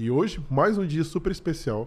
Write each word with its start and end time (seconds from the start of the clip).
E 0.00 0.10
hoje, 0.10 0.42
mais 0.48 0.78
um 0.78 0.86
dia 0.86 1.04
super 1.04 1.30
especial, 1.30 1.86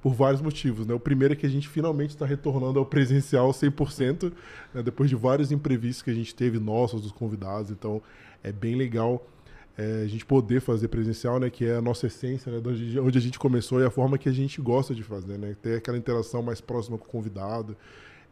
por 0.00 0.14
vários 0.14 0.40
motivos. 0.40 0.86
Né? 0.86 0.94
O 0.94 0.98
primeiro 0.98 1.34
é 1.34 1.36
que 1.36 1.44
a 1.44 1.48
gente 1.50 1.68
finalmente 1.68 2.08
está 2.08 2.24
retornando 2.24 2.78
ao 2.78 2.86
presencial 2.86 3.50
100%, 3.50 4.32
né? 4.72 4.82
depois 4.82 5.10
de 5.10 5.14
vários 5.14 5.52
imprevistos 5.52 6.00
que 6.00 6.10
a 6.10 6.14
gente 6.14 6.34
teve, 6.34 6.58
nossos, 6.58 7.02
dos 7.02 7.12
convidados. 7.12 7.70
Então, 7.70 8.00
é 8.42 8.50
bem 8.50 8.76
legal 8.76 9.28
é, 9.76 10.04
a 10.04 10.06
gente 10.06 10.24
poder 10.24 10.62
fazer 10.62 10.88
presencial, 10.88 11.38
né? 11.38 11.50
que 11.50 11.66
é 11.66 11.76
a 11.76 11.82
nossa 11.82 12.06
essência, 12.06 12.50
né? 12.50 12.62
onde 13.02 13.18
a 13.18 13.20
gente 13.20 13.38
começou 13.38 13.78
e 13.78 13.84
a 13.84 13.90
forma 13.90 14.16
que 14.16 14.30
a 14.30 14.32
gente 14.32 14.58
gosta 14.62 14.94
de 14.94 15.02
fazer. 15.02 15.36
Né? 15.36 15.54
Ter 15.60 15.76
aquela 15.76 15.98
interação 15.98 16.42
mais 16.42 16.62
próxima 16.62 16.96
com 16.96 17.04
o 17.04 17.08
convidado. 17.10 17.76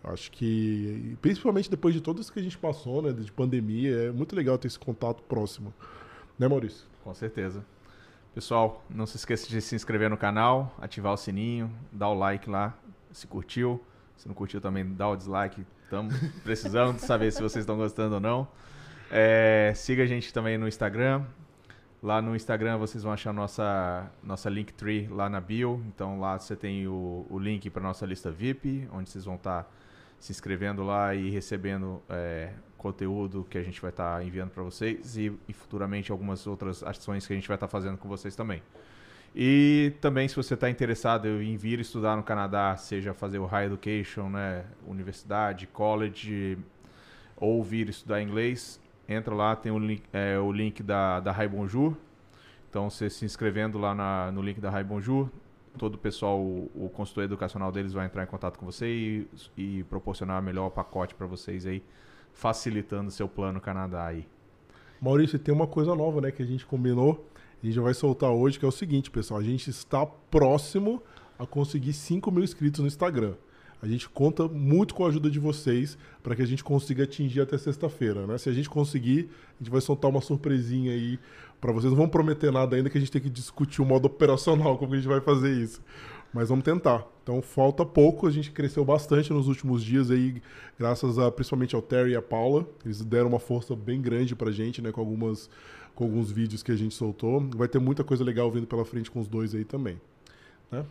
Acho 0.03 0.31
que, 0.31 1.19
principalmente 1.21 1.69
depois 1.69 1.93
de 1.93 2.01
tudo 2.01 2.23
isso 2.23 2.33
que 2.33 2.41
a 2.41 2.43
gente 2.43 2.57
passou, 2.57 3.03
né? 3.03 3.13
de 3.13 3.31
pandemia, 3.31 3.95
é 3.95 4.11
muito 4.11 4.35
legal 4.35 4.57
ter 4.57 4.69
esse 4.69 4.79
contato 4.79 5.23
próximo. 5.25 5.75
Né, 6.39 6.49
Maurício? 6.49 6.87
Com 7.05 7.13
certeza. 7.13 7.63
Pessoal, 8.35 8.83
não 8.89 9.05
se 9.05 9.19
esqueça 9.19 9.47
de 9.47 9.61
se 9.61 9.75
inscrever 9.75 10.09
no 10.09 10.17
canal, 10.17 10.75
ativar 10.81 11.13
o 11.13 11.19
sininho, 11.19 11.71
dar 11.93 12.09
o 12.09 12.15
like 12.15 12.49
lá, 12.49 12.73
se 13.13 13.27
curtiu. 13.27 13.79
Se 14.17 14.27
não 14.27 14.35
curtiu 14.35 14.59
também, 14.59 14.91
dá 14.95 15.07
o 15.07 15.15
dislike. 15.15 15.67
Estamos 15.85 16.15
precisando 16.43 16.99
saber 16.99 17.31
se 17.31 17.43
vocês 17.43 17.63
estão 17.63 17.77
gostando 17.77 18.15
ou 18.15 18.21
não. 18.21 18.49
É, 19.11 19.75
siga 19.77 20.05
a 20.05 20.07
gente 20.07 20.33
também 20.33 20.57
no 20.57 20.67
Instagram. 20.67 21.27
Lá 22.03 22.23
no 22.23 22.35
Instagram 22.35 22.79
vocês 22.79 23.05
vão 23.05 23.13
achar 23.13 23.35
nossa, 23.35 24.11
nossa 24.23 24.49
Linktree 24.49 25.09
lá 25.09 25.29
na 25.29 25.39
bio. 25.39 25.85
Então 25.89 26.19
lá 26.19 26.39
você 26.39 26.57
tem 26.57 26.89
o, 26.89 27.27
o 27.29 27.39
link 27.39 27.69
para 27.69 27.83
nossa 27.83 28.07
lista 28.07 28.31
VIP, 28.31 28.89
onde 28.91 29.11
vocês 29.11 29.27
vão 29.27 29.35
estar 29.35 29.65
tá 29.65 29.71
se 30.19 30.33
inscrevendo 30.33 30.83
lá 30.83 31.15
e 31.15 31.29
recebendo 31.29 32.03
é, 32.09 32.55
conteúdo 32.83 33.47
que 33.49 33.57
a 33.57 33.63
gente 33.63 33.81
vai 33.81 33.91
estar 33.91 34.19
tá 34.19 34.25
enviando 34.25 34.51
para 34.51 34.63
vocês 34.63 35.17
e, 35.17 35.33
e, 35.49 35.53
futuramente 35.53 36.11
algumas 36.11 36.47
outras 36.47 36.83
ações 36.83 37.27
que 37.27 37.33
a 37.33 37.37
gente 37.37 37.47
vai 37.47 37.55
estar 37.55 37.69
tá 37.69 37.71
fazendo 37.71 37.97
com 37.97 38.09
vocês 38.09 38.35
também. 38.35 38.61
E 39.35 39.95
também 40.01 40.29
se 40.29 40.37
você 40.37 40.55
está 40.55 40.69
interessado 40.69 41.27
em 41.41 41.57
vir 41.57 41.81
estudar 41.81 42.17
no 42.17 42.23
Canadá, 42.23 42.77
seja 42.77 43.15
fazer 43.15 43.39
o 43.39 43.47
High 43.47 43.67
Education, 43.67 44.29
né, 44.29 44.65
universidade, 44.87 45.67
college, 45.69 46.59
ou 47.37 47.63
vir 47.63 47.89
estudar 47.89 48.21
inglês, 48.21 48.81
entra 49.09 49.35
lá, 49.35 49.57
tem 49.57 49.73
o 49.73 49.79
link, 49.79 50.03
é, 50.13 50.39
o 50.39 50.53
link 50.53 50.83
da, 50.83 51.21
da 51.21 51.33
High 51.33 51.49
Bonjour. 51.49 51.97
Então, 52.69 52.91
você 52.91 53.09
se 53.09 53.25
inscrevendo 53.25 53.79
lá 53.79 53.95
na, 53.95 54.31
no 54.33 54.43
link 54.43 54.61
da 54.61 54.71
High 54.71 54.85
Bonjour, 54.85 55.31
todo 55.79 55.95
o 55.95 55.99
pessoal, 55.99 56.39
o, 56.39 56.71
o 56.75 56.91
consultor 56.91 57.25
educacional 57.25 57.73
deles 57.73 57.93
vai 57.93 58.07
entrar 58.07 58.23
em 58.25 58.27
contato 58.27 58.59
com 58.59 58.67
você 58.67 58.87
e, 58.87 59.29
e 59.57 59.85
proporcionar 59.85 60.43
melhor 60.43 60.71
pacote 60.71 61.15
para 61.15 61.27
vocês 61.27 61.65
aí 61.65 61.83
facilitando 62.33 63.11
seu 63.11 63.29
plano 63.29 63.61
Canadá 63.61 64.07
aí. 64.07 64.27
Maurício, 65.01 65.39
tem 65.39 65.55
uma 65.55 65.67
coisa 65.67 65.95
nova, 65.95 66.21
né, 66.21 66.31
que 66.31 66.43
a 66.43 66.47
gente 66.47 66.65
combinou, 66.65 67.29
a 67.63 67.67
gente 67.67 67.79
vai 67.79 67.95
soltar 67.95 68.31
hoje, 68.31 68.59
que 68.59 68.65
é 68.65 68.69
o 68.69 68.73
seguinte, 68.73 69.11
pessoal, 69.11 69.41
a 69.41 69.43
gente 69.43 69.69
está 69.69 70.07
próximo 70.07 71.03
a 71.39 71.47
conseguir 71.47 71.93
5 71.93 72.31
mil 72.31 72.45
inscritos 72.45 72.81
no 72.81 72.87
Instagram. 72.87 73.35
A 73.83 73.89
gente 73.89 74.09
conta 74.09 74.47
muito 74.47 74.95
com 74.95 75.05
a 75.05 75.09
ajuda 75.09 75.29
de 75.29 75.41
vocês 75.41 75.99
para 76.23 76.37
que 76.37 76.43
a 76.43 76.47
gente 76.47 76.63
consiga 76.63 77.03
atingir 77.03 77.41
até 77.41 77.59
sexta-feira, 77.59 78.29
né? 78.29 78.39
Se 78.39 78.49
a 78.49 78.53
gente 78.53 78.71
conseguir, 78.71 79.29
a 79.59 79.65
gente 79.65 79.73
vai 79.73 79.81
soltar 79.81 80.09
uma 80.09 80.21
surpresinha 80.21 80.93
aí 80.93 81.19
para 81.61 81.73
vocês. 81.73 81.91
Não 81.91 81.97
vamos 81.97 82.13
prometer 82.13 82.53
nada 82.53 82.77
ainda 82.77 82.89
que 82.89 82.97
a 82.97 83.01
gente 83.01 83.11
tem 83.11 83.21
que 83.21 83.29
discutir 83.29 83.83
o 83.83 83.85
modo 83.85 84.07
operacional, 84.07 84.79
como 84.79 84.93
a 84.93 84.97
gente 84.97 85.09
vai 85.09 85.21
fazer 85.21 85.53
isso. 85.53 85.83
Mas 86.33 86.49
vamos 86.49 86.65
tentar. 86.65 87.07
Então 87.23 87.43
falta 87.43 87.85
pouco, 87.85 88.27
a 88.27 88.31
gente 88.31 88.51
cresceu 88.51 88.85
bastante 88.85 89.33
nos 89.33 89.49
últimos 89.49 89.85
dias 89.85 90.11
aí, 90.11 90.43
graças 90.79 91.19
a 91.19 91.31
principalmente 91.31 91.75
ao 91.75 91.83
Terry 91.83 92.13
e 92.13 92.17
a 92.17 92.23
Paula. 92.23 92.67
Eles 92.85 93.05
deram 93.05 93.29
uma 93.29 93.39
força 93.39 93.77
bem 93.77 94.01
grande 94.01 94.35
pra 94.35 94.51
gente, 94.51 94.81
né, 94.81 94.91
com 94.91 95.01
algumas 95.01 95.49
com 95.95 96.05
alguns 96.05 96.33
vídeos 96.33 96.63
que 96.63 96.73
a 96.73 96.77
gente 96.77 96.95
soltou. 96.95 97.47
Vai 97.55 97.69
ter 97.69 97.79
muita 97.79 98.03
coisa 98.03 98.25
legal 98.25 98.51
vindo 98.51 98.67
pela 98.67 98.85
frente 98.85 99.11
com 99.11 99.21
os 99.21 99.29
dois 99.29 99.55
aí 99.55 99.65
também, 99.65 100.01
né? 100.71 100.85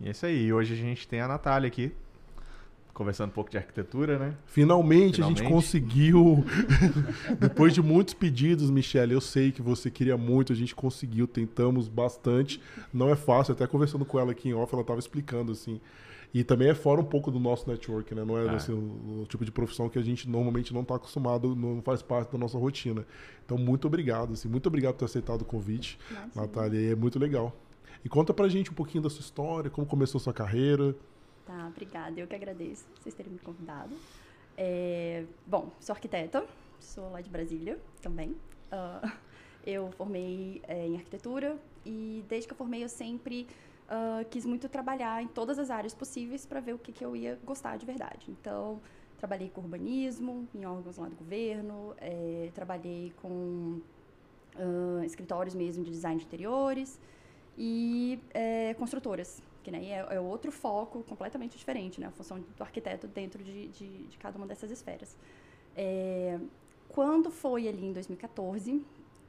E 0.00 0.08
é 0.08 0.10
isso 0.10 0.26
aí. 0.26 0.52
Hoje 0.52 0.74
a 0.74 0.76
gente 0.76 1.06
tem 1.06 1.20
a 1.20 1.28
Natália 1.28 1.68
aqui, 1.68 1.92
conversando 3.00 3.30
um 3.30 3.32
pouco 3.32 3.50
de 3.50 3.56
arquitetura, 3.56 4.18
né? 4.18 4.36
Finalmente, 4.44 5.14
Finalmente. 5.14 5.40
a 5.40 5.42
gente 5.42 5.50
conseguiu. 5.50 6.44
Depois 7.40 7.72
de 7.72 7.80
muitos 7.80 8.12
pedidos, 8.12 8.70
Michelle, 8.70 9.14
eu 9.14 9.22
sei 9.22 9.50
que 9.50 9.62
você 9.62 9.90
queria 9.90 10.18
muito, 10.18 10.52
a 10.52 10.56
gente 10.56 10.74
conseguiu, 10.74 11.26
tentamos 11.26 11.88
bastante. 11.88 12.60
Não 12.92 13.08
é 13.08 13.16
fácil, 13.16 13.52
até 13.52 13.66
conversando 13.66 14.04
com 14.04 14.20
ela 14.20 14.32
aqui 14.32 14.50
em 14.50 14.52
off, 14.52 14.70
ela 14.74 14.82
estava 14.82 14.98
explicando 14.98 15.50
assim. 15.50 15.80
E 16.34 16.44
também 16.44 16.68
é 16.68 16.74
fora 16.74 17.00
um 17.00 17.04
pouco 17.04 17.30
do 17.30 17.40
nosso 17.40 17.70
network, 17.70 18.14
né? 18.14 18.22
Não 18.22 18.36
é, 18.36 18.54
Assim, 18.54 18.72
o, 18.72 19.22
o, 19.22 19.26
tipo 19.26 19.46
de 19.46 19.50
profissão 19.50 19.88
que 19.88 19.98
a 19.98 20.02
gente 20.02 20.28
normalmente 20.28 20.74
não 20.74 20.82
está 20.82 20.96
acostumado, 20.96 21.56
não 21.56 21.80
faz 21.80 22.02
parte 22.02 22.30
da 22.30 22.36
nossa 22.36 22.58
rotina. 22.58 23.06
Então, 23.46 23.56
muito 23.56 23.86
obrigado, 23.86 24.34
assim, 24.34 24.46
muito 24.46 24.66
obrigado 24.66 24.92
por 24.92 24.98
ter 24.98 25.04
aceitado 25.06 25.40
o 25.40 25.44
convite, 25.46 25.98
Nossa, 26.10 26.40
Natália, 26.42 26.92
é 26.92 26.94
muito 26.94 27.18
legal. 27.18 27.56
E 28.04 28.10
conta 28.10 28.34
pra 28.34 28.46
gente 28.46 28.70
um 28.70 28.74
pouquinho 28.74 29.02
da 29.02 29.08
sua 29.08 29.22
história, 29.22 29.70
como 29.70 29.86
começou 29.86 30.18
a 30.18 30.22
sua 30.22 30.34
carreira. 30.34 30.94
Tá, 31.50 31.66
obrigada. 31.66 32.20
Eu 32.20 32.28
que 32.28 32.34
agradeço 32.36 32.86
vocês 32.94 33.12
terem 33.12 33.32
me 33.32 33.38
convidado. 33.40 33.92
É, 34.56 35.24
bom, 35.44 35.72
sou 35.80 35.92
arquiteta, 35.92 36.46
sou 36.78 37.10
lá 37.10 37.20
de 37.20 37.28
Brasília 37.28 37.76
também. 38.00 38.36
Uh, 38.70 39.10
eu 39.66 39.90
formei 39.90 40.62
é, 40.68 40.86
em 40.86 40.94
arquitetura 40.94 41.58
e 41.84 42.24
desde 42.28 42.46
que 42.46 42.52
eu 42.52 42.56
formei 42.56 42.84
eu 42.84 42.88
sempre 42.88 43.48
uh, 43.86 44.24
quis 44.30 44.46
muito 44.46 44.68
trabalhar 44.68 45.20
em 45.24 45.26
todas 45.26 45.58
as 45.58 45.70
áreas 45.70 45.92
possíveis 45.92 46.46
para 46.46 46.60
ver 46.60 46.74
o 46.74 46.78
que, 46.78 46.92
que 46.92 47.04
eu 47.04 47.16
ia 47.16 47.36
gostar 47.44 47.76
de 47.76 47.84
verdade. 47.84 48.26
Então, 48.28 48.80
trabalhei 49.18 49.50
com 49.50 49.60
urbanismo, 49.60 50.46
em 50.54 50.64
órgãos 50.64 50.98
lá 50.98 51.08
do 51.08 51.16
governo, 51.16 51.96
é, 51.98 52.48
trabalhei 52.54 53.12
com 53.20 53.80
uh, 54.54 55.02
escritórios 55.02 55.56
mesmo 55.56 55.82
de 55.82 55.90
design 55.90 56.16
de 56.16 56.26
interiores 56.26 57.00
e 57.58 58.20
é, 58.32 58.72
construtoras 58.74 59.42
que 59.62 59.70
né, 59.70 59.80
é, 59.88 60.20
outro 60.20 60.50
foco 60.50 61.02
completamente 61.02 61.56
diferente, 61.56 62.00
né, 62.00 62.06
a 62.06 62.10
função 62.10 62.40
do 62.40 62.62
arquiteto 62.62 63.06
dentro 63.06 63.42
de, 63.42 63.68
de, 63.68 64.04
de 64.04 64.18
cada 64.18 64.36
uma 64.36 64.46
dessas 64.46 64.70
esferas. 64.70 65.16
É, 65.76 66.38
quando 66.88 67.30
foi 67.30 67.68
ali 67.68 67.86
em 67.86 67.92
2014, 67.92 68.82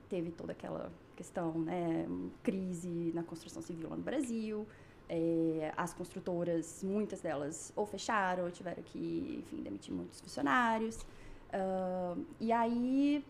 teve 0.09 0.31
toda 0.31 0.51
aquela 0.51 0.91
questão, 1.15 1.53
né, 1.59 2.07
crise 2.41 3.11
na 3.13 3.23
construção 3.23 3.61
civil 3.61 3.89
lá 3.89 3.95
no 3.95 4.03
Brasil, 4.03 4.65
é, 5.07 5.73
as 5.75 5.93
construtoras, 5.93 6.81
muitas 6.83 7.19
delas 7.19 7.73
ou 7.75 7.85
fecharam 7.85 8.45
ou 8.45 8.51
tiveram 8.51 8.81
que, 8.81 9.43
enfim, 9.43 9.61
demitir 9.61 9.93
muitos 9.93 10.21
funcionários. 10.21 11.05
Uh, 11.51 12.25
e 12.39 12.49
aí 12.53 13.23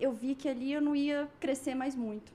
eu 0.00 0.12
vi 0.12 0.34
que 0.34 0.48
ali 0.48 0.72
eu 0.72 0.80
não 0.82 0.96
ia 0.96 1.28
crescer 1.38 1.74
mais 1.74 1.94
muito. 1.94 2.33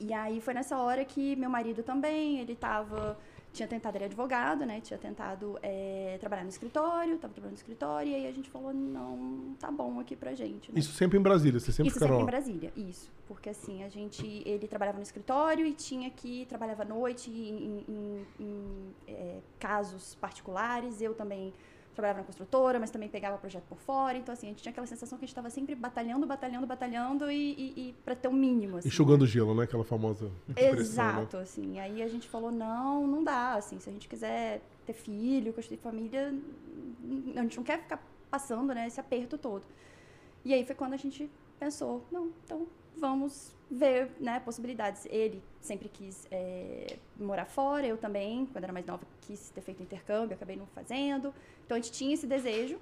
E 0.00 0.12
aí 0.12 0.40
foi 0.40 0.54
nessa 0.54 0.76
hora 0.78 1.04
que 1.04 1.36
meu 1.36 1.50
marido 1.50 1.82
também, 1.82 2.40
ele 2.40 2.52
estava 2.52 3.16
tinha 3.52 3.68
tentado, 3.68 3.96
ele 3.96 4.04
é 4.04 4.06
advogado, 4.06 4.64
né? 4.64 4.80
Tinha 4.80 4.98
tentado 4.98 5.58
é, 5.62 6.16
trabalhar 6.18 6.42
no 6.42 6.48
escritório, 6.48 7.16
estava 7.16 7.32
trabalhando 7.34 7.52
no 7.52 7.58
escritório, 7.58 8.10
e 8.10 8.14
aí 8.14 8.26
a 8.26 8.32
gente 8.32 8.48
falou, 8.48 8.72
não, 8.72 9.54
tá 9.60 9.70
bom 9.70 10.00
aqui 10.00 10.16
pra 10.16 10.34
gente. 10.34 10.72
Né? 10.72 10.78
Isso 10.78 10.92
sempre 10.92 11.18
em 11.18 11.22
Brasília, 11.22 11.60
você 11.60 11.70
sempre 11.70 11.90
Isso 11.90 11.98
sempre 11.98 12.14
lá. 12.14 12.22
em 12.22 12.26
Brasília, 12.26 12.72
isso. 12.74 13.10
Porque 13.28 13.50
assim, 13.50 13.84
a 13.84 13.88
gente, 13.88 14.42
ele 14.46 14.66
trabalhava 14.66 14.96
no 14.96 15.02
escritório 15.02 15.66
e 15.66 15.72
tinha 15.74 16.08
que, 16.10 16.46
trabalhava 16.46 16.82
à 16.82 16.86
noite 16.86 17.30
em, 17.30 17.84
em, 17.86 18.26
em 18.40 18.94
é, 19.06 19.40
casos 19.58 20.14
particulares, 20.14 21.02
eu 21.02 21.14
também 21.14 21.52
trabalhava 21.94 22.20
na 22.20 22.24
construtora, 22.24 22.78
mas 22.80 22.90
também 22.90 23.08
pegava 23.08 23.36
projeto 23.38 23.64
por 23.64 23.78
fora. 23.78 24.16
Então, 24.16 24.32
assim, 24.32 24.46
a 24.46 24.50
gente 24.50 24.62
tinha 24.62 24.70
aquela 24.70 24.86
sensação 24.86 25.18
que 25.18 25.24
a 25.24 25.26
gente 25.26 25.32
estava 25.32 25.50
sempre 25.50 25.74
batalhando, 25.74 26.26
batalhando, 26.26 26.66
batalhando 26.66 27.30
e, 27.30 27.52
e, 27.52 27.74
e 27.76 27.94
para 28.04 28.14
ter 28.14 28.28
um 28.28 28.32
mínimo. 28.32 28.78
Assim, 28.78 28.88
Enxugando 28.88 29.22
né? 29.22 29.30
gelo, 29.30 29.54
né? 29.54 29.64
Aquela 29.64 29.84
famosa? 29.84 30.30
Exato, 30.56 31.36
né? 31.36 31.42
assim. 31.42 31.78
Aí 31.78 32.02
a 32.02 32.08
gente 32.08 32.28
falou, 32.28 32.50
não, 32.50 33.06
não 33.06 33.22
dá, 33.22 33.54
assim. 33.54 33.78
Se 33.78 33.88
a 33.88 33.92
gente 33.92 34.08
quiser 34.08 34.62
ter 34.86 34.92
filho, 34.92 35.52
construir 35.52 35.78
família, 35.78 36.34
a 37.36 37.42
gente 37.42 37.56
não 37.56 37.64
quer 37.64 37.80
ficar 37.80 38.02
passando, 38.30 38.74
né? 38.74 38.86
Esse 38.86 39.00
aperto 39.00 39.36
todo. 39.36 39.64
E 40.44 40.52
aí 40.52 40.64
foi 40.64 40.74
quando 40.74 40.94
a 40.94 40.96
gente 40.96 41.30
pensou, 41.58 42.04
não, 42.10 42.30
então 42.44 42.66
vamos 42.96 43.52
ver 43.70 44.10
né, 44.20 44.40
possibilidades. 44.40 45.06
Ele 45.06 45.42
sempre 45.60 45.88
quis 45.88 46.26
é, 46.30 46.98
morar 47.18 47.46
fora, 47.46 47.86
eu 47.86 47.96
também, 47.96 48.46
quando 48.46 48.64
era 48.64 48.72
mais 48.72 48.84
nova, 48.84 49.04
quis 49.22 49.50
ter 49.50 49.60
feito 49.60 49.82
intercâmbio, 49.82 50.34
acabei 50.34 50.56
não 50.56 50.66
fazendo. 50.66 51.34
Então 51.64 51.76
a 51.76 51.80
gente 51.80 51.92
tinha 51.92 52.14
esse 52.14 52.26
desejo. 52.26 52.78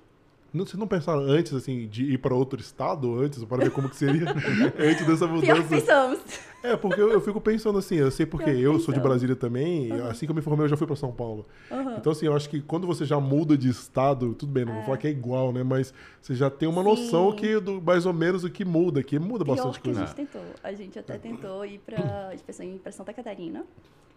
Não, 0.53 0.67
vocês 0.67 0.79
não 0.79 0.87
pensaram 0.87 1.21
antes, 1.21 1.55
assim, 1.55 1.87
de 1.87 2.13
ir 2.13 2.19
para 2.19 2.35
outro 2.35 2.61
estado 2.61 3.19
antes, 3.21 3.45
para 3.45 3.65
ver 3.65 3.71
como 3.71 3.89
que 3.89 3.97
seria 3.97 4.29
antes 4.79 5.07
dessa 5.07 5.27
mudança? 5.27 5.55
Pior 5.55 5.69
pensamos. 5.69 6.21
É, 6.63 6.77
porque 6.77 7.01
eu, 7.01 7.11
eu, 7.11 7.21
fico 7.21 7.41
pensando 7.41 7.79
assim, 7.79 7.97
eu 7.97 8.11
sei 8.11 8.27
porque 8.27 8.51
eu, 8.51 8.75
eu 8.75 8.81
sou 8.81 8.93
de 8.93 9.01
Brasília 9.01 9.35
também, 9.35 9.91
uhum. 9.93 10.09
assim 10.09 10.27
que 10.27 10.33
eu 10.33 10.35
me 10.35 10.43
formei 10.43 10.65
eu 10.65 10.69
já 10.69 10.77
fui 10.77 10.87
para 10.87 10.97
São 10.97 11.13
Paulo. 11.13 11.47
Uhum. 11.71 11.97
Então, 11.97 12.13
assim, 12.13 12.27
eu 12.27 12.35
acho 12.35 12.51
que 12.51 12.61
quando 12.61 12.87
você 12.87 13.05
já 13.05 13.19
muda 13.19 13.57
de 13.57 13.69
estado, 13.69 14.35
tudo 14.35 14.53
bem, 14.53 14.65
não 14.65 14.73
é. 14.73 14.77
vou 14.77 14.85
falar 14.85 14.99
que 14.99 15.07
é 15.07 15.11
igual, 15.11 15.53
né? 15.53 15.63
Mas 15.63 15.95
você 16.21 16.35
já 16.35 16.51
tem 16.51 16.69
uma 16.69 16.83
Sim. 16.83 16.89
noção 16.89 17.33
que 17.33 17.59
do, 17.61 17.81
mais 17.81 18.05
ou 18.05 18.13
menos 18.13 18.45
o 18.45 18.51
que 18.51 18.65
muda, 18.65 19.03
que 19.03 19.19
muda 19.19 19.45
Pior 19.45 19.55
bastante 19.55 19.81
que 19.81 19.85
coisa. 19.85 20.03
a 20.03 20.07
gente 20.07 20.17
tentou. 20.17 20.43
A 20.63 20.73
gente 20.73 20.99
até 20.99 21.17
tentou 21.17 21.65
ir 21.65 21.79
para 21.79 22.35
ir 22.35 22.93
Santa 22.93 23.13
Catarina. 23.15 23.65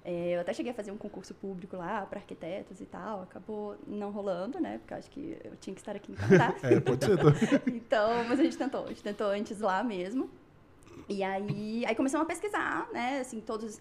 É, 0.05 0.35
eu 0.35 0.41
até 0.41 0.53
cheguei 0.53 0.71
a 0.71 0.75
fazer 0.75 0.91
um 0.91 0.97
concurso 0.97 1.33
público 1.33 1.77
lá 1.77 2.05
para 2.05 2.19
arquitetos 2.19 2.81
e 2.81 2.85
tal, 2.85 3.21
acabou 3.21 3.77
não 3.87 4.11
rolando, 4.11 4.59
né? 4.59 4.77
Porque 4.79 4.93
eu 4.93 4.97
acho 4.97 5.09
que 5.09 5.37
eu 5.43 5.55
tinha 5.55 5.73
que 5.73 5.79
estar 5.79 5.95
aqui 5.95 6.11
em 6.11 6.15
Canadá. 6.15 6.55
é, 6.63 6.79
pode 6.79 7.05
ser. 7.05 7.63
então, 7.73 8.23
mas 8.27 8.39
a 8.39 8.43
gente 8.43 8.57
tentou, 8.57 8.83
a 8.83 8.87
gente 8.87 9.03
tentou 9.03 9.27
antes 9.27 9.61
lá 9.61 9.81
mesmo. 9.81 10.29
E 11.07 11.23
aí, 11.23 11.85
aí 11.85 11.95
começamos 11.95 12.25
a 12.25 12.27
pesquisar, 12.27 12.89
né? 12.91 13.19
Assim, 13.21 13.39
todos 13.39 13.79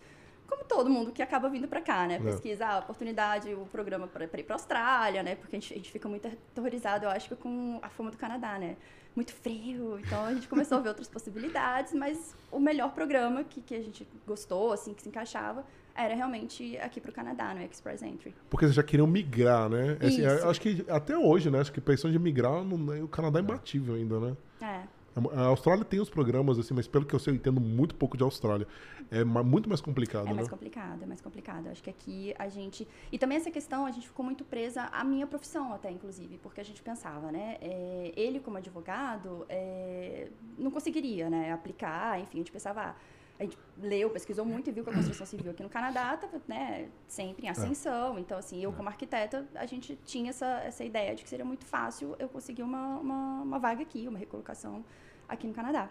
como 0.53 0.65
todo 0.65 0.91
mundo 0.91 1.13
que 1.13 1.23
acaba 1.23 1.49
vindo 1.49 1.67
para 1.67 1.81
cá, 1.81 2.07
né? 2.07 2.17
É. 2.17 2.19
Pesquisa 2.19 2.67
a 2.67 2.79
oportunidade, 2.79 3.53
o 3.55 3.65
programa 3.67 4.07
para 4.07 4.25
ir 4.25 4.45
para 4.45 4.55
Austrália, 4.55 5.23
né? 5.23 5.35
Porque 5.35 5.57
a 5.57 5.61
gente, 5.61 5.73
a 5.73 5.77
gente 5.77 5.91
fica 5.91 6.09
muito 6.09 6.29
aterrorizado, 6.29 7.07
eu 7.07 7.11
acho, 7.11 7.35
com 7.37 7.79
a 7.83 7.89
fama 7.89 8.11
do 8.11 8.19
Canadá, 8.19 8.59
né? 8.59 8.77
Muito 9.17 9.33
frio, 9.33 9.99
então 9.99 10.25
a 10.25 10.35
gente 10.35 10.49
começou 10.49 10.79
a 10.79 10.81
ver 10.81 10.89
outras 10.91 11.09
possibilidades, 11.09 11.93
mas 11.93 12.35
o 12.51 12.59
melhor 12.59 12.93
programa 12.93 13.45
que, 13.45 13.61
que 13.61 13.75
a 13.75 13.83
gente 13.83 14.07
gostou, 14.27 14.73
assim, 14.73 14.95
que 14.95 15.03
se 15.03 15.09
encaixava, 15.09 15.65
era 15.95 16.15
realmente 16.15 16.77
aqui 16.79 17.01
para 17.01 17.11
o 17.11 17.15
Canadá, 17.15 17.55
no 17.55 17.63
Express 17.63 18.03
Entry. 18.03 18.35
Porque 18.51 18.67
vocês 18.67 18.75
já 18.75 18.83
queriam 18.83 19.07
migrar, 19.07 19.69
né? 19.69 19.97
Assim, 20.01 20.23
eu 20.23 20.49
acho 20.51 20.61
que 20.61 20.85
até 20.89 21.17
hoje, 21.17 21.51
né? 21.51 21.61
Acho 21.61 21.73
que 21.73 21.81
a 21.81 21.83
pressão 21.83 22.11
de 22.11 22.19
migrar, 22.19 22.63
não- 22.65 23.05
o 23.05 23.09
Canadá 23.09 23.39
é 23.39 23.43
imbatível 23.43 23.95
ainda, 23.95 24.19
né? 24.21 24.37
É. 24.61 25.03
A 25.35 25.43
Austrália 25.43 25.85
tem 25.85 26.01
os 26.01 26.09
programas, 26.09 26.59
assim, 26.59 26.73
mas 26.73 26.89
pelo 26.89 27.05
que 27.05 27.15
eu 27.15 27.19
sei, 27.19 27.35
eu 27.35 27.37
entendo 27.37 27.61
muito 27.61 27.95
pouco 27.95 28.17
de 28.17 28.23
Austrália. 28.23 28.67
É 29.11 29.23
muito 29.23 29.69
mais 29.69 29.79
complicado, 29.83 30.23
É 30.27 30.31
né? 30.31 30.37
mais 30.37 30.49
complicado, 30.49 31.03
é 31.03 31.07
mais 31.07 31.21
complicado. 31.21 31.67
Acho 31.69 31.83
que 31.83 31.91
aqui 31.91 32.35
a 32.39 32.49
gente. 32.49 32.89
E 33.13 33.19
também 33.19 33.37
essa 33.37 33.51
questão, 33.51 33.85
a 33.85 33.91
gente 33.91 34.07
ficou 34.09 34.25
muito 34.25 34.43
presa 34.43 34.85
à 34.85 35.05
minha 35.05 35.27
profissão, 35.27 35.75
até, 35.75 35.91
inclusive, 35.91 36.39
porque 36.39 36.63
a 36.63 36.65
gente 36.65 36.83
pensava, 36.83 37.31
né? 37.31 37.59
é, 37.61 38.11
ele, 38.17 38.41
como 38.41 38.57
advogado, 38.57 39.45
é, 39.51 40.29
não 40.57 40.71
conseguiria, 40.71 41.29
né? 41.29 41.53
Aplicar, 41.53 42.19
enfim, 42.19 42.39
a 42.39 42.41
gente 42.41 42.53
pensava. 42.53 42.81
ah, 42.81 42.95
a 43.43 43.45
gente 43.45 43.59
leu, 43.81 44.09
pesquisou 44.11 44.45
muito 44.45 44.69
e 44.69 44.73
viu 44.73 44.85
que 44.85 44.91
a 44.91 44.93
construção 44.95 45.27
civil 45.27 45.51
aqui 45.53 45.63
no 45.63 45.69
Canadá 45.69 46.15
estava 46.15 46.41
né, 46.49 46.89
sempre 47.07 47.47
em 47.47 47.49
ascensão. 47.51 48.19
Então, 48.19 48.39
assim, 48.39 48.63
eu 48.63 48.73
como 48.73 48.89
arquiteta, 48.89 49.47
a 49.55 49.67
gente 49.67 49.99
tinha 50.05 50.31
essa, 50.31 50.47
essa 50.65 50.85
ideia 50.85 51.15
de 51.15 51.23
que 51.23 51.29
seria 51.29 51.45
muito 51.45 51.65
fácil 51.67 52.15
eu 52.19 52.29
conseguir 52.29 52.63
uma, 52.63 52.99
uma, 52.99 53.43
uma 53.43 53.59
vaga 53.59 53.83
aqui, 53.83 54.07
uma 54.09 54.19
recolocação 54.19 54.85
aqui 55.29 55.47
no 55.47 55.55
Canadá. 55.55 55.89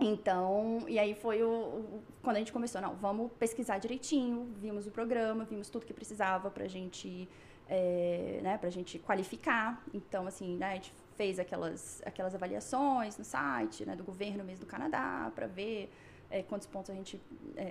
Então, 0.00 0.84
e 0.86 0.96
aí 0.98 1.14
foi 1.14 1.42
o, 1.42 1.48
o- 1.48 2.02
quando 2.22 2.36
a 2.36 2.38
gente 2.38 2.52
começou, 2.52 2.80
não, 2.80 2.94
vamos 2.94 3.32
pesquisar 3.32 3.78
direitinho, 3.78 4.48
vimos 4.56 4.86
o 4.86 4.90
programa, 4.90 5.44
vimos 5.44 5.68
tudo 5.68 5.84
que 5.84 5.92
precisava 5.92 6.50
pra 6.50 6.68
gente, 6.68 7.28
é, 7.68 8.38
né, 8.42 8.60
gente 8.70 8.98
qualificar. 9.00 9.82
Então, 9.92 10.26
assim, 10.26 10.56
né, 10.56 10.70
a 10.70 10.74
gente 10.74 10.92
fez 11.16 11.40
aquelas, 11.40 12.00
aquelas 12.06 12.32
avaliações 12.32 13.18
no 13.18 13.24
site, 13.24 13.84
né, 13.84 13.96
do 13.96 14.04
governo 14.04 14.44
mesmo 14.44 14.64
do 14.64 14.68
Canadá, 14.68 15.32
pra 15.34 15.48
ver 15.48 15.90
é, 16.30 16.42
quantos 16.42 16.66
pontos 16.66 16.90
a 16.90 16.94
gente 16.94 17.20
é, 17.56 17.62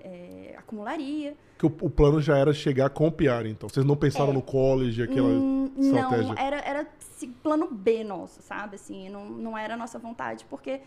é, 0.54 0.56
acumularia. 0.57 1.36
Que 1.57 1.65
o, 1.65 1.74
o 1.81 1.89
plano 1.89 2.19
já 2.21 2.38
era 2.38 2.54
chegar 2.54 2.89
com 2.89 3.07
o 3.07 3.12
PR, 3.12 3.45
então. 3.48 3.69
Vocês 3.69 3.86
não 3.86 3.95
pensaram 3.95 4.31
É. 4.31 4.33
no 4.33 4.42
college, 4.42 5.01
aquela 5.04 5.27
Hum, 5.27 5.71
estratégia? 5.77 6.24
Não, 6.33 6.38
era, 6.38 6.57
era 6.59 6.88
esse 7.00 7.27
plano 7.27 7.68
B 7.71 8.04
nosso, 8.04 8.42
sabe? 8.42 8.75
Assim, 8.75 9.09
não, 9.09 9.30
não 9.30 9.57
era 9.57 9.74
a 9.75 9.77
nossa 9.77 9.98
vontade, 10.00 10.45
porque 10.50 10.81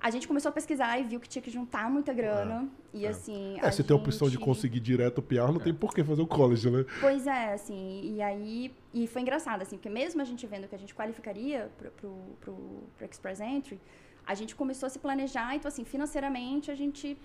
a 0.00 0.10
gente 0.10 0.28
começou 0.28 0.50
a 0.50 0.52
pesquisar 0.52 0.96
e 1.00 1.02
viu 1.04 1.18
que 1.18 1.28
tinha 1.28 1.42
que 1.42 1.50
juntar 1.50 1.90
muita 1.90 2.12
grana. 2.14 2.68
E 2.94 3.04
assim. 3.04 3.58
É, 3.60 3.66
a 3.66 3.72
se 3.72 3.82
tem 3.82 3.96
a 3.96 3.98
opção 4.00 4.28
de 4.28 4.34
gente- 4.34 4.44
conseguir 4.44 4.78
direto 4.78 5.18
o 5.18 5.22
PR, 5.22 5.50
não 5.52 5.58
tem 5.58 5.74
por 5.74 5.92
que 5.92 6.04
fazer 6.04 6.22
o 6.22 6.26
college, 6.26 6.70
né? 6.70 6.84
Pois 7.00 7.26
é, 7.26 7.52
assim, 7.52 8.00
e 8.14 8.22
aí. 8.22 8.72
E 8.94 9.06
foi 9.08 9.22
engraçado, 9.22 9.60
assim, 9.62 9.76
porque 9.76 9.90
mesmo 9.90 10.22
a 10.22 10.24
gente 10.24 10.46
vendo 10.46 10.68
que 10.68 10.74
a 10.74 10.78
gente 10.78 10.94
qualificaria 10.94 11.68
pro, 11.76 11.90
pro, 11.90 12.10
pro, 12.40 12.54
pro 12.96 13.06
Express 13.10 13.40
Entry, 13.40 13.80
a 14.28 14.34
gente 14.34 14.54
começou 14.54 14.86
a 14.86 14.90
se 14.90 14.98
planejar, 14.98 15.56
então, 15.56 15.68
assim, 15.70 15.84
financeiramente 15.86 16.70
a 16.70 16.74
gente 16.74 17.16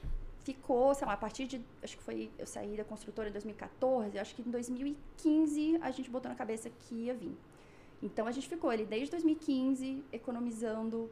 ficou, 0.43 0.95
sei 0.95 1.05
lá, 1.05 1.13
a 1.13 1.17
partir 1.17 1.45
de. 1.45 1.61
Acho 1.83 1.97
que 1.97 2.03
foi. 2.03 2.31
Eu 2.39 2.47
saí 2.47 2.77
da 2.77 2.85
construtora 2.85 3.27
em 3.27 3.31
2014, 3.33 4.17
acho 4.17 4.33
que 4.33 4.41
em 4.41 4.49
2015 4.49 5.79
a 5.81 5.91
gente 5.91 6.09
botou 6.09 6.29
na 6.29 6.35
cabeça 6.35 6.69
que 6.69 6.95
ia 6.95 7.13
vir. 7.13 7.35
Então 8.01 8.25
a 8.25 8.31
gente 8.31 8.47
ficou 8.47 8.69
ali 8.69 8.85
desde 8.85 9.11
2015 9.11 10.01
economizando 10.13 11.09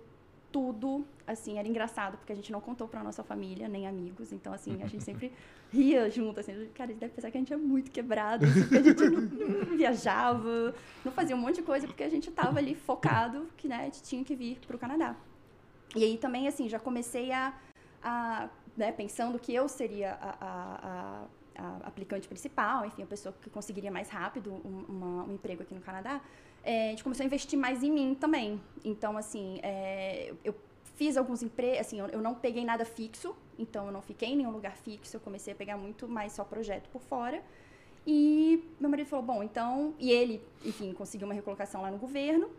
tudo, 0.50 1.06
assim, 1.28 1.58
era 1.58 1.68
engraçado 1.68 2.18
porque 2.18 2.32
a 2.34 2.36
gente 2.36 2.52
não 2.52 2.60
contou 2.60 2.86
pra 2.88 3.02
nossa 3.02 3.24
família, 3.24 3.70
nem 3.70 3.88
amigos, 3.88 4.34
então 4.34 4.52
assim, 4.52 4.82
a 4.84 4.88
gente 4.88 5.02
sempre 5.02 5.32
ria 5.72 6.10
junto, 6.10 6.42
assim, 6.42 6.68
cara, 6.74 6.92
eles 6.92 7.00
devem 7.00 7.16
pensar 7.16 7.32
que 7.32 7.38
a 7.38 7.40
gente 7.40 7.54
é 7.54 7.58
muito 7.58 7.90
quebrado, 7.90 8.46
assim, 8.46 8.62
porque 8.62 8.78
a 8.78 8.84
gente 8.84 9.10
não, 9.10 9.22
não 9.22 9.78
viajava, 9.78 10.76
não 11.06 11.12
fazia 11.14 11.38
um 11.38 11.40
monte 11.40 11.56
de 11.56 11.62
coisa, 11.62 11.88
porque 11.88 12.04
a 12.04 12.10
gente 12.10 12.30
tava 12.32 12.60
ali 12.60 12.76
focado 12.76 13.48
que, 13.56 13.70
né, 13.70 13.78
a 13.78 13.84
gente 13.86 14.04
tinha 14.04 14.26
que 14.26 14.36
vir 14.36 14.60
pro 14.68 14.78
Canadá. 14.78 15.16
E 15.96 16.04
aí 16.04 16.18
também, 16.18 16.48
assim, 16.48 16.70
já 16.70 16.80
comecei 16.80 17.32
a, 17.32 17.54
a 18.02 18.50
né, 18.78 18.92
pensando 18.92 19.38
que 19.38 19.54
eu 19.54 19.68
seria 19.68 20.14
a, 20.14 20.36
a- 20.42 21.26
a- 21.58 21.78
aplicante 21.84 22.28
principal, 22.28 22.86
enfim, 22.86 23.04
a 23.04 23.06
pessoa 23.06 23.36
que 23.42 23.50
conseguiria 23.50 23.92
mais 23.92 24.10
rápido 24.10 24.54
um, 24.54 24.86
uma- 24.88 25.24
um 25.26 25.34
emprego 25.34 25.62
aqui 25.64 25.76
no 25.76 25.82
Canadá, 25.82 26.22
é, 26.64 26.88
a 26.88 26.90
gente 26.92 27.04
começou 27.04 27.24
a 27.24 27.28
investir 27.28 27.60
mais 27.60 27.84
em 27.84 27.92
mim 27.92 28.16
também. 28.16 28.62
Então, 28.86 29.18
assim, 29.18 29.60
é, 29.62 30.34
eu 30.44 30.56
fiz 30.96 31.18
alguns 31.18 31.44
empregos, 31.44 31.80
assim, 31.82 32.00
eu, 32.00 32.08
eu 32.08 32.22
não 32.22 32.34
peguei 32.36 32.64
nada 32.64 32.86
fixo, 32.86 33.36
então 33.60 33.86
eu 33.88 33.92
não 33.92 34.02
fiquei 34.02 34.30
em 34.30 34.38
nenhum 34.38 34.52
lugar 34.52 34.76
fixo, 34.78 35.18
eu 35.18 35.20
comecei 35.20 35.54
a 35.54 35.56
pegar 35.56 35.76
muito 35.78 36.08
mais 36.08 36.32
só 36.32 36.44
projeto 36.44 36.88
por 36.90 37.02
fora. 37.02 37.44
E 38.06 38.64
meu 38.80 38.90
marido 38.90 39.08
falou, 39.08 39.24
bom, 39.26 39.44
então... 39.44 39.94
E 40.00 40.10
ele, 40.12 40.42
enfim, 40.66 40.92
conseguiu 40.94 41.28
uma 41.28 41.34
recolocação 41.36 41.82
lá 41.84 41.92
no 41.92 41.98
governo, 42.00 42.50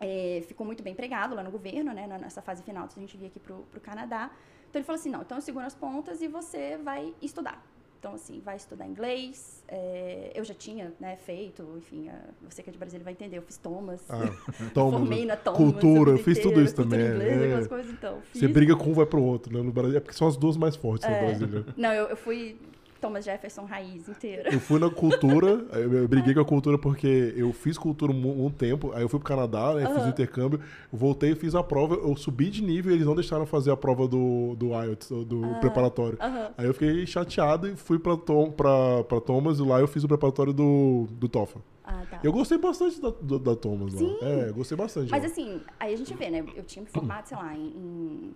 é, 0.00 0.42
ficou 0.46 0.66
muito 0.66 0.82
bem 0.82 0.92
empregado 0.92 1.34
lá 1.34 1.42
no 1.42 1.50
governo, 1.50 1.92
né, 1.92 2.06
nessa 2.20 2.42
fase 2.42 2.62
final, 2.62 2.88
a 2.94 3.00
gente 3.00 3.16
vir 3.16 3.26
aqui 3.26 3.40
pro, 3.40 3.64
pro 3.70 3.80
Canadá. 3.80 4.30
Então 4.68 4.80
ele 4.80 4.84
falou 4.84 4.98
assim, 5.00 5.10
não, 5.10 5.22
então 5.22 5.38
eu 5.38 5.42
seguro 5.42 5.64
as 5.64 5.74
pontas 5.74 6.20
e 6.20 6.28
você 6.28 6.76
vai 6.76 7.14
estudar. 7.22 7.64
Então, 7.98 8.14
assim, 8.14 8.40
vai 8.44 8.56
estudar 8.56 8.86
inglês. 8.86 9.64
é, 9.68 10.30
eu 10.34 10.44
já 10.44 10.54
tinha, 10.54 10.92
né, 11.00 11.16
feito, 11.16 11.66
enfim, 11.78 12.08
a- 12.08 12.20
você 12.48 12.62
que 12.62 12.68
é 12.70 12.72
de 12.72 12.78
Brasília 12.78 13.02
vai 13.02 13.12
entender, 13.14 13.38
eu 13.38 13.42
fiz 13.42 13.56
Thomas. 13.56 14.04
Ah, 14.08 14.16
Thomas, 14.74 15.00
Formei 15.00 15.24
na 15.24 15.34
Thomas. 15.34 15.58
cultura, 15.58 16.10
eu 16.12 16.18
fiz 16.18 16.38
tudo 16.38 16.60
inteira, 16.60 16.64
isso 16.66 16.74
também, 16.76 17.00
Inglesa, 17.00 17.64
é. 17.64 17.68
coisas, 17.68 17.90
então. 17.90 18.18
Você 18.32 18.40
fiz. 18.40 18.50
briga 18.50 18.76
com 18.76 18.90
um, 18.90 18.92
vai 18.92 19.06
pro 19.06 19.20
outro, 19.22 19.52
né? 19.52 19.60
No 19.62 19.72
Brasil. 19.72 19.96
É 19.96 20.00
porque 20.00 20.14
são 20.16 20.28
as 20.28 20.36
duas 20.36 20.56
mais 20.56 20.76
fortes 20.76 21.08
no 21.08 21.14
É. 21.14 21.20
Brasil. 21.26 21.46
né? 21.48 21.64
Não, 21.76 21.92
eu, 21.92 22.06
eu 22.08 22.16
fui 22.16 22.60
Thomas 23.00 23.24
Jefferson 23.24 23.64
raiz 23.64 24.08
inteira. 24.08 24.52
Eu 24.52 24.60
fui 24.60 24.78
na 24.78 24.88
cultura, 24.90 25.64
eu 25.72 26.08
briguei 26.08 26.34
com 26.34 26.40
a 26.40 26.44
cultura 26.44 26.78
porque 26.78 27.32
eu 27.36 27.52
fiz 27.52 27.76
cultura 27.78 28.12
um, 28.12 28.46
um 28.46 28.50
tempo, 28.50 28.92
aí 28.92 29.02
eu 29.02 29.08
fui 29.08 29.18
pro 29.20 29.28
Canadá, 29.28 29.74
né, 29.74 29.86
fiz 29.94 30.04
o 30.04 30.08
intercâmbio, 30.08 30.60
voltei, 30.92 31.34
fiz 31.34 31.54
a 31.54 31.62
prova, 31.62 31.94
eu 31.94 32.16
subi 32.16 32.50
de 32.50 32.62
nível 32.62 32.92
e 32.92 32.94
eles 32.94 33.06
não 33.06 33.14
deixaram 33.14 33.46
fazer 33.46 33.70
a 33.70 33.76
prova 33.76 34.06
do, 34.08 34.54
do 34.56 34.68
IELTS, 34.68 35.08
do 35.10 35.42
preparatório. 35.60 36.18
Aham. 36.20 36.50
Aí 36.56 36.66
eu 36.66 36.72
fiquei 36.74 37.06
chateado 37.06 37.68
e 37.68 37.76
fui 37.76 37.98
pra, 37.98 38.16
Tom, 38.16 38.50
pra, 38.50 39.04
pra 39.04 39.20
Thomas 39.20 39.58
e 39.58 39.62
lá 39.62 39.80
eu 39.80 39.86
fiz 39.88 40.04
o 40.04 40.08
preparatório 40.08 40.52
do, 40.52 41.06
do 41.12 41.28
TOEFL. 41.28 41.58
Ah, 41.84 42.02
tá. 42.10 42.18
Eu 42.24 42.32
gostei 42.32 42.58
bastante 42.58 43.00
da, 43.00 43.10
do- 43.10 43.38
da 43.38 43.54
Thomas 43.54 43.92
lá. 43.94 44.00
Sim. 44.00 44.16
É, 44.20 44.48
eu 44.48 44.54
gostei 44.54 44.76
bastante. 44.76 45.08
Mas 45.10 45.22
lá. 45.22 45.28
assim, 45.28 45.60
aí 45.78 45.94
a 45.94 45.96
gente 45.96 46.12
vê, 46.14 46.30
né? 46.30 46.44
Eu 46.56 46.64
tinha 46.64 46.82
me 46.82 46.88
formado, 46.88 47.26
sei 47.28 47.36
lá, 47.36 47.54
em, 47.56 48.32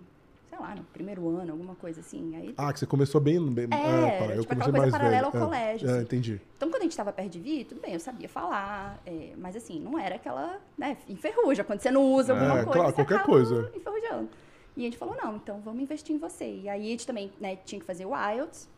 lá, 0.61 0.73
no 0.75 0.83
primeiro 0.85 1.27
ano, 1.29 1.51
alguma 1.51 1.75
coisa 1.75 1.99
assim. 1.99 2.35
Aí, 2.35 2.53
Ah, 2.57 2.71
que 2.71 2.79
você 2.79 2.85
começou 2.85 3.19
bem... 3.19 3.39
bem 3.51 3.65
É, 3.65 3.67
tá, 3.67 4.25
eu 4.27 4.41
tipo 4.41 4.47
comecei 4.47 4.55
coisa 4.55 4.71
mais 4.71 4.91
paralela 4.91 5.29
velho. 5.31 5.43
ao 5.43 5.43
É, 5.43 5.45
colégio, 5.45 5.89
É, 5.89 5.91
assim. 5.93 6.01
entendi. 6.03 6.41
Então, 6.55 6.69
quando 6.69 6.81
a 6.81 6.83
gente 6.83 6.91
estava 6.91 7.11
perto 7.11 7.29
de 7.31 7.39
vir, 7.39 7.65
tudo 7.65 7.81
bem, 7.81 7.93
eu 7.93 7.99
sabia 7.99 8.29
falar, 8.29 9.01
é, 9.05 9.33
mas 9.37 9.55
assim, 9.55 9.79
não 9.79 9.97
era 9.99 10.15
aquela, 10.15 10.59
né, 10.77 10.97
enferruja. 11.09 11.63
Quando 11.63 11.79
você 11.81 11.91
não 11.91 12.03
usa 12.13 12.33
alguma 12.33 12.59
É, 12.59 12.63
coisa, 12.63 12.79
claro, 12.79 12.93
qualquer 12.93 13.23
coisa. 13.23 13.71
enferrujando. 13.75 14.29
E 14.77 14.81
a 14.81 14.83
gente 14.85 14.97
falou, 14.97 15.15
não, 15.21 15.35
então 15.35 15.59
vamos 15.59 15.81
investir 15.81 16.15
em 16.15 16.19
você. 16.19 16.45
E 16.45 16.69
aí 16.69 16.87
a 16.87 16.91
gente 16.91 17.05
também, 17.05 17.31
né, 17.41 17.57
tinha 17.57 17.79
que 17.79 17.85
fazer 17.85 18.05
o 18.05 18.11
IELTS. 18.15 18.69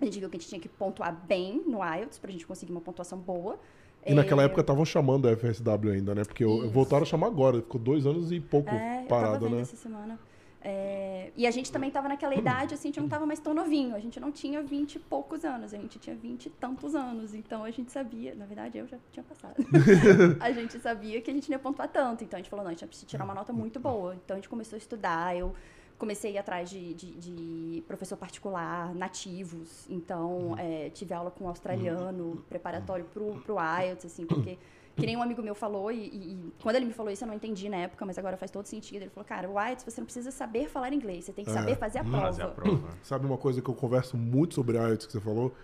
A 0.00 0.04
gente 0.04 0.18
viu 0.18 0.28
que 0.30 0.36
a 0.36 0.40
gente 0.40 0.48
tinha 0.48 0.60
que 0.60 0.68
pontuar 0.68 1.14
bem 1.26 1.62
no 1.66 1.84
IELTS 1.84 2.18
pra 2.18 2.30
gente 2.32 2.46
conseguir 2.46 2.72
uma 2.72 2.80
pontuação 2.80 3.18
boa. 3.18 3.58
E 4.06 4.14
naquela 4.14 4.40
É, 4.42 4.46
época 4.46 4.62
estavam 4.62 4.82
chamando 4.82 5.28
a 5.28 5.32
FSW 5.36 5.90
ainda, 5.92 6.14
né? 6.14 6.24
Porque 6.24 6.42
eu- 6.42 6.60
Isso. 6.64 6.70
voltaram 6.70 7.02
a 7.02 7.06
chamar 7.06 7.26
agora, 7.26 7.58
ficou 7.58 7.78
dois 7.78 8.06
anos 8.06 8.32
e 8.32 8.40
pouco 8.40 8.70
É, 8.70 9.02
eu 9.04 9.08
tava 9.08 9.38
vendo 9.38 9.56
né? 9.56 9.60
essa 9.60 9.76
semana. 9.76 10.18
É, 10.62 11.32
e 11.36 11.46
a 11.46 11.50
gente 11.50 11.72
também 11.72 11.90
tava 11.90 12.06
naquela 12.08 12.34
idade, 12.34 12.74
assim, 12.74 12.88
a 12.88 12.90
gente 12.90 13.00
não 13.00 13.08
tava 13.08 13.24
mais 13.24 13.40
tão 13.40 13.54
novinho. 13.54 13.94
A 13.94 13.98
gente 13.98 14.20
não 14.20 14.30
tinha 14.30 14.62
vinte 14.62 14.96
e 14.96 14.98
poucos 14.98 15.44
anos, 15.44 15.72
a 15.72 15.78
gente 15.78 15.98
tinha 15.98 16.14
vinte 16.14 16.46
e 16.46 16.50
tantos 16.50 16.94
anos. 16.94 17.34
Então 17.34 17.64
a 17.64 17.70
gente 17.70 17.90
sabia, 17.90 18.34
na 18.34 18.44
verdade 18.44 18.78
eu 18.78 18.86
já 18.86 18.98
tinha 19.10 19.24
passado. 19.24 19.54
a 20.38 20.52
gente 20.52 20.78
sabia 20.80 21.20
que 21.22 21.30
a 21.30 21.34
gente 21.34 21.48
não 21.50 21.54
ia 21.56 21.58
pontuar 21.62 21.88
tanto. 21.88 22.24
Então 22.24 22.36
a 22.38 22.42
gente 22.42 22.50
falou, 22.50 22.64
não, 22.64 22.70
a 22.70 22.74
gente 22.74 22.86
precisa 22.86 23.06
tirar 23.06 23.24
uma 23.24 23.34
nota 23.34 23.52
muito 23.52 23.80
boa. 23.80 24.14
Então 24.22 24.34
a 24.36 24.38
gente 24.38 24.48
começou 24.48 24.76
a 24.76 24.78
estudar, 24.78 25.34
eu 25.36 25.54
comecei 25.98 26.30
a 26.32 26.34
ir 26.34 26.38
atrás 26.38 26.68
de, 26.70 26.94
de- 26.94 27.12
de 27.16 27.82
professor 27.86 28.16
particular, 28.16 28.94
nativos. 28.94 29.86
Então 29.88 30.54
é, 30.58 30.90
tive 30.90 31.14
aula 31.14 31.30
com 31.30 31.44
um 31.44 31.48
australiano, 31.48 32.44
preparatório 32.48 33.04
pro, 33.06 33.34
pro 33.42 33.56
IELTS, 33.82 34.04
assim, 34.06 34.26
porque 34.26 34.58
que 35.00 35.06
nem 35.06 35.16
um 35.16 35.22
amigo 35.22 35.42
meu 35.42 35.54
falou, 35.54 35.90
e, 35.90 35.96
e- 35.98 36.32
e 36.34 36.52
quando 36.62 36.76
ele 36.76 36.84
me 36.84 36.92
falou 36.92 37.10
isso 37.12 37.24
eu 37.24 37.28
não 37.28 37.34
entendi 37.34 37.68
na 37.68 37.76
época, 37.78 38.04
mas 38.06 38.18
agora 38.18 38.36
faz 38.36 38.50
todo 38.50 38.66
sentido. 38.66 39.02
Ele 39.02 39.10
falou, 39.10 39.26
cara, 39.26 39.48
o 39.50 39.58
IELTS 39.60 39.84
você 39.84 40.00
não 40.00 40.06
precisa 40.06 40.30
saber 40.30 40.68
falar 40.68 40.92
inglês, 40.92 41.24
você 41.24 41.32
tem 41.32 41.44
que 41.44 41.50
É. 41.50 41.54
saber 41.54 41.76
fazer 41.76 41.98
a 42.00 42.04
prova. 42.04 42.26
Fazer 42.26 42.42
a 42.42 42.48
prova. 42.48 42.88
Sabe 43.02 43.26
uma 43.26 43.38
coisa 43.38 43.60
que 43.62 43.68
eu 43.68 43.74
converso 43.74 44.16
muito 44.16 44.54
sobre 44.54 44.76
IELTS 44.76 45.06
que 45.06 45.12
você 45.12 45.20
falou? 45.20 45.54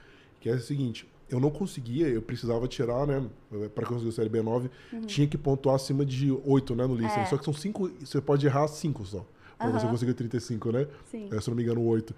Que 0.41 0.49
é 0.49 0.55
o 0.55 0.61
seguinte, 0.61 1.09
eu 1.29 1.41
não 1.41 1.51
conseguia, 1.51 2.09
eu 2.09 2.23
precisava 2.23 2.67
tirar, 2.69 3.07
né? 3.07 3.25
Para 3.75 3.87
conseguir 3.87 4.09
o 4.09 4.13
CLB 4.13 4.43
9, 4.43 4.71
tinha 5.07 5.27
que 5.27 5.37
pontuar 5.37 5.75
acima 5.77 6.05
de 6.05 6.31
8, 6.45 6.75
né, 6.75 6.87
no 6.87 6.95
listening. 6.95 7.17
Uhum. 7.17 7.23
É. 7.23 7.27
Só 7.27 7.37
que 7.39 7.45
são 7.45 7.53
5, 7.55 7.89
você 8.01 8.21
pode 8.21 8.47
errar 8.47 8.67
5 8.69 9.05
só. 9.05 9.25
Pra 9.59 9.71
você 9.71 9.85
Aham. 9.87 9.91
conseguir 9.93 10.13
35, 10.15 10.71
né? 10.71 10.87
Sim. 11.11 11.29
É, 11.33 11.41
se 11.41 11.49
eu 11.49 11.53
não 11.53 11.57
me 11.57 11.63
engano, 11.63 11.83
8. 11.83 12.15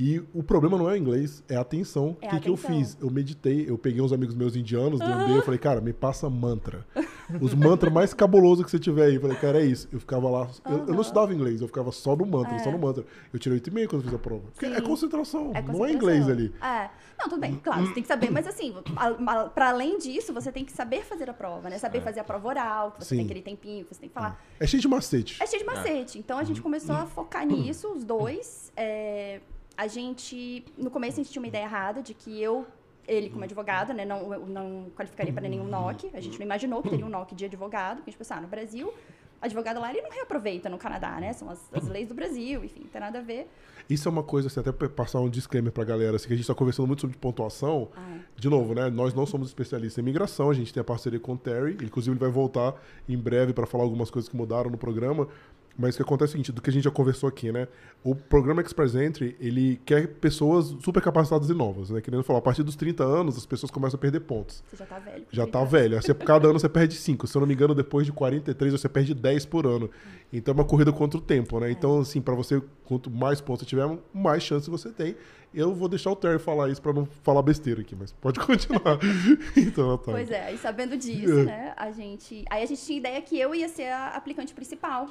E 0.00 0.22
o 0.32 0.44
problema 0.44 0.78
não 0.78 0.88
é 0.88 0.92
o 0.92 0.96
inglês, 0.96 1.42
é 1.48 1.56
a 1.56 1.60
atenção. 1.60 2.10
O 2.10 2.16
É 2.24 2.28
que, 2.28 2.36
a 2.36 2.38
que 2.38 2.48
eu 2.48 2.56
fiz? 2.56 2.96
Eu 3.00 3.10
meditei, 3.10 3.68
eu 3.68 3.76
peguei 3.76 4.00
uns 4.00 4.12
amigos 4.12 4.32
meus 4.32 4.54
indianos 4.54 5.00
do 5.00 5.04
MBA, 5.04 5.30
eu 5.30 5.42
falei, 5.42 5.58
cara, 5.58 5.80
me 5.80 5.92
passa 5.92 6.30
mantra. 6.30 6.86
Os 7.40 7.52
mantras 7.52 7.92
mais 7.92 8.14
cabulosos 8.14 8.64
que 8.64 8.70
você 8.70 8.78
tiver 8.78 9.06
aí. 9.06 9.16
Eu 9.16 9.20
falei, 9.20 9.36
cara, 9.36 9.60
é 9.60 9.66
isso. 9.66 9.88
Eu 9.92 9.98
ficava 9.98 10.30
lá. 10.30 10.48
Eu, 10.64 10.78
eu 10.86 10.94
não 10.94 11.00
estudava 11.00 11.34
inglês, 11.34 11.60
eu 11.60 11.66
ficava 11.66 11.90
só 11.90 12.14
no 12.14 12.24
mantra, 12.24 12.54
É. 12.54 12.58
só 12.60 12.70
no 12.70 12.78
mantra. 12.78 13.04
Eu 13.32 13.38
tirei 13.40 13.58
8,5 13.58 13.88
quando 13.88 14.02
eu 14.02 14.06
fiz 14.06 14.14
a 14.14 14.18
prova. 14.18 14.42
Porque 14.54 14.66
é 14.66 14.80
concentração, 14.80 15.50
É 15.52 15.60
não 15.60 15.84
é 15.84 15.90
inglês 15.92 16.28
ali. 16.28 16.54
É. 16.62 16.90
Não, 17.18 17.28
tudo 17.28 17.40
bem, 17.40 17.56
claro, 17.56 17.84
você 17.84 17.94
tem 17.94 18.02
que 18.04 18.08
saber, 18.08 18.30
mas 18.30 18.46
assim, 18.46 18.72
a- 18.96 19.08
a- 19.08 19.48
pra 19.48 19.70
além 19.70 19.98
disso, 19.98 20.32
você 20.32 20.52
tem 20.52 20.64
que 20.64 20.70
saber 20.70 21.02
fazer 21.02 21.28
a 21.28 21.34
prova, 21.34 21.68
né? 21.68 21.76
Saber 21.76 22.00
fazer 22.00 22.20
a 22.20 22.24
prova 22.24 22.46
oral, 22.46 22.92
que 22.92 23.04
você 23.04 23.08
Sim. 23.10 23.16
tem 23.16 23.24
aquele 23.24 23.42
tempinho, 23.42 23.84
que 23.84 23.92
você 23.92 24.00
tem 24.02 24.08
que 24.08 24.14
falar. 24.14 24.40
É 24.60 24.64
cheio 24.68 24.80
de 24.80 24.86
macete. 24.86 25.42
É 25.42 25.46
cheio 25.46 25.58
de 25.60 25.66
macete. 25.66 26.18
Então 26.20 26.38
a 26.38 26.44
gente 26.44 26.62
começou 26.62 26.94
a 26.94 27.04
focar 27.06 27.44
nisso, 27.44 27.92
os 27.92 28.04
dois. 28.04 28.72
É, 28.76 29.40
a 29.78 29.86
gente, 29.86 30.64
no 30.76 30.90
começo, 30.90 31.20
a 31.20 31.22
gente 31.22 31.30
tinha 31.32 31.40
uma 31.40 31.46
ideia 31.46 31.62
errada 31.62 32.02
de 32.02 32.12
que 32.12 32.42
eu, 32.42 32.66
ele 33.06 33.30
como 33.30 33.44
advogado, 33.44 33.94
né, 33.94 34.04
não, 34.04 34.28
não 34.40 34.90
qualificaria 34.96 35.32
para 35.32 35.48
nenhum 35.48 35.68
NOC. 35.68 36.10
A 36.12 36.20
gente 36.20 36.36
não 36.36 36.44
imaginou 36.44 36.82
que 36.82 36.90
teria 36.90 37.06
um 37.06 37.08
NOC 37.08 37.32
de 37.32 37.44
advogado, 37.44 37.98
porque 37.98 38.10
a 38.10 38.12
gente 38.12 38.18
pensou, 38.18 38.36
ah, 38.36 38.40
no 38.40 38.48
Brasil, 38.48 38.92
advogado 39.40 39.78
lá 39.80 39.90
ele 39.90 40.02
não 40.02 40.10
reaproveita 40.10 40.68
no 40.68 40.78
Canadá, 40.78 41.20
né? 41.20 41.32
São 41.32 41.48
as, 41.48 41.60
as 41.72 41.86
leis 41.86 42.08
do 42.08 42.14
Brasil, 42.14 42.64
enfim, 42.64 42.80
não 42.80 42.88
tem 42.88 43.00
nada 43.00 43.20
a 43.20 43.22
ver. 43.22 43.48
Isso 43.88 44.08
é 44.08 44.10
uma 44.10 44.24
coisa, 44.24 44.48
assim, 44.48 44.58
até 44.58 44.72
passar 44.88 45.20
um 45.20 45.30
disclaimer 45.30 45.72
pra 45.72 45.84
galera, 45.84 46.16
assim, 46.16 46.26
que 46.26 46.34
a 46.34 46.36
gente 46.36 46.46
tá 46.46 46.54
conversando 46.56 46.88
muito 46.88 47.00
sobre 47.00 47.16
pontuação. 47.16 47.88
Ah, 47.96 48.18
De 48.36 48.50
novo, 48.50 48.74
né? 48.74 48.90
Nós 48.90 49.14
não 49.14 49.24
somos 49.24 49.46
especialistas 49.48 49.96
em 49.96 50.02
imigração, 50.02 50.50
a 50.50 50.54
gente 50.54 50.74
tem 50.74 50.80
a 50.80 50.84
parceria 50.84 51.20
com 51.20 51.34
o 51.34 51.38
Terry, 51.38 51.78
inclusive 51.82 52.12
ele 52.12 52.20
vai 52.20 52.30
voltar 52.30 52.74
em 53.08 53.16
breve 53.16 53.52
para 53.54 53.64
falar 53.64 53.84
algumas 53.84 54.10
coisas 54.10 54.28
que 54.28 54.36
mudaram 54.36 54.68
no 54.70 54.76
programa. 54.76 55.28
Mas 55.78 55.94
o 55.94 55.98
que 55.98 56.02
acontece 56.02 56.30
é 56.30 56.30
o 56.30 56.32
seguinte, 56.32 56.50
do 56.50 56.60
que 56.60 56.70
a 56.70 56.72
gente 56.72 56.82
já 56.82 56.90
conversou 56.90 57.28
aqui, 57.28 57.52
né? 57.52 57.68
O 58.02 58.12
programa 58.12 58.60
Express 58.60 58.96
Entry, 58.96 59.36
ele 59.38 59.80
quer 59.86 60.08
pessoas 60.08 60.74
super 60.82 61.00
capacitadas 61.00 61.48
e 61.48 61.54
novas, 61.54 61.90
né? 61.90 62.00
Querendo 62.00 62.24
falar, 62.24 62.40
a 62.40 62.42
partir 62.42 62.64
dos 62.64 62.74
30 62.74 63.04
anos, 63.04 63.36
as 63.36 63.46
pessoas 63.46 63.70
começam 63.70 63.96
a 63.96 64.00
perder 64.00 64.20
pontos. 64.20 64.60
você 64.68 64.76
já 64.76 64.86
tá 64.86 64.98
velho. 64.98 65.24
Já 65.30 65.44
30 65.44 65.52
tá 65.58 65.64
velho. 65.64 66.00
Cada 66.26 66.48
ano 66.48 66.58
você 66.58 66.68
perde 66.68 66.94
5. 66.94 67.28
Se 67.28 67.36
eu 67.36 67.40
não 67.40 67.46
me 67.46 67.54
engano, 67.54 67.76
depois 67.76 68.04
de 68.04 68.12
43, 68.12 68.72
você 68.72 68.88
perde 68.88 69.14
10 69.14 69.46
por 69.46 69.66
ano. 69.68 69.88
Então 70.32 70.52
é 70.52 70.56
uma 70.56 70.64
corrida 70.64 70.92
contra 70.92 71.16
o 71.16 71.22
tempo, 71.22 71.60
né? 71.60 71.70
Então, 71.70 72.00
assim, 72.00 72.20
pra 72.20 72.34
você, 72.34 72.60
quanto 72.84 73.08
mais 73.08 73.40
pontos 73.40 73.60
você 73.60 73.66
tiver, 73.66 73.88
mais 74.12 74.42
chance 74.42 74.68
você 74.68 74.90
tem. 74.90 75.14
Eu 75.54 75.72
vou 75.72 75.88
deixar 75.88 76.10
o 76.10 76.16
Terry 76.16 76.38
falar 76.40 76.68
isso 76.70 76.82
pra 76.82 76.92
não 76.92 77.06
falar 77.22 77.40
besteira 77.40 77.80
aqui, 77.80 77.94
mas 77.96 78.10
pode 78.12 78.38
continuar. 78.44 78.98
então, 79.56 79.96
tá. 79.96 80.10
Pois 80.12 80.30
é, 80.30 80.52
e 80.52 80.58
sabendo 80.58 80.96
disso, 80.96 81.44
né, 81.44 81.72
a 81.76 81.90
gente. 81.92 82.44
Aí 82.50 82.62
a 82.64 82.66
gente 82.66 82.84
tinha 82.84 82.98
ideia 82.98 83.22
que 83.22 83.38
eu 83.38 83.54
ia 83.54 83.68
ser 83.68 83.88
a 83.92 84.08
aplicante 84.08 84.52
principal. 84.52 85.08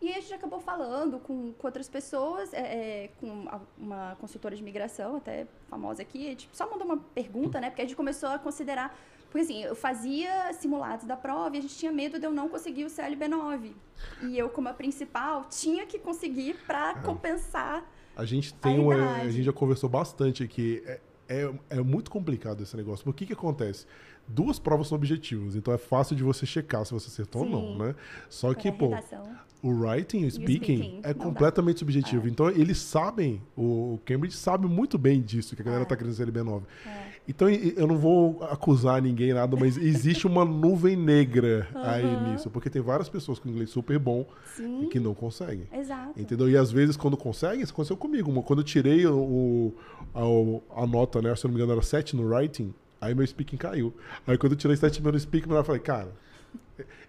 E 0.00 0.10
a 0.10 0.20
gente 0.20 0.34
acabou 0.34 0.60
falando 0.60 1.18
com, 1.18 1.52
com 1.52 1.66
outras 1.66 1.88
pessoas, 1.88 2.52
é, 2.52 3.04
é, 3.04 3.10
com 3.20 3.46
uma 3.78 4.16
consultora 4.20 4.54
de 4.54 4.60
imigração, 4.60 5.16
até 5.16 5.46
famosa 5.68 6.02
aqui, 6.02 6.26
a 6.26 6.30
gente 6.30 6.48
só 6.52 6.68
mandou 6.70 6.86
uma 6.86 6.98
pergunta, 6.98 7.60
né? 7.60 7.70
Porque 7.70 7.82
a 7.82 7.84
gente 7.84 7.96
começou 7.96 8.28
a 8.28 8.38
considerar. 8.38 8.96
Porque 9.30 9.40
assim, 9.40 9.64
eu 9.64 9.74
fazia 9.74 10.52
simulados 10.52 11.06
da 11.06 11.16
prova 11.16 11.56
e 11.56 11.58
a 11.58 11.62
gente 11.62 11.76
tinha 11.76 11.90
medo 11.90 12.20
de 12.20 12.26
eu 12.26 12.32
não 12.32 12.48
conseguir 12.48 12.84
o 12.84 12.88
CLB9. 12.88 13.72
E 14.22 14.38
eu, 14.38 14.48
como 14.48 14.68
a 14.68 14.74
principal, 14.74 15.46
tinha 15.50 15.86
que 15.86 15.98
conseguir 15.98 16.54
para 16.66 16.94
compensar. 17.02 17.84
A 18.14 18.24
gente 18.24 18.54
tem 18.54 18.78
A 18.78 18.80
uma, 18.80 19.14
a 19.16 19.28
gente 19.30 19.42
já 19.42 19.52
conversou 19.52 19.88
bastante 19.88 20.44
aqui. 20.44 20.82
É, 20.86 21.00
é, 21.28 21.54
é 21.70 21.80
muito 21.80 22.10
complicado 22.10 22.62
esse 22.62 22.76
negócio. 22.76 23.08
O 23.08 23.12
que, 23.12 23.26
que 23.26 23.32
acontece? 23.32 23.86
Duas 24.26 24.58
provas 24.58 24.88
são 24.88 24.96
objetivas, 24.96 25.54
então 25.54 25.72
é 25.74 25.78
fácil 25.78 26.16
de 26.16 26.22
você 26.22 26.46
checar 26.46 26.84
se 26.86 26.92
você 26.92 27.08
acertou 27.08 27.42
ou 27.44 27.48
não, 27.50 27.72
Sim. 27.72 27.78
né? 27.78 27.94
Só 28.30 28.54
que, 28.54 28.72
pô, 28.72 28.90
o 29.62 29.70
writing 29.70 30.20
e 30.20 30.26
o 30.26 30.30
speaking, 30.30 30.56
speaking, 30.76 31.00
é 31.02 31.08
não 31.08 31.18
dá. 31.18 31.24
completamente 31.24 31.78
subjetivo. 31.78 32.28
Então, 32.28 32.48
eles 32.50 32.78
sabem, 32.78 33.40
o 33.56 33.98
Cambridge 34.04 34.36
sabe 34.36 34.66
muito 34.66 34.96
bem 34.98 35.22
disso, 35.22 35.54
que 35.56 35.62
a 35.62 35.64
galera 35.64 35.82
É. 35.84 35.86
tá 35.86 35.96
querendo 35.96 36.12
ser 36.14 36.26
LB9. 36.26 36.62
É. 36.86 37.04
Então, 37.26 37.48
eu 37.48 37.86
não 37.86 37.96
vou 37.96 38.42
acusar 38.44 39.00
ninguém 39.00 39.32
nada, 39.32 39.56
mas 39.56 39.78
existe 39.78 40.26
uma 40.26 40.44
nuvem 40.44 40.96
negra 40.96 41.66
aí 41.74 42.04
Aham. 42.04 42.32
nisso, 42.32 42.50
porque 42.50 42.68
tem 42.68 42.82
várias 42.82 43.08
pessoas 43.08 43.38
com 43.38 43.48
inglês 43.48 43.70
super 43.70 43.98
bom 43.98 44.26
Sim. 44.54 44.84
e 44.84 44.86
que 44.88 45.00
não 45.00 45.14
conseguem. 45.14 45.66
Exato. 45.72 46.20
Entendeu? 46.20 46.48
E 46.50 46.56
às 46.58 46.70
vezes, 46.70 46.96
quando 46.96 47.16
consegue, 47.16 47.62
isso 47.62 47.72
aconteceu 47.72 47.96
comigo. 47.96 48.42
Quando 48.42 48.58
eu 48.60 48.64
tirei 48.64 49.06
o, 49.06 49.16
o- 49.16 49.74
a, 50.12 50.26
o- 50.26 50.62
a 50.76 50.86
nota, 50.86 51.22
né? 51.22 51.34
Se 51.36 51.46
eu 51.46 51.48
não 51.48 51.54
me 51.56 51.62
engano, 51.62 51.72
era 51.72 51.82
7 51.82 52.14
no 52.14 52.26
writing, 52.28 52.74
aí 53.04 53.14
meu 53.14 53.26
speaking 53.26 53.56
caiu. 53.56 53.94
Aí 54.26 54.36
quando 54.38 54.52
eu 54.52 54.58
tirei 54.58 54.76
7 54.76 55.02
no 55.02 55.18
speaking, 55.18 55.50
eu 55.52 55.64
falei, 55.64 55.80
cara, 55.80 56.08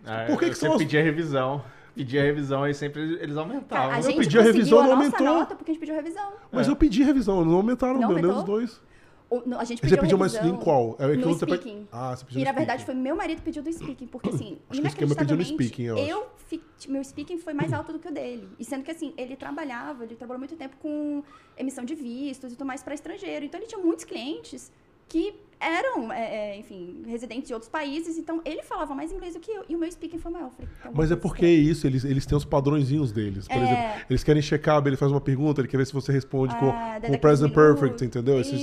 Ah, 0.05 0.25
Por 0.27 0.37
que 0.37 0.45
eu 0.45 0.49
que 0.49 0.55
são 0.55 0.73
as- 0.73 0.77
pedia 0.77 1.01
revisão. 1.03 1.63
Pedia 1.95 2.21
revisão 2.21 2.63
aí 2.63 2.73
sempre 2.73 3.01
eles 3.21 3.35
aumentavam. 3.37 3.67
Cara, 3.89 3.93
a 3.95 3.97
eu 3.99 4.03
gente 4.03 4.19
pedi 4.19 4.37
a 4.37 4.41
revisão, 4.41 4.79
a 4.79 4.81
não 4.83 4.89
nossa 4.95 5.01
aumentou. 5.07 5.25
nota 5.39 5.55
porque 5.55 5.71
a 5.71 5.73
gente 5.73 5.79
pediu 5.79 5.95
revisão. 5.95 6.33
mas 6.51 6.67
É. 6.67 6.71
eu 6.71 6.75
pedi 6.75 7.03
revisão, 7.03 7.43
não 7.45 7.55
aumentaram, 7.55 7.93
Não 7.99 8.09
meu, 8.09 8.17
nem 8.17 8.25
os 8.25 8.31
aumentou? 8.31 8.55
dois. 8.57 8.81
O- 9.27 9.41
no- 9.49 9.57
a 9.57 9.63
gente 9.63 9.79
Você 9.79 9.87
pediu 9.87 9.97
pediu 10.01 10.17
mais 10.19 10.33
revisão 10.33 10.55
em 10.55 10.59
qual? 10.63 10.95
É 10.99 11.09
que 11.09 11.17
no 11.17 11.33
você 11.33 11.45
pe- 11.47 11.55
speaking. 11.55 11.87
Ah, 11.91 12.15
você 12.15 12.25
pediu 12.25 12.41
E 12.41 12.45
na 12.45 12.51
verdade 12.51 12.81
speaking. 12.83 12.99
foi 12.99 13.03
meu 13.09 13.15
marido 13.15 13.37
que 13.39 13.43
pediu 13.45 13.63
do 13.63 13.73
speaking, 13.73 14.05
porque 14.07 14.29
assim, 14.29 14.59
Acho 14.69 14.81
esquema 14.85 15.15
pediu 15.15 15.35
no 15.35 15.41
inacreditavelmente, 15.41 15.53
speaking, 15.53 15.83
eu 15.83 15.97
eu 15.97 16.27
fi- 16.47 16.61
meu 16.87 17.03
speaking 17.03 17.39
foi 17.39 17.53
mais 17.53 17.73
alto 17.73 17.91
do 17.93 17.97
que 17.97 18.07
o 18.07 18.11
dele. 18.13 18.47
E 18.59 18.63
sendo 18.63 18.83
que 18.83 18.91
assim, 18.91 19.13
ele 19.17 19.35
trabalhava, 19.35 20.03
ele 20.03 20.15
trabalhou 20.15 20.37
muito 20.39 20.55
tempo 20.55 20.75
com 20.77 21.23
emissão 21.57 21.83
de 21.83 21.95
vistos 21.95 22.51
e 22.51 22.55
tudo 22.55 22.67
mais 22.67 22.83
para 22.83 22.93
estrangeiro. 22.93 23.45
Então 23.45 23.59
ele 23.59 23.67
tinha 23.67 23.81
muitos 23.81 24.05
clientes 24.05 24.71
que 25.07 25.33
eram, 25.59 26.11
é, 26.11 26.53
é, 26.53 26.57
enfim, 26.59 27.03
residentes 27.07 27.47
de 27.47 27.53
outros 27.53 27.69
países, 27.69 28.17
então 28.17 28.41
ele 28.45 28.61
falava 28.63 28.93
mais 28.93 29.11
inglês 29.11 29.33
do 29.33 29.39
que 29.39 29.51
eu. 29.51 29.63
E 29.69 29.75
o 29.75 29.79
meu 29.79 29.91
speaking 29.91 30.17
foi 30.17 30.31
maior. 30.31 30.49
Falei, 30.51 30.67
"Tem 30.67 30.77
alguma 30.85 31.03
Mas 31.03 31.11
é 31.11 31.15
porque 31.15 31.45
é 31.45 31.49
isso, 31.49 31.85
eles, 31.87 32.03
eles 32.03 32.25
têm 32.25 32.37
os 32.37 32.45
padrõezinhos 32.45 33.11
deles. 33.11 33.47
Por 33.47 33.55
É. 33.57 33.63
exemplo, 33.63 34.05
eles 34.09 34.23
querem 34.23 34.41
checar, 34.41 34.85
ele 34.85 34.97
faz 34.97 35.11
uma 35.11 35.21
pergunta, 35.21 35.61
ele 35.61 35.67
quer 35.67 35.77
ver 35.77 35.85
se 35.87 35.93
você 35.93 36.11
responde 36.11 36.55
com, 36.57 36.69
Ah, 36.69 36.99
daí 36.99 37.09
com 37.11 37.15
o 37.17 37.19
present 37.19 37.49
minutos. 37.55 37.79
perfect, 37.79 38.05
entendeu? 38.05 38.39
Esse- 38.39 38.55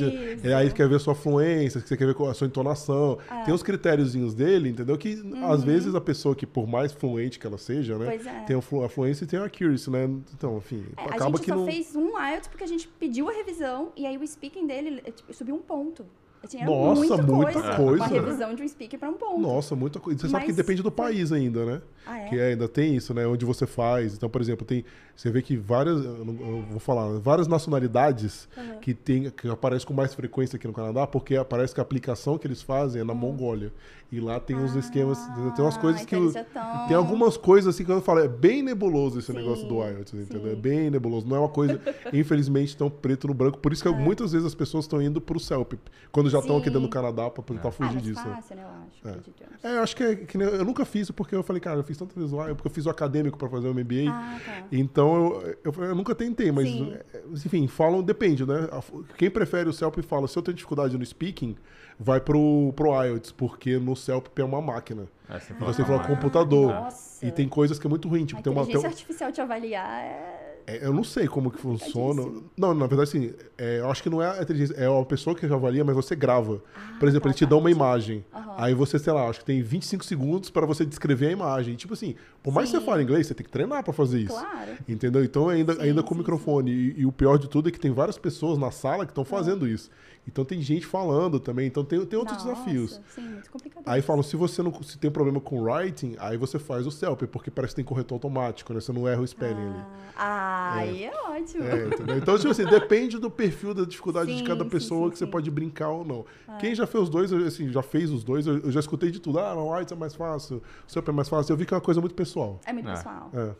é 0.44 0.54
aí 0.54 0.70
quer 0.72 0.88
ver 0.88 0.96
a 0.96 0.99
sua 1.00 1.14
fluência, 1.14 1.80
você 1.80 1.96
quer 1.96 2.06
ver 2.06 2.16
a 2.28 2.34
sua 2.34 2.46
entonação. 2.46 3.18
É. 3.30 3.44
Tem 3.44 3.54
os 3.54 3.62
critériozinhos 3.62 4.34
dele, 4.34 4.68
entendeu? 4.70 4.96
Que 4.99 5.22
às 5.44 5.62
vezes 5.64 5.94
a 5.94 6.00
pessoa 6.00 6.34
que, 6.34 6.46
por 6.46 6.66
mais 6.66 6.92
fluente 6.92 7.38
que 7.38 7.46
ela 7.46 7.58
seja, 7.58 7.96
né? 7.99 8.04
Uhum. 8.06 8.11
Pois 8.12 8.26
é. 8.26 8.40
Tem 8.44 8.56
a, 8.56 8.61
flu- 8.62 8.84
a 8.84 8.88
fluência 8.88 9.25
e 9.25 9.26
tem 9.26 9.38
a 9.38 9.44
accuracy, 9.44 9.90
né? 9.90 10.04
Então, 10.34 10.58
enfim, 10.58 10.84
É, 10.96 11.00
a 11.02 11.04
acaba 11.06 11.30
gente 11.37 11.40
que 11.40 11.50
só 11.50 11.56
não. 11.56 11.66
fez 11.66 11.96
um 11.96 12.18
IELTS 12.18 12.49
porque 12.49 12.64
a 12.64 12.66
gente 12.68 12.87
pediu 12.88 13.28
a 13.28 13.32
revisão 13.32 13.92
e 13.96 14.06
aí 14.06 14.16
o 14.16 14.26
speaking 14.26 14.66
dele 14.66 15.00
tipo, 15.12 15.32
subiu 15.34 15.54
um 15.54 15.58
ponto. 15.61 16.04
Tinha 16.49 16.66
Nossa, 16.66 17.00
muita, 17.00 17.22
muita 17.22 17.52
coisa. 17.52 17.76
coisa. 17.76 18.04
Uma 18.04 18.06
revisão 18.06 18.54
de 18.54 18.62
um 18.62 18.68
speaking 18.68 18.99
para 18.99 19.08
um 19.08 19.14
ponto. 19.14 19.40
Nossa, 19.40 19.76
muita 19.76 20.00
coisa. 20.00 20.18
Você 20.20 20.28
sabe 20.28 20.44
que 20.44 20.50
Mas 20.50 20.56
depende 20.56 20.82
do 20.82 20.90
país 20.90 21.30
ainda, 21.32 21.64
né? 21.64 21.82
Ah, 22.06 22.18
é? 22.18 22.28
Que 22.28 22.40
ainda 22.40 22.68
tem 22.68 22.94
isso, 22.97 23.12
né? 23.14 23.26
Onde 23.26 23.44
você 23.44 23.66
faz. 23.66 24.14
Então, 24.14 24.28
por 24.28 24.40
exemplo, 24.40 24.66
tem. 24.66 24.85
Você 25.14 25.30
vê 25.30 25.42
que 25.42 25.56
várias. 25.56 26.04
Eu, 26.04 26.25
não- 26.25 26.35
eu 26.59 26.62
vou 26.71 26.80
falar, 26.80 27.18
várias 27.18 27.47
nacionalidades 27.47 28.49
Aham. 28.56 28.78
que, 28.80 28.94
tem, 28.94 29.30
que 29.30 29.49
aparecem 29.49 29.87
com 29.87 29.94
mais 29.94 30.14
frequência 30.14 30.56
aqui 30.56 30.66
no 30.66 30.73
Canadá, 30.73 31.06
porque 31.06 31.35
parece 31.44 31.75
que 31.75 31.80
a 31.80 31.82
aplicação 31.82 32.38
que 32.38 32.47
eles 32.47 32.62
fazem 32.62 33.00
é 33.02 33.04
na 33.04 33.14
Mongólia. 33.14 33.73
E 34.11 34.21
lá 34.21 34.38
tem 34.38 34.54
uns 34.56 34.75
esquemas. 34.75 35.18
Tem 35.56 35.64
umas 35.64 35.76
Ah, 35.76 35.80
coisas 35.80 36.04
que. 36.04 36.14
então 36.16 36.30
já 36.30 36.44
tão- 36.44 36.87
Tem 36.87 36.94
algumas 36.97 37.37
coisas 37.38 37.75
assim 37.75 37.82
que 37.85 37.90
eu 37.90 38.00
falo, 38.02 38.21
é 38.21 38.28
bem 38.28 38.62
nebuloso 38.62 39.18
esse 39.18 39.28
Sim, 39.32 39.38
negócio 39.38 39.66
do 39.66 39.76
IELTS, 39.82 40.12
entendeu? 40.12 40.52
É 40.52 40.54
bem 40.54 40.90
nebuloso. 40.90 41.26
Não 41.26 41.37
é 41.37 41.38
uma 41.38 41.49
coisa, 41.49 41.80
infelizmente, 42.12 42.76
tão 42.76 42.90
preto 42.90 43.26
no 43.26 43.32
branco. 43.32 43.59
Por 43.59 43.73
isso 43.73 43.82
que 43.82 43.88
muitas 43.88 44.32
vezes 44.32 44.47
as 44.47 44.54
pessoas 44.54 44.85
estão 44.85 45.00
indo 45.00 45.18
pro 45.21 45.40
CELP, 45.40 45.75
quando 46.11 46.28
já 46.28 46.40
estão 46.40 46.56
aqui 46.59 46.66
dentro 46.66 46.82
do 46.82 46.88
Canadá 46.90 47.30
pra 47.30 47.42
tentar 47.42 47.68
Ah, 47.68 47.73
fugir 47.73 47.92
mais 47.94 48.02
disso. 48.02 48.28
né? 48.28 48.35
fácil, 48.35 48.56
né, 48.56 48.62
eu 48.64 49.09
acho. 49.12 49.18
É. 49.64 49.68
É, 49.73 49.76
eu 49.78 49.82
acho 49.82 49.97
que, 49.97 50.02
é, 50.04 50.14
que 50.16 50.37
eu 50.37 50.64
nunca 50.64 50.85
fiz 50.85 51.11
porque 51.11 51.35
eu 51.35 51.42
falei, 51.42 51.61
cara, 51.61 51.78
eu 51.78 51.85
fiz 51.85 51.91
tanta 51.99 52.14
vezes 52.18 52.32
lá, 52.32 52.46
porque 52.54 52.68
eu 52.68 52.72
fiz 52.72 52.87
o 52.87 52.90
acadêmico 52.90 53.38
pra 53.38 53.49
fazer 53.49 53.68
o 53.68 53.75
MBA. 53.75 54.11
Ah, 54.11 54.40
tá. 54.44 54.66
Então 54.70 55.14
eu, 55.14 55.56
eu, 55.64 55.84
eu 55.84 55.94
nunca 55.94 56.14
tentei, 56.14 56.50
mas 56.52 56.68
Sim. 56.68 56.94
é, 56.94 57.20
enfim, 57.32 57.66
falam, 57.66 58.02
depende, 58.02 58.46
né? 58.46 58.68
Quem 59.16 59.30
prefere 59.30 59.68
o 59.68 59.72
CELP 59.72 60.02
fala, 60.02 60.28
se 60.28 60.37
eu 60.37 60.42
tenho 60.42 60.54
dificuldade 60.54 60.96
no 60.96 61.04
speaking, 61.04 61.56
vai 61.99 62.20
pro, 62.20 62.72
pro 62.75 63.02
IELTS, 63.02 63.32
porque 63.32 63.78
no 63.78 63.94
CELP 63.94 64.38
é 64.38 64.44
uma 64.44 64.61
máquina. 64.61 65.08
É, 65.28 65.38
você 65.38 65.54
você 65.54 65.84
fala 65.84 66.06
computador. 66.06 66.68
Nossa. 66.68 67.25
E 67.25 67.30
tem 67.30 67.49
coisas 67.49 67.78
que 67.78 67.87
é 67.87 67.90
muito 67.90 68.08
ruim, 68.08 68.25
tipo, 68.25 68.40
a 68.40 68.42
tem 68.42 68.52
uma. 68.52 68.62
inteligência 68.62 68.88
artificial 68.88 69.32
te 69.32 69.40
avaliar 69.40 70.02
é... 70.02 70.51
é, 70.66 70.87
eu 70.87 70.92
não 70.92 71.04
sei 71.04 71.26
como 71.28 71.50
que 71.50 71.59
funciona. 71.59 72.23
Não, 72.57 72.75
na 72.75 72.87
verdade, 72.87 73.09
assim, 73.11 73.33
é, 73.59 73.81
eu 73.81 73.90
acho 73.90 74.02
que 74.02 74.11
não 74.11 74.23
é 74.23 74.38
a 74.38 74.42
inteligência, 74.42 74.75
é 74.75 74.88
uma 74.88 75.04
pessoa 75.04 75.35
que 75.35 75.45
avalia, 75.47 75.85
mas 75.85 75.95
você 75.95 76.14
grava. 76.16 76.62
Ah, 76.75 76.97
Por 76.99 77.09
exemplo, 77.09 77.25
tá, 77.25 77.28
ele 77.31 77.35
te 77.37 77.45
tá, 77.45 77.50
dá 77.50 77.57
uma 77.57 77.71
entendi. 77.71 77.85
imagem. 77.85 78.25
Aham. 78.33 78.54
Aí 78.59 78.75
você, 78.75 78.99
sei 78.99 79.12
lá, 79.12 79.28
acho 79.28 79.40
que 79.40 79.45
tem 79.45 79.62
25 79.62 80.04
segundos 80.04 80.50
pra 80.50 80.64
você 80.66 80.85
descrever 80.85 81.28
a 81.28 81.31
imagem. 81.33 81.75
Tipo 81.75 81.95
assim, 81.95 82.14
por 82.42 82.52
mais 82.52 82.69
que 82.71 82.76
você 82.76 82.81
Sim. 82.81 82.87
fale 82.87 83.02
inglês, 83.02 83.26
você 83.26 83.35
tem 83.35 83.45
que 83.45 83.50
treinar 83.52 83.83
pra 83.83 83.92
fazer 83.92 84.21
isso. 84.21 84.35
Claro. 84.35 84.71
Entendeu? 84.88 85.25
Então 85.25 85.49
ainda, 85.49 85.75
Sim, 85.75 85.83
ainda 85.83 86.02
com 86.02 86.11
o 86.11 86.14
sim, 86.14 86.19
microfone. 86.21 86.71
E, 86.71 87.00
e 87.00 87.07
o 87.07 87.12
pior 87.12 87.38
de 87.38 87.49
tudo 87.49 87.69
é 87.69 87.73
que 87.73 87.81
tem 87.81 87.90
várias 87.90 88.19
pessoas 88.19 88.59
na 88.59 88.71
sala 88.71 89.04
que 89.04 89.11
estão 89.12 89.25
fazendo 89.25 89.66
isso. 89.66 89.90
Então 90.26 90.45
tem 90.45 90.61
gente 90.62 90.87
falando 90.87 91.41
também. 91.41 91.67
Então 91.67 91.85
tem, 91.85 92.05
tem 92.07 92.19
outros 92.19 92.38
Nossa, 92.45 92.52
desafios. 92.52 93.00
Sim, 93.14 93.23
muito 93.23 93.50
complicado. 93.50 93.83
Aí 93.87 94.00
falam, 94.00 94.23
se 94.23 94.37
você 94.37 94.62
não 94.62 94.73
se 94.83 94.97
tem 94.97 95.11
problema 95.11 95.41
com 95.41 95.61
writing, 95.62 96.14
aí 96.19 96.37
você 96.37 96.59
faz 96.59 96.87
o 96.87 96.91
CELP, 96.91 97.23
porque 97.26 97.50
parece 97.50 97.73
que 97.73 97.76
tem 97.76 97.85
corretor 97.85 98.14
automático, 98.14 98.73
né? 98.73 98.81
Você 98.81 98.93
não 98.93 99.09
erra 99.09 99.21
o 99.21 99.26
spelling 99.26 99.69
ali. 99.71 99.85
Ah, 100.17 100.75
aí 100.76 101.05
é, 101.05 101.12
ótimo. 101.29 101.64
É? 101.64 102.17
Então, 102.17 102.37
tipo 102.38 102.50
assim, 102.50 102.64
depende 102.64 103.19
do 103.19 103.31
perfil 103.31 103.75
da 103.75 103.85
dificuldade 103.85 104.33
de 104.33 104.38
Sim, 104.38 104.45
cada 104.45 104.62
sim, 104.62 104.71
pessoa 104.71 105.07
sim, 105.07 105.11
que 105.12 105.19
você 105.19 105.26
pode 105.26 105.50
brincar 105.50 105.88
ou 105.88 106.05
não. 106.05 106.25
Quem 106.61 106.75
já 106.75 106.87
fez 106.87 107.05
os 107.05 107.11
dois, 107.11 107.33
assim, 107.33 107.69
já 107.73 107.83
fez 107.83 108.11
os 108.11 108.23
dois, 108.23 108.47
eu, 108.47 108.59
eu 108.59 108.71
já 108.71 108.79
escutei 108.81 109.11
de 109.11 109.19
tudo. 109.19 109.41
Ah, 109.41 109.55
não, 109.55 109.73
White 109.73 109.93
é 109.93 109.97
mais 109.97 110.14
fácil, 110.14 110.62
o 110.87 110.91
CELP 110.91 111.09
é 111.09 111.12
mais 111.12 111.29
fácil. 111.29 111.52
Eu 111.52 111.57
vi 111.57 111.67
que 111.67 111.75
é 111.75 111.76
uma 111.76 111.81
coisa 111.81 112.00
muito 112.00 112.14
pessoal. 112.14 112.61
É 112.64 112.73
muito 112.73 112.88
É. 112.88 112.93
pessoal. 112.93 113.31
É. 113.35 113.50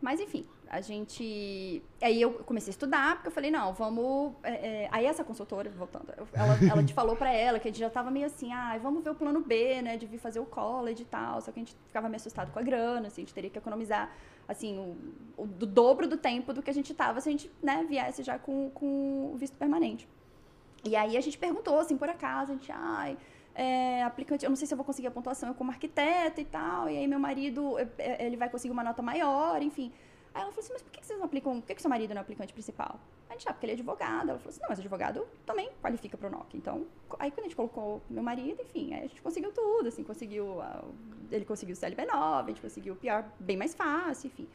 Mas 0.00 0.20
enfim, 0.20 0.44
a 0.70 0.80
gente. 0.80 1.82
Aí 2.00 2.20
eu 2.20 2.32
comecei 2.44 2.70
a 2.70 2.72
estudar, 2.72 3.14
porque 3.16 3.28
eu 3.28 3.32
falei, 3.32 3.50
não, 3.50 3.72
vamos. 3.72 4.34
é, 4.42 4.84
é, 4.84 4.88
Aí 4.92 5.06
essa 5.06 5.24
consultora, 5.24 5.70
voltando, 5.70 6.12
ela, 6.32 6.58
ela 6.70 6.84
te 6.84 6.92
falou 6.92 7.16
pra 7.16 7.32
ela 7.32 7.58
que 7.58 7.68
a 7.68 7.70
gente 7.70 7.80
já 7.80 7.90
tava 7.90 8.10
meio 8.10 8.26
assim, 8.26 8.52
ah, 8.52 8.78
vamos 8.82 9.02
ver 9.02 9.10
o 9.10 9.14
plano 9.14 9.40
B, 9.40 9.82
né? 9.82 9.96
De 9.96 10.06
vir 10.06 10.18
fazer 10.18 10.40
o 10.40 10.46
college 10.46 11.02
e 11.02 11.06
tal. 11.06 11.40
Só 11.40 11.50
que 11.50 11.60
a 11.60 11.62
gente 11.62 11.76
ficava 11.86 12.08
meio 12.08 12.16
assustado 12.16 12.52
com 12.52 12.58
a 12.58 12.62
grana, 12.62 13.08
assim, 13.08 13.22
a 13.22 13.24
gente 13.24 13.34
teria 13.34 13.50
que 13.50 13.58
economizar, 13.58 14.10
assim, 14.46 14.78
o, 14.78 15.42
o 15.42 15.46
do 15.46 15.66
dobro 15.66 16.06
do 16.06 16.16
tempo 16.16 16.52
do 16.52 16.62
que 16.62 16.70
a 16.70 16.74
gente 16.74 16.94
tava 16.94 17.20
se 17.20 17.28
a 17.28 17.32
gente, 17.32 17.50
né, 17.62 17.84
viesse 17.88 18.22
já 18.22 18.38
com, 18.38 18.70
com 18.70 19.32
o 19.32 19.36
visto 19.36 19.56
permanente. 19.56 20.08
E 20.84 20.94
aí 20.94 21.16
a 21.16 21.20
gente 21.20 21.38
perguntou, 21.38 21.78
assim, 21.78 21.96
por 21.96 22.08
acaso, 22.08 22.52
a 22.52 22.54
gente, 22.54 22.70
ai, 22.72 23.16
é, 23.54 24.04
aplicante, 24.04 24.44
eu 24.44 24.48
não 24.48 24.56
sei 24.56 24.68
se 24.68 24.72
eu 24.72 24.76
vou 24.76 24.84
conseguir 24.84 25.08
a 25.08 25.10
pontuação 25.10 25.48
eu 25.48 25.54
como 25.54 25.72
arquiteta 25.72 26.40
e 26.40 26.44
tal, 26.44 26.88
e 26.88 26.96
aí 26.96 27.08
meu 27.08 27.18
marido, 27.18 27.76
é, 27.76 27.88
é, 27.98 28.26
ele 28.26 28.36
vai 28.36 28.48
conseguir 28.48 28.72
uma 28.72 28.84
nota 28.84 29.02
maior, 29.02 29.60
enfim. 29.60 29.92
Aí 30.34 30.42
ela 30.42 30.52
falou 30.52 30.64
assim, 30.64 30.72
mas 30.72 30.82
por 30.82 30.92
que 30.92 31.04
vocês 31.04 31.18
não 31.18 31.26
aplicam, 31.26 31.60
por 31.60 31.66
que 31.66 31.74
que 31.74 31.82
seu 31.82 31.88
marido 31.88 32.10
não 32.10 32.18
é 32.18 32.22
aplicante 32.22 32.52
principal? 32.52 33.00
A 33.28 33.32
gente, 33.32 33.48
ah, 33.48 33.52
porque 33.52 33.66
ele 33.66 33.72
é 33.72 33.74
advogado. 33.74 34.30
Ela 34.30 34.38
falou 34.38 34.50
assim, 34.50 34.60
não, 34.60 34.68
mas 34.68 34.78
advogado 34.78 35.26
também 35.44 35.70
qualifica 35.80 36.16
para 36.16 36.28
o 36.28 36.30
NOC. 36.30 36.56
Então, 36.56 36.86
aí 37.18 37.30
quando 37.30 37.40
a 37.40 37.42
gente 37.44 37.56
colocou 37.56 38.02
meu 38.08 38.22
marido, 38.22 38.62
enfim, 38.62 38.94
aí 38.94 39.04
a 39.04 39.06
gente 39.08 39.20
conseguiu 39.20 39.52
tudo, 39.52 39.88
assim, 39.88 40.04
conseguiu, 40.04 40.56
ele 41.30 41.44
conseguiu 41.44 41.74
o 41.74 41.78
CLB9, 41.78 42.44
a 42.44 42.46
gente 42.46 42.60
conseguiu 42.60 42.94
o 42.94 42.96
PR 42.96 43.28
bem 43.40 43.56
mais 43.56 43.74
fácil, 43.74 44.28
enfim. 44.28 44.48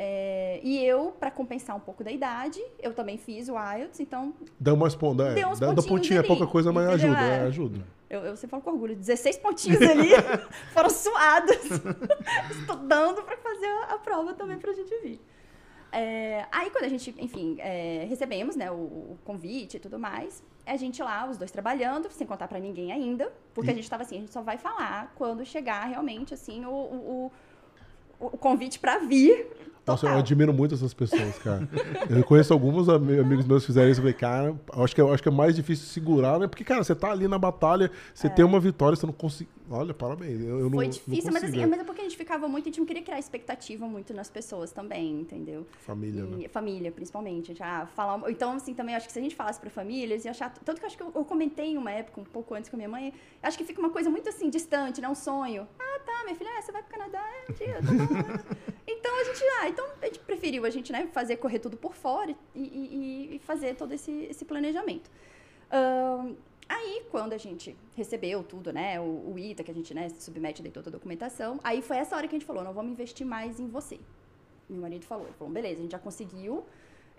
É, 0.00 0.60
e 0.62 0.78
eu, 0.84 1.10
para 1.18 1.28
compensar 1.28 1.74
um 1.74 1.80
pouco 1.80 2.04
da 2.04 2.12
idade, 2.12 2.62
eu 2.80 2.94
também 2.94 3.18
fiz 3.18 3.48
o 3.48 3.54
IELTS, 3.58 3.98
então 3.98 4.32
Dá 4.60 4.72
umas 4.72 4.94
pontas. 4.94 5.32
É, 5.32 5.34
Deu 5.34 5.48
uns 5.48 5.58
dá, 5.58 5.72
dá 5.72 5.82
pontinha, 5.82 6.18
é 6.18 6.20
ali, 6.20 6.28
pouca 6.28 6.46
coisa, 6.46 6.72
mas 6.72 6.86
entendeu? 6.86 7.16
ajuda. 7.16 7.26
É, 7.26 7.38
É. 7.38 7.40
ajuda. 7.48 7.86
Eu, 8.08 8.20
eu 8.20 8.36
sempre 8.36 8.50
falo 8.52 8.62
com 8.62 8.70
orgulho, 8.70 8.94
16 8.94 9.38
pontinhos 9.38 9.82
ali 9.82 10.10
foram 10.72 10.88
suados, 10.88 11.56
estudando 12.52 13.22
para 13.24 13.36
fazer 13.38 13.66
a, 13.66 13.94
a 13.94 13.98
prova 13.98 14.34
também 14.34 14.56
pra 14.56 14.72
gente 14.72 14.94
vir. 15.02 15.20
É, 15.90 16.46
aí 16.52 16.70
quando 16.70 16.84
a 16.84 16.88
gente, 16.88 17.12
enfim, 17.18 17.56
é, 17.58 18.06
recebemos 18.08 18.54
né, 18.54 18.70
o, 18.70 18.74
o 18.74 19.18
convite 19.24 19.78
e 19.78 19.80
tudo 19.80 19.98
mais, 19.98 20.44
a 20.64 20.76
gente 20.76 21.02
lá, 21.02 21.28
os 21.28 21.36
dois 21.36 21.50
trabalhando, 21.50 22.08
sem 22.12 22.24
contar 22.24 22.46
pra 22.46 22.60
ninguém 22.60 22.92
ainda, 22.92 23.32
porque 23.52 23.70
a 23.72 23.74
gente 23.74 23.90
tava 23.90 24.04
assim, 24.04 24.18
a 24.18 24.20
gente 24.20 24.32
só 24.32 24.42
vai 24.42 24.58
falar 24.58 25.12
quando 25.16 25.44
chegar 25.44 25.84
realmente, 25.86 26.32
assim, 26.34 26.64
o, 26.64 26.70
o, 26.70 27.32
o, 28.20 28.26
o 28.26 28.38
convite 28.38 28.78
pra 28.78 28.98
vir. 28.98 29.46
Nossa, 29.88 30.06
eu 30.06 30.18
admiro 30.18 30.52
muito 30.52 30.74
essas 30.74 30.94
pessoas, 30.94 31.38
cara. 31.38 31.68
Eu 32.08 32.22
conheço 32.24 32.52
alguns 32.52 32.88
ami- 32.88 33.18
amigos 33.18 33.46
meus 33.46 33.62
que 33.62 33.66
fizeram 33.68 33.90
isso. 33.90 34.00
Eu 34.00 34.02
falei, 34.02 34.14
cara, 34.14 34.56
acho 34.84 34.94
que, 34.94 35.00
eu 35.00 35.12
acho 35.12 35.22
que 35.22 35.28
é 35.28 35.32
mais 35.32 35.54
difícil 35.56 35.86
segurar, 35.86 36.38
né? 36.38 36.46
Porque, 36.46 36.64
cara, 36.64 36.82
você 36.84 36.94
tá 36.94 37.10
ali 37.10 37.26
na 37.28 37.38
batalha, 37.38 37.90
você 38.14 38.28
tem 38.28 38.44
uma 38.44 38.60
vitória, 38.60 38.96
você 38.96 39.06
não 39.06 39.12
consegue. 39.12 39.48
Olha, 39.70 39.92
parabéns. 39.92 40.40
Eu, 40.40 40.60
eu 40.60 40.60
não, 40.60 40.66
É. 40.68 40.70
Foi 40.70 40.84
não 40.84 40.90
difícil, 40.90 41.30
mas 41.32 41.42
consigo. 41.42 41.58
assim, 41.58 41.66
mas 41.70 41.80
é 41.80 41.84
porque 41.84 42.00
a 42.00 42.04
gente 42.04 42.16
ficava 42.16 42.48
muito, 42.48 42.64
a 42.64 42.68
gente 42.68 42.78
não 42.80 42.86
queria 42.86 43.02
criar 43.02 43.18
expectativa 43.18 43.86
muito 43.86 44.14
nas 44.14 44.30
pessoas 44.30 44.72
também, 44.72 45.20
entendeu? 45.20 45.66
Família, 45.80 46.24
né? 46.24 46.44
E 46.44 46.48
família, 46.48 46.90
principalmente. 46.90 47.54
Já 47.54 47.86
falar, 47.94 48.30
então, 48.30 48.52
assim, 48.52 48.72
também 48.72 48.94
acho 48.94 49.06
que 49.06 49.12
se 49.12 49.18
a 49.18 49.22
gente 49.22 49.34
falasse 49.36 49.60
pra 49.60 49.68
família, 49.68 50.14
eles 50.14 50.24
iam 50.24 50.30
achar. 50.30 50.50
Tanto 50.64 50.78
que 50.78 50.84
eu 50.84 50.86
acho 50.86 50.96
que 50.96 51.02
eu, 51.02 51.12
eu 51.14 51.24
comentei 51.24 51.66
em 51.72 51.76
uma 51.76 51.90
época, 51.90 52.20
um 52.20 52.24
pouco 52.24 52.54
antes 52.54 52.70
com 52.70 52.76
a 52.76 52.78
minha 52.78 52.88
mãe, 52.88 53.12
acho 53.42 53.58
que 53.58 53.64
fica 53.64 53.78
uma 53.80 53.90
coisa 53.90 54.08
muito 54.08 54.26
assim, 54.28 54.48
distante, 54.48 55.02
né? 55.02 55.08
Um 55.08 55.14
sonho. 55.14 55.66
Ah, 55.78 56.00
tá, 56.06 56.17
minha 56.24 56.36
filha, 56.36 56.50
ah, 56.58 56.62
você 56.62 56.72
vai 56.72 56.82
pro 56.82 56.90
Canadá, 56.98 57.24
é, 57.48 57.52
tia, 57.52 57.74
tá 57.74 57.80
bom, 57.82 58.14
né? 58.14 58.58
Então 58.90 59.20
a 59.20 59.24
gente, 59.24 59.44
ah, 59.60 59.68
então 59.68 59.86
a 60.00 60.06
gente 60.06 60.18
preferiu 60.20 60.64
a 60.64 60.70
gente, 60.70 60.90
né, 60.90 61.06
fazer 61.12 61.36
correr 61.36 61.58
tudo 61.58 61.76
por 61.76 61.94
fora 61.94 62.34
e, 62.54 62.60
e- 62.62 63.36
e 63.36 63.38
fazer 63.40 63.74
todo 63.76 63.92
esse, 63.92 64.10
esse 64.30 64.44
planejamento. 64.46 65.10
Ahn, 65.70 66.34
aí, 66.68 67.02
quando 67.10 67.34
a 67.34 67.38
gente 67.38 67.76
recebeu 67.94 68.42
tudo, 68.42 68.72
né, 68.72 68.98
o, 68.98 69.32
o 69.32 69.38
ITA, 69.38 69.62
que 69.62 69.70
a 69.70 69.74
gente, 69.74 69.92
né, 69.92 70.08
submete 70.18 70.62
toda 70.70 70.88
a 70.88 70.92
documentação, 70.92 71.60
aí 71.62 71.82
foi 71.82 71.98
essa 71.98 72.16
hora 72.16 72.26
que 72.26 72.34
a 72.34 72.38
gente 72.38 72.46
falou, 72.46 72.64
não 72.64 72.72
vamos 72.72 72.90
investir 72.92 73.26
mais 73.26 73.60
em 73.60 73.68
você. 73.68 74.00
Meu 74.68 74.80
marido 74.80 75.04
falou, 75.04 75.26
ele 75.26 75.34
falou, 75.34 75.52
beleza, 75.52 75.80
a 75.80 75.82
gente 75.82 75.92
já 75.92 75.98
conseguiu, 75.98 76.64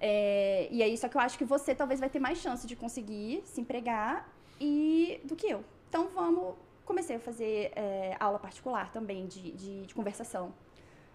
é, 0.01 0.67
e 0.71 0.81
aí, 0.81 0.97
só 0.97 1.07
que 1.07 1.17
eu 1.17 1.21
acho 1.21 1.37
que 1.37 1.45
você 1.45 1.75
talvez 1.75 1.99
vai 1.99 2.09
ter 2.09 2.19
mais 2.19 2.39
chance 2.39 2.65
de 2.65 2.75
conseguir 2.75 3.43
se 3.45 3.61
empregar 3.61 4.27
e 4.59 5.19
do 5.23 5.35
que 5.35 5.47
eu. 5.47 5.63
Então, 5.87 6.07
vamos... 6.09 6.55
Comecei 6.89 7.17
a 7.17 7.19
fazer 7.19 7.71
é, 7.75 8.15
aula 8.19 8.39
particular 8.39 8.91
também 8.91 9.27
de, 9.27 9.51
de, 9.51 9.85
de 9.85 9.93
conversação. 9.93 10.51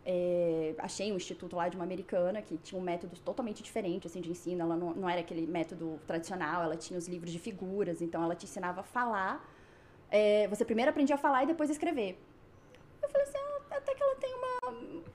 É, 0.06 0.72
achei 0.78 1.12
um 1.12 1.16
instituto 1.16 1.56
lá 1.56 1.68
de 1.68 1.74
uma 1.76 1.84
americana 1.84 2.40
que 2.40 2.56
tinha 2.58 2.80
um 2.80 2.84
método 2.84 3.16
totalmente 3.20 3.60
diferente 3.60 4.06
assim 4.06 4.20
de 4.20 4.30
ensino. 4.30 4.62
Ela 4.62 4.76
não, 4.76 4.94
não 4.94 5.08
era 5.08 5.20
aquele 5.20 5.44
método 5.48 6.00
tradicional. 6.06 6.62
Ela 6.62 6.76
tinha 6.76 6.96
os 6.96 7.08
livros 7.08 7.32
de 7.32 7.40
figuras, 7.40 8.00
então 8.00 8.22
ela 8.22 8.36
te 8.36 8.44
ensinava 8.44 8.82
a 8.82 8.84
falar. 8.84 9.44
É, 10.12 10.46
você 10.46 10.64
primeiro 10.64 10.90
aprendia 10.92 11.16
a 11.16 11.18
falar 11.18 11.42
e 11.42 11.46
depois 11.48 11.68
escrever. 11.68 12.16
Eu 13.02 13.08
falei 13.08 13.26
assim, 13.26 13.38
ah, 13.38 13.76
até 13.76 13.94
que 13.96 14.02
ela 14.02 14.14
tem 14.14 14.32
uma 14.32 14.74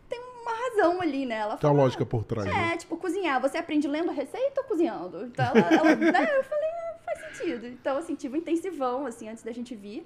tem 0.09 0.19
uma 0.19 0.51
razão 0.51 1.01
ali, 1.01 1.25
né? 1.25 1.35
Ela 1.37 1.55
Tem 1.55 1.69
uma 1.69 1.83
lógica 1.83 2.05
por 2.05 2.25
trás. 2.25 2.45
né? 2.45 2.73
é, 2.73 2.77
tipo, 2.77 2.97
cozinhar. 2.97 3.39
Você 3.41 3.57
aprende 3.57 3.87
lendo 3.87 4.09
a 4.09 4.13
receita 4.13 4.59
ou 4.59 4.67
cozinhando? 4.67 5.25
Então, 5.25 5.45
ela, 5.55 5.73
ela- 5.73 5.95
né, 5.95 6.37
eu 6.37 6.43
falei, 6.43 6.69
ah, 6.69 6.95
faz 7.05 7.37
sentido. 7.37 7.65
Então, 7.65 7.95
assim, 7.97 8.13
tive 8.15 8.35
um 8.35 8.41
intensivão, 8.41 9.05
assim, 9.05 9.29
antes 9.29 9.41
da 9.41 9.53
gente 9.53 9.73
vir. 9.73 10.05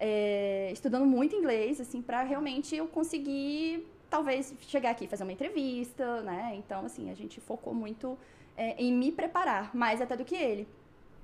É, 0.00 0.70
estudando 0.72 1.04
muito 1.04 1.36
inglês, 1.36 1.78
assim, 1.78 2.00
pra 2.00 2.22
realmente 2.22 2.74
eu 2.74 2.88
conseguir, 2.88 3.86
talvez, 4.08 4.54
chegar 4.62 4.90
aqui 4.90 5.06
fazer 5.06 5.24
uma 5.24 5.32
entrevista, 5.32 6.22
né? 6.22 6.54
Então, 6.54 6.86
assim, 6.86 7.10
a 7.10 7.14
gente 7.14 7.38
focou 7.38 7.74
muito 7.74 8.18
é, 8.56 8.74
em 8.82 8.90
me 8.90 9.12
preparar, 9.12 9.76
mais 9.76 10.00
até 10.00 10.16
do 10.16 10.24
que 10.24 10.34
ele. 10.34 10.66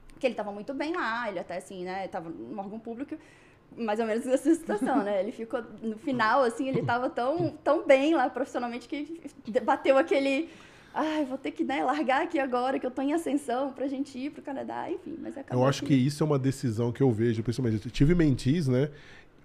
Porque 0.09 0.27
ele 0.27 0.35
tava 0.35 0.53
muito 0.53 0.75
bem 0.75 0.95
lá, 0.95 1.29
ele 1.29 1.39
até, 1.39 1.57
assim, 1.57 1.85
né, 1.85 2.07
tava 2.09 2.29
no 2.29 2.59
órgão 2.59 2.79
público, 2.79 3.17
mais 3.75 3.99
ou 3.99 4.05
menos 4.05 4.25
nessa 4.27 4.55
situação, 4.55 5.03
né? 5.03 5.21
Ele 5.21 5.33
ficou, 5.33 5.63
no 5.81 5.97
final, 5.97 6.43
assim, 6.43 6.69
ele 6.69 6.83
tava 6.83 7.09
tão, 7.09 7.57
tão 7.65 7.87
bem 7.87 8.15
lá 8.15 8.29
profissionalmente 8.29 8.87
que 8.87 9.19
bateu 9.63 9.97
aquele. 9.97 10.51
Ai, 10.99 11.27
vou 11.27 11.37
ter 11.37 11.51
que 11.51 11.63
né, 11.63 11.85
largar 11.85 12.23
aqui 12.23 12.39
agora 12.39 12.79
que 12.79 12.87
eu 12.87 12.91
tô 12.91 13.03
em 13.03 13.13
ascensão 13.13 13.71
pra 13.71 13.87
gente 13.87 14.19
ir 14.19 14.31
pro 14.31 14.41
Canadá, 14.41 14.91
enfim. 14.91 15.15
Mas 15.21 15.37
acabou 15.37 15.63
Eu 15.63 15.69
acho 15.69 15.85
que 15.85 15.93
isso 15.93 16.23
é 16.23 16.27
uma 16.27 16.39
decisão 16.39 16.91
que 16.91 17.03
eu 17.03 17.11
vejo, 17.13 17.43
principalmente. 17.43 17.85
Eu 17.85 17.93
tive 17.93 18.15
mentis, 18.15 18.67
né? 18.67 18.89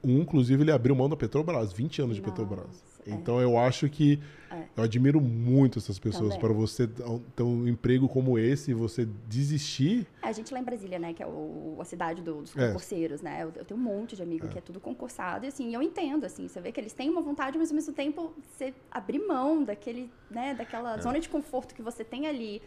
Um, 0.04 0.20
inclusive, 0.22 0.64
ele 0.64 0.72
abriu 0.72 0.96
mão 0.96 1.08
da 1.08 1.16
Petrobras, 1.16 1.72
20 1.72 2.02
anos 2.02 2.16
de 2.16 2.22
Nossa, 2.22 2.34
Petrobras. 2.34 2.84
é. 3.06 3.12
Então 3.12 3.40
eu 3.40 3.58
acho 3.58 3.88
que 3.90 4.20
É. 4.52 4.64
eu 4.76 4.84
admiro 4.84 5.20
muito 5.22 5.80
essas 5.80 5.98
pessoas 6.00 6.36
para 6.38 6.52
você 6.54 6.88
ter 6.88 7.44
um 7.44 7.68
emprego 7.68 8.08
como 8.08 8.38
esse 8.38 8.72
e 8.72 8.74
você 8.74 9.08
desistir. 9.28 10.08
A 10.22 10.32
gente 10.32 10.54
lá 10.54 10.60
em 10.60 10.64
Brasília, 10.64 10.98
né, 11.00 11.14
que 11.14 11.22
é 11.22 11.28
o, 11.28 11.78
a 11.80 11.86
cidade 11.86 12.22
do- 12.22 12.42
dos 12.42 12.56
É. 12.58 12.68
concurseiros, 12.68 13.22
né? 13.22 13.44
Eu, 13.44 13.52
eu 13.56 13.66
tenho 13.66 13.80
um 13.80 13.84
monte 13.84 14.16
de 14.16 14.22
amigo 14.24 14.48
que 14.48 14.58
é 14.58 14.62
tudo 14.62 14.80
concursado 14.80 15.46
e 15.46 15.48
assim, 15.48 15.74
eu 15.74 15.82
entendo, 15.82 16.26
assim, 16.26 16.48
você 16.48 16.60
vê 16.62 16.72
que 16.72 16.80
eles 16.80 16.94
têm 16.94 17.10
uma 17.10 17.22
vontade, 17.22 17.58
mas 17.58 17.70
ao 17.70 17.76
mesmo 17.76 17.94
tempo 17.94 18.34
você 18.52 18.74
abrir 18.92 19.20
mão 19.20 19.64
daquele, 19.64 20.12
né, 20.30 20.54
daquela 20.54 20.96
É. 20.96 21.02
zona 21.02 21.20
de 21.20 21.30
conforto 21.30 21.74
que 21.76 21.82
você 21.82 22.04
tem 22.04 22.28
ali 22.28 22.62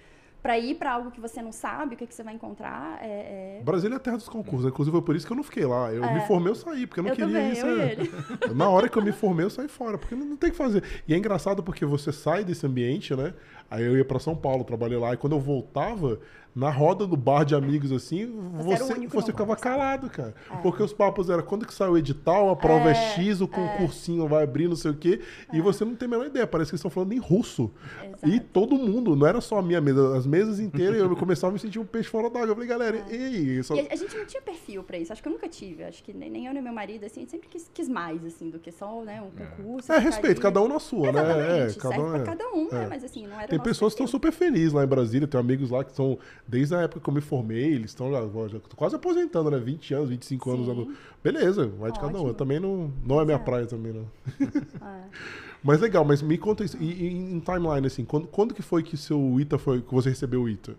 pra 0.45 0.59
ir 0.59 0.75
pra 0.75 0.93
algo 0.93 1.11
que 1.11 1.19
você 1.19 1.41
não 1.41 1.51
sabe 1.51 1.95
o 1.95 1.97
que, 1.97 2.07
que 2.07 2.15
você 2.15 2.23
vai 2.23 2.35
encontrar, 2.35 2.99
é... 3.01 3.61
é- 3.61 3.63
Brasília 3.65 3.95
é 3.95 3.97
a 3.97 3.99
terra 3.99 4.19
dos 4.19 4.29
concursos. 4.29 4.69
Inclusive 4.69 4.93
foi 4.95 5.01
por 5.03 5.17
isso 5.17 5.27
que 5.27 5.33
eu 5.33 5.37
não 5.39 5.43
fiquei 5.43 5.65
lá. 5.65 5.91
Eu 5.91 6.03
me 6.13 6.21
formei, 6.27 6.51
eu 6.51 6.55
saí, 6.55 6.87
porque 6.87 7.01
eu 7.01 7.05
não 7.05 7.09
É. 7.09 7.13
eu 7.13 7.17
queria 7.17 7.33
também, 7.35 7.53
isso. 7.53 7.65
eu 7.67 7.81
é. 7.81 7.93
ele. 7.93 8.11
Na 8.55 8.69
hora 8.69 8.87
que 8.87 8.99
eu 8.99 9.03
me 9.03 9.11
formei, 9.11 9.47
eu 9.47 9.49
saí 9.49 9.69
fora, 9.69 9.97
porque 9.97 10.15
não, 10.15 10.27
não 10.27 10.37
tem 10.37 10.51
o 10.51 10.53
que 10.53 10.59
fazer. 10.59 10.85
E 11.09 11.15
é 11.15 11.17
engraçado 11.17 11.63
porque 11.63 11.87
você 11.87 12.13
sai 12.13 12.45
desse 12.45 12.67
ambiente, 12.67 13.17
né? 13.17 13.33
Aí 13.75 13.85
eu 13.85 13.97
ia 13.97 14.05
pra 14.05 14.21
São 14.21 14.37
Paulo, 14.37 14.63
trabalhei 14.63 14.97
lá, 14.97 15.13
e 15.13 15.17
quando 15.17 15.33
eu 15.33 15.41
voltava, 15.41 16.21
na 16.55 16.71
roda 16.71 17.07
do 17.07 17.17
bar 17.17 17.45
de 17.45 17.55
amigos 17.55 17.91
assim, 17.91 18.27
Você 18.55 18.85
você, 18.85 19.07
você 19.09 19.33
ficava 19.33 19.57
calado, 19.57 20.09
cara. 20.09 20.35
Porque 20.63 20.83
os 20.83 20.93
papos 20.93 21.29
eram 21.29 21.43
quando 21.43 21.67
que 21.67 21.75
sai 21.75 21.89
o 21.89 21.99
edital, 21.99 22.49
a 22.49 22.55
prova 22.55 22.91
é, 22.91 22.93
É, 22.93 22.95
X, 22.95 23.41
o 23.41 23.49
concursinho 23.49 24.29
vai 24.29 24.45
abrir, 24.45 24.69
não 24.69 24.77
sei 24.77 24.93
o 24.93 24.95
quê, 24.95 25.21
e 25.53 25.61
você 25.61 25.85
não 25.85 25.97
tem 25.97 26.07
a 26.07 26.11
menor 26.11 26.27
ideia. 26.27 26.47
Parece 26.47 26.71
que 26.71 26.75
eles 26.75 26.81
estão 26.81 26.91
falando 26.91 27.13
em 27.13 27.19
russo. 27.19 27.73
Exato. 28.05 28.29
E 28.29 28.39
todo 28.39 28.77
mundo, 28.77 29.17
não 29.17 29.27
era 29.27 29.41
só 29.41 29.59
a 29.59 29.63
minha 29.63 29.81
mesa, 29.81 30.17
as 30.17 30.27
mesas 30.27 30.61
inteiras, 30.61 30.99
eu 30.99 31.17
começava 31.17 31.51
a 31.51 31.55
me 31.55 31.59
sentir 31.59 31.81
um 31.81 31.85
peixe 31.85 32.09
fora 32.09 32.31
d'água. 32.31 32.51
Eu 32.51 32.55
falei, 32.55 32.69
galera, 32.69 33.05
ei, 33.11 33.61
só... 33.65 33.75
E 33.75 33.89
a, 33.91 33.97
gente 33.97 34.17
não 34.17 34.25
tinha 34.25 34.41
perfil 34.41 34.85
pra 34.85 34.97
isso, 34.97 35.13
acho 35.13 35.21
que 35.21 35.29
eu 35.29 35.33
nunca 35.33 35.49
tive, 35.49 35.83
acho 35.83 36.05
que 36.05 36.13
nem, 36.13 36.31
nem 36.31 36.47
eu 36.47 36.55
nem 36.55 36.63
meu 36.63 36.73
marido, 36.73 37.05
assim, 37.05 37.21
a 37.21 37.23
gente 37.23 37.31
sempre 37.31 37.49
quis, 37.49 37.69
quis 37.75 37.89
mais, 37.89 38.25
assim, 38.25 38.49
do 38.49 38.61
que 38.61 38.71
só, 38.71 39.03
né, 39.03 39.21
um 39.21 39.31
concurso. 39.31 39.93
É, 39.93 39.99
respeito, 39.99 40.37
ali. 40.37 40.41
cada 40.41 40.63
um 40.63 40.69
na 40.69 40.79
sua, 40.79 41.11
né? 41.11 41.69
É, 41.69 41.75
cada 41.75 42.01
um 42.01 42.11
pra 42.11 42.21
é. 42.21 42.25
cada 42.25 42.49
um, 42.51 42.69
né, 42.71 42.85
é. 42.85 42.87
mas 42.87 43.03
assim, 43.03 43.27
não 43.27 43.39
era 43.39 43.49
Tem 43.49 43.59
pessoas 43.65 43.93
que 43.95 44.03
estão 44.03 44.07
super 44.07 44.31
felizes 44.31 44.73
lá 44.73 44.85
em 44.85 44.87
Brasília. 44.87 45.27
Tenho 45.27 45.41
amigos 45.43 45.71
lá 45.71 45.83
que 45.83 45.93
são, 45.93 46.19
desde 46.47 46.75
a 46.75 46.83
época 46.83 47.01
que 47.01 47.09
eu 47.11 47.15
me 47.15 47.21
formei, 47.21 47.73
eles 47.75 47.91
estão 47.91 48.11
já, 48.13 48.21
já 48.49 48.61
quase 48.77 48.95
aposentando, 48.97 49.51
né? 49.51 49.59
20 49.59 49.95
anos, 49.95 50.09
25 50.11 50.51
anos. 50.51 50.67
Sim. 50.67 50.73
usando- 50.73 50.97
Beleza, 51.23 51.67
vai 51.67 51.91
de 51.91 51.99
cada 51.99 52.21
um. 52.21 52.29
Eu 52.29 52.35
também 52.35 52.61
não, 52.61 52.93
não 53.05 53.21
é 53.21 53.25
minha 53.25 53.39
praia 53.39 53.67
também, 53.67 53.93
não. 53.93 54.07
É. 54.87 55.05
Mas 55.67 55.81
legal, 55.81 56.05
mas 56.05 56.21
me 56.21 56.37
conta 56.37 56.63
isso. 56.63 56.77
E, 56.79 56.85
e 56.93 57.07
em 57.35 57.41
timeline, 57.41 57.87
assim, 57.87 58.05
quando, 58.05 58.27
quando 58.27 58.53
que 58.53 58.61
foi 58.61 58.83
que 58.83 58.99
seu 58.99 59.41
ITA 59.41 59.57
foi, 59.57 59.81
que 59.81 59.95
você 59.95 60.11
recebeu 60.11 60.43
o 60.43 60.49
ITA? 60.49 60.77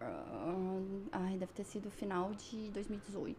Ah, 0.00 0.78
ai, 1.12 1.36
deve 1.36 1.52
ter 1.52 1.64
sido 1.64 1.90
final 1.90 2.30
de 2.32 2.70
2018. 2.70 3.36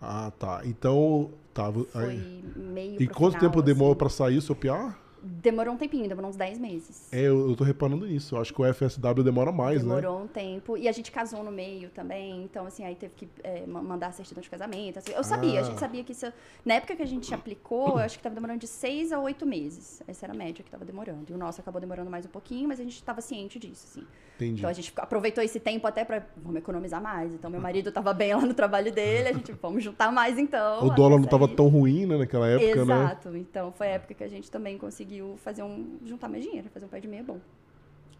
Ah, 0.00 0.32
tá. 0.38 0.62
Então, 0.64 1.30
tá. 1.52 1.70
Foi 1.70 2.42
meio 2.56 3.02
E 3.02 3.06
quanto 3.06 3.34
final, 3.36 3.50
tempo 3.50 3.62
demorou 3.62 3.92
assim. 3.92 3.98
pra 3.98 4.08
sair 4.08 4.38
o 4.38 4.42
seu 4.42 4.54
PR? 4.56 4.94
Demorou 5.24 5.74
um 5.74 5.76
tempinho, 5.76 6.08
demorou 6.08 6.28
uns 6.30 6.36
10 6.36 6.58
meses. 6.58 7.08
É, 7.12 7.20
eu, 7.20 7.48
eu 7.50 7.54
tô 7.56 7.62
reparando 7.62 8.04
nisso. 8.06 8.34
Eu 8.34 8.40
acho 8.40 8.52
que 8.52 8.60
o 8.60 8.74
FSW 8.74 9.22
demora 9.22 9.52
mais, 9.52 9.84
né? 9.84 9.94
Demorou 9.94 10.22
um 10.22 10.26
tempo. 10.26 10.76
E 10.76 10.88
a 10.88 10.92
gente 10.92 11.12
casou 11.12 11.44
no 11.44 11.52
meio 11.52 11.90
também, 11.90 12.42
então, 12.42 12.66
assim, 12.66 12.84
aí 12.84 12.96
teve 12.96 13.14
que 13.14 13.28
é, 13.44 13.64
ma- 13.66 13.80
mandar 13.82 14.08
a 14.08 14.12
certidão 14.12 14.42
de 14.42 14.50
casamento. 14.50 14.98
assim. 14.98 15.12
eu 15.12 15.22
sabia, 15.22 15.60
a 15.60 15.62
Ah. 15.62 15.64
gente 15.64 15.78
sabia 15.78 16.02
que 16.02 16.10
isso. 16.12 16.32
Na 16.64 16.74
época 16.74 16.96
que 16.96 17.02
a 17.02 17.06
gente 17.06 17.32
aplicou, 17.32 17.90
eu 17.90 17.98
acho 17.98 18.16
que 18.16 18.22
tava 18.22 18.34
demorando 18.34 18.58
de 18.58 18.66
6 18.66 19.12
a 19.12 19.20
8 19.20 19.46
meses. 19.46 20.02
Essa 20.08 20.26
era 20.26 20.32
a 20.32 20.36
média 20.36 20.64
que 20.64 20.70
tava 20.70 20.84
demorando. 20.84 21.26
E 21.30 21.32
o 21.32 21.38
nosso 21.38 21.60
acabou 21.60 21.80
demorando 21.80 22.10
mais 22.10 22.26
um 22.26 22.30
pouquinho, 22.30 22.66
mas 22.68 22.80
a 22.80 22.82
gente 22.82 23.00
tava 23.04 23.20
ciente 23.20 23.58
disso, 23.60 23.86
assim. 23.90 24.06
Entendi. 24.36 24.58
Então 24.60 24.68
a 24.70 24.72
gente 24.72 24.92
aproveitou 24.96 25.44
esse 25.44 25.60
tempo 25.60 25.86
até 25.86 26.04
pra. 26.04 26.26
Vamos 26.36 26.56
economizar 26.58 27.00
mais. 27.00 27.32
Então 27.32 27.48
meu 27.48 27.60
marido 27.60 27.92
tava 27.92 28.12
bem 28.12 28.34
lá 28.34 28.40
no 28.40 28.54
trabalho 28.54 28.90
dele, 28.90 29.28
a 29.28 29.32
gente, 29.34 29.52
vamos 29.52 29.84
juntar 29.84 30.10
mais 30.10 30.36
então. 30.36 30.84
o 30.86 30.90
dólar 30.90 31.18
não 31.20 31.28
tava 31.28 31.46
tão 31.46 31.68
ruim, 31.68 32.06
né, 32.06 32.16
naquela 32.16 32.48
época, 32.48 32.84
né? 32.84 32.94
Exato. 33.04 33.36
Então 33.36 33.70
foi 33.70 33.86
a 33.86 33.90
época 33.90 34.14
que 34.14 34.24
a 34.24 34.28
gente 34.28 34.50
também 34.50 34.76
conseguiu 34.78 35.11
fazer 35.38 35.62
um 35.62 35.98
juntar 36.04 36.28
mais 36.28 36.42
dinheiro, 36.44 36.68
fazer 36.70 36.86
um 36.86 36.88
pé 36.88 37.00
de 37.00 37.08
meia 37.08 37.22
bom. 37.22 37.40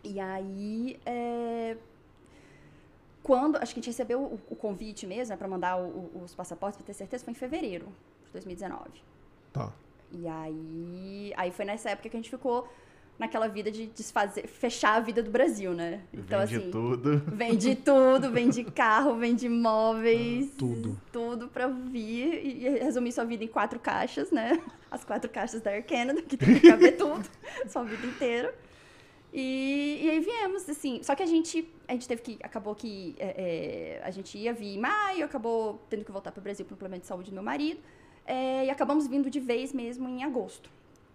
E 0.05 0.18
aí, 0.18 0.98
é, 1.07 1.76
quando 3.22 3.57
acho 3.57 3.72
que 3.72 3.78
a 3.78 3.83
gente 3.83 3.90
recebeu 3.90 4.20
o, 4.20 4.40
o 4.50 4.57
convite 4.57 5.07
mesmo, 5.07 5.33
né, 5.33 5.37
para 5.37 5.46
mandar 5.48 5.81
o- 5.81 6.11
os 6.24 6.35
passaportes 6.35 6.76
para 6.76 6.87
ter 6.87 6.94
certeza, 6.94 7.24
foi 7.24 7.33
em 7.33 7.37
fevereiro 7.37 7.87
de 8.26 8.33
2019. 8.33 8.90
Tá. 9.52 9.72
E 10.11 10.26
aí, 10.26 11.33
aí 11.37 11.50
foi 11.52 11.64
nessa 11.64 11.90
época 11.90 12.09
que 12.09 12.16
a 12.16 12.20
gente 12.20 12.31
ficou 12.31 12.68
naquela 13.18 13.46
vida 13.46 13.70
de 13.70 13.87
desfazer, 13.87 14.48
fechar 14.48 14.94
a 14.96 15.01
vida 15.01 15.22
do 15.22 15.31
Brasil, 15.31 15.72
né? 15.72 16.01
Então 16.12 16.40
Vende 16.40 16.57
assim, 16.57 16.70
tudo. 16.70 17.22
Vende 17.27 17.75
tudo, 17.77 18.31
vende 18.31 18.64
carro, 18.72 19.14
vende 19.16 19.46
imóveis. 19.46 20.51
Tudo. 20.57 21.01
Tudo 21.12 21.48
pra 21.48 21.68
vir 21.68 22.44
e 22.44 22.68
resumir 22.81 23.12
sua 23.12 23.25
vida 23.25 23.44
em 23.44 23.48
quatro 23.48 23.79
caixas, 23.79 24.31
né? 24.31 24.61
As 24.90 25.05
quatro 25.05 25.31
caixas 25.31 25.61
da 25.61 25.70
Air 25.70 25.87
Canada, 25.87 26.20
que 26.20 26.37
tem 26.37 26.59
que 26.59 26.68
caber 26.68 26.96
tudo, 26.96 27.29
sua 27.68 27.85
vida 27.85 28.07
inteira. 28.07 28.55
E, 29.33 30.01
e 30.03 30.11
aí 30.11 30.20
viemos, 30.20 30.68
assim. 30.68 31.01
Só 31.03 31.14
que 31.14 31.22
a 31.22 31.27
gente, 31.27 31.66
a 31.88 31.92
gente 31.92 32.07
teve 32.07 32.20
que. 32.20 32.38
Acabou 32.42 32.75
que 32.75 33.14
é, 33.18 33.98
é, 34.01 34.03
a 34.05 34.11
gente 34.11 34.37
ia 34.37 34.53
vir 34.53 34.75
em 34.75 34.79
maio, 34.79 35.25
acabou 35.25 35.81
tendo 35.88 36.05
que 36.05 36.12
voltar 36.12 36.33
para 36.33 36.40
o 36.40 36.42
Brasil 36.42 36.66
para 36.66 36.75
o 36.75 36.77
plano 36.77 36.98
de 36.98 37.07
saúde 37.07 37.31
do 37.31 37.35
meu 37.35 37.42
marido. 37.42 37.81
é, 38.27 38.66
e 38.66 38.70
acabamos 38.70 39.07
vindo 39.07 39.31
de 39.31 39.40
vez 39.40 39.72
mesmo 39.72 40.09
em 40.09 40.22
agosto. 40.22 40.70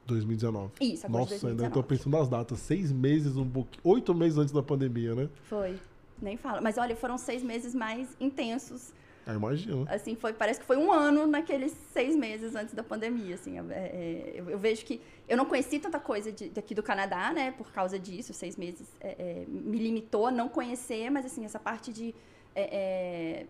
2019. 0.07 0.71
Isso, 0.81 1.05
agosto 1.05 1.27
de 1.29 1.33
Nossa, 1.33 1.47
ainda 1.47 1.69
tô 1.69 1.81
2019. 1.81 1.87
pensando 1.87 2.17
nas 2.17 2.29
datas. 2.29 2.59
Seis 2.59 2.91
meses, 2.91 3.37
um 3.37 3.47
pouquinho. 3.49 3.81
Oito 3.83 4.13
meses 4.13 4.37
antes 4.37 4.53
da 4.53 4.63
pandemia, 4.63 5.13
né? 5.15 5.29
Foi. 5.49 5.77
Nem 6.21 6.35
fala. 6.37 6.61
Mas 6.61 6.77
olha, 6.77 6.95
foram 6.95 7.17
seis 7.17 7.43
meses 7.43 7.75
mais 7.75 8.07
intensos 8.19 8.91
Ah, 9.25 9.35
imagina. 9.35 9.85
assim 9.87 10.15
foi 10.15 10.33
parece 10.33 10.59
que 10.59 10.65
foi 10.65 10.77
um 10.77 10.91
ano 10.91 11.27
naqueles 11.27 11.73
seis 11.93 12.15
meses 12.15 12.55
antes 12.55 12.73
da 12.73 12.81
pandemia 12.81 13.35
assim 13.35 13.59
é, 13.59 13.61
é, 13.71 14.33
eu, 14.35 14.49
eu 14.49 14.57
vejo 14.57 14.83
que 14.85 14.99
eu 15.27 15.35
não 15.37 15.45
conheci 15.45 15.77
tanta 15.79 15.99
coisa 15.99 16.31
de, 16.31 16.49
daqui 16.49 16.73
do 16.73 16.81
Canadá 16.81 17.31
né 17.33 17.51
por 17.51 17.71
causa 17.71 17.99
disso 17.99 18.33
seis 18.33 18.55
meses 18.57 18.87
é, 19.01 19.09
é, 19.09 19.45
me 19.47 19.77
limitou 19.77 20.25
a 20.27 20.31
não 20.31 20.47
conhecer 20.49 21.09
mas 21.11 21.25
assim 21.25 21.43
essa 21.45 21.59
parte 21.59 21.91
de 21.93 22.15
é, 22.55 22.63
é, 22.63 23.45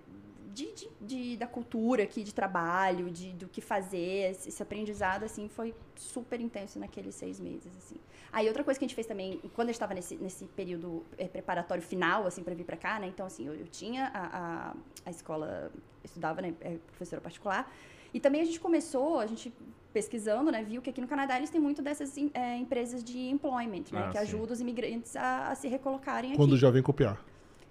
de, 0.54 0.74
de- 0.74 0.90
de- 1.02 1.38
da 1.38 1.48
cultura 1.48 2.04
aqui 2.04 2.24
de 2.24 2.34
trabalho 2.34 3.10
de 3.12 3.34
do 3.34 3.48
que 3.48 3.62
fazer 3.62 4.32
esse, 4.32 4.50
esse 4.50 4.62
aprendizado 4.64 5.24
assim 5.24 5.48
foi 5.50 5.74
super 5.96 6.40
intenso 6.40 6.80
naqueles 6.80 7.16
seis 7.16 7.40
meses 7.40 7.76
assim 7.78 7.96
aí 8.32 8.48
outra 8.48 8.64
coisa 8.64 8.80
que 8.80 8.86
a 8.86 8.88
gente 8.88 8.96
fez 8.96 9.06
também 9.08 9.40
quando 9.54 9.68
eu 9.70 9.72
estava 9.72 9.94
nesse, 9.94 10.16
nesse 10.16 10.46
período 10.46 11.06
é, 11.18 11.28
preparatório 11.28 11.84
final 11.84 12.26
assim 12.26 12.44
para 12.44 12.54
vir 12.56 12.64
para 12.66 12.78
cá 12.78 13.00
né 13.00 13.08
então 13.08 13.26
assim 13.26 13.46
eu, 13.48 13.56
eu 13.56 13.68
tinha 13.68 14.08
a, 14.14 14.38
a, 14.72 14.76
a 15.06 15.10
escola 15.10 15.72
estudava 16.04 16.42
né 16.42 16.54
é, 16.62 16.78
professora 16.88 17.22
particular 17.22 17.72
e 18.14 18.20
também 18.20 18.42
a 18.42 18.46
gente 18.46 18.60
começou 18.60 19.20
a 19.20 19.26
gente 19.28 19.54
pesquisando 19.94 20.52
né 20.52 20.64
viu 20.64 20.82
que 20.82 20.90
aqui 20.90 21.02
no 21.02 21.08
Canadá 21.08 21.38
eles 21.38 21.50
têm 21.50 21.60
muito 21.60 21.82
dessas 21.82 22.16
é, 22.34 22.56
empresas 22.58 23.04
de 23.04 23.20
employment 23.30 23.86
né 23.92 24.04
Ah, 24.06 24.10
que 24.12 24.18
sim. 24.18 24.24
ajudam 24.24 24.54
os 24.54 24.62
imigrantes 24.62 25.16
a, 25.16 25.50
a 25.50 25.56
se 25.56 25.68
recolocarem 25.68 26.36
Quando 26.36 26.52
aqui 26.54 26.62
já 26.62 26.70
vem 26.70 26.82
copiar. 26.84 27.22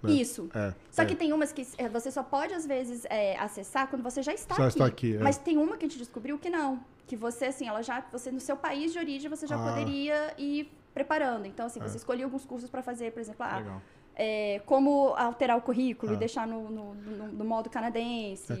Né? 0.03 0.11
isso 0.11 0.49
É. 0.53 0.73
só 0.91 1.01
é. 1.03 1.05
que 1.05 1.15
tem 1.15 1.33
umas 1.33 1.51
que 1.51 1.65
é, 1.77 1.87
você 1.89 2.11
só 2.11 2.23
pode, 2.23 2.53
às 2.53 2.65
vezes, 2.65 3.05
é, 3.09 3.37
acessar 3.37 3.87
quando 3.87 4.03
você 4.03 4.21
já 4.21 4.33
está 4.33 4.55
Já 4.55 4.63
aqui. 4.63 4.73
está 4.73 4.85
aqui, 4.85 5.15
é. 5.15 5.19
Mas 5.19 5.37
tem 5.37 5.57
uma 5.57 5.77
que 5.77 5.85
a 5.85 5.87
gente 5.87 5.97
descobriu 5.97 6.37
que 6.37 6.49
não. 6.49 6.79
Que 7.07 7.15
você, 7.15 7.45
assim, 7.45 7.67
ela 7.67 7.81
já. 7.81 8.03
Você, 8.11 8.31
no 8.31 8.39
seu 8.39 8.55
país 8.57 8.91
de 8.93 8.99
origem, 8.99 9.29
você 9.29 9.47
já 9.47 9.55
Ah. 9.55 9.69
poderia 9.69 10.33
ir 10.37 10.69
preparando. 10.93 11.45
Então, 11.45 11.65
assim, 11.65 11.79
É. 11.79 11.87
você 11.87 11.97
escolhia 11.97 12.25
alguns 12.25 12.45
cursos 12.45 12.69
para 12.69 12.81
fazer, 12.81 13.11
por 13.11 13.19
exemplo, 13.21 13.45
ah, 13.45 13.57
Legal. 13.59 13.81
é, 14.15 14.59
como 14.65 15.13
alterar 15.15 15.55
o 15.57 15.61
currículo 15.61 16.11
Ah. 16.11 16.15
e 16.15 16.17
deixar 16.17 16.47
no, 16.47 16.69
no, 16.69 16.93
no- 16.95 17.27
no 17.31 17.45
modo 17.45 17.69
canadense. 17.69 18.51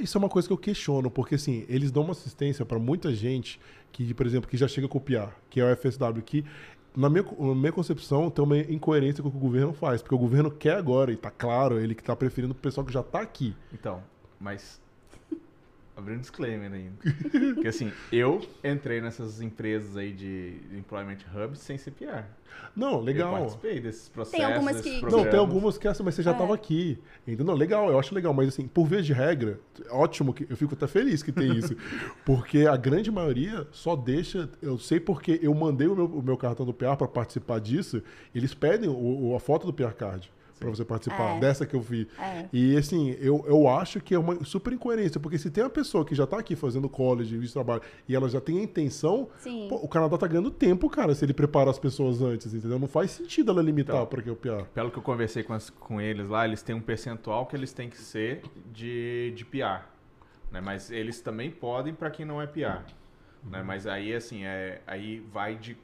Isso 0.00 0.16
é 0.16 0.18
uma 0.18 0.28
coisa 0.28 0.46
que 0.48 0.52
eu 0.52 0.58
questiono, 0.58 1.10
porque 1.10 1.36
assim, 1.36 1.64
eles 1.68 1.90
dão 1.92 2.02
uma 2.02 2.12
assistência 2.12 2.64
para 2.66 2.78
muita 2.78 3.14
gente 3.14 3.60
que, 3.92 4.12
por 4.12 4.26
exemplo, 4.26 4.50
que 4.50 4.56
já 4.56 4.66
chega 4.66 4.86
a 4.88 4.90
copiar, 4.90 5.34
que 5.48 5.60
é 5.60 5.64
o 5.64 5.68
FSW, 5.76 6.20
que 6.20 6.44
na 6.96 7.10
minha, 7.10 7.24
na 7.24 7.54
minha 7.54 7.72
concepção 7.72 8.30
tem 8.30 8.44
uma 8.44 8.58
incoerência 8.58 9.22
com 9.22 9.28
o 9.28 9.32
que 9.32 9.36
o 9.36 9.40
governo 9.40 9.72
faz, 9.72 10.00
porque 10.00 10.14
o 10.14 10.18
governo 10.18 10.50
quer 10.50 10.76
agora, 10.76 11.12
e 11.12 11.16
tá 11.16 11.30
claro, 11.30 11.78
ele 11.78 11.94
que 11.94 12.02
tá 12.02 12.14
preferindo 12.14 12.52
o 12.52 12.56
pessoal 12.56 12.86
que 12.86 12.92
já 12.92 13.02
tá 13.02 13.20
aqui. 13.20 13.54
Então, 13.72 14.02
mas. 14.38 14.80
Abrindo 15.96 16.18
um 16.18 16.20
disclaimer 16.22 16.72
ainda. 16.72 16.96
Porque 17.54 17.68
assim, 17.68 17.92
eu 18.10 18.40
entrei 18.64 19.00
nessas 19.00 19.40
empresas 19.40 19.96
aí 19.96 20.12
de 20.12 20.54
Employment 20.76 21.18
Hubs 21.32 21.60
sem 21.60 21.78
CPR. 21.78 22.24
Não, 22.74 22.94
Eu 22.94 23.00
legal. 23.00 23.32
participei 23.32 23.80
desses 23.80 24.08
processos. 24.08 24.44
algumas 24.44 24.76
desses 24.76 25.00
que- 25.00 25.06
Não, 25.06 25.24
tem 25.24 25.38
algumas 25.38 25.78
que 25.78 25.86
essa, 25.86 26.02
mas 26.02 26.14
você 26.16 26.22
já 26.22 26.32
É. 26.32 26.34
tava 26.34 26.52
aqui. 26.54 26.98
Entendeu? 27.26 27.54
Legal, 27.54 27.88
eu 27.90 27.98
acho 27.98 28.12
legal, 28.14 28.34
mas 28.34 28.48
assim, 28.48 28.66
por 28.66 28.86
via 28.86 29.02
de 29.02 29.12
regra, 29.12 29.60
ótimo 29.90 30.34
que 30.34 30.46
eu 30.50 30.56
fico 30.56 30.74
até 30.74 30.86
feliz 30.88 31.22
que 31.22 31.30
tem 31.30 31.56
isso. 31.56 31.76
porque 32.24 32.66
a 32.66 32.76
grande 32.76 33.10
maioria 33.12 33.66
só 33.70 33.94
deixa. 33.94 34.48
Eu 34.60 34.76
sei 34.78 34.98
porque 34.98 35.38
eu 35.42 35.54
mandei 35.54 35.86
o 35.86 35.94
meu, 35.94 36.06
o 36.06 36.22
meu 36.22 36.36
cartão 36.36 36.66
do 36.66 36.74
PR 36.74 36.96
para 36.96 37.06
participar 37.06 37.60
disso, 37.60 38.02
eles 38.34 38.52
pedem 38.52 38.88
o- 38.88 39.30
o- 39.30 39.36
a 39.36 39.40
foto 39.40 39.64
do 39.66 39.72
PR 39.72 39.92
Card 39.94 40.30
para 40.58 40.70
você 40.70 40.84
participar 40.84 41.36
É. 41.36 41.40
dessa 41.40 41.66
que 41.66 41.74
eu 41.74 41.80
vi. 41.80 42.08
É. 42.18 42.46
E 42.52 42.76
assim, 42.76 43.10
eu, 43.20 43.44
eu 43.46 43.68
acho 43.68 44.00
que 44.00 44.14
é 44.14 44.18
uma 44.18 44.42
super 44.44 44.72
incoerência, 44.72 45.20
porque 45.20 45.36
se 45.38 45.50
tem 45.50 45.62
uma 45.64 45.70
pessoa 45.70 46.04
que 46.04 46.14
já 46.14 46.26
tá 46.26 46.38
aqui 46.38 46.54
fazendo 46.56 46.88
college, 46.88 47.36
visto 47.36 47.54
trabalho, 47.54 47.82
e 48.08 48.14
ela 48.14 48.28
já 48.28 48.40
tem 48.40 48.58
a 48.60 48.62
intenção, 48.62 49.28
pô, 49.68 49.76
o 49.76 49.88
Canadá 49.88 50.16
tá 50.16 50.26
ganhando 50.26 50.50
tempo, 50.50 50.88
cara, 50.88 51.14
se 51.14 51.24
ele 51.24 51.34
prepara 51.34 51.70
as 51.70 51.78
pessoas 51.78 52.22
antes, 52.22 52.54
entendeu? 52.54 52.78
Não 52.78 52.88
faz 52.88 53.10
sentido 53.10 53.50
ela 53.50 53.62
limitar 53.62 53.96
Então, 53.96 54.06
para 54.06 54.22
que 54.22 54.30
o 54.30 54.36
PR. 54.36 54.64
Pelo 54.72 54.90
que 54.90 54.98
eu 54.98 55.02
conversei 55.02 55.42
com, 55.42 55.52
as- 55.52 55.70
com 55.70 56.00
eles 56.00 56.28
lá, 56.28 56.46
eles 56.46 56.62
têm 56.62 56.74
um 56.74 56.80
percentual 56.80 57.46
que 57.46 57.56
eles 57.56 57.72
têm 57.72 57.88
que 57.90 57.98
ser 57.98 58.42
de, 58.72 59.32
de 59.36 59.44
PR. 59.44 59.82
Né? 60.52 60.60
Mas 60.60 60.90
eles 60.90 61.20
também 61.20 61.50
podem 61.50 61.92
para 61.92 62.10
quem 62.10 62.24
não 62.24 62.40
é 62.40 62.46
PR. 62.46 62.82
Né? 63.44 63.62
Mas 63.62 63.86
aí, 63.86 64.14
assim, 64.14 64.44
é, 64.44 64.80
aí 64.86 65.20
vai 65.32 65.56
de 65.56 65.76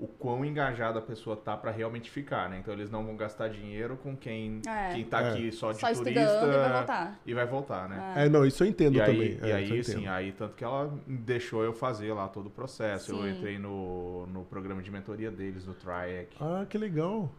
o 0.00 0.06
quão 0.08 0.42
engajada 0.44 0.98
a 0.98 1.02
pessoa 1.02 1.36
tá 1.36 1.54
para 1.56 1.70
realmente 1.70 2.10
ficar, 2.10 2.48
né? 2.48 2.58
Então 2.58 2.72
eles 2.72 2.90
não 2.90 3.04
vão 3.04 3.14
gastar 3.16 3.48
dinheiro 3.48 3.98
com 4.02 4.16
quem, 4.16 4.62
É. 4.66 4.94
quem 4.94 5.04
tá 5.04 5.20
É. 5.20 5.30
aqui 5.32 5.52
só 5.52 5.72
de 5.72 5.78
Só 5.78 5.88
turista 5.92 6.10
e 6.10 6.14
vai 6.14 6.72
voltar. 6.72 7.20
e 7.26 7.34
vai 7.34 7.46
voltar, 7.46 7.88
né? 7.88 8.14
É, 8.16 8.28
não, 8.28 8.46
isso 8.46 8.64
eu 8.64 8.68
entendo 8.68 8.96
E 8.96 9.00
aí, 9.02 9.12
também. 9.36 9.48
e 9.48 9.50
é, 9.50 9.54
aí 9.56 9.70
eu 9.70 9.80
assim, 9.80 9.92
entendo. 9.92 10.08
aí 10.08 10.32
tanto 10.32 10.54
que 10.56 10.64
ela 10.64 10.90
deixou 11.06 11.62
eu 11.62 11.72
fazer 11.74 12.12
lá 12.14 12.26
todo 12.28 12.46
o 12.46 12.50
processo. 12.50 13.12
Eu 13.12 13.22
Sim. 13.22 13.30
entrei 13.38 13.58
no, 13.58 14.26
no 14.28 14.42
programa 14.44 14.80
de 14.82 14.90
mentoria 14.90 15.30
deles, 15.30 15.66
no 15.66 15.74
TRIAC. 15.74 16.28
Ah, 16.40 16.64
que 16.68 16.78
legal. 16.78 17.30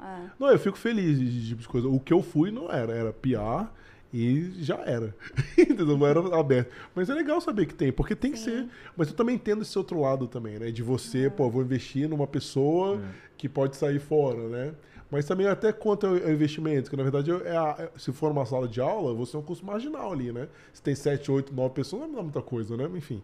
É. 0.00 0.30
Não, 0.38 0.48
eu 0.50 0.58
fico 0.58 0.78
feliz 0.78 1.18
de 1.18 1.40
de 1.40 1.48
tipo 1.48 1.62
de 1.62 1.68
coisa. 1.68 1.88
O 1.88 1.98
que 1.98 2.12
eu 2.12 2.22
fui 2.22 2.50
não 2.50 2.70
era, 2.70 2.92
era 2.92 3.12
PR 3.12 3.68
e 4.16 4.52
já 4.62 4.76
era. 4.86 5.14
Entendeu? 5.58 5.96
Não 5.98 6.06
era 6.06 6.20
aberto. 6.38 6.70
Mas 6.94 7.10
é 7.10 7.14
legal 7.14 7.40
saber 7.40 7.66
que 7.66 7.74
tem, 7.74 7.90
porque 7.92 8.14
tem 8.14 8.30
que 8.32 8.38
Sim. 8.38 8.44
ser. 8.44 8.68
Mas 8.96 9.08
eu 9.08 9.14
também 9.14 9.34
entendo 9.34 9.62
esse 9.62 9.76
outro 9.76 10.00
lado 10.00 10.28
também, 10.28 10.58
né? 10.58 10.70
De 10.70 10.82
você, 10.82 11.28
pô, 11.28 11.50
vou 11.50 11.62
investir 11.62 12.08
numa 12.08 12.26
pessoa 12.26 12.96
É. 12.96 13.00
que 13.36 13.48
pode 13.48 13.76
sair 13.76 13.98
fora, 13.98 14.48
né? 14.48 14.74
Mas 15.10 15.26
também 15.26 15.46
até 15.46 15.72
quanto 15.72 16.06
ao 16.06 16.16
investimento, 16.16 16.88
que 16.90 16.96
na 16.96 17.02
verdade 17.02 17.30
é 17.30 17.56
a- 17.56 17.76
é- 17.78 17.90
se 17.98 18.10
for 18.12 18.30
uma 18.32 18.46
sala 18.46 18.66
de 18.66 18.80
aula, 18.80 19.12
você 19.14 19.36
é 19.36 19.38
um 19.38 19.42
custo 19.42 19.64
marginal 19.66 20.12
ali, 20.12 20.32
né? 20.32 20.48
Se 20.72 20.80
tem 20.82 20.94
7, 20.94 21.30
8, 21.30 21.54
9 21.54 21.74
pessoas, 21.74 22.08
não 22.10 22.20
é 22.20 22.22
muita 22.22 22.40
coisa, 22.42 22.76
né? 22.76 22.88
Enfim, 22.96 23.22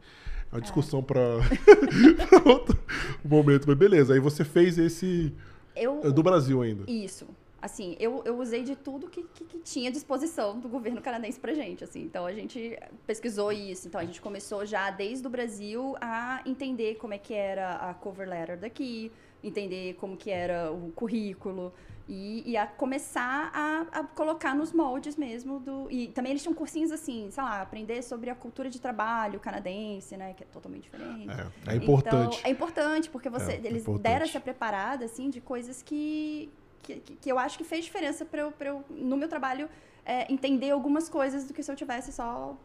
é 0.52 0.56
uma 0.56 0.60
discussão 0.60 1.02
para 1.02 1.20
outro 2.46 2.78
momento. 3.24 3.64
Mas 3.66 3.76
beleza, 3.76 4.14
aí 4.14 4.20
você 4.20 4.44
fez 4.44 4.78
esse 4.78 5.32
Eu, 5.74 6.00
é 6.04 6.10
do 6.10 6.22
Brasil 6.22 6.60
ainda. 6.62 6.84
Isso. 6.90 7.26
Assim, 7.62 7.96
eu, 8.00 8.22
eu 8.24 8.38
usei 8.38 8.62
de 8.62 8.74
tudo 8.74 9.08
que, 9.08 9.22
que, 9.34 9.44
que 9.44 9.58
tinha 9.58 9.90
à 9.90 9.92
disposição 9.92 10.58
do 10.58 10.68
governo 10.68 11.00
canadense 11.02 11.38
pra 11.38 11.52
gente, 11.52 11.84
assim. 11.84 12.02
Então, 12.02 12.24
a 12.24 12.32
gente 12.32 12.78
pesquisou 13.06 13.52
isso. 13.52 13.86
Então, 13.86 14.00
a 14.00 14.04
gente 14.04 14.20
começou 14.20 14.64
já 14.64 14.90
desde 14.90 15.26
o 15.26 15.30
Brasil 15.30 15.94
a 16.00 16.40
entender 16.46 16.94
como 16.96 17.12
é 17.12 17.18
que 17.18 17.34
era 17.34 17.76
a 17.76 17.94
cover 17.94 18.28
letter 18.28 18.58
daqui, 18.58 19.12
entender 19.44 19.94
como 19.94 20.16
que 20.16 20.30
era 20.30 20.72
o 20.72 20.90
currículo 20.92 21.72
e, 22.08 22.42
e 22.50 22.56
a 22.56 22.66
começar 22.66 23.50
a, 23.54 24.00
a 24.00 24.04
colocar 24.04 24.54
nos 24.54 24.72
moldes 24.72 25.16
mesmo 25.16 25.60
do... 25.60 25.86
E 25.90 26.08
também 26.08 26.32
eles 26.32 26.42
tinham 26.42 26.54
cursinhos 26.54 26.90
assim, 26.90 27.30
sei 27.30 27.42
lá, 27.42 27.60
aprender 27.62 28.02
sobre 28.02 28.30
a 28.30 28.34
cultura 28.34 28.68
de 28.68 28.80
trabalho 28.80 29.38
canadense, 29.38 30.16
né? 30.16 30.34
Que 30.34 30.42
é 30.42 30.46
totalmente 30.46 30.84
diferente. 30.84 31.28
É, 31.30 31.72
é 31.72 31.76
importante. 31.76 32.38
Então, 32.38 32.48
é 32.48 32.50
importante, 32.50 33.08
porque 33.10 33.28
você, 33.30 33.52
É, 33.52 33.54
é 33.54 33.58
eles 33.58 33.82
importante. 33.82 34.02
deram 34.02 34.24
essa 34.24 34.40
preparada, 34.40 35.04
assim, 35.04 35.30
de 35.30 35.40
coisas 35.40 35.82
que, 35.82 36.50
que, 36.82 36.94
que- 37.20 37.30
eu 37.30 37.38
acho 37.38 37.56
que 37.58 37.64
fez 37.64 37.84
diferença 37.84 38.24
para 38.24 38.42
eu, 38.42 38.52
pra 38.52 38.68
eu, 38.70 38.84
no 38.90 39.16
meu 39.16 39.28
trabalho, 39.28 39.68
é, 40.04 40.32
entender 40.32 40.70
algumas 40.70 41.08
coisas 41.08 41.44
do 41.44 41.52
que 41.54 41.62
se 41.62 41.70
eu 41.70 41.76
tivesse 41.76 42.12
só 42.12 42.56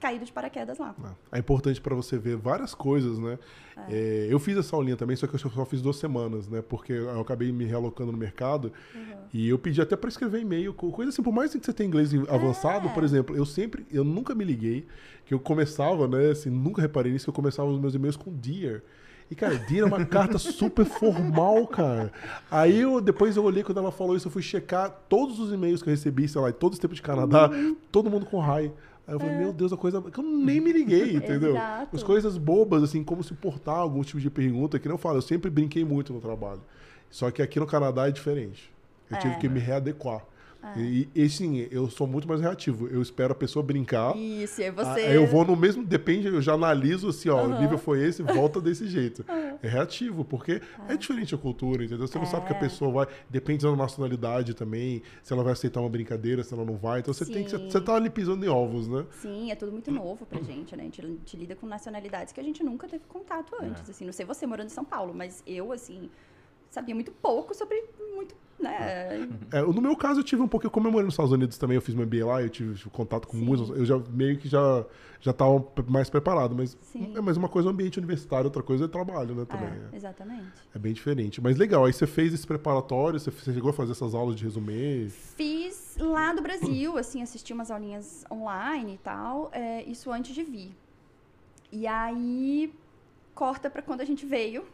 caído 0.00 0.24
de 0.24 0.32
paraquedas 0.32 0.78
lá. 0.78 0.94
É 1.30 1.38
importante 1.38 1.78
para 1.80 1.94
você 1.94 2.16
ver 2.16 2.34
várias 2.36 2.74
coisas, 2.74 3.18
né? 3.18 3.38
É, 3.90 4.26
eu 4.30 4.38
fiz 4.38 4.56
essa 4.56 4.74
aulinha 4.74 4.96
também, 4.96 5.14
só 5.14 5.26
que 5.26 5.34
eu 5.34 5.38
só 5.38 5.64
fiz 5.66 5.82
duas 5.82 5.96
semanas, 5.96 6.48
né? 6.48 6.62
Porque 6.66 6.92
eu 6.94 7.20
acabei 7.20 7.52
me 7.52 7.64
realocando 7.66 8.10
no 8.10 8.16
mercado 8.16 8.72
e 9.32 9.48
eu 9.48 9.58
pedi 9.58 9.80
até 9.80 9.96
para 9.96 10.08
escrever 10.08 10.40
e-mail, 10.40 10.72
co- 10.72 10.90
coisa 10.90 11.10
assim, 11.10 11.22
por 11.22 11.32
mais 11.32 11.52
que 11.54 11.62
você 11.64 11.72
tenha 11.72 11.86
inglês 11.86 12.12
avançado, 12.28 12.88
por 12.90 13.04
exemplo, 13.04 13.36
eu 13.36 13.44
sempre, 13.44 13.86
eu 13.90 14.02
nunca 14.02 14.34
me 14.34 14.42
liguei 14.44 14.86
que 15.26 15.34
eu 15.34 15.38
começava, 15.38 16.08
né? 16.08 16.30
Assim, 16.30 16.48
nunca 16.50 16.80
reparei 16.80 17.12
nisso, 17.12 17.26
que 17.26 17.30
eu 17.30 17.34
começava 17.34 17.68
os 17.68 17.78
meus 17.78 17.94
e-mails 17.94 18.16
com 18.16 18.32
Dear. 18.32 18.80
E, 19.30 19.34
cara, 19.36 19.54
é 19.54 19.84
uma 19.84 20.04
carta 20.04 20.38
super 20.38 20.84
formal, 20.84 21.64
cara. 21.68 22.12
Aí 22.50 22.80
eu, 22.80 23.00
depois 23.00 23.36
eu 23.36 23.44
olhei 23.44 23.62
quando 23.62 23.78
ela 23.78 23.92
falou 23.92 24.16
isso, 24.16 24.26
eu 24.26 24.32
fui 24.32 24.42
checar 24.42 24.90
todos 25.08 25.38
os 25.38 25.52
e-mails 25.52 25.82
que 25.82 25.88
eu 25.88 25.92
recebi, 25.92 26.26
sei 26.26 26.40
lá, 26.40 26.50
em 26.50 26.52
todos 26.52 26.76
os 26.76 26.80
tempos 26.80 26.96
de 26.96 27.02
Canadá, 27.02 27.48
todo 27.92 28.10
mundo 28.10 28.26
com 28.26 28.40
hi. 28.42 28.72
Aí 29.06 29.14
eu 29.14 29.20
falei, 29.20 29.36
meu 29.36 29.52
Deus, 29.52 29.72
a 29.72 29.76
coisa 29.76 30.02
que 30.02 30.18
eu 30.18 30.24
nem 30.24 30.60
me 30.60 30.72
liguei, 30.72 31.14
entendeu? 31.16 31.50
Exato. 31.50 31.96
As 31.96 32.02
coisas 32.02 32.36
bobas, 32.36 32.82
assim, 32.82 33.04
como 33.04 33.22
se 33.22 33.32
portar 33.34 33.76
algum 33.76 34.02
tipo 34.02 34.20
de 34.20 34.30
pergunta, 34.30 34.78
que 34.80 34.88
não 34.88 34.94
eu 34.94 34.98
falo, 34.98 35.18
eu 35.18 35.22
sempre 35.22 35.48
brinquei 35.48 35.84
muito 35.84 36.12
no 36.12 36.20
trabalho. 36.20 36.60
Só 37.08 37.30
que 37.30 37.40
aqui 37.40 37.60
no 37.60 37.66
Canadá 37.66 38.08
é 38.08 38.10
diferente. 38.10 38.70
Eu 39.10 39.18
tive 39.18 39.34
É. 39.34 39.38
que 39.38 39.48
me 39.48 39.58
readequar. 39.60 40.24
E, 40.76 41.08
e 41.14 41.28
sim, 41.28 41.66
eu 41.70 41.88
sou 41.88 42.06
muito 42.06 42.28
mais 42.28 42.40
reativo. 42.40 42.86
Eu 42.88 43.00
espero 43.02 43.32
a 43.32 43.34
pessoa 43.34 43.62
brincar. 43.62 44.16
Isso, 44.16 44.60
aí 44.60 44.68
Ah, 44.68 44.72
você. 44.72 45.00
Aí 45.00 45.14
eu 45.16 45.26
vou 45.26 45.44
no 45.44 45.56
mesmo, 45.56 45.84
depende, 45.84 46.28
eu 46.28 46.40
já 46.42 46.52
analiso 46.54 47.08
assim, 47.08 47.28
ó, 47.28 47.42
o 47.46 47.50
Aham. 47.50 47.58
nível 47.58 47.78
foi 47.78 48.04
esse, 48.04 48.22
volta 48.22 48.60
desse 48.60 48.86
jeito. 48.86 49.24
É 49.62 49.68
reativo, 49.68 50.24
porque 50.24 50.62
é 50.88 50.96
diferente 50.96 51.34
a 51.34 51.38
cultura, 51.38 51.84
entendeu? 51.84 52.06
Você 52.06 52.18
não 52.18 52.24
sabe 52.24 52.46
que 52.46 52.52
a 52.52 52.56
É. 52.56 52.58
pessoa 52.58 52.90
vai, 52.90 53.06
depende 53.28 53.62
da 53.66 53.76
nacionalidade 53.76 54.54
também, 54.54 55.02
se 55.22 55.34
ela 55.34 55.42
vai 55.42 55.52
aceitar 55.52 55.80
uma 55.80 55.88
brincadeira, 55.90 56.42
se 56.42 56.54
ela 56.54 56.64
não 56.64 56.78
vai. 56.78 57.00
Então 57.00 57.12
você 57.12 57.26
tem 57.26 57.44
que, 57.44 57.50
Sim. 57.50 57.68
você 57.68 57.78
tá 57.78 57.94
ali 57.94 58.08
pisando 58.08 58.42
em 58.42 58.48
ovos, 58.48 58.88
né? 58.88 59.04
Sim, 59.10 59.50
é 59.50 59.54
tudo 59.54 59.70
muito 59.70 59.90
novo 59.90 60.24
pra 60.24 60.40
gente, 60.40 60.74
né? 60.74 60.82
A 60.82 60.86
gente, 60.86 61.04
a 61.04 61.06
gente 61.06 61.36
lida 61.36 61.54
com 61.54 61.66
nacionalidades 61.66 62.32
que 62.32 62.40
a 62.40 62.42
gente 62.42 62.64
nunca 62.64 62.88
teve 62.88 63.04
contato 63.06 63.52
antes, 63.60 63.88
assim. 63.90 64.06
Não 64.06 64.14
sei 64.14 64.24
você 64.24 64.46
morando 64.46 64.68
em 64.68 64.70
São 64.70 64.84
Paulo, 64.84 65.12
mas 65.14 65.42
eu, 65.46 65.72
assim, 65.72 66.08
sabia 66.70 66.94
muito 66.94 67.10
pouco 67.10 67.54
sobre 67.54 67.82
muito, 68.14 68.34
né? 68.58 69.28
É, 69.52 69.60
no 69.62 69.80
meu 69.80 69.96
caso, 69.96 70.20
eu 70.20 70.24
tive 70.24 70.42
um 70.42 70.48
pouco. 70.48 70.66
Eu 70.66 70.70
comemorei 70.70 71.04
nos 71.04 71.14
Estados 71.14 71.32
Unidos 71.32 71.58
também, 71.58 71.74
eu 71.74 71.82
fiz 71.82 71.94
meu 71.94 72.06
MBA 72.06 72.24
lá, 72.24 72.42
eu 72.42 72.48
tive 72.48 72.88
contato 72.90 73.26
com 73.26 73.36
Sim. 73.36 73.44
muitos. 73.44 73.70
Eu 73.70 73.84
já 73.84 73.98
meio 74.10 74.38
que 74.38 74.48
já 74.48 74.84
já 75.20 75.32
estava 75.32 75.62
mais 75.86 76.08
preparado, 76.08 76.54
mas 76.54 76.78
Sim. 76.80 77.12
é 77.14 77.20
mais 77.20 77.36
uma 77.36 77.48
coisa 77.48 77.68
é 77.68 77.70
o 77.70 77.74
ambiente 77.74 77.98
universitário, 77.98 78.46
outra 78.46 78.62
coisa 78.62 78.86
é 78.86 78.88
trabalho, 78.88 79.34
né? 79.34 79.44
Também. 79.44 79.68
É, 79.68 79.96
exatamente. 79.96 80.52
É, 80.72 80.76
é 80.76 80.78
bem 80.78 80.94
diferente. 80.94 81.42
Mas 81.42 81.58
legal, 81.58 81.84
aí 81.84 81.92
você 81.92 82.06
fez 82.06 82.32
esse 82.32 82.46
preparatório, 82.46 83.20
você, 83.20 83.30
você 83.30 83.52
chegou 83.52 83.70
a 83.70 83.72
fazer 83.74 83.92
essas 83.92 84.14
aulas 84.14 84.34
de 84.34 84.44
resumê. 84.44 85.08
Fiz 85.36 85.96
lá 85.98 86.32
do 86.32 86.40
Brasil, 86.40 86.96
assim, 86.96 87.22
assisti 87.22 87.52
umas 87.52 87.70
aulinhas 87.70 88.24
online 88.30 88.94
e 88.94 88.98
tal, 88.98 89.50
é, 89.52 89.82
isso 89.84 90.10
antes 90.10 90.34
de 90.34 90.42
vir. 90.42 90.74
E 91.70 91.86
aí, 91.86 92.72
corta 93.34 93.68
pra 93.68 93.82
quando 93.82 94.00
a 94.00 94.04
gente 94.04 94.24
veio, 94.24 94.64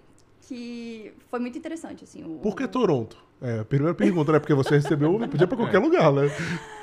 que 0.46 1.12
foi 1.28 1.38
muito 1.40 1.58
interessante, 1.58 2.04
assim. 2.04 2.24
O, 2.24 2.38
Por 2.38 2.54
que 2.56 2.66
Toronto? 2.68 3.16
É, 3.40 3.60
a 3.60 3.64
primeira 3.64 3.94
pergunta, 3.94 4.32
né? 4.32 4.38
Porque 4.38 4.54
você 4.54 4.76
recebeu, 4.76 5.18
podia 5.28 5.46
pra 5.46 5.56
qualquer 5.56 5.78
lugar, 5.78 6.12
né? 6.12 6.22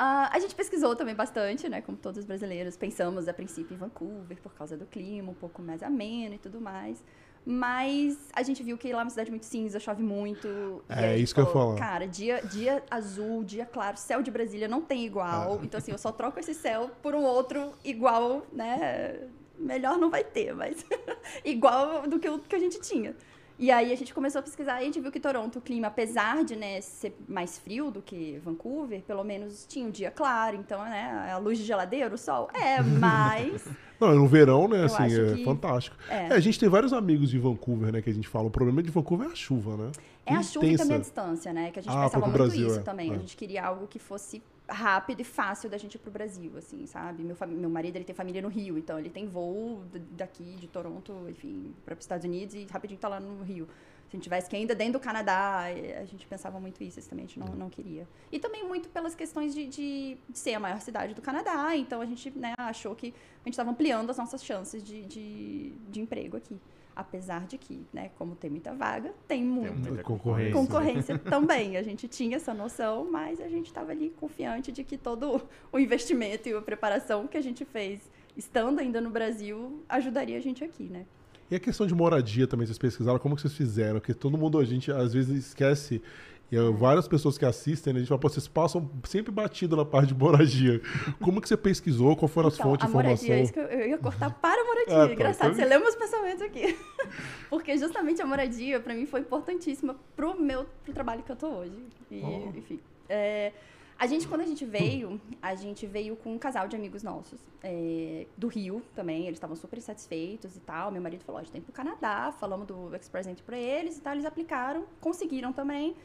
Ah, 0.00 0.30
a 0.32 0.38
gente 0.38 0.54
pesquisou 0.54 0.94
também 0.94 1.12
bastante, 1.12 1.68
né? 1.68 1.80
Como 1.80 1.98
todos 1.98 2.20
os 2.20 2.24
brasileiros, 2.24 2.76
pensamos 2.76 3.26
a 3.26 3.34
princípio 3.34 3.74
em 3.74 3.76
Vancouver 3.76 4.38
por 4.40 4.54
causa 4.54 4.76
do 4.76 4.86
clima, 4.86 5.32
um 5.32 5.34
pouco 5.34 5.60
mais 5.60 5.82
ameno 5.82 6.36
e 6.36 6.38
tudo 6.38 6.60
mais. 6.60 7.02
Mas 7.44 8.16
a 8.32 8.44
gente 8.44 8.62
viu 8.62 8.78
que 8.78 8.92
lá 8.92 9.00
é 9.00 9.02
uma 9.04 9.10
cidade 9.10 9.28
muito 9.30 9.46
cinza, 9.46 9.80
chove 9.80 10.00
muito. 10.02 10.84
É, 10.88 11.16
isso 11.16 11.34
que 11.34 11.40
eu 11.40 11.46
ia 11.46 11.50
falou, 11.50 11.76
falar. 11.76 11.80
Cara, 11.90 12.06
dia, 12.06 12.40
dia 12.42 12.80
azul, 12.88 13.42
dia 13.42 13.66
claro, 13.66 13.96
céu 13.96 14.22
de 14.22 14.30
Brasília 14.30 14.68
não 14.68 14.80
tem 14.82 15.00
Ah. 15.02 15.06
igual. 15.06 15.60
Então, 15.64 15.78
assim, 15.78 15.90
eu 15.90 15.98
só 15.98 16.12
troco 16.12 16.38
esse 16.38 16.54
céu 16.54 16.92
por 17.02 17.16
um 17.16 17.22
outro 17.24 17.72
igual, 17.84 18.46
né? 18.52 19.18
Melhor 19.58 19.98
não 19.98 20.08
vai 20.10 20.22
ter, 20.24 20.54
mas 20.54 20.84
igual 21.44 22.06
do 22.08 22.18
que 22.18 22.28
o 22.28 22.38
que 22.38 22.54
a 22.54 22.58
gente 22.58 22.80
tinha. 22.80 23.14
E 23.60 23.72
aí 23.72 23.92
a 23.92 23.96
gente 23.96 24.14
começou 24.14 24.38
a 24.38 24.42
pesquisar 24.42 24.74
e 24.78 24.82
a 24.82 24.84
gente 24.84 25.00
viu 25.00 25.10
que 25.10 25.18
Toronto, 25.18 25.58
o 25.58 25.60
clima, 25.60 25.88
apesar 25.88 26.44
de 26.44 26.54
né, 26.54 26.80
ser 26.80 27.12
mais 27.28 27.58
frio 27.58 27.90
do 27.90 28.00
que 28.00 28.40
Vancouver, 28.44 29.02
pelo 29.02 29.24
menos 29.24 29.66
tinha 29.66 29.84
um 29.84 29.90
dia 29.90 30.12
claro, 30.12 30.54
então, 30.56 30.80
né, 30.84 31.28
a 31.32 31.38
luz 31.38 31.58
de 31.58 31.64
geladeira, 31.64 32.14
o 32.14 32.16
sol, 32.18 32.48
é, 32.54 32.80
mas... 32.80 33.66
Não, 33.98 34.14
no 34.14 34.28
verão, 34.28 34.68
né, 34.68 34.82
Eu 34.82 34.84
assim, 34.84 35.02
é 35.06 35.34
que- 35.34 35.44
fantástico. 35.44 35.96
É. 36.08 36.28
É, 36.28 36.32
a 36.34 36.38
gente 36.38 36.56
tem 36.56 36.68
vários 36.68 36.92
amigos 36.92 37.28
de 37.30 37.36
Vancouver, 37.36 37.90
né, 37.92 38.00
que 38.00 38.08
a 38.08 38.14
gente 38.14 38.28
fala. 38.28 38.46
O 38.46 38.50
problema 38.50 38.80
de 38.80 38.92
Vancouver 38.92 39.26
é 39.28 39.32
a 39.32 39.34
chuva, 39.34 39.76
né? 39.76 39.90
É 40.24 40.34
a 40.34 40.42
chuva 40.44 40.64
e 40.64 40.68
Intensa. 40.68 40.84
também 40.84 40.96
a 40.96 41.00
distância, 41.00 41.52
né? 41.52 41.70
Que 41.72 41.80
a 41.80 41.82
gente 41.82 41.90
Ah, 41.96 42.04
pensava 42.04 42.26
muito 42.26 42.36
Brasil, 42.36 42.68
isso 42.68 42.78
é. 42.78 42.82
também. 42.82 43.10
É. 43.10 43.14
A 43.16 43.18
gente 43.18 43.36
queria 43.36 43.64
algo 43.64 43.88
que 43.88 43.98
fosse 43.98 44.40
rápido 44.68 45.20
e 45.20 45.24
fácil 45.24 45.70
da 45.70 45.78
gente 45.78 45.94
ir 45.94 45.98
pro 45.98 46.10
Brasil, 46.10 46.52
assim, 46.56 46.86
sabe? 46.86 47.22
Meu, 47.22 47.36
meu 47.48 47.70
marido, 47.70 47.96
ele 47.96 48.04
tem 48.04 48.14
família 48.14 48.42
no 48.42 48.48
Rio, 48.48 48.76
então 48.76 48.98
ele 48.98 49.08
tem 49.08 49.26
voo 49.26 49.82
daqui 50.12 50.56
de 50.56 50.68
Toronto, 50.68 51.26
enfim, 51.28 51.74
para 51.84 51.94
os 51.94 52.00
Estados 52.00 52.24
Unidos 52.24 52.54
e 52.54 52.66
rapidinho 52.70 53.00
tá 53.00 53.08
lá 53.08 53.18
no 53.18 53.42
Rio. 53.42 53.66
Se 54.08 54.16
a 54.16 54.16
gente 54.16 54.22
tivesse 54.22 54.48
que 54.48 54.56
ainda 54.56 54.74
dentro 54.74 54.94
do 54.94 55.00
Canadá, 55.00 55.64
eh, 55.68 55.98
a 56.00 56.04
gente 56.06 56.26
pensava 56.26 56.58
muito 56.58 56.82
isso, 56.82 56.98
isso 56.98 57.10
também 57.10 57.26
a 57.26 57.28
gente 57.28 57.38
não, 57.38 57.48
não 57.48 57.68
queria. 57.68 58.08
E 58.32 58.38
também 58.38 58.66
muito 58.66 58.88
pelas 58.88 59.14
questões 59.14 59.54
de, 59.54 59.66
de 59.66 60.18
ser 60.32 60.54
a 60.54 60.60
maior 60.60 60.80
cidade 60.80 61.12
do 61.12 61.20
Canadá, 61.20 61.76
então 61.76 62.00
a 62.00 62.06
gente 62.06 62.30
né, 62.30 62.54
achou 62.56 62.94
que 62.94 63.08
a 63.08 63.44
gente 63.44 63.54
estava 63.54 63.70
ampliando 63.70 64.08
as 64.08 64.16
nossas 64.16 64.42
chances 64.42 64.82
de, 64.82 65.04
de, 65.04 65.72
de 65.90 66.00
emprego 66.00 66.38
aqui. 66.38 66.58
Apesar 66.98 67.46
de 67.46 67.56
que, 67.56 67.86
né, 67.92 68.10
como 68.18 68.34
tem 68.34 68.50
muita 68.50 68.74
vaga, 68.74 69.14
tem 69.28 69.44
muito 69.44 69.72
muita 69.72 70.02
concorrência. 70.02 70.52
concorrência 70.52 71.16
também. 71.16 71.76
A 71.76 71.82
gente 71.84 72.08
tinha 72.08 72.34
essa 72.34 72.52
noção, 72.52 73.08
mas 73.08 73.40
a 73.40 73.48
gente 73.48 73.66
estava 73.66 73.92
ali 73.92 74.12
confiante 74.18 74.72
de 74.72 74.82
que 74.82 74.98
todo 74.98 75.40
o 75.70 75.78
investimento 75.78 76.48
e 76.48 76.52
a 76.52 76.60
preparação 76.60 77.28
que 77.28 77.36
a 77.36 77.40
gente 77.40 77.64
fez 77.64 78.00
estando 78.36 78.80
ainda 78.80 79.00
no 79.00 79.10
Brasil 79.10 79.80
ajudaria 79.88 80.36
a 80.36 80.40
gente 80.40 80.64
aqui, 80.64 80.88
né? 80.88 81.06
E 81.48 81.54
a 81.54 81.60
questão 81.60 81.86
de 81.86 81.94
moradia 81.94 82.48
também, 82.48 82.66
vocês 82.66 82.78
pesquisaram, 82.78 83.20
como 83.20 83.36
que 83.36 83.42
vocês 83.42 83.54
fizeram? 83.54 84.00
Porque 84.00 84.12
todo 84.12 84.36
mundo, 84.36 84.58
a 84.58 84.64
gente 84.64 84.90
às 84.90 85.14
vezes 85.14 85.46
esquece, 85.46 86.02
e 86.50 86.56
É. 86.56 86.70
várias 86.70 87.06
pessoas 87.06 87.36
que 87.36 87.44
assistem, 87.44 87.92
né, 87.92 87.98
a 87.98 88.00
gente 88.02 88.08
fala, 88.08 88.20
vocês 88.20 88.48
passam 88.48 88.90
sempre 89.04 89.30
batido 89.30 89.76
na 89.76 89.84
parte 89.84 90.08
de 90.08 90.14
moradia. 90.18 90.80
Como 91.20 91.40
que 91.40 91.48
você 91.48 91.56
pesquisou? 91.56 92.16
Qual 92.16 92.28
foram 92.28 92.48
as 92.48 92.54
Então, 92.54 92.66
fontes 92.70 92.84
a 92.84 92.86
de 92.88 92.92
moradia, 92.94 93.34
é 93.34 93.42
informação? 93.42 93.44
isso 93.44 93.52
que 93.52 93.58
eu, 93.74 93.80
eu 93.80 93.88
ia 93.88 93.98
cortar 93.98 94.30
para 94.30 94.60
a 94.60 94.64
moradia. 94.64 95.02
Ah, 95.02 95.06
tá, 95.06 95.12
Engraçado, 95.12 95.46
então- 95.52 95.62
você 95.62 95.68
leu 95.68 95.80
meus 95.80 95.94
pensamentos 95.96 96.42
aqui. 96.42 96.78
Porque 97.50 97.76
justamente 97.76 98.20
a 98.22 98.26
moradia, 98.26 98.80
para 98.80 98.94
mim, 98.94 99.06
foi 99.06 99.20
importantíssima 99.20 99.96
pro 100.16 100.40
meu 100.40 100.66
pro 100.84 100.92
trabalho 100.92 101.22
que 101.22 101.32
eu 101.32 101.36
tô 101.36 101.48
hoje. 101.48 101.72
E, 102.10 102.22
Oh. 102.22 102.56
enfim. 102.56 102.80
é, 103.08 103.52
a 103.98 104.06
gente, 104.06 104.28
quando 104.28 104.42
a 104.42 104.46
gente 104.46 104.64
veio, 104.64 105.20
a 105.42 105.54
gente 105.54 105.84
veio 105.86 106.14
com 106.16 106.32
um 106.34 106.38
casal 106.38 106.68
de 106.68 106.76
amigos 106.76 107.02
nossos, 107.02 107.40
é, 107.62 108.26
do 108.36 108.46
Rio 108.46 108.80
também, 108.94 109.22
eles 109.26 109.36
estavam 109.36 109.56
super 109.56 109.80
satisfeitos 109.82 110.56
e 110.56 110.60
tal. 110.60 110.92
Meu 110.92 111.02
marido 111.02 111.24
falou, 111.24 111.40
a 111.40 111.42
gente 111.42 111.52
tem 111.52 111.60
pro 111.60 111.72
Canadá, 111.72 112.32
falamos 112.38 112.66
do 112.66 112.94
Express 112.94 113.26
Entry 113.26 113.42
pra 113.42 113.58
eles 113.58 113.98
e 113.98 114.00
tal, 114.00 114.12
eles 114.14 114.24
aplicaram, 114.24 114.84
conseguiram 115.00 115.52
também. 115.52 115.96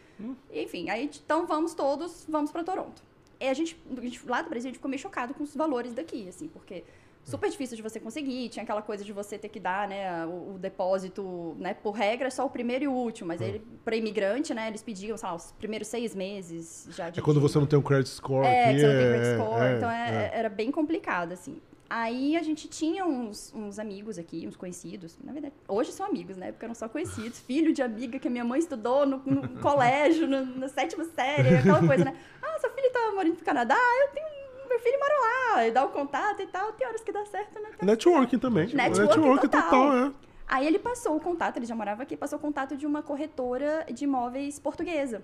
Enfim, 0.52 0.90
aí, 0.90 1.10
então 1.24 1.46
vamos 1.46 1.74
todos, 1.74 2.26
vamos 2.28 2.52
pra 2.52 2.64
Toronto. 2.64 3.04
E 3.40 3.48
a 3.48 3.54
gente, 3.54 3.78
a 3.96 4.02
gente- 4.02 4.26
lá 4.28 4.42
do 4.42 4.50
Brasil, 4.50 4.68
a 4.68 4.70
gente 4.70 4.78
ficou 4.78 4.90
meio 4.90 5.02
chocado 5.02 5.34
com 5.34 5.44
os 5.44 5.56
valores 5.56 5.94
daqui, 5.94 6.28
assim, 6.30 6.48
porque 6.48 6.84
super 7.24 7.50
difícil 7.50 7.76
de 7.78 7.82
você 7.82 8.00
conseguir, 8.00 8.50
tinha 8.50 8.64
aquela 8.64 8.82
coisa 8.82 9.04
de 9.04 9.14
você 9.14 9.38
ter 9.38 9.50
que 9.50 9.60
dar, 9.60 9.88
né, 9.88 10.26
o, 10.26 10.56
o 10.56 10.60
depósito, 10.60 11.56
né, 11.60 11.74
por 11.74 11.92
regra 11.92 12.28
é 12.28 12.30
só 12.30 12.46
o 12.46 12.50
primeiro 12.50 12.84
e 12.84 12.88
o 12.88 12.92
último, 12.92 13.30
mas 13.30 13.42
ele, 13.42 13.66
para 13.84 13.96
imigrante, 13.96 14.54
né, 14.54 14.68
eles 14.68 14.84
pediam, 14.84 15.16
sei 15.18 15.28
lá, 15.30 15.36
os 15.36 15.52
primeiros 15.54 15.88
seis 15.88 16.14
meses 16.14 16.88
já 16.92 17.10
de... 17.10 17.20
É 17.20 17.24
quando 17.24 17.40
você 17.40 17.58
não 17.60 17.66
tem 17.66 17.80
um 17.80 17.82
credit 17.82 18.10
score 18.10 18.46
é, 18.46 18.74
você 18.78 18.88
não 18.88 18.94
tem 18.94 19.06
é- 19.06 19.10
credit 19.12 19.36
score, 19.42 19.62
é, 19.64 19.78
então 19.78 19.90
é- 19.90 20.32
é. 20.34 20.38
era 20.40 20.50
bem 20.50 20.72
complicado, 20.72 21.32
assim. 21.32 21.62
Aí 21.90 22.36
a 22.36 22.42
gente 22.42 22.68
tinha 22.68 23.06
uns, 23.06 23.54
uns 23.54 23.78
amigos 23.78 24.18
aqui, 24.18 24.48
uns 24.48 24.56
conhecidos, 24.56 25.16
na 25.24 25.32
verdade, 25.32 25.54
hoje 25.68 25.92
são 25.92 26.06
amigos, 26.06 26.36
né, 26.38 26.52
porque 26.52 26.66
eram 26.66 26.74
só 26.76 26.90
conhecidos, 26.90 27.40
filho 27.46 27.72
de 27.72 27.82
amiga 27.82 28.18
que 28.20 28.28
a 28.28 28.32
minha 28.32 28.44
mãe 28.44 28.60
estudou 28.60 29.06
no, 29.06 29.18
no 29.26 29.48
colégio, 29.62 30.28
no- 30.28 30.46
na 30.46 30.68
sétima 30.68 31.06
série, 31.06 31.56
aquela 31.58 31.86
coisa, 31.86 32.04
né, 32.06 32.18
ah, 32.42 32.60
seu 32.60 32.70
filho 32.72 32.92
tá 32.92 33.12
morando 33.16 33.36
no 33.36 33.46
Canadá, 33.46 33.78
eu 34.02 34.08
tenho, 34.12 34.28
meu 34.74 34.80
filho 34.80 35.00
mora 35.00 35.14
lá, 35.20 35.68
e 35.68 35.72
dá 35.72 35.86
o 35.86 35.90
contato 35.90 36.42
e 36.42 36.48
tal, 36.48 36.74
tem 36.74 36.88
horas 36.88 37.02
que 37.02 37.12
dá 37.12 37.26
certo, 37.26 37.60
né, 37.62 37.70
Networking 37.82 38.40
também. 38.40 38.74
Networking 38.74 39.48
total. 39.48 39.62
total, 39.70 39.98
é. 39.98 40.12
Aí 40.48 40.68
ele 40.68 40.80
passou 40.80 41.16
o 41.16 41.20
contato, 41.20 41.58
ele 41.58 41.66
já 41.66 41.76
morava 41.76 42.04
aqui, 42.04 42.18
passou 42.18 42.38
o 42.38 42.42
contato 42.42 42.76
de 42.76 42.86
uma 42.86 43.02
corretora 43.02 43.86
de 43.92 44.04
imóveis 44.04 44.60
portuguesa. 44.60 45.24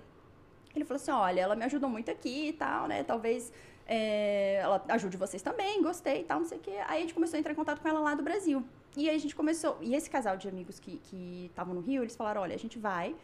Ele 0.74 0.84
falou 0.84 1.00
assim, 1.00 1.10
olha, 1.10 1.40
ela 1.40 1.56
me 1.56 1.64
ajudou 1.64 1.88
muito 1.90 2.10
aqui 2.10 2.48
e 2.48 2.52
tal, 2.52 2.86
né? 2.86 3.02
Talvez 3.02 3.52
é, 3.86 4.60
ela 4.62 4.82
ajude 4.88 5.16
vocês 5.16 5.42
também, 5.42 5.82
gostei 5.82 6.20
e 6.20 6.24
tal, 6.24 6.38
não 6.38 6.46
sei 6.46 6.58
o 6.58 6.60
quê. 6.60 6.76
Aí 6.86 6.98
a 6.98 7.00
gente 7.00 7.14
começou 7.14 7.36
a 7.36 7.40
entrar 7.40 7.52
em 7.52 7.56
contato 7.56 7.80
com 7.80 7.88
ela 7.88 8.00
lá 8.00 8.14
do 8.14 8.22
Brasil. 8.22 8.64
E 8.96 9.08
aí 9.08 9.16
a 9.16 9.18
gente 9.18 9.34
começou... 9.34 9.76
E 9.80 9.94
esse 9.94 10.08
casal 10.08 10.36
de 10.36 10.48
amigos 10.48 10.78
que 10.78 10.98
que 10.98 11.46
estavam 11.50 11.74
no 11.74 11.80
Rio, 11.80 12.02
eles 12.02 12.16
falaram, 12.16 12.42
olha, 12.42 12.54
a 12.54 12.58
gente 12.58 12.78
vai, 12.78 13.14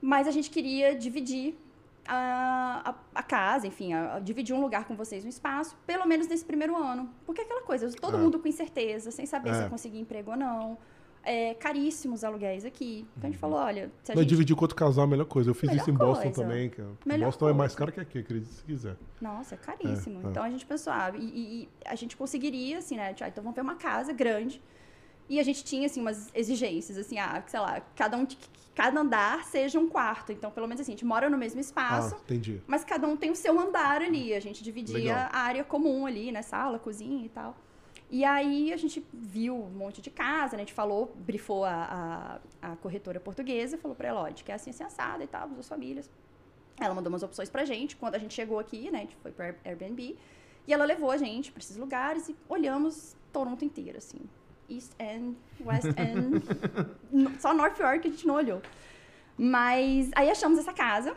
mas 0.00 0.26
a 0.26 0.30
gente 0.30 0.50
queria 0.50 0.94
dividir 0.94 1.56
a, 2.06 2.90
a, 2.90 2.94
a 3.20 3.22
casa, 3.22 3.66
enfim, 3.66 3.92
a, 3.92 4.16
a 4.16 4.20
dividir 4.20 4.54
um 4.54 4.60
lugar 4.60 4.84
com 4.86 4.94
vocês, 4.96 5.24
um 5.24 5.28
espaço, 5.28 5.76
pelo 5.86 6.06
menos 6.06 6.26
nesse 6.28 6.44
primeiro 6.44 6.76
ano. 6.76 7.08
Porque 7.24 7.40
é 7.40 7.44
aquela 7.44 7.62
coisa, 7.62 7.90
todo 7.92 8.16
É. 8.16 8.20
mundo 8.20 8.38
com 8.38 8.48
incerteza, 8.48 9.10
sem 9.10 9.24
saber 9.26 9.54
se 9.54 9.60
É. 9.60 9.62
ia 9.64 9.70
conseguir 9.70 9.98
emprego 10.00 10.30
ou 10.32 10.36
não. 10.36 10.78
é, 11.24 11.54
caríssimos 11.54 12.24
aluguéis 12.24 12.64
aqui. 12.64 13.06
Então 13.16 13.28
a 13.28 13.30
gente 13.30 13.38
falou, 13.38 13.56
olha, 13.60 13.92
se 14.02 14.10
a 14.10 14.14
Mas 14.16 14.22
gente... 14.24 14.28
dividir 14.30 14.56
com 14.56 14.64
outro 14.64 14.76
casal 14.76 15.04
é 15.04 15.06
a 15.06 15.10
melhor 15.10 15.24
coisa. 15.24 15.50
Eu 15.50 15.54
fiz 15.54 15.70
Melhor 15.70 15.80
isso 15.82 15.90
em 15.90 15.94
Boston 15.94 16.22
coisa. 16.24 16.42
também. 16.42 16.68
Que 16.68 16.82
Melhor 17.06 17.26
Boston 17.26 17.48
é 17.48 17.52
mais 17.52 17.76
coisa. 17.76 17.78
caro 17.78 17.92
que 17.92 18.00
aqui, 18.00 18.18
acredite 18.18 18.52
se 18.52 18.64
quiser. 18.64 18.96
Nossa, 19.20 19.54
é 19.54 19.58
caríssimo. 19.58 20.20
É, 20.20 20.26
é. 20.26 20.30
Então 20.30 20.42
a 20.42 20.50
gente 20.50 20.66
pensou, 20.66 20.92
ah, 20.92 21.12
e, 21.14 21.20
e- 21.22 21.62
e 21.62 21.68
a 21.86 21.94
gente 21.94 22.16
conseguiria, 22.16 22.78
assim, 22.78 22.96
né? 22.96 23.14
Ah, 23.20 23.28
então 23.28 23.40
vamos 23.44 23.54
ver 23.54 23.60
uma 23.62 23.76
casa 23.76 24.12
grande. 24.12 24.60
E 25.28 25.38
a 25.40 25.42
gente 25.42 25.64
tinha, 25.64 25.86
assim, 25.86 26.00
umas 26.00 26.30
exigências, 26.34 26.98
assim, 26.98 27.18
ah, 27.18 27.42
sei 27.46 27.60
lá, 27.60 27.80
cada 27.96 28.16
um, 28.16 28.26
que 28.26 28.36
cada 28.74 29.00
andar 29.00 29.44
seja 29.44 29.78
um 29.78 29.88
quarto. 29.88 30.32
Então, 30.32 30.50
pelo 30.50 30.66
menos 30.66 30.80
assim, 30.80 30.92
a 30.92 30.94
gente 30.94 31.04
mora 31.04 31.28
no 31.30 31.38
mesmo 31.38 31.60
espaço, 31.60 32.14
Ah, 32.16 32.20
entendi. 32.24 32.60
mas 32.66 32.84
cada 32.84 33.06
um 33.06 33.16
tem 33.16 33.30
o 33.30 33.36
seu 33.36 33.58
andar 33.58 34.02
ali. 34.02 34.34
A 34.34 34.40
gente 34.40 34.62
dividia 34.62 34.94
Legal. 34.98 35.28
a 35.32 35.38
área 35.38 35.64
comum 35.64 36.06
ali, 36.06 36.32
né? 36.32 36.42
Sala, 36.42 36.78
cozinha 36.78 37.24
e 37.24 37.28
tal. 37.28 37.56
E 38.10 38.24
aí 38.26 38.72
a 38.72 38.76
gente 38.76 39.02
viu 39.12 39.56
um 39.56 39.70
monte 39.70 40.02
de 40.02 40.10
casa, 40.10 40.52
né? 40.56 40.62
A 40.62 40.66
gente 40.66 40.74
falou, 40.74 41.14
brifou 41.16 41.64
a, 41.64 42.40
a, 42.62 42.72
a 42.72 42.76
corretora 42.76 43.18
portuguesa, 43.18 43.78
falou 43.78 43.94
pra 43.94 44.08
ela, 44.08 44.20
ó, 44.22 44.28
gente 44.28 44.44
quer 44.44 44.54
assim, 44.54 44.68
assim, 44.70 44.84
assada 44.84 45.24
e 45.24 45.26
tal, 45.26 45.48
duas 45.48 45.66
famílias. 45.66 46.10
Ela 46.78 46.94
mandou 46.94 47.10
umas 47.10 47.22
opções 47.22 47.48
pra 47.48 47.64
gente. 47.64 47.96
Quando 47.96 48.14
a 48.16 48.18
gente 48.18 48.34
chegou 48.34 48.58
aqui, 48.58 48.90
né? 48.90 48.98
A 48.98 49.02
gente 49.02 49.16
foi 49.16 49.30
pro 49.32 49.44
Air- 49.44 49.56
Airbnb. 49.64 50.16
E 50.66 50.72
ela 50.74 50.84
levou 50.84 51.10
a 51.10 51.16
gente 51.16 51.50
pra 51.52 51.60
esses 51.60 51.76
lugares 51.76 52.28
e 52.28 52.36
olhamos 52.48 53.16
Toronto 53.32 53.64
inteiro, 53.64 53.96
assim. 53.98 54.18
East 54.68 54.92
End, 54.98 55.36
West 55.64 55.86
End. 55.86 56.42
só 57.40 57.52
North 57.54 57.78
York 57.78 58.06
a 58.06 58.10
gente 58.10 58.26
não 58.26 58.34
olhou. 58.34 58.60
Mas 59.36 60.10
aí 60.14 60.30
achamos 60.30 60.58
essa 60.58 60.72
casa, 60.72 61.14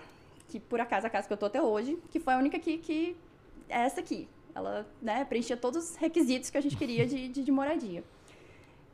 que 0.48 0.60
por 0.60 0.80
acaso 0.80 1.06
é 1.06 1.08
a 1.08 1.10
casa 1.10 1.28
que 1.28 1.34
eu 1.34 1.38
tô 1.38 1.46
até 1.46 1.62
hoje, 1.62 1.98
que 2.10 2.20
foi 2.20 2.34
a 2.34 2.38
única 2.38 2.58
que, 2.60 2.78
que 2.78 3.16
é 3.70 3.82
essa 3.82 4.00
aqui. 4.00 4.28
Ela, 4.54 4.88
né, 5.02 5.26
preenchia 5.26 5.58
todos 5.58 5.92
os 5.92 5.96
requisitos 5.98 6.50
que 6.50 6.58
a 6.58 6.62
gente 6.62 6.78
queria 6.78 7.06
de, 7.06 7.28
de, 7.28 7.44
de 7.44 7.52
moradia. 7.52 8.04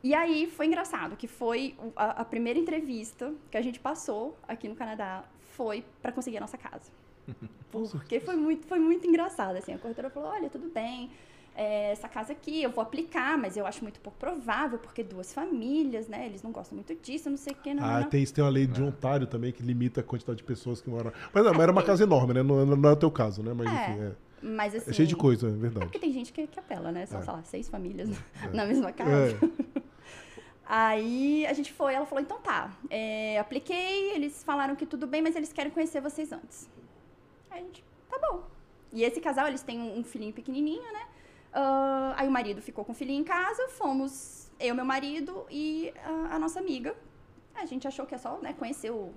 E 0.02 0.14
aí 0.14 0.50
foi 0.50 0.66
engraçado, 0.66 1.16
que 1.16 1.28
foi 1.28 1.76
a, 1.94 2.22
a 2.22 2.24
primeira 2.24 2.58
entrevista 2.58 3.32
que 3.50 3.56
a 3.56 3.62
gente 3.62 3.78
passou 3.78 4.36
aqui 4.48 4.68
no 4.68 4.74
Canadá 4.74 5.24
foi 5.52 5.84
para 6.00 6.10
conseguir 6.10 6.38
a 6.38 6.40
nossa 6.40 6.58
casa. 6.58 6.90
Porque 7.70 8.18
foi 8.18 8.34
muito, 8.34 8.66
foi 8.66 8.80
muito 8.80 9.06
engraçado, 9.06 9.56
assim. 9.56 9.72
A 9.72 9.78
corretora 9.78 10.10
falou, 10.10 10.28
olha, 10.30 10.50
tudo 10.50 10.68
bem, 10.68 11.10
é, 11.54 11.92
essa 11.92 12.08
casa 12.08 12.32
aqui 12.32 12.62
eu 12.62 12.70
vou 12.70 12.82
aplicar, 12.82 13.36
mas 13.36 13.56
eu 13.56 13.66
acho 13.66 13.82
muito 13.82 14.00
pouco 14.00 14.18
provável, 14.18 14.78
porque 14.78 15.02
duas 15.02 15.32
famílias, 15.34 16.08
né, 16.08 16.26
eles 16.26 16.42
não 16.42 16.50
gostam 16.50 16.76
muito 16.76 16.94
disso, 16.94 17.28
não 17.28 17.36
sei 17.36 17.52
o 17.52 17.56
que, 17.56 17.74
não, 17.74 17.84
Ah, 17.84 18.00
não. 18.00 18.08
tem, 18.08 18.24
tem 18.24 18.42
uma 18.44 18.50
lei 18.50 18.66
de 18.66 18.82
Ontário 18.82 19.26
também 19.26 19.52
que 19.52 19.62
limita 19.62 20.00
a 20.00 20.04
quantidade 20.04 20.38
de 20.38 20.44
pessoas 20.44 20.80
que 20.80 20.88
moram. 20.88 21.12
Mas 21.32 21.44
não, 21.44 21.52
mas 21.52 21.60
era 21.62 21.72
uma 21.72 21.82
casa 21.82 22.02
enorme, 22.04 22.34
né? 22.34 22.42
Não, 22.42 22.64
não 22.64 22.88
é 22.88 22.92
o 22.92 22.96
teu 22.96 23.10
caso, 23.10 23.42
né? 23.42 23.52
Mas 23.54 23.66
É, 23.70 23.90
enfim, 23.90 24.00
é. 24.02 24.12
Mas 24.44 24.74
assim... 24.74 24.90
É 24.90 24.94
cheio 24.94 25.06
de 25.08 25.14
coisa, 25.14 25.46
é 25.46 25.50
É 25.50 25.52
verdade. 25.54 25.86
porque 25.86 25.98
tem 26.00 26.12
gente 26.12 26.32
que, 26.32 26.46
que 26.46 26.58
apela, 26.58 26.90
né? 26.90 27.06
São, 27.06 27.20
É. 27.20 27.22
sei 27.22 27.32
lá, 27.32 27.42
seis 27.44 27.68
famílias 27.68 28.08
na 28.52 28.64
mesma 28.66 28.90
casa. 28.90 29.12
É. 29.12 29.82
Aí 30.66 31.44
a 31.46 31.52
gente 31.52 31.72
foi, 31.72 31.92
ela 31.94 32.06
falou, 32.06 32.22
então 32.22 32.38
tá, 32.40 32.72
é, 32.88 33.38
apliquei, 33.38 34.12
eles 34.14 34.42
falaram 34.42 34.74
que 34.74 34.86
tudo 34.86 35.06
bem, 35.06 35.20
mas 35.20 35.36
eles 35.36 35.52
querem 35.52 35.70
conhecer 35.70 36.00
vocês 36.00 36.32
antes. 36.32 36.68
Aí 37.50 37.60
a 37.60 37.62
gente, 37.64 37.84
tá 38.08 38.18
bom. 38.18 38.44
E 38.92 39.02
esse 39.04 39.20
casal, 39.20 39.48
eles 39.48 39.62
têm 39.62 39.78
um, 39.80 39.98
um 39.98 40.04
filhinho 40.04 40.32
pequenininho, 40.32 40.90
né? 40.92 41.06
Ah, 41.52 42.14
aí 42.16 42.28
o 42.28 42.30
marido 42.30 42.60
ficou 42.62 42.84
com 42.84 42.92
o 42.92 42.94
filhinho 42.94 43.20
em 43.20 43.24
casa, 43.24 43.68
fomos 43.70 44.50
eu, 44.58 44.74
meu 44.74 44.84
marido 44.84 45.44
e 45.50 45.92
a, 46.04 46.36
a 46.36 46.38
nossa 46.38 46.60
amiga. 46.60 46.94
A 47.54 47.66
gente 47.66 47.86
achou 47.86 48.06
que 48.06 48.14
é 48.14 48.18
só, 48.18 48.38
né, 48.40 48.54
conhecer 48.54 48.90
o, 48.90 49.12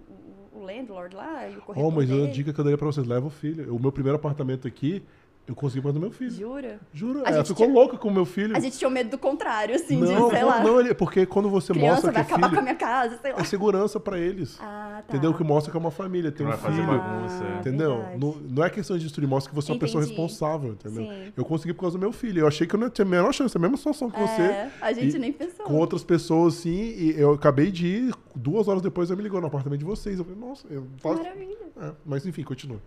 o, 0.54 0.60
o 0.60 0.64
landlord 0.64 1.16
lá 1.16 1.48
e 1.48 1.56
o 1.58 1.62
corretor 1.62 1.88
Oh, 1.88 1.92
mas 1.92 2.12
a 2.12 2.16
dele. 2.16 2.28
dica 2.32 2.54
que 2.54 2.60
eu 2.60 2.64
daria 2.64 2.78
pra 2.78 2.88
vocês, 2.88 3.08
leva 3.08 3.26
o 3.28 3.30
filho. 3.30 3.74
O 3.74 3.80
meu 3.80 3.92
primeiro 3.92 4.18
apartamento 4.18 4.68
aqui, 4.68 5.04
eu 5.48 5.54
consegui 5.56 5.82
por 5.82 5.88
causa 5.90 6.00
do 6.00 6.02
meu 6.02 6.12
filho. 6.12 6.32
Jura? 6.32 6.80
Juro, 6.94 7.20
A 7.26 7.30
ela 7.30 7.38
gente 7.38 7.50
ficou 7.50 7.66
tinha- 7.68 7.76
louca 7.80 7.98
com 7.98 8.08
o 8.08 8.14
meu 8.14 8.26
filho. 8.26 8.56
A 8.56 8.60
gente 8.60 8.78
tinha 8.78 8.90
medo 8.90 9.12
do 9.12 9.18
contrário, 9.18 9.76
assim, 9.76 9.96
não, 9.98 10.08
de, 10.26 10.32
sei 10.32 10.42
não, 10.42 10.48
lá, 10.48 10.60
não, 10.64 10.80
ele- 10.80 10.94
porque 10.96 11.26
quando 11.26 11.50
você 11.50 11.72
criança 11.74 11.92
mostra 11.94 12.10
que 12.12 12.14
vai 12.16 12.24
é 12.24 12.26
acabar 12.26 12.50
com 12.52 12.60
a 12.60 12.62
minha 12.64 12.76
casa, 12.76 13.20
sei 13.22 13.32
lá. 13.34 13.40
é 13.40 13.44
segurança 13.44 14.00
pra 14.00 14.18
eles. 14.18 14.58
Ah, 14.60 15.04
tá. 15.08 15.14
Entendeu? 15.16 15.34
Que 15.34 15.44
mostra 15.44 15.72
que 15.72 15.78
é 15.78 15.80
uma 15.80 15.92
família, 15.92 16.32
tem 16.32 16.46
Não 16.46 16.54
um 16.54 16.56
vai 16.58 16.64
fazer 16.72 16.82
filho. 16.84 16.98
bagunça, 17.00 17.44
é. 17.44 17.60
Entendeu? 17.60 18.06
Não, 18.20 18.36
não 18.50 18.64
é 18.64 18.70
questão 18.70 18.98
de 18.98 19.04
destruir, 19.04 19.28
mostra 19.28 19.50
que 19.50 19.56
você 19.56 19.72
é 19.72 19.74
uma 19.76 19.80
pessoa 19.80 20.04
responsável, 20.04 20.72
entendeu? 20.74 21.04
Sim. 21.06 21.34
Eu 21.38 21.46
consegui 21.46 21.74
por 21.74 21.82
causa 21.82 21.98
do 21.98 22.02
meu 22.02 22.12
filho. 22.12 22.40
Eu 22.42 22.48
achei 22.48 22.66
que 22.66 22.76
eu 22.76 22.80
não 22.80 22.90
tinha 22.90 23.06
a 23.06 23.10
menor 23.10 23.34
chance, 23.34 23.56
a 23.56 23.60
mesma 23.60 23.78
situação 23.78 24.10
que 24.10 24.20
você. 24.20 24.42
É, 24.42 24.72
a 24.82 24.92
gente 24.94 25.16
e 25.16 25.20
nem 25.20 25.32
pensou. 25.32 25.66
Com 25.66 25.76
outras 25.76 26.04
pessoas, 26.04 26.56
assim, 26.58 26.72
e 26.76 27.14
eu 27.20 27.34
acabei 27.34 27.72
de 27.72 27.86
ir, 27.88 28.14
duas 28.36 28.68
horas 28.68 28.82
depois 28.82 29.10
ela 29.10 29.18
me 29.18 29.24
ligou 29.24 29.40
no 29.40 29.48
apartamento 29.48 29.80
de 29.80 29.86
vocês. 29.86 30.18
Eu 30.18 30.26
falei, 30.26 30.40
nossa, 30.40 30.66
eu 30.70 30.88
faço. 30.98 31.22
Maravilha. 31.22 31.56
É, 31.82 31.92
mas 32.06 32.26
enfim, 32.26 32.44
continua. 32.44 32.80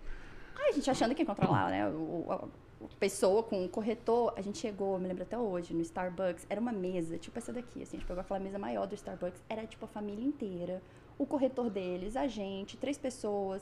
Gente 0.78 0.90
achando 0.92 1.12
que 1.12 1.22
ia 1.22 1.26
controlar, 1.26 1.70
né? 1.70 1.88
O, 1.88 2.24
a 2.30 2.98
pessoa 3.00 3.42
com 3.42 3.64
o 3.64 3.68
corretor, 3.68 4.32
a 4.36 4.40
gente 4.40 4.58
chegou, 4.58 4.96
me 4.96 5.08
lembro 5.08 5.24
até 5.24 5.36
hoje, 5.36 5.74
no 5.74 5.82
Starbucks, 5.82 6.46
era 6.48 6.60
uma 6.60 6.70
mesa, 6.70 7.18
tipo 7.18 7.36
essa 7.36 7.52
daqui, 7.52 7.82
assim, 7.82 7.96
a 7.96 8.00
gente 8.00 8.06
pegou 8.06 8.20
aquela 8.20 8.38
mesa 8.38 8.60
maior 8.60 8.86
do 8.86 8.94
Starbucks, 8.94 9.42
era 9.48 9.66
tipo 9.66 9.84
a 9.84 9.88
família 9.88 10.24
inteira, 10.24 10.80
o 11.18 11.26
corretor 11.26 11.68
deles, 11.68 12.14
a 12.16 12.28
gente, 12.28 12.76
três 12.76 12.96
pessoas. 12.96 13.60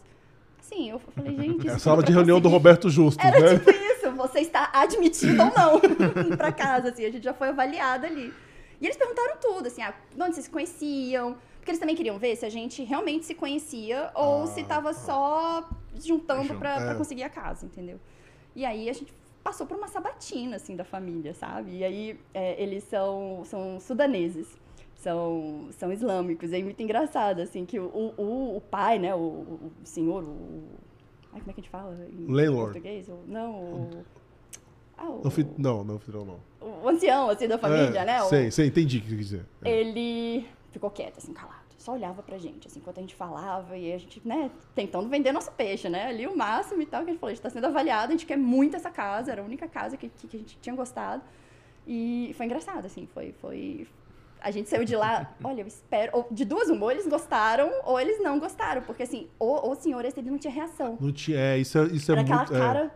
Assim, 0.59 0.91
eu 0.91 0.99
falei, 0.99 1.35
gente, 1.35 1.67
É 1.67 1.73
a 1.73 1.79
sala 1.79 2.03
de 2.03 2.13
reunião 2.13 2.39
do 2.39 2.51
Roberto 2.51 2.91
Justus, 2.91 3.25
Era 3.25 3.41
né? 3.41 3.59
tipo 3.59 3.71
isso, 3.71 4.11
você 4.13 4.41
está 4.41 4.71
admitido 4.75 5.43
ou 5.43 5.53
não 5.57 5.81
pra 6.37 6.53
casa, 6.53 6.91
assim, 6.91 7.07
a 7.07 7.11
gente 7.11 7.25
já 7.25 7.33
foi 7.33 7.49
avaliada 7.49 8.07
ali. 8.07 8.35
E 8.79 8.85
eles 8.85 8.97
perguntaram 8.99 9.39
tudo, 9.41 9.69
assim, 9.69 9.81
ah, 9.81 9.95
de 10.15 10.21
onde 10.23 10.35
vocês 10.35 10.45
se 10.45 10.51
conheciam, 10.51 11.39
porque 11.67 11.73
eles 11.73 11.81
também 11.81 11.97
queriam 11.97 12.17
ver 12.17 12.37
se 12.37 12.47
a 12.47 12.49
gente 12.49 12.85
realmente 12.85 13.27
se 13.27 13.35
conhecia 13.35 14.13
ou 14.15 14.45
Ah, 14.45 14.47
se 14.47 14.63
tava 14.63 14.95
só 14.95 15.69
juntando 16.01 16.55
pra 16.55 16.93
é. 16.93 16.95
conseguir 16.95 17.25
a 17.25 17.29
casa, 17.29 17.67
entendeu? 17.67 17.99
E 18.55 18.65
aí 18.65 18.89
a 18.89 18.93
gente 18.93 19.13
passou 19.43 19.67
por 19.67 19.77
uma 19.77 19.89
sabatina, 19.89 20.55
assim, 20.57 20.77
da 20.77 20.85
família, 20.85 21.35
sabe? 21.35 21.79
E 21.79 21.83
aí 21.85 22.21
é, 22.33 22.63
eles 22.63 22.85
são, 22.85 23.43
são 23.45 23.81
sudaneses. 23.81 24.47
São, 24.95 25.69
são 25.73 25.93
islâmicos. 25.93 26.53
É 26.53 26.63
muito 26.63 26.81
engraçado, 26.81 27.41
assim, 27.41 27.65
que 27.67 27.79
o, 27.81 27.87
o, 28.17 28.57
o 28.57 28.61
pai, 28.61 28.99
né, 29.01 29.13
o, 29.15 29.19
o 29.19 29.73
senhor, 29.85 30.23
o... 30.23 30.63
Ai, 31.33 31.41
como 31.41 31.51
é 31.51 31.53
que 31.53 31.61
a 31.61 31.63
gente 31.63 31.69
fala 31.71 31.99
em 32.13 32.27
Landlord. 32.33 32.73
português? 32.75 33.09
Não, 33.27 33.53
o... 33.55 33.91
Ah, 34.97 35.11
o, 35.11 35.23
Não, 35.59 35.85
não, 35.85 36.01
não, 36.09 36.25
não. 36.25 36.41
o 36.85 36.89
ancião, 36.89 37.29
assim, 37.29 37.47
da 37.49 37.59
família, 37.59 38.01
É, 38.01 38.05
né? 38.05 38.23
O- 38.23 38.29
Sei, 38.29 38.51
sei, 38.53 38.69
entendi 38.69 38.99
o 38.99 39.01
que 39.03 39.09
você 39.09 39.15
quer 39.17 39.23
dizer. 39.23 39.47
É. 39.65 39.71
ele 39.81 40.47
ficou 40.77 40.91
quieto, 40.91 41.19
assim, 41.19 41.33
calado. 41.33 41.65
Só 41.79 41.93
olhava 41.93 42.23
pra 42.23 42.37
gente, 42.37 42.67
assim, 42.67 42.81
enquanto 42.81 42.99
a 42.99 43.01
gente 43.01 43.15
falava 43.15 43.77
e 43.77 43.93
a 43.93 43.99
gente, 43.99 44.21
né, 44.25 44.51
tentando 44.75 45.09
vender 45.09 45.33
nosso 45.33 45.51
peixe, 45.53 45.89
né? 45.89 46.07
Ali 46.07 46.27
o 46.27 46.37
máximo 46.37 46.83
e 46.83 46.87
tal, 46.87 47.03
que 47.03 47.11
a 47.11 47.13
gente 47.13 47.21
falou, 47.21 47.31
a 47.31 47.35
gente 47.35 47.43
tá 47.43 47.51
sendo 47.51 47.67
avaliado, 47.67 48.09
a 48.09 48.17
gente 48.17 48.27
quer 48.27 48.37
muito 48.37 48.77
essa 48.77 48.91
casa, 48.91 49.33
era 49.33 49.41
a 49.41 49.45
única 49.45 49.67
casa 49.69 49.97
que, 49.97 50.09
que, 50.09 50.27
que 50.27 50.37
a 50.37 50.41
gente 50.41 50.59
tinha 50.61 50.75
gostado. 50.75 51.23
E 51.87 52.35
foi 52.37 52.47
engraçado, 52.47 52.87
assim, 52.87 53.07
foi, 53.15 53.33
foi... 53.41 53.87
A 54.41 54.51
gente 54.51 54.69
saiu 54.69 54.85
de 54.85 54.95
lá, 54.97 55.35
olha, 55.43 55.63
eu 55.63 55.67
espero... 55.67 56.11
Ou, 56.13 56.27
de 56.31 56.45
duas 56.45 56.69
uma, 56.69 56.85
ou 56.85 56.91
eles 56.91 57.07
gostaram 57.07 57.71
ou 57.85 57.99
eles 57.99 58.21
não 58.23 58.39
gostaram, 58.39 58.83
porque, 58.83 59.05
assim, 59.05 59.29
o, 59.39 59.71
o 59.71 59.75
senhor 59.77 60.05
esse, 60.05 60.19
ele 60.21 60.31
não 60.31 60.39
tinha 60.39 60.53
reação. 60.53 60.99
Não 61.01 61.13
tinha, 61.13 61.39
é, 61.39 61.59
isso 61.59 61.79
é, 61.79 61.85
isso 61.85 62.11
é 62.11 62.15
Era 62.15 62.23
aquela 62.23 62.39
muito. 62.39 62.55
é. 62.55 62.91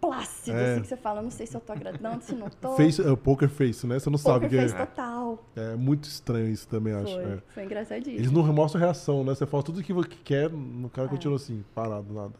Cara 0.00 0.14
plácida, 0.14 0.58
É. 0.58 0.72
assim, 0.72 0.82
que 0.82 0.88
você 0.88 0.96
fala, 0.96 1.22
não 1.22 1.30
sei 1.30 1.46
se 1.46 1.54
eu 1.56 1.60
tô 1.60 1.72
agradando, 1.72 2.22
se 2.22 2.34
não 2.34 2.48
tô. 2.48 2.76
Face, 2.76 3.00
é, 3.00 3.16
poker 3.16 3.48
face, 3.48 3.86
né? 3.86 3.98
Você 3.98 4.10
não 4.10 4.18
sabe 4.18 4.46
Poker 4.46 4.50
que 4.50 4.56
é. 4.64 4.68
face 4.68 4.86
total. 4.86 5.44
É 5.56 5.74
muito 5.76 6.04
estranho 6.04 6.48
isso 6.48 6.66
também, 6.68 6.92
acho. 6.94 7.14
Foi, 7.14 7.24
é. 7.24 7.38
foi 7.54 7.64
engraçadíssimo. 7.64 8.16
Eles 8.18 8.32
não 8.32 8.42
mostram 8.52 8.80
reação, 8.80 9.24
né? 9.24 9.34
Você 9.34 9.46
fala 9.46 9.62
tudo 9.62 9.82
que 9.82 9.94
que 10.04 10.16
quer, 10.18 10.50
o 10.50 10.90
cara 10.90 11.06
É. 11.06 11.10
continua 11.10 11.36
assim, 11.36 11.64
parado, 11.74 12.12
nada. 12.12 12.32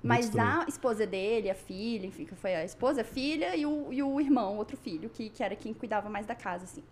Mas 0.00 0.34
a 0.36 0.64
esposa 0.68 1.04
dele, 1.06 1.50
a 1.50 1.54
filha, 1.56 2.06
enfim, 2.06 2.24
que 2.24 2.34
foi 2.36 2.54
a 2.54 2.64
esposa, 2.64 3.00
a 3.00 3.04
filha 3.04 3.56
e 3.56 3.66
o, 3.66 3.92
e 3.92 4.00
o 4.00 4.20
irmão, 4.20 4.56
outro 4.56 4.76
filho, 4.76 5.10
que, 5.10 5.28
que 5.28 5.42
era 5.42 5.56
quem 5.56 5.74
cuidava 5.74 6.08
mais 6.08 6.24
da 6.24 6.36
casa, 6.36 6.64
assim. 6.64 6.84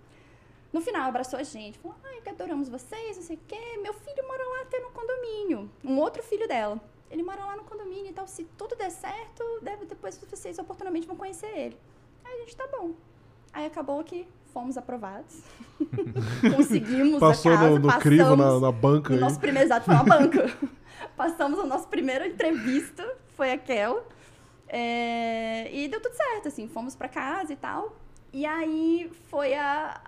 No 0.73 0.81
final, 0.81 1.09
abraçou 1.09 1.39
a 1.39 1.43
gente, 1.45 1.79
falou, 1.79 1.97
ai, 2.05 2.21
que 2.21 2.29
adoramos 2.29 2.69
vocês, 2.69 3.17
não 3.17 3.23
sei 3.23 3.37
o 3.37 3.41
quê. 3.47 3.79
Meu 3.81 3.95
filho 3.95 4.27
mora 4.27 4.43
lá 4.43 4.63
até 4.63 4.81
no 4.81 4.91
condomínio. 4.91 5.71
Um 5.85 5.99
outro 5.99 6.23
filho 6.23 6.49
dela. 6.49 6.81
Ele 7.11 7.23
mora 7.23 7.45
lá 7.45 7.57
no 7.57 7.65
condomínio 7.65 8.07
e 8.11 8.13
tal. 8.13 8.27
Se 8.27 8.45
tudo 8.59 8.75
der 8.77 8.91
certo, 8.91 9.43
deve, 9.63 9.85
depois 9.87 10.19
vocês 10.31 10.59
oportunamente 10.59 11.07
vão 11.07 11.17
conhecer 11.17 11.47
ele. 11.57 11.77
Aí 12.25 12.35
a 12.35 12.39
gente, 12.41 12.57
tá 12.57 12.67
bom. 12.71 12.93
Aí 13.53 13.65
acabou 13.67 14.03
que 14.05 14.27
fomos 14.53 14.77
aprovados. 14.77 15.41
Conseguimos 16.57 17.21
Passou 17.21 17.53
a 17.53 17.57
casa, 17.57 17.71
no, 17.71 17.79
no 17.79 17.99
crivo, 17.99 18.37
na, 18.37 18.59
na 18.61 18.73
banca. 18.73 19.15
aí. 19.15 19.21
nosso 19.21 19.39
primeiro 19.39 19.67
exato 19.69 19.87
foi 19.87 19.95
uma 19.95 20.05
banca. 20.05 20.51
Passamos 21.17 21.59
a 21.59 21.65
nossa 21.65 21.87
primeira 21.87 22.27
entrevista, 22.27 23.07
foi 23.37 23.53
aquela. 23.53 24.05
É, 24.69 25.71
e 25.73 25.89
deu 25.89 26.01
tudo 26.01 26.15
certo, 26.15 26.49
assim, 26.49 26.69
fomos 26.69 26.95
pra 26.97 27.09
casa 27.09 27.53
e 27.53 27.57
tal. 27.57 27.97
E 28.33 28.45
aí 28.45 29.11
foi 29.31 29.55
a, 29.55 30.01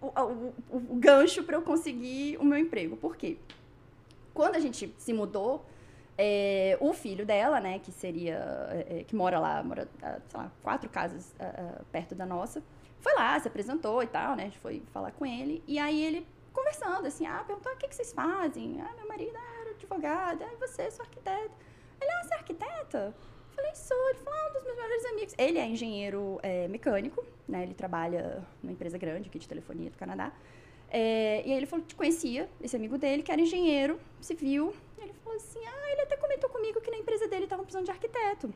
o, 0.00 0.06
o- 0.06 0.54
o- 0.70 0.76
o 0.92 0.94
gancho 0.96 1.42
pra 1.42 1.56
eu 1.56 1.62
conseguir 1.62 2.36
o 2.38 2.44
meu 2.44 2.56
emprego. 2.58 2.96
Por 2.96 3.16
quê? 3.16 3.36
Quando 4.32 4.56
a 4.56 4.60
gente 4.60 4.94
se 4.98 5.12
mudou, 5.12 5.64
é, 6.18 6.76
o 6.80 6.92
filho 6.92 7.26
dela, 7.26 7.60
né, 7.60 7.78
que 7.78 7.92
seria, 7.92 8.38
é, 8.70 9.00
é, 9.00 9.04
que 9.04 9.14
mora 9.14 9.38
lá, 9.38 9.62
mora, 9.62 9.88
sei 10.28 10.40
lá, 10.40 10.50
quatro 10.62 10.88
casas 10.88 11.34
ah, 11.38 11.82
perto 11.92 12.14
da 12.14 12.24
nossa, 12.24 12.62
foi 13.00 13.14
lá, 13.14 13.38
se 13.38 13.48
apresentou 13.48 14.02
e 14.02 14.06
tal, 14.06 14.34
né, 14.34 14.44
a 14.44 14.46
gente 14.46 14.58
foi 14.58 14.82
falar 14.92 15.12
com 15.12 15.26
ele, 15.26 15.62
e 15.66 15.78
aí 15.78 16.02
ele 16.04 16.26
conversando, 16.56 17.06
assim, 17.06 17.26
ah, 17.26 17.44
perguntou, 17.46 17.70
ah, 17.70 17.74
o 17.74 17.78
que, 17.78 17.86
que 17.86 17.94
vocês 17.94 18.14
fazem? 18.14 18.80
Ah, 18.80 18.94
meu 18.96 19.06
marido 19.06 19.36
era 19.60 19.70
advogado, 19.70 20.42
ah, 20.42 20.56
você, 20.58 20.90
sou 20.90 21.04
arquiteta. 21.04 21.54
Ele, 22.00 22.10
ah, 22.10 22.24
você 22.24 22.34
é 22.34 22.36
arquiteta? 22.38 22.98
Eu 22.98 23.54
falei, 23.54 23.74
sou. 23.74 24.08
Ele 24.08 24.18
falou, 24.18 24.38
ah, 24.38 24.48
um 24.48 24.52
dos 24.54 24.64
meus 24.64 24.76
melhores 24.76 25.04
amigos. 25.04 25.34
Ele 25.36 25.58
é 25.58 25.66
engenheiro 25.66 26.40
é, 26.42 26.66
mecânico, 26.68 27.22
né, 27.46 27.62
ele 27.62 27.74
trabalha 27.74 28.42
numa 28.62 28.72
empresa 28.72 28.96
grande 28.96 29.28
aqui 29.28 29.38
de 29.38 29.46
telefonia 29.46 29.90
do 29.90 29.98
Canadá. 29.98 30.32
É, 30.90 31.42
e 31.46 31.52
aí 31.52 31.56
ele 31.56 31.66
falou 31.66 31.84
que 31.84 31.94
conhecia 31.94 32.48
esse 32.62 32.76
amigo 32.76 32.96
dele, 32.96 33.22
que 33.22 33.32
era 33.32 33.40
engenheiro 33.40 33.98
civil. 34.20 34.72
Ele 34.98 35.12
falou 35.24 35.36
assim: 35.36 35.60
ah, 35.66 35.92
ele 35.92 36.02
até 36.02 36.16
comentou 36.16 36.48
comigo 36.50 36.80
que 36.80 36.90
na 36.90 36.98
empresa 36.98 37.26
dele 37.28 37.44
estavam 37.44 37.64
precisando 37.64 37.84
de 37.84 37.90
arquiteto. 37.90 38.52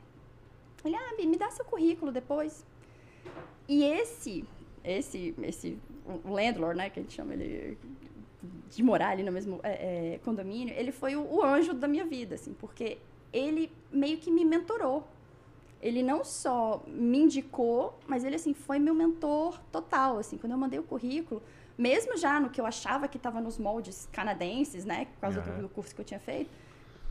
Ele, 0.84 0.96
ah, 0.96 1.14
me 1.18 1.36
dá 1.36 1.50
seu 1.50 1.64
currículo 1.64 2.10
depois. 2.10 2.64
E 3.68 3.84
esse, 3.84 4.44
esse, 4.82 5.34
esse, 5.42 5.78
o 6.24 6.32
landlord, 6.32 6.76
né, 6.76 6.90
que 6.90 6.98
a 6.98 7.02
gente 7.02 7.14
chama 7.14 7.34
ele 7.34 7.78
de 8.70 8.82
morar 8.82 9.10
ali 9.10 9.22
no 9.22 9.30
mesmo 9.30 9.60
é, 9.62 10.14
é, 10.14 10.18
condomínio, 10.18 10.74
ele 10.74 10.92
foi 10.92 11.16
o, 11.16 11.22
o 11.22 11.44
anjo 11.44 11.74
da 11.74 11.86
minha 11.86 12.04
vida, 12.04 12.36
assim, 12.36 12.54
porque 12.54 12.98
ele 13.32 13.70
meio 13.92 14.18
que 14.18 14.30
me 14.30 14.44
mentorou. 14.44 15.06
Ele 15.82 16.02
não 16.02 16.22
só 16.24 16.82
me 16.86 17.18
indicou, 17.18 17.98
mas 18.06 18.22
ele, 18.22 18.36
assim, 18.36 18.52
foi 18.52 18.78
meu 18.78 18.94
mentor 18.94 19.58
total, 19.72 20.18
assim. 20.18 20.36
Quando 20.36 20.52
eu 20.52 20.58
mandei 20.58 20.78
o 20.78 20.82
currículo, 20.82 21.42
mesmo 21.80 22.16
já 22.16 22.38
no 22.38 22.50
que 22.50 22.60
eu 22.60 22.66
achava 22.66 23.08
que 23.08 23.16
estava 23.16 23.40
nos 23.40 23.56
moldes 23.58 24.08
canadenses, 24.12 24.84
né, 24.84 25.06
por 25.14 25.20
causa 25.20 25.40
Aham. 25.40 25.56
do, 25.56 25.62
do 25.62 25.68
curso 25.68 25.94
que 25.94 26.00
eu 26.00 26.04
tinha 26.04 26.20
feito, 26.20 26.50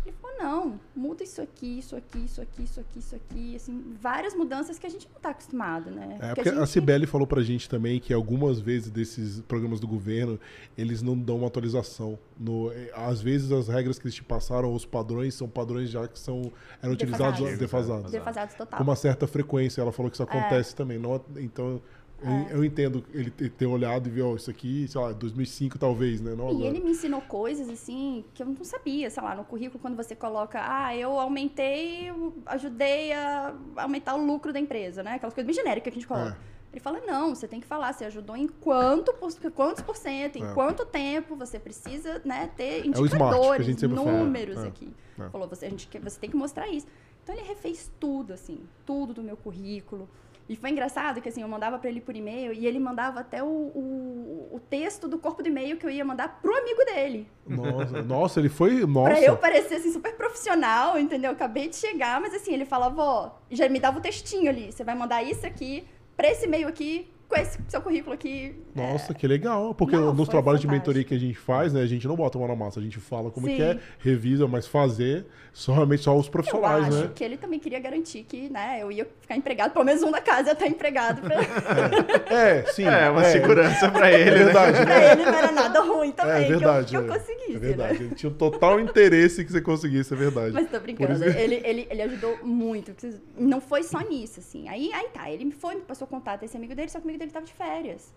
ele 0.06 0.16
falou, 0.22 0.38
não, 0.42 0.80
muda 0.96 1.24
isso 1.24 1.42
aqui, 1.42 1.80
isso 1.80 1.94
aqui, 1.96 2.20
isso 2.24 2.42
aqui, 2.42 2.64
isso 2.64 2.80
aqui, 2.80 3.00
isso 3.00 3.16
aqui, 3.16 3.56
assim, 3.58 3.94
várias 4.02 4.34
mudanças 4.34 4.80
que 4.80 4.88
a 4.88 4.90
gente 4.90 5.08
não 5.10 5.18
está 5.18 5.32
acostumado, 5.32 5.92
né? 5.92 6.18
É, 6.22 6.30
Que 6.30 6.36
porque 6.36 6.50
a, 6.50 6.56
gente- 6.56 6.70
Cibele 6.70 7.06
falou 7.06 7.28
pra 7.28 7.42
gente 7.44 7.68
também 7.68 8.00
que 8.00 8.14
algumas 8.14 8.60
vezes 8.62 8.90
desses 8.90 9.42
programas 9.42 9.78
do 9.80 9.88
governo, 9.88 10.40
eles 10.78 11.02
não 11.02 11.18
dão 11.20 11.38
uma 11.40 11.48
atualização. 11.48 12.18
No, 12.40 12.72
eh, 12.72 12.90
às 12.96 13.20
vezes 13.22 13.52
as 13.52 13.68
regras 13.68 14.00
que 14.00 14.06
eles 14.06 14.16
te 14.16 14.24
passaram, 14.24 14.74
os 14.74 14.86
padrões, 14.86 15.34
são 15.36 15.50
padrões 15.50 15.90
já 15.90 16.08
que 16.08 16.18
são, 16.18 16.50
eram 16.82 16.94
utilizados 16.94 17.40
Defasados. 17.40 17.60
defasados. 17.60 18.12
Defasados 18.12 18.56
total. 18.56 18.78
Com 18.78 18.84
uma 18.86 18.96
certa 18.96 19.28
frequência. 19.28 19.82
Ela 19.82 19.92
falou 19.92 20.10
que 20.10 20.16
isso 20.16 20.24
acontece 20.24 20.74
também. 20.74 20.98
Não, 20.98 21.22
então, 21.36 21.82
eu, 22.22 22.58
eu 22.58 22.66
entendo 22.66 23.04
ele 23.14 23.30
ter, 23.32 23.66
olhado 23.66 24.08
e 24.08 24.12
ver, 24.12 24.22
ó, 24.24 24.36
isso 24.36 24.50
aqui, 24.50 24.88
sei 24.88 25.00
lá, 25.02 25.12
2005 25.12 25.78
talvez, 25.80 26.22
né? 26.22 26.36
Não 26.36 26.48
E 26.48 26.52
agora. 26.52 26.66
ele 26.68 26.80
me 26.82 26.92
ensinou 26.92 27.22
coisas 27.22 27.70
assim 27.70 28.24
que 28.34 28.42
eu 28.44 28.48
não 28.48 28.64
sabia, 28.64 29.10
sei 29.10 29.24
lá, 29.24 29.36
no 29.36 29.44
currículo 29.44 29.80
quando 29.80 29.96
você 29.96 30.16
coloca, 30.16 30.60
ah, 30.62 30.96
eu 30.96 31.20
aumentei, 31.20 32.10
eu 32.10 32.34
ajudei 32.46 33.14
a 33.14 33.56
aumentar 33.78 34.16
o 34.16 34.26
lucro 34.26 34.52
da 34.54 34.60
empresa, 34.60 35.02
né? 35.04 35.14
Aquelas 35.16 35.34
coisas 35.34 35.48
bem 35.48 35.56
genéricas 35.56 35.84
que 35.84 35.90
a 35.90 36.02
gente 36.02 36.08
coloca. 36.08 36.38
É. 36.46 36.60
Ele 36.72 36.80
fala, 36.80 37.00
não, 37.02 37.34
você 37.34 37.48
tem 37.48 37.60
que 37.60 37.66
falar, 37.66 37.92
você 37.94 38.06
ajudou 38.06 38.36
em 38.38 38.48
quanto, 38.48 39.12
quantos 39.56 39.82
por 39.82 39.96
cento, 39.96 40.36
em 40.38 40.44
É. 40.46 40.54
quanto 40.54 40.86
tempo, 40.86 41.36
você 41.36 41.58
precisa, 41.58 42.22
né, 42.24 42.52
ter 42.56 42.84
É 42.84 42.86
indicadores, 42.86 43.82
números 43.82 44.64
É. 44.64 44.68
aqui. 44.68 44.94
É. 45.20 45.30
Falou, 45.30 45.48
você, 45.48 45.66
a 45.66 45.70
gente, 45.70 45.90
você 45.98 46.20
tem 46.20 46.30
que 46.30 46.38
mostrar 46.38 46.68
isso. 46.68 46.86
Então 47.24 47.36
ele 47.36 47.44
refez 47.48 47.92
tudo, 48.00 48.34
assim, 48.34 48.60
tudo 48.86 49.14
do 49.14 49.24
meu 49.24 49.36
currículo. 49.36 50.08
E 50.50 50.56
foi 50.56 50.72
engraçado 50.72 51.22
que 51.22 51.30
assim, 51.30 51.44
eu 51.44 51.48
mandava 51.48 51.78
pra 51.78 51.88
ele 51.92 52.02
por 52.02 52.16
e-mail 52.16 52.52
e 52.52 52.66
ele 52.66 52.80
mandava 52.80 53.20
até 53.20 53.44
o, 53.44 53.46
o, 53.46 54.50
o 54.52 54.60
texto 54.60 55.08
do 55.08 55.20
corpo 55.20 55.44
do 55.44 55.48
e-mail 55.48 55.78
que 55.78 55.86
eu 55.86 55.92
ia 55.92 56.04
mandar 56.04 56.40
pro 56.42 56.58
amigo 56.58 56.84
dele. 56.86 57.28
Nossa, 57.48 58.02
nossa, 58.02 58.40
ele 58.40 58.50
foi. 58.50 58.84
Nossa. 58.84 59.12
Pra 59.12 59.22
eu 59.22 59.38
parecer 59.38 59.76
assim, 59.76 59.94
super 59.94 60.16
profissional, 60.18 60.98
entendeu? 60.98 61.32
Acabei 61.32 61.70
de 61.70 61.76
chegar, 61.76 62.20
mas 62.20 62.34
assim, 62.34 62.52
ele 62.52 62.66
falava, 62.66 63.00
ó, 63.00 63.32
já 63.52 63.70
me 63.70 63.80
dava 63.80 64.00
o 64.00 64.02
textinho 64.02 64.50
ali. 64.50 64.72
Você 64.72 64.84
vai 64.84 64.96
mandar 64.96 65.22
isso 65.22 65.46
aqui, 65.46 65.86
pra 66.18 66.28
esse 66.28 66.48
e-mail 66.48 66.68
aqui, 66.68 67.08
com 67.28 67.36
esse 67.36 67.60
seu 67.68 67.80
currículo 67.80 68.16
aqui. 68.16 68.56
Nossa, 68.74 69.14
que 69.14 69.28
legal. 69.28 69.76
Porque 69.76 69.96
Não, 69.96 70.12
nos 70.14 70.28
trabalhos 70.28 70.60
de 70.60 70.66
fantástico. 70.66 70.90
mentoria 70.90 71.04
que 71.04 71.14
a 71.14 71.20
gente 71.20 71.38
faz, 71.38 71.72
né? 71.72 71.82
A 71.82 71.86
gente 71.86 72.08
não 72.08 72.16
bota 72.16 72.38
a 72.38 72.40
mão 72.40 72.48
na 72.48 72.56
massa, 72.56 72.80
a 72.80 72.84
gente 72.84 73.00
fala 73.00 73.30
como 73.30 73.46
Sim. 73.46 73.56
que 73.56 73.62
é, 73.62 73.80
revisa, 74.00 74.48
mas 74.48 74.66
fazer 74.66 75.28
só, 75.60 75.74
realmente 75.74 76.04
só 76.04 76.16
os 76.18 76.26
Eu 76.28 76.32
profissionais, 76.32 76.86
acho 76.88 77.04
né? 77.06 77.12
que 77.14 77.24
ele 77.24 77.36
também 77.38 77.60
queria 77.60 77.80
garantir 77.80 78.24
que, 78.24 78.50
né, 78.50 78.78
eu 78.82 78.92
ia 78.92 79.06
ficar 79.20 79.36
empregado, 79.36 79.72
pelo 79.74 79.84
menos 79.84 80.02
um 80.04 80.10
da 80.12 80.22
casa 80.22 80.50
ia 80.50 80.54
estar 80.54 80.68
empregado 80.68 81.22
pra, 81.22 81.36
É, 82.34 82.64
sim. 82.72 82.86
É, 82.86 83.10
uma 83.10 83.24
segurança 83.26 83.92
pra 83.92 84.12
ele, 84.12 84.30
É 84.30 84.32
né? 84.32 84.44
verdade, 84.46 84.80
né? 84.80 84.86
pra 84.86 85.12
ele 85.12 85.26
não 85.26 85.34
era 85.38 85.52
nada 85.52 85.80
ruim 85.82 86.12
também, 86.12 86.34
É 86.44 86.46
que 86.48 86.52
eu- 86.54 86.60
verdade. 86.60 86.88
que 86.90 86.96
eu, 86.98 87.04
é. 87.06 87.18
conseguisse, 87.18 87.56
É 87.56 87.60
verdade. 87.60 88.00
né? 88.00 88.06
Ele 88.06 88.16
tinha 88.16 88.30
um 88.30 88.34
total 88.36 88.80
interesse 88.80 89.44
que 89.44 89.52
você 89.52 89.60
conseguisse, 89.62 90.14
é 90.14 90.18
verdade. 90.18 90.54
Mas 90.54 90.70
tô 90.70 90.80
brincando, 90.80 91.14
isso- 91.14 91.24
ele, 91.38 91.62
ele, 91.66 91.88
ele 91.90 92.02
ajudou 92.04 92.38
muito. 92.44 92.96
Não 93.38 93.60
foi 93.60 93.84
só 93.84 94.00
nisso, 94.00 94.40
assim. 94.40 94.70
Aí, 94.70 94.92
aí 94.94 95.10
tá, 95.14 95.30
ele 95.30 95.46
me 95.46 95.52
foi, 95.52 95.76
me 95.76 95.82
passou 95.82 96.08
contato 96.08 96.42
desse 96.42 96.56
amigo 96.56 96.74
dele, 96.74 96.90
só 96.90 97.00
que 97.00 97.06
o 97.06 97.08
amigo 97.08 97.20
dele 97.20 97.32
tava 97.32 97.46
de 97.46 97.54
férias. 97.54 98.14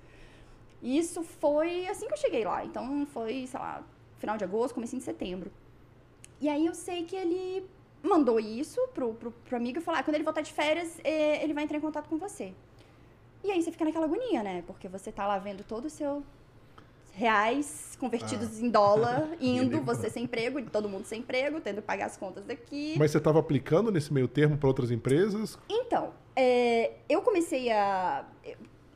E 0.81 0.99
Isso 0.99 1.23
foi 1.41 1.87
assim 1.89 2.07
que 2.07 2.13
eu 2.15 2.19
cheguei 2.19 2.45
lá. 2.45 2.65
Então 2.65 3.07
foi, 3.13 3.47
sei 3.47 3.59
lá, 3.59 3.83
final 4.19 4.37
de 4.37 4.45
agosto, 4.45 4.75
comecinho 4.75 5.01
de 5.01 5.05
setembro. 5.05 5.51
E 6.43 6.49
aí 6.49 6.67
eu 6.67 6.75
sei 6.75 7.05
que 7.05 7.15
ele 7.15 7.65
mandou 8.03 8.41
isso 8.41 8.81
pro, 8.93 9.15
pro, 9.15 9.31
pro 9.31 9.57
amigo 9.57 9.79
e 9.79 9.81
falou: 9.81 10.01
ah, 10.01 10.03
quando 10.03 10.17
ele 10.17 10.25
voltar 10.25 10.41
de 10.41 10.53
férias, 10.53 10.99
eh, 11.05 11.43
ele 11.43 11.55
vai 11.55 11.63
entrar 11.63 11.79
em 11.79 11.81
contato 11.81 12.09
com 12.09 12.19
você. 12.19 12.53
E 13.45 13.51
aí 13.53 13.63
você 13.63 13.71
fica 13.71 13.85
naquela 13.85 14.07
agonia, 14.07 14.43
né? 14.43 14.65
Porque 14.67 14.89
você 14.89 15.13
tá 15.13 15.25
lá 15.25 15.39
vendo 15.39 15.63
todo 15.63 15.85
o 15.85 15.91
seu 15.91 16.25
reais 17.13 17.97
convertidos 18.01 18.61
em 18.61 18.69
dólar, 18.69 19.29
indo, 19.41 19.81
você 19.83 20.11
sem 20.11 20.25
emprego, 20.25 20.61
todo 20.69 20.89
mundo 20.89 21.05
sem 21.05 21.21
emprego, 21.21 21.61
tendo 21.61 21.77
que 21.77 21.83
pagar 21.83 22.07
as 22.07 22.17
contas 22.17 22.45
daqui. 22.45 22.97
Mas 22.99 23.13
você 23.13 23.19
estava 23.19 23.39
aplicando 23.39 23.93
nesse 23.93 24.13
meio 24.13 24.27
termo 24.27 24.59
para 24.59 24.67
outras 24.67 24.91
empresas? 24.91 25.57
Então, 25.69 26.13
é, 26.35 26.95
eu 27.09 27.23
comecei 27.23 27.71
a. 27.71 28.25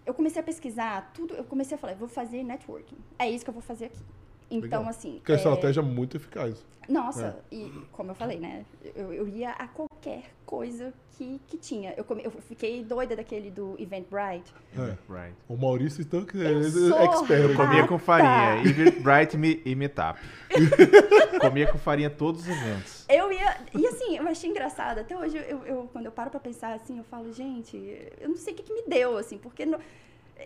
Eu 0.04 0.14
comecei 0.14 0.40
a 0.40 0.44
pesquisar 0.44 1.12
tudo, 1.14 1.34
eu 1.34 1.44
comecei 1.44 1.76
a 1.76 1.78
falar, 1.78 1.94
vou 1.94 2.08
fazer 2.08 2.42
networking. 2.42 2.96
É 3.16 3.30
isso 3.30 3.44
que 3.44 3.50
eu 3.50 3.54
vou 3.54 3.62
fazer 3.62 3.86
aqui. 3.86 4.02
Então, 4.50 4.80
Legal. 4.80 4.88
assim. 4.88 5.20
Que 5.24 5.32
é 5.32 5.34
é, 5.34 5.38
uma 5.38 5.42
estratégia 5.42 5.82
muito 5.82 6.16
eficaz. 6.16 6.64
Nossa, 6.88 7.36
e 7.50 7.68
como 7.90 8.12
eu 8.12 8.14
falei, 8.14 8.38
né? 8.38 8.64
Eu, 8.94 9.12
eu 9.12 9.26
ia 9.26 9.50
a 9.50 9.66
qualquer 9.66 10.22
coisa 10.44 10.94
que, 11.18 11.40
que 11.48 11.56
tinha. 11.56 11.92
Eu, 11.96 12.04
come- 12.04 12.22
eu 12.24 12.30
fiquei 12.30 12.84
doida 12.84 13.16
daquele 13.16 13.50
do 13.50 13.74
Eventbrite. 13.76 14.54
É. 14.78 14.96
Right. 15.12 15.34
O 15.48 15.56
Maurício, 15.56 16.00
então, 16.02 16.24
que 16.24 16.40
é 16.40 16.52
Eu 16.52 16.62
sou 16.62 16.96
expert. 17.02 17.50
Ah, 17.52 17.56
Comia 17.56 17.86
com 17.88 17.98
farinha. 17.98 18.62
Eventbrite 18.64 19.36
me- 19.36 19.60
e 19.64 19.74
Meetup. 19.74 20.20
Comia 21.40 21.66
com 21.72 21.78
farinha 21.78 22.08
todos 22.08 22.42
os 22.42 22.48
eventos. 22.48 23.04
Eu 23.08 23.32
ia. 23.32 23.56
E 23.74 23.84
assim, 23.84 24.16
eu 24.16 24.28
achei 24.28 24.48
engraçado. 24.48 24.98
Até 25.00 25.16
hoje, 25.16 25.36
eu, 25.38 25.64
eu- 25.66 25.88
quando 25.92 26.06
eu 26.06 26.12
paro 26.12 26.30
pra 26.30 26.38
pensar 26.38 26.72
assim, 26.74 26.98
eu 26.98 27.04
falo, 27.04 27.32
gente, 27.32 27.76
eu 28.20 28.28
não 28.28 28.36
sei 28.36 28.52
o 28.52 28.56
que, 28.56 28.62
que 28.62 28.72
me 28.72 28.82
deu, 28.86 29.18
assim, 29.18 29.38
porque. 29.38 29.66
no- 29.66 29.80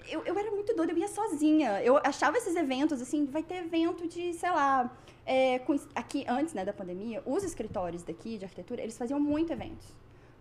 eu, 0.09 0.22
eu 0.24 0.38
era 0.38 0.51
muito 0.51 0.74
doida, 0.74 0.93
eu 0.93 0.99
ia 0.99 1.09
sozinha. 1.09 1.82
Eu 1.82 1.99
achava 2.05 2.36
esses 2.38 2.55
eventos, 2.57 3.01
assim, 3.03 3.24
vai 3.26 3.43
ter 3.43 3.57
evento 3.57 4.07
de, 4.09 4.32
sei 4.34 4.51
lá. 4.51 4.91
é, 5.26 5.59
com- 5.61 5.78
aqui, 5.95 6.24
antes 6.28 6.55
né, 6.55 6.64
da 6.64 6.72
pandemia, 6.72 7.22
os 7.24 7.45
escritórios 7.45 8.03
daqui 8.03 8.36
de 8.38 8.45
arquitetura, 8.45 8.82
eles 8.82 8.97
faziam 8.99 9.20
muito 9.20 9.53
eventos. 9.53 9.86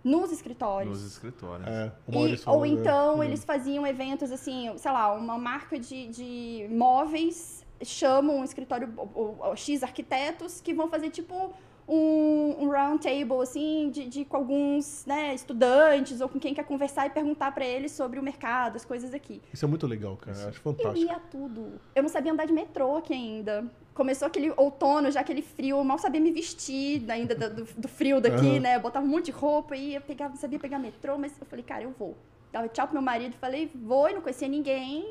Nos 0.03 0.31
escritórios. 0.31 0.97
Nos 1.01 1.11
escritórios. 1.11 1.67
É, 1.67 1.91
E- 2.07 2.39
ou 2.47 2.61
né? 2.61 2.67
então 2.69 3.15
Uhum. 3.17 3.23
eles 3.23 3.43
faziam 3.43 3.85
eventos 3.85 4.31
assim, 4.31 4.71
sei 4.77 4.91
lá, 4.91 5.13
uma 5.13 5.37
marca 5.37 5.77
de, 5.77 6.07
de 6.07 6.67
móveis 6.71 7.63
chama 7.83 8.33
um 8.33 8.43
escritório, 8.43 8.91
o, 8.97 9.19
o- 9.21 9.49
o 9.51 9.55
X 9.55 9.83
arquitetos, 9.83 10.59
que 10.61 10.73
vão 10.73 10.89
fazer 10.89 11.09
tipo 11.11 11.53
um, 11.89 12.65
um 12.65 12.69
round 12.69 13.01
table, 13.01 13.41
assim, 13.41 13.89
de, 13.91 14.05
de- 14.07 14.25
com 14.25 14.37
alguns 14.37 15.05
né, 15.05 15.33
estudantes 15.33 16.21
ou 16.21 16.29
com 16.29 16.39
quem 16.39 16.53
quer 16.53 16.63
conversar 16.63 17.07
e 17.07 17.09
perguntar 17.09 17.51
pra 17.53 17.65
eles 17.65 17.91
sobre 17.91 18.19
o 18.19 18.23
mercado, 18.23 18.75
as 18.75 18.85
coisas 18.85 19.13
aqui. 19.13 19.41
Isso 19.53 19.65
é 19.65 19.67
muito 19.67 19.87
legal, 19.87 20.15
cara. 20.17 20.37
Eu 20.37 20.49
acho 20.49 20.59
Eu 20.59 20.63
fantástico. 20.73 20.97
ia 21.11 21.15
a 21.15 21.19
tudo. 21.19 21.73
Eu 21.95 22.03
não 22.03 22.09
sabia 22.09 22.31
andar 22.31 22.45
de 22.45 22.53
metrô 22.53 22.95
aqui 22.97 23.13
ainda. 23.13 23.65
Começou 23.93 24.27
aquele 24.27 24.51
outono, 24.55 25.11
já 25.11 25.19
aquele 25.21 25.41
frio, 25.41 25.77
eu 25.77 25.83
mal 25.83 25.97
sabia 25.97 26.21
me 26.21 26.31
vestir 26.31 27.03
ainda 27.11 27.35
do, 27.35 27.65
do 27.65 27.87
frio 27.87 28.21
daqui, 28.21 28.47
Aham. 28.47 28.59
né? 28.59 28.75
Eu 28.77 28.79
botava 28.81 29.05
um 29.05 29.09
monte 29.09 29.25
de 29.25 29.31
roupa 29.31 29.75
e 29.75 29.91
ia 29.91 30.01
pegar, 30.01 30.29
não 30.29 30.37
sabia 30.37 30.57
pegar 30.59 30.79
metrô, 30.79 31.17
mas 31.17 31.33
eu 31.39 31.45
falei, 31.45 31.65
cara, 31.65 31.83
eu 31.83 31.91
vou. 31.97 32.15
Dava 32.51 32.67
tchau 32.69 32.87
pro 32.87 32.93
meu 32.95 33.01
marido, 33.03 33.35
falei, 33.39 33.69
vou 33.75 34.09
e 34.09 34.13
não 34.13 34.21
conhecia 34.21 34.47
ninguém. 34.47 35.05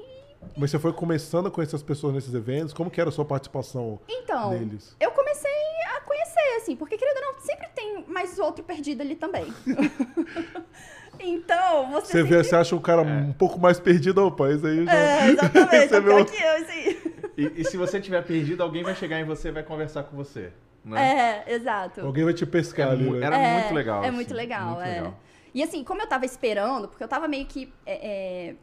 Mas 0.56 0.70
você 0.70 0.78
foi 0.78 0.92
começando 0.92 1.46
a 1.48 1.50
conhecer 1.50 1.76
as 1.76 1.82
pessoas 1.82 2.14
nesses 2.14 2.32
eventos? 2.34 2.72
Como 2.72 2.90
que 2.90 3.00
era 3.00 3.10
a 3.10 3.12
sua 3.12 3.24
participação 3.24 3.98
Então, 4.08 4.50
neles? 4.50 4.96
eu 5.00 5.10
comecei 5.10 5.50
a 5.96 6.00
conhecer, 6.00 6.56
assim, 6.56 6.76
porque 6.76 6.96
querendo 6.96 7.16
ou 7.16 7.32
não, 7.32 7.40
sempre 7.40 7.68
tem 7.74 8.04
mais 8.08 8.38
outro 8.38 8.64
perdido 8.64 9.00
ali 9.02 9.14
também. 9.16 9.52
então, 11.20 11.90
você. 11.90 12.12
Você, 12.12 12.22
vê, 12.22 12.42
você 12.44 12.56
acha 12.56 12.76
o 12.76 12.80
cara 12.80 13.02
um 13.02 13.32
pouco 13.32 13.58
mais 13.58 13.78
perdido, 13.80 14.24
opa, 14.24 14.50
esse 14.50 14.66
aí 14.66 14.84
já... 14.84 14.92
É, 14.92 15.28
exatamente, 15.30 15.74
é 15.94 15.96
é 15.96 16.00
meu- 16.00 16.24
que 16.24 16.42
eu, 16.42 16.52
assim. 16.56 16.96
E, 17.36 17.60
e 17.60 17.64
se 17.64 17.76
você 17.76 18.00
tiver 18.00 18.22
perdido, 18.24 18.62
alguém 18.62 18.82
vai 18.82 18.94
chegar 18.94 19.20
em 19.20 19.24
você 19.24 19.48
e 19.48 19.52
vai 19.52 19.62
conversar 19.62 20.04
com 20.04 20.16
você. 20.16 20.52
Né? 20.84 21.44
É, 21.46 21.54
exato. 21.54 22.00
Alguém 22.00 22.24
vai 22.24 22.32
te 22.34 22.46
pescar 22.46 22.88
É 22.88 22.92
ali, 22.92 23.10
né? 23.10 23.26
Era 23.26 23.36
É, 23.38 23.60
muito 23.60 23.74
legal. 23.74 24.02
É 24.02 24.06
assim, 24.06 24.14
muito 24.16 24.34
legal, 24.34 24.66
muito 24.70 24.82
é. 24.82 24.94
legal. 24.94 25.20
E 25.54 25.62
assim, 25.62 25.82
como 25.84 26.00
eu 26.02 26.06
tava 26.06 26.24
esperando, 26.24 26.88
porque 26.88 27.02
eu 27.02 27.08
tava 27.08 27.26
meio 27.28 27.46
que. 27.46 27.72
é, 27.84 28.48
é, 28.50 28.54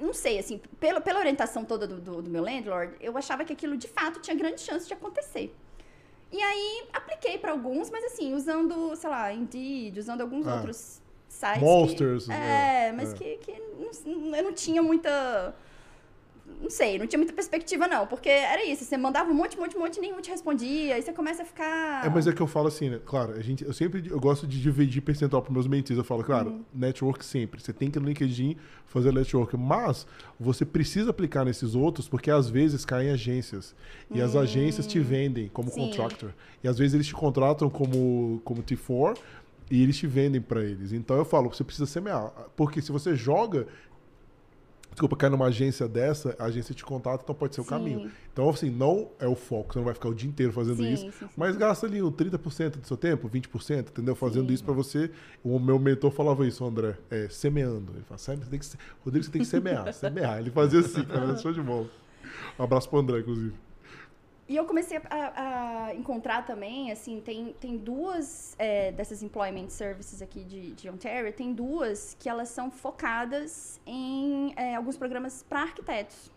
não 0.00 0.12
sei, 0.12 0.38
assim, 0.38 0.60
pela, 0.78 1.00
pela 1.00 1.18
orientação 1.20 1.64
toda 1.64 1.86
do, 1.86 2.00
do, 2.00 2.22
do 2.22 2.30
meu 2.30 2.42
landlord, 2.42 2.94
eu 3.00 3.16
achava 3.16 3.44
que 3.44 3.52
aquilo 3.52 3.76
de 3.76 3.86
fato 3.88 4.20
tinha 4.20 4.34
grande 4.36 4.60
chance 4.60 4.86
de 4.86 4.94
acontecer. 4.94 5.54
E 6.32 6.40
aí, 6.40 6.84
apliquei 6.92 7.38
pra 7.38 7.50
alguns, 7.50 7.90
mas 7.90 8.04
assim, 8.04 8.32
usando, 8.34 8.94
sei 8.96 9.10
lá, 9.10 9.32
Indeed, 9.32 9.98
usando 9.98 10.20
alguns 10.20 10.46
Ah. 10.46 10.54
outros 10.56 11.00
sites. 11.28 11.62
Monsters, 11.62 12.26
Que, 12.26 12.32
é, 12.32 12.86
é, 12.88 12.92
mas 12.92 13.12
é. 13.12 13.16
Que, 13.16 13.36
que 13.38 13.62
não- 14.06 14.36
eu 14.36 14.44
não 14.44 14.52
tinha 14.52 14.82
muita 14.82 15.54
não 16.60 16.70
sei, 16.70 16.98
não 16.98 17.06
tinha 17.06 17.18
muita 17.18 17.32
perspectiva, 17.32 17.86
não. 17.86 18.06
Porque 18.06 18.28
era 18.28 18.64
isso, 18.64 18.84
você 18.84 18.96
mandava 18.96 19.30
um 19.30 19.34
monte, 19.34 19.58
monte, 19.58 19.76
monte, 19.76 20.00
nenhum 20.00 20.20
te 20.20 20.30
respondia, 20.30 20.94
aí 20.94 21.02
você 21.02 21.12
começa 21.12 21.42
a 21.42 21.46
ficar. 21.46 22.04
É, 22.04 22.08
mas 22.08 22.26
é 22.26 22.32
que 22.32 22.40
eu 22.40 22.46
falo 22.46 22.68
assim, 22.68 22.90
né? 22.90 23.00
Claro, 23.04 23.32
a 23.34 23.40
gente, 23.42 23.64
eu 23.64 23.72
sempre 23.72 24.02
eu 24.08 24.18
gosto 24.20 24.46
de 24.46 24.60
dividir 24.60 25.00
percentual 25.02 25.42
para 25.42 25.52
meus 25.52 25.66
mentis. 25.66 25.96
Eu 25.96 26.04
falo, 26.04 26.22
claro, 26.24 26.50
Uhum. 26.50 26.64
network 26.74 27.24
sempre. 27.24 27.60
Você 27.62 27.72
tem 27.72 27.90
que 27.90 27.98
ir 27.98 28.02
no 28.02 28.08
LinkedIn 28.08 28.56
fazer 28.86 29.12
network. 29.12 29.56
Mas 29.56 30.06
você 30.38 30.64
precisa 30.64 31.10
aplicar 31.10 31.44
nesses 31.44 31.74
outros, 31.74 32.08
porque 32.08 32.30
às 32.30 32.48
vezes 32.48 32.84
caem 32.84 33.10
agências. 33.10 33.74
E 34.10 34.20
as 34.20 34.34
agências 34.36 34.86
te 34.86 34.98
vendem 34.98 35.48
como 35.48 35.68
Hum. 35.68 35.72
Sim. 35.72 35.80
contractor. 35.82 36.30
E 36.64 36.68
às 36.68 36.78
vezes 36.78 36.94
eles 36.94 37.06
te 37.06 37.14
contratam 37.14 37.68
como, 37.70 38.40
como 38.44 38.62
T4 38.62 39.16
e 39.70 39.82
eles 39.82 39.96
te 39.96 40.06
vendem 40.06 40.40
para 40.40 40.62
eles. 40.64 40.92
Então 40.92 41.16
eu 41.16 41.24
falo, 41.24 41.48
você 41.48 41.62
precisa 41.62 41.86
semear. 41.86 42.32
Porque 42.56 42.82
se 42.82 42.90
você 42.90 43.14
joga. 43.14 43.66
Desculpa, 44.90 45.16
cai 45.16 45.30
numa 45.30 45.46
agência 45.46 45.86
dessa, 45.88 46.34
a 46.38 46.44
agência 46.44 46.74
te 46.74 46.84
contata, 46.84 47.22
então 47.22 47.34
pode 47.34 47.54
ser 47.54 47.60
o 47.60 47.64
Sim. 47.64 47.70
caminho. 47.70 48.10
Então, 48.32 48.48
assim, 48.50 48.68
não 48.70 49.10
é 49.18 49.26
o 49.26 49.34
foco, 49.34 49.72
você 49.72 49.78
não 49.78 49.84
vai 49.86 49.94
ficar 49.94 50.08
o 50.08 50.14
dia 50.14 50.28
inteiro 50.28 50.52
fazendo 50.52 50.76
Sim, 50.78 50.92
isso. 50.92 51.12
sim. 51.18 51.26
Mas 51.36 51.56
gasta 51.56 51.86
ali 51.86 52.02
o 52.02 52.10
30% 52.10 52.78
do 52.80 52.86
seu 52.86 52.96
tempo, 52.96 53.28
20%, 53.28 53.90
entendeu? 53.90 54.14
Fazendo 54.14 54.52
isso 54.52 54.64
pra 54.64 54.74
você. 54.74 55.10
O 55.44 55.58
meu 55.58 55.78
mentor 55.78 56.10
falava 56.10 56.46
isso, 56.46 56.64
André, 56.64 56.96
é, 57.10 57.28
semeando. 57.28 57.92
Ele 57.94 58.02
fala, 58.04 58.18
"Seme- 58.18 58.44
você 58.44 58.50
tem 58.50 58.58
que, 58.58 58.66
Rodrigo, 59.04 59.24
você 59.24 59.30
tem 59.30 59.42
que 59.42 59.48
semear, 59.48 59.92
semear. 59.94 60.38
Ele 60.38 60.50
fazia 60.50 60.80
assim, 60.80 61.04
cara, 61.04 61.36
show 61.38 61.52
de 61.52 61.60
bola. 61.62 61.86
Um 62.58 62.64
abraço 62.64 62.88
pro 62.88 62.98
André, 62.98 63.20
inclusive. 63.20 63.54
E 64.50 64.56
eu 64.56 64.64
comecei 64.64 65.00
a, 65.08 65.90
a 65.90 65.94
encontrar 65.94 66.44
também, 66.44 66.90
assim, 66.90 67.20
tem, 67.20 67.54
tem 67.60 67.76
duas 67.76 68.56
é, 68.58 68.90
dessas 68.90 69.22
employment 69.22 69.68
services 69.68 70.20
aqui 70.20 70.42
de, 70.42 70.72
de 70.72 70.90
Ontario, 70.90 71.32
tem 71.32 71.52
duas 71.54 72.16
que 72.18 72.28
elas 72.28 72.48
são 72.48 72.68
focadas 72.68 73.80
em 73.86 74.52
é, 74.56 74.74
alguns 74.74 74.96
programas 74.96 75.44
para 75.48 75.60
arquitetos. 75.60 76.32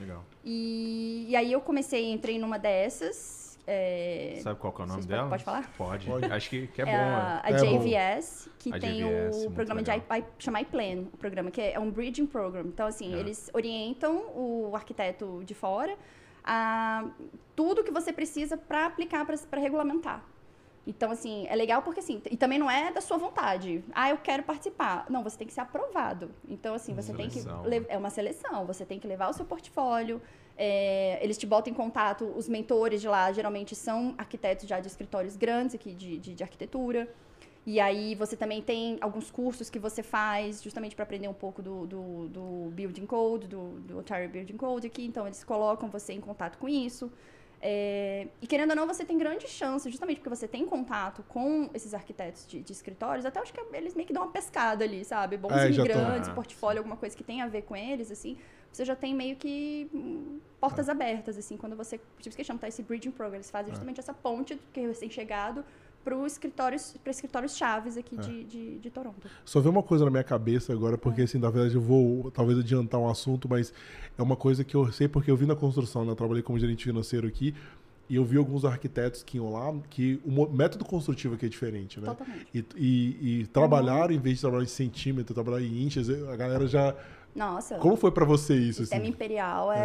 Legal. 0.00 0.24
E, 0.42 1.26
e 1.28 1.36
aí 1.36 1.52
eu 1.52 1.60
comecei, 1.60 2.10
entrei 2.10 2.38
numa 2.38 2.58
dessas. 2.58 3.58
É, 3.66 4.40
Sabe 4.42 4.58
qual 4.58 4.72
que 4.72 4.80
é 4.80 4.84
o 4.84 4.88
nome 4.88 5.04
dela? 5.04 5.28
pode 5.28 5.44
falar? 5.44 5.70
Pode. 5.76 6.06
Pode. 6.06 6.24
Acho 6.24 6.48
que, 6.48 6.68
que 6.68 6.80
é, 6.80 6.88
é 6.88 6.90
bom. 6.90 6.96
a, 6.96 7.42
a 7.44 7.50
É 7.50 7.52
bom. 7.52 7.80
JVS, 7.80 8.48
que 8.58 8.74
A 8.74 8.78
tem 8.80 9.02
JVS, 9.02 9.44
o 9.44 9.50
programa 9.50 9.82
de 9.82 9.90
legal. 9.90 10.06
I, 10.16 10.20
I, 10.22 10.24
chama 10.38 10.62
iPlan, 10.62 11.00
o 11.12 11.18
programa, 11.18 11.50
que 11.50 11.60
é, 11.60 11.72
é 11.74 11.78
um 11.78 11.90
bridging 11.90 12.24
program. 12.24 12.62
Então, 12.62 12.86
assim, 12.86 13.14
É. 13.14 13.18
eles 13.18 13.50
orientam 13.52 14.32
o 14.34 14.74
arquiteto 14.74 15.42
de 15.44 15.52
fora 15.52 15.94
a 16.48 17.04
tudo 17.54 17.84
que 17.84 17.90
você 17.90 18.12
precisa 18.12 18.56
para 18.56 18.86
aplicar, 18.86 19.26
para 19.26 19.60
regulamentar. 19.60 20.24
Então, 20.86 21.10
assim, 21.10 21.46
é 21.48 21.54
legal 21.54 21.82
porque, 21.82 22.00
assim, 22.00 22.22
e 22.30 22.36
também 22.36 22.58
não 22.58 22.70
é 22.70 22.90
da 22.90 23.02
sua 23.02 23.18
vontade. 23.18 23.84
Ah, 23.92 24.08
eu 24.08 24.16
quero 24.16 24.42
participar. 24.42 25.04
Não, 25.10 25.22
você 25.22 25.36
tem 25.36 25.46
que 25.46 25.52
ser 25.52 25.60
aprovado. 25.60 26.30
Então, 26.48 26.74
assim, 26.74 26.94
você 26.94 27.12
Seleção, 27.12 27.62
tem 27.62 27.82
que... 27.82 27.92
É 27.92 27.98
uma 27.98 28.08
seleção. 28.08 28.64
Você 28.64 28.86
tem 28.86 28.98
que 28.98 29.06
levar 29.06 29.28
o 29.28 29.34
seu 29.34 29.44
portfólio. 29.44 30.18
é, 30.58 31.18
eles 31.22 31.38
te 31.38 31.46
botam 31.46 31.72
em 31.72 31.76
contato, 31.76 32.24
os 32.36 32.48
mentores 32.48 33.00
de 33.00 33.06
lá 33.06 33.30
geralmente 33.30 33.76
são 33.76 34.14
arquitetos 34.18 34.66
já 34.68 34.80
de 34.80 34.88
escritórios 34.88 35.36
grandes 35.36 35.76
aqui 35.76 35.94
de, 35.94 36.18
de, 36.18 36.34
de 36.34 36.42
arquitetura. 36.42 37.08
E 37.66 37.80
aí 37.80 38.14
você 38.14 38.36
também 38.36 38.62
tem 38.62 38.96
alguns 39.00 39.30
cursos 39.30 39.68
que 39.68 39.78
você 39.78 40.02
faz 40.02 40.62
justamente 40.62 40.96
para 40.96 41.02
aprender 41.02 41.28
um 41.28 41.34
pouco 41.34 41.60
do, 41.60 41.86
do, 41.86 42.28
do 42.28 42.70
Building 42.72 43.04
Code, 43.06 43.46
do, 43.46 43.80
do 43.80 43.98
Ontario 43.98 44.28
Building 44.28 44.56
Code 44.56 44.86
aqui. 44.86 45.04
Então 45.04 45.26
eles 45.26 45.44
colocam 45.44 45.90
você 45.90 46.14
em 46.14 46.20
contato 46.20 46.56
com 46.56 46.68
isso. 46.68 47.12
É, 47.60 48.28
e 48.40 48.46
querendo 48.46 48.70
ou 48.70 48.76
não, 48.76 48.86
você 48.86 49.04
tem 49.04 49.18
grande 49.18 49.48
chance, 49.48 49.90
justamente 49.90 50.18
porque 50.18 50.30
você 50.30 50.46
tem 50.46 50.64
contato 50.64 51.24
com 51.28 51.68
esses 51.74 51.92
arquitetos 51.92 52.46
de, 52.46 52.60
de 52.62 52.72
escritórios, 52.72 53.26
até 53.26 53.40
acho 53.40 53.52
que 53.52 53.60
eles 53.72 53.94
meio 53.94 54.06
que 54.06 54.12
dão 54.12 54.22
uma 54.22 54.30
pescada 54.30 54.84
ali, 54.84 55.04
sabe? 55.04 55.36
Bons 55.36 55.52
É, 55.52 55.66
imigrantes, 55.66 56.28
Ah, 56.28 56.34
portfólio, 56.34 56.78
alguma 56.78 56.96
coisa 56.96 57.16
que 57.16 57.24
tem 57.24 57.42
a 57.42 57.48
ver 57.48 57.62
com 57.62 57.74
eles, 57.76 58.10
assim. 58.12 58.38
Você 58.70 58.84
já 58.84 58.94
tem 58.94 59.12
meio 59.14 59.34
que 59.34 59.90
hum, 59.92 60.38
portas 60.60 60.88
abertas, 60.88 61.36
assim, 61.36 61.56
quando 61.56 61.74
você. 61.74 61.98
Por 61.98 62.20
isso 62.26 62.36
que 62.36 62.44
chama, 62.44 62.60
tá? 62.60 62.68
Esse 62.68 62.82
bridging 62.82 63.10
program. 63.10 63.36
Eles 63.36 63.50
fazem 63.50 63.70
justamente 63.70 63.98
essa 63.98 64.14
ponte 64.14 64.58
que 64.72 64.80
é 64.80 64.86
recém-chegado 64.86 65.64
para 66.08 66.26
escritórios, 66.26 66.94
escritórios 67.06 67.56
chaves 67.56 67.96
aqui 67.96 68.16
É. 68.16 68.20
de, 68.20 68.44
de, 68.44 68.78
de 68.78 68.90
Toronto. 68.90 69.28
Só 69.44 69.60
veio 69.60 69.70
uma 69.70 69.82
coisa 69.82 70.04
na 70.04 70.10
minha 70.10 70.24
cabeça 70.24 70.72
agora, 70.72 70.96
porque 70.96 71.22
assim, 71.22 71.38
na 71.38 71.50
verdade 71.50 71.74
eu 71.74 71.80
vou 71.80 72.30
talvez 72.30 72.58
adiantar 72.58 72.98
um 72.98 73.08
assunto, 73.08 73.48
mas 73.48 73.72
é 74.16 74.22
uma 74.22 74.36
coisa 74.36 74.64
que 74.64 74.74
eu 74.74 74.90
sei 74.90 75.06
porque 75.06 75.30
eu 75.30 75.36
vi 75.36 75.44
na 75.44 75.54
construção, 75.54 76.04
né? 76.04 76.12
Eu 76.12 76.16
trabalhei 76.16 76.42
como 76.42 76.58
gerente 76.58 76.84
financeiro 76.84 77.26
aqui, 77.26 77.54
e 78.08 78.16
eu 78.16 78.24
vi 78.24 78.38
alguns 78.38 78.64
arquitetos 78.64 79.22
que 79.22 79.36
iam 79.36 79.52
lá, 79.52 79.74
que 79.90 80.18
o 80.24 80.46
método 80.50 80.82
construtivo 80.82 81.34
aqui 81.34 81.44
é 81.44 81.48
diferente, 81.48 82.00
né? 82.00 82.06
Totalmente. 82.06 82.46
E, 82.54 82.64
e, 82.74 83.40
e 83.42 83.46
trabalhar, 83.48 84.10
em 84.10 84.18
vez 84.18 84.36
de 84.36 84.40
trabalhar 84.40 84.64
em 84.64 84.68
centímetro, 84.68 85.34
trabalhar 85.34 85.60
em 85.62 85.82
inches, 85.84 86.08
a 86.08 86.34
galera 86.36 86.66
já. 86.66 86.94
Nossa. 87.34 87.78
Como 87.78 87.96
foi 87.96 88.10
pra 88.10 88.24
você 88.24 88.54
isso? 88.56 88.80
Sistema 88.82 89.02
Assim? 89.02 89.10
imperial 89.10 89.70
é, 89.72 89.78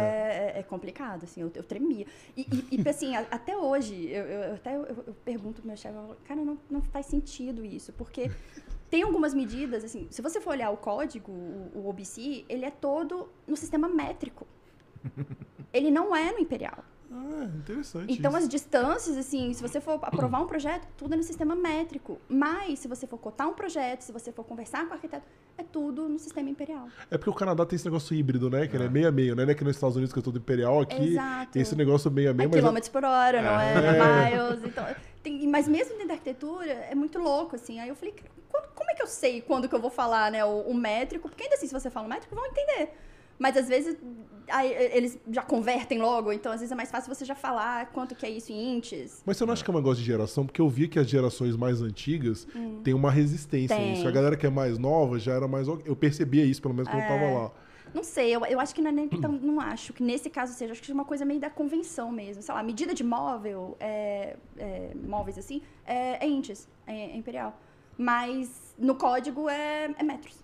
é- 0.56 0.58
é 0.58 0.62
complicado, 0.62 1.24
assim, 1.24 1.40
eu, 1.42 1.50
eu 1.54 1.62
tremia. 1.62 2.06
E, 2.36 2.42
e- 2.42 2.80
e, 2.84 2.88
assim, 2.88 3.14
até 3.16 3.56
hoje, 3.56 4.06
eu, 4.10 4.24
eu- 4.24 4.54
até 4.54 4.74
eu, 4.76 4.84
eu 4.86 5.14
pergunto 5.24 5.60
pro 5.60 5.68
meu 5.68 5.76
chefe, 5.76 5.94
eu 5.96 6.02
falo, 6.02 6.16
cara, 6.26 6.44
não, 6.44 6.58
não 6.70 6.82
faz 6.82 7.06
sentido 7.06 7.64
isso, 7.64 7.92
porque 7.92 8.30
tem 8.90 9.02
algumas 9.02 9.34
medidas, 9.34 9.84
assim, 9.84 10.06
se 10.10 10.20
você 10.22 10.40
for 10.40 10.50
olhar 10.50 10.70
o 10.70 10.76
código, 10.76 11.30
o, 11.30 11.70
o 11.74 11.88
OBC, 11.88 12.44
ele 12.48 12.64
é 12.64 12.70
todo 12.70 13.28
no 13.46 13.56
sistema 13.56 13.88
métrico. 13.88 14.46
Ele 15.72 15.90
não 15.90 16.14
é 16.14 16.32
no 16.32 16.38
imperial. 16.38 16.84
Ah, 17.16 17.44
interessante. 17.44 18.12
Então, 18.12 18.30
isso. 18.32 18.38
as 18.40 18.48
distâncias, 18.48 19.16
assim, 19.16 19.52
se 19.54 19.62
você 19.62 19.80
for 19.80 19.98
aprovar 20.02 20.40
um 20.42 20.46
projeto, 20.46 20.86
tudo 20.96 21.14
é 21.14 21.16
no 21.16 21.22
sistema 21.22 21.54
métrico. 21.54 22.18
Mas, 22.28 22.80
se 22.80 22.88
você 22.88 23.06
for 23.06 23.18
cotar 23.18 23.48
um 23.48 23.52
projeto, 23.54 24.00
se 24.02 24.10
você 24.12 24.32
for 24.32 24.42
conversar 24.44 24.84
com 24.84 24.90
o 24.90 24.94
arquiteto, 24.94 25.24
é 25.56 25.62
tudo 25.62 26.08
no 26.08 26.18
sistema 26.18 26.50
imperial. 26.50 26.88
É 27.10 27.16
porque 27.16 27.30
o 27.30 27.34
Canadá 27.34 27.64
tem 27.64 27.76
esse 27.76 27.84
negócio 27.84 28.14
híbrido, 28.16 28.50
né? 28.50 28.66
Que 28.66 28.76
ele 28.76 28.84
é 28.84 28.88
meio 28.88 29.08
a 29.08 29.12
meio, 29.12 29.36
né? 29.36 29.44
Não 29.44 29.52
é 29.52 29.54
que 29.54 29.62
nos 29.62 29.76
Estados 29.76 29.94
Unidos 29.96 30.12
que 30.12 30.18
é 30.18 30.22
todo 30.22 30.38
imperial, 30.38 30.80
aqui 30.80 31.10
Exato. 31.12 31.52
tem 31.52 31.62
esse 31.62 31.76
negócio 31.76 32.10
meio 32.10 32.28
a 32.28 32.30
É 32.30 32.34
meio, 32.34 32.50
mas. 32.50 32.58
quilômetros 32.58 32.88
por 32.90 33.04
hora, 33.04 33.40
não 33.40 33.60
é, 33.60 33.74
É. 33.74 34.30
miles. 34.50 34.64
Então, 34.64 34.84
tem- 35.22 35.46
mas 35.46 35.68
mesmo 35.68 35.92
dentro 35.92 36.08
da 36.08 36.14
arquitetura, 36.14 36.72
é 36.72 36.94
muito 36.96 37.18
louco, 37.20 37.54
assim. 37.54 37.78
Aí 37.78 37.88
eu 37.88 37.94
falei, 37.94 38.14
como 38.74 38.90
é 38.90 38.94
que 38.94 39.02
eu 39.02 39.06
sei 39.06 39.40
quando 39.40 39.68
que 39.68 39.74
eu 39.74 39.80
vou 39.80 39.90
falar, 39.90 40.32
né, 40.32 40.44
o, 40.44 40.62
o 40.62 40.74
métrico? 40.74 41.28
Porque 41.28 41.44
ainda 41.44 41.54
assim, 41.54 41.68
se 41.68 41.72
você 41.72 41.88
fala 41.90 42.06
o 42.06 42.10
métrico, 42.10 42.34
vão 42.34 42.44
entender. 42.46 42.92
Mas 43.38 43.56
às 43.56 43.68
vezes 43.68 43.96
aí, 44.48 44.72
eles 44.92 45.18
já 45.30 45.42
convertem 45.42 45.98
logo, 46.00 46.32
então 46.32 46.52
às 46.52 46.60
vezes 46.60 46.72
é 46.72 46.74
mais 46.74 46.90
fácil 46.90 47.12
você 47.14 47.24
já 47.24 47.34
falar 47.34 47.86
quanto 47.92 48.14
que 48.14 48.24
é 48.26 48.30
isso 48.30 48.52
em 48.52 48.76
inches. 48.76 49.22
Mas 49.26 49.36
você 49.36 49.44
não 49.46 49.52
acha 49.52 49.64
que 49.64 49.70
é 49.70 49.74
um 49.74 49.76
negócio 49.76 50.00
de 50.02 50.06
geração? 50.06 50.44
Porque 50.46 50.60
eu 50.60 50.68
vi 50.68 50.88
que 50.88 50.98
as 50.98 51.08
gerações 51.08 51.56
mais 51.56 51.80
antigas 51.82 52.46
têm 52.82 52.94
uma 52.94 53.10
resistência 53.10 53.76
a 53.76 53.78
Hum. 53.78 53.82
Tem. 53.82 53.92
isso. 53.94 54.06
A 54.08 54.10
galera 54.10 54.36
que 54.36 54.46
é 54.46 54.50
mais 54.50 54.78
nova 54.78 55.18
já 55.18 55.32
era 55.34 55.48
mais. 55.48 55.66
Eu 55.68 55.96
percebia 55.96 56.44
isso, 56.44 56.60
pelo 56.62 56.74
menos 56.74 56.88
quando 56.90 57.02
eu 57.02 57.08
tava 57.08 57.24
É. 57.24 57.34
lá. 57.38 57.50
Não 57.94 58.02
sei, 58.02 58.34
eu, 58.34 58.44
eu 58.46 58.58
acho 58.58 58.74
que 58.74 58.82
não, 58.82 58.90
é 58.90 58.92
nem, 58.92 59.04
então, 59.04 59.30
não 59.40 59.60
acho 59.60 59.92
que 59.92 60.02
nesse 60.02 60.28
caso 60.28 60.52
seja, 60.52 60.72
acho 60.72 60.82
que 60.82 60.90
é 60.90 60.94
uma 60.94 61.04
coisa 61.04 61.24
meio 61.24 61.38
da 61.38 61.48
convenção 61.48 62.10
mesmo. 62.10 62.42
Sei 62.42 62.52
lá, 62.52 62.60
a 62.60 62.64
medida 62.64 62.92
de 62.92 63.04
móvel, 63.04 63.76
é, 63.78 64.36
é, 64.58 64.90
móveis 65.06 65.38
assim, 65.38 65.62
é, 65.86 66.24
é 66.24 66.28
inches, 66.28 66.68
é, 66.86 66.92
é 67.12 67.16
imperial. 67.16 67.56
Mas 67.96 68.74
no 68.76 68.96
código 68.96 69.48
é, 69.48 69.94
é 69.96 70.02
metros. 70.02 70.43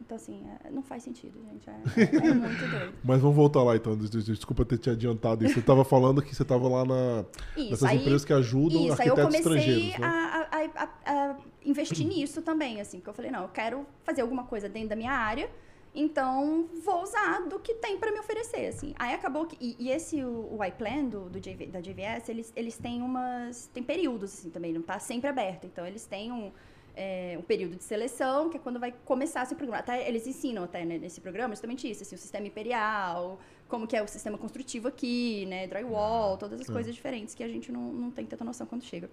Então, 0.00 0.16
assim, 0.16 0.44
é- 0.64 0.70
não 0.70 0.82
faz 0.82 1.02
sentido, 1.02 1.38
gente. 1.50 1.68
É, 1.68 2.26
é 2.28 2.34
muito 2.34 2.60
doido. 2.70 2.92
Mas 3.02 3.20
vamos 3.20 3.34
voltar 3.36 3.62
lá 3.62 3.74
então. 3.74 3.96
Des- 3.96 4.10
des- 4.10 4.24
Desculpa 4.26 4.64
ter 4.64 4.78
te 4.78 4.90
adiantado 4.90 5.44
isso. 5.44 5.54
Você 5.54 5.62
tava 5.62 5.84
falando 5.84 6.22
que 6.22 6.34
você 6.34 6.44
tava 6.44 6.68
lá 6.68 6.84
na, 6.84 7.24
Isso, 7.56 7.70
nessas 7.70 7.88
aí, 7.88 7.98
empresas 7.98 8.24
que 8.24 8.32
ajudam 8.32 8.86
isso, 8.86 9.00
aí 9.02 9.08
eu 9.08 9.14
arquitetos 9.14 9.42
comecei 9.46 9.88
né? 9.98 10.06
a, 10.06 10.48
a- 10.52 10.84
a- 10.84 11.12
a 11.30 11.36
investir 11.64 12.06
nisso 12.06 12.42
também, 12.42 12.80
assim, 12.80 12.98
porque 12.98 13.10
eu 13.10 13.14
falei, 13.14 13.30
não, 13.30 13.42
eu 13.42 13.48
quero 13.48 13.84
fazer 14.04 14.20
alguma 14.22 14.44
coisa 14.44 14.68
dentro 14.68 14.90
da 14.90 14.96
minha 14.96 15.12
área, 15.12 15.50
então 15.94 16.66
vou 16.84 17.02
usar 17.02 17.40
do 17.48 17.58
que 17.58 17.74
tem 17.74 17.96
para 17.98 18.12
me 18.12 18.18
oferecer, 18.20 18.66
assim. 18.66 18.94
Aí 18.98 19.14
acabou 19.14 19.46
que, 19.46 19.56
e, 19.60 19.76
e 19.86 19.90
esse, 19.90 20.22
o, 20.22 20.56
o 20.58 20.64
iPlan 20.64 21.06
do, 21.06 21.20
do 21.30 21.40
JV 21.40 21.66
da 21.66 21.80
JVS, 21.80 22.28
eles, 22.28 22.52
eles 22.54 22.76
têm 22.78 23.02
umas, 23.02 23.66
tem 23.72 23.82
períodos, 23.82 24.34
assim, 24.34 24.50
também, 24.50 24.72
não 24.72 24.82
tá 24.82 24.98
sempre 24.98 25.28
aberto, 25.28 25.64
então 25.66 25.84
eles 25.86 26.04
têm 26.04 26.30
um, 26.30 26.52
é, 26.96 27.36
um 27.38 27.42
período 27.42 27.76
de 27.76 27.84
seleção, 27.84 28.48
que 28.48 28.56
é 28.56 28.60
quando 28.60 28.80
vai 28.80 28.92
começar 29.04 29.42
esse 29.42 29.54
programa. 29.54 29.80
Até, 29.80 30.08
eles 30.08 30.26
ensinam 30.26 30.64
até 30.64 30.84
né, 30.84 30.96
nesse 30.98 31.20
programa 31.20 31.54
justamente 31.54 31.88
isso, 31.90 32.02
assim, 32.02 32.14
o 32.14 32.18
sistema 32.18 32.46
imperial, 32.46 33.38
como 33.68 33.86
que 33.86 33.94
é 33.96 34.02
o 34.02 34.08
sistema 34.08 34.38
construtivo 34.38 34.88
aqui, 34.88 35.44
né, 35.46 35.66
drywall, 35.66 36.36
todas 36.38 36.60
as 36.60 36.68
É. 36.68 36.72
coisas 36.72 36.94
diferentes 36.94 37.34
que 37.34 37.44
a 37.44 37.48
gente 37.48 37.70
não, 37.70 37.82
não 37.92 38.10
tem 38.10 38.24
tanta 38.24 38.42
noção 38.44 38.66
quando 38.66 38.82
chega. 38.82 39.10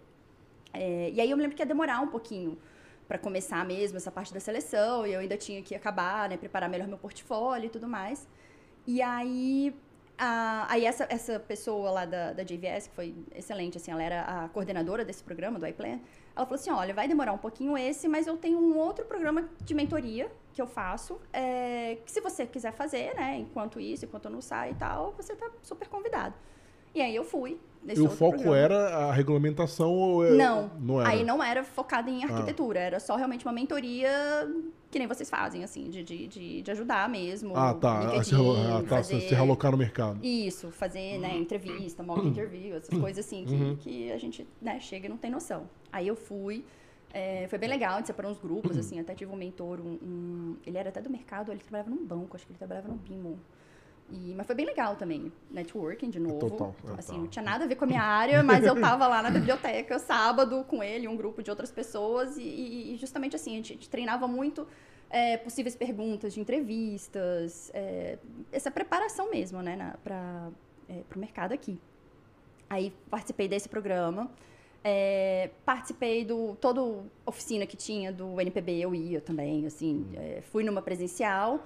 É, 0.74 1.10
e 1.14 1.20
aí 1.22 1.30
eu 1.30 1.36
me 1.38 1.44
lembro 1.44 1.56
que 1.58 1.62
ia 1.62 1.66
demorar 1.68 2.00
um 2.02 2.08
pouquinho 2.08 2.58
para 3.08 3.18
começar 3.18 3.64
mesmo 3.66 3.98
essa 3.98 4.10
parte 4.12 4.34
da 4.34 4.40
seleção, 4.40 5.06
e 5.06 5.14
eu 5.14 5.20
ainda 5.20 5.36
tinha 5.38 5.62
que 5.62 5.76
acabar, 5.76 6.30
né, 6.30 6.38
preparar 6.38 6.70
melhor 6.70 6.88
meu 6.88 6.98
portfólio 6.98 7.68
e 7.68 7.70
tudo 7.70 7.88
mais. 7.88 8.26
E 8.88 9.02
aí, 9.02 9.76
a- 10.18 10.66
aí 10.72 10.86
essa, 10.86 11.06
essa 11.10 11.38
pessoa 11.40 11.92
lá 11.92 12.06
da, 12.06 12.32
da 12.34 12.44
JVS, 12.44 12.88
que 12.88 12.96
foi 12.96 13.14
excelente, 13.36 13.78
assim, 13.78 13.92
ela 13.92 14.02
era 14.02 14.22
a 14.22 14.50
coordenadora 14.50 15.04
desse 15.04 15.24
programa, 15.24 15.60
do 15.60 15.68
iPlan, 15.68 16.00
ela 16.36 16.46
falou 16.46 16.60
assim, 16.60 16.72
olha, 16.72 16.94
vai 16.94 17.08
demorar 17.08 17.32
um 17.32 17.38
pouquinho 17.38 17.78
esse, 17.78 18.08
mas 18.08 18.26
eu 18.26 18.38
tenho 18.38 18.58
um 18.58 18.78
outro 18.78 19.06
programa 19.06 19.48
de 19.62 19.74
mentoria 19.74 20.32
que 20.52 20.62
eu 20.62 20.68
faço, 20.68 21.20
é, 21.32 21.98
que 22.06 22.12
se 22.12 22.22
você 22.22 22.46
quiser 22.46 22.74
fazer, 22.74 23.16
né, 23.16 23.38
enquanto 23.38 23.80
isso, 23.80 24.06
enquanto 24.06 24.26
eu 24.26 24.32
não 24.32 24.42
saio 24.42 24.72
e 24.72 24.76
tal, 24.76 25.12
você 25.14 25.36
tá 25.36 25.50
super 25.62 25.88
convidado. 25.88 26.36
E 26.94 27.02
aí 27.02 27.16
eu 27.16 27.24
fui 27.24 27.58
nesse 27.84 28.00
E 28.02 28.04
o 28.06 28.10
foco 28.10 28.34
programa. 28.44 28.58
era 28.58 28.96
a 29.08 29.12
regulamentação 29.14 29.92
ou 29.92 30.26
é- 30.26 30.32
Não, 30.32 30.70
não 30.80 31.02
era? 31.02 31.10
aí 31.10 31.24
não 31.24 31.44
era 31.44 31.64
focado 31.64 32.10
em 32.10 32.24
Ah. 32.24 32.28
arquitetura, 32.28 32.80
era 32.80 33.00
só 33.00 33.16
realmente 33.16 33.46
uma 33.46 33.52
mentoria 33.52 34.10
que 34.92 35.00
nem 35.00 35.08
vocês 35.08 35.28
fazem, 35.30 35.64
assim, 35.64 35.90
de, 35.90 36.04
de, 36.04 36.28
de, 36.28 36.62
de 36.62 36.72
ajudar 36.72 37.10
mesmo. 37.10 37.58
Ah, 37.58 37.74
tá. 37.74 38.02
LinkedIn, 38.02 38.24
Se, 38.26 38.36
relo- 38.36 38.56
ah, 38.56 38.82
tá. 38.84 38.88
fazer... 38.98 39.20
se 39.22 39.34
realocar 39.34 39.72
no 39.72 39.78
mercado. 39.78 40.20
Isso, 40.24 40.70
fazer, 40.70 41.18
né, 41.18 41.36
entrevista, 41.36 42.04
mock 42.04 42.26
interview, 42.28 42.76
essas 42.76 42.98
coisas 43.00 43.26
assim 43.26 43.44
que, 43.44 43.54
Uhum. 43.56 43.76
que 43.76 44.12
a 44.12 44.18
gente, 44.20 44.48
né, 44.62 44.80
chega 44.80 45.08
e 45.08 45.10
não 45.10 45.18
tem 45.18 45.32
noção. 45.32 45.68
Aí 45.92 46.08
eu 46.08 46.16
fui, 46.16 46.64
é, 47.12 47.48
foi 47.48 47.58
bem 47.58 47.68
legal, 47.70 47.96
a 47.96 47.98
gente 47.98 48.06
separou 48.08 48.32
uns 48.32 48.38
grupos, 48.38 48.78
assim, 48.78 49.00
até 49.00 49.16
tive 49.16 49.32
um 49.32 49.36
mentor, 49.36 49.80
um, 49.82 49.98
um- 50.02 50.58
ele 50.66 50.78
era 50.78 50.90
até 50.90 51.02
do 51.02 51.10
mercado, 51.10 51.52
ele 51.52 51.60
trabalhava 51.62 51.90
num 51.90 52.06
banco, 52.06 52.36
acho 52.38 52.46
que 52.46 52.52
ele 52.52 52.60
trabalhava 52.60 52.88
no 52.88 52.94
Bimo. 52.96 53.40
E, 54.14 54.32
mas 54.36 54.46
foi 54.46 54.54
bem 54.56 54.66
legal 54.66 54.96
também, 54.96 55.32
networking 55.50 56.12
de 56.12 56.20
novo. 56.20 56.52
Total, 56.52 56.76
é. 56.90 57.00
Assim, 57.00 57.18
não 57.18 57.26
tinha 57.28 57.44
nada 57.44 57.64
a 57.64 57.68
ver 57.68 57.76
com 57.76 57.84
a 57.86 57.88
minha 57.88 58.04
área, 58.04 58.44
mas 58.44 58.64
eu 58.64 58.80
tava 58.80 59.08
lá 59.08 59.24
na 59.24 59.32
biblioteca 59.32 59.98
sábado 59.98 60.64
com 60.68 60.84
ele, 60.84 61.08
um 61.08 61.18
grupo 61.18 61.42
de 61.42 61.50
outras 61.50 61.72
pessoas, 61.72 62.38
e, 62.38 62.44
e- 62.94 62.98
justamente 62.98 63.36
assim, 63.36 63.54
a 63.54 63.56
gente, 63.56 63.72
a 63.72 63.76
gente 63.76 63.90
treinava 63.90 64.28
muito 64.28 64.68
é, 65.10 65.38
possíveis 65.38 65.76
perguntas 65.76 66.32
de 66.34 66.40
entrevistas, 66.40 67.72
é, 67.74 68.20
essa 68.52 68.70
preparação 68.70 69.32
mesmo, 69.32 69.62
né, 69.64 69.94
para 70.04 70.50
o 71.16 71.20
mercado 71.20 71.54
aqui. 71.54 71.80
Aí 72.70 72.94
participei 73.10 73.48
desse 73.48 73.68
programa, 73.68 74.30
é, 74.84 75.50
participei 75.66 76.24
do 76.24 76.56
toda 76.62 77.04
oficina 77.26 77.66
que 77.66 77.76
tinha 77.78 78.12
do 78.12 78.40
NPB, 78.40 78.80
eu 78.80 78.94
ia 78.94 79.22
também, 79.22 79.66
assim, 79.66 80.06
é, 80.16 80.42
fui 80.52 80.64
numa 80.64 80.82
presencial, 80.84 81.64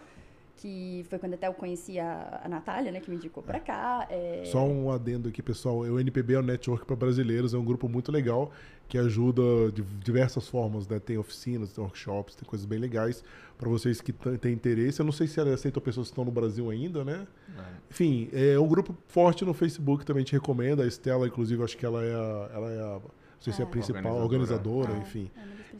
que 0.58 1.05
foi 1.10 1.20
quando 1.20 1.36
até 1.36 1.47
eu 1.47 1.53
conheci 1.53 1.99
a, 1.99 2.41
a 2.43 2.49
Natália, 2.49 2.91
né, 2.91 2.99
que 2.99 3.10
me 3.10 3.16
indicou 3.16 3.41
pra 3.43 3.60
cá. 3.60 4.08
é, 4.10 4.43
Só 4.45 4.66
um 4.66 4.91
adendo 4.91 5.30
aqui, 5.30 5.41
pessoal. 5.41 5.78
O 5.78 5.99
NPB 5.99 6.34
é 6.34 6.39
o 6.39 6.43
Network 6.43 6.86
para 6.86 6.95
Brasileiros, 6.95 7.53
é 7.53 7.58
um 7.58 7.64
grupo 7.64 7.88
muito 7.88 8.12
legal 8.12 8.51
que 8.88 8.97
ajuda 8.97 9.41
de 9.74 9.82
diversas 10.03 10.47
formas, 10.47 10.88
né? 10.88 10.97
Tem 10.99 11.18
oficinas, 11.18 11.74
tem 11.74 11.84
workshops, 11.84 12.36
tem 12.36 12.47
coisas 12.47 12.66
bem 12.66 12.80
legais 12.80 13.24
para 13.58 13.68
vocês 13.70 13.99
que 13.99 14.14
têm 14.14 14.53
interesse. 14.53 15.01
Eu 15.01 15.05
não 15.05 15.12
sei 15.12 15.28
se 15.28 15.39
ela 15.39 15.53
aceita 15.53 15.82
pessoas 15.82 16.08
que 16.08 16.12
estão 16.14 16.24
no 16.24 16.32
Brasil 16.32 16.70
ainda, 16.70 17.03
né? 17.03 17.28
Enfim, 17.91 18.30
é 18.32 18.58
um 18.58 18.68
grupo 18.68 18.95
forte 19.08 19.43
no 19.43 19.53
Facebook, 19.53 20.05
também 20.05 20.24
te 20.24 20.34
recomendo. 20.34 20.82
A 20.82 20.88
Estela, 20.88 21.28
inclusive, 21.28 21.62
acho 21.64 21.78
que 21.78 21.86
ela 21.86 22.03
é 22.03 22.14
a, 22.14 22.49
ela 22.53 22.72
é 22.72 22.80
a, 22.80 22.99
não 23.38 23.42
sei 23.42 23.54
se 23.54 23.62
é 23.62 23.66
a 23.66 23.68
É. 23.68 23.72
principal 23.72 24.16
Organizadora. 24.16 24.92
organizadora, 24.92 24.94
é, 24.94 24.98
enfim. 25.02 25.32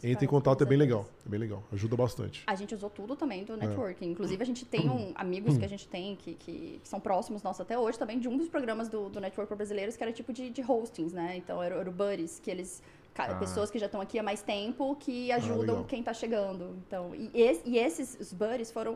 é 0.04 0.10
Entra 0.12 0.26
em 0.26 0.28
contato, 0.28 0.62
é 0.62 0.66
bem 0.66 0.78
legal. 0.78 1.06
É 1.26 1.30
bem 1.30 1.40
legal. 1.40 1.64
Ajuda 1.74 1.96
bastante. 1.96 2.44
A 2.46 2.56
gente 2.56 2.74
usou 2.76 2.90
tudo 2.90 3.16
também 3.16 3.44
do 3.44 3.58
networking. 3.58 4.12
Inclusive, 4.12 4.42
a 4.42 4.46
gente 4.46 4.64
tem 4.66 4.88
um, 4.90 5.12
amigos 5.18 5.58
que 5.58 5.66
a 5.66 5.68
gente 5.70 5.88
tem 5.88 6.16
que, 6.16 6.36
que, 6.36 6.80
que 6.84 6.88
são 6.88 7.00
próximos 7.00 7.42
nossos 7.42 7.62
até 7.62 7.78
hoje 7.78 7.98
também, 7.98 8.20
de 8.20 8.28
um 8.28 8.38
dos 8.38 8.48
programas 8.48 8.90
do, 8.90 9.10
do 9.10 9.20
Network 9.20 9.48
para 9.48 9.58
Brasileiros, 9.58 9.98
que 9.98 10.04
era 10.04 10.12
tipo 10.14 10.32
de, 10.32 10.50
de 10.52 10.62
hostings, 10.62 11.14
né? 11.14 11.36
Então, 11.38 11.62
era, 11.64 11.76
era 11.76 11.90
o 11.90 11.94
Buddies, 11.94 12.40
que 12.40 12.52
eles... 12.52 12.82
Ah. 13.20 13.34
Pessoas 13.34 13.72
que 13.72 13.80
já 13.80 13.88
estão 13.88 14.00
aqui 14.00 14.20
há 14.20 14.22
mais 14.22 14.44
tempo, 14.44 14.96
que 15.00 15.32
ajudam 15.32 15.78
legal. 15.78 15.84
quem 15.86 16.04
tá 16.04 16.14
chegando. 16.14 16.76
Então, 16.86 17.16
e, 17.16 17.32
e 17.66 17.80
esses 17.80 18.16
os 18.20 18.32
buddies 18.32 18.70
foram, 18.70 18.96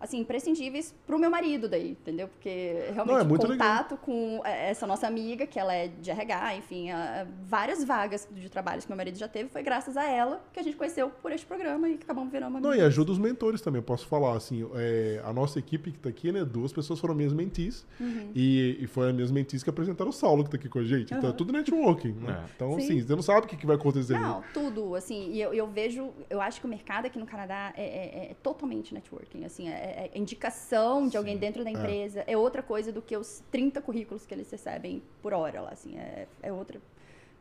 assim, 0.00 0.18
imprescindíveis 0.18 0.94
pro 1.06 1.18
meu 1.18 1.30
marido 1.30 1.68
daí, 1.68 1.90
entendeu? 1.90 2.26
Porque 2.28 2.90
realmente 2.94 3.24
Não, 3.26 3.34
é 3.36 3.38
contato 3.48 3.96
com 3.98 4.40
é, 4.44 4.70
essa 4.70 4.86
nossa 4.86 5.06
amiga, 5.06 5.46
que 5.46 5.58
ela 5.58 5.74
é 5.74 5.88
de 5.88 6.10
RH, 6.10 6.56
enfim, 6.56 6.90
a- 6.90 7.22
a- 7.22 7.26
várias 7.44 7.84
vagas 7.84 8.26
de 8.30 8.48
trabalhos 8.48 8.84
que 8.84 8.90
meu 8.90 8.96
marido 8.96 9.18
já 9.18 9.28
teve, 9.28 9.48
foi 9.50 9.62
graças 9.62 9.96
a 9.96 10.04
ela 10.08 10.42
que 10.52 10.58
a 10.58 10.62
gente 10.62 10.76
conheceu 10.76 11.10
por 11.10 11.30
este 11.32 11.46
programa 11.46 11.88
e 11.88 11.98
que 11.98 12.04
acabamos 12.04 12.32
virando 12.32 12.58
Não, 12.60 12.74
e 12.74 12.80
ajuda 12.80 13.12
os 13.12 13.18
mentores 13.18 13.60
também, 13.60 13.78
eu 13.80 13.82
posso 13.84 14.06
falar, 14.06 14.36
assim, 14.36 14.66
é, 14.74 15.20
a 15.24 15.32
nossa 15.32 15.58
equipe 15.58 15.92
que 15.92 15.98
tá 15.98 16.08
aqui, 16.08 16.32
né, 16.32 16.44
duas 16.44 16.72
pessoas 16.72 16.98
foram 16.98 17.14
minhas 17.14 17.32
mentis, 17.32 17.86
Uhum. 18.00 18.30
e, 18.34 18.78
e 18.80 18.86
foram 18.86 19.08
as 19.10 19.14
minhas 19.14 19.30
mentis 19.30 19.62
que 19.62 19.68
apresentaram 19.70 20.10
o 20.10 20.12
Saulo, 20.12 20.44
que 20.44 20.50
tá 20.50 20.56
aqui 20.56 20.68
com 20.68 20.78
a 20.78 20.84
gente, 20.84 21.12
então 21.12 21.18
é 21.24 21.26
Aham. 21.28 21.36
tudo 21.36 21.52
networking, 21.52 22.12
né? 22.12 22.40
É. 22.46 22.50
Então, 22.56 22.72
Sim. 22.78 22.84
assim, 22.84 23.00
você 23.02 23.14
não 23.14 23.22
sabe 23.22 23.46
o 23.46 23.48
que, 23.48 23.56
que 23.56 23.66
vai 23.66 23.76
acontecer. 23.76 24.18
Não, 24.18 24.42
tudo, 24.54 24.94
assim, 24.94 25.30
e 25.32 25.40
eu, 25.42 25.52
eu 25.52 25.66
vejo, 25.66 26.10
eu 26.30 26.40
acho 26.40 26.58
que 26.60 26.66
o 26.66 26.70
mercado 26.70 27.06
aqui 27.06 27.18
no 27.18 27.26
Canadá 27.26 27.72
é, 27.76 27.82
é- 27.84 28.30
é 28.30 28.34
totalmente 28.42 28.94
networking, 28.94 29.44
assim, 29.44 29.68
é, 29.68 29.89
é 29.90 30.10
indicação 30.14 31.08
de 31.08 31.16
alguém 31.16 31.36
dentro 31.36 31.64
da 31.64 31.70
empresa, 31.70 32.24
é. 32.26 32.36
outra 32.36 32.62
coisa 32.62 32.92
do 32.92 33.02
que 33.02 33.16
os 33.16 33.42
30 33.50 33.80
currículos 33.80 34.26
que 34.26 34.34
eles 34.34 34.50
recebem 34.50 35.02
por 35.22 35.32
hora 35.32 35.60
lá, 35.60 35.70
assim, 35.70 35.98
é, 35.98 36.26
é 36.42 36.52
outra, 36.52 36.80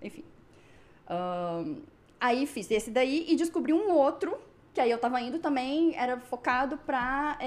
enfim. 0.02 0.24
Ahn, 1.08 1.78
aí 2.20 2.45
fiz 2.45 2.70
esse 2.70 2.91
daí 2.91 3.26
e 3.28 3.36
descobri 3.36 3.74
um 3.74 3.91
outro, 3.91 4.38
que 4.74 4.80
aí 4.80 4.91
eu 4.91 4.97
tava 5.00 5.20
indo 5.20 5.39
também, 5.39 5.95
era 5.95 6.20
focado 6.20 6.78
para 6.78 7.38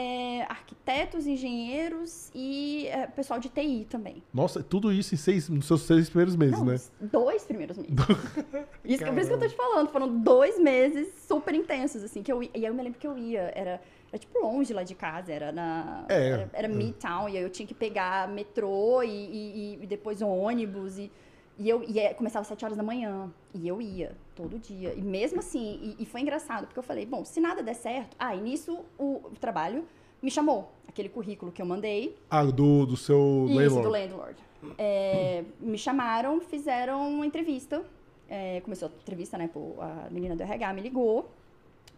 arquitetos, 0.48 1.26
engenheiros 1.26 2.30
e 2.34 2.86
é, 2.88 3.06
pessoal 3.06 3.38
de 3.38 3.48
TI 3.48 3.86
também. 3.88 4.22
Nossa, 4.34 4.62
tudo 4.62 4.92
isso 4.92 5.14
em 5.14 5.18
seis, 5.18 5.48
nos 5.48 5.66
seus 5.66 5.82
seis 5.82 6.08
primeiros 6.08 6.34
meses, 6.34 6.58
Não, 6.58 6.64
né? 6.64 6.76
dois 7.00 7.44
primeiros 7.44 7.78
meses. 7.78 7.94
isso, 8.84 9.04
por 9.04 9.18
isso 9.18 9.28
que 9.28 9.34
eu 9.34 9.40
tô 9.40 9.48
te 9.48 9.54
falando. 9.54 9.88
Foram 9.90 10.20
dois 10.20 10.58
meses 10.58 11.08
super 11.26 11.54
intensos, 11.54 12.02
assim, 12.02 12.22
que 12.22 12.32
eu 12.32 12.42
ia, 12.42 12.50
E 12.54 12.58
aí 12.58 12.66
eu 12.66 12.74
me 12.74 12.82
lembro 12.82 12.98
que 12.98 13.06
eu 13.06 13.16
ia, 13.16 13.52
era, 13.54 13.80
era 14.12 14.18
tipo 14.18 14.38
longe 14.38 14.74
lá 14.74 14.82
de 14.82 14.94
casa, 14.94 15.32
era 15.32 15.50
na. 15.50 16.04
É, 16.06 16.28
era, 16.28 16.50
era 16.52 16.66
é. 16.68 16.70
Midtown, 16.70 17.30
e 17.30 17.38
aí 17.38 17.42
eu 17.42 17.48
tinha 17.48 17.66
que 17.66 17.72
pegar 17.72 18.28
metrô 18.28 19.02
e, 19.02 19.08
e, 19.08 19.78
e 19.82 19.86
depois 19.86 20.20
ônibus. 20.20 20.98
E, 20.98 21.10
e 21.58 21.66
eu 21.66 21.82
ia, 21.82 22.12
começava 22.12 22.42
às 22.42 22.48
7 22.48 22.62
horas 22.64 22.76
da 22.76 22.82
manhã. 22.82 23.32
E 23.54 23.66
eu 23.66 23.80
ia, 23.80 24.12
todo 24.34 24.58
dia. 24.58 24.92
E 24.94 25.00
mesmo 25.00 25.38
assim, 25.38 25.96
e, 25.98 26.02
e 26.02 26.06
foi 26.06 26.20
engraçado, 26.20 26.66
porque 26.66 26.78
eu 26.78 26.82
falei, 26.82 27.06
bom, 27.06 27.24
se 27.24 27.40
nada 27.40 27.62
der 27.62 27.74
certo. 27.74 28.14
Ah, 28.18 28.36
e 28.36 28.40
nisso 28.40 28.84
o, 28.98 29.22
o 29.24 29.30
trabalho 29.40 29.86
me 30.20 30.30
chamou. 30.30 30.70
Aquele 30.86 31.08
currículo 31.08 31.50
que 31.50 31.62
eu 31.62 31.66
mandei. 31.66 32.14
Ah, 32.28 32.44
do, 32.44 32.84
do 32.84 32.98
seu 32.98 33.46
Isso, 33.48 33.54
landlord. 33.56 33.82
do 33.82 33.88
landlord. 33.88 34.42
É, 34.76 35.42
me 35.58 35.78
chamaram, 35.78 36.38
fizeram 36.38 37.10
uma 37.10 37.24
entrevista. 37.24 37.82
É, 38.28 38.60
começou 38.60 38.88
a 38.88 38.90
entrevista, 38.90 39.38
né? 39.38 39.48
pô, 39.52 39.74
a 39.80 40.08
menina 40.10 40.36
do 40.36 40.42
RH 40.42 40.72
me 40.74 40.82
ligou 40.82 41.30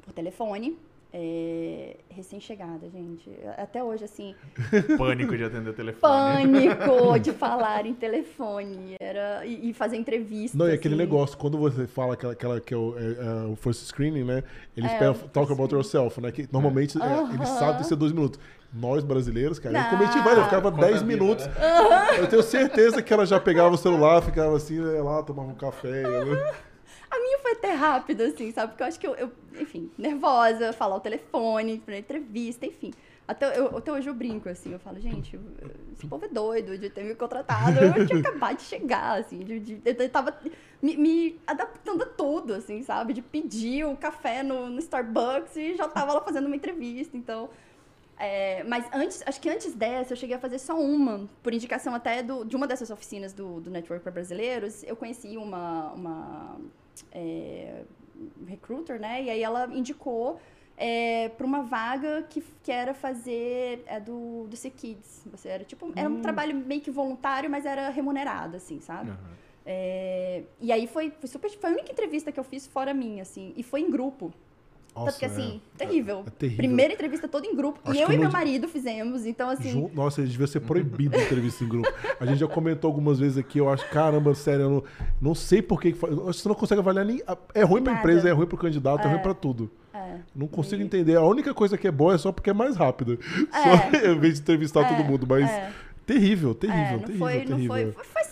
por 0.02 0.12
telefone. 0.12 0.78
É, 1.16 1.96
Recém-chegada, 2.10 2.90
gente. 2.90 3.30
Até 3.56 3.82
hoje, 3.84 4.02
assim, 4.04 4.34
Pânico 4.98 5.36
de 5.36 5.44
atender 5.44 5.70
o 5.70 5.72
telefone. 5.72 6.42
pânico 6.42 7.18
de 7.22 7.32
falar 7.32 7.86
em 7.86 7.94
telefone. 7.94 8.96
Era, 9.00 9.46
e, 9.46 9.70
e 9.70 9.72
fazer 9.72 9.96
entrevista. 9.96 10.58
Não, 10.58 10.68
e 10.68 10.72
aquele 10.72 10.94
assim. 10.94 11.02
negócio, 11.04 11.38
quando 11.38 11.56
você 11.56 11.86
fala 11.86 12.14
aquela, 12.14 12.32
aquela 12.32 12.60
que 12.60 12.74
é 12.74 12.76
o, 12.76 12.94
é, 12.98 13.44
é 13.44 13.46
o 13.46 13.54
first 13.54 13.84
screening, 13.86 14.24
né? 14.24 14.42
Eles 14.76 14.90
É, 14.90 14.98
pegam, 14.98 15.14
talk 15.32 15.52
about 15.52 15.72
yourself, 15.72 16.20
né? 16.20 16.32
Que 16.32 16.48
normalmente 16.52 16.98
é, 17.00 17.34
eles 17.34 17.48
Aham. 17.48 17.58
sabem 17.58 17.84
ser 17.84 17.94
dois 17.94 18.10
minutos. 18.12 18.40
Nós, 18.72 19.04
brasileiros, 19.04 19.60
cara, 19.60 19.76
eu 19.78 19.82
Não. 19.84 19.90
cometi 19.90 20.18
vários, 20.18 20.38
eu 20.38 20.44
ficava 20.46 20.72
Conta 20.72 20.84
10 20.86 20.96
a 21.02 21.04
vida, 21.04 21.06
minutos. 21.22 21.46
né? 21.46 21.52
Eu 22.18 22.26
tenho 22.26 22.42
certeza 22.42 23.00
que 23.00 23.12
ela 23.12 23.24
já 23.24 23.38
pegava 23.38 23.72
o 23.72 23.78
celular, 23.78 24.20
ficava 24.20 24.56
assim, 24.56 24.74
ia 24.82 25.00
lá, 25.02 25.22
tomava 25.22 25.48
um 25.48 25.54
café. 25.54 26.02
né? 26.24 26.52
A 27.14 27.20
minha 27.20 27.38
foi 27.38 27.52
até 27.52 27.72
rápido, 27.72 28.22
assim, 28.22 28.50
sabe? 28.50 28.72
Porque 28.72 28.82
eu 28.82 28.86
acho 28.86 28.98
que 29.00 29.06
eu, 29.06 29.14
eu, 29.14 29.30
enfim, 29.60 29.90
nervosa, 29.96 30.72
falar 30.72 30.96
o 30.96 31.00
telefone, 31.00 31.78
pra 31.78 31.96
entrevista, 31.98 32.66
enfim. 32.66 32.92
Até, 33.26 33.58
eu, 33.58 33.78
até 33.78 33.90
hoje 33.92 34.08
eu 34.10 34.14
brinco, 34.14 34.48
assim, 34.48 34.72
eu 34.72 34.78
falo, 34.78 34.98
gente, 35.00 35.38
esse 35.96 36.06
povo 36.06 36.24
é 36.24 36.28
doido 36.28 36.76
de 36.76 36.90
ter 36.90 37.04
me 37.04 37.14
contratado. 37.14 37.78
Eu 37.80 38.06
tinha 38.06 38.18
acabado 38.20 38.56
de 38.56 38.62
chegar, 38.64 39.18
assim, 39.20 39.38
de, 39.38 39.60
de- 39.60 39.80
eu 39.84 40.10
tava 40.10 40.36
me, 40.82 40.96
me 40.96 41.40
adaptando 41.46 42.02
a 42.02 42.06
tudo, 42.06 42.52
assim, 42.52 42.82
sabe? 42.82 43.12
De 43.14 43.22
pedir 43.22 43.86
o 43.86 43.96
café 43.96 44.42
no, 44.42 44.68
no 44.68 44.78
Starbucks 44.78 45.56
e 45.56 45.74
já 45.76 45.88
tava 45.88 46.12
lá 46.12 46.20
fazendo 46.20 46.46
uma 46.46 46.56
entrevista, 46.56 47.16
então... 47.16 47.48
é, 48.18 48.62
mas 48.64 48.84
antes, 48.92 49.22
acho 49.24 49.40
que 49.40 49.48
antes 49.48 49.72
dessa, 49.74 50.12
eu 50.12 50.16
cheguei 50.16 50.36
a 50.36 50.38
fazer 50.38 50.58
só 50.58 50.78
uma, 50.78 51.26
por 51.42 51.54
indicação 51.54 51.94
até 51.94 52.22
do, 52.22 52.44
de 52.44 52.54
uma 52.56 52.66
dessas 52.66 52.90
oficinas 52.90 53.32
do, 53.32 53.58
do 53.60 53.70
Network 53.70 54.02
para 54.02 54.12
Brasileiros. 54.12 54.82
Eu 54.84 54.96
conheci 54.96 55.36
uma, 55.38 55.92
uma 55.94 56.56
é, 57.12 57.82
recruiter, 58.46 59.00
né? 59.00 59.22
E 59.22 59.30
aí 59.30 59.42
ela 59.42 59.66
indicou 59.72 60.40
é, 60.76 61.28
para 61.30 61.46
uma 61.46 61.62
vaga 61.62 62.22
que, 62.28 62.42
que 62.62 62.72
era 62.72 62.94
fazer 62.94 63.82
é, 63.86 64.00
do, 64.00 64.46
do 64.48 64.56
Sick 64.56 64.76
Kids. 64.76 65.22
Você 65.30 65.48
era 65.48 65.64
tipo, 65.64 65.92
era 65.94 66.08
um 66.08 66.20
trabalho 66.20 66.54
meio 66.54 66.80
que 66.80 66.90
voluntário, 66.90 67.50
mas 67.50 67.64
era 67.66 67.88
remunerado, 67.90 68.56
assim, 68.56 68.80
sabe? 68.80 69.10
Aham. 69.10 69.44
É, 69.66 70.42
e 70.60 70.70
aí 70.70 70.86
foi, 70.86 71.10
foi 71.10 71.28
super. 71.28 71.50
Foi 71.50 71.70
a 71.70 71.72
única 71.72 71.90
entrevista 71.90 72.30
que 72.30 72.38
eu 72.38 72.44
fiz 72.44 72.66
fora 72.66 72.92
minha, 72.92 73.22
assim. 73.22 73.52
E 73.56 73.62
foi 73.62 73.80
em 73.80 73.90
grupo. 73.90 74.32
Nossa, 74.94 75.06
Tanto 75.06 75.18
que 75.18 75.24
assim, 75.24 75.60
terrível. 75.76 76.22
é 76.26 76.30
terrível. 76.30 76.56
Primeira 76.58 76.92
entrevista 76.94 77.26
toda 77.26 77.46
em 77.46 77.56
grupo. 77.56 77.80
Acho 77.84 77.98
e 77.98 78.02
eu 78.02 78.10
e 78.10 78.14
eu 78.14 78.20
meu 78.20 78.30
marido 78.30 78.68
fizemos. 78.68 79.26
Então, 79.26 79.50
assim. 79.50 79.72
Jun- 79.72 79.90
Nossa, 79.92 80.22
devia 80.22 80.46
ser 80.46 80.60
proibido 80.60 81.18
entrevista 81.20 81.64
em 81.64 81.68
grupo. 81.68 81.92
A 82.20 82.24
gente 82.26 82.38
já 82.38 82.46
comentou 82.46 82.88
algumas 82.88 83.18
vezes 83.18 83.36
aqui, 83.36 83.58
eu 83.58 83.68
acho, 83.68 83.88
caramba, 83.90 84.34
sério, 84.34 84.62
eu 84.62 84.70
não, 84.70 84.84
não 85.20 85.34
sei 85.34 85.60
por 85.60 85.80
que. 85.80 85.92
Você 85.92 86.48
não 86.48 86.54
consegue 86.54 86.80
avaliar 86.80 87.04
nem. 87.04 87.20
É 87.54 87.62
ruim 87.64 87.82
pra 87.82 87.92
empresa, 87.94 88.28
é 88.28 88.32
ruim 88.32 88.46
pro 88.46 88.56
candidato, 88.56 89.06
é, 89.06 89.10
ruim 89.10 89.20
pra 89.20 89.34
tudo. 89.34 89.68
É. 89.92 90.18
Não 90.34 90.46
consigo 90.46 90.82
entender. 90.82 91.16
A 91.16 91.22
única 91.22 91.52
coisa 91.52 91.76
que 91.76 91.88
é 91.88 91.90
boa 91.90 92.14
é 92.14 92.18
só 92.18 92.30
porque 92.30 92.50
é 92.50 92.54
mais 92.54 92.76
rápida. 92.76 93.18
É. 93.52 93.98
Só 93.98 93.98
em 94.12 94.18
vez 94.18 94.34
de 94.34 94.40
entrevistar 94.42 94.82
É, 94.82 94.94
todo 94.96 95.04
mundo. 95.04 95.26
Mas 95.28 95.50
é. 95.50 95.72
terrível, 96.06 96.54
terrível, 96.54 96.82
É, 96.84 96.92
não 96.92 96.98
terrível, 97.00 97.18
foi, 97.18 97.32
terrível. 97.40 97.58
não 97.58 97.66
foi, 97.66 97.92
foi, 97.92 98.04
foi 98.04 98.22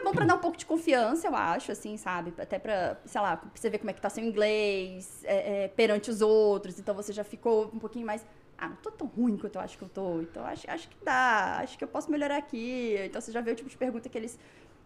foi 0.00 0.04
bom 0.04 0.12
pra 0.12 0.24
dar 0.24 0.34
um 0.34 0.38
pouco 0.38 0.56
de 0.56 0.66
confiança, 0.66 1.28
eu 1.28 1.34
acho, 1.36 1.70
assim, 1.70 1.96
sabe? 1.96 2.32
Até 2.38 2.58
pra, 2.58 2.96
sei 3.04 3.20
lá, 3.20 3.36
pra 3.36 3.50
você 3.54 3.68
ver 3.68 3.78
como 3.78 3.90
é 3.90 3.92
que 3.92 4.00
tá 4.00 4.08
seu 4.08 4.24
inglês 4.24 5.22
é, 5.24 5.64
é, 5.64 5.68
perante 5.68 6.10
os 6.10 6.20
outros, 6.20 6.78
então 6.78 6.94
você 6.94 7.12
já 7.12 7.22
ficou 7.22 7.70
um 7.72 7.78
pouquinho 7.78 8.06
mais... 8.06 8.26
ah, 8.58 8.68
não 8.68 8.76
tô 8.76 8.90
tão 8.90 9.06
ruim 9.06 9.36
quanto 9.36 9.56
eu 9.56 9.60
acho 9.60 9.76
que 9.76 9.84
eu 9.84 9.88
tô, 9.88 10.20
então 10.22 10.44
acho, 10.44 10.70
acho 10.70 10.88
que 10.88 10.96
dá, 11.04 11.58
acho 11.60 11.76
que 11.76 11.84
eu 11.84 11.88
posso 11.88 12.10
melhorar 12.10 12.36
aqui. 12.38 12.96
Então 13.04 13.20
você 13.20 13.30
já 13.32 13.40
vê 13.40 13.52
o 13.52 13.54
tipo 13.54 13.68
de 13.68 13.76
pergunta 13.76 14.08
que 14.08 14.16
eles 14.16 14.38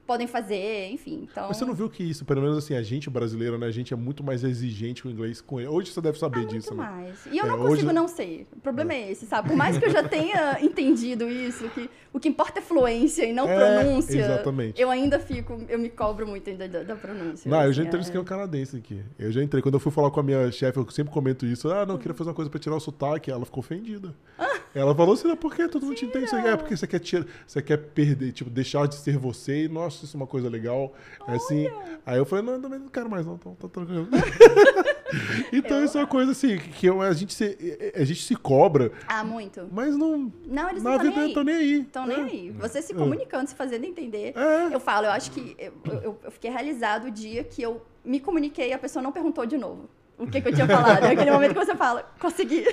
podem 0.04 0.26
fazer, 0.26 0.90
enfim. 0.90 1.26
Então... 1.30 1.48
Mas 1.48 1.56
você 1.56 1.64
não 1.64 1.74
viu 1.74 1.88
que 1.88 2.02
isso, 2.02 2.24
pelo 2.24 2.40
menos 2.42 2.58
assim, 2.58 2.74
a 2.74 2.82
gente 2.82 3.08
brasileiro, 3.10 3.58
né? 3.58 3.66
A 3.66 3.70
gente 3.70 3.92
é 3.92 3.96
muito 3.96 4.22
mais 4.22 4.44
exigente 4.44 5.02
com 5.02 5.08
o 5.08 5.12
inglês 5.12 5.40
com 5.40 5.58
ele. 5.58 5.68
Hoje 5.68 5.90
você 5.90 6.00
deve 6.00 6.18
saber 6.18 6.40
ah, 6.40 6.44
disso, 6.44 6.74
muito 6.74 6.82
né? 6.86 6.90
mais. 6.90 7.26
E 7.26 7.38
eu 7.38 7.44
É, 7.44 7.48
não 7.48 7.58
consigo 7.58 7.72
hoje- 7.86 7.92
não 7.92 8.08
ser. 8.08 8.46
O 8.56 8.60
problema 8.60 8.92
é 8.94 9.10
esse, 9.10 9.26
sabe? 9.26 9.48
Por 9.48 9.56
mais 9.56 9.78
que 9.78 9.84
eu 9.84 9.90
já 9.90 10.02
tenha 10.06 10.58
entendido 10.62 11.28
isso, 11.28 11.68
que 11.70 11.88
o 12.12 12.20
que 12.20 12.28
importa 12.28 12.58
é 12.60 12.62
fluência 12.62 13.24
e 13.24 13.32
não 13.32 13.48
É, 13.48 13.82
pronúncia. 13.82 14.18
exatamente. 14.20 14.80
Eu 14.80 14.90
ainda 14.90 15.18
fico, 15.18 15.60
eu 15.68 15.78
me 15.78 15.88
cobro 15.88 16.26
muito 16.26 16.48
ainda 16.48 16.68
da, 16.68 16.82
da 16.82 16.96
pronúncia. 16.96 17.50
Não, 17.50 17.62
eu 17.62 17.72
já 17.72 17.82
assim, 17.82 17.88
entrei 17.88 18.16
é. 18.16 18.20
um 18.20 18.24
canadense 18.24 18.76
aqui. 18.76 19.02
Eu 19.18 19.32
já 19.32 19.42
entrei. 19.42 19.62
Quando 19.62 19.74
eu 19.74 19.80
fui 19.80 19.90
falar 19.90 20.10
com 20.10 20.20
a 20.20 20.22
minha 20.22 20.50
chefe, 20.52 20.78
eu 20.78 20.88
sempre 20.90 21.12
comento 21.12 21.44
isso. 21.46 21.68
Ah, 21.70 21.84
não, 21.86 21.94
eu 21.94 21.98
queria 21.98 22.14
fazer 22.14 22.30
uma 22.30 22.34
coisa 22.34 22.50
pra 22.50 22.60
tirar 22.60 22.76
o 22.76 22.80
sotaque. 22.80 23.30
Ela 23.30 23.44
ficou 23.44 23.60
ofendida. 23.60 24.14
Ela 24.74 24.94
falou 24.94 25.14
assim, 25.14 25.34
por 25.36 25.54
que 25.54 25.68
todo 25.68 25.86
mundo 25.86 25.94
te 25.94 26.04
entende? 26.04 26.34
É 26.34 26.56
porque 26.56 26.76
você 26.76 26.86
quer 26.86 26.98
tirar, 26.98 27.24
você 27.46 27.62
quer 27.62 27.76
perder, 27.76 28.32
tipo, 28.32 28.50
deixar 28.50 28.86
de 28.88 28.96
ser 28.96 29.16
você. 29.16 29.64
E, 29.64 29.68
nossa, 29.68 30.04
isso 30.04 30.16
é 30.16 30.18
uma 30.20 30.26
coisa 30.26 30.48
legal. 30.48 30.92
É 31.28 31.36
assim. 31.36 31.66
Aí 32.04 32.18
eu 32.18 32.24
falei, 32.24 32.44
não, 32.44 32.60
também 32.60 32.78
não 32.80 32.88
quero 32.88 33.08
mais, 33.08 33.24
não. 33.24 33.34
Então, 33.36 33.54
tá 33.54 33.68
tranquilo. 33.68 34.08
então, 35.52 35.78
Eu- 35.78 35.84
isso 35.84 35.96
é 35.96 36.00
uma 36.00 36.06
coisa 36.06 36.32
assim, 36.32 36.58
que 36.58 36.86
eu- 36.86 37.00
a, 37.00 37.12
gente 37.12 37.32
se, 37.34 37.56
a 37.94 38.04
gente 38.04 38.22
se 38.22 38.34
cobra, 38.36 38.90
Ah, 39.06 39.22
muito. 39.24 39.68
mas 39.72 39.96
não. 39.96 40.32
Não, 40.46 40.68
eles 40.70 40.82
na 40.82 40.98
não 40.98 41.04
estão 41.04 41.14
nem 41.14 41.14
aí. 41.24 41.28
estão 41.28 41.44
nem 41.44 41.54
aí. 41.54 41.80
Estão 41.80 42.06
nem 42.06 42.20
É. 42.20 42.22
aí. 42.24 42.50
Você 42.52 42.82
se 42.82 42.92
É. 42.92 42.96
comunicando, 42.96 43.48
se 43.48 43.54
fazendo 43.54 43.84
entender. 43.84 44.32
É. 44.36 44.74
Eu 44.74 44.80
falo, 44.80 45.06
eu 45.06 45.10
acho 45.12 45.30
que 45.30 45.54
eu, 45.58 45.72
eu, 46.02 46.18
eu 46.24 46.30
fiquei 46.30 46.50
realizado 46.50 47.06
o 47.06 47.10
dia 47.10 47.44
que 47.44 47.62
eu 47.62 47.80
me 48.04 48.20
comuniquei 48.20 48.70
e 48.70 48.72
a 48.72 48.78
pessoa 48.78 49.02
não 49.02 49.12
perguntou 49.12 49.46
de 49.46 49.56
novo. 49.56 49.88
O 50.24 50.30
que, 50.30 50.40
que 50.40 50.48
eu 50.48 50.54
tinha 50.54 50.66
falado? 50.66 51.04
É 51.04 51.10
aquele 51.12 51.30
momento 51.30 51.52
que 51.52 51.64
você 51.64 51.76
fala, 51.76 52.02
consegui. 52.18 52.64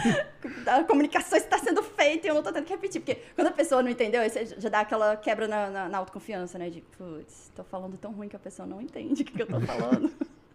a 0.66 0.84
comunicação 0.84 1.38
está 1.38 1.58
sendo 1.58 1.82
feita 1.82 2.26
e 2.26 2.30
eu 2.30 2.34
não 2.34 2.42
tô 2.42 2.52
tendo 2.52 2.64
que 2.64 2.72
repetir. 2.72 3.00
Porque 3.00 3.20
quando 3.34 3.48
a 3.48 3.52
pessoa 3.52 3.82
não 3.82 3.90
entendeu, 3.90 4.22
aí 4.22 4.30
você 4.30 4.46
já 4.58 4.68
dá 4.68 4.80
aquela 4.80 5.16
quebra 5.16 5.46
na, 5.46 5.70
na, 5.70 5.88
na 5.88 5.98
autoconfiança, 5.98 6.58
né? 6.58 6.70
De, 6.70 6.80
putz, 6.96 7.52
tô 7.54 7.62
falando 7.64 7.96
tão 7.96 8.12
ruim 8.12 8.28
que 8.28 8.36
a 8.36 8.38
pessoa 8.38 8.66
não 8.66 8.80
entende 8.80 9.22
o 9.22 9.24
que, 9.24 9.32
que 9.32 9.42
eu 9.42 9.46
tô 9.46 9.60
falando. 9.60 10.10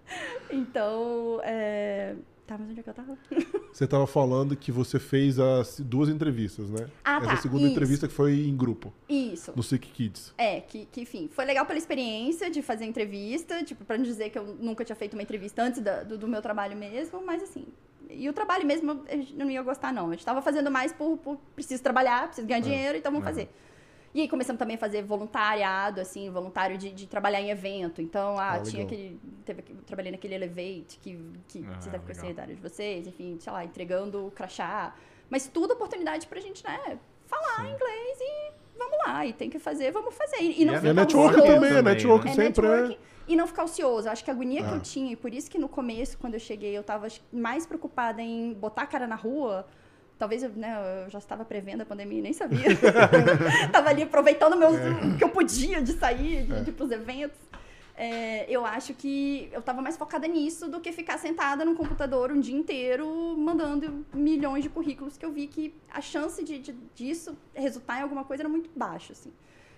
então, 0.49 1.39
é... 1.43 2.15
Tá, 2.47 2.57
mas 2.57 2.69
onde 2.69 2.79
é 2.79 2.83
que 2.83 2.89
eu 2.89 2.93
tava? 2.93 3.17
Você 3.71 3.85
estava 3.85 4.05
falando 4.05 4.55
que 4.57 4.71
você 4.71 4.99
fez 4.99 5.39
as 5.39 5.79
duas 5.79 6.09
entrevistas, 6.09 6.69
né? 6.69 6.89
Ah, 7.05 7.17
Essa 7.19 7.27
tá, 7.27 7.37
segunda 7.37 7.63
isso. 7.63 7.71
entrevista 7.71 8.07
que 8.07 8.13
foi 8.13 8.33
em 8.45 8.55
grupo, 8.57 8.91
Isso. 9.07 9.53
no 9.55 9.63
Sick 9.63 9.87
Kids. 9.89 10.33
É, 10.37 10.59
que, 10.59 10.85
que, 10.91 11.01
enfim, 11.01 11.29
foi 11.31 11.45
legal 11.45 11.65
pela 11.65 11.77
experiência 11.79 12.51
de 12.51 12.61
fazer 12.61 12.83
entrevista, 12.85 13.63
tipo, 13.63 13.85
pra 13.85 13.97
não 13.97 14.03
dizer 14.03 14.29
que 14.29 14.37
eu 14.37 14.43
nunca 14.59 14.83
tinha 14.83 14.95
feito 14.95 15.13
uma 15.13 15.23
entrevista 15.23 15.63
antes 15.63 15.79
da- 15.81 16.03
do, 16.03 16.17
do 16.17 16.27
meu 16.27 16.41
trabalho 16.41 16.75
mesmo, 16.75 17.25
mas 17.25 17.41
assim. 17.43 17.65
E 18.09 18.27
o 18.27 18.33
trabalho 18.33 18.65
mesmo 18.67 19.05
eu 19.09 19.25
não 19.37 19.49
ia 19.49 19.61
gostar, 19.61 19.93
não. 19.93 20.07
Eu 20.07 20.15
estava 20.15 20.41
fazendo 20.41 20.69
mais 20.69 20.91
por, 20.91 21.17
por 21.17 21.37
preciso 21.55 21.81
trabalhar, 21.81 22.25
preciso 22.27 22.45
ganhar 22.45 22.59
dinheiro, 22.59 22.97
então 22.97 23.09
vamos 23.09 23.25
É. 23.25 23.29
fazer. 23.29 23.49
E 24.13 24.21
aí 24.21 24.27
começamos 24.27 24.59
também 24.59 24.75
a 24.75 24.79
fazer 24.79 25.03
voluntariado, 25.03 26.01
assim, 26.01 26.29
voluntário 26.29 26.77
de, 26.77 26.91
de 26.91 27.07
trabalhar 27.07 27.39
em 27.41 27.49
evento. 27.49 28.01
Então, 28.01 28.37
ah, 28.37 28.53
Ah, 28.53 28.59
tinha 28.59 28.83
aquele. 28.83 29.19
Teve, 29.45 29.61
trabalhei 29.85 30.11
naquele 30.11 30.35
Elevate, 30.35 30.99
que, 31.01 31.17
que 31.47 31.65
Ah, 31.69 31.79
você 31.79 31.89
deve 31.89 32.03
conhecer 32.03 32.33
da 32.33 32.41
área 32.43 32.55
de 32.55 32.61
vocês, 32.61 33.07
enfim, 33.07 33.37
sei 33.39 33.51
lá, 33.53 33.63
entregando 33.63 34.27
o 34.27 34.31
crachá. 34.31 34.93
Mas 35.29 35.47
tudo 35.47 35.73
oportunidade 35.73 36.27
pra 36.27 36.39
gente, 36.41 36.61
né, 36.63 36.99
falar 37.25 37.69
inglês 37.69 38.17
e 38.19 38.51
vamos 38.77 38.97
lá, 39.07 39.25
e 39.25 39.31
tem 39.31 39.49
que 39.49 39.59
fazer, 39.59 39.91
vamos 39.91 40.13
fazer. 40.13 40.41
E, 40.41 40.61
e 40.61 40.65
não 40.65 40.73
E 40.73 40.75
é 40.75 40.77
É 40.77 40.81
ficar 40.81 40.93
network 40.93 41.35
ocioso. 41.37 41.53
também, 41.53 41.69
é 41.69 41.73
também, 41.75 41.93
network 41.95 42.27
É 42.27 42.31
sempre 42.33 42.67
networking 42.67 42.93
é. 42.93 42.97
e 43.29 43.35
não 43.37 43.47
ficar 43.47 43.63
ocioso. 43.63 44.09
Acho 44.09 44.25
que 44.25 44.29
a 44.29 44.33
agonia 44.33 44.61
que 44.61 44.69
Ah. 44.69 44.73
eu 44.75 44.81
tinha, 44.81 45.13
e 45.13 45.15
por 45.15 45.33
isso 45.33 45.49
que 45.49 45.57
no 45.57 45.69
começo, 45.69 46.17
quando 46.17 46.33
eu 46.33 46.39
cheguei, 46.39 46.77
eu 46.77 46.83
tava 46.83 47.07
mais 47.31 47.65
preocupada 47.65 48.21
em 48.21 48.51
botar 48.53 48.81
a 48.81 48.87
cara 48.87 49.07
na 49.07 49.15
rua. 49.15 49.65
Talvez 50.21 50.43
eu, 50.43 50.51
né, 50.51 50.77
eu 51.03 51.09
já 51.09 51.17
estava 51.17 51.43
prevendo 51.43 51.81
a 51.81 51.85
pandemia 51.85 52.19
e 52.19 52.21
nem 52.21 52.31
sabia. 52.31 52.67
tava 53.73 53.89
ali 53.89 54.03
aproveitando 54.03 54.55
meus, 54.55 54.75
o 54.75 55.17
que 55.17 55.23
eu 55.23 55.29
podia 55.29 55.81
de 55.81 55.93
sair, 55.93 56.43
de, 56.45 56.61
de 56.61 56.69
ir 56.69 56.73
pros 56.73 56.91
eventos. 56.91 57.39
É, 57.97 58.45
eu 58.47 58.63
acho 58.63 58.93
que 58.93 59.49
eu 59.51 59.63
tava 59.63 59.81
mais 59.81 59.97
focada 59.97 60.27
nisso 60.27 60.69
do 60.69 60.79
que 60.79 60.91
ficar 60.91 61.17
sentada 61.17 61.65
num 61.65 61.73
computador 61.73 62.31
um 62.31 62.39
dia 62.39 62.55
inteiro 62.55 63.35
mandando 63.35 64.05
milhões 64.13 64.61
de 64.63 64.69
currículos 64.69 65.17
que 65.17 65.25
eu 65.25 65.31
vi 65.31 65.47
que 65.47 65.73
a 65.91 66.01
chance 66.01 66.43
de, 66.43 66.59
de- 66.59 66.75
disso 66.93 67.35
resultar 67.55 67.97
em 67.99 68.03
alguma 68.03 68.23
coisa 68.23 68.43
era 68.43 68.49
muito 68.49 68.69
baixa, 68.75 69.13
assim. 69.13 69.31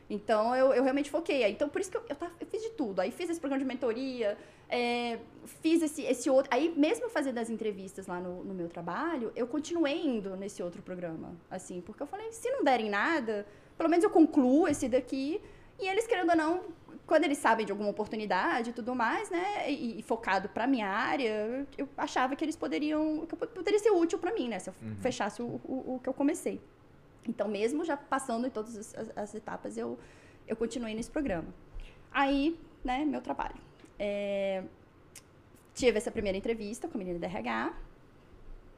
Então, 0.09 0.55
eu, 0.55 0.73
eu 0.73 0.83
realmente 0.83 1.09
foquei. 1.09 1.47
Então, 1.49 1.69
por 1.69 1.81
isso 1.81 1.89
que 1.89 1.97
eu, 1.97 2.03
eu, 2.09 2.17
eu 2.39 2.47
fiz 2.47 2.61
de 2.61 2.69
tudo. 2.71 2.99
Aí, 2.99 3.11
fiz 3.11 3.29
esse 3.29 3.39
programa 3.39 3.63
de 3.63 3.67
mentoria, 3.67 4.37
é, 4.69 5.19
fiz 5.61 5.81
esse, 5.81 6.03
esse 6.03 6.29
outro. 6.29 6.49
Aí, 6.53 6.73
mesmo 6.75 7.09
fazendo 7.09 7.37
as 7.37 7.49
entrevistas 7.49 8.07
lá 8.07 8.19
no, 8.19 8.43
no 8.43 8.53
meu 8.53 8.67
trabalho, 8.67 9.31
eu 9.35 9.47
continuei 9.47 10.05
indo 10.05 10.35
nesse 10.35 10.61
outro 10.61 10.81
programa. 10.81 11.35
Assim, 11.49 11.81
porque 11.81 12.03
eu 12.03 12.07
falei, 12.07 12.31
se 12.31 12.49
não 12.51 12.63
derem 12.63 12.89
nada, 12.89 13.45
pelo 13.77 13.89
menos 13.89 14.03
eu 14.03 14.09
concluo 14.09 14.67
esse 14.67 14.89
daqui. 14.89 15.41
E 15.79 15.87
eles, 15.87 16.05
querendo 16.05 16.29
ou 16.29 16.35
não, 16.35 16.61
quando 17.05 17.23
eles 17.25 17.37
sabem 17.37 17.65
de 17.65 17.71
alguma 17.71 17.89
oportunidade 17.89 18.69
e 18.69 18.73
tudo 18.73 18.95
mais, 18.95 19.29
né, 19.29 19.69
e, 19.71 19.99
e 19.99 20.03
focado 20.03 20.49
pra 20.49 20.67
minha 20.67 20.87
área, 20.87 21.65
eu, 21.77 21.87
achava 21.97 22.35
que 22.35 22.45
eles 22.45 22.55
poderiam, 22.55 23.25
que 23.25 23.35
poderia 23.35 23.79
ser 23.79 23.91
útil 23.91 24.17
pra 24.19 24.33
mim, 24.33 24.47
né, 24.47 24.59
se 24.59 24.69
eu 24.69 24.73
fechasse 25.01 25.41
o, 25.41 25.59
o, 25.63 25.95
o 25.95 25.99
que 26.01 26.07
eu 26.07 26.13
comecei. 26.13 26.61
Então, 27.27 27.47
mesmo 27.47 27.85
já 27.85 27.95
passando 27.95 28.45
em 28.47 28.49
todas 28.49 28.75
as, 28.77 28.95
as- 28.95 29.17
as 29.17 29.35
etapas, 29.35 29.77
eu, 29.77 29.97
eu 30.47 30.55
continuei 30.55 30.93
nesse 30.93 31.09
programa. 31.09 31.47
Aí, 32.11 32.59
né, 32.83 33.05
meu 33.05 33.21
trabalho. 33.21 33.55
É, 33.97 34.63
tive 35.73 35.97
essa 35.97 36.11
primeira 36.11 36.37
entrevista 36.37 36.87
com 36.87 36.97
a 36.97 36.99
menina 36.99 37.19
da 37.19 37.27
RH, 37.27 37.73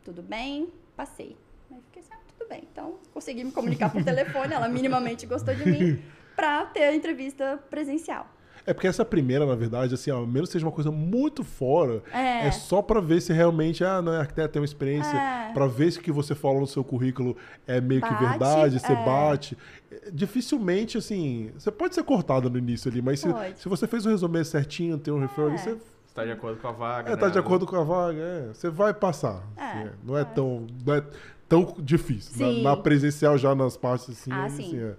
tudo 0.04 0.22
bem, 0.22 0.72
passei. 0.96 1.36
Aí 1.72 1.78
fiquei 1.88 2.02
assim, 2.02 2.12
ah, 2.14 2.20
tudo 2.38 2.48
bem. 2.48 2.64
Então, 2.72 3.00
consegui 3.14 3.44
me 3.44 3.52
comunicar 3.52 3.92
por 3.92 4.04
telefone, 4.04 4.54
ela 4.54 4.68
minimamente 4.70 5.26
gostou 5.26 5.56
de 5.56 5.66
mim, 5.66 6.02
pra 6.36 6.66
ter 6.66 6.84
a 6.84 6.96
entrevista 6.96 7.58
presencial. 7.70 8.28
É 8.68 8.74
porque 8.74 8.88
essa 8.88 9.06
primeira, 9.06 9.46
na 9.46 9.54
verdade, 9.56 9.94
assim, 9.94 10.10
ó, 10.10 10.26
mesmo 10.26 10.48
que 10.48 10.54
seja 10.54 10.66
uma 10.66 10.72
coisa 10.72 10.90
muito 10.92 11.44
fora, 11.44 12.02
É. 12.12 12.48
é, 12.48 12.52
só 12.52 12.82
pra 12.82 13.00
ver 13.00 13.22
se 13.22 13.32
realmente, 13.32 13.84
ah, 13.84 14.02
não 14.02 14.12
é 14.14 14.18
arquiteto, 14.20 14.54
tem 14.54 14.60
uma 14.60 14.66
experiência, 14.66 15.16
É. 15.16 15.54
pra 15.54 15.68
ver 15.68 15.92
se 15.92 16.00
o 16.00 16.02
que 16.02 16.12
você 16.12 16.34
falou 16.34 16.62
no 16.62 16.68
seu 16.68 16.84
currículo 16.84 17.38
é 17.68 17.80
meio 17.80 18.02
que 18.02 18.10
Bate, 18.10 18.26
verdade, 18.26 18.80
você 18.80 18.92
é. 18.92 19.06
bate. 19.06 19.58
É, 19.92 20.10
Dificilmente, 20.12 20.98
assim, 20.98 21.52
você 21.58 21.72
pode 21.72 21.94
ser 21.96 22.04
cortado 22.04 22.50
no 22.50 22.58
início 22.58 22.90
ali, 22.90 23.02
mas 23.02 23.20
se, 23.20 23.28
se 23.56 23.70
você 23.70 23.88
fez 23.88 24.06
o 24.06 24.10
resumê 24.10 24.44
certinho, 24.44 24.98
tem 24.98 25.14
um 25.14 25.20
referral 25.20 25.52
ali, 25.52 25.60
É. 25.60 25.64
você 25.64 25.70
Você 26.06 26.14
tá 26.16 26.26
de 26.26 26.32
acordo 26.32 26.60
com 26.62 26.68
a 26.68 26.72
vaga. 26.72 27.12
é, 27.12 27.16
tá 27.16 27.26
né? 27.28 27.32
de 27.34 27.38
acordo 27.40 27.66
com 27.68 27.76
a 27.76 27.84
vaga, 27.84 28.20
é, 28.20 28.48
você 28.54 28.70
vai 28.70 28.94
passar. 28.94 29.44
É, 29.58 29.62
assim, 29.64 29.80
é. 29.80 29.92
não 30.04 30.18
é, 30.18 30.22
é. 30.22 30.26
tão 30.26 30.66
não 30.86 30.94
é 30.96 31.04
tão 31.48 31.76
difícil. 31.80 32.32
Na, 32.40 32.52
Sim. 32.52 32.64
na 32.64 32.78
presencial 32.78 33.38
já 33.38 33.54
nas 33.54 33.78
partes 33.78 34.10
assim, 34.10 34.32
Ah, 34.32 34.46
aí, 34.46 34.50
sim. 34.50 34.64
assim, 34.68 34.80
é. 34.84 34.94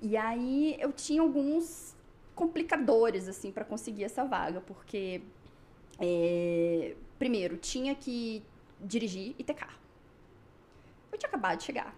E 0.00 0.16
aí 0.16 0.76
eu 0.80 0.92
tinha 0.92 1.20
alguns 1.20 1.94
complicadores, 2.38 3.26
assim, 3.26 3.50
para 3.50 3.64
conseguir 3.64 4.04
essa 4.04 4.24
vaga, 4.24 4.60
porque, 4.60 5.20
é, 5.98 6.94
primeiro, 7.18 7.56
tinha 7.56 7.96
que 7.96 8.44
dirigir 8.80 9.34
e 9.36 9.42
ter 9.42 9.54
carro. 9.54 9.76
Eu 11.10 11.18
tinha 11.18 11.28
acabado 11.28 11.58
de 11.58 11.64
chegar. 11.64 11.92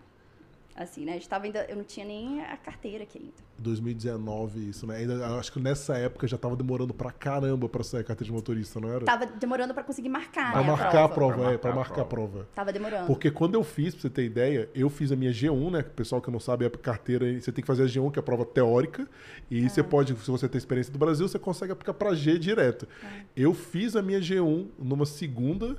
Assim, 0.83 1.05
né? 1.05 1.13
A 1.13 1.15
gente 1.17 1.29
tava 1.29 1.45
ainda, 1.45 1.67
eu 1.69 1.77
não 1.77 1.85
tinha 1.85 2.07
nem 2.07 2.41
a 2.43 2.57
carteira 2.57 3.03
aqui 3.05 3.19
ainda. 3.19 3.33
2019 3.59 4.71
isso, 4.71 4.87
né? 4.87 4.97
Ainda, 4.97 5.13
eu 5.13 5.39
acho 5.39 5.53
que 5.53 5.61
nessa 5.61 5.95
época 5.99 6.27
já 6.27 6.39
tava 6.39 6.57
demorando 6.57 6.95
pra 6.95 7.11
caramba 7.13 7.69
pra 7.69 7.85
sair 7.85 8.01
a 8.01 8.05
carteira 8.05 8.25
de 8.25 8.33
motorista, 8.33 8.81
não 8.81 8.89
era? 8.91 9.05
Tava 9.05 9.27
demorando 9.27 9.75
para 9.75 9.83
conseguir 9.85 10.09
marcar, 10.09 10.53
Pra 10.53 10.63
né, 10.63 10.67
marcar 10.67 11.05
a 11.05 11.09
prova. 11.09 11.35
prova, 11.35 11.53
é, 11.53 11.59
pra 11.59 11.71
Pra 11.71 11.75
marcar 11.81 11.99
a 12.01 12.03
a 12.03 12.07
prova. 12.07 12.49
Tava 12.55 12.73
demorando. 12.73 13.07
Porque 13.07 13.31
quando 13.31 13.55
eu 13.57 13.63
fiz, 13.63 13.93
pra 13.95 14.01
você 14.03 14.09
ter 14.11 14.25
ideia, 14.25 14.71
eu 14.75 14.89
fiz 14.89 15.13
a 15.13 15.17
minha 15.17 15.31
G1, 15.33 15.71
né? 15.71 15.81
O 15.81 15.85
pessoal 15.91 16.23
que 16.23 16.31
não 16.31 16.41
sabe, 16.41 16.65
é 16.65 16.69
a 16.69 16.71
carteira, 16.71 17.31
você 17.39 17.53
tem 17.53 17.61
que 17.63 17.67
fazer 17.67 17.83
a 17.83 17.87
G1, 17.87 18.11
que 18.11 18.19
é 18.19 18.21
a 18.21 18.23
prova 18.23 18.47
teórica, 18.47 19.07
e 19.51 19.65
Ah. 19.65 19.69
você 19.69 19.83
pode, 19.83 20.17
se 20.17 20.31
você 20.31 20.49
tem 20.49 20.57
experiência 20.59 20.91
do 20.91 20.99
Brasil, 20.99 21.29
você 21.29 21.39
consegue 21.39 21.73
aplicar 21.73 21.93
pra 21.93 22.15
G 22.15 22.39
direto. 22.39 22.89
Ah. 23.05 23.07
Eu 23.37 23.53
fiz 23.53 23.97
a 23.97 24.01
minha 24.03 24.19
G1 24.21 24.69
numa 24.79 25.05
segunda, 25.05 25.77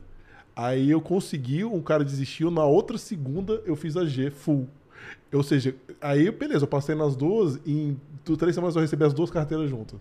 aí 0.56 0.92
eu 0.92 1.02
consegui, 1.02 1.64
um 1.66 1.82
cara 1.82 2.06
desistiu, 2.06 2.52
na 2.52 2.64
outra 2.66 3.00
segunda 3.00 3.64
eu 3.66 3.76
fiz 3.76 3.98
a 3.98 4.06
G 4.06 4.30
full. 4.30 4.70
Ou 5.34 5.44
seja, 5.44 5.74
aí 6.02 6.30
beleza, 6.30 6.64
eu 6.66 6.68
passei 6.68 6.94
nas 6.94 7.16
duas 7.16 7.60
e 7.66 7.72
em 7.72 8.36
três 8.38 8.54
semanas 8.54 8.76
eu 8.76 8.82
recebi 8.82 9.04
as 9.06 9.14
duas 9.14 9.30
carteiras 9.32 9.70
juntas. 9.70 10.00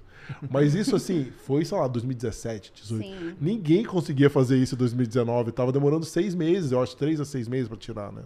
Mas 0.51 0.75
isso 0.75 0.97
assim, 0.97 1.33
foi, 1.45 1.65
sei 1.65 1.79
lá, 1.79 1.87
2017, 1.87 2.73
18. 2.75 3.03
Sim. 3.05 3.37
Ninguém 3.41 3.85
conseguia 3.85 4.29
fazer 4.29 4.57
isso 4.57 4.75
em 4.75 4.79
2019. 4.79 5.53
Tava 5.53 5.71
demorando 5.73 6.05
seis 6.05 6.35
meses, 6.35 6.73
eu 6.73 6.83
acho, 6.83 6.97
três 6.97 7.21
a 7.21 7.25
seis 7.25 7.47
meses 7.49 7.69
pra 7.69 7.77
tirar, 7.77 8.13
né? 8.13 8.23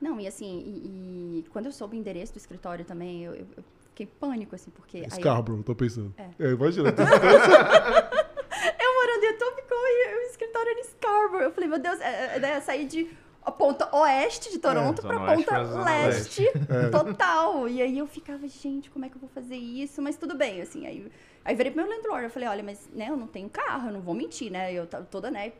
Não, 0.00 0.18
e 0.20 0.26
assim, 0.26 0.62
e, 0.64 1.38
e 1.40 1.44
quando 1.50 1.66
eu 1.66 1.72
soube 1.72 1.96
o 1.96 1.98
endereço 1.98 2.32
do 2.32 2.38
escritório 2.38 2.84
também, 2.84 3.24
eu, 3.24 3.34
eu- 3.34 3.46
fiquei 3.90 4.06
pânico, 4.06 4.54
assim, 4.54 4.70
porque... 4.70 4.98
aí 4.98 5.04
eu- 5.04 5.10
Scarborough, 5.10 5.62
tô 5.64 5.74
pensando. 5.74 6.14
É. 6.16 6.28
É, 6.38 6.50
imagina. 6.52 6.88
Eu 8.80 8.94
morando 8.94 9.24
em 9.24 9.28
Etobicoke 9.28 9.72
e 9.72 10.16
o 10.16 10.30
escritório 10.30 10.70
era 10.70 10.80
em 10.80 10.84
Scarborough. 10.84 11.42
Eu 11.44 11.52
falei, 11.52 11.68
meu 11.68 11.78
Deus, 11.78 12.00
é, 12.00 12.36
é, 12.36 12.40
né, 12.40 12.60
sair 12.60 12.86
de 12.86 13.08
a 13.48 13.52
ponta 13.52 13.88
oeste 13.96 14.50
de 14.50 14.58
Toronto 14.58 15.00
Zona 15.00 15.14
pra 15.14 15.32
oeste 15.32 15.44
ponta 15.44 15.82
leste 15.84 16.44
total. 16.90 17.68
E 17.68 17.80
aí 17.80 17.98
eu 17.98 18.06
ficava, 18.06 18.46
gente, 18.46 18.90
como 18.90 19.04
é 19.04 19.08
que 19.08 19.16
eu 19.16 19.20
vou 19.20 19.30
fazer 19.30 19.56
isso? 19.56 20.02
Mas 20.02 20.16
tudo 20.16 20.36
bem, 20.36 20.60
assim. 20.60 20.86
Aí, 20.86 21.10
aí 21.44 21.54
virei 21.54 21.72
pro 21.72 21.82
meu 21.82 21.90
landlord, 21.90 22.24
eu 22.24 22.30
falei, 22.30 22.48
olha, 22.48 22.62
mas 22.62 22.88
né, 22.92 23.08
eu 23.08 23.16
não 23.16 23.26
tenho 23.26 23.48
carro, 23.48 23.88
eu 23.88 23.92
não 23.92 24.00
vou 24.00 24.14
mentir, 24.14 24.52
né? 24.52 24.72
Eu 24.72 24.86
tava 24.86 25.04
toda, 25.06 25.30
né, 25.30 25.52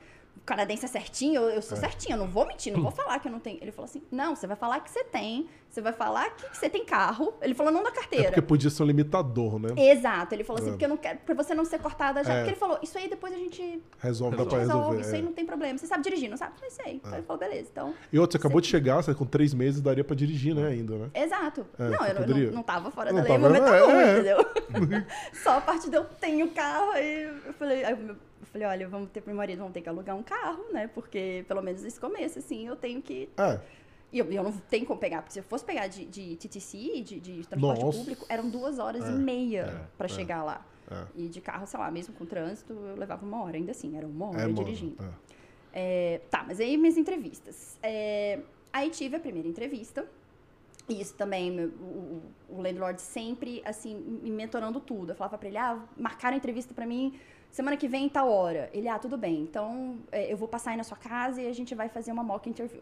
canadense 0.45 0.85
é 0.85 0.89
certinho, 0.89 1.43
eu, 1.43 1.51
eu 1.51 1.63
sou 1.63 1.77
certinha, 1.77 2.15
eu 2.15 2.19
não 2.19 2.29
vou 2.29 2.47
mentir, 2.47 2.73
não 2.73 2.83
vou 2.83 2.91
falar 2.91 3.19
que 3.19 3.29
eu 3.29 3.33
não 3.33 3.41
tenho. 3.41 3.59
Ele 3.61 3.73
falou 3.73 3.85
assim: 3.87 4.03
não, 4.11 4.35
você 4.37 4.47
vai 4.47 4.57
falar 4.57 4.81
que 4.81 4.91
você 4.91 5.05
tem, 5.05 5.49
você 5.69 5.81
vai 5.83 5.93
falar 5.93 6.31
que 6.31 6.57
você 6.57 6.69
tem 6.69 6.85
carro. 6.85 7.35
Ele 7.43 7.55
falou 7.55 7.71
não 7.73 7.83
da 7.83 7.91
É 7.91 7.93
carteira. 7.93 8.25
porque 8.27 8.43
podia 8.43 8.71
ser 8.71 8.83
um 8.83 8.87
limitador, 8.87 9.59
né? 9.59 9.69
Exato, 9.77 10.35
ele 10.35 10.43
falou 10.43 10.59
assim, 10.61 10.69
É. 10.71 10.73
porque 10.73 10.85
eu 10.85 10.89
não 10.89 10.97
quero, 10.97 11.19
pra 11.19 11.35
você 11.35 11.55
não 11.55 11.65
ser 11.65 11.79
cortada 11.79 12.25
já. 12.25 12.33
É. 12.33 12.37
Porque 12.39 12.51
ele 12.51 12.59
falou, 12.59 12.79
isso 12.83 12.97
aí 12.99 13.09
depois 13.09 13.33
a 13.33 13.37
gente 13.37 13.83
Resolve, 13.99 14.37
dá 14.37 14.43
resolve, 14.45 14.49
pra 14.49 14.59
resolver. 14.77 15.01
isso 15.03 15.15
aí 15.15 15.21
é. 15.21 15.23
não 15.25 15.33
tem 15.33 15.45
problema. 15.47 15.79
Você 15.79 15.87
sabe 15.87 16.03
dirigir, 16.03 16.29
não 16.31 16.37
sabe? 16.37 16.55
Falei, 16.57 16.71
sei. 16.71 16.95
Então 16.97 17.13
ele 17.13 17.23
falou, 17.23 17.39
beleza, 17.41 17.69
então. 17.71 17.95
E 18.13 18.19
outra, 18.19 18.39
você 18.39 18.47
acabou 18.47 18.61
de 18.61 18.67
chegar, 18.69 18.97
você 18.97 19.15
com 19.15 19.27
três 19.27 19.53
meses 19.55 19.81
daria 19.81 20.03
pra 20.03 20.17
dirigir, 20.17 20.55
né, 20.55 20.67
ainda, 20.69 20.97
né? 20.97 21.11
Exato. 21.15 21.67
É, 21.79 21.83
não, 21.89 22.07
eu 22.07 22.15
não- 22.15 22.21
poderia? 22.23 22.47
não, 22.49 22.55
não 22.55 22.63
tava 22.63 22.91
fora 22.91 23.13
Não 23.13 23.19
da 23.23 23.25
lei 23.29 23.37
em 23.37 23.39
momento 23.39 23.65
é, 23.67 23.79
algum, 23.81 23.93
é. 23.93 24.13
entendeu? 24.15 24.39
Só 25.33 25.59
a 25.59 25.61
parte 25.61 25.89
de 25.91 25.97
eu 25.97 26.05
tenho 26.05 26.49
carro, 26.51 26.91
aí 26.93 27.23
eu 27.47 27.53
falei, 27.55 27.85
aí 27.85 27.93
eu 28.09 28.17
falei, 28.53 28.67
olha, 28.67 28.89
vamos 28.89 29.11
ter 29.11 29.21
pro 29.21 29.31
meu 29.31 29.37
marido, 29.37 29.59
vamos 29.59 29.73
ter 29.75 29.81
que 29.83 29.89
alugar 29.89 30.17
um 30.17 30.23
carro, 30.23 30.65
né? 30.73 30.89
Porque 30.95 31.45
pelo 31.47 31.63
menos 31.63 31.83
nesse 31.83 32.01
começo, 32.01 32.39
assim, 32.39 32.67
eu 32.67 32.75
tenho 32.77 33.01
que. 33.03 33.29
É, 33.37 33.61
E 34.13 34.19
eu, 34.19 34.31
eu 34.33 34.43
não 34.43 34.53
tenho 34.53 34.87
como 34.87 34.99
pegar, 34.99 35.19
porque 35.23 35.33
se 35.35 35.39
eu 35.39 35.43
fosse 35.45 35.65
pegar 35.65 35.87
de, 35.87 36.05
de 36.07 36.37
TTC, 36.37 37.03
de, 37.03 37.21
de 37.21 37.47
transporte 37.47 37.85
Nossa. 37.85 37.99
público, 37.99 38.25
eram 38.29 38.49
duas 38.49 38.79
horas 38.79 39.05
É, 39.05 39.11
e 39.11 39.13
meia 39.13 39.61
é, 39.67 39.97
pra 39.99 40.07
é. 40.07 40.09
chegar 40.09 40.43
lá. 40.43 40.65
é. 40.91 41.05
E 41.15 41.29
de 41.29 41.41
carro, 41.41 41.67
sei 41.67 41.79
lá, 41.79 41.91
mesmo 41.91 42.15
com 42.15 42.25
trânsito, 42.25 42.73
eu 42.73 42.97
levava 42.97 43.25
uma 43.27 43.43
hora, 43.45 43.57
ainda 43.57 43.73
assim, 43.73 43.97
era 43.97 44.07
uma 44.07 44.29
hora 44.31 44.49
É, 44.49 44.53
dirigindo. 44.53 44.97
é. 45.73 46.21
Tá, 46.31 46.43
mas 46.47 46.59
aí 46.59 46.77
minhas 46.79 46.97
entrevistas. 46.97 47.79
Aí 48.73 48.91
tive 48.91 49.17
a 49.17 49.21
primeira 49.21 49.47
entrevista. 49.49 50.07
E 50.89 51.03
isso 51.03 51.13
também, 51.15 51.51
meu- 51.51 51.69
o, 51.69 52.23
o, 52.49 52.63
landlord 52.63 53.03
sempre, 53.03 53.61
assim, 53.67 53.95
me 54.23 54.31
mentorando 54.31 54.81
tudo. 54.81 55.13
Eu 55.13 55.15
falava 55.17 55.37
pra 55.37 55.47
ele, 55.47 55.59
ah, 55.59 55.79
marcaram 55.99 56.35
a 56.35 56.39
entrevista 56.39 56.73
pra 56.73 56.87
mim 56.87 57.19
semana 57.51 57.77
que 57.77 57.87
vem, 57.87 58.09
tal 58.09 58.31
hora. 58.31 58.71
Ele, 58.73 58.89
ah, 58.89 58.99
tudo 58.99 59.19
bem. 59.19 59.43
Então, 59.43 59.99
eu 60.11 60.35
vou 60.39 60.49
passar 60.49 60.71
aí 60.71 60.79
na 60.79 60.85
sua 60.85 60.97
casa 60.97 61.43
e 61.43 61.47
a 61.47 61.53
gente 61.53 61.75
vai 61.75 61.91
fazer 61.91 62.11
uma 62.11 62.23
mock 62.23 62.49
interview. 62.49 62.81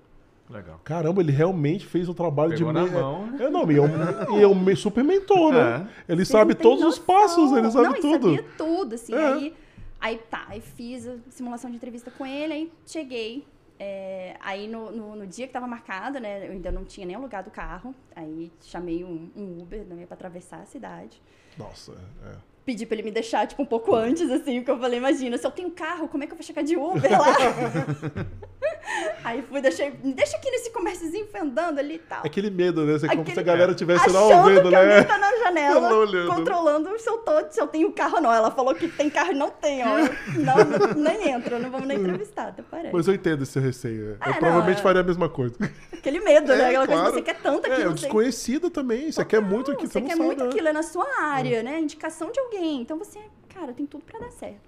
Legal. 0.49 0.81
Caramba, 0.85 1.21
ele 1.21 1.33
realmente 1.33 1.85
fez 1.87 2.09
o 2.09 2.15
trabalho 2.15 2.51
Pegou 2.57 2.73
de 2.73 2.79
na 2.79 2.85
me- 2.85 2.91
mão. 2.91 3.29
É, 3.39 3.49
não, 3.51 3.71
e 3.71 3.77
é 3.77 3.81
um, 3.81 4.39
e 4.39 4.43
é 4.45 4.55
me- 4.55 4.77
super 4.77 5.03
mentor, 5.03 5.53
né? 5.53 5.89
Ele 6.09 6.19
Vocês 6.19 6.29
sabe 6.29 6.55
todos 6.55 6.81
os 6.85 6.99
noção. 6.99 7.05
passos, 7.05 7.53
ele 7.53 7.71
sabe 7.71 7.85
não, 7.89 7.93
ele 7.95 8.01
tudo. 8.03 8.27
sabia 8.37 8.45
tudo, 8.57 8.95
assim. 8.95 9.15
É. 9.15 9.27
Aí, 9.33 9.55
aí 10.01 10.19
tá, 10.31 10.45
aí 10.49 10.61
fiz 10.61 11.07
a 11.07 11.17
simulação 11.31 11.69
de 11.71 11.77
entrevista 11.77 12.11
com 12.17 12.25
ele, 12.25 12.53
aí 12.53 12.73
cheguei. 12.87 13.45
é, 13.79 14.37
aí 14.41 14.67
no, 14.69 14.91
no, 14.93 15.17
no 15.17 15.27
dia 15.27 15.47
que 15.47 15.53
tava 15.53 15.67
marcado, 15.67 16.19
né, 16.21 16.47
eu 16.47 16.53
ainda 16.53 16.71
não 16.73 16.83
tinha 16.85 17.05
nem 17.07 17.15
alugado 17.17 17.49
o 17.49 17.53
carro. 17.53 17.95
Aí 18.15 18.51
chamei 18.63 19.03
um, 19.05 19.29
um 19.37 19.63
Uber 19.63 19.85
né, 19.85 20.07
pra 20.07 20.15
atravessar 20.15 20.61
a 20.61 20.65
cidade. 20.65 21.21
Nossa, 21.59 21.93
é. 22.25 22.35
Pedi 22.65 22.85
pra 22.87 22.95
ele 22.97 23.03
me 23.05 23.11
deixar, 23.13 23.47
tipo, 23.47 23.63
um 23.63 23.67
pouco 23.67 23.95
antes, 23.95 24.29
assim, 24.31 24.57
porque 24.57 24.71
eu 24.73 24.79
falei, 24.81 24.99
imagina, 24.99 25.37
se 25.39 25.47
eu 25.47 25.51
tenho 25.53 25.71
carro, 25.71 26.09
como 26.09 26.25
é 26.25 26.27
que 26.27 26.33
eu 26.33 26.37
vou 26.37 26.45
chegar 26.45 26.63
de 26.63 26.77
Uber 26.77 27.11
lá? 27.13 27.37
aí 29.25 29.43
fui, 29.43 29.61
deixei, 29.61 29.91
deixa 29.91 30.37
aqui 30.37 30.51
nesse 30.51 30.71
comérciozinho 30.71 31.27
fendando 31.27 31.81
ali 31.81 31.95
e 31.95 31.99
tal. 31.99 32.21
É 32.25 32.27
aquele 32.27 32.51
medo, 32.51 32.85
né? 32.85 32.93
Você, 32.95 33.09
como 33.09 33.23
Aquele- 33.23 33.35
se 33.35 33.41
a 33.41 33.43
galera 33.43 33.75
tivesse 33.75 34.09
lá 34.11 34.21
ouvindo, 34.23 34.69
que 34.69 34.75
alguém 34.75 34.89
né? 34.97 35.03
tá 35.05 35.19
na 35.19 35.37
janela, 35.37 35.91
controlando 36.29 36.99
se 36.99 37.09
eu, 37.09 37.19
tô, 37.19 37.33
se 37.51 37.61
eu 37.61 37.67
tenho 37.67 37.93
carro 37.93 38.17
ou 38.17 38.21
não. 38.23 38.33
Ela 38.33 38.51
falou 38.51 38.75
que 38.75 38.89
tem 38.89 39.09
carro 39.11 39.33
e 39.33 39.35
não 39.35 39.51
tem, 39.51 39.83
ó. 39.85 39.97
Não, 39.99 40.65
não- 40.87 40.95
nem 40.95 41.31
entro, 41.31 41.59
não 41.59 41.71
vamos 41.71 41.87
nem 41.87 41.99
entrevistar, 41.99 42.49
até 42.49 42.63
parece. 42.63 42.93
Mas 42.95 43.07
eu 43.09 43.15
entendo 43.15 43.43
esse 43.43 43.59
receio. 43.59 44.17
Ah, 44.21 44.29
eu 44.29 44.33
não, 44.35 44.39
provavelmente 44.41 44.79
é. 44.79 44.83
faria 44.83 45.01
a 45.01 45.05
mesma 45.05 45.29
coisa. 45.29 45.55
Aquele 45.93 46.21
medo, 46.21 46.53
É, 46.53 46.57
né? 46.57 46.69
Aquela 46.69 46.87
coisa 46.87 47.03
claro. 47.03 47.15
que 47.15 47.19
você 47.19 47.25
quer 47.35 47.41
tanto 47.43 47.67
É, 47.67 47.73
aquilo. 47.73 47.89
é 47.89 47.93
você- 47.93 48.01
desconhecido 48.03 48.71
também. 48.71 49.11
Você 49.11 49.25
quer 49.25 49.41
muito 49.41 49.73
aqui, 49.73 49.87
você 49.87 49.93
você 49.95 50.01
não 50.01 50.07
quer 50.07 50.17
sabe, 50.17 50.27
muito 50.27 50.43
né? 50.45 50.51
aquilo, 50.51 50.69
é 50.69 50.73
na 50.73 50.83
sua 50.83 51.07
área, 51.23 51.63
né? 51.63 51.81
Indicação 51.81 52.31
de 52.31 52.39
alguém. 52.41 52.81
Então 52.83 52.99
você, 52.99 53.19
cara, 53.55 53.73
tem 53.73 53.87
tudo 53.87 54.05
pra 54.05 54.19
dar 54.21 54.31
certo. 54.31 54.61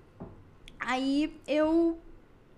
Aí 0.81 1.33
eu 1.47 1.99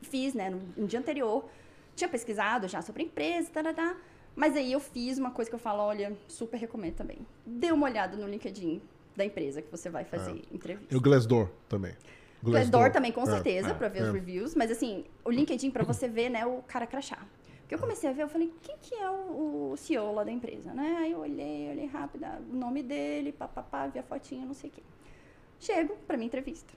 fiz, 0.03 0.35
né, 0.35 0.51
no, 0.51 0.61
no 0.77 0.87
dia 0.87 0.99
anterior, 0.99 1.49
tinha 1.95 2.09
pesquisado 2.09 2.67
já 2.69 2.83
sobre 2.83 3.03
a 3.03 3.07
empresa, 3.07 3.51
tá, 3.51 3.97
mas 4.35 4.57
aí 4.57 4.73
eu 4.73 4.81
fiz 4.81 5.19
uma 5.19 5.31
coisa 5.31 5.51
que 5.51 5.55
eu 5.55 5.61
falo, 5.61 5.83
olha, 5.83 6.17
super 6.29 6.57
recomendo 6.57 6.95
também. 6.95 7.19
Dê 7.45 7.73
uma 7.73 7.87
olhada 7.87 8.17
no 8.17 8.27
LinkedIn 8.27 8.81
da 9.17 9.25
empresa 9.25 9.61
que 9.61 9.71
você 9.71 9.91
vai 9.91 10.05
fazer 10.05 10.43
entrevista. 10.53 10.95
E 10.95 10.97
o 10.97 11.01
Glassdoor 11.01 11.49
também. 11.69 11.95
Glassdoor 12.43 12.91
também, 12.91 13.13
com 13.13 13.23
É, 13.23 13.27
certeza, 13.27 13.71
é, 13.71 13.75
pra 13.75 13.89
ver 13.89 14.01
é. 14.01 14.03
os 14.05 14.13
reviews. 14.13 14.55
Mas 14.55 14.71
assim, 14.71 15.05
o 15.25 15.31
LinkedIn 15.31 15.71
pra 15.71 15.85
você 15.85 16.09
ver, 16.09 16.31
né, 16.31 16.47
o 16.47 16.63
cara 16.63 16.87
crachá. 16.87 17.19
Porque 17.61 17.75
eu 17.75 17.79
comecei 17.79 18.09
a 18.09 18.13
ver, 18.13 18.23
eu 18.23 18.29
falei, 18.29 18.53
quem 18.63 18.77
que 18.81 18.95
é 18.95 19.11
o, 19.11 19.73
o 19.73 19.77
CEO 19.77 20.13
lá 20.13 20.25
da 20.25 20.33
empresa, 20.33 20.73
né? 20.73 20.97
Aí 21.01 21.13
eu 21.13 21.19
olhei, 21.19 21.71
olhei 21.71 21.87
rápido, 21.87 22.25
ah, 22.25 22.41
o 22.51 22.57
nome 22.57 22.83
dele, 22.83 23.31
papapá, 23.31 23.87
vi 23.87 23.99
a 23.99 24.03
fotinha, 24.03 24.45
não 24.45 24.55
sei 24.55 24.71
o 24.71 24.73
quê. 24.73 24.83
Chego 25.59 25.97
pra 26.07 26.17
minha 26.17 26.27
entrevista. 26.27 26.73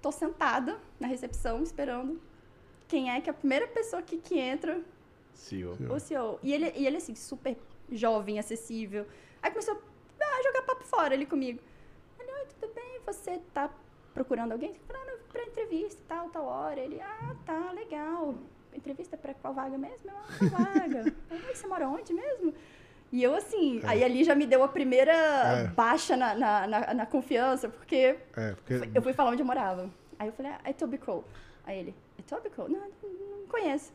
Tô 0.00 0.12
sentada 0.12 0.78
na 1.00 1.06
recepção, 1.06 1.62
esperando 1.62 2.20
quem 2.92 3.10
é 3.10 3.18
que 3.22 3.30
é 3.30 3.32
a 3.32 3.34
primeira 3.34 3.66
pessoa 3.66 4.02
que, 4.02 4.18
que 4.18 4.38
entra, 4.38 4.78
CEO. 5.32 5.74
o 5.90 5.98
CEO. 5.98 6.38
E 6.42 6.52
ele, 6.52 6.70
e 6.76 6.86
ele, 6.86 6.98
assim, 6.98 7.14
super 7.14 7.56
jovem, 7.90 8.38
acessível. 8.38 9.06
Aí 9.42 9.50
começou 9.50 9.74
a 10.20 10.42
jogar 10.42 10.60
papo 10.66 10.84
fora 10.84 11.14
ali 11.14 11.24
comigo. 11.24 11.58
Ele, 12.20 12.30
oi, 12.30 12.46
tudo 12.60 12.70
bem? 12.74 13.00
Você 13.06 13.40
tá 13.54 13.70
procurando 14.12 14.52
alguém? 14.52 14.72
Eu 14.72 14.76
falei, 14.86 15.00
ah, 15.00 15.06
não, 15.06 15.12
eu 15.14 15.18
vim 15.20 15.24
pra 15.32 15.42
entrevista 15.42 15.98
e 16.02 16.06
tal, 16.06 16.28
tal 16.28 16.44
hora. 16.44 16.78
Ele, 16.78 17.00
ah, 17.00 17.34
tá, 17.46 17.72
legal. 17.72 18.34
Entrevista 18.74 19.16
pra 19.16 19.32
qual 19.32 19.54
vaga 19.54 19.78
mesmo? 19.78 20.10
Eu, 20.10 20.14
ah, 20.18 20.50
qual 20.50 20.74
vaga? 20.74 20.98
Eu, 21.30 21.38
"Ai, 21.48 21.54
você 21.54 21.66
mora 21.66 21.88
onde 21.88 22.12
mesmo? 22.12 22.52
E 23.10 23.22
eu, 23.22 23.34
assim, 23.34 23.80
aí 23.84 24.02
ali 24.04 24.22
já 24.24 24.34
me 24.34 24.46
deu 24.46 24.62
a 24.62 24.68
primeira 24.68 25.12
É. 25.12 25.66
baixa 25.68 26.14
na, 26.16 26.34
na, 26.34 26.66
na, 26.66 26.94
na 26.94 27.06
confiança, 27.06 27.68
porque 27.70 28.16
É, 28.36 28.52
porque... 28.54 28.90
eu 28.94 29.00
fui 29.02 29.12
falar 29.14 29.30
onde 29.30 29.40
eu 29.42 29.46
morava. 29.46 29.88
Aí 30.18 30.28
eu 30.28 30.32
falei, 30.34 30.52
ah, 30.52 30.60
é 30.64 30.72
Tobico. 30.74 31.24
Aí 31.64 31.78
ele, 31.78 31.94
é 32.22 32.34
Tobico? 32.36 32.62
Não, 32.68 32.80
não, 32.80 33.38
não 33.40 33.46
conheço. 33.48 33.92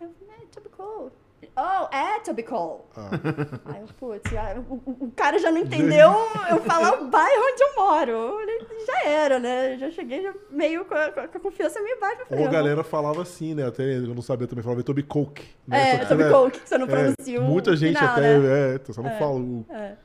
Eu 0.00 0.10
falei, 0.18 0.42
é 0.42 0.46
Tobico. 0.54 1.12
Oh, 1.56 1.94
é 1.94 2.18
Tobico. 2.20 2.84
Ah, 2.96 3.10
Aí 3.74 3.80
eu, 3.80 3.88
putz, 3.98 4.28
o, 4.68 5.04
o- 5.04 5.12
cara 5.14 5.38
já 5.38 5.52
não 5.52 5.58
entendeu 5.62 6.10
eu 6.50 6.58
falar 6.62 7.00
o 7.00 7.06
bairro 7.06 7.42
onde 7.52 7.62
eu 7.62 7.76
moro. 7.76 8.38
Já 8.86 9.08
era, 9.08 9.38
né? 9.38 9.76
Já 9.78 9.90
cheguei 9.90 10.22
já 10.22 10.34
meio 10.50 10.84
com 10.84 10.94
a, 10.94 11.10
com 11.12 11.20
a 11.20 11.40
confiança 11.40 11.80
meio 11.80 11.98
baixa. 12.00 12.24
Ou 12.30 12.44
a 12.44 12.48
galera 12.48 12.82
falava 12.82 13.22
assim, 13.22 13.54
né? 13.54 13.66
Até 13.66 13.84
eu 13.84 14.14
não 14.14 14.22
sabia 14.22 14.48
também, 14.48 14.64
falava 14.64 14.82
Toby 14.82 15.04
Coke. 15.04 15.46
Né? 15.66 15.90
É, 15.90 16.06
Só 16.06 16.16
que, 16.16 16.22
né, 16.22 16.28
Tobico, 16.30 16.60
que 16.60 16.68
você 16.68 16.78
não 16.78 16.86
é, 16.86 16.90
pronuncia 16.90 17.40
o 17.40 17.44
Muita 17.44 17.76
gente 17.76 17.98
final, 17.98 18.12
até, 18.12 18.38
né? 18.38 18.74
é, 18.74 18.78
você 18.78 19.00
não 19.00 19.10
fala 19.18 19.34
o... 19.36 19.66
É. 19.70 19.96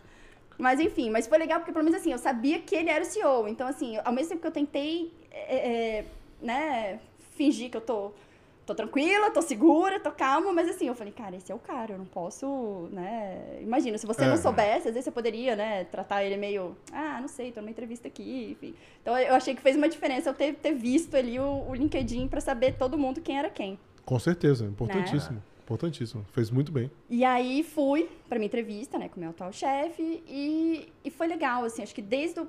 Mas 0.57 0.79
enfim, 0.79 1.09
mas 1.09 1.25
foi 1.27 1.37
legal 1.39 1.59
porque 1.59 1.71
pelo 1.71 1.83
menos 1.83 1.99
assim, 1.99 2.11
eu 2.11 2.17
sabia 2.19 2.59
que 2.59 2.75
ele 2.75 2.89
era 2.89 3.03
o 3.03 3.05
CEO. 3.07 3.47
Então, 3.47 3.67
assim, 3.67 3.97
ao 4.05 4.13
mesmo 4.13 4.29
tempo 4.29 4.41
que 4.41 4.47
eu 4.47 4.51
tentei, 4.51 5.11
é, 5.31 5.97
é, 5.99 6.05
né, 6.39 6.99
fingir 7.33 7.69
que 7.69 7.77
eu 7.77 7.81
tô, 7.81 8.11
tô 8.65 8.73
tranquila, 8.73 9.29
tô 9.31 9.41
segura, 9.41 9.99
tô 9.99 10.11
calma, 10.11 10.53
mas 10.53 10.69
assim, 10.69 10.87
eu 10.87 10.95
falei, 10.95 11.11
cara, 11.11 11.35
esse 11.35 11.51
é 11.51 11.55
o 11.55 11.59
cara, 11.59 11.93
eu 11.93 11.97
não 11.97 12.05
posso, 12.05 12.87
né? 12.91 13.59
Imagina, 13.61 13.97
se 13.97 14.05
você 14.05 14.23
É. 14.23 14.27
não 14.29 14.37
soubesse, 14.37 14.87
às 14.87 14.93
vezes 14.93 15.03
você 15.05 15.11
poderia, 15.11 15.55
né, 15.55 15.83
tratar 15.85 16.23
ele 16.23 16.37
meio, 16.37 16.75
ah, 16.91 17.19
não 17.19 17.27
sei, 17.27 17.51
tô 17.51 17.59
numa 17.61 17.69
entrevista 17.71 18.07
aqui, 18.07 18.51
enfim. 18.51 18.73
Então 19.01 19.17
eu 19.17 19.35
achei 19.35 19.53
que 19.55 19.61
fez 19.61 19.75
uma 19.75 19.89
diferença 19.89 20.29
eu 20.29 20.33
ter, 20.33 20.53
ter 20.55 20.73
visto 20.73 21.15
ali 21.15 21.39
o, 21.39 21.65
o 21.69 21.75
LinkedIn 21.75 22.27
pra 22.27 22.39
saber 22.41 22.75
todo 22.77 22.97
mundo 22.97 23.19
quem 23.21 23.37
era 23.37 23.49
quem. 23.49 23.77
Com 24.05 24.19
certeza, 24.19 24.65
importantíssimo. 24.65 25.35
Né? 25.35 25.41
Importantíssimo. 25.63 26.25
Fez 26.33 26.51
muito 26.51 26.71
bem. 26.73 26.91
E 27.09 27.23
aí 27.23 27.63
fui 27.63 28.09
pra 28.27 28.37
minha 28.37 28.47
entrevista, 28.47 28.97
né, 28.97 29.07
com 29.09 29.15
o 29.17 29.19
meu 29.21 29.29
atual 29.29 29.51
chefe, 29.53 30.21
e, 30.27 30.91
e 31.03 31.09
foi 31.09 31.25
legal, 31.27 31.63
assim, 31.63 31.81
acho 31.83 31.95
que 31.95 32.01
desde 32.01 32.39
o... 32.41 32.47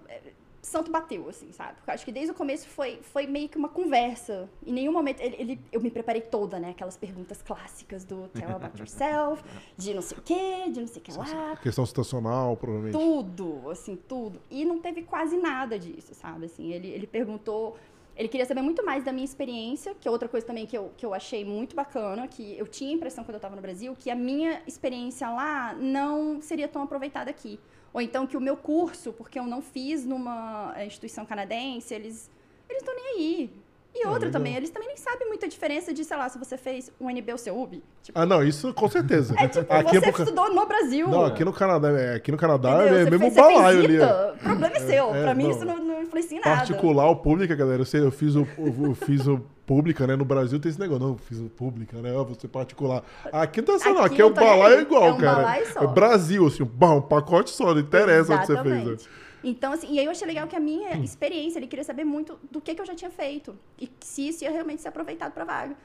Santo 0.64 0.90
bateu, 0.90 1.28
assim, 1.28 1.52
sabe? 1.52 1.74
Porque 1.76 1.90
acho 1.90 2.04
que 2.04 2.10
desde 2.12 2.32
o 2.32 2.34
começo 2.34 2.66
foi, 2.68 2.98
foi 3.02 3.26
meio 3.26 3.48
que 3.48 3.58
uma 3.58 3.68
conversa. 3.68 4.48
Em 4.66 4.72
nenhum 4.72 4.92
momento, 4.92 5.20
ele, 5.20 5.36
ele- 5.38 5.60
eu 5.70 5.80
me 5.80 5.90
preparei 5.90 6.22
toda, 6.22 6.58
né? 6.58 6.70
Aquelas 6.70 6.96
perguntas 6.96 7.42
clássicas 7.42 8.02
do 8.04 8.28
tell 8.28 8.48
about 8.56 8.78
yourself, 8.80 9.42
de 9.76 9.92
não 9.92 10.00
sei 10.02 10.16
o 10.18 10.22
quê, 10.22 10.70
de 10.70 10.80
não 10.80 10.86
sei 10.86 11.00
o 11.00 11.04
que 11.04 11.12
lá. 11.12 11.56
Questão 11.56 11.84
situacional, 11.84 12.56
provavelmente. 12.56 12.96
Tudo, 12.98 13.70
assim, 13.70 13.94
tudo. 14.08 14.40
E 14.50 14.64
não 14.64 14.78
teve 14.80 15.02
quase 15.02 15.36
nada 15.36 15.78
disso, 15.78 16.14
sabe? 16.14 16.46
Assim, 16.46 16.72
ele, 16.72 16.88
ele 16.88 17.06
perguntou. 17.06 17.76
Ele 18.16 18.28
queria 18.28 18.46
saber 18.46 18.62
muito 18.62 18.84
mais 18.86 19.02
da 19.04 19.12
minha 19.12 19.24
experiência, 19.24 19.92
que 20.00 20.06
é 20.06 20.10
outra 20.10 20.28
coisa 20.28 20.46
também 20.46 20.66
que 20.66 20.78
eu, 20.78 20.92
que 20.96 21.04
eu 21.04 21.12
achei 21.12 21.44
muito 21.44 21.74
bacana, 21.74 22.28
que 22.28 22.56
eu 22.56 22.66
tinha 22.66 22.90
a 22.90 22.94
impressão 22.94 23.24
quando 23.24 23.34
eu 23.34 23.38
estava 23.38 23.56
no 23.56 23.60
Brasil, 23.60 23.94
que 23.98 24.08
a 24.08 24.14
minha 24.14 24.62
experiência 24.68 25.28
lá 25.28 25.74
não 25.74 26.40
seria 26.40 26.68
tão 26.68 26.80
aproveitada 26.82 27.28
aqui. 27.28 27.58
Ou 27.94 28.00
então 28.02 28.26
que 28.26 28.36
o 28.36 28.40
meu 28.40 28.56
curso, 28.56 29.12
porque 29.12 29.38
eu 29.38 29.44
não 29.46 29.62
fiz 29.62 30.04
numa 30.04 30.74
eh, 30.76 30.84
instituição 30.84 31.24
canadense, 31.24 31.94
eles 31.94 32.28
eles 32.68 32.82
estão 32.82 32.94
nem 32.94 33.06
aí. 33.16 33.50
E 33.96 34.02
Ah, 34.02 34.08
outra 34.08 34.26
legal. 34.26 34.32
também, 34.32 34.56
eles 34.56 34.70
também 34.70 34.88
nem 34.88 34.96
sabem 34.96 35.28
muita 35.28 35.46
diferença 35.46 35.94
de, 35.94 36.04
sei 36.04 36.16
lá, 36.16 36.28
se 36.28 36.36
você 36.36 36.56
fez 36.58 36.90
um 37.00 37.08
NB 37.08 37.30
ou 37.30 37.38
CEUB. 37.38 37.80
Tipo, 38.02 38.18
Ah, 38.18 38.26
não, 38.26 38.42
isso 38.42 38.74
com 38.74 38.88
certeza. 38.88 39.32
é 39.38 39.46
tipo, 39.46 39.72
aqui 39.72 39.90
você 40.00 40.06
é 40.06 40.10
por 40.10 40.16
ca- 40.16 40.22
estudou 40.24 40.52
no 40.52 40.66
Brasil. 40.66 41.06
Não, 41.06 41.24
aqui 41.24 41.44
no 41.44 41.52
Canadá, 41.52 41.90
é, 41.90 42.14
aqui 42.16 42.32
no 42.32 42.36
Canadá 42.36 42.70
Entendeu? 42.80 42.86
é 42.98 43.04
Você 43.04 43.10
mesmo 43.10 43.18
fez- 43.20 43.34
você 43.34 43.40
fez 43.42 43.54
balaio 43.54 43.84
ali. 43.84 43.96
É. 43.98 44.32
O 44.32 44.36
problema 44.38 44.76
é 44.76 44.80
seu. 44.80 45.14
É, 45.14 45.22
pra 45.22 45.34
mim 45.34 45.44
não. 45.44 45.50
isso 45.52 45.64
não 45.64 45.83
influencia 46.14 46.38
em 46.38 46.40
nada. 46.40 46.56
Particular 46.56 47.06
ou 47.06 47.16
pública, 47.16 47.54
galera, 47.54 47.82
eu, 47.82 47.86
sei, 47.86 48.00
eu 48.00 48.10
fiz 48.10 48.34
o, 48.34 48.46
eu, 48.58 48.94
fiz 48.94 49.26
o 49.26 49.38
pública, 49.66 50.06
né? 50.06 50.16
No 50.16 50.24
Brasil 50.24 50.58
tem 50.60 50.70
esse 50.70 50.80
negócio, 50.80 51.02
não, 51.02 51.12
eu 51.12 51.18
fiz 51.18 51.38
o 51.38 51.48
pública, 51.48 52.00
né? 52.00 52.12
Você 52.28 52.48
particular. 52.48 53.02
Aqui 53.32 53.60
não 53.60 53.66
tá 53.66 53.78
sendo, 53.78 53.98
Aqui 53.98 54.14
aqui 54.14 54.22
é 54.22 54.24
o 54.24 54.32
tá 54.32 54.40
balaio 54.40 54.76
aí, 54.76 54.82
igual, 54.82 55.08
é 55.08 55.12
um 55.12 55.18
cara. 55.18 55.58
É 55.58 55.86
Brasil, 55.86 56.46
assim, 56.46 56.62
um 56.62 57.00
pacote 57.00 57.50
só, 57.50 57.74
não 57.74 57.80
interessa 57.80 58.34
o 58.34 58.40
que 58.40 58.46
você 58.46 58.54
fez. 58.54 58.64
né? 58.64 58.80
Exatamente. 58.80 59.08
Então, 59.42 59.72
assim, 59.72 59.92
e 59.92 59.98
aí 59.98 60.06
eu 60.06 60.10
achei 60.10 60.26
legal 60.26 60.46
que 60.46 60.56
a 60.56 60.60
minha 60.60 60.96
experiência, 60.96 61.58
ele 61.58 61.66
queria 61.66 61.84
saber 61.84 62.04
muito 62.04 62.38
do 62.50 62.60
que, 62.62 62.74
que 62.74 62.80
eu 62.80 62.86
já 62.86 62.94
tinha 62.94 63.10
feito. 63.10 63.54
E 63.78 63.90
se 64.00 64.28
isso 64.28 64.42
ia 64.42 64.50
realmente 64.50 64.80
ser 64.80 64.88
aproveitado 64.88 65.32
pra 65.32 65.44
vaga. 65.44 65.76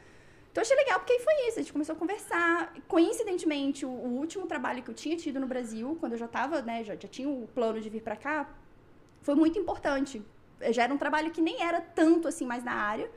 Então, 0.51 0.61
eu 0.61 0.65
achei 0.65 0.77
legal, 0.77 0.99
porque 0.99 1.19
foi 1.19 1.33
isso. 1.47 1.59
A 1.59 1.61
gente 1.61 1.73
começou 1.73 1.93
a 1.93 1.97
conversar. 1.97 2.73
Coincidentemente, 2.87 3.85
o, 3.85 3.89
o 3.89 4.17
último 4.17 4.47
trabalho 4.47 4.81
que 4.81 4.89
eu 4.89 4.95
tinha 4.95 5.15
tido 5.17 5.39
no 5.41 5.45
Brasil, 5.45 5.97
quando 5.99 6.13
eu 6.13 6.17
já 6.17 6.27
tava, 6.27 6.61
né, 6.61 6.83
já, 6.85 6.95
já 6.95 7.07
tinha 7.07 7.29
o 7.29 7.47
plano 7.53 7.81
de 7.81 7.89
vir 7.89 8.01
pra 8.01 8.15
cá, 8.15 8.49
foi 9.21 9.35
muito 9.35 9.57
importante. 9.57 10.21
Já 10.71 10.83
era 10.83 10.93
um 10.93 10.97
trabalho 10.97 11.31
que 11.31 11.41
nem 11.41 11.61
era 11.61 11.79
tanto, 11.79 12.27
assim, 12.27 12.45
mais 12.45 12.63
na 12.63 12.73
área. 12.73 13.09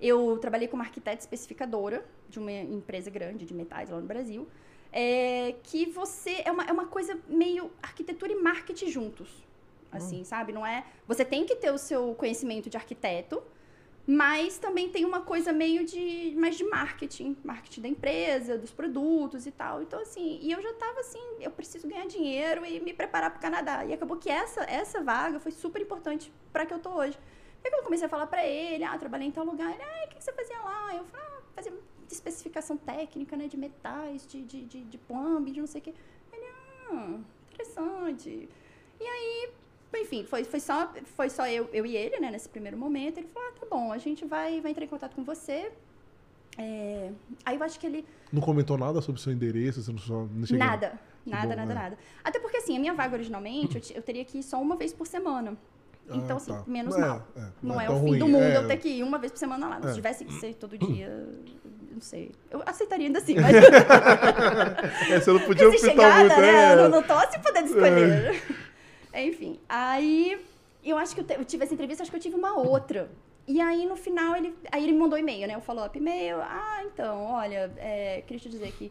Eu 0.00 0.38
trabalhei 0.38 0.68
como 0.68 0.82
arquiteta 0.82 1.20
especificadora 1.20 2.04
de 2.28 2.38
uma 2.38 2.52
empresa 2.52 3.10
grande 3.10 3.44
de 3.44 3.54
metais 3.54 3.90
lá 3.90 4.00
no 4.00 4.06
Brasil. 4.06 4.46
É, 4.92 5.54
que 5.64 5.86
você 5.86 6.42
é 6.44 6.52
uma, 6.52 6.64
é 6.64 6.72
uma 6.72 6.86
coisa 6.86 7.18
meio 7.28 7.70
arquitetura 7.82 8.32
e 8.32 8.36
marketing 8.36 8.88
juntos. 8.88 9.44
Assim, 9.90 10.24
sabe? 10.24 10.52
Não 10.52 10.66
é. 10.66 10.84
Você 11.06 11.24
tem 11.24 11.46
que 11.46 11.54
ter 11.54 11.72
o 11.72 11.78
seu 11.78 12.14
conhecimento 12.16 12.68
de 12.68 12.76
arquiteto, 12.76 13.40
mas 14.06 14.58
também 14.58 14.90
tem 14.90 15.04
uma 15.04 15.22
coisa 15.22 15.52
meio 15.52 15.84
de 15.84 16.34
mais 16.36 16.56
de 16.56 16.64
marketing, 16.64 17.36
marketing 17.42 17.80
da 17.80 17.88
empresa, 17.88 18.58
dos 18.58 18.70
produtos 18.70 19.46
e 19.46 19.50
tal. 19.50 19.82
Então 19.82 20.00
assim, 20.00 20.38
e 20.42 20.52
eu 20.52 20.60
já 20.60 20.72
tava 20.74 21.00
assim, 21.00 21.22
eu 21.40 21.50
preciso 21.50 21.88
ganhar 21.88 22.06
dinheiro 22.06 22.66
e 22.66 22.80
me 22.80 22.92
preparar 22.92 23.30
para 23.30 23.38
o 23.38 23.42
Canadá. 23.42 23.84
E 23.84 23.92
acabou 23.94 24.16
que 24.18 24.30
essa 24.30 24.62
essa 24.64 25.02
vaga 25.02 25.40
foi 25.40 25.52
super 25.52 25.80
importante 25.80 26.30
para 26.52 26.66
que 26.66 26.74
eu 26.74 26.78
tô 26.78 26.90
hoje. 26.90 27.18
E 27.64 27.76
eu 27.76 27.82
comecei 27.82 28.06
a 28.06 28.10
falar 28.10 28.26
para 28.26 28.46
ele, 28.46 28.84
ah, 28.84 28.96
trabalhei 28.98 29.26
em 29.26 29.30
tal 29.30 29.44
lugar, 29.44 29.72
ele, 29.72 29.82
ah, 29.82 30.04
o 30.04 30.08
que 30.08 30.22
você 30.22 30.32
fazia 30.32 30.58
lá? 30.58 30.94
Eu 30.94 31.04
falei, 31.04 31.26
ah, 31.26 31.42
fazia 31.54 31.72
especificação 32.10 32.76
técnica, 32.76 33.36
né, 33.36 33.48
de 33.48 33.56
metais, 33.56 34.26
de, 34.26 34.42
de, 34.42 34.66
de, 34.66 34.84
de 34.84 34.98
plumbing, 34.98 35.52
de 35.52 35.60
não 35.60 35.66
sei 35.66 35.80
o 35.80 35.84
quê. 35.84 35.94
Ele, 36.30 36.46
ah, 36.90 37.18
interessante. 37.50 38.50
E 39.00 39.06
aí, 39.06 39.50
enfim, 40.02 40.24
foi, 40.24 40.44
foi 40.44 40.60
só, 40.60 40.92
foi 41.16 41.28
só 41.30 41.46
eu, 41.46 41.68
eu 41.72 41.84
e 41.86 41.96
ele, 41.96 42.18
né, 42.20 42.30
nesse 42.30 42.48
primeiro 42.48 42.76
momento. 42.76 43.18
Ele 43.18 43.28
falou, 43.32 43.48
ah, 43.48 43.60
tá 43.60 43.66
bom, 43.70 43.92
a 43.92 43.98
gente 43.98 44.24
vai, 44.24 44.60
vai 44.60 44.70
entrar 44.70 44.84
em 44.84 44.88
contato 44.88 45.14
com 45.14 45.24
você. 45.24 45.70
É, 46.56 47.10
Aí 47.44 47.56
eu 47.56 47.62
acho 47.64 47.78
que 47.80 47.86
ele... 47.86 48.04
Não 48.32 48.40
comentou 48.40 48.78
nada 48.78 49.00
sobre 49.00 49.20
o 49.20 49.22
seu 49.22 49.32
endereço, 49.32 49.82
você 49.82 49.92
não, 50.12 50.26
não 50.26 50.46
chega- 50.46 50.64
Nada, 50.64 50.92
nada, 51.26 51.48
bom, 51.48 51.56
nada, 51.56 51.72
é. 51.72 51.74
nada. 51.74 51.98
Até 52.22 52.38
porque, 52.38 52.58
assim, 52.58 52.76
a 52.76 52.80
minha 52.80 52.94
vaga 52.94 53.14
originalmente, 53.14 53.76
eu, 53.90 53.96
eu 53.96 54.02
teria 54.02 54.24
que 54.24 54.38
ir 54.38 54.42
só 54.42 54.60
uma 54.60 54.76
vez 54.76 54.92
por 54.92 55.06
semana. 55.06 55.56
Ah, 56.08 56.16
Então, 56.16 56.36
assim, 56.36 56.52
tá. 56.52 56.62
menos 56.66 56.94
É, 56.96 57.00
mal. 57.00 57.26
é, 57.36 57.40
Não 57.62 57.80
é, 57.80 57.86
tão 57.86 57.96
o 57.96 58.00
fim 58.00 58.08
ruim. 58.10 58.18
do 58.18 58.28
mundo 58.28 58.42
É, 58.44 58.56
eu 58.58 58.68
ter 58.68 58.76
que 58.76 58.88
ir 58.88 59.02
uma 59.02 59.18
vez 59.18 59.32
por 59.32 59.38
semana 59.38 59.68
lá. 59.68 59.80
É. 59.82 59.88
Se 59.88 59.94
tivesse 59.94 60.24
que 60.24 60.32
ser 60.34 60.54
todo 60.54 60.76
dia, 60.78 61.26
não 61.90 62.00
sei. 62.00 62.30
Eu 62.50 62.62
aceitaria 62.66 63.06
ainda 63.06 63.18
assim, 63.20 63.34
mas 63.40 63.54
É, 65.10 65.20
você 65.20 65.32
não 65.32 65.40
podia 65.40 65.68
optar 65.68 65.88
chegada, 65.88 66.20
muito, 66.20 66.40
né? 66.40 66.48
é. 66.50 66.72
Eu 66.72 66.76
não, 66.76 66.88
não 66.90 67.02
tô 67.02 67.14
assim 67.14 67.40
podendo 67.40 67.66
escolher. 67.68 68.42
Enfim, 69.14 69.58
aí 69.68 70.40
eu 70.82 70.98
acho 70.98 71.14
que 71.14 71.20
eu, 71.20 71.38
eu 71.38 71.44
tive 71.44 71.64
essa 71.64 71.74
entrevista, 71.74 72.02
acho 72.02 72.10
que 72.10 72.16
eu 72.16 72.20
tive 72.20 72.36
uma 72.36 72.58
outra. 72.58 73.10
E 73.46 73.60
aí, 73.60 73.86
no 73.86 73.96
final, 73.96 74.34
ele, 74.34 74.54
aí 74.72 74.82
ele 74.82 74.92
me 74.92 74.98
mandou 74.98 75.18
e-mail, 75.18 75.46
né? 75.46 75.56
O 75.56 75.60
follow-up 75.60 75.96
e-mail. 75.96 76.38
Ah, 76.40 76.82
então, 76.86 77.24
olha, 77.24 77.72
é, 77.76 78.22
queria 78.22 78.40
te 78.40 78.48
dizer 78.48 78.72
que 78.72 78.90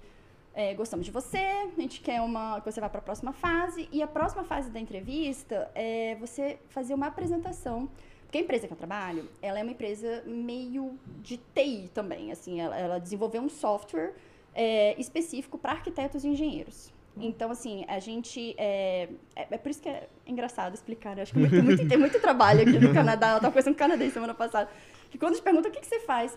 é, 0.53 0.75
gostamos 0.75 1.05
de 1.05 1.11
você, 1.11 1.37
a 1.37 1.81
gente 1.81 1.99
quer 2.01 2.21
uma, 2.21 2.61
que 2.61 2.71
você 2.71 2.79
vá 2.79 2.87
para 2.87 2.99
a 2.99 3.03
próxima 3.03 3.33
fase. 3.33 3.89
E 3.91 4.03
a 4.03 4.07
próxima 4.07 4.43
fase 4.43 4.69
da 4.69 4.79
entrevista 4.79 5.71
é 5.73 6.15
você 6.19 6.59
fazer 6.69 6.93
uma 6.93 7.07
apresentação. 7.07 7.89
Porque 8.23 8.37
a 8.37 8.41
empresa 8.41 8.67
que 8.67 8.73
eu 8.73 8.77
trabalho, 8.77 9.29
ela 9.41 9.59
é 9.59 9.63
uma 9.63 9.71
empresa 9.71 10.23
meio 10.25 10.97
de 11.21 11.37
TI 11.37 11.89
também. 11.93 12.31
Assim, 12.31 12.61
ela, 12.61 12.77
ela 12.77 12.99
desenvolveu 12.99 13.41
um 13.41 13.49
software 13.49 14.13
é, 14.53 14.99
específico 14.99 15.57
para 15.57 15.71
arquitetos 15.71 16.23
e 16.23 16.27
engenheiros. 16.27 16.93
Então, 17.15 17.51
assim, 17.51 17.85
a 17.87 17.99
gente. 17.99 18.55
É, 18.57 19.07
é, 19.35 19.47
é 19.51 19.57
por 19.57 19.69
isso 19.69 19.81
que 19.81 19.87
é 19.89 20.07
engraçado 20.25 20.73
explicar, 20.73 21.15
né? 21.15 21.21
Acho 21.21 21.33
que 21.33 21.39
muito, 21.39 21.63
muito- 21.63 21.87
tem 21.87 21.97
muito 21.97 22.19
trabalho 22.19 22.61
aqui 22.61 22.79
no 22.79 22.93
Canadá. 22.93 23.27
Eu 23.33 23.35
tava 23.35 23.47
conversando 23.49 23.73
com 23.75 23.83
um 23.83 23.87
canadense 23.87 24.13
semana 24.13 24.33
passada. 24.33 24.69
Que 25.11 25.17
quando 25.17 25.33
a 25.33 25.35
gente 25.35 25.43
pergunta 25.43 25.69
o 25.69 25.71
que, 25.71 25.79
que 25.79 25.85
você 25.87 25.99
faz. 25.99 26.35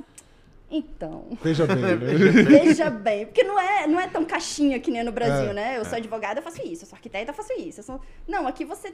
Então, 0.70 1.26
Veja 1.42 1.64
bem, 1.66 1.76
né? 1.76 1.94
veja 2.44 2.90
bem. 2.90 3.24
Porque 3.26 3.42
não 3.44 3.58
é, 3.58 3.86
não 3.86 4.00
é 4.00 4.08
tão 4.08 4.24
caixinha 4.24 4.80
que 4.80 4.90
nem 4.90 5.04
no 5.04 5.12
Brasil, 5.12 5.50
É. 5.50 5.52
né? 5.52 5.78
Eu 5.78 5.84
sou 5.84 5.96
advogada, 5.96 6.40
eu 6.40 6.42
faço 6.42 6.60
isso. 6.66 6.82
Eu 6.82 6.88
sou 6.88 6.96
arquiteta, 6.96 7.30
eu 7.30 7.34
faço 7.34 7.52
isso. 7.54 7.80
Eu 7.80 7.84
sou... 7.84 8.00
Não, 8.26 8.46
aqui 8.48 8.64
você 8.64 8.92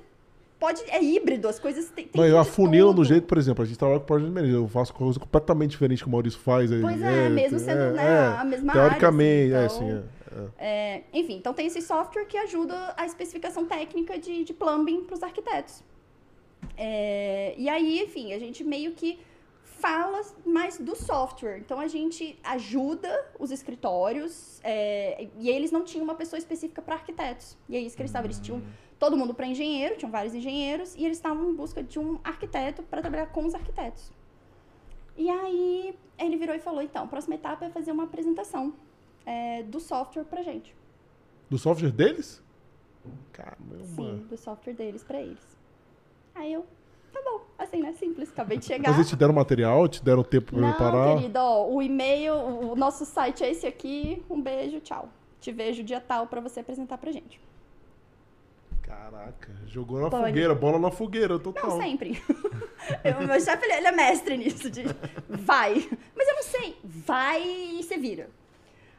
pode. 0.60 0.82
É 0.88 1.02
híbrido, 1.02 1.48
as 1.48 1.58
coisas 1.58 1.86
têm. 1.88 2.06
tem 2.06 2.20
Não, 2.20 2.28
eu 2.28 2.34
de 2.34 2.38
afunilam 2.48 2.92
do 2.94 3.02
jeito, 3.04 3.26
por 3.26 3.38
exemplo, 3.38 3.64
a 3.64 3.66
gente 3.66 3.78
trabalha 3.78 4.00
com 4.00 4.06
Project 4.06 4.32
Manager, 4.32 4.54
eu 4.56 4.68
faço 4.68 4.92
coisa 4.94 5.18
completamente 5.18 5.70
diferente 5.70 6.02
que 6.02 6.08
o 6.08 6.12
Maurício 6.12 6.38
faz. 6.40 6.70
aí, 6.70 6.80
Pois 6.80 7.00
é, 7.02 7.28
mesmo 7.30 7.58
sendo, 7.58 7.92
né, 7.94 8.36
a 8.38 8.44
mesma 8.44 8.72
área, 8.72 8.82
Teoricamente, 8.82 9.52
é 9.54 9.64
assim, 9.64 9.76
assim, 9.76 9.84
então- 9.88 9.98
é, 9.98 10.21
é. 10.58 11.02
É, 11.02 11.04
enfim, 11.12 11.36
então 11.36 11.52
tem 11.52 11.66
esse 11.66 11.82
software 11.82 12.24
que 12.24 12.36
ajuda 12.36 12.94
a 12.96 13.06
especificação 13.06 13.66
técnica 13.66 14.18
de, 14.18 14.44
de 14.44 14.52
plumbing 14.52 15.04
para 15.04 15.14
os 15.14 15.22
arquitetos. 15.22 15.82
É, 16.76 17.54
e 17.56 17.68
aí, 17.68 18.00
enfim, 18.02 18.32
a 18.32 18.38
gente 18.38 18.64
meio 18.64 18.92
que 18.92 19.18
fala 19.82 20.20
mais 20.46 20.78
do 20.78 20.94
software. 20.94 21.58
Então 21.58 21.80
a 21.80 21.88
gente 21.88 22.38
ajuda 22.44 23.10
os 23.38 23.50
escritórios 23.50 24.60
é, 24.62 25.28
e 25.36 25.50
eles 25.50 25.72
não 25.72 25.82
tinham 25.82 26.04
uma 26.04 26.14
pessoa 26.14 26.38
específica 26.38 26.80
para 26.80 26.94
arquitetos. 26.94 27.56
E 27.68 27.76
é 27.76 27.80
isso 27.80 27.96
que 27.96 28.02
eles 28.02 28.10
estavam. 28.10 28.26
Eles 28.26 28.38
tinham 28.38 28.62
todo 28.98 29.16
mundo 29.16 29.34
para 29.34 29.46
engenheiro, 29.46 29.96
tinham 29.96 30.10
vários 30.10 30.34
engenheiros 30.34 30.94
e 30.94 31.04
eles 31.04 31.18
estavam 31.18 31.50
em 31.50 31.54
busca 31.54 31.82
de 31.82 31.98
um 31.98 32.20
arquiteto 32.22 32.84
para 32.84 33.00
trabalhar 33.00 33.26
com 33.26 33.44
os 33.44 33.54
arquitetos. 33.54 34.12
E 35.16 35.28
aí 35.28 35.98
ele 36.16 36.36
virou 36.36 36.54
e 36.54 36.60
falou: 36.60 36.80
então, 36.80 37.04
a 37.04 37.06
próxima 37.08 37.34
etapa 37.34 37.64
é 37.64 37.70
fazer 37.70 37.90
uma 37.90 38.04
apresentação 38.04 38.72
é, 39.26 39.62
do 39.62 39.78
software 39.80 40.24
pra 40.24 40.42
gente. 40.42 40.74
Do 41.50 41.58
software 41.58 41.90
deles? 41.90 42.42
Caramba. 43.32 43.76
Sim, 43.84 44.26
do 44.28 44.36
software 44.36 44.74
deles 44.74 45.02
pra 45.04 45.20
eles. 45.20 45.44
Aí 46.34 46.52
eu, 46.52 46.64
tá 47.12 47.20
bom, 47.24 47.40
assim, 47.58 47.82
né? 47.82 47.92
Simples, 47.92 48.30
acabei 48.30 48.58
de 48.58 48.64
chegar. 48.64 48.88
Mas 48.90 48.98
eles 48.98 49.08
te 49.10 49.16
deram 49.16 49.34
material, 49.34 49.86
te 49.88 50.02
deram 50.02 50.22
tempo 50.22 50.52
pra 50.52 50.60
Não, 50.60 50.70
preparar? 50.70 51.16
querido, 51.16 51.38
ó, 51.38 51.68
o 51.68 51.82
e-mail, 51.82 52.34
o 52.34 52.76
nosso 52.76 53.04
site 53.04 53.42
é 53.44 53.50
esse 53.50 53.66
aqui. 53.66 54.22
Um 54.30 54.40
beijo, 54.40 54.80
tchau. 54.80 55.08
Te 55.40 55.50
vejo 55.52 55.82
dia 55.82 56.00
tal 56.00 56.26
pra 56.26 56.40
você 56.40 56.60
apresentar 56.60 56.96
pra 56.98 57.10
gente. 57.10 57.40
Caraca, 58.82 59.50
jogou 59.66 60.00
na 60.00 60.10
Pode. 60.10 60.26
fogueira, 60.26 60.54
bola 60.54 60.78
na 60.78 60.90
fogueira, 60.90 61.38
total. 61.38 61.70
Não, 61.70 61.80
sempre. 61.80 62.22
Eu- 63.04 63.26
meu 63.26 63.40
chefe, 63.40 63.64
ele, 63.64 63.74
ele 63.74 63.86
é 63.86 63.92
mestre 63.92 64.36
nisso, 64.36 64.68
de 64.70 64.82
vai. 65.28 65.74
Mas 66.16 66.28
eu 66.28 66.34
não 66.34 66.42
sei, 66.42 66.76
vai 66.84 67.42
e 67.42 67.82
você 67.82 67.96
vira. 67.96 68.28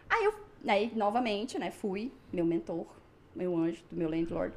Aí 0.09 0.25
eu, 0.25 0.33
aí, 0.67 0.91
novamente, 0.95 1.57
né, 1.57 1.71
fui, 1.71 2.11
meu 2.31 2.45
mentor, 2.45 2.85
meu 3.35 3.55
anjo, 3.57 3.83
do 3.89 3.95
meu 3.95 4.09
landlord. 4.09 4.53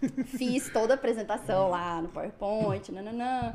Fiz 0.26 0.70
toda 0.70 0.94
a 0.94 0.96
apresentação 0.96 1.68
lá 1.70 2.00
no 2.02 2.08
PowerPoint, 2.08 2.90
nananã. 2.92 3.54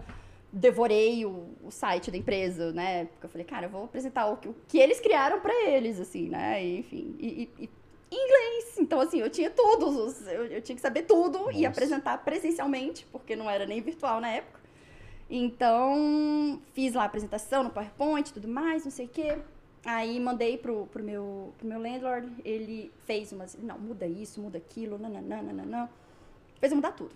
Devorei 0.51 1.25
o, 1.25 1.49
o 1.63 1.69
site 1.69 2.09
da 2.09 2.17
empresa, 2.17 2.71
né? 2.73 3.05
Porque 3.05 3.25
eu 3.27 3.29
falei, 3.29 3.45
cara, 3.45 3.67
eu 3.67 3.69
vou 3.69 3.83
apresentar 3.83 4.25
o 4.27 4.37
que, 4.37 4.47
o 4.47 4.55
que 4.67 4.79
eles 4.79 4.99
criaram 4.99 5.39
pra 5.39 5.53
eles, 5.69 5.99
assim, 5.99 6.27
né? 6.27 6.63
E, 6.63 6.79
enfim, 6.79 7.15
e, 7.19 7.27
e- 7.59 7.63
e 7.65 7.69
em 8.11 8.25
inglês. 8.25 8.79
Então, 8.79 8.99
assim, 8.99 9.19
eu 9.19 9.29
tinha 9.29 9.51
tudo, 9.51 9.87
os- 9.87 10.25
eu, 10.27 10.45
eu 10.45 10.61
tinha 10.61 10.75
que 10.75 10.81
saber 10.81 11.03
tudo 11.03 11.51
e 11.51 11.55
Nossa. 11.57 11.67
apresentar 11.67 12.17
presencialmente, 12.23 13.05
porque 13.11 13.35
não 13.35 13.47
era 13.47 13.67
nem 13.67 13.79
virtual 13.79 14.19
na 14.19 14.29
época. 14.29 14.59
Então, 15.29 16.59
fiz 16.73 16.95
lá 16.95 17.03
a 17.03 17.05
apresentação 17.05 17.63
no 17.63 17.69
PowerPoint 17.69 18.29
e 18.29 18.33
tudo 18.33 18.47
mais, 18.47 18.83
não 18.83 18.91
sei 18.91 19.05
o 19.05 19.09
quê. 19.09 19.37
Aí 19.85 20.19
mandei 20.19 20.57
pro, 20.57 20.87
pro, 20.87 21.03
meu, 21.03 21.53
pro 21.57 21.67
meu 21.67 21.79
landlord, 21.81 22.29
ele 22.43 22.91
fez 23.05 23.31
umas. 23.31 23.55
Não, 23.55 23.79
muda 23.79 24.05
isso, 24.05 24.41
muda 24.41 24.57
aquilo, 24.57 24.97
nananã. 24.97 25.89
Fez 26.59 26.71
eu 26.71 26.75
mudar 26.75 26.91
tudo. 26.91 27.15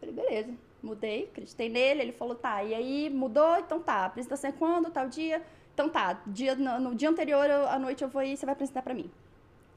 Falei, 0.00 0.14
beleza, 0.14 0.54
mudei, 0.82 1.24
acreditei 1.24 1.68
nele, 1.68 2.02
ele 2.02 2.12
falou, 2.12 2.34
tá, 2.34 2.62
e 2.62 2.74
aí 2.74 3.10
mudou, 3.10 3.58
então 3.58 3.80
tá, 3.80 4.04
apresentação 4.04 4.50
é 4.50 4.52
quando, 4.52 4.90
tal 4.90 5.08
dia? 5.08 5.42
Então 5.74 5.88
tá, 5.88 6.12
dia, 6.26 6.54
no, 6.54 6.78
no 6.80 6.94
dia 6.94 7.08
anterior, 7.10 7.48
eu- 7.50 7.68
à 7.68 7.78
noite 7.78 8.02
eu 8.02 8.08
vou 8.08 8.22
ir, 8.22 8.36
você 8.36 8.46
vai 8.46 8.52
apresentar 8.52 8.82
pra 8.82 8.94
mim. 8.94 9.10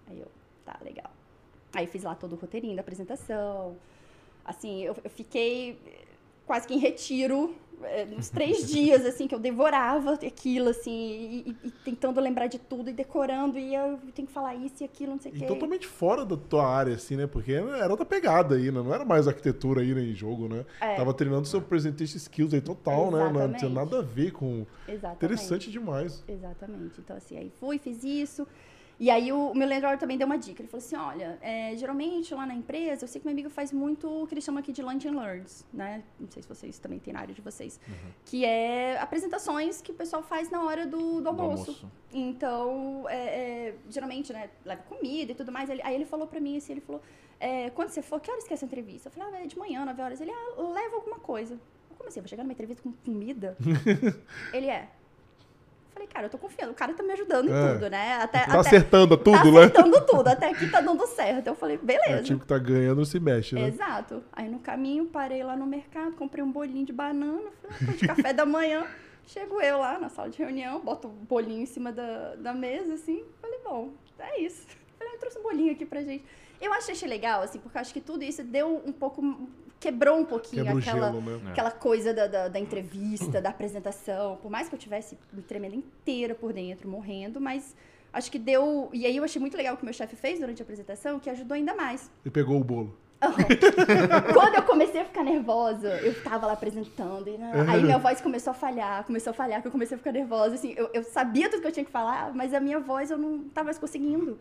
Aí 0.08 0.20
eu, 0.20 0.28
tá, 0.66 0.78
legal. 0.84 1.12
Aí 1.74 1.88
fiz 1.88 2.04
lá 2.04 2.16
todo 2.16 2.34
o 2.34 2.36
roteirinho 2.36 2.76
da 2.76 2.82
apresentação. 2.82 3.76
Assim, 4.46 4.84
eu, 4.84 4.96
eu 5.04 5.10
fiquei 5.10 5.80
quase 6.46 6.68
que 6.68 6.74
em 6.74 6.80
retiro, 6.80 7.56
eh, 7.86 8.08
uns 8.18 8.30
três 8.30 8.68
dias, 8.72 9.06
assim, 9.06 9.28
que 9.28 9.36
eu 9.36 9.40
devorava 9.40 10.14
aquilo, 10.14 10.70
assim, 10.70 10.92
e, 10.92 11.58
e- 11.68 11.72
tentando 11.72 12.20
lembrar 12.20 12.48
de 12.48 12.60
tudo, 12.60 12.90
e 12.90 12.94
decorando, 12.94 13.58
e 13.58 13.74
eu 13.76 13.98
tenho 14.14 14.28
que 14.28 14.34
falar 14.34 14.56
isso 14.56 14.82
e 14.82 14.86
aquilo, 14.86 15.12
não 15.14 15.20
sei 15.20 15.32
o 15.32 15.36
quê. 15.36 15.46
totalmente 15.46 15.88
fora 15.88 16.26
da 16.26 16.38
tua 16.38 16.68
área, 16.68 16.96
assim, 16.96 17.16
né? 17.16 17.28
Porque 17.28 17.52
era 17.54 17.90
outra 17.90 18.06
pegada 18.06 18.56
aí, 18.56 18.66
né? 18.72 18.82
Não 18.82 18.94
era 18.94 19.06
mais 19.06 19.28
arquitetura 19.28 19.82
aí 19.82 19.94
né, 19.94 20.02
em 20.02 20.14
jogo, 20.14 20.48
né? 20.48 20.66
É. 20.80 20.96
Tava 20.96 21.14
treinando 21.14 21.48
seu 21.48 21.62
presentation 21.62 22.18
skills 22.18 22.54
aí 22.54 22.62
total, 22.62 23.12
né? 23.12 23.20
Não 23.20 23.32
tinha 23.32 23.70
Exatamente. 23.70 23.74
nada 23.74 24.00
a 24.00 24.02
ver 24.02 24.32
com... 24.32 24.66
Exatamente. 24.88 25.16
Interessante 25.16 25.72
demais. 25.72 26.24
Exatamente. 26.28 27.00
Então, 27.00 27.16
assim, 27.16 27.38
aí 27.38 27.52
fui, 27.60 27.78
fiz 27.78 28.04
isso. 28.04 28.48
E 29.04 29.10
aí 29.10 29.32
o, 29.34 29.50
o 29.52 29.56
meu 29.56 29.68
landlord 29.68 30.00
também 30.00 30.16
deu 30.16 30.28
uma 30.28 30.38
dica. 30.38 30.62
Ele 30.62 30.70
falou 30.70 30.86
assim, 30.86 30.96
olha, 30.96 31.36
é, 31.42 31.76
geralmente 31.76 32.36
lá 32.36 32.46
na 32.46 32.54
empresa, 32.54 33.04
eu 33.04 33.08
sei 33.08 33.20
que 33.20 33.26
meu 33.26 33.34
amigo 33.34 33.50
faz 33.50 33.72
muito 33.74 34.08
o 34.08 34.28
que 34.28 34.36
eles 34.36 34.44
chamam 34.44 34.60
aqui 34.60 34.72
de 34.72 34.84
lunch 34.84 35.08
and 35.08 35.20
learns, 35.20 35.66
né? 35.74 36.04
Não 36.20 36.30
sei 36.30 36.44
se 36.44 36.48
vocês 36.48 36.78
também 36.78 37.00
têm 37.00 37.12
na 37.12 37.22
área 37.22 37.34
de 37.34 37.42
vocês. 37.42 37.80
Que 38.26 38.46
é 38.46 39.00
apresentações 39.00 39.82
que 39.82 39.92
o 39.92 39.96
pessoal 39.96 40.22
faz 40.22 40.52
na 40.52 40.64
hora 40.64 40.86
do, 40.86 41.16
do 41.16 41.22
Do 41.22 41.30
almoço. 41.30 41.72
almoço. 41.72 41.92
Então, 42.14 43.06
é, 43.10 43.16
é, 43.70 43.76
geralmente, 43.90 44.32
né, 44.32 44.52
leva 44.64 44.84
comida 44.84 45.32
e 45.32 45.36
tudo 45.36 45.52
mais. 45.52 45.68
Ele- 45.70 45.82
aí 45.84 45.96
ele 45.96 46.06
falou 46.06 46.28
pra 46.28 46.40
mim 46.40 46.58
assim, 46.58 46.74
ele 46.74 46.82
falou, 46.82 47.02
é, 47.40 47.72
quando 47.72 47.90
você 47.90 48.04
for, 48.04 48.20
que 48.22 48.30
horas 48.30 48.44
que 48.44 48.54
é 48.54 48.56
essa 48.56 48.66
entrevista? 48.66 49.08
Eu 49.10 49.12
falei, 49.14 49.34
ah, 49.40 49.44
é 49.44 49.48
de 49.48 49.58
manhã, 49.58 49.84
9 49.84 50.00
horas. 50.00 50.22
Ele, 50.22 50.30
ah, 50.32 50.62
leva 50.62 50.96
alguma 50.98 51.18
coisa. 51.18 51.56
Eu 51.90 51.96
comecei, 51.98 52.22
vou 52.22 52.30
chegar 52.30 52.44
numa 52.44 52.54
entrevista 52.54 52.84
com 52.84 52.92
comida? 52.92 53.58
ele 54.54 54.68
é. 54.68 54.90
Falei, 56.02 56.08
cara, 56.08 56.26
eu 56.26 56.30
tô 56.32 56.38
confiando, 56.40 56.72
o 56.72 56.76
cara 56.76 56.94
tá 56.94 57.04
me 57.04 57.12
ajudando 57.14 57.48
em 57.50 57.54
É. 57.54 57.74
tudo, 57.74 57.90
né? 57.90 58.14
Até, 58.16 58.40
Tá 58.40 58.46
até, 58.46 58.58
acertando 58.58 59.16
tá 59.18 59.24
tudo, 59.24 59.52
né? 59.52 59.60
acertando 59.66 60.02
tudo, 60.06 60.28
até 60.28 60.50
aqui 60.50 60.68
tá 60.70 60.82
dando 60.82 61.06
certo. 61.06 61.46
Eu 61.48 61.56
falei, 61.56 61.76
É, 61.76 61.86
beleza. 61.86 62.22
o 62.22 62.24
time 62.24 62.40
que 62.40 62.48
tá 62.48 62.58
ganhando 62.58 63.06
se 63.06 63.20
mexe, 63.20 63.54
né? 63.54 63.68
Exato. 63.68 64.24
Aí 64.34 64.50
no 64.50 64.58
caminho, 64.60 65.06
parei 65.06 65.44
lá 65.44 65.56
no 65.56 65.66
mercado, 65.68 66.14
comprei 66.16 66.44
um 66.44 66.52
bolinho 66.52 66.86
de 66.86 66.92
banana, 66.94 67.50
falei, 67.62 67.94
ah, 67.94 67.98
de 67.98 68.08
café 68.08 68.34
da 68.34 68.46
manhã. 68.46 68.84
Chego 69.28 69.62
eu 69.62 69.78
lá 69.78 70.00
na 70.00 70.10
sala 70.10 70.30
de 70.30 70.40
reunião, 70.40 70.80
boto 70.80 71.08
o 71.08 71.12
bolinho 71.12 71.62
em 71.62 71.66
cima 71.68 71.92
da, 71.92 72.34
da 72.36 72.54
mesa, 72.54 72.96
assim. 72.96 73.24
Falei, 73.40 73.60
bom, 73.64 73.92
é 74.18 74.42
isso. 74.42 74.66
Falei, 74.98 75.14
ah, 75.14 75.16
eu 75.16 75.20
trouxe 75.20 75.38
um 75.38 75.44
bolinho 75.44 75.72
aqui 75.72 75.86
pra 75.86 76.02
gente. 76.02 76.26
Eu 76.60 76.74
achei, 76.74 76.94
achei 76.96 77.08
legal, 77.08 77.44
assim, 77.44 77.60
porque 77.60 77.78
eu 77.78 77.82
acho 77.82 77.94
que 77.94 78.02
tudo 78.02 78.24
isso 78.24 78.44
deu 78.44 78.82
um 78.86 78.92
pouco. 78.92 79.22
Quebrou 79.82 80.20
um 80.20 80.24
pouquinho 80.24 80.64
Quebra 80.64 80.80
aquela. 80.80 81.12
gelo, 81.12 81.22
né? 81.22 81.50
Aquela 81.50 81.72
coisa 81.72 82.14
da, 82.14 82.28
da, 82.28 82.48
da 82.48 82.60
entrevista, 82.60 83.42
da 83.42 83.50
apresentação. 83.50 84.38
Por 84.38 84.50
mais 84.50 84.70
que 84.70 84.76
eu 84.76 84.80
tivesse 84.80 85.18
me 85.34 85.42
tremendo 85.42 85.76
inteira 85.76 86.36
por 86.36 86.54
dentro, 86.54 86.88
morrendo, 86.88 87.42
mas 87.42 87.76
acho 88.14 88.32
que 88.32 88.38
deu. 88.38 88.90
E 88.94 89.06
aí 89.06 89.18
eu 89.18 89.24
achei 89.24 89.42
muito 89.42 89.58
legal 89.58 89.74
o 89.74 89.78
que 89.78 89.84
o 89.84 89.86
meu 89.86 89.94
chefe 89.94 90.16
fez 90.16 90.40
durante 90.40 90.62
a 90.62 90.64
apresentação, 90.64 91.20
que 91.20 91.30
ajudou 91.30 91.56
ainda 91.56 91.74
mais. 91.74 92.10
E 92.24 92.30
pegou 92.30 92.58
o 92.62 92.64
bolo. 92.64 92.96
Quando 94.34 94.56
eu 94.56 94.64
comecei 94.64 95.02
a 95.02 95.06
ficar 95.06 95.24
nervosa, 95.24 95.90
eu 95.98 96.24
tava 96.24 96.48
lá 96.48 96.54
apresentando, 96.54 97.28
e 97.28 97.38
né, 97.38 97.52
aí 97.70 97.84
minha 97.84 98.00
voz 98.00 98.20
começou 98.20 98.50
a 98.50 98.54
falhar, 98.56 99.04
começou 99.04 99.30
a 99.30 99.34
falhar, 99.34 99.62
que 99.62 99.68
eu 99.68 99.72
comecei 99.72 99.94
a 99.94 99.98
ficar 100.00 100.12
nervosa, 100.12 100.56
assim, 100.56 100.74
eu, 100.76 100.90
eu 100.92 101.04
sabia 101.04 101.48
tudo 101.48 101.62
que 101.62 101.68
eu 101.68 101.72
tinha 101.72 101.86
que 101.86 101.92
falar, 101.92 102.34
mas 102.34 102.52
a 102.52 102.60
minha 102.60 102.80
voz 102.80 103.12
eu 103.12 103.20
não 103.20 103.44
tava 103.50 103.66
mais 103.66 103.78
conseguindo. 103.78 104.40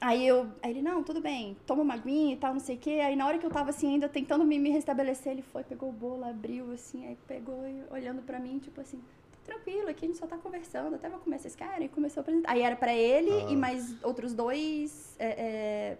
Aí 0.00 0.26
eu, 0.26 0.46
aí 0.62 0.70
ele, 0.72 0.82
não, 0.82 1.02
tudo 1.02 1.20
bem, 1.22 1.56
toma 1.66 1.82
uma 1.82 1.94
aguinha 1.94 2.34
e 2.34 2.36
tal, 2.36 2.52
não 2.52 2.60
sei 2.60 2.76
o 2.76 2.78
quê. 2.78 3.00
Aí 3.02 3.16
na 3.16 3.26
hora 3.26 3.38
que 3.38 3.46
eu 3.46 3.50
tava 3.50 3.70
assim, 3.70 3.94
ainda 3.94 4.08
tentando 4.08 4.44
me, 4.44 4.58
me 4.58 4.70
restabelecer, 4.70 5.32
ele 5.32 5.42
foi, 5.42 5.64
pegou 5.64 5.88
o 5.88 5.92
bolo, 5.92 6.24
abriu, 6.24 6.70
assim, 6.72 7.06
aí 7.06 7.16
pegou 7.26 7.66
e 7.66 7.82
olhando 7.90 8.20
pra 8.22 8.38
mim, 8.38 8.58
tipo 8.58 8.78
assim, 8.80 8.98
tá 9.32 9.52
tranquilo, 9.54 9.88
aqui 9.88 10.04
a 10.04 10.08
gente 10.08 10.18
só 10.18 10.26
tá 10.26 10.36
conversando, 10.36 10.96
até 10.96 11.08
vou 11.08 11.18
comer, 11.20 11.38
vocês 11.38 11.56
querem? 11.56 11.86
E 11.86 11.88
começou 11.88 12.20
a 12.20 12.22
apresentar. 12.22 12.50
Aí 12.52 12.60
era 12.60 12.76
pra 12.76 12.94
ele 12.94 13.30
Ah. 13.30 13.50
e 13.50 13.56
mais 13.56 13.96
outros 14.04 14.34
dois, 14.34 15.16
é, 15.18 15.28
é, 15.28 15.98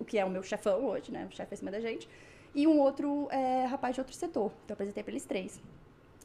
o 0.00 0.04
que 0.04 0.18
é 0.18 0.24
o 0.24 0.30
meu 0.30 0.42
chefão 0.42 0.86
hoje, 0.86 1.12
né? 1.12 1.26
O 1.30 1.34
chefe 1.34 1.52
acima 1.52 1.70
da 1.70 1.80
gente. 1.80 2.08
E 2.54 2.66
um 2.66 2.80
outro 2.80 3.28
é, 3.30 3.64
rapaz 3.66 3.94
de 3.94 4.00
outro 4.00 4.14
setor. 4.16 4.46
Então 4.64 4.70
eu 4.70 4.74
apresentei 4.74 5.02
pra 5.02 5.12
eles 5.12 5.24
três. 5.26 5.60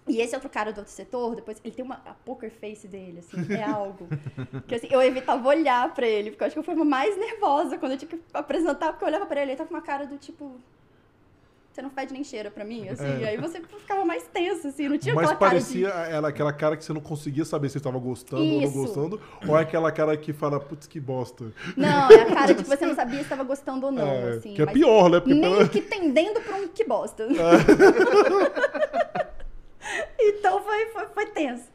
E 0.07 0.21
esse 0.21 0.35
outro 0.35 0.49
cara 0.49 0.71
do 0.71 0.77
outro 0.77 0.93
setor, 0.93 1.35
depois, 1.35 1.59
ele 1.63 1.73
tem 1.73 1.83
uma 1.83 1.95
a 2.05 2.13
poker 2.13 2.51
face 2.51 2.87
dele, 2.87 3.19
assim, 3.19 3.51
é 3.53 3.63
algo. 3.63 4.07
que 4.67 4.75
assim, 4.75 4.87
eu 4.91 5.01
evitava 5.01 5.47
olhar 5.47 5.91
pra 5.95 6.07
ele, 6.07 6.29
porque 6.29 6.43
eu 6.43 6.47
acho 6.47 6.53
que 6.53 6.59
eu 6.59 6.63
fui 6.63 6.75
mais 6.75 7.17
nervosa 7.17 7.77
quando 7.79 7.93
eu 7.93 7.97
tinha 7.97 8.09
que 8.09 8.19
apresentar, 8.33 8.91
porque 8.93 9.03
eu 9.03 9.07
olhava 9.07 9.25
pra 9.25 9.41
ele, 9.41 9.51
ele 9.51 9.57
tava 9.57 9.67
com 9.69 9.73
uma 9.75 9.81
cara 9.81 10.05
do 10.05 10.17
tipo. 10.17 10.59
Você 11.73 11.81
não 11.81 11.89
fede 11.89 12.13
nem 12.13 12.23
cheira 12.23 12.49
pra 12.49 12.63
mim, 12.63 12.87
assim. 12.87 13.03
É. 13.21 13.29
Aí 13.29 13.37
você 13.37 13.59
ficava 13.59 14.05
mais 14.05 14.23
tenso, 14.31 14.65
assim, 14.69 14.87
não 14.87 14.97
tinha 14.97 15.13
Mas 15.13 15.29
aquela 15.29 15.39
cara 15.49 15.59
de. 15.59 15.65
parecia 15.65 15.87
ela, 16.09 16.29
aquela 16.29 16.53
cara 16.53 16.77
que 16.77 16.85
você 16.85 16.93
não 16.93 17.01
conseguia 17.01 17.43
saber 17.43 17.67
se 17.67 17.77
estava 17.77 17.97
gostando 17.99 18.43
ou 18.43 18.47
não 18.47 18.61
Isso. 18.61 18.73
gostando, 18.73 19.21
ou 19.45 19.57
é 19.57 19.61
aquela 19.63 19.91
cara 19.91 20.15
que 20.15 20.31
fala, 20.31 20.57
putz, 20.57 20.87
que 20.87 21.01
bosta. 21.01 21.51
Não, 21.75 22.09
é 22.11 22.21
a 22.21 22.25
cara 22.33 22.53
de 22.53 22.63
que 22.63 22.69
você 22.69 22.85
não 22.85 22.95
sabia 22.95 23.17
se 23.17 23.23
estava 23.23 23.43
gostando 23.43 23.87
ou 23.87 23.91
não, 23.91 24.07
É, 24.07 24.29
assim. 24.37 24.53
que 24.53 24.61
é 24.61 24.65
pior, 24.67 25.09
né? 25.09 25.19
Porque 25.19 25.33
Nem 25.33 25.51
pela- 25.51 25.67
que 25.67 25.81
tendendo 25.81 26.39
pra 26.41 26.55
um 26.55 26.67
que 26.69 26.85
bosta. 26.85 27.27
então 30.19 30.63
foi, 30.63 30.85
foi, 30.87 31.07
foi 31.07 31.25
tenso. 31.27 31.69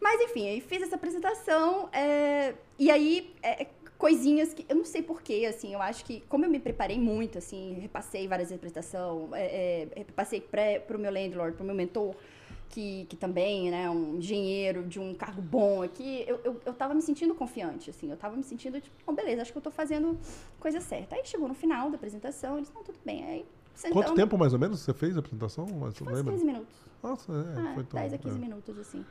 Mas 0.00 0.20
enfim, 0.20 0.48
aí 0.48 0.60
fiz 0.60 0.82
essa 0.82 0.96
apresentação 0.96 1.88
é, 1.92 2.54
e 2.78 2.90
aí 2.90 3.34
é, 3.42 3.66
coisinhas 3.96 4.52
que 4.52 4.66
eu 4.68 4.76
não 4.76 4.84
sei 4.84 5.02
porquê, 5.02 5.46
assim, 5.48 5.72
eu 5.72 5.80
acho 5.80 6.04
que 6.04 6.20
como 6.28 6.44
eu 6.44 6.50
me 6.50 6.58
preparei 6.58 6.98
muito, 6.98 7.38
assim, 7.38 7.78
repassei 7.80 8.28
várias 8.28 8.50
vezes 8.50 8.60
a 8.62 8.66
apresentação, 8.66 9.30
é, 9.32 9.44
é, 9.44 9.88
repassei 9.96 10.40
pré, 10.40 10.78
pro 10.78 10.98
meu 10.98 11.10
landlord, 11.10 11.56
pro 11.56 11.64
meu 11.64 11.74
mentor, 11.74 12.14
que, 12.68 13.06
que 13.08 13.16
também, 13.16 13.70
né, 13.70 13.88
um 13.88 14.16
engenheiro 14.16 14.82
de 14.82 14.98
um 14.98 15.14
cargo 15.14 15.40
bom 15.40 15.82
aqui, 15.82 16.24
eu, 16.26 16.40
eu, 16.44 16.60
eu 16.66 16.74
tava 16.74 16.92
me 16.92 17.00
sentindo 17.00 17.34
confiante, 17.34 17.88
assim, 17.88 18.10
eu 18.10 18.16
tava 18.16 18.36
me 18.36 18.42
sentindo, 18.42 18.80
tipo, 18.80 18.94
oh, 19.06 19.12
beleza, 19.12 19.42
acho 19.42 19.52
que 19.52 19.58
eu 19.58 19.62
tô 19.62 19.70
fazendo 19.70 20.18
coisa 20.60 20.80
certa. 20.80 21.16
Aí 21.16 21.24
chegou 21.24 21.48
no 21.48 21.54
final 21.54 21.88
da 21.88 21.96
apresentação, 21.96 22.58
eles, 22.58 22.70
não, 22.74 22.82
tudo 22.82 22.98
bem, 23.04 23.24
aí 23.24 23.46
Quanto 23.92 24.14
tempo 24.14 24.38
mais 24.38 24.52
ou 24.52 24.58
menos 24.58 24.80
você 24.80 24.92
fez 24.94 25.16
a 25.16 25.20
apresentação? 25.20 25.66
Mas 25.80 25.94
você 25.94 26.04
Foi 26.04 26.12
uns 26.12 26.16
lembra? 26.16 26.32
15 26.32 26.44
minutos. 26.44 26.74
Nossa, 27.02 27.32
é, 27.32 27.60
Ah, 27.60 27.72
foi 27.74 27.84
tão. 27.84 28.00
10 28.00 28.14
a 28.14 28.18
15 28.18 28.36
é. 28.36 28.38
minutos, 28.38 28.78
assim. 28.78 29.04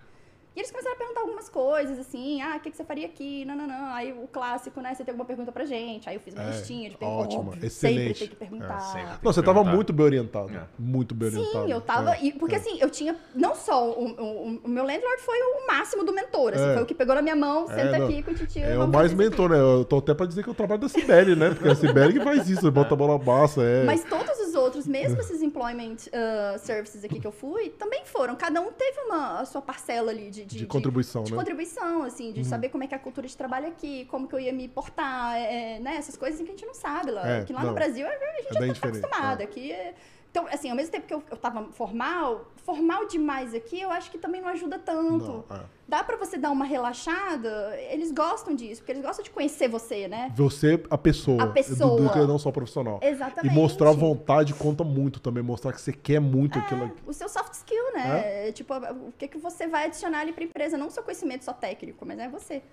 E 0.56 0.60
eles 0.60 0.70
começaram 0.70 0.94
a 0.96 1.00
perguntar 1.00 1.22
algumas 1.22 1.50
coisas, 1.50 1.98
assim, 1.98 2.40
ah, 2.44 2.58
o 2.58 2.60
que, 2.60 2.70
que 2.70 2.78
você 2.78 2.84
faria 2.84 3.08
aqui? 3.08 3.44
Não, 3.44 3.56
não, 3.56 3.66
não. 3.66 3.88
Aí 3.92 4.14
o 4.14 4.28
clássico, 4.28 4.80
né? 4.82 4.94
Você 4.94 5.04
tem 5.04 5.12
alguma 5.12 5.26
pergunta 5.26 5.52
pra 5.52 5.66
gente? 5.66 6.08
Aí 6.08 6.16
eu 6.16 6.22
fiz 6.22 6.36
uma 6.36 6.44
É, 6.44 6.50
listinha 6.52 6.92
de 6.92 6.96
ótimo, 7.02 7.46
perguntas. 7.46 7.64
excelente. 7.64 8.20
Sempre 8.20 8.20
tem 8.20 8.28
que 8.28 8.36
perguntar. 8.36 8.78
É, 8.78 8.80
sempre. 8.82 9.18
Não, 9.24 9.34
você 9.34 9.40
que 9.40 9.46
tava 9.48 9.58
perguntar. 9.62 9.76
muito 9.76 9.92
bem 9.94 10.06
orientado. 10.06 10.52
É. 10.56 10.68
Muito 10.78 11.16
bem 11.16 11.30
orientado. 11.30 11.66
Sim, 11.66 11.72
eu 11.72 11.82
tava. 11.82 12.12
É, 12.18 12.24
e, 12.26 12.34
porque 12.34 12.54
é. 12.54 12.60
assim, 12.60 12.78
eu 12.80 12.88
tinha. 12.92 13.16
Não 13.34 13.56
só 13.56 13.90
o, 14.00 14.06
o, 14.12 14.60
o 14.64 14.70
meu 14.70 14.84
landlord 14.86 15.22
foi 15.24 15.40
o 15.40 15.66
máximo 15.66 16.04
do 16.04 16.14
mentor. 16.14 16.54
Assim, 16.54 16.70
É. 16.70 16.74
Foi 16.76 16.84
o 16.84 16.86
que 16.86 16.94
pegou 16.94 17.16
na 17.16 17.24
minha 17.24 17.36
mão, 17.36 17.66
senta 17.66 18.04
aqui 18.04 18.22
com 18.22 18.30
o 18.30 18.36
titio. 18.36 18.64
É 18.64 18.78
o 18.78 18.88
mais 18.88 19.12
mentor, 19.12 19.50
né? 19.50 19.58
Eu 19.60 19.84
tô 19.84 19.98
até 19.98 20.14
pra 20.14 20.28
dizer 20.28 20.44
que 20.44 20.50
eu 20.52 20.54
trabalho 20.54 20.82
da 20.82 20.88
Sibeli, 20.88 21.36
né? 21.36 21.50
Porque 21.50 21.68
a 21.68 21.74
Sibeli 21.74 22.14
que 22.20 22.24
faz 22.24 22.48
isso, 22.48 22.72
bota 22.72 22.94
a 22.94 22.98
bola 22.98 23.18
massa, 23.18 23.64
é. 23.64 23.84
Mas 23.86 24.04
todos 24.04 24.38
os 24.54 24.56
outros, 24.56 24.88
mesmo 24.88 25.20
esses 25.20 25.42
employment 25.42 25.96
uh, 26.08 26.60
services 26.60 27.04
aqui 27.04 27.20
que 27.20 27.28
eu 27.28 27.32
fui, 27.32 27.70
também 27.70 28.06
foram. 28.06 28.36
Cada 28.36 28.62
um 28.62 28.72
teve 28.72 29.00
uma, 29.02 29.40
a 29.40 29.46
sua 29.46 29.62
parcela 29.62 30.12
ali 30.12 30.30
de, 30.30 30.46
de, 30.46 30.58
de 30.60 30.66
contribuição, 30.66 31.24
de 31.24 31.32
né? 31.32 31.38
contribuição, 31.38 32.04
assim, 32.04 32.32
de 32.32 32.46
saber 32.46 32.70
como 32.70 32.84
é 32.84 32.88
que 32.88 32.94
é 32.94 32.98
a 32.98 33.00
cultura 33.00 33.28
de 33.28 33.36
trabalho 33.36 33.68
aqui, 33.68 34.06
como 34.06 34.28
que 34.28 34.36
eu 34.36 34.40
ia 34.40 34.54
me 34.54 34.68
portar, 34.68 35.36
é, 35.36 35.80
né? 35.80 35.96
Essas 35.96 36.16
coisas 36.16 36.36
assim 36.40 36.46
que 36.46 36.52
a 36.52 36.56
gente 36.56 36.66
não 36.66 36.74
sabe 36.74 37.12
lá. 37.12 37.28
É, 37.28 37.44
que 37.44 37.52
lá 37.54 37.62
não. 37.62 37.70
no 37.70 37.76
Brasil 37.76 38.06
a 38.08 38.12
gente 38.12 38.48
É 38.50 38.54
já 38.54 38.60
bem 38.60 38.74
tá 38.74 38.88
acostumado. 38.88 39.42
é. 39.42 39.44
Aqui 39.44 39.72
é- 39.72 39.94
Então, 40.34 40.48
assim, 40.52 40.68
ao 40.68 40.76
mesmo 40.76 40.92
tempo 40.92 41.06
que 41.06 41.14
eu, 41.14 41.22
eu 41.30 41.38
tava 41.38 41.64
formal, 41.74 42.52
formal 42.66 43.06
demais 43.08 43.54
aqui, 43.54 43.80
eu 43.80 43.92
acho 43.92 44.10
que 44.10 44.18
também 44.18 44.42
não 44.42 44.48
ajuda 44.48 44.80
tanto. 44.80 45.46
Não, 45.48 45.56
é. 45.56 45.62
Dá 45.88 46.04
pra 46.04 46.18
você 46.18 46.40
dar 46.40 46.50
uma 46.50 46.66
relaxada, 46.66 47.80
eles 47.92 48.12
gostam 48.12 48.56
disso, 48.56 48.82
porque 48.82 48.94
eles 48.94 49.04
gostam 49.04 49.24
de 49.24 49.30
conhecer 49.30 49.68
você, 49.68 50.08
né? 50.08 50.34
Você, 50.36 50.84
a 50.90 50.98
pessoa. 50.98 51.44
A 51.44 51.48
pessoa. 51.48 52.02
Do, 52.02 52.10
do, 52.10 52.28
não 52.28 52.40
só 52.40 52.52
profissional. 52.52 53.00
Exatamente. 53.04 53.54
E 53.54 53.56
mostrar 53.56 53.90
a 53.92 53.94
vontade 53.94 54.56
conta 54.56 54.84
muito 54.84 55.20
também. 55.20 55.44
Mostrar 55.44 55.72
que 55.72 55.80
você 55.80 55.94
quer 55.94 56.20
muito 56.20 56.58
aquilo 56.58 56.86
aqui. 56.86 57.04
O 57.06 57.14
seu 57.14 57.30
soft 57.30 57.54
skill, 57.54 57.94
né? 57.94 58.52
Tipo, 58.54 58.74
o 58.76 59.14
que, 59.16 59.28
que 59.28 59.38
você 59.38 59.68
vai 59.68 59.86
adicionar 59.86 60.22
ali 60.22 60.34
pra 60.34 60.44
empresa, 60.44 60.76
não 60.80 60.88
o 60.88 60.90
seu 60.90 61.04
conhecimento 61.04 61.46
só 61.46 61.54
técnico, 61.54 62.04
mas 62.08 62.18
é 62.18 62.28
você. 62.28 62.64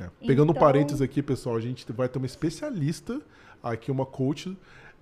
É. 0.00 0.08
Pegando 0.24 0.50
um 0.50 0.52
Então- 0.52 0.62
parênteses 0.62 1.02
aqui, 1.02 1.20
pessoal, 1.20 1.56
a 1.56 1.60
gente 1.60 1.90
vai 1.90 2.08
ter 2.08 2.18
uma 2.18 2.26
especialista 2.26 3.20
aqui, 3.60 3.90
uma 3.90 4.06
coach, 4.06 4.56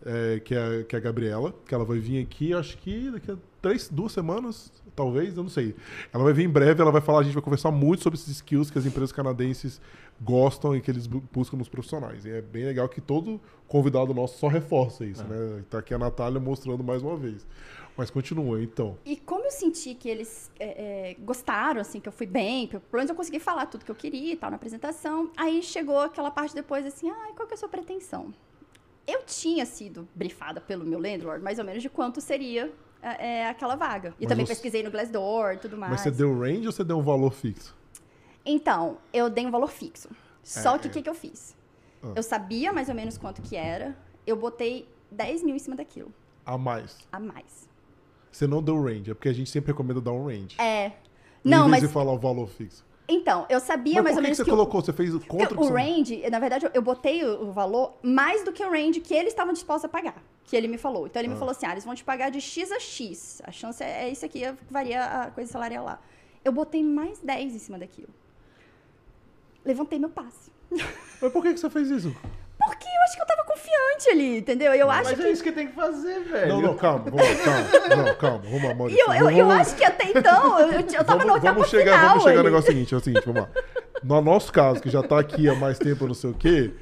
é, 0.06 0.40
que, 0.40 0.54
é, 0.54 0.84
que 0.84 0.94
é 0.94 0.98
a 0.98 1.02
Gabriela, 1.02 1.54
que 1.66 1.74
ela 1.74 1.84
vai 1.84 1.98
vir 1.98 2.22
aqui, 2.22 2.54
acho 2.54 2.78
que 2.78 3.10
daqui 3.10 3.30
a 3.30 3.36
três, 3.60 3.88
duas 3.88 4.12
semanas, 4.12 4.72
talvez, 4.94 5.36
eu 5.36 5.42
não 5.42 5.50
sei. 5.50 5.74
Ela 6.12 6.22
vai 6.22 6.32
vir 6.32 6.44
em 6.44 6.48
breve, 6.48 6.80
ela 6.80 6.92
vai 6.92 7.00
falar, 7.00 7.20
a 7.20 7.22
gente 7.24 7.34
vai 7.34 7.42
conversar 7.42 7.70
muito 7.72 8.02
sobre 8.02 8.18
esses 8.18 8.28
skills 8.36 8.70
que 8.70 8.78
as 8.78 8.86
empresas 8.86 9.10
canadenses 9.12 9.80
gostam 10.20 10.74
e 10.76 10.80
que 10.80 10.90
eles 10.90 11.06
bu- 11.06 11.22
buscam 11.32 11.56
nos 11.56 11.68
profissionais. 11.68 12.24
E 12.24 12.30
é 12.30 12.40
bem 12.40 12.64
legal 12.64 12.88
que 12.88 13.00
todo 13.00 13.40
convidado 13.66 14.14
nosso 14.14 14.38
só 14.38 14.46
reforça 14.48 15.04
isso, 15.04 15.24
né? 15.24 15.64
Tá 15.68 15.78
aqui 15.80 15.92
a 15.92 15.98
Natália 15.98 16.38
mostrando 16.40 16.82
mais 16.84 17.02
uma 17.02 17.16
vez. 17.16 17.46
Mas 17.96 18.10
continua, 18.10 18.62
então. 18.62 18.96
E 19.06 19.16
como 19.16 19.44
eu 19.46 19.50
senti 19.50 19.94
que 19.94 20.06
eles 20.08 20.50
é, 20.60 21.10
é, 21.10 21.14
gostaram, 21.24 21.80
assim, 21.80 21.98
que 21.98 22.06
eu 22.08 22.12
fui 22.12 22.26
bem, 22.26 22.66
que 22.68 22.76
eu, 22.76 22.80
pelo 22.80 22.98
menos 23.00 23.08
eu 23.10 23.16
consegui 23.16 23.40
falar 23.40 23.66
tudo 23.66 23.84
que 23.86 23.90
eu 23.90 23.94
queria 23.94 24.34
e 24.34 24.36
tal 24.36 24.50
na 24.50 24.56
apresentação, 24.56 25.30
aí 25.36 25.62
chegou 25.62 25.98
aquela 25.98 26.30
parte 26.30 26.54
depois 26.54 26.84
assim, 26.84 27.10
ai, 27.10 27.32
qual 27.34 27.48
que 27.48 27.54
é 27.54 27.56
a 27.56 27.58
sua 27.58 27.70
pretensão? 27.70 28.34
Eu 29.06 29.22
tinha 29.24 29.64
sido 29.64 30.08
brifada 30.14 30.60
pelo 30.60 30.84
meu 30.84 30.98
landlord, 30.98 31.42
mais 31.42 31.58
ou 31.58 31.64
menos, 31.64 31.82
de 31.82 31.88
quanto 31.88 32.20
seria 32.20 32.72
é, 33.02 33.40
é, 33.42 33.48
aquela 33.48 33.76
vaga. 33.76 34.08
E 34.18 34.24
Mas 34.24 34.28
também 34.28 34.44
você- 34.46 34.52
pesquisei 34.54 34.82
no 34.82 34.90
Glassdoor 34.90 35.52
e 35.52 35.56
tudo 35.58 35.76
mais. 35.76 35.92
Mas 35.92 36.00
você 36.00 36.10
deu 36.10 36.36
range 36.38 36.66
ou 36.66 36.72
você 36.72 36.82
deu 36.82 36.98
um 36.98 37.02
valor 37.02 37.32
fixo? 37.32 37.74
Então, 38.44 38.98
eu 39.12 39.28
dei 39.30 39.46
um 39.46 39.50
valor 39.50 39.68
fixo. 39.70 40.08
Só 40.42 40.76
É, 40.76 40.78
que 40.78 40.86
o 40.86 40.90
é. 40.90 40.92
que, 40.92 41.02
que 41.02 41.08
eu 41.08 41.14
fiz? 41.14 41.56
Ah. 42.02 42.12
Eu 42.16 42.22
sabia 42.22 42.72
mais 42.72 42.88
ou 42.88 42.94
menos 42.94 43.16
quanto 43.18 43.42
que 43.42 43.56
era, 43.56 43.96
eu 44.26 44.36
botei 44.36 44.88
10 45.10 45.42
mil 45.42 45.54
em 45.54 45.58
cima 45.58 45.76
daquilo, 45.76 46.12
A 46.44 46.56
mais. 46.58 46.98
a 47.12 47.18
mais. 47.20 47.68
Você 48.30 48.46
não 48.46 48.62
deu 48.62 48.80
range, 48.82 49.10
é 49.10 49.14
porque 49.14 49.28
a 49.28 49.32
gente 49.32 49.50
sempre 49.50 49.72
recomenda 49.72 50.00
dar 50.00 50.12
um 50.12 50.26
range. 50.26 50.56
É. 50.60 50.86
Em 50.86 50.92
Não, 51.44 51.62
vez 51.62 51.70
mas. 51.70 51.80
de 51.82 51.88
falar 51.88 52.12
o 52.12 52.18
valor 52.18 52.48
fixo. 52.48 52.84
Então, 53.08 53.46
eu 53.48 53.60
sabia 53.60 54.02
Mas 54.02 54.04
mais 54.04 54.16
por 54.16 54.18
ou 54.18 54.22
que, 54.22 54.22
que 54.22 54.22
menos 54.22 54.36
você 54.38 54.44
que. 54.44 54.50
o- 54.50 54.54
colocou? 54.56 54.80
Você 54.82 54.92
fez 54.92 55.14
contra 55.26 55.54
o 55.54 55.56
você- 55.64 55.72
range, 55.72 56.28
na 56.30 56.38
verdade, 56.40 56.66
eu- 56.66 56.70
eu 56.74 56.82
botei 56.82 57.24
o 57.24 57.44
o 57.48 57.52
valor 57.52 57.94
mais 58.02 58.42
do 58.44 58.52
que 58.52 58.64
o 58.64 58.70
range 58.70 59.00
que 59.00 59.14
eles 59.14 59.28
estavam 59.32 59.52
dispostos 59.52 59.84
a 59.84 59.88
pagar. 59.88 60.16
Que 60.44 60.56
ele 60.56 60.66
me 60.68 60.76
falou. 60.78 61.06
Então 61.06 61.20
ele 61.20 61.28
Ah. 61.28 61.32
me 61.32 61.38
falou 61.38 61.52
assim: 61.52 61.66
ah, 61.66 61.72
eles 61.72 61.84
vão 61.84 61.94
te 61.94 62.02
pagar 62.04 62.30
de 62.30 62.40
X 62.40 62.70
a 62.72 62.80
X. 62.80 63.40
A 63.44 63.52
chance 63.52 63.82
é, 63.82 64.04
é 64.04 64.10
isso 64.10 64.24
aqui, 64.26 64.42
varia 64.70 65.04
a 65.04 65.30
coisa 65.30 65.50
salarial 65.52 65.84
lá. 65.84 66.00
Eu 66.44 66.52
botei 66.52 66.82
mais 66.82 67.18
10 67.20 67.54
em 67.54 67.58
cima 67.58 67.78
daquilo. 67.78 68.08
levantei 69.64 69.98
meu 69.98 70.08
passe. 70.10 70.50
Mas 71.20 71.32
por 71.32 71.42
que, 71.42 71.52
que 71.54 71.58
você 71.60 71.68
fez 71.70 71.90
isso? 71.90 72.14
Porque 72.58 72.86
eu 72.88 73.02
acho 73.04 73.16
que 73.16 73.22
eu 73.22 73.26
tava 73.26 73.44
confiante 73.44 74.10
ali, 74.10 74.38
entendeu? 74.38 74.72
Eu 74.74 74.90
acho 74.90 75.10
Mas 75.10 75.18
que. 75.18 75.26
é 75.26 75.30
isso 75.30 75.42
que 75.42 75.52
tem 75.52 75.66
que 75.68 75.74
fazer, 75.74 76.20
velho. 76.20 76.48
Não, 76.48 76.60
não, 76.62 76.76
calma, 76.76 77.04
vamos, 77.10 77.40
calma. 77.40 77.96
Não, 78.04 78.14
calma, 78.16 78.38
vamos 78.44 78.78
lá, 78.78 78.90
E 78.90 78.98
eu, 78.98 79.12
eu, 79.12 79.30
eu 79.30 79.50
acho 79.50 79.74
que 79.76 79.84
até 79.84 80.10
então, 80.10 80.58
eu, 80.60 80.72
eu, 80.80 81.04
tava 81.04 81.18
vamos, 81.18 81.36
etapa 81.36 81.52
vamos 81.52 81.68
chegar, 81.68 81.92
final 81.94 82.08
vamos 82.08 82.22
chegar 82.24 82.34
no 82.34 82.40
ali. 82.40 82.48
negócio 82.48 82.72
seguinte, 82.72 82.94
é 82.94 82.96
o 82.96 83.00
seguinte, 83.00 83.22
vamos 83.26 83.42
lá. 83.42 83.48
No 84.02 84.20
nosso 84.20 84.52
caso, 84.52 84.80
que 84.80 84.88
já 84.90 85.02
tá 85.02 85.18
aqui 85.20 85.48
há 85.48 85.54
mais 85.54 85.78
tempo, 85.78 86.06
não 86.06 86.14
sei 86.14 86.30
o 86.30 86.34
quê, 86.34 86.72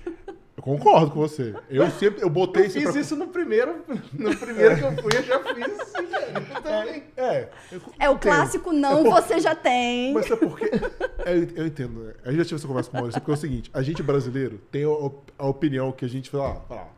eu 0.56 0.62
concordo 0.62 1.10
com 1.10 1.20
você. 1.20 1.54
Eu 1.68 1.90
sempre, 1.90 2.22
eu 2.22 2.30
botei 2.30 2.62
Eu 2.62 2.66
isso 2.66 2.78
fiz 2.78 2.90
pra... 2.90 3.00
isso 3.00 3.16
no 3.16 3.26
primeiro, 3.28 3.84
no 4.12 4.36
primeiro 4.36 4.76
que 4.76 4.82
eu 4.82 4.92
fui, 5.02 5.12
eu 5.16 5.22
já 5.22 5.40
fiz 5.42 5.80
assim. 5.80 6.06
Eu 6.34 6.62
também. 6.62 7.02
É, 7.16 7.48
eu 7.72 7.80
É 7.98 8.10
o 8.10 8.18
clássico 8.18 8.72
não, 8.72 9.04
você 9.04 9.40
já 9.40 9.54
tem. 9.54 10.14
Mas 10.14 10.30
é 10.30 10.36
porque. 10.36 10.64
é, 11.24 11.36
Eu, 11.56 11.66
entendo, 11.66 12.04
né? 12.04 12.14
A 12.24 12.30
gente 12.30 12.38
já 12.38 12.44
tive 12.44 12.54
essa 12.56 12.68
conversa 12.68 12.90
com 12.90 12.96
o 12.96 13.00
Maurício, 13.00 13.20
porque 13.20 13.30
é 13.32 13.34
o 13.34 13.36
seguinte: 13.36 13.70
a 13.72 13.82
gente 13.82 14.02
brasileiro 14.02 14.60
tem 14.70 14.84
a, 14.84 15.10
a 15.38 15.46
opinião 15.46 15.90
que 15.90 16.04
a 16.04 16.08
gente 16.08 16.30
fala, 16.30 16.52
ah, 16.52 16.60
fala, 16.68 16.88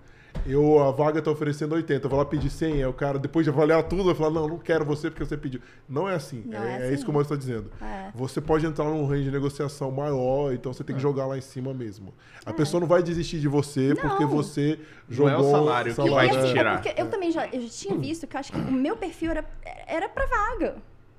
eu, 0.44 0.82
a 0.82 0.90
vaga 0.90 1.22
tá 1.22 1.30
oferecendo 1.30 1.74
80, 1.74 2.04
eu 2.06 2.10
vou 2.10 2.18
lá 2.18 2.24
pedir 2.24 2.50
100, 2.50 2.72
aí 2.74 2.86
o 2.86 2.92
cara, 2.92 3.18
depois 3.18 3.44
de 3.44 3.50
avaliar 3.50 3.82
tudo, 3.84 4.04
vai 4.04 4.14
falar, 4.14 4.30
não, 4.30 4.48
não 4.48 4.58
quero 4.58 4.84
você 4.84 5.08
porque 5.10 5.24
você 5.24 5.36
pediu. 5.36 5.60
Não 5.88 6.08
é 6.08 6.14
assim. 6.14 6.42
Não 6.46 6.58
é, 6.62 6.66
é 6.66 6.70
é 6.72 6.84
assim. 6.86 6.94
isso 6.94 7.04
que 7.04 7.10
o 7.10 7.12
Maurício 7.12 7.36
tá 7.36 7.38
dizendo. 7.40 7.70
É. 7.80 8.10
Você 8.14 8.40
pode 8.40 8.66
entrar 8.66 8.84
num 8.86 9.06
range 9.06 9.24
de 9.24 9.30
negociação 9.30 9.90
maior, 9.90 10.52
então 10.52 10.72
você 10.72 10.82
tem 10.84 10.94
que 10.96 11.02
jogar 11.02 11.26
lá 11.26 11.38
em 11.38 11.40
cima 11.40 11.72
mesmo. 11.72 12.12
A 12.44 12.52
pessoa 12.52 12.80
não 12.80 12.86
vai 12.88 13.02
desistir 13.02 13.38
de 13.40 13.48
você 13.48 13.94
porque 13.94 14.22
É. 14.22 14.26
Não. 14.26 14.28
você 14.32 14.78
Não 15.08 15.16
jogou. 15.16 15.30
é 15.32 15.36
o 15.38 15.50
salário 15.50 15.94
que 15.94 16.00
E, 16.00 16.10
vai 16.10 16.28
te 16.30 16.36
assim, 16.36 16.52
tirar. 16.52 16.72
é 16.74 16.76
porque 16.82 17.00
eu 17.00 17.10
também 17.10 17.30
já, 17.30 17.46
eu 17.48 17.60
já 17.62 17.68
tinha 17.68 17.96
visto 17.98 18.26
que 18.26 18.36
eu 18.36 18.40
acho 18.40 18.52
que 18.52 18.58
o 18.58 18.72
meu 18.72 18.96
perfil 18.96 19.30
era, 19.30 19.44
era 19.86 20.08
pra 20.08 20.26
vaga. 20.26 20.76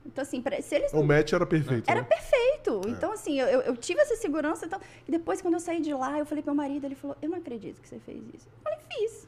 Então, 0.07 0.21
assim, 0.21 0.43
se 0.61 0.75
eles 0.75 0.93
O 0.93 1.03
match 1.03 1.33
era 1.33 1.45
perfeito. 1.45 1.89
Era 1.89 2.01
né? 2.01 2.07
perfeito. 2.07 2.81
Então, 2.87 3.11
assim, 3.11 3.39
eu, 3.39 3.47
eu- 3.47 3.61
eu 3.61 3.77
tive 3.77 3.99
essa 4.01 4.15
segurança. 4.15 4.65
Então, 4.65 4.79
e 5.07 5.11
depois, 5.11 5.41
quando 5.41 5.55
eu 5.55 5.59
saí 5.59 5.81
de 5.81 5.93
lá, 5.93 6.17
eu 6.17 6.25
falei 6.25 6.41
pro 6.41 6.53
meu 6.53 6.63
marido, 6.63 6.85
ele 6.85 6.95
falou, 6.95 7.15
eu 7.21 7.29
não 7.29 7.37
acredito 7.37 7.81
que 7.81 7.87
você 7.87 7.99
fez 7.99 8.21
isso. 8.33 8.47
Eu 8.47 8.63
falei, 8.63 8.79
fiz. 8.89 9.27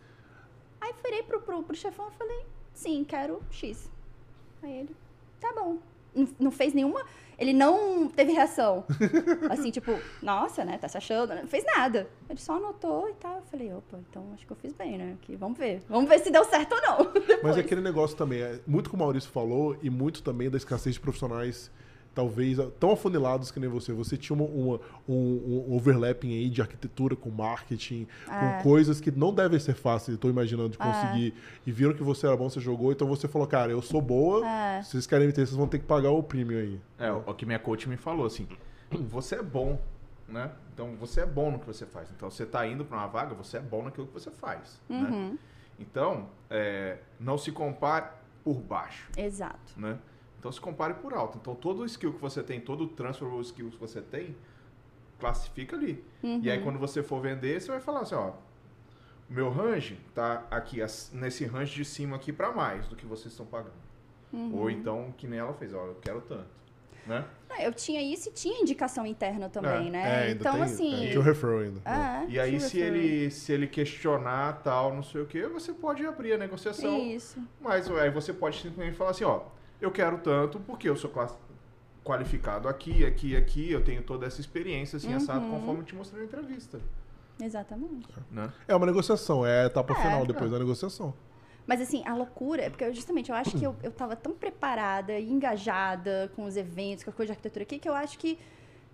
Aí 0.82 0.94
virei 1.04 1.24
pro, 1.24 1.42
pro, 1.42 1.62
pro 1.64 1.76
chefão 1.76 2.08
e 2.10 2.18
falei, 2.18 2.46
sim, 2.74 3.04
quero 3.04 3.44
X. 3.52 3.90
Aí 4.64 4.80
ele, 4.80 4.96
tá 5.40 5.52
bom. 5.54 5.78
Não, 6.16 6.28
não 6.40 6.52
fez 6.52 6.74
nenhuma. 6.74 7.06
Ele 7.40 7.54
não 7.54 8.10
teve 8.10 8.34
reação. 8.34 8.84
Assim, 9.50 9.72
tipo, 9.72 9.98
nossa, 10.22 10.66
né? 10.66 10.78
Tá 10.78 10.88
se 10.88 10.98
achando. 10.98 11.34
Não 11.34 11.48
fez 11.48 11.64
nada. 11.66 12.08
Ele 12.30 12.40
só 12.40 12.58
anotou 12.58 13.10
e 13.10 13.14
tal. 13.14 13.38
Eu 13.38 13.44
falei, 13.44 13.74
opa, 13.74 13.98
então 14.10 14.26
acho 14.34 14.46
que 14.46 14.52
eu 14.52 14.58
fiz 14.58 14.74
bem, 14.74 14.98
né? 14.98 15.16
Aqui, 15.22 15.36
vamos 15.36 15.58
ver. 15.58 15.82
Vamos 15.88 16.10
ver 16.10 16.20
se 16.20 16.30
deu 16.30 16.44
certo 16.44 16.74
ou 16.74 16.82
não. 16.82 17.14
Mas 17.42 17.58
é 17.58 17.62
aquele 17.62 17.82
negócio 17.82 18.18
também, 18.18 18.42
é 18.42 18.60
muito 18.68 18.90
que 18.90 18.96
o 18.96 19.00
Maurício 19.00 19.30
falou 19.30 19.78
e 19.82 19.90
muito 19.90 20.22
também 20.22 20.50
da 20.50 20.58
escassez 20.58 20.96
de 20.96 21.02
profissionais, 21.02 21.72
talvez 22.14 22.58
tão 22.80 22.92
afunilados 22.92 23.52
que 23.52 23.60
nem 23.60 23.70
você. 23.70 23.94
Você 23.94 24.18
tinha 24.18 24.36
uma, 24.36 24.46
uma- 24.46 24.80
um, 25.08 25.66
um 25.70 25.76
overlapping 25.76 26.34
aí 26.34 26.50
de 26.50 26.62
arquitetura 26.62 27.16
com 27.16 27.30
marketing, 27.30 28.08
É. 28.30 28.58
com 28.58 28.64
coisas 28.64 29.00
que 29.00 29.10
não 29.12 29.34
devem 29.34 29.60
ser 29.60 29.74
fáceis, 29.76 30.16
estou 30.16 30.30
imaginando, 30.30 30.70
de 30.70 30.78
conseguir. 30.78 31.34
E 31.66 31.72
viram 31.72 31.94
que 31.94 32.04
você 32.04 32.28
era 32.28 32.36
bom, 32.36 32.50
você 32.50 32.60
jogou, 32.60 32.92
então 32.92 33.08
você 33.08 33.28
falou, 33.28 33.48
cara, 33.48 33.72
eu 33.72 33.82
sou 33.82 34.02
boa, 34.02 34.46
É. 34.48 34.82
se 34.84 34.92
vocês 34.92 35.08
querem 35.08 35.28
me 35.28 35.34
ter, 35.34 35.46
vocês 35.46 35.56
vão 35.58 35.68
ter 35.68 35.80
que 35.80 35.86
pagar 35.86 36.10
o 36.12 36.22
premium 36.24 36.58
aí. 36.60 36.82
É, 36.98 37.12
o 37.12 37.34
que 37.34 37.46
minha 37.46 37.60
coach 37.60 37.88
me 37.88 37.98
falou, 37.98 38.26
assim, 38.26 38.48
você 38.92 39.36
é 39.36 39.44
bom, 39.44 39.80
né? 40.28 40.52
Então, 40.74 40.96
você 40.96 41.22
é 41.22 41.26
bom 41.26 41.52
no 41.52 41.60
que 41.60 41.66
você 41.68 41.86
faz. 41.86 42.10
Então, 42.16 42.30
você 42.30 42.46
tá 42.46 42.66
indo 42.66 42.86
para 42.86 42.98
uma 42.98 43.08
vaga, 43.08 43.34
você 43.36 43.58
é 43.58 43.62
bom 43.62 43.84
naquilo 43.84 44.08
que 44.08 44.14
você 44.14 44.32
faz, 44.32 44.80
né? 44.90 45.10
Uhum. 45.10 45.38
Então, 45.80 46.28
é, 46.50 46.98
não 47.20 47.38
se 47.38 47.52
compare 47.52 48.08
por 48.44 48.56
baixo, 48.56 49.10
Exato. 49.18 49.74
né? 49.78 49.98
Então, 50.40 50.52
se 50.52 50.60
compare 50.62 50.94
por 50.96 51.14
alto. 51.14 51.38
Então, 51.42 51.54
todo 51.54 51.82
o 51.82 51.86
skill 51.86 52.14
que 52.14 52.22
você 52.22 52.42
tem, 52.42 52.60
todo 52.62 52.86
o 52.86 52.88
transferable 52.88 53.42
skill 53.42 53.70
que 53.70 53.78
você 53.78 54.02
tem, 54.02 54.36
classifica 55.20 55.76
ali. 55.76 56.04
Uhum. 56.24 56.40
E 56.42 56.50
aí, 56.50 56.62
quando 56.62 56.80
você 56.80 57.04
for 57.04 57.22
vender, 57.22 57.60
você 57.62 57.70
vai 57.72 57.82
falar 57.82 58.02
assim, 58.02 58.16
ó, 58.16 58.30
o 59.30 59.34
meu 59.34 59.50
range 59.50 60.00
tá 60.16 60.46
aqui, 60.50 60.78
nesse 61.12 61.46
range 61.46 61.76
de 61.76 61.84
cima 61.86 62.16
aqui 62.16 62.32
para 62.32 62.52
mais 62.52 62.88
do 62.88 62.96
que 62.96 63.06
vocês 63.06 63.28
estão 63.34 63.46
pagando. 63.46 63.74
Uhum. 64.32 64.56
Ou 64.56 64.70
então, 64.70 65.14
que 65.18 65.28
nem 65.28 65.40
ela 65.40 65.54
fez, 65.54 65.74
ó, 65.74 65.86
eu 65.88 65.96
quero 66.02 66.22
tanto, 66.22 66.48
né? 67.06 67.26
Ah, 67.50 67.62
Eu 67.64 67.74
tinha 67.74 68.02
isso 68.02 68.30
e 68.30 68.32
tinha 68.32 68.62
indicação 68.62 69.06
interna 69.06 69.50
também, 69.50 69.88
É, 69.88 69.92
né? 69.92 70.16
ainda 70.28 70.32
então, 70.40 70.54
tem- 70.54 70.62
assim. 70.64 71.04
é, 71.06 71.08
tinha 71.10 71.20
o 71.20 71.24
referral 71.24 71.60
ainda. 71.60 71.82
é, 71.84 72.26
E 72.30 72.40
aí, 72.40 72.60
se 72.62 72.78
referral. 72.78 72.96
ele, 73.02 73.32
se 73.32 73.52
ele 73.52 73.68
questionar 73.68 74.62
tal, 74.64 74.94
não 74.96 75.04
sei 75.04 75.22
o 75.22 75.26
que, 75.26 75.46
você 75.48 75.74
pode 75.74 76.06
abrir 76.06 76.32
a 76.34 76.38
negociação. 76.38 76.98
Isso. 76.98 77.42
Mas 77.60 77.90
aí 77.92 78.10
você 78.10 78.32
pode 78.32 78.62
simplesmente 78.62 78.96
falar 78.96 79.10
assim, 79.12 79.24
ó, 79.26 79.42
eu 79.82 79.92
quero 79.92 80.18
tanto 80.20 80.60
porque 80.60 80.90
eu 80.90 80.96
sou 80.96 81.12
qualificado 82.04 82.68
aqui, 82.68 83.06
aqui, 83.06 83.36
aqui, 83.36 83.72
eu 83.72 83.84
tenho 83.84 84.02
toda 84.02 84.26
essa 84.26 84.40
experiência, 84.42 84.98
assim, 84.98 85.14
assado, 85.14 85.46
Uhum. 85.46 85.52
conforme 85.60 85.82
eu 85.82 85.86
te 85.86 85.96
mostrei 85.96 86.22
na 86.22 86.28
entrevista. 86.28 86.80
Exatamente. 87.42 88.08
Né? 88.32 88.52
É 88.68 88.76
uma 88.76 88.86
negociação, 88.86 89.46
é 89.46 89.64
a 89.64 89.66
etapa 89.68 89.94
É. 89.94 90.02
final 90.02 90.26
depois 90.26 90.52
da 90.52 90.60
negociação. 90.60 91.14
Mas 91.66 91.80
assim, 91.82 92.02
a 92.06 92.16
loucura 92.16 92.64
é 92.64 92.70
porque 92.70 92.84
eu, 92.84 92.94
justamente 92.94 93.30
eu 93.30 93.36
acho 93.36 93.52
que 93.58 93.64
eu, 93.64 93.76
eu 93.84 93.92
tava 93.92 94.16
tão 94.16 94.34
preparada 94.34 95.14
e 95.20 95.30
engajada 95.30 96.32
com 96.36 96.46
os 96.46 96.58
eventos, 96.58 97.04
com 97.04 97.12
a 97.12 97.14
coisa 97.14 97.28
de 97.28 97.32
arquitetura 97.34 97.64
aqui, 97.64 97.78
que 97.78 97.88
eu 97.88 97.94
acho 97.94 98.18
que 98.18 98.40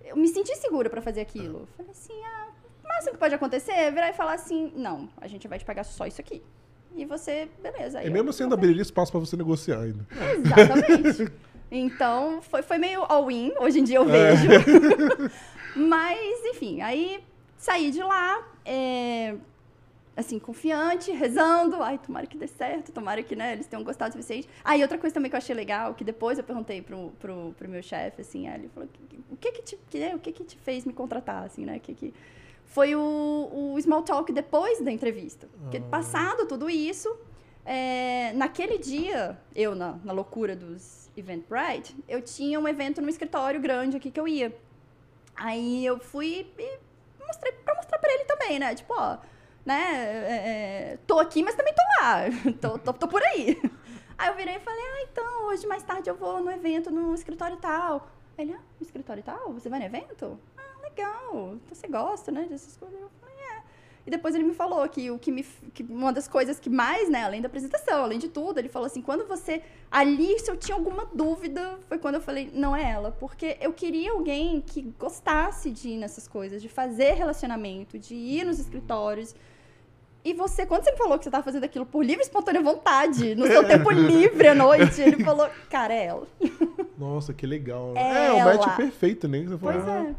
eu 0.04 0.16
me 0.18 0.28
senti 0.28 0.54
segura 0.58 0.90
pra 0.90 1.02
fazer 1.02 1.22
aquilo. 1.22 1.60
Eu 1.62 1.68
Falei 1.78 1.92
assim, 1.92 2.14
ah, 2.26 2.50
o 2.84 2.88
máximo 2.88 3.14
que 3.14 3.18
pode 3.18 3.34
acontecer 3.34 3.72
é 3.72 3.90
virar 3.90 4.10
e 4.10 4.14
falar 4.14 4.34
assim, 4.34 4.74
não, 4.76 5.08
a 5.18 5.28
gente 5.28 5.48
vai 5.48 5.58
te 5.58 5.64
pagar 5.66 5.86
só 5.86 6.06
isso 6.06 6.20
aqui. 6.20 6.44
E 6.96 7.06
você, 7.06 7.48
beleza. 7.62 8.00
Aí 8.00 8.08
E 8.08 8.10
mesmo 8.10 8.32
ainda 8.42 8.56
abriria 8.56 8.82
espaço 8.82 9.12
pra 9.12 9.20
você 9.20 9.36
negociar 9.36 9.82
ainda. 9.82 10.06
Exatamente. 10.34 11.32
Então, 11.72 12.42
foi, 12.44 12.62
foi 12.62 12.78
meio 12.78 13.04
all-in, 13.10 13.52
hoje 13.60 13.80
em 13.80 13.84
dia 13.84 13.98
eu 13.98 14.08
É. 14.10 14.36
vejo. 14.36 15.32
Mas, 15.76 16.40
enfim, 16.46 16.80
aí 16.80 17.22
saí 17.58 17.90
de 17.90 18.02
lá, 18.02 18.48
é, 18.64 19.36
assim, 20.16 20.38
confiante, 20.40 21.12
rezando. 21.12 21.82
Ai, 21.82 21.98
tomara 21.98 22.28
que 22.28 22.38
dê 22.38 22.48
certo, 22.48 22.92
tomara 22.92 23.22
que, 23.24 23.36
né, 23.36 23.54
eles 23.54 23.66
tenham 23.66 23.84
gostado 23.84 24.10
o 24.12 24.14
suficiente. 24.14 24.48
Ah, 24.64 24.78
e 24.78 24.84
outra 24.84 24.98
coisa 24.98 25.14
também 25.14 25.30
que 25.30 25.36
eu 25.36 25.40
achei 25.40 25.56
legal, 25.56 25.96
que 25.96 26.04
depois 26.04 26.38
eu 26.38 26.44
perguntei 26.44 26.82
pro, 26.84 27.12
pro, 27.20 27.54
pro 27.58 27.68
meu 27.68 27.82
chefe, 27.82 28.22
assim, 28.22 28.48
aí 28.48 28.60
ele 28.60 28.70
falou, 28.70 28.88
o 29.32 29.36
que 29.36 29.52
que 29.52 29.62
te, 29.64 29.80
que, 29.90 30.14
o 30.16 30.20
que 30.20 30.32
que 30.32 30.44
te 30.44 30.58
fez 30.60 30.86
me 30.86 30.94
contratar, 30.94 31.44
assim, 31.44 31.66
né, 31.66 31.80
que 31.80 31.94
que... 31.96 32.14
Foi 32.66 32.96
o, 32.96 33.74
o 33.74 33.82
small 33.82 34.02
talk 34.02 34.32
depois 34.32 34.82
da 34.82 34.92
entrevista. 34.92 35.48
Porque 35.62 35.80
passado 35.80 36.46
tudo 36.46 36.70
isso, 36.70 37.16
é, 37.66 38.34
naquele 38.34 38.78
dia, 38.78 39.40
eu 39.56 39.74
na, 39.74 39.94
na 40.04 40.14
loucura 40.14 40.56
dos 40.56 41.10
Eventbrite, 41.16 41.96
eu 42.08 42.22
tinha 42.22 42.60
um 42.60 42.68
evento 42.68 43.02
no 43.02 43.10
escritório 43.10 43.60
grande 43.62 43.98
aqui 43.98 44.12
que 44.12 44.20
eu 44.20 44.28
ia. 44.28 44.56
Aí 45.36 45.86
eu 45.86 46.00
fui 46.00 46.52
e 46.58 46.80
mostrei 47.26 47.52
pra 47.52 47.76
mostrar 47.76 47.98
pra 48.00 48.12
ele 48.14 48.26
também, 48.26 48.60
né? 48.60 48.76
Tipo, 48.76 48.94
ó, 48.94 49.18
né? 49.66 49.76
é, 49.76 50.34
é, 50.94 51.00
tô 51.08 51.20
aqui, 51.20 51.44
mas 51.44 51.56
também 51.56 51.74
tô 51.74 51.82
lá. 52.00 52.24
tô, 52.62 52.78
tô, 52.78 52.94
tô 52.94 53.08
por 53.08 53.24
aí. 53.24 53.60
Aí 54.18 54.30
eu 54.30 54.36
virei 54.36 54.56
e 54.56 54.60
falei, 54.60 54.80
ah, 54.80 55.08
então, 55.12 55.48
hoje 55.48 55.68
mais 55.68 55.84
tarde 55.84 56.10
eu 56.10 56.16
vou 56.16 56.42
no 56.42 56.52
evento 56.52 56.92
no 56.92 57.14
escritório 57.14 57.58
tal. 57.58 58.08
Ele, 58.38 58.54
ah, 58.54 58.62
no 58.80 58.86
escritório 58.86 59.24
tal? 59.24 59.54
Você 59.54 59.70
vai 59.70 59.80
no 59.80 59.86
evento? 59.86 60.40
Ah, 61.02 61.16
legal. 61.32 61.56
Então 61.56 61.76
você 61.76 61.88
gosta, 61.88 62.32
né, 62.32 62.46
dessas 62.50 62.78
coisas? 62.78 63.00
Eu 63.00 63.10
falei, 63.20 63.36
é. 63.36 63.64
E 64.06 64.12
depois 64.12 64.36
ele 64.36 64.44
me 64.44 64.54
falou 64.54 64.88
que 64.88 65.10
o 65.10 65.18
que 65.18 65.32
me 65.32 65.44
que 65.74 65.82
uma 65.84 66.14
das 66.14 66.28
coisas 66.28 66.60
que 66.60 66.70
mais, 66.70 67.10
né, 67.10 67.24
além 67.24 67.42
da 67.42 67.48
apresentação, 67.48 68.04
além 68.04 68.20
de 68.20 68.30
tudo, 68.30 68.60
ele 68.60 68.70
falou 68.70 68.86
assim, 68.86 69.02
quando 69.02 69.26
você 69.28 69.64
ali 69.90 70.38
se 70.40 70.50
eu 70.50 70.56
tinha 70.56 70.76
alguma 70.76 71.08
dúvida, 71.12 71.80
foi 71.88 71.98
quando 71.98 72.16
eu 72.16 72.22
falei, 72.22 72.52
não 72.54 72.76
é 72.76 72.92
ela, 72.92 73.12
porque 73.12 73.58
eu 73.60 73.74
queria 73.74 74.12
alguém 74.12 74.62
que 74.62 74.82
gostasse 75.00 75.72
de 75.72 75.90
ir 75.90 75.98
nessas 75.98 76.28
coisas, 76.28 76.62
de 76.62 76.70
fazer 76.70 77.14
relacionamento, 77.14 77.98
de 77.98 78.14
ir 78.14 78.46
nos 78.46 78.60
escritórios. 78.60 79.36
E 80.24 80.34
você, 80.34 80.66
quando 80.66 80.84
você 80.84 80.92
me 80.92 80.98
falou 80.98 81.20
que 81.20 81.24
você 81.24 81.30
estava 81.30 81.44
fazendo 81.44 81.66
aquilo 81.66 81.86
por 81.86 82.04
livre 82.04 82.24
e 82.24 82.26
espontânea 82.26 82.60
vontade, 82.60 83.36
no 83.36 83.46
seu 83.46 83.64
tempo 83.64 83.90
livre 83.94 84.48
à 84.48 84.56
noite, 84.56 85.00
ele 85.00 85.24
falou, 85.24 85.48
cara, 85.70 85.94
é 85.94 86.06
ela. 86.06 86.28
Nossa, 86.98 87.32
que 87.32 87.46
legal. 87.46 87.94
É 87.96 88.28
É, 88.28 88.34
o 88.34 88.46
match 88.46 88.76
perfeito, 88.76 89.28
né? 89.28 89.44
Você 89.44 89.58
Pois 89.58 89.84
fala, 89.84 90.08
é. 90.10 90.16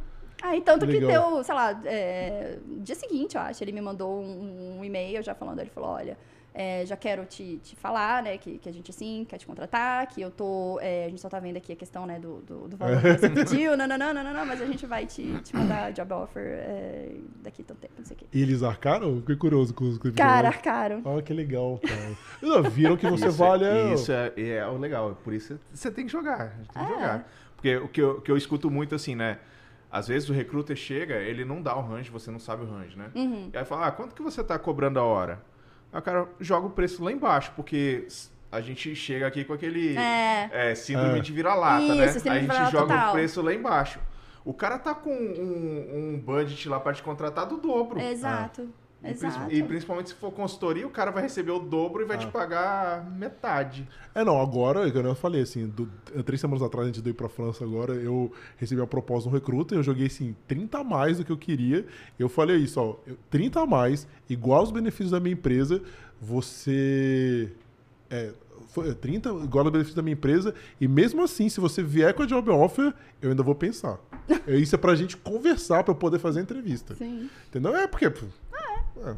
Aí, 0.49 0.61
tanto 0.61 0.87
que 0.87 0.99
Legal. 1.01 1.33
deu, 1.35 1.45
sei 1.45 1.55
lá, 1.55 1.81
é, 1.85 2.59
dia 2.79 2.95
seguinte, 2.95 3.37
eu 3.37 3.41
acho, 3.43 3.63
ele 3.63 3.73
me 3.73 3.81
mandou 3.81 4.21
um, 4.23 4.79
um 4.79 4.85
e-mail 4.85 5.23
já 5.23 5.35
falando, 5.35 5.61
ele 5.61 5.71
falou, 5.71 5.91
olha, 5.91 6.17
é, 6.59 6.87
já 6.87 6.97
quero 6.97 7.27
te, 7.27 7.59
te 7.63 7.77
falar, 7.77 8.23
né, 8.23 8.39
que, 8.39 8.57
que 8.57 8.67
a 8.67 8.73
gente, 8.73 8.91
assim, 8.91 9.27
quer 9.29 9.37
te 9.37 9.47
contratar, 9.47 10.07
que 10.07 10.23
eu 10.23 10.31
tô, 10.31 10.79
é, 10.81 11.05
a 11.05 11.09
gente 11.11 11.21
só 11.21 11.29
tá 11.29 11.39
vendo 11.39 11.59
aqui 11.59 11.73
a 11.73 11.77
questão, 11.77 12.07
né, 12.07 12.19
do, 12.19 12.37
do, 12.43 12.69
do 12.69 12.77
valor 12.79 12.99
que 13.03 13.19
você 13.19 13.29
pediu, 13.29 13.77
não, 13.77 13.87
não, 13.87 13.99
não, 13.99 14.15
não, 14.15 14.25
não, 14.25 14.33
não, 14.33 14.47
mas 14.47 14.63
a 14.63 14.65
gente 14.67 14.87
vai 14.87 15.05
te, 15.05 15.39
te 15.43 15.55
mandar 15.55 15.93
job 15.93 16.11
offer 16.15 16.43
é, 16.47 17.11
daqui 17.43 17.61
a 17.61 17.65
tanto 17.67 17.81
tempo, 17.81 17.93
não 17.99 18.05
sei 18.07 18.15
o 18.17 18.19
quê. 18.21 18.27
E 18.33 18.41
eles 18.41 18.63
arcaram? 18.63 19.21
Fiquei 19.21 19.37
curioso 19.37 19.75
com 19.75 19.85
os 19.85 19.99
clipes. 19.99 20.17
Cara, 20.17 20.51
caro. 20.53 21.03
Ah, 21.05 21.21
que 21.21 21.35
legal, 21.35 21.79
cara. 21.87 22.17
Não, 22.41 22.63
viram 22.71 22.97
que 22.97 23.07
você 23.07 23.27
Isso 23.29 23.37
vale. 23.37 23.65
é, 23.67 23.69
é- 23.91 23.93
isso 23.95 24.11
é, 24.13 24.33
é 24.37 24.67
o 24.67 24.79
legal. 24.79 25.15
Por 25.23 25.35
isso 25.35 25.61
você 25.75 25.91
tem 25.91 26.07
que 26.07 26.13
jogar. 26.13 26.57
Tem 26.73 26.87
que 26.87 26.91
É. 26.93 26.95
jogar. 26.95 27.29
Porque 27.55 27.77
o 27.77 27.89
que 27.89 28.01
eu, 28.01 28.21
que 28.23 28.31
eu 28.31 28.37
escuto 28.37 28.71
muito 28.71 28.95
assim, 28.95 29.15
né? 29.15 29.39
Às 29.91 30.09
vezes 30.09 30.29
o 30.29 30.33
recruiter 30.33 30.77
chega, 30.77 31.15
ele 31.17 31.45
não 31.45 31.63
dá 31.63 31.77
o 31.77 31.81
range, 31.81 32.11
você 32.11 32.31
não 32.31 32.39
sabe 32.39 32.65
o 32.65 32.67
range, 32.71 32.97
né? 32.97 33.11
Uhum. 33.15 33.51
E 33.53 33.57
aí 33.57 33.65
fala, 33.65 33.87
ah, 33.87 33.93
quanto 33.93 34.15
que 34.15 34.23
você 34.23 34.43
tá 34.43 34.59
cobrando 34.59 34.99
a 34.99 35.03
hora? 35.05 35.41
Aí 35.93 35.99
o 35.99 36.03
cara 36.03 36.29
joga 36.41 36.67
o 36.67 36.71
preço 36.71 37.03
lá 37.05 37.13
embaixo, 37.13 37.53
porque 37.57 38.07
a 38.51 38.61
gente 38.61 38.95
chega 38.97 39.27
aqui 39.27 39.45
com 39.45 39.53
aquele 39.53 39.97
É. 39.97 40.51
é, 40.71 40.75
síndrome 40.75 41.19
É. 41.19 41.23
de 41.23 41.33
vira-lata, 41.33 41.95
né? 41.95 42.09
síndrome 42.09 42.39
Aí 42.39 42.51
a 42.51 42.55
gente 42.55 42.71
joga 42.73 42.95
total. 42.95 43.09
o 43.09 43.13
preço 43.13 43.43
lá 43.43 43.55
embaixo. 43.55 43.99
O 44.45 44.53
cara 44.55 44.79
tá 44.79 44.95
com 44.95 45.11
um, 45.11 46.15
um 46.15 46.19
budget 46.21 46.69
lá 46.69 46.79
pra 46.79 46.93
te 46.93 47.03
contratar 47.03 47.47
do 47.47 47.57
dobro. 47.57 48.01
Exato. 48.01 48.69
Exato. 49.05 49.53
e 49.55 49.63
principalmente 49.63 50.09
se 50.09 50.15
for 50.17 50.33
consultoria, 50.33 50.87
o 50.87 50.91
cara 50.91 51.11
vai 51.13 51.23
receber 51.23 51.53
o 51.53 51.59
dobro 51.61 52.03
e 52.03 52.07
vai 52.07 52.19
te 52.19 52.27
pagar 52.27 53.09
metade. 53.11 53.87
É, 54.15 54.25
não, 54.25 54.41
agora, 54.41 54.91
como 54.91 55.07
eu 55.07 55.15
falei, 55.15 55.43
assim, 55.43 55.67
do- 55.69 55.87
três 56.25 56.41
semanas 56.41 56.63
atrás 56.63 56.85
a 56.89 56.91
gente 56.91 57.03
deu 57.03 57.15
pra 57.15 57.29
França 57.29 57.63
agora, 57.63 57.95
eu 57.95 58.33
recebi 58.57 58.81
a 58.81 58.87
proposta 58.87 59.29
do 59.31 59.35
recruta, 59.35 59.75
eu 59.75 59.83
joguei, 59.83 60.07
assim, 60.07 60.35
30 60.49 60.79
a 60.79 60.85
mais 60.85 61.19
do 61.19 61.25
que 61.25 61.31
eu 61.31 61.37
queria. 61.37 61.87
Eu 62.19 62.29
falei 62.29 62.57
isso, 62.57 62.81
ó, 62.81 62.97
eu- 63.07 63.17
30 63.31 63.61
a 63.61 63.67
mais, 63.67 64.09
igual 64.29 64.63
os 64.63 64.71
benefícios 64.73 65.11
da 65.13 65.21
minha 65.21 65.35
empresa, 65.35 65.81
você... 66.21 67.53
É, 68.11 68.33
foi 68.69 68.95
30 68.95 69.31
igual 69.31 69.65
aos 69.65 69.71
benefícios 69.73 69.95
da 69.95 70.03
minha 70.03 70.13
empresa, 70.15 70.55
e 70.81 70.87
mesmo 70.89 71.23
assim, 71.23 71.49
se 71.49 71.61
você 71.61 71.83
vier 71.83 72.13
com 72.15 72.23
a 72.23 72.27
job 72.27 72.51
offer, 72.51 72.93
eu 73.23 73.31
ainda 73.31 73.43
vou 73.43 73.55
pensar. 73.55 73.99
É, 74.49 74.57
Isso 74.57 74.75
é 74.75 74.79
pra 74.79 74.95
gente 74.95 75.17
conversar, 75.17 75.83
pra 75.85 75.93
eu 75.93 75.97
poder 75.97 76.19
fazer 76.19 76.41
a 76.41 76.43
entrevista. 76.43 76.95
Sim. 76.97 77.29
Entendeu? 77.49 77.75
É 77.77 77.87
porque. 77.87 78.13
É. 79.05 79.17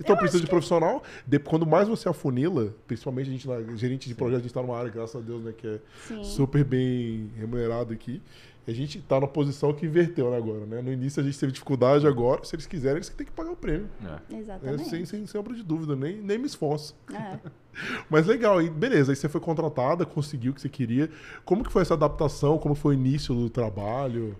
Então 0.00 0.16
precisa 0.16 0.42
de 0.42 0.48
profissional. 0.48 1.02
De- 1.26 1.38
quando 1.38 1.66
mais 1.66 1.86
você 1.86 2.08
afunila, 2.08 2.74
principalmente 2.86 3.28
a 3.28 3.32
gente, 3.32 3.48
na, 3.48 3.76
gerente 3.76 4.08
de 4.08 4.14
projeto, 4.14 4.40
a 4.40 4.42
gente 4.42 4.54
tá 4.54 4.60
numa 4.60 4.76
área, 4.76 4.90
graças 4.90 5.14
a 5.14 5.24
Deus, 5.24 5.42
né, 5.44 5.52
que 5.56 5.66
é 5.66 5.78
Sim. 6.08 6.24
super 6.24 6.64
bem 6.64 7.30
remunerado 7.38 7.92
aqui. 7.92 8.20
A 8.66 8.70
gente 8.70 9.00
tá 9.00 9.20
na 9.20 9.26
posição 9.26 9.72
que 9.72 9.84
inverteu 9.84 10.30
né, 10.30 10.36
agora, 10.36 10.64
né? 10.66 10.80
No 10.80 10.92
início 10.92 11.20
a 11.20 11.24
gente 11.24 11.36
teve 11.36 11.50
dificuldade 11.50 12.06
agora, 12.06 12.44
se 12.44 12.54
eles 12.54 12.64
quiserem, 12.64 12.98
eles 12.98 13.08
que 13.08 13.16
têm 13.16 13.26
que 13.26 13.32
pagar 13.32 13.50
o 13.50 13.56
prêmio. 13.56 13.88
É. 14.04 14.34
É, 14.34 14.38
Exatamente. 14.38 14.88
sem, 14.88 15.04
sem 15.04 15.26
sombra 15.26 15.52
de 15.52 15.64
dúvida, 15.64 15.96
nem, 15.96 16.18
nem 16.22 16.38
me 16.38 16.46
esforço. 16.46 16.94
É. 17.12 17.38
Mas 18.08 18.26
legal, 18.26 18.62
e 18.62 18.70
beleza, 18.70 19.10
aí 19.10 19.16
você 19.16 19.28
foi 19.28 19.40
contratada, 19.40 20.06
conseguiu 20.06 20.52
o 20.52 20.54
que 20.54 20.60
você 20.60 20.68
queria. 20.68 21.10
Como 21.44 21.64
que 21.64 21.72
foi 21.72 21.82
essa 21.82 21.94
adaptação? 21.94 22.56
Como 22.56 22.76
foi 22.76 22.94
o 22.94 22.98
início 22.98 23.34
do 23.34 23.50
trabalho? 23.50 24.36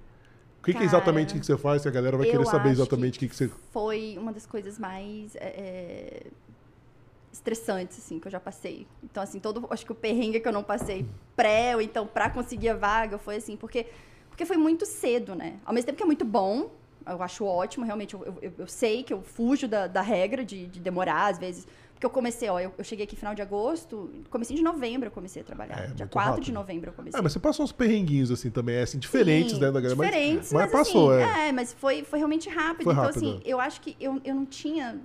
O 0.63 0.65
que, 0.65 0.73
que 0.73 0.79
é 0.79 0.85
exatamente 0.85 1.37
que 1.37 1.45
você 1.45 1.59
faz? 1.59 1.83
Que 1.83 1.89
a 1.89 1.91
galera 1.91 2.17
vai 2.17 2.31
querer 2.31 2.47
saber 2.47 2.71
exatamente 2.71 3.17
o 3.17 3.19
que, 3.19 3.29
que 3.29 3.35
você. 3.35 3.51
Foi 3.73 4.17
uma 4.17 4.33
das 4.33 4.47
coisas 4.47 4.79
mais 4.79 5.35
é, 5.35 5.41
é, 5.41 6.27
estressantes, 7.33 7.99
assim, 7.99 8.21
que 8.21 8.29
eu 8.29 8.31
já 8.31 8.39
passei. 8.39 8.87
Então, 9.03 9.21
assim, 9.21 9.41
todo, 9.41 9.67
acho 9.71 9.85
que 9.85 9.91
o 9.91 9.95
perrengue 9.95 10.39
que 10.39 10.47
eu 10.47 10.53
não 10.53 10.63
passei 10.63 11.05
pré 11.35 11.75
ou 11.75 11.83
então 11.83 12.07
pra 12.07 12.31
conseguir 12.31 12.69
a 12.69 12.77
vaga 12.77 13.19
foi 13.19 13.37
assim, 13.37 13.57
porque, 13.57 13.89
porque 14.29 14.47
foi 14.47 14.57
muito 14.57 14.87
cedo, 14.87 15.35
né? 15.35 15.59
Ao 15.65 15.75
mesmo 15.75 15.87
tempo 15.87 15.97
que 15.97 16.05
é 16.05 16.07
muito 16.07 16.25
bom, 16.25 16.71
eu 17.05 17.21
acho 17.21 17.45
ótimo, 17.45 17.85
realmente, 17.85 18.15
eu, 18.15 18.39
eu, 18.41 18.53
eu 18.59 18.67
sei 18.69 19.03
que 19.03 19.13
eu 19.13 19.21
fujo 19.21 19.67
da, 19.67 19.89
da 19.89 20.01
regra 20.01 20.45
de, 20.45 20.69
de 20.69 20.79
demorar, 20.79 21.27
às 21.27 21.39
vezes, 21.39 21.67
porque 22.03 22.07
eu 22.07 22.11
comecei, 22.11 22.49
ó, 22.49 22.59
eu, 22.59 22.75
eu 22.77 22.83
cheguei 22.83 23.05
aqui 23.05 23.15
final 23.15 23.33
de 23.33 23.41
agosto, 23.43 24.11
comecei 24.29 24.57
de 24.57 24.63
novembro 24.63 25.07
eu 25.07 25.13
comecei 25.13 25.41
a 25.43 25.45
trabalhar. 25.45 25.79
É, 25.79 25.87
Dia 25.87 25.99
muito 25.99 26.09
4 26.09 26.31
rápido. 26.33 26.45
de 26.45 26.51
novembro 26.53 26.91
eu 26.91 26.95
comecei. 26.95 27.17
Ah, 27.19 27.23
mas 27.23 27.33
você 27.33 27.39
passou 27.39 27.65
uns 27.65 27.71
perrenguinhos, 27.71 28.33
assim, 28.33 28.51
também, 28.51 28.81
assim, 28.81 28.99
diferentes, 28.99 29.53
Sim, 29.53 29.61
né, 29.61 29.71
da 29.71 29.81
galera. 29.81 29.95
mas- 29.95 30.09
Diferentes, 30.11 30.53
mas, 30.53 30.63
mas, 30.65 30.73
passou, 30.73 31.13
assim, 31.13 31.23
é. 31.23 31.49
é. 31.49 31.53
mas 31.53 31.73
foi, 31.73 32.03
foi 32.03 32.19
realmente 32.19 32.49
rápido. 32.49 32.83
Foi 32.85 32.93
então, 32.93 33.05
rápido, 33.05 33.19
assim, 33.19 33.41
é. 33.45 33.49
eu 33.53 33.61
acho 33.61 33.81
que 33.81 33.97
eu, 34.01 34.21
eu 34.25 34.35
não 34.35 34.45
tinha. 34.45 35.01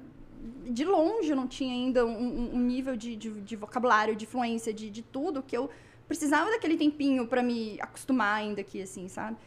De 0.66 0.84
longe 0.86 1.30
eu 1.30 1.36
não 1.36 1.48
tinha 1.48 1.72
ainda 1.72 2.04
um, 2.04 2.56
um- 2.56 2.60
nível 2.60 2.96
de, 2.98 3.16
de, 3.16 3.30
de 3.42 3.56
vocabulário, 3.56 4.16
de 4.16 4.26
fluência, 4.26 4.74
de, 4.74 4.90
de 4.90 5.04
tudo 5.04 5.44
que 5.44 5.56
eu 5.56 5.70
precisava 6.08 6.50
daquele 6.50 6.78
tempinho 6.78 7.28
pra 7.28 7.44
me 7.44 7.78
acostumar 7.80 8.38
ainda 8.40 8.62
aqui, 8.62 8.82
assim, 8.82 9.08
sabe? 9.08 9.38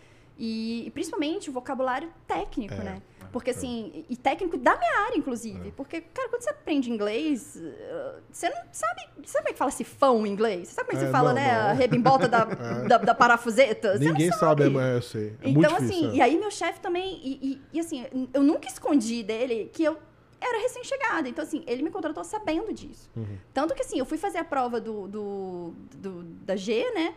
E, 0.43 0.87
e 0.87 0.91
principalmente 0.91 1.51
o 1.51 1.53
vocabulário 1.53 2.09
técnico, 2.27 2.73
É, 2.75 2.79
né? 2.83 3.03
Porque 3.31 3.51
assim, 3.51 4.05
e 4.09 4.17
técnico 4.17 4.57
da 4.57 4.77
minha 4.77 5.03
área, 5.07 5.17
inclusive. 5.17 5.69
É. 5.69 5.71
Porque, 5.77 6.01
cara, 6.01 6.29
quando 6.31 6.43
você 6.43 6.51
aprende 6.51 6.91
inglês, 6.91 7.57
eh, 7.63 8.15
você 8.29 8.49
não 8.49 8.57
sabe. 8.73 9.03
Sabe 9.25 9.45
como 9.45 9.49
é 9.49 9.53
que 9.53 9.59
fala 9.59 9.71
sifão 9.71 10.27
em 10.27 10.31
inglês? 10.31 10.67
Você 10.69 10.75
sabe 10.75 10.89
como 10.89 10.99
é 10.99 11.01
que 11.01 11.05
É, 11.05 11.07
se 11.07 11.13
fala, 11.13 11.29
não, 11.29 11.35
né? 11.41 11.53
não. 11.63 11.69
A 11.69 11.73
rebimbolta 11.73 12.27
da, 12.27 12.45
da, 12.89 12.99
da 12.99 13.15
parafuseta? 13.15 13.97
Você 13.97 14.05
Ninguém 14.05 14.33
sabe, 14.33 14.65
é, 14.65 14.67
é, 14.67 14.97
eu 14.97 15.03
sei. 15.03 15.37
É 15.43 15.49
então, 15.51 15.63
difícil. 15.77 15.87
assim, 16.07 16.11
é. 16.11 16.15
e 16.17 16.21
aí 16.23 16.39
meu 16.41 16.51
chefe 16.51 16.81
também, 16.81 17.21
e, 17.23 17.39
e- 17.53 17.61
e, 17.75 17.79
assim, 17.79 18.05
eu 18.35 18.43
nunca 18.43 18.67
escondi 18.67 19.23
dele 19.23 19.71
que 19.73 19.85
eu 19.85 19.97
era 20.41 20.63
recém-chegada. 20.63 21.29
Então, 21.29 21.45
assim, 21.45 21.63
ele 21.69 21.83
me 21.83 21.91
contratou 21.91 22.25
sabendo 22.25 22.73
disso. 22.73 23.09
Uhum. 23.15 23.37
Tanto 23.55 23.75
que, 23.75 23.83
assim, 23.83 23.99
eu 23.99 24.07
fui 24.07 24.19
fazer 24.19 24.39
a 24.39 24.45
prova 24.45 24.81
do, 24.81 25.07
do, 25.07 25.75
do- 25.97 26.23
da 26.45 26.57
G, 26.57 26.91
né? 26.95 27.15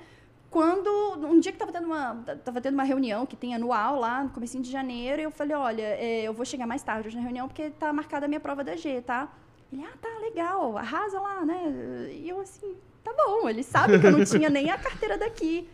Quando, 0.54 0.88
um 1.26 1.40
dia 1.40 1.52
que 1.52 1.58
tava 1.58 1.72
tendo, 1.72 1.88
uma, 1.88 2.14
tava 2.46 2.62
tendo 2.62 2.76
uma 2.76 2.84
reunião 2.84 3.26
que 3.26 3.36
tem 3.36 3.56
anual 3.56 4.00
lá, 4.00 4.24
no 4.24 4.30
comecinho 4.30 4.62
de 4.62 4.70
janeiro, 4.70 5.20
eu 5.20 5.32
falei, 5.32 5.56
olha, 5.56 5.82
é, 5.82 6.22
eu 6.22 6.32
vou 6.32 6.46
chegar 6.46 6.68
mais 6.68 6.84
tarde 6.84 7.08
hoje 7.08 7.18
na 7.18 7.24
reunião 7.24 7.48
porque 7.48 7.72
tá 7.72 7.92
marcada 7.92 8.28
a 8.28 8.30
minha 8.30 8.40
prova 8.40 8.64
da 8.64 8.76
G, 8.76 9.02
tá? 9.02 9.34
Ele, 9.72 9.84
ah, 9.84 9.98
tá, 10.00 10.10
legal, 10.22 10.78
arrasa 10.78 11.20
lá, 11.20 11.44
né? 11.44 12.08
E 12.12 12.30
eu, 12.30 12.40
assim, 12.40 12.76
tá 13.04 13.12
bom, 13.18 13.50
ele 13.50 13.64
sabe 13.64 14.00
que 14.00 14.06
eu 14.06 14.12
não 14.12 14.24
tinha 14.24 14.48
nem 14.48 14.70
a 14.70 14.78
carteira 14.78 15.18
daqui. 15.18 15.68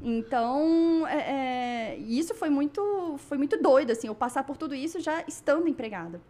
Então, 0.00 1.04
é, 1.08 1.94
é, 1.94 1.96
isso 1.96 2.32
foi 2.32 2.50
muito, 2.50 3.16
foi 3.18 3.36
muito 3.36 3.60
doido, 3.60 3.90
assim, 3.90 4.06
eu 4.06 4.14
passar 4.14 4.44
por 4.44 4.56
tudo 4.56 4.76
isso 4.76 5.00
já 5.00 5.24
estando 5.26 5.66
empregada. 5.66 6.20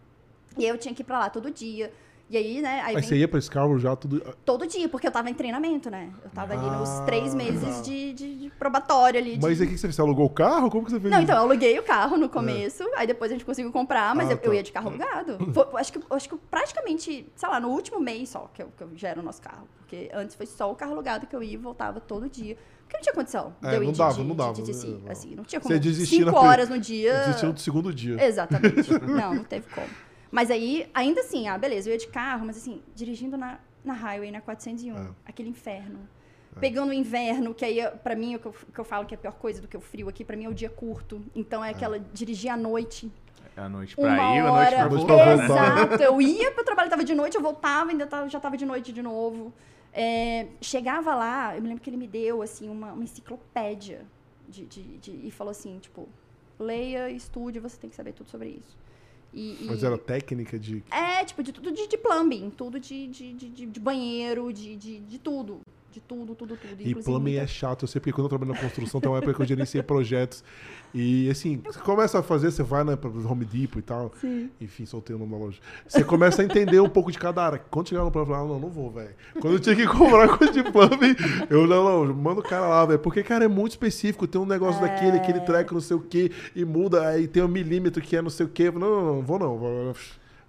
E 0.56 0.64
eu 0.64 0.78
tinha 0.78 0.94
que 0.94 1.02
ir 1.02 1.04
pra 1.04 1.18
lá 1.18 1.28
todo 1.28 1.50
dia. 1.50 1.92
E 2.30 2.36
aí, 2.36 2.62
né, 2.62 2.80
aí 2.82 2.86
Aí 2.90 2.94
vem 2.94 3.02
você 3.02 3.16
ia 3.16 3.26
pra 3.26 3.40
Scarborough 3.40 3.80
já 3.80 3.96
tudo. 3.96 4.20
todo 4.44 4.64
dia, 4.64 4.88
porque 4.88 5.04
eu 5.04 5.10
tava 5.10 5.28
em 5.28 5.34
treinamento, 5.34 5.90
né? 5.90 6.10
Eu 6.22 6.30
tava 6.30 6.52
ali 6.52 6.64
nos 6.78 6.88
Ah, 6.88 7.02
três 7.04 7.34
meses 7.34 7.82
de, 7.82 8.12
de- 8.12 8.38
de 8.38 8.50
probatório 8.50 9.18
ali. 9.18 9.36
de- 9.36 9.44
Mas 9.44 9.60
aí 9.60 9.66
o 9.66 9.70
que 9.70 9.76
você 9.76 9.88
fez? 9.88 9.96
Você 9.96 10.00
alugou 10.00 10.26
o 10.26 10.30
carro? 10.30 10.70
Como 10.70 10.84
que 10.84 10.92
você 10.92 11.00
fez 11.00 11.10
Não, 11.10 11.18
isso? 11.18 11.24
então, 11.24 11.36
eu 11.36 11.42
aluguei 11.50 11.76
o 11.76 11.82
carro 11.82 12.16
no 12.16 12.28
começo, 12.28 12.84
aí 12.94 13.04
depois 13.04 13.32
a 13.32 13.34
gente 13.34 13.44
conseguiu 13.44 13.72
comprar, 13.72 14.14
mas 14.14 14.28
Ah, 14.28 14.34
eu, 14.34 14.36
eu 14.44 14.50
tá. 14.50 14.54
ia 14.54 14.62
de 14.62 14.70
carro 14.70 14.88
alugado. 14.90 15.38
Foi- 15.52 15.80
acho, 15.80 15.92
que, 15.92 16.00
acho 16.08 16.28
que 16.28 16.36
praticamente, 16.48 17.26
sei 17.34 17.48
lá, 17.48 17.58
no 17.58 17.68
último 17.68 17.98
mês 17.98 18.28
só 18.28 18.48
que 18.54 18.62
eu, 18.62 18.68
que 18.76 18.84
eu 18.84 18.90
gero 18.94 19.20
o 19.22 19.24
nosso 19.24 19.42
carro. 19.42 19.66
Porque 19.78 20.08
antes 20.14 20.36
foi 20.36 20.46
só 20.46 20.70
o 20.70 20.76
carro 20.76 20.92
alugado 20.92 21.26
que 21.26 21.34
eu 21.34 21.42
ia 21.42 21.54
e 21.54 21.56
voltava 21.56 21.98
todo 21.98 22.28
dia. 22.30 22.56
Porque 22.84 22.96
não 22.96 23.02
tinha 23.02 23.12
condição 23.14 23.52
de 23.60 23.66
É, 23.68 23.74
eu 23.76 23.82
não 23.82 23.90
de- 23.90 23.98
dava, 23.98 24.14
de, 24.14 24.20
não 24.20 24.30
de- 24.30 24.36
dava, 24.36 24.52
de- 24.52 24.62
de- 24.62 24.86
né? 24.86 24.98
Não. 25.04 25.10
assim, 25.12 25.34
não 25.34 25.42
tinha 25.42 25.60
Você 25.60 25.66
como. 25.68 25.80
desistiu 25.80 26.26
Cinco 26.26 26.38
horas 26.38 26.68
no 26.68 26.78
dia. 26.78 27.12
Desistiu 27.26 27.52
do 27.52 27.58
segundo 27.60 27.92
dia. 27.92 28.24
Exatamente. 28.24 28.88
não, 29.02 29.34
não 29.34 29.42
teve 29.42 29.66
como. 29.74 29.88
Mas 30.30 30.50
aí, 30.50 30.88
ainda 30.94 31.20
assim, 31.20 31.48
ah, 31.48 31.58
beleza, 31.58 31.88
eu 31.88 31.92
ia 31.92 31.98
de 31.98 32.06
carro, 32.08 32.46
mas 32.46 32.56
assim, 32.56 32.80
dirigindo 32.94 33.36
na, 33.36 33.58
na 33.84 33.92
highway, 33.94 34.30
na 34.30 34.40
401, 34.40 34.96
É. 34.96 35.08
aquele 35.26 35.48
inferno. 35.48 35.98
Pegando 36.58 36.90
o 36.90 36.92
inverno, 36.92 37.54
que 37.54 37.64
aí, 37.64 37.80
pra 38.02 38.14
mim, 38.16 38.34
o 38.34 38.38
que 38.38 38.46
eu, 38.46 38.50
o 38.68 38.72
que 38.72 38.78
eu 38.78 38.84
falo 38.84 39.06
que 39.06 39.14
é 39.14 39.16
a 39.16 39.20
pior 39.20 39.32
coisa 39.34 39.62
do 39.62 39.68
que 39.68 39.76
o 39.76 39.80
frio 39.80 40.08
aqui, 40.08 40.24
pra 40.24 40.36
mim 40.36 40.44
é 40.44 40.48
o 40.48 40.54
dia 40.54 40.68
curto. 40.68 41.22
Então 41.34 41.64
é 41.64 41.70
aquela 41.70 41.98
dirigir 41.98 42.50
à 42.50 42.56
noite. 42.56 43.10
É 43.56 43.60
a 43.60 43.68
noite 43.68 43.96
Uma 43.98 44.08
pra 44.08 44.16
ir, 44.34 44.38
a 44.40 44.42
noite 44.42 44.52
hora. 44.52 44.76
pra 44.76 44.88
noite 44.88 45.06
voltar, 45.06 45.24
pra 45.24 45.36
né? 45.36 45.46
voltar. 45.46 45.76
Exato. 45.86 46.02
Eu 46.02 46.20
ia 46.20 46.50
pro 46.52 46.64
trabalho, 46.64 46.90
tava 46.90 47.04
de 47.04 47.14
noite, 47.14 47.36
eu 47.36 47.42
voltava, 47.42 47.90
ainda 47.90 48.06
tava, 48.06 48.28
já 48.28 48.40
tava 48.40 48.56
de 48.56 48.66
noite 48.66 48.92
de 48.92 49.00
novo. 49.02 49.52
É, 49.92 50.48
chegava 50.60 51.14
lá, 51.14 51.54
eu 51.56 51.62
me 51.62 51.68
lembro 51.68 51.82
que 51.82 51.88
ele 51.90 51.96
me 51.96 52.06
deu, 52.08 52.42
assim, 52.42 52.68
uma, 52.68 52.92
uma 52.92 53.02
enciclopédia. 53.04 54.04
De, 54.48 54.64
de- 54.66 54.98
de- 54.98 55.26
e 55.28 55.30
falou 55.30 55.52
assim, 55.52 55.78
tipo, 55.78 56.08
leia, 56.58 57.08
estude, 57.10 57.60
você 57.60 57.76
tem 57.76 57.88
que 57.88 57.94
saber 57.94 58.12
tudo 58.12 58.28
sobre 58.28 58.48
isso. 58.48 58.76
E, 59.32 59.58
Mas 59.66 59.82
e- 59.82 59.86
era 59.86 59.96
técnica 59.96 60.58
de. 60.58 60.82
é, 60.90 61.24
tipo, 61.24 61.42
de 61.42 61.52
tudo 61.52 61.70
de, 61.72 61.86
de 61.86 61.96
plumbing, 61.96 62.50
tudo 62.50 62.80
de, 62.80 63.06
de, 63.08 63.32
de, 63.34 63.66
de- 63.66 63.80
banheiro, 63.80 64.52
de, 64.52 64.74
de, 64.76 65.00
de 65.00 65.18
tudo. 65.18 65.60
De 65.92 66.00
tudo, 66.00 66.34
tudo, 66.36 66.56
tudo. 66.56 66.76
E 66.80 66.94
plumbing 66.94 67.30
muita- 67.32 67.44
é 67.44 67.46
chato. 67.48 67.82
Eu 67.82 67.88
sei 67.88 68.00
porque 68.00 68.12
quando 68.12 68.26
eu 68.26 68.28
trabalhei 68.28 68.54
na 68.54 68.60
construção, 68.60 69.00
tem 69.00 69.10
uma 69.10 69.18
época 69.18 69.34
que 69.34 69.42
eu 69.42 69.46
gerenciei 69.46 69.82
projetos. 69.82 70.44
E 70.94 71.28
assim, 71.30 71.60
você 71.64 71.80
começa 71.80 72.18
a 72.20 72.22
fazer, 72.22 72.50
você 72.52 72.62
vai 72.62 72.84
né, 72.84 72.94
para 72.96 73.10
Home 73.10 73.44
Depot 73.44 73.78
e 73.78 73.82
tal. 73.82 74.12
Sim. 74.20 74.50
Enfim, 74.60 74.86
soltei 74.86 75.14
o 75.16 75.18
nome 75.18 75.32
da 75.32 75.38
loja. 75.38 75.58
Você 75.86 76.04
começa 76.04 76.42
a 76.42 76.44
entender 76.44 76.78
um 76.80 76.88
pouco 76.88 77.10
de 77.10 77.18
cada 77.18 77.44
área. 77.44 77.58
Quando 77.58 77.88
chegar 77.88 78.04
no 78.04 78.10
plano, 78.10 78.28
eu 78.30 78.34
falei, 78.34 78.48
ah, 78.50 78.52
não, 78.52 78.60
não 78.60 78.70
vou, 78.70 78.90
velho. 78.90 79.14
Quando 79.40 79.54
eu 79.54 79.60
tinha 79.60 79.74
que 79.74 79.86
comprar 79.86 80.28
coisa 80.38 80.52
de 80.52 80.62
plumbing, 80.70 81.16
eu 81.48 81.66
não, 81.66 82.04
não, 82.06 82.14
manda 82.14 82.40
o 82.40 82.42
cara 82.44 82.66
lá, 82.68 82.86
velho. 82.86 82.98
Porque, 83.00 83.22
cara, 83.24 83.44
é 83.44 83.48
muito 83.48 83.72
específico. 83.72 84.26
Tem 84.28 84.40
um 84.40 84.46
negócio 84.46 84.80
daquele, 84.80 85.16
aquele 85.16 85.40
treco, 85.40 85.74
não 85.74 85.80
sei 85.80 85.96
o 85.96 86.00
quê, 86.00 86.30
e 86.54 86.64
muda, 86.64 87.06
aí 87.08 87.26
tem 87.26 87.42
um 87.42 87.48
milímetro 87.48 88.00
que 88.02 88.14
é 88.16 88.22
não 88.22 88.30
sei 88.30 88.46
o 88.46 88.48
quê. 88.48 88.70
Falei, 88.70 88.88
Não, 88.88 88.96
não, 89.04 89.14
não, 89.16 89.22
vou 89.22 89.38
não. 89.40 89.58
Vai, 89.58 89.94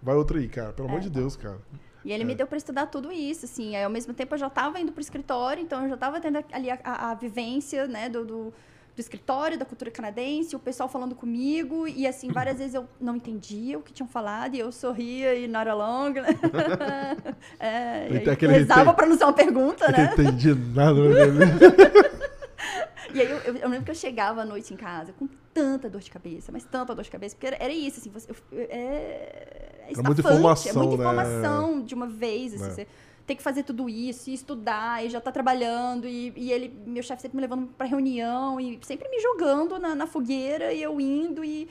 vai 0.04 0.16
outro 0.16 0.38
aí, 0.38 0.48
cara. 0.48 0.72
Pelo 0.74 0.88
amor 0.88 1.00
de 1.02 1.10
Deus, 1.10 1.36
cara. 1.36 1.58
E 2.04 2.12
ele 2.12 2.24
É. 2.24 2.26
me 2.26 2.36
deu 2.36 2.48
pra 2.48 2.58
estudar 2.58 2.88
tudo 2.88 3.12
isso, 3.12 3.46
assim. 3.46 3.76
Aí, 3.76 3.84
ao 3.84 3.90
mesmo 3.90 4.14
tempo, 4.14 4.34
eu 4.34 4.40
já 4.40 4.50
tava 4.50 4.80
indo 4.80 4.92
pro 4.92 5.02
escritório, 5.02 5.62
então 5.62 5.84
eu 5.84 5.90
já 5.90 5.98
tava 5.98 6.20
tendo 6.20 6.44
ali 6.52 6.70
a, 6.72 6.80
a- 6.84 7.12
a 7.12 7.14
vivência, 7.14 7.86
né, 7.88 8.10
do, 8.10 8.26
do, 8.26 8.54
do 8.96 9.00
escritório, 9.00 9.58
da 9.58 9.66
cultura 9.66 9.90
canadense, 9.92 10.56
o 10.56 10.60
pessoal 10.60 10.90
falando 10.90 11.14
comigo, 11.16 11.88
e 11.88 12.08
assim, 12.08 12.30
várias 12.34 12.58
vezes 12.58 12.74
eu 12.74 12.88
não 13.00 13.16
entendia 13.18 13.78
o 13.78 13.82
que 13.82 13.94
tinham 13.94 14.08
falado, 14.08 14.56
e 14.56 14.60
eu 14.60 14.72
sorria 14.72 15.36
e 15.36 15.48
not 15.48 15.70
along, 15.70 16.14
né? 16.14 16.28
é, 17.60 18.08
e 18.12 18.48
rezava 18.48 18.94
pra 18.94 19.06
não 19.06 19.18
ser 19.18 19.24
uma 19.26 19.34
pergunta, 19.34 19.86
não 19.92 19.98
né? 19.98 20.10
entendi 20.14 20.56
nada. 20.56 21.00
né? 22.62 22.88
E 23.14 23.20
aí 23.22 23.30
eu, 23.30 23.38
eu- 23.40 23.56
eu 23.58 23.70
lembro 23.70 23.86
que 23.86 23.92
eu 23.92 23.96
chegava 23.96 24.42
à 24.42 24.46
noite 24.46 24.74
em 24.74 24.78
casa 24.78 25.14
com 25.14 25.28
tanta 25.54 25.90
dor 25.90 26.02
de 26.02 26.10
cabeça, 26.12 26.52
mas 26.52 26.64
tanta 26.64 26.96
dor 26.96 27.04
de 27.04 27.12
cabeça, 27.12 27.36
porque 27.36 27.48
era, 27.48 27.58
era 27.60 27.74
isso, 27.74 28.00
assim, 28.00 28.10
você, 28.10 28.30
eu- 28.32 28.36
é, 28.70 29.88
é 29.90 29.94
É 29.98 30.02
muita 30.04 30.22
informação, 30.22 30.72
é 30.72 30.76
muita 30.76 30.98
né? 30.98 31.04
informação 31.04 31.82
de 31.82 31.94
uma 31.94 32.08
vez, 32.08 32.54
assim, 32.54 32.66
É. 32.66 32.70
você 32.70 32.88
tem 33.26 33.36
que 33.38 33.44
fazer 33.44 33.64
tudo 33.64 33.88
isso, 33.90 34.30
e 34.30 34.34
estudar, 34.34 35.06
e 35.06 35.10
já 35.10 35.20
tá 35.22 35.32
trabalhando, 35.32 36.08
e, 36.08 36.34
e 36.36 36.52
ele, 36.52 36.70
meu 36.86 37.04
chefe 37.04 37.22
sempre 37.22 37.36
me 37.38 37.42
levando 37.42 37.68
pra 37.78 37.86
reunião, 37.86 38.60
e 38.60 38.80
sempre 38.84 39.08
me 39.10 39.20
jogando 39.20 39.78
na, 39.80 39.94
na 39.96 40.08
fogueira, 40.08 40.74
e 40.74 40.82
eu 40.82 41.00
indo, 41.00 41.44
e 41.44 41.70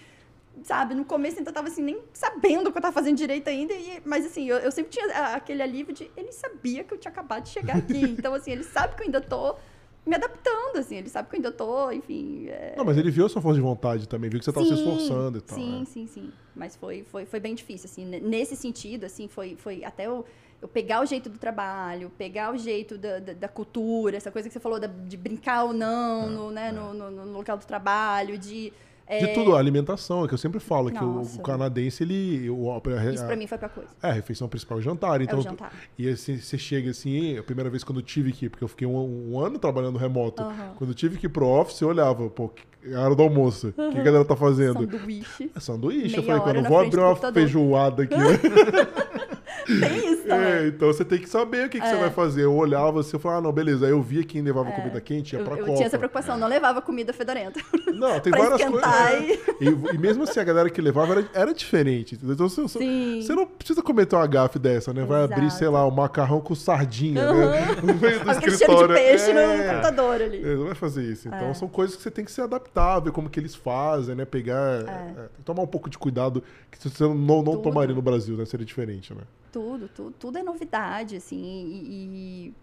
sabe, 0.63 0.95
no 0.95 1.05
começo 1.05 1.39
ainda 1.39 1.53
tava 1.53 1.69
assim, 1.69 1.83
nem 1.83 1.99
sabendo 2.13 2.69
o 2.69 2.73
que 2.73 2.79
eu 2.79 2.83
tava 2.83 2.93
fazendo 2.95 3.17
direito 3.17 3.49
ainda, 3.49 3.73
e- 3.73 4.01
mas 4.05 4.27
assim, 4.27 4.47
eu, 4.49 4.59
eu 4.59 4.71
sempre 4.71 4.91
tinha 4.91 5.07
aquele 5.35 5.63
alívio 5.63 5.95
de, 5.95 6.11
ele 6.17 6.33
sabia 6.33 6.85
que 6.85 6.93
eu 6.95 6.99
tinha 6.99 7.11
acabado 7.11 7.45
de 7.45 7.51
chegar 7.51 7.77
aqui, 7.79 8.01
então 8.19 8.35
assim, 8.35 8.53
ele 8.53 8.65
sabe 8.65 8.95
que 8.95 9.03
eu 9.03 9.07
ainda 9.07 9.21
tô 9.21 9.57
me 10.07 10.15
adaptando, 10.17 10.77
assim. 10.77 10.97
Ele 10.97 11.09
sabe 11.09 11.29
que 11.29 11.37
eu 11.37 11.39
ainda 11.39 11.53
tô, 11.53 11.91
enfim. 11.91 12.47
é- 12.49 12.75
Não, 12.77 12.85
mas 12.85 12.97
ele 12.99 13.11
viu 13.11 13.27
a 13.27 13.29
sua 13.29 13.41
força 13.43 13.57
de 13.57 13.63
vontade 13.63 14.09
também, 14.09 14.29
viu 14.31 14.39
que 14.39 14.45
você 14.45 14.53
tava 14.53 14.67
se 14.67 14.75
esforçando 14.75 15.39
e 15.39 15.41
tal. 15.41 15.59
Sim, 15.59 15.79
né? 15.81 15.85
sim, 15.87 16.07
sim. 16.07 16.33
Mas 16.55 16.77
foi, 16.77 17.05
foi, 17.05 17.25
foi 17.27 17.41
bem 17.41 17.55
difícil, 17.55 17.89
assim. 17.91 18.05
Nesse 18.05 18.57
sentido, 18.57 19.05
assim, 19.05 19.29
foi, 19.29 19.57
foi 19.57 19.85
até 19.85 20.07
eu, 20.07 20.25
eu 20.61 20.69
pegar 20.69 21.03
o 21.03 21.07
jeito 21.07 21.29
do 21.29 21.39
trabalho, 21.39 22.11
pegar 22.19 22.53
o 22.53 22.59
jeito 22.59 22.97
da, 22.99 23.19
da, 23.19 23.33
da 23.33 23.49
cultura, 23.49 24.17
essa 24.17 24.31
coisa 24.31 24.49
que 24.49 24.53
você 24.53 24.61
falou 24.61 24.81
da- 24.81 24.87
de 24.89 25.17
brincar 25.17 25.65
ou 25.65 25.73
não 25.73 26.29
no, 26.29 26.51
né, 26.51 26.73
no, 26.73 26.93
no, 26.95 27.11
no 27.11 27.33
local 27.33 27.57
do 27.57 27.65
trabalho, 27.67 28.37
de... 28.39 28.73
De 29.19 29.25
é, 29.25 29.35
tudo, 29.35 29.57
a 29.57 29.59
alimentação, 29.59 30.25
é 30.25 30.29
que 30.29 30.35
eu 30.35 30.39
sempre 30.39 30.61
falo 30.61 30.91
que 30.91 31.03
o, 31.03 31.23
o 31.23 31.43
canadense, 31.43 32.05
ele. 32.05 32.49
O, 32.49 32.71
a, 32.71 32.81
Isso 33.13 33.27
pra 33.27 33.35
mim 33.35 33.47
foi 33.47 33.59
pra 33.59 33.69
coisa. 33.69 33.91
é, 34.01 34.11
a 34.11 34.13
refeição 34.13 34.49
principal 34.49 34.79
é 34.79 34.81
o 34.81 34.83
jantar. 34.83 35.21
Então, 35.21 35.39
é 35.39 35.41
o 35.41 35.43
jantar. 35.43 35.73
E 35.99 36.09
assim, 36.09 36.37
você 36.39 36.57
chega 36.57 36.91
assim, 36.91 37.37
a 37.37 37.43
primeira 37.43 37.69
vez 37.69 37.83
quando 37.83 37.99
eu 37.99 38.05
tive 38.05 38.31
que 38.33 38.47
ir, 38.47 38.49
porque 38.51 38.63
eu 38.63 38.69
fiquei 38.69 38.87
um, 38.87 39.33
um 39.33 39.41
ano 39.41 39.59
trabalhando 39.59 39.99
remoto. 39.99 40.45
Quando 40.77 40.91
eu 40.91 40.95
tive 40.95 41.19
que 41.19 41.27
ir 41.27 41.31
pro 41.31 41.47
office, 41.47 41.81
eu 41.81 41.89
olhava, 41.89 42.31
pô, 42.31 42.53
a 42.95 43.01
hora 43.01 43.15
do 43.15 43.23
almoço. 43.23 43.75
O 43.77 43.91
que 43.93 43.99
a 43.99 44.03
galera 44.03 44.25
tá 44.25 44.37
fazendo? 44.37 44.89
Sanduíche. 44.89 45.51
É 45.55 45.61
sanduíche. 45.61 46.17
eu 46.17 46.23
Meia 46.23 46.39
falei, 46.39 46.41
hora 46.41 46.43
quando 46.43 46.65
eu 46.65 46.71
vou 46.71 46.81
abrir 46.81 46.99
uma 47.01 47.09
computador. 47.09 47.35
feijoada 47.35 48.03
aqui. 48.05 48.15
né? 49.69 49.89
Tem 49.89 50.13
isso 50.13 50.23
também. 50.25 50.47
é, 50.53 50.67
então 50.69 50.89
você 50.89 51.05
tem 51.05 51.19
que 51.19 51.29
saber 51.29 51.67
o 51.67 51.69
que, 51.71 51.81
que 51.81 51.87
você 51.87 51.95
É. 51.95 51.99
vai 52.01 52.11
fazer. 52.11 52.45
Eu 52.45 52.55
olhava 52.55 53.01
assim, 53.01 53.11
eu 53.15 53.21
falava, 53.21 53.41
ah, 53.41 53.43
não, 53.43 53.53
beleza. 53.53 53.87
Aí 53.87 53.93
eu 53.93 54.01
via 54.03 54.25
quem 54.25 54.43
levava 54.43 54.71
comida 54.73 55.01
quente, 55.01 55.35
ia 55.35 55.41
Eu, 55.41 55.45
pra 55.45 55.55
eu 55.57 55.65
Copa. 55.65 55.75
tinha 55.77 55.87
essa 55.87 55.99
preocupação, 55.99 56.37
não 56.39 56.49
levava 56.49 56.81
comida 56.83 57.13
fedorenta. 57.13 57.61
Não, 58.01 58.19
tem 58.21 58.33
várias 58.33 58.63
coisas. 58.65 58.81
né? 58.81 59.39
E, 59.61 59.95
e 59.95 59.99
mesmo 59.99 60.23
assim, 60.23 60.41
a 60.41 60.45
galera 60.45 60.71
que 60.71 60.81
levava 60.81 61.13
era, 61.13 61.29
era 61.35 61.53
diferente. 61.55 62.19
Então 62.23 62.49
você, 62.49 62.67
Sim. 62.69 63.21
você 63.21 63.35
não 63.35 63.45
precisa 63.47 63.83
cometer 63.83 64.17
uma 64.17 64.27
gafe 64.27 64.59
dessa, 64.59 64.93
né? 64.95 65.05
Vai 65.05 65.25
abrir, 65.25 65.41
Exato. 65.47 65.59
sei 65.59 65.69
lá, 65.69 65.87
um 65.87 65.91
macarrão 65.91 66.41
com 66.41 66.55
sardinha, 66.55 67.31
né? 67.33 67.67
No 67.83 67.95
meio 67.95 68.21
do 68.25 68.31
Aquele 68.31 68.57
cheiro 68.57 68.57
de 68.57 68.63
escritório. 68.63 68.95
peixe 68.95 69.31
É. 69.31 69.57
no 69.67 69.71
computador 69.75 70.23
ali. 70.23 70.43
É, 70.43 70.55
não 70.55 70.65
vai 70.67 70.75
fazer 70.75 71.03
isso. 71.05 71.29
Então 71.29 71.49
É. 71.51 71.55
são 71.55 71.69
coisas 71.69 71.95
que 71.97 72.03
você 72.03 72.11
tem 72.11 72.25
que 72.25 72.33
se 72.33 72.41
adaptar, 72.41 73.01
ver 73.01 73.13
como 73.13 73.29
que 73.29 73.39
eles 73.39 73.55
fazem, 73.55 74.15
né? 74.15 74.25
Pegar. 74.25 74.81
É. 74.87 75.21
é, 75.25 75.29
tomar 75.45 75.63
um 75.63 75.67
pouco 75.67 75.91
de 75.91 75.99
cuidado 75.99 76.43
que 76.71 76.89
você 76.89 77.03
não, 77.05 77.15
não 77.15 77.43
Tudo. 77.45 77.63
tomaria 77.63 77.95
no 77.95 78.01
Brasil, 78.03 78.37
né? 78.37 78.45
Seria 78.47 78.65
diferente, 78.65 79.13
né? 79.13 79.23
Tudo, 79.53 79.89
tudo, 79.89 80.13
tudo 80.13 80.39
é 80.39 80.43
novidade, 80.45 81.17
assim, 81.17 81.37
e, 81.43 82.55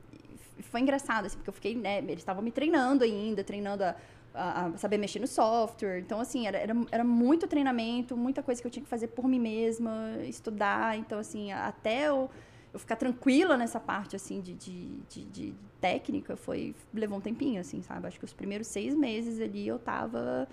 e 0.58 0.64
foi 0.64 0.80
engraçado, 0.80 1.26
assim, 1.26 1.36
porque 1.36 1.50
eu 1.50 1.54
fiquei, 1.54 1.76
né, 1.76 1.98
eles 2.00 2.20
estavam 2.20 2.42
me 2.42 2.50
treinando 2.52 3.04
ainda, 3.04 3.44
treinando 3.44 3.84
a, 3.84 3.96
a- 4.34 4.66
a 4.68 4.78
saber 4.78 4.98
mexer 4.98 5.20
no 5.20 5.28
software, 5.28 6.00
então, 6.00 6.20
assim, 6.22 6.48
era, 6.48 6.58
era, 6.58 6.74
era 6.90 7.04
muito 7.04 7.46
treinamento, 7.46 8.16
muita 8.16 8.42
coisa 8.42 8.62
que 8.62 8.68
eu 8.68 8.72
tinha 8.72 8.84
que 8.84 8.90
fazer 8.90 9.08
por 9.10 9.28
mim 9.28 9.40
mesma, 9.40 9.92
estudar, 10.24 10.98
então, 10.98 11.20
assim, 11.20 11.52
até 11.52 12.08
eu, 12.08 12.30
eu 12.74 12.80
ficar 12.80 12.96
tranquila 12.96 13.58
nessa 13.58 13.80
parte, 13.82 14.16
assim, 14.16 14.40
de, 14.40 14.54
de, 14.54 14.88
de, 15.10 15.26
de 15.26 15.54
técnica, 15.82 16.38
foi, 16.38 16.74
levou 16.94 17.18
um 17.18 17.22
tempinho, 17.22 17.60
assim, 17.60 17.82
sabe, 17.82 18.08
acho 18.08 18.18
que 18.18 18.26
os 18.26 18.34
primeiros 18.34 18.68
seis 18.68 18.96
meses 18.96 19.42
ali 19.42 19.68
eu 19.68 19.78
tava... 19.78 20.48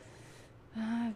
ah, 0.77 1.13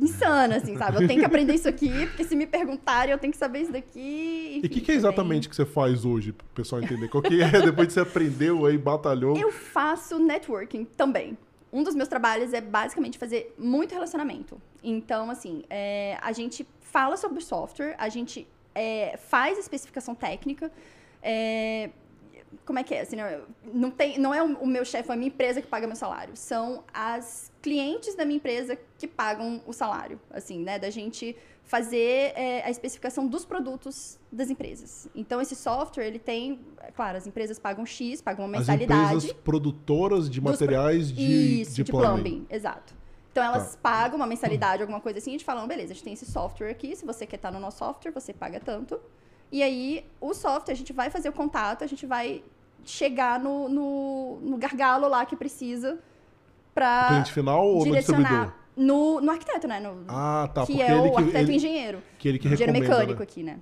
insana, 0.00 0.56
assim, 0.56 0.76
sabe? 0.76 1.02
Eu 1.02 1.06
tenho 1.06 1.20
que 1.20 1.26
aprender 1.26 1.54
isso 1.54 1.68
aqui, 1.68 2.06
porque 2.06 2.24
se 2.24 2.34
me 2.34 2.46
perguntarem, 2.46 3.12
eu 3.12 3.18
tenho 3.18 3.32
que 3.32 3.38
saber 3.38 3.60
isso 3.60 3.72
daqui. 3.72 4.00
E 4.00 4.54
o 4.54 4.58
enfim, 4.58 4.68
que, 4.68 4.80
que 4.80 4.92
é 4.92 4.94
exatamente 4.94 5.48
que 5.48 5.54
você 5.54 5.64
faz 5.64 6.04
hoje, 6.04 6.32
pro 6.32 6.46
pessoal 6.48 6.82
entender? 6.82 7.08
Qual 7.08 7.22
que 7.22 7.42
é? 7.42 7.50
Depois 7.62 7.88
que 7.88 7.92
você 7.92 8.00
aprendeu 8.00 8.66
aí, 8.66 8.76
batalhou. 8.76 9.36
Eu 9.36 9.52
faço 9.52 10.18
networking 10.18 10.84
também. 10.84 11.36
Um 11.72 11.82
dos 11.82 11.94
meus 11.94 12.08
trabalhos 12.08 12.52
é 12.52 12.60
basicamente 12.60 13.18
fazer 13.18 13.54
muito 13.58 13.92
relacionamento. 13.92 14.60
Então, 14.82 15.30
assim, 15.30 15.64
é, 15.68 16.18
a 16.22 16.32
gente 16.32 16.66
fala 16.80 17.16
sobre 17.16 17.38
o 17.38 17.42
software, 17.42 17.96
a 17.98 18.08
gente 18.08 18.46
é, 18.74 19.16
faz 19.16 19.58
especificação 19.58 20.14
técnica. 20.14 20.70
é, 21.22 21.90
como 22.64 22.78
é 22.78 22.82
que 22.82 22.94
é? 22.94 23.00
Assim, 23.02 23.16
não, 23.72 23.90
tem, 23.90 24.18
não 24.18 24.32
é 24.34 24.42
o 24.42 24.66
meu 24.66 24.84
chefe, 24.84 25.10
a 25.10 25.16
minha 25.16 25.28
empresa 25.28 25.60
que 25.60 25.66
paga 25.66 25.86
meu 25.86 25.96
salário. 25.96 26.36
São 26.36 26.84
as 26.92 27.52
clientes 27.62 28.14
da 28.14 28.24
minha 28.24 28.36
empresa 28.36 28.78
que 28.98 29.06
pagam 29.06 29.62
o 29.66 29.72
salário. 29.72 30.20
Assim, 30.30 30.62
né? 30.62 30.78
Da 30.78 30.90
gente 30.90 31.36
fazer 31.62 32.32
é, 32.36 32.62
a 32.64 32.70
especificação 32.70 33.26
dos 33.26 33.44
produtos 33.44 34.18
das 34.30 34.50
empresas. 34.50 35.08
Então, 35.14 35.40
esse 35.40 35.56
software, 35.56 36.06
ele 36.06 36.18
tem... 36.18 36.60
é 36.82 36.90
Claro, 36.90 37.16
as 37.16 37.26
empresas 37.26 37.58
pagam 37.58 37.86
X, 37.86 38.20
pagam 38.20 38.44
uma 38.44 38.58
As 38.58 38.68
mensalidade. 38.68 39.16
empresas 39.16 39.32
produtoras 39.32 40.28
de 40.28 40.40
materiais 40.40 41.10
de, 41.10 41.60
Isso, 41.62 41.74
de, 41.76 41.82
de, 41.84 41.90
plumbing. 41.90 42.06
plumbing. 42.22 42.46
Exato. 42.50 42.94
Então 43.32 43.42
elas 43.42 43.72
Tá. 43.74 43.78
pagam 43.82 44.16
uma 44.16 44.26
mensalidade, 44.26 44.82
alguma 44.82 45.00
coisa 45.00 45.18
assim, 45.18 45.34
e 45.34 45.38
te 45.38 45.44
falam, 45.44 45.66
beleza, 45.66 45.92
a 45.92 45.94
gente 45.94 46.04
tem 46.04 46.12
esse 46.12 46.24
software 46.26 46.70
aqui, 46.70 46.94
se 46.94 47.04
você 47.04 47.26
quer 47.26 47.34
estar 47.36 47.50
no 47.50 47.58
nosso 47.58 47.78
software, 47.78 48.12
você 48.12 48.32
paga 48.32 48.60
tanto. 48.60 49.00
E 49.54 49.62
aí, 49.62 50.04
o 50.20 50.34
software, 50.34 50.72
a 50.72 50.76
gente 50.76 50.92
vai 50.92 51.10
fazer 51.10 51.28
o 51.28 51.32
contato, 51.32 51.84
a 51.84 51.86
gente 51.86 52.04
vai 52.06 52.42
chegar 52.84 53.38
no, 53.38 53.68
no, 53.68 54.40
no 54.42 54.56
gargalo 54.56 55.06
lá 55.06 55.24
que 55.24 55.36
precisa 55.36 55.96
para 56.74 57.06
Cliente 57.06 57.32
final 57.32 57.64
ou 57.64 57.78
no 57.78 57.84
direcionar 57.84 58.52
no, 58.76 59.20
no 59.20 59.30
arquiteto, 59.30 59.68
né? 59.68 59.78
No, 59.78 60.04
Ah, 60.08 60.50
tá. 60.52 60.66
que 60.66 60.82
é 60.82 60.92
o 60.96 61.08
que, 61.12 61.16
arquiteto 61.18 61.44
ele, 61.44 61.54
engenheiro. 61.54 62.02
que 62.18 62.28
ele 62.28 62.38
que 62.40 62.48
engenheiro 62.48 62.72
recomenda. 62.72 62.94
mecânico 62.96 63.20
né? 63.20 63.22
aqui, 63.22 63.42
né? 63.44 63.58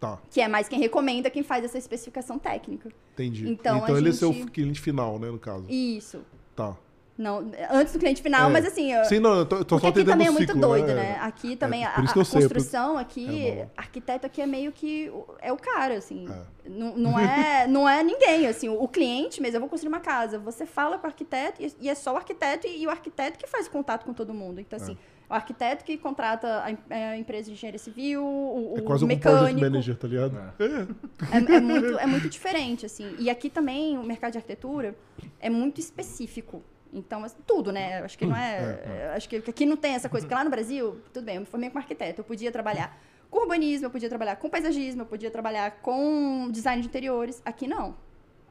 Tá, 0.00 0.18
Que 0.28 0.40
é 0.40 0.48
mais 0.48 0.68
quem 0.68 0.80
recomenda, 0.80 1.30
quem 1.30 1.44
faz 1.44 1.64
essa 1.64 1.78
especificação 1.78 2.36
técnica. 2.36 2.88
entendi. 3.12 3.48
Então, 3.48 3.84
a 3.84 3.90
ele 3.92 4.08
é 4.08 4.12
seu 4.12 4.32
gente- 4.32 4.50
cliente 4.50 4.80
final, 4.80 5.20
né, 5.20 5.30
no 5.30 5.38
caso. 5.38 5.66
Isso. 5.70 6.20
Tá. 6.56 6.76
Não, 7.18 7.50
antes 7.72 7.92
do 7.92 7.98
cliente 7.98 8.22
final, 8.22 8.48
É. 8.48 8.52
mas 8.52 8.64
assim... 8.64 8.92
eu- 8.92 9.04
Sim, 9.04 9.18
não, 9.18 9.38
eu 9.38 9.44
tô, 9.44 9.64
tô 9.64 9.76
só 9.80 9.88
aqui 9.88 10.04
também 10.04 10.28
é 10.28 10.30
o 10.30 10.32
muito 10.32 10.46
ciclo, 10.52 10.60
doido, 10.68 10.86
né? 10.86 10.94
né? 10.94 11.18
Aqui 11.20 11.56
também, 11.56 11.84
a, 11.84 12.00
isso 12.04 12.12
que 12.12 12.18
a 12.20 12.22
eu 12.22 12.24
sei, 12.24 12.40
construção 12.42 12.96
aqui, 12.96 13.48
É 13.48 13.54
bom. 13.64 13.70
arquiteto 13.76 14.24
aqui 14.24 14.40
é 14.40 14.46
meio 14.46 14.70
que 14.70 15.10
o- 15.10 15.26
é 15.40 15.52
o 15.52 15.56
cara, 15.56 15.94
assim. 15.98 16.28
É. 16.30 16.68
Não, 16.70 16.96
não, 16.96 17.18
é, 17.18 17.66
não 17.66 17.88
é 17.88 18.04
ninguém, 18.04 18.46
assim. 18.46 18.68
O, 18.68 18.80
o 18.80 18.86
cliente 18.86 19.42
mesmo, 19.42 19.56
eu 19.56 19.60
vou 19.60 19.68
construir 19.68 19.88
uma 19.88 19.98
casa, 20.00 20.38
você 20.38 20.64
fala 20.64 20.96
com 20.96 21.06
o 21.06 21.10
arquiteto 21.10 21.60
e, 21.60 21.74
e 21.80 21.88
é 21.88 21.94
só 21.96 22.14
o 22.14 22.16
arquiteto 22.16 22.68
e, 22.68 22.86
o 22.86 22.90
arquiteto 22.90 23.36
que 23.36 23.48
faz 23.48 23.66
contato 23.66 24.04
com 24.04 24.12
todo 24.14 24.32
mundo. 24.32 24.60
Então, 24.60 24.76
assim, 24.76 24.92
É. 25.28 25.32
o 25.32 25.34
arquiteto 25.34 25.84
que 25.84 25.98
contrata 25.98 26.46
a, 26.88 26.94
a 26.94 27.16
empresa 27.18 27.46
de 27.48 27.54
engenharia 27.54 27.80
civil, 27.80 28.22
o, 28.24 28.74
É 28.76 28.80
o 28.80 28.84
quase 28.84 29.04
um 29.04 29.08
mecânico. 29.08 29.38
project 29.40 29.60
manager, 29.60 29.96
tá 29.96 30.06
ligado? 30.06 30.38
É. 30.60 31.36
É, 31.36 31.56
é 31.56 31.58
muito, 31.60 31.98
é 31.98 32.06
muito 32.06 32.28
diferente, 32.28 32.86
assim. 32.86 33.12
E 33.18 33.28
aqui 33.28 33.50
também 33.50 33.98
o 33.98 34.04
mercado 34.04 34.30
de 34.32 34.38
arquitetura 34.38 34.94
é 35.40 35.50
muito 35.50 35.80
específico. 35.80 36.62
Então, 36.92 37.24
assim, 37.24 37.36
tudo, 37.46 37.70
né? 37.70 38.02
Acho 38.02 38.16
que 38.16 38.26
não 38.26 38.36
é. 38.36 39.12
Acho 39.14 39.28
que 39.28 39.36
aqui 39.36 39.66
não 39.66 39.76
tem 39.76 39.94
essa 39.94 40.08
coisa. 40.08 40.26
Porque 40.26 40.34
lá 40.34 40.44
no 40.44 40.50
Brasil, 40.50 41.00
tudo 41.12 41.24
bem, 41.24 41.36
eu 41.36 41.40
me 41.42 41.46
formei 41.46 41.68
como 41.70 41.80
arquiteto. 41.80 42.20
Eu 42.20 42.24
podia 42.24 42.50
trabalhar 42.50 42.98
com 43.30 43.40
urbanismo, 43.40 43.86
eu 43.86 43.90
podia 43.90 44.08
trabalhar 44.08 44.36
com 44.36 44.48
paisagismo, 44.48 45.02
eu 45.02 45.06
podia 45.06 45.30
trabalhar 45.30 45.82
com 45.82 46.48
design 46.50 46.80
de 46.80 46.88
interiores. 46.88 47.42
Aqui 47.44 47.66
não. 47.66 47.96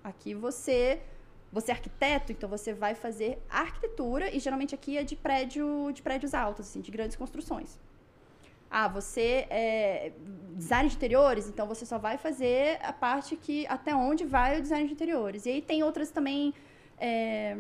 Aqui 0.03 0.33
você. 0.33 1.01
Você 1.49 1.71
é 1.71 1.73
arquiteto, 1.73 2.33
então 2.33 2.49
você 2.49 2.73
vai 2.73 2.93
fazer 2.93 3.41
arquitetura 3.49 4.29
e 4.35 4.37
geralmente 4.37 4.75
aqui 4.75 4.97
é 4.97 5.03
de 5.03 5.15
prédio, 5.15 5.91
de 5.93 6.01
prédios 6.01 6.33
altos, 6.33 6.67
assim, 6.67 6.81
de 6.81 6.91
grandes 6.91 7.15
construções. 7.15 7.79
Ah, 8.69 8.89
você 8.89 9.47
é 9.49 10.11
design 10.55 10.89
de 10.89 10.95
interiores, 10.95 11.47
então 11.47 11.65
você 11.65 11.85
só 11.85 11.97
vai 11.97 12.17
fazer 12.17 12.77
a 12.83 12.91
parte 12.91 13.37
que 13.37 13.65
até 13.67 13.95
onde 13.95 14.25
vai 14.25 14.59
o 14.59 14.61
design 14.61 14.87
de 14.87 14.93
interiores. 14.93 15.45
E 15.45 15.49
aí 15.49 15.61
tem 15.61 15.83
outras 15.83 16.11
também 16.11 16.53
é, 16.99 17.55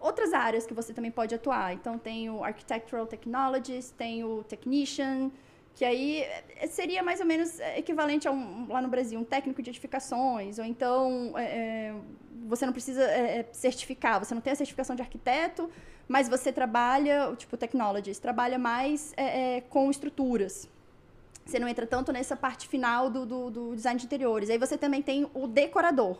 outras 0.00 0.32
áreas 0.32 0.66
que 0.66 0.74
você 0.74 0.92
também 0.92 1.10
pode 1.10 1.34
atuar. 1.34 1.74
Então 1.74 1.98
tem 1.98 2.30
o 2.30 2.42
architectural 2.42 3.06
technologist, 3.06 3.92
tem 3.92 4.24
o 4.24 4.42
technician, 4.44 5.30
que 5.74 5.84
aí 5.84 6.22
é, 6.56 6.66
seria 6.66 7.02
mais 7.02 7.20
ou 7.20 7.26
menos 7.26 7.58
equivalente 7.76 8.26
a 8.26 8.30
um, 8.30 8.66
lá 8.68 8.82
no 8.82 8.88
Brasil 8.88 9.18
um 9.18 9.24
técnico 9.24 9.62
de 9.62 9.70
edificações, 9.70 10.58
ou 10.58 10.64
então 10.64 11.32
é, 11.38 11.94
você 12.46 12.66
não 12.66 12.72
precisa 12.72 13.02
é, 13.02 13.46
certificar, 13.52 14.18
você 14.18 14.34
não 14.34 14.42
tem 14.42 14.52
a 14.52 14.56
certificação 14.56 14.96
de 14.96 15.02
arquiteto, 15.02 15.70
mas 16.08 16.28
você 16.28 16.52
trabalha, 16.52 17.34
tipo, 17.36 17.56
technologist, 17.56 18.20
trabalha 18.20 18.58
mais 18.58 19.12
é, 19.16 19.62
com 19.68 19.88
estruturas. 19.90 20.68
Você 21.46 21.58
não 21.58 21.68
entra 21.68 21.86
tanto 21.86 22.12
nessa 22.12 22.36
parte 22.36 22.68
final 22.68 23.08
do, 23.08 23.24
do, 23.24 23.50
do, 23.50 23.76
design 23.76 23.98
de 23.98 24.06
interiores. 24.06 24.50
Aí 24.50 24.58
você 24.58 24.76
também 24.76 25.02
tem 25.02 25.30
o 25.32 25.46
decorador, 25.46 26.18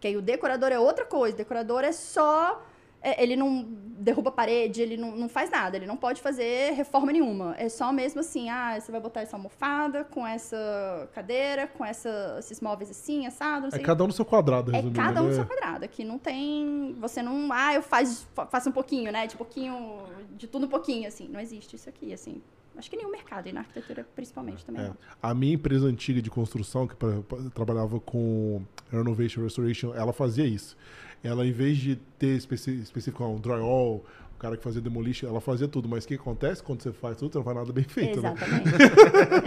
que 0.00 0.06
aí 0.06 0.16
o 0.16 0.22
decorador 0.22 0.70
é 0.70 0.78
outra 0.78 1.04
coisa. 1.04 1.34
O 1.34 1.38
decorador 1.38 1.82
é 1.82 1.92
só... 1.92 2.62
É, 3.02 3.20
ele 3.22 3.34
não 3.34 3.66
derruba 3.98 4.30
a 4.30 4.32
parede, 4.32 4.80
ele 4.80 4.96
não, 4.96 5.10
não 5.16 5.28
faz 5.28 5.50
nada, 5.50 5.76
ele 5.76 5.86
não 5.86 5.96
pode 5.96 6.20
fazer 6.20 6.72
reforma 6.72 7.10
nenhuma. 7.12 7.54
É 7.58 7.68
só 7.68 7.92
mesmo 7.92 8.20
assim, 8.20 8.48
ah, 8.48 8.78
você 8.80 8.90
vai 8.92 9.00
botar 9.00 9.20
essa 9.22 9.36
almofada 9.36 10.04
com 10.04 10.24
essa 10.26 11.08
cadeira, 11.12 11.66
com 11.66 11.84
essa, 11.84 12.36
esses 12.38 12.60
móveis 12.60 12.90
assim, 12.90 13.26
assado, 13.26 13.68
É 13.72 13.78
cada 13.80 14.04
um 14.04 14.06
no 14.06 14.12
seu 14.12 14.24
quadrado, 14.24 14.70
É 14.70 14.76
resumindo. 14.76 14.98
cada 15.00 15.20
um 15.20 15.24
no 15.24 15.30
né? 15.30 15.36
seu 15.36 15.46
quadrado. 15.46 15.84
Aqui 15.84 16.04
não 16.04 16.18
tem. 16.18 16.94
Você 17.00 17.22
não. 17.22 17.48
Ah, 17.52 17.74
eu 17.74 17.82
faz, 17.82 18.26
fa- 18.34 18.46
faço 18.46 18.68
um 18.68 18.72
pouquinho, 18.72 19.10
né? 19.10 19.26
De 19.26 19.36
pouquinho. 19.36 20.02
De 20.36 20.46
tudo 20.46 20.66
um 20.66 20.68
pouquinho, 20.68 21.06
assim. 21.08 21.28
Não 21.28 21.40
existe 21.40 21.74
isso 21.76 21.88
aqui, 21.88 22.12
assim. 22.12 22.40
acho 22.76 22.88
que 22.90 22.96
nenhum 22.96 23.10
mercado, 23.10 23.48
e 23.48 23.52
na 23.52 23.60
arquitetura 23.60 24.06
principalmente 24.14 24.64
também. 24.64 24.82
É. 24.86 24.90
A 25.22 25.34
minha 25.34 25.54
empresa 25.54 25.86
antiga 25.86 26.22
de 26.22 26.30
construção, 26.30 26.86
que 26.86 26.94
pra- 26.96 27.20
pra- 27.28 27.38
trabalhava 27.54 28.00
com 28.00 28.62
Renovation 28.90 29.42
Restoration, 29.42 29.92
ela 29.94 30.12
fazia 30.12 30.46
isso. 30.46 30.76
Ela, 31.22 31.46
em 31.46 31.52
vez 31.52 31.78
de 31.78 31.96
ter 32.18 32.36
especi 32.36 32.72
específico 32.80 33.24
um 33.24 33.38
drywall, 33.38 34.04
o 34.34 34.38
cara 34.38 34.56
que 34.56 34.62
fazia 34.64 34.80
demolition, 34.80 35.28
ela 35.28 35.40
fazia 35.40 35.68
tudo. 35.68 35.88
Mas 35.88 36.04
o 36.04 36.08
que 36.08 36.14
acontece 36.14 36.62
quando 36.62 36.82
você 36.82 36.92
faz 36.92 37.16
tudo, 37.16 37.32
você 37.32 37.38
não 37.38 37.44
faz 37.44 37.56
nada 37.56 37.72
bem 37.72 37.84
feito, 37.84 38.20
né? 38.20 38.34
Exatamente. 38.34 38.68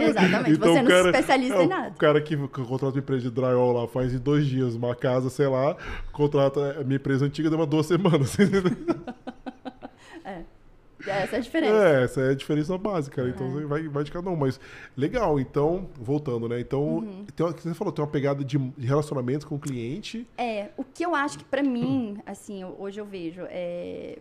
Exatamente. 0.02 0.50
Então, 0.52 0.72
você 0.72 0.82
não 0.82 0.88
cara- 0.88 1.02
se 1.02 1.08
especialista 1.10 1.56
é, 1.58 1.64
em 1.64 1.68
nada. 1.68 1.90
O 1.90 1.98
cara 1.98 2.20
que, 2.20 2.36
que 2.36 2.48
contrata 2.64 2.86
uma 2.94 2.98
empresa 3.00 3.22
de 3.24 3.30
drywall 3.30 3.72
lá 3.72 3.86
faz 3.88 4.14
em 4.14 4.18
dois 4.18 4.46
dias 4.46 4.74
uma 4.74 4.94
casa, 4.96 5.28
sei 5.28 5.48
lá, 5.48 5.76
contrata 6.12 6.80
a 6.80 6.84
minha 6.84 6.96
empresa 6.96 7.26
antiga 7.26 7.50
deu 7.50 7.58
uma 7.58 7.66
duas 7.66 7.86
semanas. 7.86 8.36
Essa 11.06 11.36
é 11.36 11.38
a 11.38 11.42
diferença. 11.42 11.74
É, 11.88 12.02
essa 12.04 12.20
é 12.20 12.30
a 12.30 12.34
diferença 12.34 12.78
básica, 12.78 13.22
né? 13.24 13.30
Então 13.34 13.46
É. 13.46 13.50
você 13.50 13.64
vai, 13.66 13.88
vai 13.88 14.04
de 14.04 14.10
cada 14.12 14.28
um. 14.30 14.36
Mas 14.36 14.58
legal, 14.96 15.38
então, 15.40 15.88
voltando, 16.00 16.48
né? 16.48 16.60
Então, 16.60 16.98
Uhum. 16.98 17.24
tem 17.34 17.46
você 17.46 17.74
falou, 17.74 17.92
tem 17.92 18.04
uma 18.04 18.10
pegada 18.10 18.44
de 18.44 18.56
de 18.58 18.86
relacionamento 18.86 19.46
com 19.46 19.54
o 19.56 19.58
cliente. 19.58 20.26
É, 20.38 20.70
o 20.76 20.84
que 20.84 21.04
eu 21.04 21.14
acho 21.14 21.38
que 21.38 21.44
pra 21.44 21.62
mim, 21.62 22.18
assim, 22.26 22.64
hoje 22.64 23.00
eu 23.00 23.04
vejo, 23.04 23.42
é, 23.48 24.18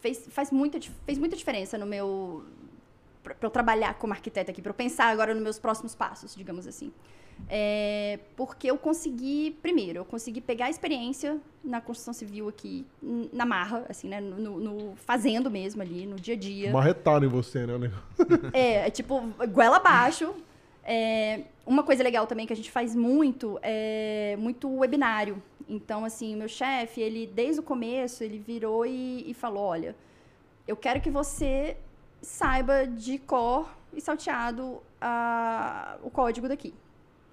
fez, 0.00 0.26
faz 0.30 0.50
muita, 0.50 0.78
fez 1.06 1.18
muita 1.18 1.36
diferença 1.36 1.76
no 1.78 1.86
meu. 1.86 2.44
pra 3.22 3.34
pra 3.34 3.46
eu 3.46 3.50
trabalhar 3.50 3.94
como 3.94 4.12
arquiteta 4.12 4.50
aqui, 4.50 4.60
pra 4.60 4.70
eu 4.70 4.74
pensar 4.74 5.06
agora 5.06 5.32
nos 5.32 5.42
meus 5.42 5.58
próximos 5.58 5.94
passos, 5.94 6.34
digamos 6.36 6.66
assim. 6.66 6.92
É, 7.48 8.18
porque 8.36 8.70
eu 8.70 8.78
consegui, 8.78 9.56
primeiro, 9.62 9.98
eu 10.00 10.04
consegui 10.04 10.40
pegar 10.40 10.66
a 10.66 10.70
experiência 10.70 11.38
na 11.62 11.80
construção 11.80 12.14
civil 12.14 12.48
aqui, 12.48 12.86
na 13.32 13.44
marra, 13.44 13.84
assim, 13.88 14.08
né? 14.08 14.20
No, 14.20 14.58
no- 14.58 14.96
fazendo 14.96 15.50
mesmo 15.50 15.82
ali, 15.82 16.06
no 16.06 16.16
dia 16.16 16.34
a 16.34 16.38
dia. 16.38 16.72
Marretaram 16.72 17.24
em 17.26 17.28
você, 17.28 17.66
né? 17.66 17.90
É, 18.52 18.86
é 18.86 18.90
tipo, 18.90 19.20
goela 19.52 19.76
abaixo. 19.76 20.34
É, 20.82 21.42
uma 21.66 21.82
coisa 21.82 22.02
legal 22.02 22.26
também 22.26 22.46
que 22.46 22.52
a 22.52 22.56
gente 22.56 22.70
faz 22.70 22.94
muito 22.94 23.58
é 23.62 24.36
muito 24.38 24.68
webinário. 24.68 25.42
Então, 25.68 26.04
assim, 26.04 26.34
o 26.34 26.38
meu 26.38 26.48
chefe, 26.48 27.00
ele, 27.00 27.26
desde 27.26 27.60
o 27.60 27.62
começo, 27.62 28.22
ele 28.22 28.38
virou 28.38 28.84
e, 28.84 29.24
e 29.30 29.34
falou: 29.34 29.64
olha, 29.64 29.96
eu 30.68 30.76
quero 30.76 31.00
que 31.00 31.10
você 31.10 31.76
saiba 32.20 32.86
de 32.86 33.18
cor 33.18 33.68
e 33.94 34.00
salteado 34.00 34.82
a, 35.00 35.96
o 36.02 36.10
código 36.10 36.48
daqui. 36.48 36.74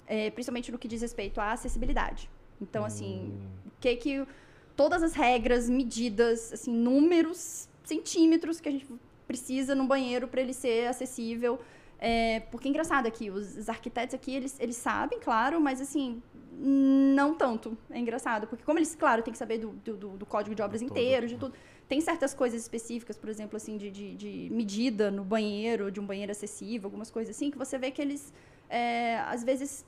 É, 0.08 0.30
principalmente 0.32 0.72
no 0.72 0.78
que 0.78 0.88
diz 0.88 1.02
respeito 1.02 1.40
à 1.40 1.54
acessibilidade. 1.54 2.30
Então, 2.62 2.84
assim, 2.84 3.32
o 3.66 3.72
que 3.80 3.96
que 3.96 4.28
todas 4.76 5.02
as 5.04 5.14
regras, 5.14 5.70
medidas, 5.70 6.52
assim, 6.54 6.72
números, 6.72 7.70
centímetros 7.84 8.60
que 8.60 8.70
a 8.70 8.72
gente 8.72 8.88
precisa 9.28 9.74
no 9.74 9.86
banheiro 9.86 10.28
para 10.28 10.42
ele 10.42 10.54
ser 10.54 10.88
acessível. 10.88 11.60
É, 12.00 12.40
porque 12.52 12.68
é 12.68 12.70
engraçado 12.70 13.06
aqui, 13.08 13.30
os, 13.30 13.56
os 13.56 13.70
arquitetos 13.70 14.16
aqui, 14.16 14.34
eles, 14.34 14.60
eles 14.60 14.76
sabem, 14.76 15.20
claro, 15.20 15.62
mas 15.62 15.80
assim, 15.80 16.22
não 16.52 17.36
tanto. 17.36 17.78
É 17.90 18.00
engraçado, 18.00 18.48
porque 18.48 18.64
como 18.64 18.80
eles, 18.80 18.96
claro, 18.96 19.22
tem 19.22 19.32
que 19.32 19.38
saber 19.38 19.60
do, 19.60 19.70
do, 19.70 20.18
do- 20.18 20.26
código 20.26 20.56
de 20.56 20.62
obras 20.62 20.82
Todo, 20.82 20.90
inteiro, 20.92 21.28
de 21.28 21.36
né? 21.36 21.40
tudo. 21.40 21.54
Tem 21.88 22.02
certas 22.02 22.34
coisas 22.34 22.62
específicas, 22.62 23.18
por 23.18 23.30
exemplo, 23.30 23.58
assim, 23.58 23.78
de, 23.78 23.92
de, 23.92 24.16
de 24.16 24.50
medida 24.52 25.12
no 25.12 25.24
banheiro, 25.24 25.92
de 25.92 26.00
um 26.00 26.06
banheiro 26.06 26.32
acessível, 26.32 26.88
algumas 26.88 27.12
coisas 27.12 27.36
assim, 27.36 27.52
que 27.52 27.58
você 27.58 27.78
vê 27.78 27.92
que 27.92 28.02
eles, 28.02 28.34
é, 28.70 29.18
às 29.20 29.44
vezes, 29.44 29.86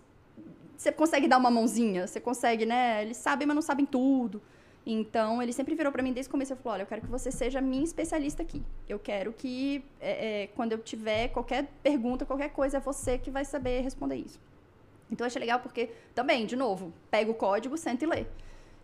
você 0.78 0.92
consegue 0.92 1.28
dar 1.28 1.38
uma 1.38 1.52
mãozinha, 1.52 2.08
você 2.08 2.20
consegue, 2.20 2.66
né? 2.66 3.04
Eles 3.04 3.18
sabem, 3.18 3.48
mas 3.48 3.56
não 3.56 3.62
sabem 3.62 3.86
tudo. 3.86 4.42
Então, 4.86 5.42
ele 5.42 5.54
sempre 5.54 5.76
virou 5.76 5.92
pra 5.92 6.04
mim 6.04 6.12
desde 6.12 6.28
o 6.28 6.32
começo 6.32 6.54
e 6.54 6.56
falou: 6.58 6.74
Olha, 6.74 6.84
eu 6.84 6.88
quero 6.88 7.02
que 7.02 7.08
você 7.08 7.32
seja 7.32 7.62
minha 7.62 7.84
especialista 7.84 8.44
aqui. 8.44 8.62
Eu 8.88 9.00
quero 9.00 9.32
que, 9.32 9.84
é, 10.00 10.44
é, 10.44 10.48
quando 10.48 10.74
eu 10.74 10.78
tiver 10.80 11.30
qualquer 11.30 11.70
pergunta, 11.82 12.26
qualquer 12.26 12.50
coisa, 12.50 12.78
é 12.78 12.80
você 12.80 13.18
que 13.18 13.32
vai 13.32 13.46
saber 13.46 13.82
responder 13.82 14.16
isso. 14.16 14.40
Então, 15.10 15.26
eu 15.26 15.28
achei 15.28 15.40
legal 15.40 15.60
porque, 15.60 15.90
também, 16.14 16.46
de 16.46 16.56
novo, 16.56 16.92
pega 17.10 17.32
o 17.32 17.34
código, 17.34 17.78
senta 17.78 18.04
e 18.04 18.08
lê. 18.08 18.26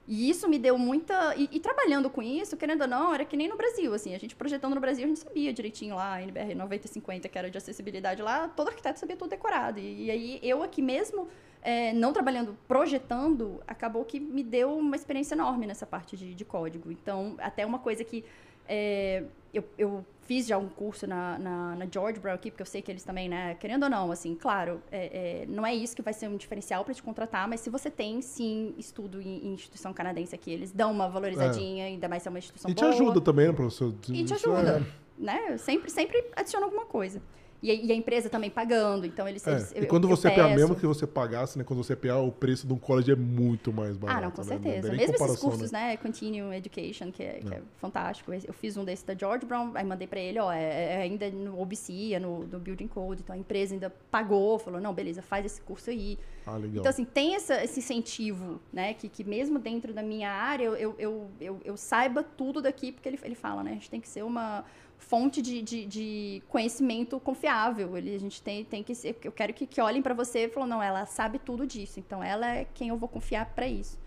E 0.08 0.30
isso 0.30 0.48
me 0.48 0.58
deu 0.58 0.78
muita. 0.78 1.36
E, 1.36 1.50
e 1.52 1.60
trabalhando 1.60 2.10
com 2.10 2.22
isso, 2.22 2.56
querendo 2.56 2.82
ou 2.82 2.88
não, 2.88 3.14
era 3.14 3.26
que 3.26 3.36
nem 3.36 3.48
no 3.50 3.58
Brasil, 3.58 3.94
assim. 3.94 4.16
A 4.16 4.18
gente 4.18 4.36
projetando 4.36 4.74
no 4.74 4.82
Brasil, 4.82 5.04
a 5.04 5.08
gente 5.08 5.20
sabia 5.20 5.52
direitinho 5.52 5.96
lá, 5.96 6.14
a 6.16 6.24
NBR 6.24 6.56
9050, 6.56 7.28
que 7.28 7.38
era 7.38 7.52
de 7.52 7.58
acessibilidade 7.58 8.22
lá, 8.22 8.48
todo 8.48 8.70
arquiteto 8.70 9.00
sabia 9.00 9.18
tudo 9.18 9.30
decorado. 9.30 9.80
E, 9.80 10.06
e 10.06 10.12
aí, 10.12 10.40
eu 10.42 10.64
aqui 10.64 10.82
mesmo, 10.82 11.28
é, 11.62 11.94
não 11.94 12.14
trabalhando, 12.14 12.58
projetando, 12.68 13.62
acabou 13.68 14.06
que 14.06 14.20
me 14.20 14.44
deu 14.44 14.78
uma 14.78 14.96
experiência 14.96 15.36
enorme 15.36 15.68
nessa 15.68 15.86
parte 15.86 16.16
de, 16.16 16.34
de 16.34 16.46
código. 16.46 16.92
Então, 16.92 17.36
até 17.40 17.66
uma 17.66 17.80
coisa 17.80 18.04
que 18.04 18.24
é, 18.68 19.24
eu, 19.54 19.64
eu 19.78 20.06
fiz 20.22 20.46
já 20.46 20.58
um 20.58 20.70
curso 20.70 21.08
na, 21.08 21.40
na, 21.40 21.76
na 21.76 21.88
George 21.92 22.20
Brown 22.20 22.36
aqui, 22.36 22.52
porque 22.52 22.62
eu 22.62 22.68
sei 22.68 22.84
que 22.84 22.92
eles 22.92 23.04
também, 23.04 23.28
né, 23.28 23.56
querendo 23.56 23.84
ou 23.84 23.90
não, 23.90 24.12
assim, 24.12 24.36
claro, 24.36 24.80
é, 24.92 25.42
é, 25.42 25.46
não 25.48 25.66
é 25.66 25.74
isso 25.74 25.96
que 25.96 26.04
vai 26.04 26.14
ser 26.14 26.28
um 26.28 26.38
diferencial 26.38 26.86
para 26.86 26.94
te 26.94 27.02
contratar, 27.02 27.48
mas 27.48 27.62
se 27.62 27.70
você 27.70 27.90
tem, 27.90 28.22
sim, 28.22 28.76
estudo 28.78 29.20
em, 29.20 29.48
em 29.48 29.54
instituição 29.54 29.92
canadense 29.92 30.36
aqui, 30.36 30.52
eles 30.52 30.72
dão 30.72 30.92
uma 30.92 31.10
valorizadinha, 31.10 31.86
ainda 31.86 32.08
mais 32.08 32.22
se 32.22 32.30
é 32.30 32.32
uma 32.32 32.38
instituição 32.38 32.70
E 32.70 32.76
te 32.76 32.82
boa. 32.82 32.94
ajuda 32.94 33.20
também, 33.20 33.48
né, 33.48 33.54
professor? 33.54 33.92
E 34.10 34.24
te 34.24 34.34
ajuda, 34.36 34.86
é- 34.86 35.00
né? 35.18 35.58
Sempre, 35.58 35.90
sempre 35.90 36.24
adiciona 36.36 36.66
alguma 36.68 36.86
coisa. 36.86 37.22
E, 37.62 37.92
a- 37.92 37.96
empresa 37.96 38.30
também 38.30 38.50
pagando, 38.50 39.06
então 39.06 39.28
eles... 39.28 39.46
É, 39.46 39.52
eles- 39.52 39.72
E 39.74 39.78
eu- 39.80 39.88
quando 39.88 40.06
eu 40.06 40.10
você 40.10 40.30
é 40.30 40.32
PA, 40.36 40.48
mesmo 40.50 40.76
que 40.76 40.86
você 40.86 41.06
pagasse, 41.06 41.58
né? 41.58 41.64
Quando 41.64 41.84
você 41.84 41.94
é 41.94 41.96
PA, 41.96 42.18
o 42.18 42.32
preço 42.32 42.66
de 42.66 42.74
um 42.74 42.78
college 42.78 43.12
é 43.12 43.16
muito 43.16 43.74
mais 43.74 43.98
barato. 43.98 44.18
Ah, 44.18 44.22
não, 44.22 44.32
com 44.32 44.42
né? 44.42 44.48
certeza. 44.48 44.88
Não 44.88 44.96
Mesmo 44.96 45.16
esses 45.16 45.40
cursos, 45.40 45.72
né? 45.72 45.98
Continuing 45.98 46.54
Education, 46.56 47.12
que 47.12 47.22
é, 47.22 47.40
que 47.40 47.54
é 47.54 47.62
fantástico. 47.78 48.32
Eu 48.34 48.54
fiz 48.54 48.78
um 48.78 48.86
desse 48.86 49.06
da 49.06 49.14
George 49.14 49.46
Brown, 49.46 49.72
aí 49.76 49.84
mandei 49.86 50.08
pra 50.08 50.20
ele, 50.20 50.40
ó, 50.40 50.52
é, 50.52 50.94
é 50.94 51.02
ainda 51.02 51.30
no 51.30 51.60
OBC, 51.60 52.14
é 52.14 52.20
no, 52.20 52.46
no 52.46 52.60
Building 52.60 52.88
Code, 52.88 53.22
então 53.24 53.36
a 53.36 53.38
empresa 53.38 53.74
ainda 53.74 53.94
pagou, 54.10 54.58
falou, 54.58 54.80
não, 54.80 54.94
beleza, 54.94 55.22
faz 55.22 55.46
esse 55.46 55.62
curso 55.62 55.90
aí. 55.90 56.18
Ah, 56.46 56.54
legal. 56.56 56.78
Então, 56.80 56.90
assim, 56.90 57.06
tem 57.06 57.36
essa, 57.36 57.64
esse 57.64 57.80
incentivo, 57.80 58.62
né? 58.72 58.94
Que, 58.94 59.10
que 59.10 59.24
mesmo 59.24 59.60
dentro 59.60 59.94
da 59.94 60.02
minha 60.02 60.32
área, 60.32 60.64
eu, 60.64 60.76
eu, 60.76 60.96
eu, 60.98 61.32
eu, 61.42 61.62
eu 61.66 61.78
saiba 61.78 62.24
tudo 62.24 62.62
daqui, 62.62 62.92
porque 62.92 63.10
ele, 63.10 63.20
ele 63.24 63.36
fala, 63.36 63.64
né? 63.64 63.72
A 63.72 63.74
gente 63.74 63.90
tem 63.90 64.00
que 64.00 64.08
ser 64.08 64.24
uma 64.24 64.64
fonte 65.00 65.42
de, 65.42 65.62
de, 65.62 65.86
de 65.86 66.44
conhecimento 66.48 67.20
confiável. 67.20 67.98
Ele, 67.98 68.14
a 68.14 68.20
gente 68.20 68.42
tem, 68.44 68.64
tem 68.64 68.84
que 68.84 68.94
ser... 68.94 69.18
Eu 69.24 69.32
quero 69.32 69.54
que, 69.54 69.66
que 69.66 69.82
olhem 69.82 70.02
para 70.02 70.14
você 70.14 70.46
e 70.46 70.50
falem, 70.50 70.70
não, 70.70 70.84
ela 70.84 71.06
sabe 71.08 71.40
tudo 71.40 71.66
disso. 71.66 72.00
Então, 72.00 72.24
ela 72.24 72.48
é 72.48 72.66
quem 72.74 72.90
eu 72.90 72.98
vou 72.98 73.10
confiar 73.10 73.46
para 73.48 73.68
isso. 73.68 73.98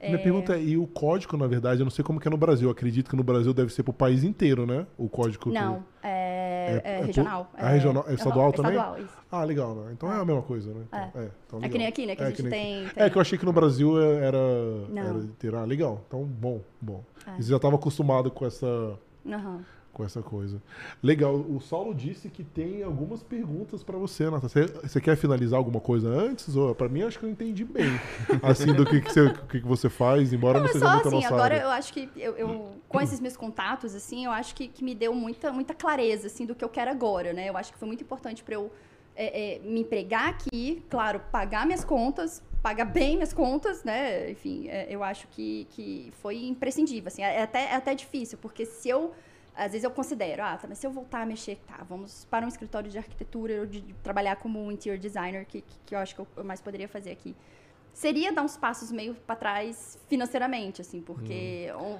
Minha 0.00 0.18
pergunta 0.18 0.54
é, 0.54 0.62
e 0.62 0.76
o 0.76 0.86
código, 0.86 1.34
na 1.34 1.46
verdade, 1.46 1.80
eu 1.80 1.84
não 1.84 1.90
sei 1.90 2.04
como 2.04 2.20
que 2.20 2.28
é 2.28 2.30
no 2.30 2.36
Brasil. 2.36 2.68
Eu 2.68 2.72
acredito 2.72 3.08
que 3.08 3.16
no 3.16 3.22
Brasil 3.24 3.54
deve 3.54 3.72
ser 3.72 3.82
pro 3.82 3.92
país 3.92 4.22
inteiro, 4.22 4.66
né? 4.66 4.86
O 4.98 5.08
código. 5.08 5.44
que- 5.44 5.50
Não, 5.50 5.82
é, 6.02 6.82
É- 6.84 6.90
é 6.90 6.94
é 6.96 6.98
por- 6.98 7.06
regional. 7.06 7.50
Ah, 7.54 7.68
regional- 7.70 8.04
é 8.06 8.12
estadual 8.12 8.46
aham, 8.48 8.52
também? 8.52 8.72
estadual, 8.72 8.98
isso. 9.00 9.14
Ah, 9.32 9.44
legal, 9.44 9.74
né? 9.74 9.92
Então 9.94 10.12
é, 10.12 10.20
a 10.20 10.24
mesma 10.26 10.42
coisa, 10.42 10.74
né? 10.74 10.82
Então, 10.88 11.00
É. 11.00 11.24
é, 11.24 11.30
então 11.46 11.58
É 11.62 11.68
que 11.70 11.78
nem 11.78 11.86
aqui, 11.86 12.04
né? 12.04 12.14
Que 12.16 12.22
É 12.22 12.26
a 12.26 12.30
que 12.32 12.36
gente 12.42 12.50
nem 12.50 12.60
tem, 12.82 12.84
É 12.84 12.88
tem- 12.90 13.10
que 13.10 13.16
eu 13.16 13.22
achei 13.22 13.38
que 13.38 13.46
no 13.46 13.52
Brasil 13.52 13.98
era, 13.98 14.36
Não. 14.90 15.02
era 15.02 15.18
inteiro. 15.20 15.56
Ah, 15.56 15.64
legal. 15.64 16.02
Então, 16.06 16.22
bom, 16.22 16.60
bom. 16.82 17.02
É. 17.26 17.36
Você 17.40 17.48
já 17.48 17.56
estava 17.56 17.76
acostumado 17.76 18.30
com 18.30 18.44
essa, 18.44 18.98
Aham. 19.26 19.64
Com 19.94 20.04
essa 20.04 20.20
coisa. 20.20 20.60
Legal. 21.02 21.34
O 21.36 21.60
Saulo 21.60 21.94
disse 21.94 22.28
que 22.28 22.42
tem 22.44 22.82
algumas 22.82 23.22
perguntas 23.22 23.82
para 23.82 23.96
você, 23.96 24.28
Nata. 24.28 24.48
Você, 24.48 24.66
você 24.66 25.00
quer 25.00 25.16
finalizar 25.16 25.56
alguma 25.56 25.80
coisa 25.80 26.08
antes? 26.08 26.54
Ou 26.56 26.74
para 26.74 26.88
mim, 26.88 27.02
acho 27.02 27.18
que 27.18 27.24
eu 27.24 27.30
entendi 27.30 27.64
bem. 27.64 27.86
assim, 28.42 28.74
do 28.74 28.84
que, 28.84 29.00
que, 29.00 29.10
você, 29.12 29.32
que, 29.48 29.60
que 29.60 29.66
você 29.66 29.88
faz, 29.88 30.32
embora 30.32 30.58
não, 30.58 30.64
Não, 30.64 30.70
é 30.70 30.72
seja 30.72 30.84
só 30.84 30.92
muito 30.92 31.08
assim, 31.08 31.16
nossa 31.16 31.28
agora 31.34 31.54
área. 31.54 31.64
eu 31.64 31.70
acho 31.70 31.92
que 31.92 32.10
eu, 32.16 32.36
eu- 32.36 32.74
com 32.88 33.00
esses 33.00 33.20
meus 33.20 33.36
contatos, 33.36 33.94
assim, 33.94 34.24
eu 34.24 34.30
acho 34.30 34.54
que, 34.54 34.68
que 34.68 34.84
me 34.84 34.94
deu 34.94 35.14
muita, 35.14 35.52
muita 35.52 35.72
clareza, 35.74 36.26
assim, 36.26 36.44
do 36.44 36.54
que 36.54 36.64
eu 36.64 36.68
quero 36.68 36.90
agora, 36.90 37.32
né? 37.32 37.48
Eu 37.48 37.56
acho 37.56 37.72
que 37.72 37.78
foi 37.78 37.86
muito 37.88 38.02
importante 38.02 38.42
para 38.42 38.54
eu 38.54 38.70
é, 39.16 39.54
é, 39.54 39.58
me 39.60 39.80
empregar 39.80 40.28
aqui, 40.28 40.82
claro, 40.90 41.20
pagar 41.30 41.64
minhas 41.66 41.84
contas, 41.84 42.42
pagar 42.62 42.84
bem 42.86 43.14
minhas 43.16 43.32
contas, 43.32 43.84
né? 43.84 44.30
Enfim, 44.30 44.68
é, 44.68 44.86
eu 44.90 45.04
acho 45.04 45.28
que, 45.28 45.66
que 45.70 46.12
foi 46.20 46.44
imprescindível, 46.46 47.08
assim, 47.08 47.22
é 47.22 47.42
até, 47.42 47.64
é 47.66 47.74
até 47.76 47.94
difícil, 47.94 48.38
porque 48.38 48.64
se 48.66 48.88
eu 48.88 49.12
às 49.56 49.72
vezes 49.72 49.84
eu 49.84 49.90
considero, 49.90 50.42
ah, 50.42 50.56
tá, 50.56 50.66
mas 50.68 50.78
se 50.78 50.86
eu 50.86 50.90
voltar 50.90 51.22
a 51.22 51.26
mexer, 51.26 51.58
tá, 51.66 51.84
vamos 51.88 52.24
para 52.24 52.44
um 52.44 52.48
escritório 52.48 52.90
de 52.90 52.98
arquitetura 52.98 53.60
ou 53.60 53.66
de, 53.66 53.80
de 53.80 53.92
trabalhar 53.94 54.36
como 54.36 54.70
interior 54.72 54.98
designer, 54.98 55.44
que, 55.46 55.60
que, 55.62 55.78
que 55.86 55.94
eu 55.94 55.98
acho 55.98 56.14
que 56.14 56.20
eu, 56.36 56.44
mais 56.44 56.60
poderia 56.60 56.88
fazer 56.88 57.10
aqui. 57.12 57.36
Seria 57.92 58.32
dar 58.32 58.42
uns 58.42 58.56
passos 58.56 58.90
meio 58.90 59.14
para 59.14 59.36
trás 59.36 59.96
financeiramente, 60.08 60.80
assim, 60.80 61.00
porque 61.00 61.68
o- 61.78 61.98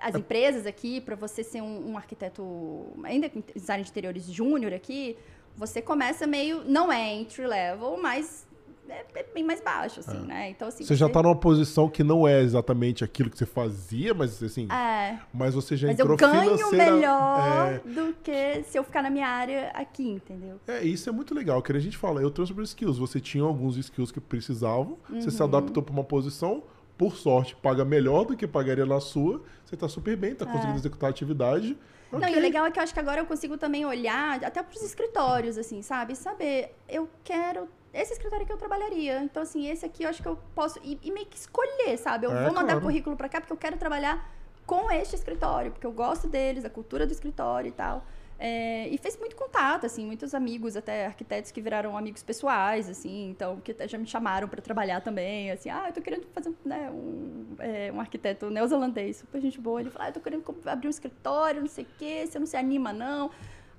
as 0.00 0.14
empresas 0.14 0.66
aqui, 0.66 1.00
para 1.00 1.14
você 1.14 1.44
ser 1.44 1.60
um, 1.62 1.90
um 1.92 1.96
arquiteto, 1.98 2.86
ainda 3.04 3.28
com 3.28 3.42
design 3.54 3.84
de 3.84 3.90
interiores 3.90 4.24
júnior 4.24 4.72
aqui, 4.72 5.16
você 5.56 5.80
começa 5.82 6.26
meio, 6.26 6.64
não 6.64 6.90
é 6.90 7.12
entry 7.14 7.46
level, 7.46 7.98
mas 8.00 8.46
é, 8.88 9.04
é 9.14 9.22
bem 9.34 9.42
mais 9.44 9.60
baixo, 9.60 10.00
assim, 10.00 10.18
né? 10.20 10.50
Então, 10.50 10.68
assim. 10.68 10.84
Você 10.84 10.94
já 10.94 11.08
tá 11.08 11.22
numa 11.22 11.36
posição 11.36 11.88
que 11.88 12.02
não 12.04 12.26
é 12.26 12.40
exatamente 12.42 13.02
aquilo 13.04 13.30
que 13.30 13.38
você 13.38 13.46
fazia, 13.46 14.12
mas 14.14 14.42
assim. 14.42 14.68
É, 14.70 15.18
Mas 15.32 15.54
você 15.54 15.76
já 15.76 15.88
mas 15.88 15.98
eu 15.98 16.04
entrou 16.04 16.16
ganho 16.18 16.42
financeira- 16.56 16.92
melhor 16.92 17.40
É, 17.40 17.78
do 17.88 18.14
que 18.22 18.62
se 18.64 18.78
eu 18.78 18.84
ficar 18.84 19.02
na 19.02 19.10
minha 19.10 19.28
área 19.28 19.70
aqui, 19.74 20.08
entendeu? 20.08 20.60
É, 20.66 20.82
isso 20.84 21.08
é 21.08 21.12
muito 21.12 21.34
legal, 21.34 21.60
que 21.62 21.72
a 21.72 21.78
gente 21.78 21.96
fala, 21.96 22.20
eu 22.20 22.30
trouxe 22.30 22.50
sobre 22.50 22.64
skills. 22.64 22.98
Você 22.98 23.20
tinha 23.20 23.44
alguns 23.44 23.76
skills 23.76 24.10
que 24.12 24.20
precisavam, 24.20 24.98
você 25.10 25.30
se 25.30 25.40
Uhum. 25.40 25.48
adaptou 25.48 25.82
para 25.82 25.92
uma 25.92 26.04
posição, 26.04 26.62
por 26.96 27.16
sorte, 27.16 27.56
paga 27.56 27.84
melhor 27.84 28.24
do 28.24 28.36
que 28.36 28.46
pagaria 28.46 28.86
na 28.86 29.00
sua, 29.00 29.42
você 29.64 29.76
tá 29.76 29.88
super 29.88 30.16
bem, 30.16 30.34
tá 30.34 30.46
conseguindo 30.46 30.74
É. 30.74 30.80
executar 30.80 31.08
a 31.08 31.10
atividade. 31.10 31.76
Não, 32.12 32.28
e 32.28 32.36
o 32.36 32.40
legal 32.40 32.64
é 32.64 32.70
que 32.70 32.78
eu 32.78 32.82
acho 32.84 32.94
que 32.94 33.00
agora 33.00 33.20
eu 33.20 33.26
consigo 33.26 33.58
também 33.58 33.84
olhar 33.84 34.44
até 34.44 34.62
para 34.62 34.76
os 34.76 34.82
escritórios, 34.84 35.58
assim, 35.58 35.82
sabe? 35.82 36.14
Saber, 36.14 36.72
eu 36.88 37.08
quero 37.24 37.68
esse 37.94 38.12
escritório 38.12 38.44
que 38.44 38.52
eu 38.52 38.56
trabalharia. 38.58 39.22
Então, 39.22 39.42
assim, 39.42 39.68
esse 39.68 39.86
aqui 39.86 40.02
eu 40.02 40.08
acho 40.10 40.20
que 40.20 40.28
eu 40.28 40.36
posso. 40.54 40.78
E, 40.82 40.98
e 41.02 41.10
meio 41.12 41.26
que 41.26 41.36
escolher, 41.36 41.96
sabe? 41.96 42.26
Eu 42.26 42.32
É, 42.32 42.42
vou 42.44 42.52
mandar 42.52 42.72
claro. 42.72 42.80
currículo 42.82 43.16
para 43.16 43.28
cá 43.28 43.40
porque 43.40 43.52
eu 43.52 43.56
quero 43.56 43.76
trabalhar 43.76 44.30
com 44.66 44.90
este 44.90 45.14
escritório, 45.14 45.70
porque 45.70 45.86
eu 45.86 45.92
gosto 45.92 46.26
deles, 46.26 46.62
da 46.62 46.70
cultura 46.70 47.06
do 47.06 47.12
escritório 47.12 47.68
e 47.68 47.72
tal. 47.72 48.04
É, 48.36 48.88
e 48.88 48.98
fez 48.98 49.16
muito 49.16 49.36
contato, 49.36 49.86
assim, 49.86 50.04
muitos 50.04 50.34
amigos, 50.34 50.76
até 50.76 51.06
arquitetos 51.06 51.52
que 51.52 51.60
viraram 51.60 51.96
amigos 51.96 52.20
pessoais, 52.22 52.90
assim, 52.90 53.30
então, 53.30 53.60
que 53.60 53.70
até 53.70 53.86
já 53.86 53.96
me 53.96 54.06
chamaram 54.06 54.48
para 54.48 54.60
trabalhar 54.60 55.00
também, 55.00 55.52
assim, 55.52 55.70
ah, 55.70 55.84
eu 55.86 55.92
tô 55.92 56.02
querendo 56.02 56.26
fazer 56.34 56.52
né, 56.64 56.90
um, 56.90 57.46
é, 57.60 57.92
um 57.92 58.00
arquiteto 58.00 58.50
neozelandês, 58.50 59.18
super 59.18 59.40
gente 59.40 59.60
boa, 59.60 59.80
ele 59.80 59.90
falou, 59.90 60.06
ah, 60.06 60.08
eu 60.10 60.14
tô 60.14 60.20
querendo 60.20 60.44
abrir 60.66 60.88
um 60.88 60.90
escritório, 60.90 61.60
não 61.60 61.68
sei 61.68 61.84
o 61.84 61.88
quê, 61.96 62.26
você 62.26 62.38
não 62.38 62.46
se 62.46 62.56
anima, 62.56 62.92
não. 62.92 63.30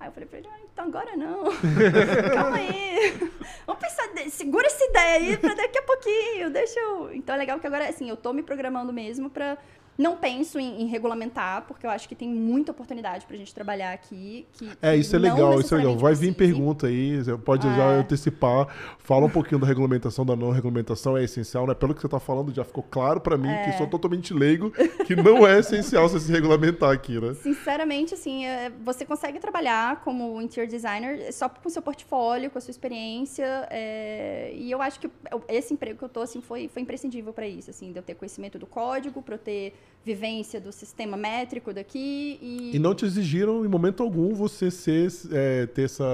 Aí 0.05 0.09
eu 0.09 0.13
falei 0.13 0.29
pra 0.29 0.37
ele, 0.37 0.47
ah, 0.47 0.59
então 0.71 0.85
agora 0.85 1.17
não. 1.17 1.45
Calma 2.31 2.57
aí. 2.57 3.17
Vamos 3.65 3.81
pensar, 3.81 4.03
segura 4.29 4.67
essa 4.67 4.85
ideia 4.85 5.15
aí 5.15 5.37
pra 5.37 5.55
daqui 5.55 5.79
a 5.79 5.81
pouquinho, 5.81 6.51
deixa 6.51 6.79
eu... 6.79 7.11
Então 7.11 7.33
é 7.33 7.37
legal 7.39 7.59
que 7.59 7.65
agora, 7.65 7.89
assim, 7.89 8.07
eu 8.07 8.15
tô 8.15 8.31
me 8.31 8.43
programando 8.43 8.93
mesmo 8.93 9.31
pra... 9.31 9.57
Não 9.97 10.17
penso 10.17 10.59
em, 10.59 10.81
em 10.81 10.87
regulamentar, 10.87 11.63
porque 11.67 11.85
eu 11.85 11.89
acho 11.89 12.07
que 12.09 12.15
tem 12.15 12.27
muita 12.29 12.71
oportunidade 12.71 13.25
pra 13.25 13.37
gente 13.37 13.53
trabalhar 13.53 13.93
aqui. 13.93 14.45
Que, 14.53 14.69
É, 14.81 14.95
isso 14.95 15.15
é 15.15 15.19
legal, 15.19 15.59
isso 15.59 15.73
é 15.73 15.77
legal. 15.77 15.97
Vai 15.97 16.13
vir 16.13 16.33
pergunta 16.35 16.87
aí, 16.87 17.17
você 17.23 17.37
pode 17.37 17.65
É. 17.65 17.75
já 17.75 17.87
antecipar. 17.91 18.67
Fala 18.99 19.25
um 19.25 19.29
pouquinho 19.29 19.59
da 19.61 19.65
regulamentação, 19.67 20.25
da 20.25 20.35
não 20.35 20.51
regulamentação, 20.51 21.15
é 21.17 21.23
essencial, 21.23 21.65
né? 21.65 21.73
Pelo 21.73 21.93
que 21.95 22.01
você 22.01 22.09
tá 22.09 22.19
falando, 22.19 22.53
já 22.53 22.63
ficou 22.65 22.83
claro 22.83 23.21
pra 23.21 23.37
mim 23.37 23.47
É. 23.49 23.63
que 23.71 23.77
sou 23.77 23.87
totalmente 23.87 24.33
leigo, 24.33 24.71
que 25.05 25.15
não 25.15 25.47
é 25.47 25.59
essencial 25.59 26.09
você 26.09 26.19
se 26.19 26.31
regulamentar 26.31 26.91
aqui, 26.91 27.19
né? 27.19 27.33
Sinceramente, 27.35 28.13
assim, 28.13 28.45
é, 28.45 28.71
você 28.83 29.05
consegue 29.05 29.39
trabalhar 29.39 30.01
como 30.03 30.41
interior 30.41 30.67
designer 30.67 31.31
só 31.31 31.47
com 31.47 31.67
o 31.67 31.71
seu 31.71 31.81
portfólio, 31.81 32.49
com 32.51 32.57
a 32.57 32.61
sua 32.61 32.71
experiência. 32.71 33.45
é, 33.69 34.51
e 34.55 34.69
eu 34.71 34.81
acho 34.81 34.99
que 34.99 35.09
esse 35.47 35.73
emprego 35.73 35.97
que 35.99 36.05
eu 36.05 36.09
tô, 36.09 36.21
assim, 36.21 36.41
foi, 36.41 36.67
foi 36.67 36.81
imprescindível 36.81 37.31
para 37.33 37.47
isso, 37.47 37.69
assim, 37.69 37.91
de 37.91 37.99
eu 37.99 38.03
ter 38.03 38.15
conhecimento 38.15 38.57
do 38.59 38.65
código, 38.65 39.21
para 39.21 39.35
eu 39.35 39.39
ter 39.39 39.73
vivência 40.03 40.61
do 40.61 40.71
sistema 40.71 41.17
métrico 41.17 41.73
daqui 41.73 42.37
e... 42.41 42.75
E 42.75 42.79
não 42.79 42.93
te 42.93 43.05
exigiram 43.05 43.65
em 43.65 43.67
momento 43.67 44.03
algum 44.03 44.33
você 44.33 44.69
ser, 44.69 45.11
é, 45.31 45.65
ter 45.65 45.83
essa 45.83 46.05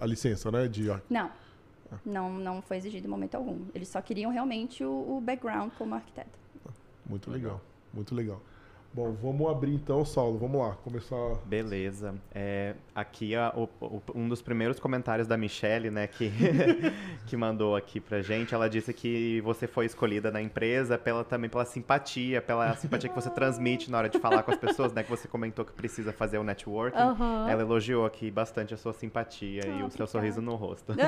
a 0.00 0.06
licença, 0.06 0.50
né? 0.50 0.68
De 0.68 0.86
Não. 1.10 1.30
Não, 2.06 2.32
não 2.38 2.62
foi 2.62 2.76
exigido 2.78 3.06
em 3.06 3.10
momento 3.10 3.34
algum. 3.34 3.58
Eles 3.74 3.88
só 3.88 4.00
queriam 4.00 4.30
realmente 4.30 4.84
o, 4.84 5.16
o 5.16 5.20
background 5.20 5.72
como 5.76 5.94
arquiteto. 5.94 6.38
Muito 7.04 7.30
legal, 7.30 7.60
muito 7.92 8.14
legal. 8.14 8.40
Bom, 8.94 9.10
vamos 9.22 9.50
abrir 9.50 9.74
então, 9.74 10.04
Saulo. 10.04 10.38
Vamos 10.38 10.60
lá, 10.60 10.76
começar. 10.76 11.34
Beleza. 11.46 12.14
É, 12.34 12.74
aqui 12.94 13.34
a- 13.34 13.52
o- 13.56 13.68
o- 13.80 14.02
um 14.14 14.28
dos 14.28 14.42
primeiros 14.42 14.78
comentários 14.78 15.26
da 15.26 15.36
Michelle, 15.36 15.90
né, 15.90 16.06
que, 16.06 16.30
que 17.26 17.36
mandou 17.36 17.74
aqui 17.76 17.98
pra 18.00 18.20
gente, 18.22 18.54
ela 18.54 18.68
disse 18.68 18.92
que 18.92 19.40
você 19.42 19.66
foi 19.66 19.86
escolhida 19.86 20.30
na 20.30 20.42
empresa 20.42 20.98
pela, 20.98 21.24
também 21.24 21.48
pela 21.48 21.64
simpatia, 21.64 22.42
pela 22.42 22.74
simpatia 22.76 23.08
que 23.08 23.14
você 23.14 23.30
transmite 23.30 23.90
na 23.90 23.98
hora 23.98 24.08
de 24.08 24.18
falar 24.18 24.42
com 24.42 24.50
as 24.50 24.58
pessoas, 24.58 24.92
né, 24.92 25.02
que 25.02 25.10
você 25.10 25.26
comentou 25.26 25.64
que 25.64 25.72
precisa 25.72 26.12
fazer 26.12 26.38
o 26.38 26.44
networking. 26.44 26.98
Aham. 26.98 27.46
Ela 27.48 27.62
elogiou 27.62 28.04
aqui 28.04 28.30
bastante 28.30 28.74
a 28.74 28.76
sua 28.76 28.92
simpatia 28.92 29.66
e 29.66 29.80
Ah, 29.82 29.86
o 29.86 29.90
seu 29.90 30.06
sorriso 30.06 30.40
no 30.42 30.54
rosto. 30.54 30.92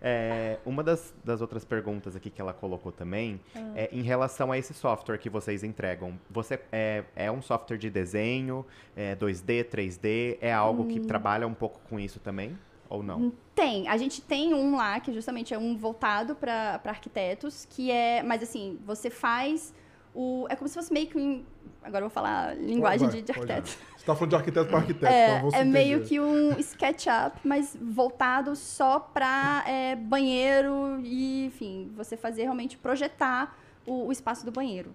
É, 0.00 0.58
uma 0.64 0.82
das, 0.82 1.12
das 1.24 1.40
outras 1.40 1.64
perguntas 1.64 2.14
aqui 2.14 2.30
que 2.30 2.40
ela 2.40 2.52
colocou 2.52 2.92
também 2.92 3.40
Ah. 3.54 3.60
é 3.74 3.88
em 3.92 4.02
relação 4.02 4.52
a 4.52 4.58
esse 4.58 4.72
software 4.72 5.18
que 5.18 5.28
vocês 5.28 5.64
entregam. 5.64 6.18
Você 6.30 6.60
é, 6.70 7.04
é 7.16 7.30
um 7.30 7.42
software 7.42 7.76
de 7.78 7.90
desenho, 7.90 8.64
é 8.96 9.16
2D, 9.16 9.64
3D? 9.64 10.38
É 10.40 10.52
algo 10.52 10.67
que 10.84 11.00
Hum. 11.00 11.04
trabalha 11.04 11.46
um 11.46 11.54
pouco 11.54 11.80
com 11.88 11.98
isso 11.98 12.18
também? 12.20 12.58
Ou 12.88 13.02
não? 13.02 13.32
Tem. 13.54 13.86
A 13.86 13.96
gente 13.98 14.22
tem 14.22 14.54
um 14.54 14.74
lá, 14.76 14.98
que 14.98 15.12
justamente 15.12 15.52
é 15.52 15.58
um 15.58 15.76
voltado 15.76 16.34
para 16.34 16.80
arquitetos, 16.86 17.66
que 17.68 17.90
é. 17.90 18.22
Mas 18.22 18.42
assim, 18.42 18.78
você 18.86 19.10
faz 19.10 19.74
o. 20.14 20.46
É 20.48 20.56
como 20.56 20.68
se 20.68 20.74
fosse 20.74 20.92
meio 20.92 21.06
que 21.06 21.18
um. 21.18 21.44
Agora 21.82 22.04
eu 22.04 22.08
vou 22.08 22.14
falar 22.14 22.56
linguagem 22.56 23.08
Vai, 23.08 23.16
de, 23.18 23.22
de 23.22 23.32
arquiteto. 23.32 23.68
Você 23.68 24.06
tá 24.06 24.14
falando 24.14 24.30
de 24.30 24.36
arquiteto 24.36 24.68
para 24.68 24.78
arquiteto, 24.78 25.04
então 25.04 25.14
É, 25.14 25.38
vamos 25.38 25.54
é 25.54 25.58
se 25.58 25.64
meio 25.64 26.02
que 26.02 26.18
um 26.18 26.58
SketchUp, 26.58 27.38
mas 27.44 27.76
voltado 27.80 28.56
só 28.56 28.98
para 28.98 29.64
banheiro 30.06 31.00
e, 31.04 31.46
enfim, 31.46 31.90
você 31.94 32.16
fazer 32.16 32.42
realmente 32.42 32.76
projetar 32.78 33.58
o, 33.86 34.06
o 34.06 34.12
espaço 34.12 34.44
do 34.44 34.50
banheiro. 34.50 34.94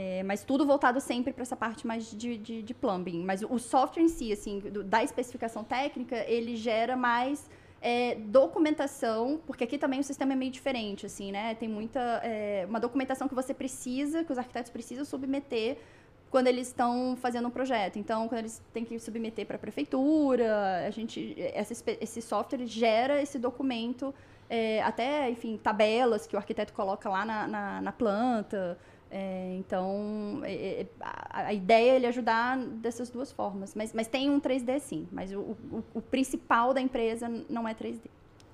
É, 0.00 0.22
mas 0.22 0.44
tudo 0.44 0.64
voltado 0.64 1.00
sempre 1.00 1.32
para 1.32 1.42
essa 1.42 1.56
parte 1.56 1.84
mais 1.84 2.08
de, 2.22 2.38
de, 2.38 2.62
de 2.62 2.74
plumbing. 2.82 3.24
Mas 3.24 3.42
o 3.42 3.58
software 3.58 4.04
em 4.04 4.08
si, 4.08 4.32
assim, 4.32 4.60
do- 4.60 4.84
da 4.84 5.02
especificação 5.02 5.64
técnica, 5.64 6.16
ele 6.28 6.54
gera 6.54 6.94
mais 6.96 7.50
é, 7.82 8.14
documentação, 8.14 9.40
porque 9.44 9.64
aqui 9.64 9.76
também 9.76 9.98
o 9.98 10.04
sistema 10.04 10.34
é 10.34 10.36
meio 10.36 10.52
diferente, 10.52 11.04
assim, 11.04 11.32
né? 11.32 11.56
Tem 11.56 11.68
muita 11.68 12.00
é, 12.22 12.64
uma 12.68 12.78
documentação 12.78 13.26
que 13.26 13.34
você 13.34 13.52
precisa, 13.52 14.22
que 14.22 14.30
os 14.30 14.38
arquitetos 14.38 14.70
precisam 14.70 15.04
submeter 15.04 15.78
quando 16.30 16.46
eles 16.46 16.68
estão 16.68 17.16
fazendo 17.16 17.48
um 17.48 17.50
projeto. 17.50 17.98
Então, 17.98 18.28
quando 18.28 18.38
eles 18.40 18.62
têm 18.72 18.84
que 18.84 18.96
submeter 19.00 19.46
para 19.46 19.56
a 19.56 19.58
prefeitura, 19.58 20.86
a 20.86 20.90
gente, 20.90 21.34
essa 21.54 21.74
esse 22.00 22.22
software 22.22 22.64
gera 22.66 23.20
esse 23.20 23.36
documento, 23.36 24.14
é, 24.48 24.80
até, 24.82 25.28
enfim, 25.28 25.58
tabelas 25.60 26.24
que 26.26 26.36
o 26.36 26.38
arquiteto 26.38 26.72
coloca 26.72 27.08
lá 27.08 27.24
na, 27.24 27.48
na, 27.48 27.80
na 27.80 27.92
planta. 27.92 28.78
É, 29.10 29.56
então, 29.58 30.40
é, 30.44 30.82
é, 30.82 30.86
a, 31.00 31.46
a 31.46 31.52
ideia 31.54 31.92
é 31.92 31.96
ele 31.96 32.06
ajudar 32.06 32.58
dessas 32.58 33.10
duas 33.10 33.32
formas. 33.32 33.74
Mas, 33.74 33.92
mas 33.92 34.06
tem 34.06 34.30
um 34.30 34.40
3D 34.40 34.78
sim, 34.80 35.08
mas 35.10 35.32
o, 35.32 35.40
o, 35.40 35.84
o 35.94 36.02
principal 36.02 36.74
da 36.74 36.80
empresa 36.80 37.28
não 37.48 37.66
é 37.66 37.74
3D. 37.74 38.02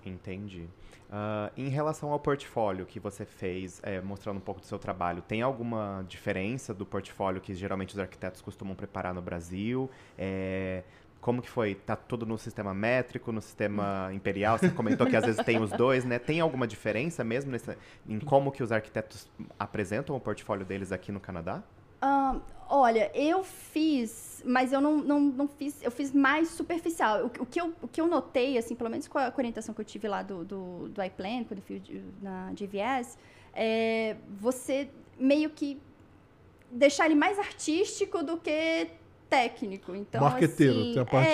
Entendi. 0.05 0.68
Ah, 1.16 1.52
em 1.56 1.68
relação 1.68 2.10
ao 2.10 2.18
portfólio 2.18 2.85
que 2.85 2.98
você 2.98 3.24
fez, 3.24 3.81
é, 3.85 4.01
mostrando 4.01 4.39
um 4.39 4.40
pouco 4.40 4.60
do 4.60 4.66
seu 4.66 4.81
trabalho, 4.81 5.22
tem 5.22 5.43
alguma 5.43 6.05
diferença 6.09 6.74
do 6.74 6.85
portfólio 6.85 7.40
que 7.40 7.55
geralmente 7.55 7.93
os 7.93 8.01
arquitetos 8.01 8.40
costumam 8.40 8.74
preparar 8.74 9.14
no 9.14 9.22
Brasil? 9.22 9.89
É, 10.18 10.82
como 11.24 11.40
que 11.40 11.48
foi? 11.48 11.74
Tá 11.74 11.96
tudo 11.96 12.26
no 12.26 12.36
sistema 12.36 12.74
métrico, 12.74 13.32
no 13.32 13.40
sistema 13.40 14.10
imperial? 14.12 14.59
Você 14.59 14.68
comentou 14.70 15.06
que 15.06 15.16
às 15.16 15.24
vezes 15.24 15.42
tem 15.42 15.59
os 15.59 15.72
dois, 15.72 16.05
né? 16.05 16.18
Tem 16.18 16.38
alguma 16.38 16.66
diferença 16.66 17.24
mesmo 17.24 17.51
nesse- 17.51 17.78
em 18.06 18.20
como 18.20 18.52
que 18.52 18.62
os 18.62 18.70
arquitetos 18.70 19.26
apresentam 19.59 20.14
o 20.14 20.20
portfólio 20.20 20.66
deles 20.66 20.92
aqui 20.92 21.10
no 21.10 21.18
Canadá? 21.18 21.62
Ahn, 22.02 22.40
olha, 22.68 23.10
eu 23.14 23.42
fiz, 23.42 24.42
mas 24.44 24.70
eu 24.70 24.82
não, 24.82 24.98
não, 24.98 25.18
não 25.18 25.48
fiz, 25.48 25.82
eu 25.82 25.90
fiz 25.90 26.12
mais 26.12 26.48
superficial. 26.48 27.24
O, 27.24 27.30
que- 27.30 27.40
o 27.40 27.46
que 27.46 27.59
eu, 27.59 27.72
o 27.80 27.88
que 27.88 28.01
eu 28.02 28.06
notei, 28.06 28.59
assim, 28.59 28.74
pelo 28.74 28.90
menos 28.90 29.09
com 29.09 29.18
a, 29.18 29.32
orientação 29.34 29.74
que 29.74 29.80
eu 29.80 29.84
tive 29.86 30.06
lá 30.06 30.22
do, 30.22 30.44
do, 30.44 30.88
do 30.90 31.02
iPlan, 31.02 31.44
quando 31.44 31.60
eu 31.60 31.62
fui 31.62 31.82
na 32.20 32.52
GVS, 32.52 33.16
é 33.55 34.14
você 34.38 34.90
meio 35.18 35.48
que 35.48 35.80
deixar 36.70 37.06
ele 37.06 37.14
mais 37.14 37.38
artístico 37.38 38.22
do 38.22 38.36
que 38.36 38.90
técnico. 39.35 39.94
Então, 39.94 40.20
Marqueteiro, 40.20 40.81
assim, 40.81 40.93
tem 40.93 41.02
a 41.02 41.05
parte 41.05 41.31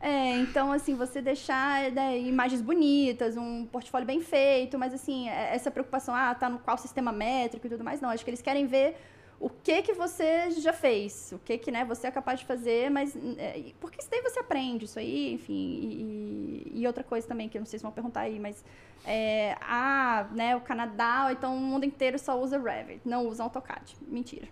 é, 0.00 0.08
é, 0.08 0.36
então, 0.36 0.72
assim, 0.72 0.94
você 0.94 1.22
deixar 1.22 1.90
né, 1.92 2.18
imagens 2.18 2.60
bonitas, 2.60 3.36
um 3.36 3.66
portfólio 3.66 4.06
bem 4.06 4.20
feito, 4.20 4.78
mas, 4.78 4.92
assim, 4.92 5.28
é- 5.28 5.54
essa 5.54 5.70
preocupação, 5.70 6.14
ah, 6.14 6.34
tá 6.34 6.48
no 6.48 6.58
qual 6.58 6.76
sistema 6.76 7.12
métrico 7.12 7.66
e 7.66 7.70
tudo 7.70 7.84
mais, 7.84 8.00
não. 8.00 8.10
Acho 8.10 8.24
que 8.24 8.30
eles 8.30 8.42
querem 8.42 8.66
ver 8.66 8.96
o 9.38 9.50
que 9.50 9.82
que 9.82 9.92
você 9.92 10.50
já 10.50 10.72
fez, 10.72 11.30
o 11.32 11.38
que 11.38 11.58
que, 11.58 11.70
né, 11.70 11.84
você 11.84 12.06
é 12.06 12.10
capaz 12.10 12.40
de 12.40 12.46
fazer, 12.46 12.90
mas... 12.90 13.14
é, 13.36 13.72
porque 13.78 14.00
isso 14.00 14.10
daí 14.10 14.22
você 14.22 14.40
aprende, 14.40 14.86
isso 14.86 14.98
aí, 14.98 15.34
enfim. 15.34 15.52
E, 15.54 16.72
e- 16.80 16.86
outra 16.86 17.04
coisa 17.04 17.26
também, 17.28 17.48
que 17.48 17.58
eu 17.58 17.60
não 17.60 17.66
sei 17.66 17.78
se 17.78 17.82
vão 17.82 17.92
perguntar 17.92 18.20
aí, 18.20 18.40
mas... 18.40 18.64
é, 19.04 19.54
ah, 19.60 20.26
né, 20.32 20.56
o 20.56 20.60
Canadá, 20.62 21.28
então 21.30 21.54
o 21.54 21.60
mundo 21.60 21.84
inteiro 21.84 22.18
só 22.18 22.40
usa 22.40 22.58
Revit, 22.58 23.00
não 23.04 23.26
usa 23.28 23.42
AutoCAD. 23.42 23.96
Mentira. 24.08 24.48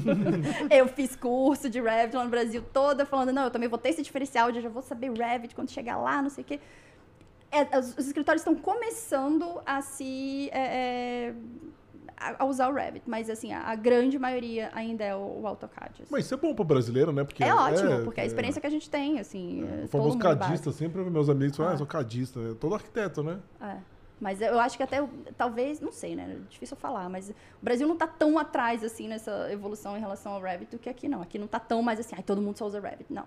eu 0.70 0.88
fiz 0.88 1.14
curso 1.14 1.68
de 1.68 1.80
Revit 1.80 2.16
lá 2.16 2.24
no 2.24 2.30
Brasil 2.30 2.64
toda, 2.72 3.04
falando, 3.04 3.32
não, 3.32 3.44
eu 3.44 3.50
também 3.50 3.68
vou 3.68 3.78
ter 3.78 3.90
esse 3.90 4.02
diferencial, 4.02 4.48
eu 4.48 4.62
já 4.62 4.68
vou 4.70 4.82
saber 4.82 5.10
Revit 5.12 5.54
quando 5.54 5.70
chegar 5.70 5.98
lá, 5.98 6.22
não 6.22 6.30
sei 6.30 6.42
o 6.42 6.46
quê. 6.46 6.58
É, 7.50 7.78
os, 7.78 7.96
os 7.96 8.06
escritórios 8.06 8.40
estão 8.40 8.54
começando 8.54 9.60
a 9.66 9.82
se... 9.82 10.50
é, 12.20 12.24
é, 12.24 12.36
a, 12.38 12.42
a 12.42 12.44
usar 12.44 12.68
o 12.68 12.74
Revit, 12.74 13.08
mas 13.08 13.30
assim, 13.30 13.52
a, 13.52 13.62
a 13.62 13.74
grande 13.74 14.18
maioria 14.18 14.70
ainda 14.72 15.04
é 15.04 15.14
o, 15.14 15.40
o 15.42 15.46
AutoCAD. 15.46 16.02
assim. 16.02 16.10
Mas 16.10 16.24
isso 16.24 16.34
é 16.34 16.36
bom 16.36 16.54
para 16.54 16.64
brasileiro, 16.64 17.12
né? 17.12 17.24
Porque 17.24 17.44
é 17.44 17.54
ótimo, 17.54 18.04
porque 18.04 18.20
é 18.20 18.24
a 18.24 18.26
experiência 18.26 18.60
que 18.60 18.66
a 18.66 18.70
gente 18.70 18.88
tem, 18.88 19.18
assim. 19.18 19.64
É, 19.64 19.82
é, 19.82 19.84
o 19.84 19.88
famoso 19.88 20.18
mundo 20.18 20.22
cadista, 20.22 20.72
sempre 20.72 21.02
meus 21.02 21.28
amigos 21.28 21.56
falam, 21.56 21.74
ah, 21.74 21.76
sou 21.76 21.86
cadista, 21.86 22.40
todo 22.60 22.74
arquiteto, 22.74 23.22
né? 23.22 23.38
É. 23.60 23.76
Mas 24.18 24.40
eu 24.40 24.58
acho 24.58 24.78
que 24.78 24.82
até, 24.82 25.06
talvez, 25.36 25.80
não 25.80 25.92
sei, 25.92 26.16
né? 26.16 26.38
É 26.38 26.48
difícil 26.48 26.76
falar, 26.76 27.08
mas 27.08 27.28
o 27.28 27.34
Brasil 27.60 27.86
não 27.86 27.96
tá 27.96 28.06
tão 28.06 28.38
atrás, 28.38 28.82
assim, 28.82 29.08
nessa 29.08 29.52
evolução 29.52 29.96
em 29.96 30.00
relação 30.00 30.32
ao 30.32 30.40
Revit 30.40 30.70
do 30.70 30.78
que 30.78 30.88
aqui, 30.88 31.06
não. 31.06 31.20
Aqui 31.20 31.38
não 31.38 31.46
tá 31.46 31.60
tão 31.60 31.82
mais 31.82 32.00
assim, 32.00 32.14
ai, 32.16 32.22
todo 32.22 32.40
mundo 32.40 32.56
só 32.56 32.66
usa 32.66 32.80
Revit. 32.80 33.12
Não. 33.12 33.26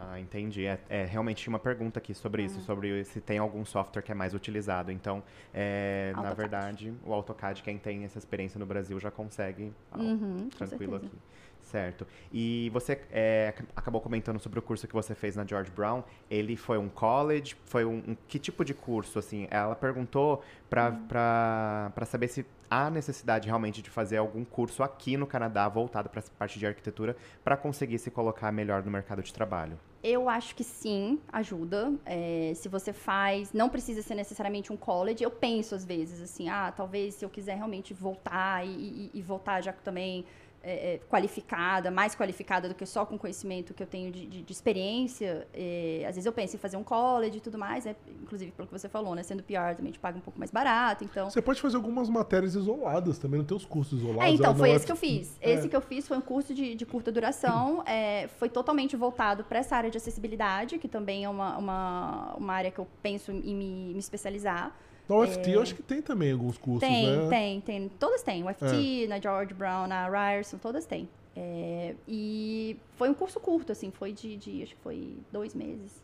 Ah, 0.00 0.20
entendi. 0.20 0.64
É, 0.64 0.78
é, 0.88 1.04
realmente 1.04 1.42
tinha 1.42 1.52
uma 1.52 1.58
pergunta 1.58 1.98
aqui 1.98 2.14
sobre 2.14 2.44
isso, 2.44 2.60
sobre 2.60 3.04
se 3.04 3.20
tem 3.20 3.38
algum 3.38 3.64
software 3.64 4.00
que 4.02 4.12
é 4.12 4.14
mais 4.14 4.32
utilizado. 4.32 4.92
Então, 4.92 5.24
é, 5.52 6.12
na 6.14 6.32
verdade, 6.34 6.94
o 7.04 7.12
AutoCAD, 7.12 7.62
quem 7.64 7.78
tem 7.78 8.04
essa 8.04 8.16
experiência 8.16 8.60
no 8.60 8.66
Brasil 8.66 9.00
já 9.00 9.10
consegue 9.10 9.72
ah, 9.90 9.98
Uhum, 9.98 10.48
tranquilo 10.50 10.96
aqui. 10.96 11.18
Certo. 11.60 12.06
E 12.32 12.70
você 12.72 13.00
é, 13.10 13.48
ac- 13.48 13.68
acabou 13.76 14.00
comentando 14.00 14.38
sobre 14.38 14.58
o 14.58 14.62
curso 14.62 14.86
que 14.86 14.94
você 14.94 15.14
fez 15.16 15.34
na 15.36 15.44
George 15.44 15.70
Brown. 15.70 16.02
Ele 16.30 16.56
foi 16.56 16.78
um 16.78 16.88
college? 16.88 17.56
Foi 17.64 17.84
um, 17.84 17.96
um- 18.08 18.16
que 18.28 18.38
tipo 18.38 18.64
de 18.64 18.72
curso? 18.74 19.18
Assim, 19.18 19.48
ela 19.50 19.74
perguntou 19.74 20.42
para 20.70 21.92
saber 22.06 22.28
se 22.28 22.46
há 22.70 22.88
necessidade 22.88 23.46
realmente 23.48 23.82
de 23.82 23.90
fazer 23.90 24.16
algum 24.18 24.44
curso 24.44 24.82
aqui 24.82 25.16
no 25.16 25.26
Canadá 25.26 25.68
voltado 25.68 26.08
para 26.08 26.20
essa 26.20 26.30
parte 26.38 26.58
de 26.58 26.66
arquitetura 26.66 27.16
para 27.44 27.56
conseguir 27.56 27.98
se 27.98 28.10
colocar 28.10 28.50
melhor 28.52 28.82
no 28.84 28.90
mercado 28.90 29.22
de 29.22 29.32
trabalho. 29.34 29.78
Eu 30.02 30.28
acho 30.28 30.54
que 30.54 30.62
sim, 30.62 31.18
ajuda. 31.32 31.92
É, 32.06 32.52
se 32.54 32.68
você 32.68 32.92
faz, 32.92 33.52
não 33.52 33.68
precisa 33.68 34.00
ser 34.00 34.14
necessariamente 34.14 34.72
um 34.72 34.76
college. 34.76 35.22
Eu 35.24 35.30
penso 35.30 35.74
às 35.74 35.84
vezes 35.84 36.22
assim, 36.22 36.48
ah, 36.48 36.72
talvez 36.74 37.14
se 37.16 37.24
eu 37.24 37.28
quiser 37.30 37.56
realmente 37.56 37.92
voltar 37.92 38.64
e, 38.64 38.70
e- 38.70 39.10
e 39.14 39.22
voltar 39.22 39.60
já 39.60 39.72
também 39.72 40.24
é, 40.62 40.94
é, 40.94 40.98
qualificada, 41.08 41.90
mais 41.90 42.14
qualificada 42.14 42.68
do 42.68 42.74
que 42.74 42.84
só 42.84 43.06
com 43.06 43.16
conhecimento 43.16 43.72
que 43.72 43.82
eu 43.82 43.86
tenho 43.86 44.10
de, 44.10 44.26
de- 44.26 44.42
de 44.42 44.52
experiência. 44.52 45.46
é, 45.54 46.00
às 46.08 46.14
vezes 46.16 46.26
eu 46.26 46.32
penso 46.32 46.56
em 46.56 46.58
fazer 46.58 46.76
um 46.76 46.82
college 46.84 47.38
e 47.38 47.40
tudo 47.40 47.56
mais, 47.58 47.84
né? 47.84 47.94
inclusive 48.22 48.50
pelo 48.52 48.66
que 48.66 48.72
você 48.78 48.88
falou, 48.88 49.14
né? 49.14 49.22
Sendo 49.22 49.42
PR 49.42 49.74
também 49.76 49.92
te 49.92 49.98
paga 49.98 50.18
um 50.18 50.20
pouco 50.20 50.38
mais 50.38 50.50
barato, 50.50 51.04
então. 51.04 51.30
Você 51.30 51.40
pode 51.40 51.60
fazer 51.60 51.76
algumas 51.76 52.08
matérias 52.08 52.54
isoladas 52.54 53.18
também, 53.18 53.38
não 53.38 53.46
tem 53.46 53.56
os 53.56 53.64
cursos 53.64 53.98
isolados. 54.00 54.24
É, 54.24 54.30
então, 54.34 54.52
não 54.52 54.58
foi 54.58 54.70
é- 54.70 54.74
esse 54.74 54.86
que 54.86 54.92
eu 54.92 54.96
fiz. 54.96 55.36
É. 55.40 55.52
Esse 55.52 55.68
que 55.68 55.76
eu 55.76 55.80
fiz 55.80 56.06
foi 56.08 56.16
um 56.16 56.20
curso 56.22 56.52
de, 56.52 56.74
de 56.74 56.84
curta 56.86 57.10
duração. 57.12 57.82
é, 57.86 58.28
foi 58.38 58.48
totalmente 58.48 58.96
voltado 58.96 59.44
para 59.44 59.58
essa 59.60 59.76
área 59.76 59.90
de 59.90 59.96
acessibilidade, 59.96 60.78
que 60.78 60.88
também 60.88 61.24
é 61.24 61.28
uma, 61.28 61.56
uma, 61.56 62.34
uma 62.36 62.52
área 62.52 62.70
que 62.70 62.78
eu 62.78 62.86
penso 63.02 63.30
em 63.32 63.54
me, 63.54 63.92
me 63.94 63.98
especializar. 63.98 64.76
Na 65.08 65.16
UFT 65.16 65.50
eu 65.50 65.62
acho 65.62 65.74
que 65.74 65.82
tem 65.82 66.02
também 66.02 66.32
alguns 66.32 66.58
cursos, 66.58 66.86
tem, 66.88 67.06
né? 67.06 67.28
tem, 67.28 67.60
tem. 67.62 67.88
Todas 67.88 68.22
têm. 68.22 68.44
O 68.44 68.48
FT, 68.52 69.06
na 69.08 69.18
George 69.18 69.54
Brown, 69.54 69.86
na 69.86 70.08
Ryerson, 70.08 70.58
todas 70.58 70.84
têm. 70.84 71.08
É, 71.34 71.94
e 72.06 72.76
foi 72.96 73.08
um 73.08 73.14
curso 73.14 73.38
curto, 73.40 73.72
assim, 73.72 73.90
foi 73.90 74.12
de, 74.12 74.36
de 74.36 74.62
acho 74.62 74.74
que 74.74 74.82
foi 74.82 75.16
dois 75.32 75.54
meses. 75.54 76.02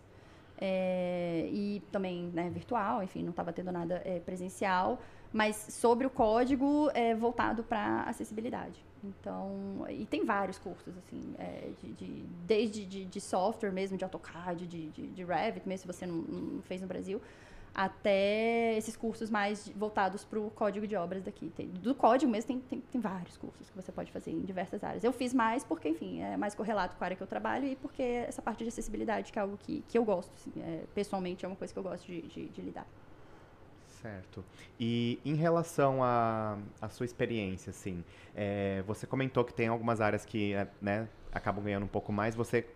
É, 0.58 1.48
e 1.52 1.82
também 1.90 2.30
né, 2.32 2.48
virtual, 2.48 3.02
enfim, 3.02 3.22
não 3.22 3.30
estava 3.30 3.52
tendo 3.52 3.72
nada 3.72 4.00
é, 4.04 4.20
presencial, 4.20 5.00
mas 5.32 5.56
sobre 5.56 6.06
o 6.06 6.10
código 6.10 6.88
é, 6.94 7.14
voltado 7.14 7.64
para 7.64 8.02
acessibilidade. 8.04 8.82
Então, 9.02 9.84
e 9.90 10.06
tem 10.06 10.24
vários 10.24 10.56
cursos, 10.58 10.96
assim, 10.96 11.34
é, 11.38 11.70
de, 11.82 11.92
de- 11.92 12.24
desde 12.46 12.86
de, 12.86 13.04
de 13.04 13.20
software 13.20 13.72
mesmo, 13.72 13.98
de 13.98 14.04
AutoCAD, 14.04 14.66
de, 14.66 14.86
de, 14.90 15.06
de 15.08 15.24
Revit, 15.24 15.68
mesmo 15.68 15.82
se 15.82 15.86
você 15.98 16.06
não, 16.06 16.16
não 16.16 16.62
fez 16.62 16.80
no 16.80 16.86
Brasil, 16.86 17.20
até 17.74 18.76
esses 18.76 18.96
cursos 18.96 19.28
mais 19.28 19.68
voltados 19.70 20.24
para 20.24 20.38
o 20.38 20.50
código 20.50 20.86
de 20.86 20.94
obras 20.94 21.22
daqui. 21.22 21.50
Tem- 21.50 21.68
do 21.68 21.94
código 21.94 22.30
mesmo 22.30 22.48
tem, 22.48 22.60
tem, 22.60 22.80
tem 22.80 23.00
vários 23.00 23.36
cursos 23.36 23.68
que 23.68 23.74
você 23.76 23.90
pode 23.90 24.12
fazer 24.12 24.30
em 24.30 24.40
diversas 24.42 24.84
áreas. 24.84 25.02
Eu 25.02 25.12
fiz 25.12 25.34
mais 25.34 25.64
porque, 25.64 25.88
enfim, 25.88 26.22
é 26.22 26.36
mais 26.36 26.54
correlato 26.54 26.96
com 26.96 27.02
a 27.02 27.06
área 27.06 27.16
que 27.16 27.22
eu 27.22 27.26
trabalho 27.26 27.66
e 27.66 27.76
porque 27.76 28.02
essa 28.02 28.40
parte 28.40 28.62
de 28.62 28.68
acessibilidade 28.68 29.32
que 29.32 29.38
é 29.38 29.42
algo 29.42 29.56
que, 29.58 29.82
que 29.88 29.98
eu 29.98 30.04
gosto. 30.04 30.32
assim, 30.34 30.52
é, 30.62 30.84
pessoalmente 30.94 31.44
é 31.44 31.48
uma 31.48 31.56
coisa 31.56 31.72
que 31.72 31.78
eu 31.78 31.82
gosto 31.82 32.06
de, 32.06 32.22
de, 32.22 32.48
de 32.48 32.62
lidar. 32.62 32.86
Certo. 33.86 34.44
E 34.78 35.18
em 35.24 35.34
relação 35.34 36.02
à 36.04 36.58
à 36.80 36.88
sua 36.90 37.06
experiência, 37.06 37.70
assim, 37.70 38.04
é, 38.34 38.82
você 38.86 39.06
comentou 39.06 39.44
que 39.44 39.54
tem 39.54 39.66
algumas 39.68 40.00
áreas 40.00 40.26
que 40.26 40.52
é, 40.52 40.68
né, 40.80 41.08
acabam 41.32 41.64
ganhando 41.64 41.84
um 41.84 41.88
pouco 41.88 42.12
mais. 42.12 42.34
Você, 42.34 42.66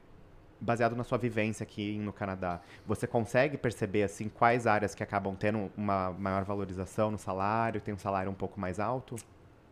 baseado 0.60 0.96
na 0.96 1.04
sua 1.04 1.18
vivência 1.18 1.62
aqui 1.64 1.98
no 1.98 2.12
Canadá, 2.12 2.60
você 2.86 3.06
consegue 3.06 3.56
perceber 3.56 4.02
assim 4.02 4.28
quais 4.28 4.66
áreas 4.66 4.94
que 4.94 5.02
acabam 5.02 5.34
tendo 5.36 5.70
uma 5.76 6.10
maior 6.12 6.44
valorização 6.44 7.10
no 7.10 7.18
salário, 7.18 7.80
tem 7.80 7.94
um 7.94 7.98
salário 7.98 8.30
um 8.30 8.34
pouco 8.34 8.58
mais 8.60 8.78
alto? 8.80 9.16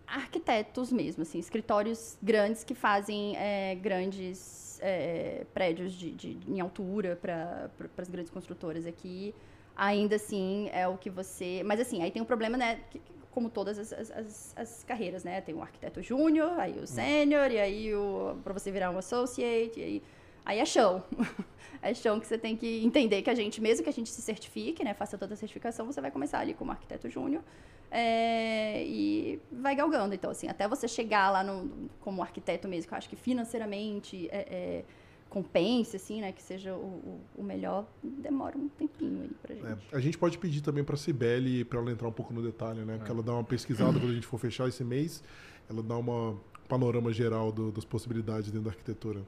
arquitetos 0.06 0.92
mesmo, 0.92 1.22
assim, 1.22 1.38
escritórios 1.38 2.16
grandes 2.22 2.62
que 2.62 2.74
fazem 2.76 3.36
é, 3.36 3.74
grandes 3.74 4.78
é, 4.80 5.44
prédios 5.52 5.92
de, 5.92 6.12
de- 6.12 6.38
em 6.48 6.60
altura 6.60 7.16
para 7.20 7.68
as 7.98 8.08
grandes 8.08 8.30
construtoras 8.30 8.86
aqui. 8.86 9.34
Ainda 9.76 10.14
assim, 10.16 10.70
é 10.72 10.86
o 10.86 10.96
que 10.96 11.10
você. 11.10 11.62
Mas 11.64 11.80
assim, 11.80 12.02
aí 12.02 12.10
tem 12.12 12.22
um 12.22 12.26
problema, 12.26 12.56
né? 12.56 12.78
que- 12.90 13.00
como 13.32 13.50
todas 13.50 13.78
as, 13.78 13.92
as- 13.92 14.10
as- 14.12 14.54
as 14.56 14.84
carreiras, 14.84 15.24
né? 15.24 15.40
Tem 15.40 15.54
o 15.54 15.60
arquiteto 15.60 16.00
júnior, 16.00 16.52
aí 16.58 16.78
o 16.78 16.86
sênior, 16.86 17.50
e 17.50 17.58
aí 17.58 17.94
o. 17.94 18.36
para 18.44 18.52
você 18.54 18.70
virar 18.70 18.90
um 18.92 18.98
associate, 18.98 19.80
e 19.80 19.82
aí. 19.82 20.02
Aí 20.46 20.58
é 20.60 20.64
chão. 20.64 21.02
é 21.82 21.92
chão 21.92 22.18
que 22.20 22.26
você 22.26 22.38
tem 22.38 22.56
que 22.56 22.82
entender 22.84 23.20
que 23.20 23.28
a 23.28 23.34
gente, 23.34 23.60
mesmo 23.60 23.82
que 23.84 23.90
a 23.90 23.92
gente 23.92 24.08
se 24.08 24.22
certifique, 24.22 24.82
né? 24.84 24.94
Faça 24.94 25.18
toda 25.18 25.34
a 25.34 25.36
certificação, 25.36 25.84
você 25.86 26.00
vai 26.00 26.10
começar 26.10 26.38
ali 26.38 26.54
como 26.54 26.70
arquiteto 26.70 27.10
júnior. 27.10 27.42
É, 27.90 28.84
e 28.86 29.40
vai 29.52 29.74
galgando. 29.74 30.14
Então, 30.14 30.30
assim, 30.30 30.48
até 30.48 30.66
você 30.68 30.86
chegar 30.88 31.30
lá 31.30 31.42
no, 31.44 31.88
como 32.00 32.22
arquiteto 32.22 32.66
mesmo, 32.68 32.88
que 32.88 32.94
eu 32.94 32.98
acho 32.98 33.08
que 33.08 33.16
financeiramente 33.16 34.28
é, 34.30 34.38
é, 34.38 34.84
compense, 35.28 35.96
assim, 35.96 36.20
né? 36.20 36.30
Que 36.32 36.42
seja 36.42 36.74
o, 36.74 37.20
o- 37.36 37.42
melhor, 37.42 37.84
demora 38.02 38.56
um 38.56 38.68
tempinho 38.68 39.22
aí 39.22 39.30
pra 39.42 39.54
gente. 39.54 39.84
É, 39.92 39.96
a 39.96 40.00
gente 40.00 40.16
pode 40.18 40.38
pedir 40.38 40.60
também 40.60 40.84
para 40.84 40.94
a 40.94 40.98
Cibele 40.98 41.64
para 41.64 41.80
ela 41.80 41.90
entrar 41.90 42.06
um 42.08 42.12
pouco 42.12 42.32
no 42.32 42.42
detalhe, 42.42 42.80
né? 42.84 42.94
É. 42.94 42.96
Porque 42.98 43.10
ela 43.10 43.22
dá 43.22 43.32
uma 43.32 43.44
pesquisada 43.44 43.92
quando 43.98 44.10
a 44.10 44.14
gente 44.14 44.26
for 44.26 44.38
fechar 44.38 44.68
esse 44.68 44.84
mês, 44.84 45.22
ela 45.68 45.82
dá 45.82 45.96
uma 45.96 46.30
um 46.30 46.68
panorama 46.68 47.12
geral 47.12 47.50
do- 47.52 47.70
das 47.72 47.84
possibilidades 47.84 48.50
dentro 48.50 48.64
da 48.64 48.70
arquitetura. 48.70 49.20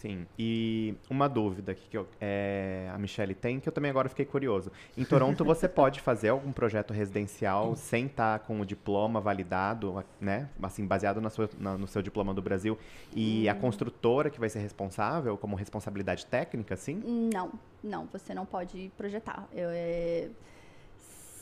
Sim. 0.00 0.26
E 0.38 0.94
uma 1.10 1.28
dúvida 1.28 1.74
que 1.74 1.96
eu- 1.96 2.06
é, 2.20 2.88
a 2.94 2.98
Michelle 2.98 3.34
tem, 3.34 3.58
que 3.58 3.68
eu 3.68 3.72
também 3.72 3.90
agora 3.90 4.08
fiquei 4.08 4.24
curioso. 4.24 4.70
Em 4.96 5.04
Toronto, 5.04 5.44
você 5.44 5.68
pode 5.68 6.00
fazer 6.00 6.28
algum 6.28 6.52
projeto 6.52 6.92
residencial 6.92 7.74
sem 7.74 8.06
estar 8.06 8.38
com 8.40 8.60
o 8.60 8.64
diploma 8.66 9.20
validado, 9.20 10.04
né? 10.20 10.48
Assim, 10.62 10.86
baseado 10.86 11.20
na 11.20 11.30
sua- 11.30 11.50
na- 11.58 11.76
no 11.76 11.86
seu 11.88 12.00
diploma 12.00 12.32
do 12.32 12.40
Brasil. 12.40 12.78
E 13.14 13.48
a 13.48 13.54
construtora 13.54 14.30
que 14.30 14.38
vai 14.38 14.48
ser 14.48 14.60
responsável, 14.60 15.36
como 15.36 15.56
responsabilidade 15.56 16.26
técnica, 16.26 16.76
sim? 16.76 17.02
Não, 17.32 17.52
não, 17.82 18.06
você 18.06 18.32
não 18.32 18.46
pode 18.46 18.92
projetar. 18.96 19.48
Eu, 19.52 19.68
é, 19.72 20.28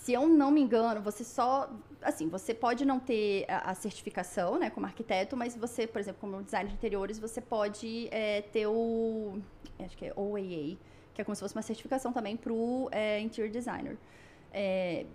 Se 0.06 0.12
eu 0.12 0.28
não 0.28 0.52
me 0.52 0.60
engano, 0.60 1.02
você 1.02 1.24
só. 1.24 1.68
Assim, 2.00 2.28
você 2.28 2.54
pode 2.54 2.84
não 2.84 3.00
ter 3.00 3.44
a, 3.48 3.72
a 3.72 3.74
certificação, 3.74 4.56
né, 4.56 4.70
como 4.70 4.86
arquiteto, 4.86 5.36
mas 5.36 5.56
você, 5.56 5.84
por 5.84 5.98
exemplo, 5.98 6.20
como 6.20 6.44
designer 6.44 6.68
de 6.68 6.74
interiores, 6.74 7.18
você 7.18 7.40
pode 7.40 8.06
é, 8.12 8.42
ter 8.42 8.68
o. 8.68 9.36
Acho 9.80 9.98
que 9.98 10.04
é 10.04 10.12
OAA, 10.14 10.76
que 11.12 11.20
é 11.20 11.24
como 11.24 11.34
se 11.34 11.40
fosse 11.40 11.56
uma 11.56 11.62
certificação 11.62 12.12
também 12.12 12.36
para 12.36 12.52
o 12.52 12.88
interior 13.20 13.50
designer. 13.50 13.98
É, 14.52 15.06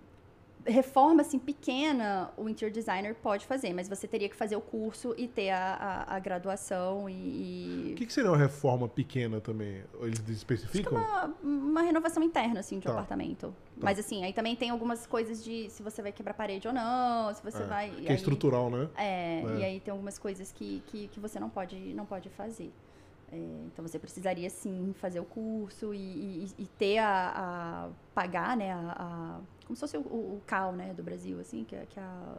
reforma 0.65 1.21
assim 1.21 1.39
pequena 1.39 2.31
o 2.37 2.47
interior 2.49 2.71
designer 2.71 3.15
pode 3.15 3.45
fazer, 3.45 3.73
mas 3.73 3.87
você 3.89 4.07
teria 4.07 4.29
que 4.29 4.35
fazer 4.35 4.55
o 4.55 4.61
curso 4.61 5.13
e 5.17 5.27
ter 5.27 5.49
a, 5.49 6.05
a- 6.07 6.15
a 6.15 6.19
graduação 6.19 7.09
e, 7.09 7.91
O 7.93 7.95
que, 7.95 8.05
que 8.05 8.13
seria 8.13 8.29
uma 8.31 8.37
reforma 8.37 8.87
pequena 8.87 9.39
também? 9.41 9.83
Eles 10.01 10.19
que 10.19 10.31
é 10.31 10.33
especificam? 10.33 10.93
uma, 10.97 11.25
uma 11.43 11.81
renovação 11.81 12.21
interna, 12.23 12.59
assim, 12.59 12.79
de 12.79 12.87
um 12.87 12.91
Tá. 12.91 12.97
apartamento. 12.97 13.53
Mas, 13.77 13.97
assim, 13.97 14.23
aí 14.23 14.31
também 14.33 14.55
tem 14.55 14.69
algumas 14.69 15.07
coisas 15.07 15.43
de 15.43 15.69
se 15.69 15.81
você 15.81 16.01
vai 16.01 16.11
quebrar 16.11 16.33
parede 16.35 16.67
ou 16.67 16.73
não, 16.73 17.33
se 17.33 17.41
você 17.41 17.63
É, 17.63 17.65
vai... 17.65 17.89
que 17.89 18.05
é 18.07 18.09
aí- 18.11 18.15
estrutural, 18.15 18.69
né? 18.69 18.87
É, 18.95 19.41
É. 19.41 19.57
e 19.59 19.63
aí 19.63 19.79
tem 19.79 19.91
algumas 19.91 20.19
coisas 20.19 20.51
que, 20.51 20.83
que, 20.87 21.07
que 21.07 21.19
você 21.19 21.39
não 21.39 21.49
pode, 21.49 21.75
não 21.95 22.05
pode 22.05 22.29
fazer. 22.29 22.71
É, 23.31 23.37
então, 23.37 23.87
você 23.87 23.97
precisaria, 23.97 24.49
sim, 24.49 24.93
fazer 24.97 25.19
o 25.21 25.25
curso 25.25 25.93
e, 25.93 26.43
e- 26.45 26.47
e 26.59 26.67
ter 26.67 26.97
a, 26.97 27.31
a- 27.33 27.89
pagar, 28.13 28.57
né, 28.57 28.71
a, 28.73 28.79
a- 28.97 29.41
como 29.65 29.75
se 29.75 29.79
fosse 29.79 29.97
o, 29.97 30.01
o, 30.01 30.35
o 30.37 30.41
CAL, 30.45 30.73
né, 30.73 30.93
do 30.93 31.01
Brasil, 31.01 31.39
assim, 31.39 31.63
que, 31.63 31.73
é- 31.75 31.85
que 31.85 31.97
é, 31.99 32.03
a- 32.03 32.37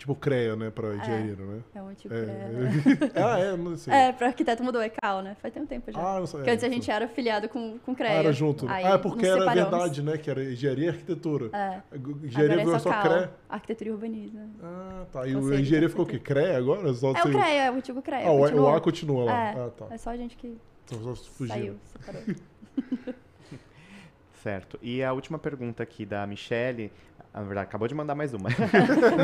Tipo 0.00 0.14
CREA, 0.14 0.56
né? 0.56 0.70
Para 0.70 0.94
engenheiro, 0.96 1.44
né? 1.44 1.60
é 1.74 1.82
um 1.82 1.92
tipo... 1.92 2.14
É, 2.14 2.18
É, 2.20 2.22
é. 2.22 3.20
ah, 3.22 3.38
é, 3.38 3.54
não 3.54 3.76
sei. 3.76 3.92
é 3.92 4.10
para 4.12 4.28
arquiteto 4.28 4.64
mudou, 4.64 4.80
é 4.80 4.88
CAL, 4.88 5.20
né? 5.20 5.36
Faz 5.42 5.52
tem 5.52 5.62
um 5.62 5.66
tempo 5.66 5.92
já. 5.92 6.00
Ah, 6.00 6.18
não 6.20 6.26
sei. 6.26 6.38
Porque 6.38 6.50
antes 6.52 6.64
a 6.64 6.68
é, 6.68 6.70
gente 6.70 6.90
era 6.90 7.04
afiliado 7.04 7.50
com, 7.50 7.78
com 7.80 7.92
Ah, 7.92 7.94
CREA. 7.94 8.12
era 8.12 8.32
junto. 8.32 8.66
Aí 8.66 8.82
ah, 8.82 8.94
é 8.94 8.98
porque 8.98 9.26
era 9.26 9.40
separamos. 9.40 9.70
verdade, 9.70 10.02
né? 10.02 10.16
Que 10.16 10.30
era 10.30 10.42
engenharia 10.42 10.86
e 10.86 10.88
arquitetura. 10.88 11.50
É. 11.52 11.82
Engenharia 12.24 12.52
Agora 12.54 12.56
virou 12.56 12.74
é 12.76 12.78
só 12.78 12.90
só 12.90 13.00
CRE. 13.02 13.08
CAL, 13.10 13.28
arquitetura 13.50 13.90
e 13.90 13.92
urbanismo. 13.92 14.50
Ah, 14.62 15.04
tá. 15.12 15.26
E 15.26 15.36
o 15.36 15.54
engenharia 15.54 15.88
ficou 15.90 16.06
o 16.06 16.08
quê? 16.08 16.14
arquitetura. 16.16 16.46
CRE 16.46 16.56
agora? 16.56 16.94
Só 16.94 17.08
É 17.12 17.20
o 17.22 17.30
CREA, 17.30 17.62
é 17.64 17.70
o 17.70 17.74
antigo 17.74 18.00
CREA. 18.00 18.26
Ah, 18.26 18.32
o, 18.32 18.60
o 18.62 18.68
A 18.74 18.80
continua 18.80 19.24
lá. 19.24 19.32
É, 19.38 19.50
Ah, 19.66 19.70
tá. 19.76 19.86
é 19.90 19.98
só 19.98 20.08
a 20.08 20.16
gente 20.16 20.34
que 20.34 20.56
Então 20.86 20.98
só 21.14 21.14
fugiu. 21.30 21.54
saiu, 21.54 21.76
separou. 21.84 22.22
Certo. 24.42 24.78
E 24.80 25.02
a 25.02 25.12
última 25.12 25.38
pergunta 25.38 25.82
aqui 25.82 26.06
da 26.06 26.26
Michelle, 26.26 26.90
na 27.34 27.42
verdade, 27.42 27.68
acabou 27.68 27.86
de 27.86 27.94
mandar 27.94 28.14
mais 28.14 28.34
uma. 28.34 28.48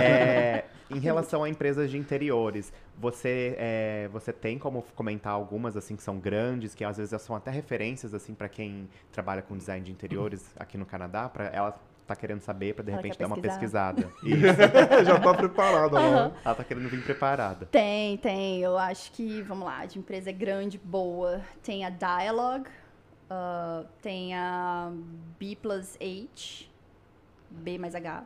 É, 0.02 0.64
em 0.90 0.98
relação 0.98 1.42
a 1.42 1.48
empresas 1.48 1.90
de 1.90 1.98
interiores, 1.98 2.72
você, 2.96 3.54
é, 3.58 4.08
você 4.12 4.32
tem 4.32 4.58
como 4.58 4.82
comentar 4.94 5.32
algumas 5.32 5.76
assim 5.76 5.96
que 5.96 6.02
são 6.02 6.18
grandes, 6.18 6.74
que 6.74 6.84
às 6.84 6.96
vezes 6.96 7.20
são 7.22 7.34
até 7.34 7.50
referências 7.50 8.14
assim 8.14 8.34
para 8.34 8.48
quem 8.48 8.88
trabalha 9.12 9.42
com 9.42 9.56
design 9.56 9.84
de 9.84 9.90
interiores 9.90 10.54
aqui 10.58 10.78
no 10.78 10.86
Canadá, 10.86 11.28
para 11.28 11.46
ela 11.46 11.78
tá 12.06 12.14
querendo 12.14 12.40
saber 12.40 12.74
pra 12.74 12.84
de 12.84 12.90
Ela 12.90 12.98
repente 12.98 13.18
dar 13.18 13.26
uma 13.26 13.36
pesquisada. 13.36 14.08
Isso. 14.22 15.04
Já 15.04 15.18
tá 15.18 15.34
preparada 15.34 15.98
lá. 15.98 16.32
Ela 16.44 16.54
tá 16.54 16.62
querendo 16.62 16.88
vir 16.88 17.02
preparada. 17.02 17.66
Tem, 17.66 18.16
tem. 18.18 18.60
Eu 18.60 18.78
acho 18.78 19.10
que, 19.12 19.42
vamos 19.42 19.66
lá, 19.66 19.84
de 19.84 19.98
empresa 19.98 20.30
grande, 20.30 20.78
boa. 20.78 21.40
Tem 21.64 21.84
a 21.84 21.90
Dialogue, 21.90 22.68
ah, 23.28 23.84
tem 24.00 24.34
a 24.34 24.92
B 25.38 25.56
plus 25.60 25.96
H, 25.96 26.68
B 27.50 27.78
mais 27.78 27.94
H. 27.94 28.24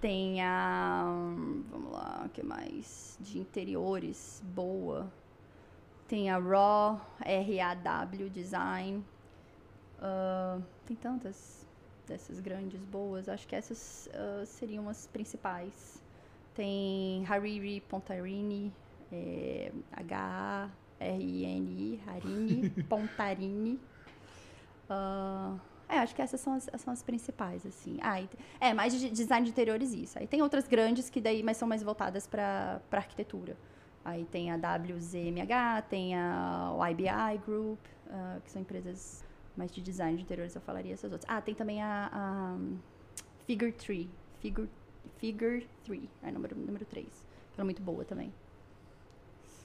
Tem 0.00 0.40
a. 0.42 1.02
Vamos 1.70 1.92
lá, 1.92 2.22
o 2.24 2.28
que 2.28 2.42
mais? 2.42 3.18
De 3.20 3.38
interiores, 3.38 4.42
boa. 4.54 5.10
Tem 6.06 6.30
a 6.30 6.38
Raw, 6.38 7.00
R-A-W 7.20 8.30
Design. 8.30 9.04
Ah, 10.00 10.60
tem 10.86 10.96
tantas 10.96 11.66
dessas 12.06 12.40
grandes, 12.40 12.82
boas. 12.84 13.28
Acho 13.28 13.46
que 13.46 13.56
essas 13.56 14.08
ah, 14.14 14.44
seriam 14.46 14.88
as 14.88 15.06
principais. 15.08 16.02
Tem 16.54 17.26
Hariri 17.26 17.80
Pontarini, 17.82 18.72
é, 19.12 19.72
H-A-R-I-N-I, 19.92 20.70
Harini 22.06 22.70
Pontarini. 22.88 23.80
Ah, 24.88 25.56
é, 25.88 25.98
acho 25.98 26.14
que 26.14 26.20
essas 26.20 26.40
são 26.40 26.54
as, 26.54 26.68
são 26.78 26.92
as 26.92 27.02
principais, 27.02 27.64
assim. 27.64 27.98
Ah, 28.02 28.22
é, 28.60 28.74
mais 28.74 28.92
de 28.98 29.10
design 29.10 29.44
de 29.44 29.50
interiores 29.50 29.92
isso. 29.92 30.18
Aí 30.18 30.26
tem 30.26 30.42
outras 30.42 30.68
grandes 30.68 31.08
que 31.08 31.20
daí 31.20 31.42
mas 31.42 31.56
são 31.56 31.66
mais 31.66 31.82
voltadas 31.82 32.26
para 32.26 32.80
arquitetura. 32.90 33.56
Aí 34.04 34.24
tem 34.26 34.50
a 34.50 34.56
WZMH, 34.56 35.82
tem 35.88 36.14
a 36.14 36.72
IBI 36.90 37.38
Group, 37.44 37.80
ah, 38.10 38.38
que 38.44 38.50
são 38.50 38.62
empresas 38.62 39.24
mais 39.56 39.72
de 39.72 39.80
design 39.82 40.16
de 40.16 40.22
interiores, 40.22 40.54
eu 40.54 40.60
falaria 40.60 40.94
essas 40.94 41.10
outras. 41.10 41.28
Ah, 41.28 41.40
tem 41.40 41.54
também 41.54 41.82
a, 41.82 42.08
a 42.12 42.56
Figure 43.46 43.72
3, 43.72 44.06
Figure, 44.40 44.68
Figure 45.16 45.68
3, 45.84 46.02
é 46.22 46.30
número, 46.30 46.56
número 46.56 46.84
3, 46.84 47.06
que 47.52 47.60
é 47.60 47.64
muito 47.64 47.82
boa 47.82 48.04
também. 48.04 48.32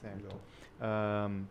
Certo. 0.02 0.36
Ahn, 0.82 1.46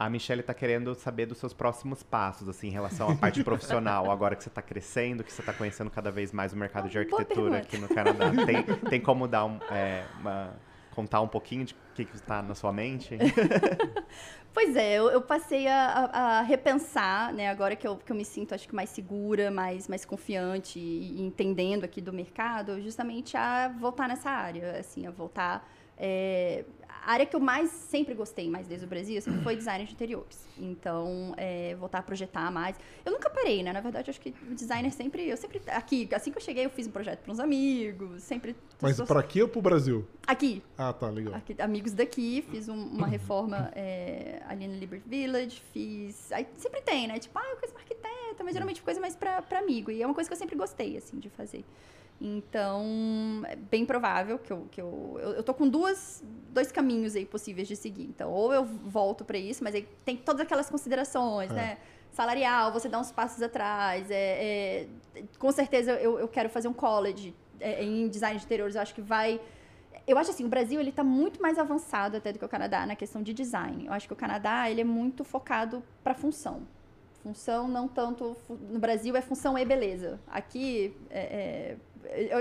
a 0.00 0.08
Michelle 0.08 0.42
tá 0.42 0.54
querendo 0.54 0.94
saber 0.94 1.26
dos 1.26 1.36
seus 1.36 1.52
próximos 1.52 2.02
passos, 2.02 2.48
assim, 2.48 2.68
em 2.68 2.70
relação 2.70 3.10
à 3.10 3.14
parte 3.16 3.44
profissional, 3.44 4.10
agora 4.10 4.34
que 4.34 4.42
você 4.42 4.48
tá 4.48 4.62
crescendo, 4.62 5.22
que 5.22 5.30
você 5.30 5.42
tá 5.42 5.52
conhecendo 5.52 5.90
cada 5.90 6.10
vez 6.10 6.32
mais 6.32 6.54
o 6.54 6.56
mercado 6.56 6.88
de 6.88 6.98
arquitetura 6.98 7.58
aqui 7.58 7.76
no 7.76 7.86
Canadá. 7.86 8.30
Tem, 8.46 8.62
tem 8.88 9.00
como 9.00 9.28
dar 9.28 9.44
um, 9.44 9.58
é, 9.70 10.06
uma- 10.18 10.54
contar 10.90 11.20
um 11.20 11.28
pouquinho 11.28 11.66
de 11.66 11.74
o 11.74 11.76
que, 11.94 12.06
que 12.06 12.16
está 12.16 12.40
na 12.40 12.54
sua 12.54 12.72
mente? 12.72 13.14
Pois 14.52 14.74
é, 14.74 14.94
eu, 14.98 15.08
eu 15.10 15.22
passei 15.22 15.68
a, 15.68 16.10
a- 16.12 16.38
a 16.38 16.42
repensar, 16.42 17.32
né, 17.32 17.48
agora 17.48 17.76
que 17.76 17.86
eu, 17.86 17.96
que 17.96 18.10
eu 18.10 18.16
me 18.16 18.24
sinto, 18.24 18.52
acho 18.52 18.66
que 18.66 18.74
mais 18.74 18.90
segura, 18.90 19.48
mais, 19.48 19.86
mais 19.86 20.04
confiante 20.04 20.76
e, 20.78 21.18
e 21.18 21.22
entendendo 21.22 21.84
aqui 21.84 22.00
do 22.00 22.12
mercado, 22.12 22.80
justamente 22.82 23.36
a 23.36 23.68
voltar 23.68 24.08
nessa 24.08 24.28
área, 24.30 24.72
assim, 24.80 25.06
a 25.06 25.10
voltar... 25.12 25.68
é, 25.96 26.64
a 27.04 27.12
área 27.12 27.26
que 27.26 27.34
eu 27.34 27.40
mais 27.40 27.70
sempre 27.70 28.14
gostei, 28.14 28.48
mais 28.50 28.66
desde 28.66 28.84
o 28.86 28.88
Brasil, 28.88 29.20
sempre 29.22 29.40
foi 29.42 29.56
design 29.56 29.84
de 29.84 29.92
interiores. 29.92 30.46
Então, 30.58 31.34
é, 31.36 31.74
voltar 31.76 31.98
a 31.98 32.02
projetar 32.02 32.50
mais. 32.50 32.76
Eu 33.04 33.12
nunca 33.12 33.28
parei, 33.30 33.62
né? 33.62 33.72
Na 33.72 33.80
verdade, 33.80 34.10
acho 34.10 34.20
que 34.20 34.34
o 34.50 34.54
designer 34.54 34.90
sempre... 34.92 35.28
Eu 35.28 35.36
sempre... 35.36 35.60
Aqui, 35.68 36.08
assim 36.12 36.30
que 36.30 36.38
eu 36.38 36.42
cheguei, 36.42 36.66
eu 36.66 36.70
fiz 36.70 36.86
um 36.86 36.90
projeto 36.90 37.20
para 37.20 37.32
uns 37.32 37.40
amigos, 37.40 38.22
sempre... 38.22 38.54
Mas 38.80 39.00
pra 39.00 39.20
aqui 39.20 39.40
ou 39.42 39.48
pro 39.48 39.60
Brasil? 39.62 40.06
Aqui, 40.26 40.62
Ah, 40.76 40.92
tá, 40.92 41.08
legal. 41.08 41.34
aqui, 41.34 41.54
amigos 41.60 41.92
daqui, 41.92 42.44
fiz 42.50 42.68
um- 42.68 42.74
uma 42.88 43.06
reforma 43.08 43.70
é, 43.74 44.42
ali 44.48 44.68
no 44.68 44.76
Liberty 44.78 45.08
Village, 45.08 45.62
fiz. 45.72 46.30
Aí 46.32 46.46
sempre 46.56 46.80
tem, 46.82 47.06
né? 47.08 47.18
Tipo, 47.18 47.38
ah, 47.38 47.44
eu 47.50 47.56
conheço 47.56 47.74
uma 47.74 47.80
arquiteta, 47.80 48.44
mas 48.44 48.52
geralmente 48.52 48.82
coisa 48.82 49.00
mais 49.00 49.16
pra 49.16 49.42
amigo. 49.58 49.90
E 49.90 50.02
é 50.02 50.06
uma 50.06 50.14
coisa 50.14 50.28
que 50.28 50.34
eu 50.34 50.38
sempre 50.38 50.56
gostei, 50.56 50.96
assim, 50.96 51.18
de 51.18 51.28
fazer. 51.30 51.64
Então, 52.20 53.42
é 53.48 53.56
bem 53.56 53.86
provável 53.86 54.38
que 54.38 54.52
eu. 54.52 54.66
Que 54.70 54.80
eu, 54.80 55.18
eu, 55.22 55.30
eu 55.32 55.42
tô 55.42 55.54
com 55.54 55.66
duas, 55.66 56.22
dois 56.50 56.70
caminhos 56.70 57.16
aí 57.16 57.24
possíveis 57.24 57.66
de 57.66 57.74
seguir. 57.74 58.04
Então, 58.04 58.30
ou 58.30 58.52
eu 58.52 58.64
volto 58.64 59.24
pra 59.24 59.38
isso, 59.38 59.64
mas 59.64 59.74
aí 59.74 59.88
tem 60.04 60.16
todas 60.16 60.42
aquelas 60.42 60.68
considerações, 60.68 61.50
É. 61.50 61.54
né? 61.54 61.78
Salarial, 62.12 62.72
você 62.72 62.88
dá 62.88 62.98
uns 62.98 63.10
passos 63.12 63.40
atrás. 63.40 64.10
É, 64.10 64.86
é, 65.16 65.22
com 65.38 65.50
certeza 65.52 65.92
eu, 65.92 66.18
eu 66.18 66.28
quero 66.28 66.50
fazer 66.50 66.68
um 66.68 66.72
college 66.72 67.34
é, 67.60 67.82
em 67.84 68.08
design 68.08 68.38
de 68.38 68.44
interiores. 68.44 68.74
Eu 68.74 68.82
acho 68.82 68.94
que 68.94 69.00
vai. 69.00 69.40
Eu 70.06 70.18
acho 70.18 70.30
assim, 70.30 70.44
o 70.44 70.48
Brasil 70.48 70.80
ele 70.80 70.92
tá 70.92 71.04
muito 71.04 71.40
mais 71.40 71.56
avançado 71.58 72.16
até 72.16 72.32
do 72.32 72.38
que 72.38 72.44
o 72.44 72.48
Canadá 72.48 72.84
na 72.84 72.96
questão 72.96 73.22
de 73.22 73.32
design. 73.32 73.86
Eu 73.86 73.92
acho 73.92 74.06
que 74.08 74.12
o 74.12 74.16
Canadá 74.16 74.68
ele 74.68 74.80
é 74.80 74.84
muito 74.84 75.24
focado 75.24 75.82
para 76.02 76.14
função. 76.14 76.62
Função 77.22 77.68
não 77.68 77.86
tanto 77.86 78.36
no 78.48 78.78
Brasil 78.78 79.14
é 79.14 79.20
função 79.20 79.56
e 79.56 79.64
beleza. 79.64 80.18
Aqui 80.26 80.96
é, 81.10 81.20
é, 81.20 81.76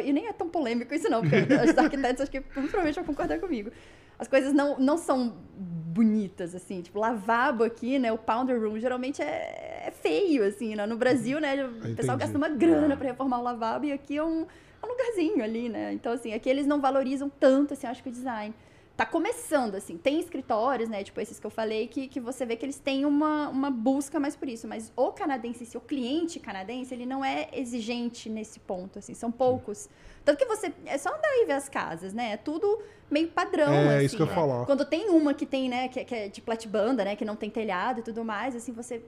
e 0.03 0.13
nem 0.13 0.27
é 0.27 0.33
tão 0.33 0.49
polêmico 0.49 0.93
isso 0.93 1.09
não, 1.09 1.21
porque 1.21 1.37
os 1.37 1.77
arquitetos 1.77 2.21
acho 2.21 2.31
que 2.31 2.41
provavelmente 2.41 2.95
vão 2.95 3.05
concordar 3.05 3.39
comigo. 3.39 3.71
As 4.17 4.27
coisas 4.27 4.53
não, 4.53 4.77
não 4.77 4.97
são 4.97 5.37
bonitas, 5.57 6.53
assim, 6.53 6.81
tipo, 6.81 6.99
lavabo 6.99 7.63
aqui, 7.63 7.97
né, 7.97 8.11
o 8.11 8.17
powder 8.17 8.61
room, 8.61 8.79
geralmente 8.79 9.21
é, 9.21 9.85
é 9.87 9.91
feio, 9.91 10.45
assim, 10.45 10.75
né? 10.75 10.85
no 10.85 10.97
Brasil, 10.97 11.39
né, 11.39 11.65
o 11.65 11.95
pessoal 11.95 12.17
entendi. 12.17 12.17
gasta 12.17 12.37
uma 12.37 12.49
grana 12.49 12.95
para 12.95 13.07
reformar 13.07 13.39
o 13.39 13.43
lavabo 13.43 13.85
e 13.85 13.91
aqui 13.91 14.17
é 14.17 14.23
um, 14.23 14.45
é 14.81 14.85
um 14.85 14.89
lugarzinho 14.89 15.43
ali, 15.43 15.69
né, 15.69 15.93
então, 15.93 16.11
assim, 16.11 16.33
aqui 16.33 16.49
eles 16.49 16.67
não 16.67 16.79
valorizam 16.79 17.29
tanto, 17.39 17.73
assim, 17.73 17.87
acho 17.87 18.03
que 18.03 18.09
o 18.09 18.11
design 18.11 18.53
tá 18.99 19.05
começando, 19.05 19.75
assim, 19.75 19.97
tem 19.97 20.19
escritórios, 20.19 20.89
né, 20.89 21.01
tipo 21.05 21.21
esses 21.21 21.39
que 21.39 21.47
eu 21.47 21.49
falei, 21.49 21.87
que, 21.87 22.09
que 22.09 22.19
você 22.19 22.45
vê 22.45 22.57
que 22.57 22.65
eles 22.65 22.79
têm 22.79 23.05
uma, 23.05 23.47
uma 23.47 23.71
busca 23.71 24.19
mais 24.19 24.35
por 24.35 24.49
isso, 24.49 24.67
mas 24.67 24.91
o 24.93 25.13
canadense, 25.13 25.65
si, 25.65 25.77
o 25.77 25.79
cliente 25.79 26.37
canadense, 26.37 26.93
ele 26.93 27.05
não 27.05 27.23
é 27.23 27.47
exigente 27.53 28.29
nesse 28.29 28.59
ponto, 28.59 28.99
assim, 28.99 29.13
são 29.13 29.31
poucos. 29.31 29.87
Tanto 30.25 30.37
que 30.37 30.43
você, 30.45 30.73
é 30.85 30.97
só 30.97 31.15
andar 31.15 31.33
e 31.37 31.45
ver 31.45 31.53
as 31.53 31.69
casas, 31.69 32.13
né, 32.13 32.33
é 32.33 32.37
tudo 32.37 32.77
meio 33.09 33.29
padrão, 33.29 33.71
É, 33.71 33.95
assim, 33.95 34.05
isso 34.07 34.15
que 34.17 34.21
eu 34.21 34.25
né? 34.27 34.33
falar. 34.35 34.65
Quando 34.65 34.83
tem 34.83 35.09
uma 35.09 35.33
que 35.33 35.45
tem, 35.45 35.69
né, 35.69 35.87
que, 35.87 36.01
é- 36.01 36.03
que 36.03 36.13
é 36.13 36.27
de 36.27 36.41
platibanda, 36.41 37.05
né, 37.05 37.15
que 37.15 37.23
não 37.23 37.37
tem 37.37 37.49
telhado 37.49 38.01
e 38.01 38.03
tudo 38.03 38.25
mais, 38.25 38.53
assim, 38.53 38.73
você... 38.73 39.01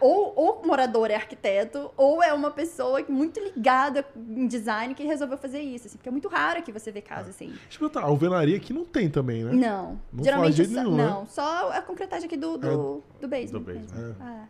Ou, 0.00 0.32
ou 0.36 0.60
o 0.62 0.66
morador 0.66 1.10
é 1.10 1.14
arquiteto, 1.14 1.90
ou 1.96 2.22
é 2.22 2.32
uma 2.32 2.50
pessoa 2.50 3.02
muito 3.08 3.40
ligada 3.40 4.04
em 4.16 4.46
design 4.46 4.94
que 4.94 5.02
resolveu 5.02 5.38
fazer 5.38 5.60
isso, 5.60 5.86
assim, 5.86 5.96
porque 5.96 6.08
é 6.08 6.12
muito 6.12 6.28
raro 6.28 6.62
que 6.62 6.70
você 6.70 6.92
vê 6.92 7.00
casa 7.00 7.30
assim. 7.30 7.48
Deixa 7.48 7.76
eu 7.76 7.78
perguntar, 7.78 8.00
a 8.00 8.04
alvenaria 8.04 8.56
aqui 8.56 8.72
não 8.72 8.84
tem 8.84 9.08
também, 9.08 9.44
né? 9.44 9.52
Não. 9.52 10.00
Não 10.12 10.24
Geralmente 10.24 10.64
só, 10.64 10.72
nenhum, 10.72 10.96
né? 10.96 11.06
não, 11.06 11.26
só 11.26 11.72
a 11.72 11.82
concretagem 11.82 12.26
aqui 12.26 12.36
do, 12.36 12.58
do, 12.58 13.02
do 13.20 13.28
basement. 13.28 13.58
do 13.58 13.60
basement. 13.60 14.16
É. 14.20 14.46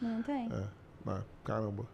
Não 0.00 0.22
tem. 0.22 0.48
É. 0.50 0.64
Ah, 1.06 1.20
caramba. 1.44 1.86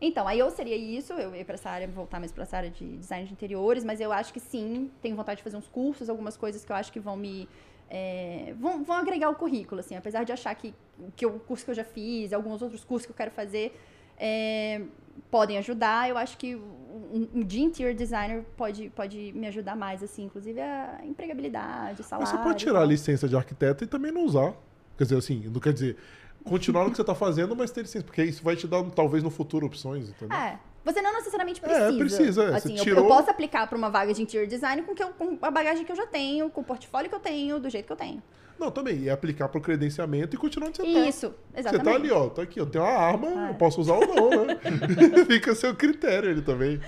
Então, 0.00 0.28
aí 0.28 0.38
eu 0.38 0.48
seria 0.50 0.76
isso, 0.76 1.12
eu 1.14 1.34
ia 1.34 1.44
pra 1.44 1.54
essa 1.54 1.68
área, 1.68 1.88
voltar 1.88 2.20
mais 2.20 2.30
pra 2.30 2.44
essa 2.44 2.56
área 2.56 2.70
de 2.70 2.98
design 2.98 3.26
de 3.26 3.32
interiores, 3.32 3.82
mas 3.82 4.00
eu 4.00 4.12
acho 4.12 4.32
que 4.32 4.38
sim, 4.38 4.90
tenho 5.02 5.16
vontade 5.16 5.38
de 5.38 5.42
fazer 5.42 5.56
uns 5.56 5.66
cursos, 5.66 6.08
algumas 6.08 6.36
coisas 6.36 6.64
que 6.64 6.70
eu 6.70 6.76
acho 6.76 6.92
que 6.92 7.00
vão 7.00 7.16
me. 7.16 7.48
É, 7.90 8.54
vão, 8.58 8.84
vão 8.84 8.96
agregar 8.96 9.30
o 9.30 9.34
currículo, 9.34 9.80
assim, 9.80 9.96
apesar 9.96 10.24
de 10.24 10.32
achar 10.32 10.54
que, 10.54 10.74
que 11.16 11.24
o 11.24 11.38
curso 11.40 11.64
que 11.64 11.70
eu 11.70 11.74
já 11.74 11.84
fiz, 11.84 12.32
alguns 12.32 12.60
outros 12.60 12.84
cursos 12.84 13.06
que 13.06 13.12
eu 13.12 13.16
quero 13.16 13.30
fazer, 13.30 13.78
é, 14.18 14.82
podem 15.30 15.58
ajudar. 15.58 16.08
Eu 16.08 16.18
acho 16.18 16.36
que 16.36 16.54
um, 16.54 17.28
um 17.34 17.42
de 17.42 17.60
interior 17.60 17.94
designer 17.94 18.44
pode, 18.56 18.90
pode 18.90 19.32
me 19.32 19.46
ajudar 19.46 19.76
mais, 19.76 20.02
assim, 20.02 20.24
inclusive 20.24 20.60
a 20.60 21.00
empregabilidade, 21.04 21.96
Mas 21.98 22.06
salário. 22.06 22.30
você 22.30 22.38
pode 22.38 22.58
tirar 22.58 22.82
a 22.82 22.86
licença 22.86 23.28
de 23.28 23.36
arquiteto 23.36 23.84
e 23.84 23.86
também 23.86 24.12
não 24.12 24.24
usar. 24.24 24.54
Quer 24.96 25.04
dizer, 25.04 25.16
assim, 25.16 25.48
não 25.48 25.60
quer 25.60 25.72
dizer 25.72 25.96
continuar 26.44 26.84
no 26.84 26.90
que 26.90 26.96
você 26.96 27.04
tá 27.04 27.14
fazendo, 27.14 27.54
mas 27.54 27.70
ter 27.70 27.82
licença, 27.82 28.04
porque 28.04 28.22
isso 28.22 28.42
vai 28.42 28.56
te 28.56 28.66
dar, 28.66 28.82
talvez, 28.90 29.22
no 29.22 29.30
futuro 29.30 29.66
opções, 29.66 30.08
entendeu? 30.08 30.36
É. 30.36 30.58
Você 30.92 31.02
não 31.02 31.12
necessariamente 31.12 31.60
É, 31.62 31.68
precisa. 31.68 31.98
precisa, 31.98 32.42
é. 32.44 32.46
Você 32.48 32.54
Assim, 32.56 32.72
eu- 32.72 32.76
eu, 32.78 32.82
tirou- 32.84 33.06
posso 33.08 33.30
aplicar 33.30 33.66
para 33.66 33.76
uma 33.76 33.90
vaga 33.90 34.14
de 34.14 34.22
interior 34.22 34.46
design 34.46 34.82
com, 34.82 34.94
que 34.94 35.02
eu- 35.02 35.08
com 35.10 35.36
a 35.42 35.50
bagagem 35.50 35.84
que 35.84 35.92
eu 35.92 35.96
já 35.96 36.06
tenho, 36.06 36.48
com 36.48 36.60
o 36.62 36.64
portfólio 36.64 37.08
que 37.10 37.14
eu 37.14 37.20
tenho, 37.20 37.58
do 37.60 37.68
jeito 37.68 37.86
que 37.86 37.92
eu 37.92 37.96
tenho. 37.96 38.22
Não, 38.58 38.70
também. 38.70 39.02
E 39.02 39.10
aplicar 39.10 39.48
pro 39.48 39.60
credenciamento 39.60 40.34
e 40.34 40.38
continuar 40.38 40.68
onde 40.68 40.78
você 40.78 40.82
tá. 40.82 40.88
Isso, 41.06 41.28
Você 41.52 41.60
exatamente. 41.60 41.84
tá 41.84 41.94
ali, 41.94 42.10
ó. 42.10 42.28
Tô 42.28 42.40
aqui, 42.40 42.58
eu 42.58 42.66
tenho 42.66 42.82
uma 42.84 42.92
arma, 42.92 43.28
É. 43.48 43.50
eu 43.50 43.54
posso 43.54 43.80
usar 43.80 43.94
ou 43.94 44.06
não, 44.06 44.44
né? 44.46 44.58
Fica 45.28 45.52
a 45.52 45.54
seu 45.54 45.74
critério 45.76 46.30
ele 46.30 46.42
também. 46.42 46.80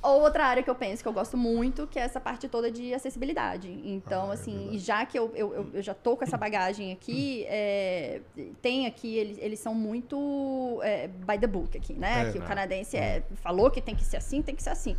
Ou 0.00 0.20
outra 0.22 0.44
área 0.46 0.62
que 0.62 0.70
eu 0.70 0.76
penso 0.76 1.02
que 1.02 1.08
eu 1.08 1.12
gosto 1.12 1.36
muito, 1.36 1.86
que 1.88 1.98
é 1.98 2.02
essa 2.02 2.20
parte 2.20 2.48
toda 2.48 2.70
de 2.70 2.94
acessibilidade. 2.94 3.68
Então, 3.84 4.28
Ah, 4.28 4.30
é 4.30 4.34
assim, 4.34 4.68
e 4.70 4.78
já 4.78 5.04
que 5.04 5.18
eu, 5.18 5.32
eu, 5.34 5.70
eu- 5.74 5.82
já 5.82 5.92
tô 5.92 6.16
com 6.16 6.22
essa 6.22 6.36
bagagem 6.36 6.92
aqui, 6.92 7.44
é, 7.50 8.20
tem 8.62 8.86
aqui, 8.86 9.16
eles, 9.16 9.38
eles 9.38 9.58
são 9.58 9.74
muito 9.74 10.78
é, 10.84 11.08
by 11.08 11.36
the 11.40 11.48
book 11.48 11.76
aqui, 11.76 11.94
né? 11.94 12.28
É, 12.28 12.32
que 12.32 12.38
o 12.38 12.40
né? 12.42 12.46
canadense 12.46 12.96
é, 12.96 13.24
falou 13.42 13.70
que 13.72 13.80
tem 13.80 13.96
que 13.96 14.04
ser 14.04 14.18
assim, 14.18 14.40
tem 14.40 14.54
que 14.54 14.62
ser 14.62 14.70
assim. 14.70 14.96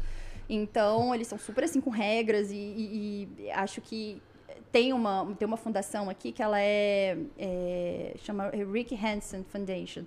Então, 0.49 1.15
eles 1.15 1.27
são 1.27 1.37
super 1.37 1.63
assim 1.63 1.79
com 1.79 1.89
regras 1.91 2.51
e, 2.51 2.55
e- 2.57 3.29
e 3.45 3.51
acho 3.51 3.79
que 3.79 4.21
tem 4.71 4.91
uma, 4.91 5.33
tem 5.39 5.47
uma 5.47 5.57
fundação 5.57 6.09
aqui 6.09 6.31
que 6.33 6.43
ela 6.43 6.59
é, 6.59 7.17
é 7.37 8.13
chama 8.17 8.49
Rick 8.49 8.93
Hansen 8.95 9.43
Foundation 9.45 10.03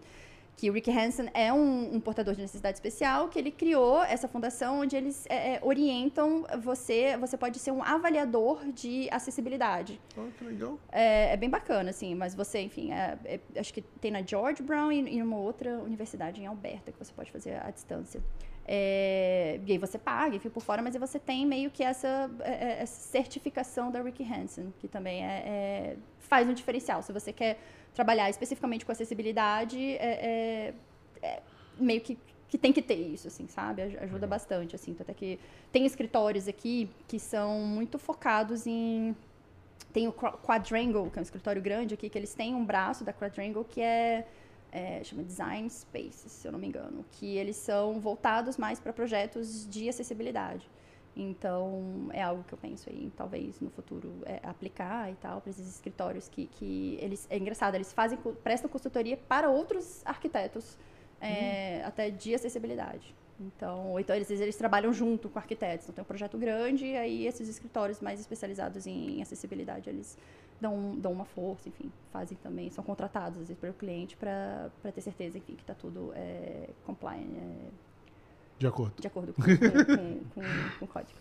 que 0.57 0.71
o 0.71 0.73
Rick 0.73 0.91
Hansen 0.91 1.29
é 1.35 1.53
um, 1.53 1.97
um, 1.97 2.01
portador 2.01 2.35
de 2.35 2.41
necessidade 2.41 2.77
especial, 2.77 3.29
que 3.29 3.39
ele 3.39 3.51
criou 3.51 4.03
essa 4.03 4.29
fundação 4.29 4.81
onde 4.81 4.97
eles 4.97 5.27
é, 5.29 5.55
é, 5.55 5.61
orientam 5.63 6.45
você, 6.61 7.17
você 7.17 7.37
pode 7.37 7.59
ser 7.59 7.71
um 7.71 7.83
avaliador 7.83 8.65
de 8.73 9.09
acessibilidade. 9.11 10.01
Oh, 10.17 10.31
que 10.39 10.45
legal. 10.45 10.79
É, 10.91 11.33
é 11.33 11.37
bem 11.37 11.51
bacana, 11.51 11.91
assim, 11.91 12.15
mas 12.15 12.35
você, 12.35 12.61
enfim, 12.61 12.93
é, 12.93 13.19
é, 13.25 13.41
acho 13.59 13.73
que 13.73 13.83
tem 13.83 14.11
na 14.11 14.23
George 14.23 14.63
Brown 14.63 14.93
e, 14.93 15.17
e 15.17 15.23
uma 15.23 15.39
outra 15.39 15.79
universidade 15.79 16.41
em 16.41 16.47
Alberta 16.47 16.93
que 16.93 16.99
você 16.99 17.13
pode 17.13 17.31
fazer 17.31 17.61
à 17.63 17.71
distância. 17.71 18.23
É, 18.65 19.59
e 19.67 19.73
aí 19.73 19.79
você 19.79 19.99
paga, 19.99 20.37
enfim, 20.37 20.49
por 20.49 20.63
fora, 20.63 20.81
mas 20.81 20.95
aí 20.95 21.01
você 21.01 21.19
tem 21.19 21.45
meio 21.45 21.71
que 21.71 21.83
essa, 21.83 22.31
essa 22.41 23.01
certificação 23.11 23.91
da 23.91 24.01
Rick 24.01 24.23
Hansen, 24.23 24.73
que 24.79 24.87
também 24.87 25.25
é, 25.25 25.97
faz 26.19 26.49
um 26.49 26.55
diferencial. 26.55 27.03
Se 27.03 27.13
você 27.13 27.33
quer 27.33 27.59
trabalhar 27.95 28.31
especificamente 28.31 28.85
com 28.85 28.93
acessibilidade, 28.93 29.79
é, 29.79 30.75
é, 31.23 31.27
é, 31.27 31.43
meio 31.79 32.01
que, 32.01 32.19
que 32.49 32.57
tem 32.59 32.73
que 32.73 32.83
ter 32.83 32.95
isso, 32.95 33.29
assim, 33.29 33.47
sabe? 33.49 33.83
Ajuda 33.83 34.27
bastante, 34.27 34.75
assim. 34.75 34.97
Até 34.99 35.13
que 35.13 35.39
tem 35.71 35.85
escritórios 35.85 36.49
aqui 36.49 36.89
que 37.07 37.19
são 37.19 37.61
muito 37.61 37.99
focados 37.99 38.67
em... 38.67 39.15
Tem 39.93 40.09
o 40.09 40.13
Quadrangle, 40.13 41.11
que 41.11 41.19
é 41.19 41.21
um 41.21 41.23
escritório 41.23 41.61
grande 41.61 41.95
aqui, 41.95 42.09
que 42.09 42.19
eles 42.19 42.33
têm 42.33 42.55
um 42.55 42.65
braço 42.65 43.05
da 43.05 43.13
Quadrangle 43.13 43.65
que 43.65 43.81
é, 43.83 44.27
é 44.71 45.05
chama 45.05 45.23
Design 45.23 45.69
Spaces, 45.69 46.33
se 46.33 46.49
eu 46.49 46.53
não 46.53 46.59
me 46.59 46.67
engano, 46.67 47.05
que 47.13 47.37
eles 47.37 47.57
são 47.57 48.01
voltados 48.01 48.57
mais 48.57 48.81
para 48.81 48.91
projetos 48.93 49.69
de 49.69 49.91
acessibilidade. 49.91 50.67
Então, 51.15 52.09
é 52.13 52.23
algo 52.23 52.43
que 52.43 52.55
eu 52.55 52.59
penso 52.59 52.89
aí, 52.89 53.13
talvez 53.15 53.61
no 53.61 53.69
futuro 53.69 54.11
é, 54.25 54.41
aplicar 54.43 55.11
e 55.11 55.15
tal, 55.17 55.43
para 55.43 55.51
esses 55.51 55.69
escritórios 55.69 56.27
que, 56.27 56.47
que 56.47 56.97
eles. 57.01 57.27
É 57.29 57.37
engraçado, 57.37 57.75
eles 57.75 57.93
fazem, 57.93 58.19
prestam 58.43 58.71
consultoria 58.71 59.17
para 59.17 59.51
outros 59.51 60.01
arquitetos, 60.07 60.79
é, 61.21 61.83
hum. 61.83 61.89
até 61.89 62.11
de 62.11 62.35
acessibilidade. 62.35 63.15
Então, 63.39 63.99
então 63.99 64.15
eles, 64.17 64.31
eles 64.31 64.57
trabalham 64.57 64.93
junto 64.93 65.29
com 65.29 65.39
arquitetos. 65.39 65.85
Então, 65.85 65.97
tem 65.97 66.03
um 66.03 66.07
projeto 66.07 66.39
grande, 66.39 66.87
e 66.87 66.97
aí 66.97 67.27
esses 67.27 67.49
escritórios 67.49 68.01
mais 68.01 68.19
especializados 68.19 68.87
em, 68.87 69.19
em 69.19 69.23
acessibilidade, 69.23 69.91
eles 69.91 70.17
dão, 70.63 70.97
dão 70.97 71.13
uma 71.13 71.25
força, 71.25 71.69
enfim, 71.69 71.93
fazem 72.11 72.39
também, 72.39 72.71
são 72.71 72.85
contratados 72.85 73.41
às 73.41 73.49
vezes 73.49 73.61
pelo 73.61 73.75
cliente 73.75 74.17
para 74.17 74.71
ter 74.95 75.01
certeza, 75.01 75.37
enfim, 75.37 75.57
que 75.57 75.63
está 75.63 75.75
tudo 75.75 76.13
é, 76.15 76.71
compliant, 76.87 77.27
é, 77.37 77.92
de 78.63 78.69
acordo. 78.69 78.95
De 78.99 79.07
acordo 79.07 79.33
com, 79.33 79.43
com, 79.43 80.25
com, 80.35 80.79
com 80.79 80.85
o 80.85 80.89
código. 80.89 81.19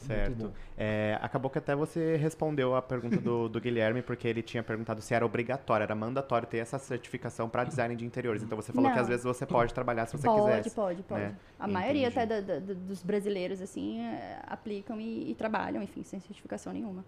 Certo. 0.00 0.52
É, 0.76 1.18
acabou 1.22 1.50
que 1.50 1.58
até 1.58 1.74
você 1.74 2.16
respondeu 2.16 2.76
a 2.76 2.82
pergunta 2.82 3.16
do, 3.16 3.48
do, 3.48 3.60
Guilherme, 3.60 4.02
porque 4.02 4.28
ele 4.28 4.42
tinha 4.42 4.62
perguntado 4.62 5.00
se 5.00 5.14
era 5.14 5.24
obrigatório, 5.24 5.84
era 5.84 5.94
mandatório 5.94 6.46
ter 6.46 6.58
essa 6.58 6.78
certificação 6.78 7.48
para 7.48 7.64
design 7.64 7.96
de 7.96 8.04
interiores. 8.04 8.42
Então 8.42 8.56
você 8.56 8.72
falou 8.72 8.88
Não. 8.88 8.94
que 8.94 9.00
às 9.00 9.08
vezes 9.08 9.24
você 9.24 9.46
pode 9.46 9.72
trabalhar 9.72 10.06
se 10.06 10.16
você 10.16 10.26
pode, 10.26 10.62
quiser. 10.62 10.74
Pode, 10.74 11.02
pode, 11.02 11.20
né? 11.22 11.36
A 11.58 11.64
Entendi. 11.64 11.72
maioria 11.72 12.08
até 12.08 12.26
da, 12.26 12.40
da, 12.40 12.58
dos 12.58 13.02
brasileiros, 13.02 13.60
assim, 13.60 14.00
é, 14.00 14.38
aplicam 14.46 15.00
e, 15.00 15.30
e, 15.30 15.34
trabalham, 15.34 15.82
enfim, 15.82 16.02
sem 16.02 16.20
certificação 16.20 16.72
nenhuma. 16.72 17.04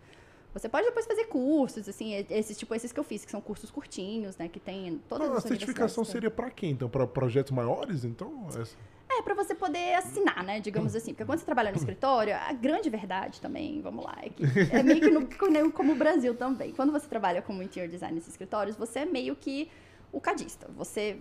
Você 0.55 0.69
pode 0.69 0.87
depois 0.87 1.07
fazer 1.07 1.25
cursos, 1.25 1.89
assim, 1.89 2.15
esses 2.31 2.57
tipo 2.57 2.75
esses 2.75 2.91
que 2.91 2.99
eu 2.99 3.05
fiz, 3.05 3.25
que 3.25 3.31
são 3.31 3.41
cursos 3.41 3.71
curtinhos, 3.71 4.37
né, 4.37 4.49
que 4.49 4.59
tem 4.59 5.01
todas 5.09 5.29
Não, 5.29 5.37
as 5.37 5.45
A 5.45 5.49
certificação 5.49 6.05
seria 6.05 6.31
para 6.31 6.51
quem? 6.51 6.71
Então, 6.71 6.89
para 6.89 7.07
projetos 7.07 7.53
maiores, 7.53 8.05
então? 8.05 8.47
Essa... 8.49 8.77
É, 9.11 9.23
para 9.23 9.35
você 9.35 9.55
poder 9.55 9.95
assinar, 9.95 10.45
né? 10.45 10.61
Digamos 10.61 10.95
assim. 10.95 11.13
Porque 11.13 11.25
quando 11.25 11.39
você 11.39 11.45
trabalha 11.45 11.71
no 11.71 11.77
escritório, 11.77 12.35
a 12.35 12.53
grande 12.53 12.91
verdade 12.91 13.41
também, 13.41 13.81
vamos 13.81 14.05
lá, 14.05 14.19
é 14.23 14.29
que 14.29 14.43
é 14.71 14.83
meio 14.83 15.01
que 15.01 15.11
no, 15.11 15.73
como 15.73 15.93
o 15.93 15.97
Brasil 15.97 16.35
também. 16.35 16.73
Quando 16.73 16.93
você 16.93 17.09
trabalha 17.09 17.41
como 17.41 17.63
interior 17.63 17.91
design 17.91 18.15
nesses 18.15 18.31
escritórios, 18.31 18.77
você 18.77 19.01
é 19.01 19.07
meio 19.07 19.35
que 19.35 19.71
o 20.13 20.21
cadista. 20.21 20.69
Você 20.77 21.19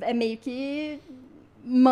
é 0.00 0.12
meio 0.12 0.36
que 0.38 1.00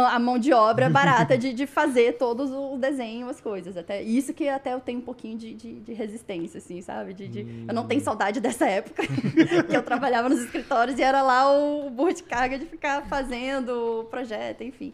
a 0.07 0.19
mão 0.19 0.39
de 0.39 0.53
obra 0.53 0.89
barata 0.91 1.37
de, 1.37 1.53
de 1.53 1.67
fazer 1.67 2.19
todos 2.19 2.51
o 2.51 2.77
desenho, 2.77 3.29
as 3.29 3.41
coisas. 3.41 3.77
Até 3.77 4.03
isso 4.03 4.35
que 4.35 4.49
até 4.49 4.75
eu 4.75 4.81
tenho 4.81 4.99
um 4.99 5.03
pouquinho 5.03 5.39
de, 5.39 5.55
de, 5.55 5.81
de 5.81 5.93
resistência, 5.93 6.59
assim, 6.59 6.81
sabe? 6.83 7.15
De, 7.15 7.29
de 7.29 7.43
hum. 7.43 7.65
Eu 7.69 7.75
não 7.75 7.87
tenho 7.87 8.01
hum. 8.01 8.05
saudade 8.05 8.41
dessa 8.41 8.67
época 8.67 9.03
que 9.69 9.77
eu 9.77 9.83
trabalhava 9.83 10.29
nos 10.29 10.41
escritórios 10.41 10.99
e 10.99 11.03
era 11.03 11.23
lá 11.23 11.51
o 11.51 11.91
burro 11.91 12.13
de 12.13 12.23
carga 12.23 12.59
de 12.59 12.67
ficar 12.67 13.03
fazendo 13.07 14.01
o 14.01 14.05
projeto, 14.05 14.63
enfim. 14.63 14.93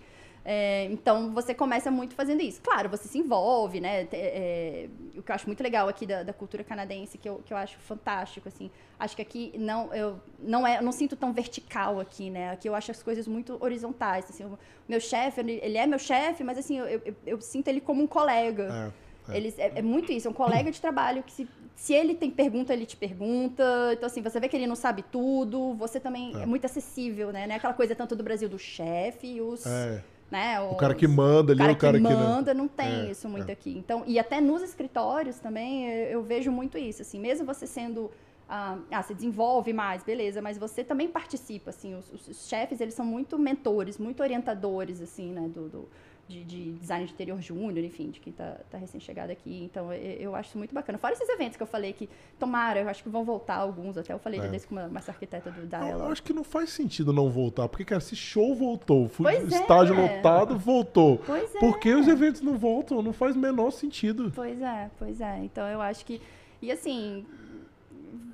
É, 0.51 0.87
então, 0.87 1.31
você 1.35 1.53
começa 1.53 1.91
muito 1.91 2.15
fazendo 2.15 2.41
isso. 2.41 2.59
Claro, 2.63 2.89
você 2.89 3.07
se 3.07 3.19
envolve, 3.19 3.83
né? 3.83 4.09
É, 4.11 4.89
o 5.15 5.23
que 5.23 5.31
eu 5.31 5.35
acho 5.35 5.47
muito 5.47 5.63
legal 5.63 5.87
aqui 5.91 6.07
da, 6.07 6.23
da, 6.23 6.33
cultura 6.33 6.65
canadense, 6.65 7.19
que 7.19 7.29
eu, 7.29 7.43
que 7.45 7.53
eu 7.53 7.57
acho 7.59 7.77
fantástico, 7.81 8.49
assim. 8.49 8.71
Acho 8.99 9.15
que 9.15 9.21
aqui 9.21 9.53
não, 9.59 9.93
eu 9.93 10.19
não, 10.39 10.67
é, 10.67 10.79
eu 10.79 10.83
não 10.83 10.91
sinto 10.91 11.17
tão 11.17 11.35
vertical 11.35 12.01
aqui, 12.01 12.31
né? 12.31 12.53
Aqui 12.53 12.67
eu 12.67 12.75
acho 12.75 12.91
as 12.91 13.03
coisas 13.03 13.29
muito 13.29 13.59
horizontais. 13.61 14.25
Assim, 14.31 14.45
o 14.45 14.59
meu 14.89 15.01
chefe, 15.01 15.43
ele 15.43 15.77
é 15.77 15.87
meu 15.87 15.99
chefe, 15.99 16.43
mas 16.43 16.57
assim, 16.57 16.79
eu, 16.79 16.87
eu, 16.87 17.15
eu, 17.27 17.41
sinto 17.43 17.69
ele 17.69 17.83
como 17.83 18.03
um 18.03 18.07
colega. 18.07 18.95
É, 19.29 19.35
é. 19.35 19.37
Eles, 19.37 19.59
é, 19.59 19.73
é, 19.75 19.83
muito 19.83 20.11
isso, 20.11 20.29
é 20.29 20.31
um 20.31 20.35
colega 20.35 20.71
de 20.71 20.81
trabalho 20.81 21.23
que 21.23 21.33
se, 21.33 21.49
se 21.77 21.93
ele 21.93 22.15
tem 22.15 22.31
pergunta, 22.31 22.73
ele 22.73 22.87
te 22.87 22.97
pergunta. 22.97 23.63
Então, 23.93 24.07
assim, 24.07 24.23
você 24.23 24.41
vê 24.41 24.49
que 24.49 24.57
ele 24.57 24.67
não 24.67 24.77
sabe 24.77 25.05
tudo, 25.13 25.75
você 25.75 26.01
também 26.01 26.35
é, 26.39 26.45
é 26.45 26.47
muito 26.47 26.65
acessível, 26.65 27.33
né? 27.33 27.47
Não 27.47 27.53
é 27.53 27.59
aquela 27.59 27.75
coisa 27.75 27.95
tanto 27.95 28.17
do 28.17 28.25
Brasil 28.25 28.49
do 28.49 28.59
chefe 28.59 29.27
e 29.27 29.43
os 29.43 29.67
Né? 30.31 30.61
o 30.61 30.75
cara 30.75 30.95
que 30.95 31.09
manda 31.09 31.55
ali, 31.55 31.63
o 31.63 31.65
cara, 31.65 31.73
o 31.73 31.77
cara 31.77 31.99
que, 31.99 32.07
que 32.07 32.13
manda, 32.13 32.53
não, 32.53 32.65
não 32.65 32.69
tem 32.69 33.09
é, 33.09 33.11
isso 33.11 33.27
muito 33.29 33.49
é. 33.49 33.53
aqui. 33.53 33.71
Então, 33.79 34.05
e 34.07 34.19
até 34.19 34.43
nos 34.43 34.61
escritórios 34.61 35.39
também 35.39 35.89
eu, 35.89 36.07
eu, 36.09 36.23
vejo 36.23 36.53
muito 36.53 36.77
isso, 36.77 37.01
assim, 37.01 37.19
mesmo 37.19 37.47
você 37.47 37.67
sendo 37.67 38.11
ah, 38.47 38.77
ah, 38.91 39.03
você 39.03 39.15
desenvolve 39.15 39.73
mais, 39.73 40.03
beleza, 40.03 40.43
mas 40.43 40.59
você 40.59 40.85
também 40.85 41.09
participa, 41.09 41.71
assim, 41.71 41.95
os, 41.95 42.13
os, 42.13 42.29
os 42.29 42.49
chefes, 42.49 42.81
eles 42.81 42.95
são 42.95 43.05
muito 43.05 43.39
mentores, 43.39 43.99
muito 43.99 44.23
orientadores, 44.23 45.01
assim, 45.01 45.33
né, 45.33 45.49
do, 45.49 45.69
do 45.69 45.89
de, 46.29 46.45
de, 46.45 46.73
design 46.73 47.07
de 47.07 47.13
interior 47.13 47.41
júnior, 47.41 47.83
enfim, 47.85 48.11
de 48.11 48.21
quem 48.21 48.31
está 48.31 48.57
tá, 48.71 48.77
recém-chegado 48.77 49.33
aqui. 49.33 49.65
Então, 49.65 49.93
eu, 49.93 50.13
eu, 50.21 50.37
acho 50.37 50.51
isso 50.51 50.59
muito 50.59 50.75
bacana. 50.75 50.99
Fora 50.99 51.15
esses 51.15 51.29
eventos 51.29 51.57
que 51.57 51.63
eu 51.63 51.67
falei 51.67 51.95
que, 51.95 52.09
tomara, 52.39 52.81
eu 52.81 52.89
acho 52.89 53.03
que 53.03 53.09
vão 53.09 53.25
voltar 53.25 53.57
alguns, 53.57 53.97
até 53.97 54.13
eu 54.13 54.19
falei 54.19 54.39
é. 54.39 54.49
desse 54.49 54.67
com 54.67 54.75
uma, 54.75 54.87
uma 54.87 55.01
arquiteta 55.01 55.51
do 55.51 55.67
Dialog. 55.67 56.01
Eu 56.01 56.13
acho 56.13 56.23
que 56.23 56.35
não 56.35 56.45
faz 56.45 56.71
sentido 56.71 57.13
não 57.13 57.31
voltar, 57.31 57.67
porque, 57.69 57.85
cara, 57.85 58.03
esse 58.03 58.15
show 58.15 58.55
voltou, 58.55 59.09
fui 59.09 59.25
pois 59.25 59.51
estágio 59.51 59.95
é. 59.95 60.17
lotado, 60.17 60.59
voltou. 60.59 61.19
Pois 61.19 61.55
é. 61.55 61.59
Por 61.59 61.79
que 61.79 61.95
os 61.95 62.07
eventos 62.07 62.43
não 62.43 62.59
voltam? 62.59 63.03
Não 63.03 63.13
faz 63.13 63.35
o 63.35 63.39
menor 63.39 63.71
sentido. 63.71 64.31
Pois 64.35 64.61
é, 64.61 64.91
pois 64.99 65.21
é. 65.21 65.39
Então, 65.39 65.67
eu 65.67 65.81
acho 65.81 66.05
que... 66.05 66.21
E 66.61 66.71
assim, 66.73 67.25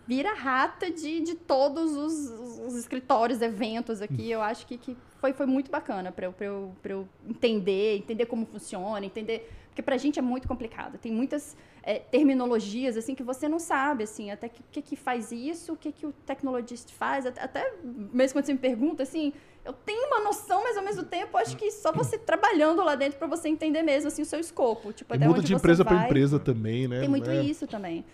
vira 0.06 0.34
rata 0.34 0.90
de, 0.90 1.20
de 1.20 1.34
todos 1.34 1.96
os, 1.96 2.30
os 2.66 2.76
escritórios, 2.76 3.40
eventos 3.40 4.02
aqui. 4.02 4.30
Eu 4.30 4.42
acho 4.42 4.66
que, 4.66 4.76
que 4.76 4.96
foi, 5.20 5.32
foi 5.32 5.46
muito 5.46 5.70
bacana 5.70 6.12
para 6.12 6.26
eu, 6.26 6.34
eu, 6.40 6.76
eu 6.84 7.08
entender, 7.26 7.96
entender 7.96 8.26
como 8.26 8.44
funciona, 8.46 9.04
entender. 9.04 9.50
Porque 9.68 9.82
para 9.82 9.94
a 9.94 9.98
gente 9.98 10.18
é 10.18 10.22
muito 10.22 10.46
complicado. 10.46 10.98
Tem 10.98 11.10
muitas 11.10 11.56
é, 11.82 11.98
terminologias 11.98 12.96
assim 12.96 13.14
que 13.14 13.22
você 13.22 13.48
não 13.48 13.58
sabe, 13.58 14.04
assim, 14.04 14.30
até 14.30 14.46
o 14.46 14.50
que, 14.50 14.62
que, 14.70 14.82
que, 14.82 14.96
faz 14.96 15.32
isso, 15.32 15.72
o 15.72 15.76
que, 15.76 15.90
que 15.90 16.06
o 16.06 16.12
tecnologista 16.12 16.92
faz. 16.92 17.26
Até, 17.26 17.42
até 17.42 17.74
mesmo 17.82 18.34
quando 18.34 18.44
você 18.44 18.52
me 18.52 18.58
pergunta, 18.58 19.02
assim, 19.02 19.32
eu 19.64 19.72
tenho 19.72 20.06
uma 20.06 20.20
noção, 20.20 20.62
mas 20.62 20.76
ao 20.76 20.84
mesmo 20.84 21.04
tempo 21.04 21.36
acho 21.38 21.56
que 21.56 21.70
só 21.70 21.90
você 21.90 22.18
trabalhando 22.18 22.84
lá 22.84 22.94
dentro 22.94 23.18
para 23.18 23.26
você 23.26 23.48
entender 23.48 23.82
mesmo 23.82 24.08
assim, 24.08 24.22
o 24.22 24.26
seu 24.26 24.38
escopo. 24.38 24.92
Tipo, 24.92 25.14
até 25.14 25.26
muda 25.26 25.42
de 25.42 25.54
empresa 25.54 25.84
para 25.84 26.04
empresa 26.04 26.38
também, 26.38 26.86
né? 26.86 27.00
Tem 27.00 27.08
muito 27.08 27.30
é. 27.30 27.42
isso 27.42 27.66
também. 27.66 28.04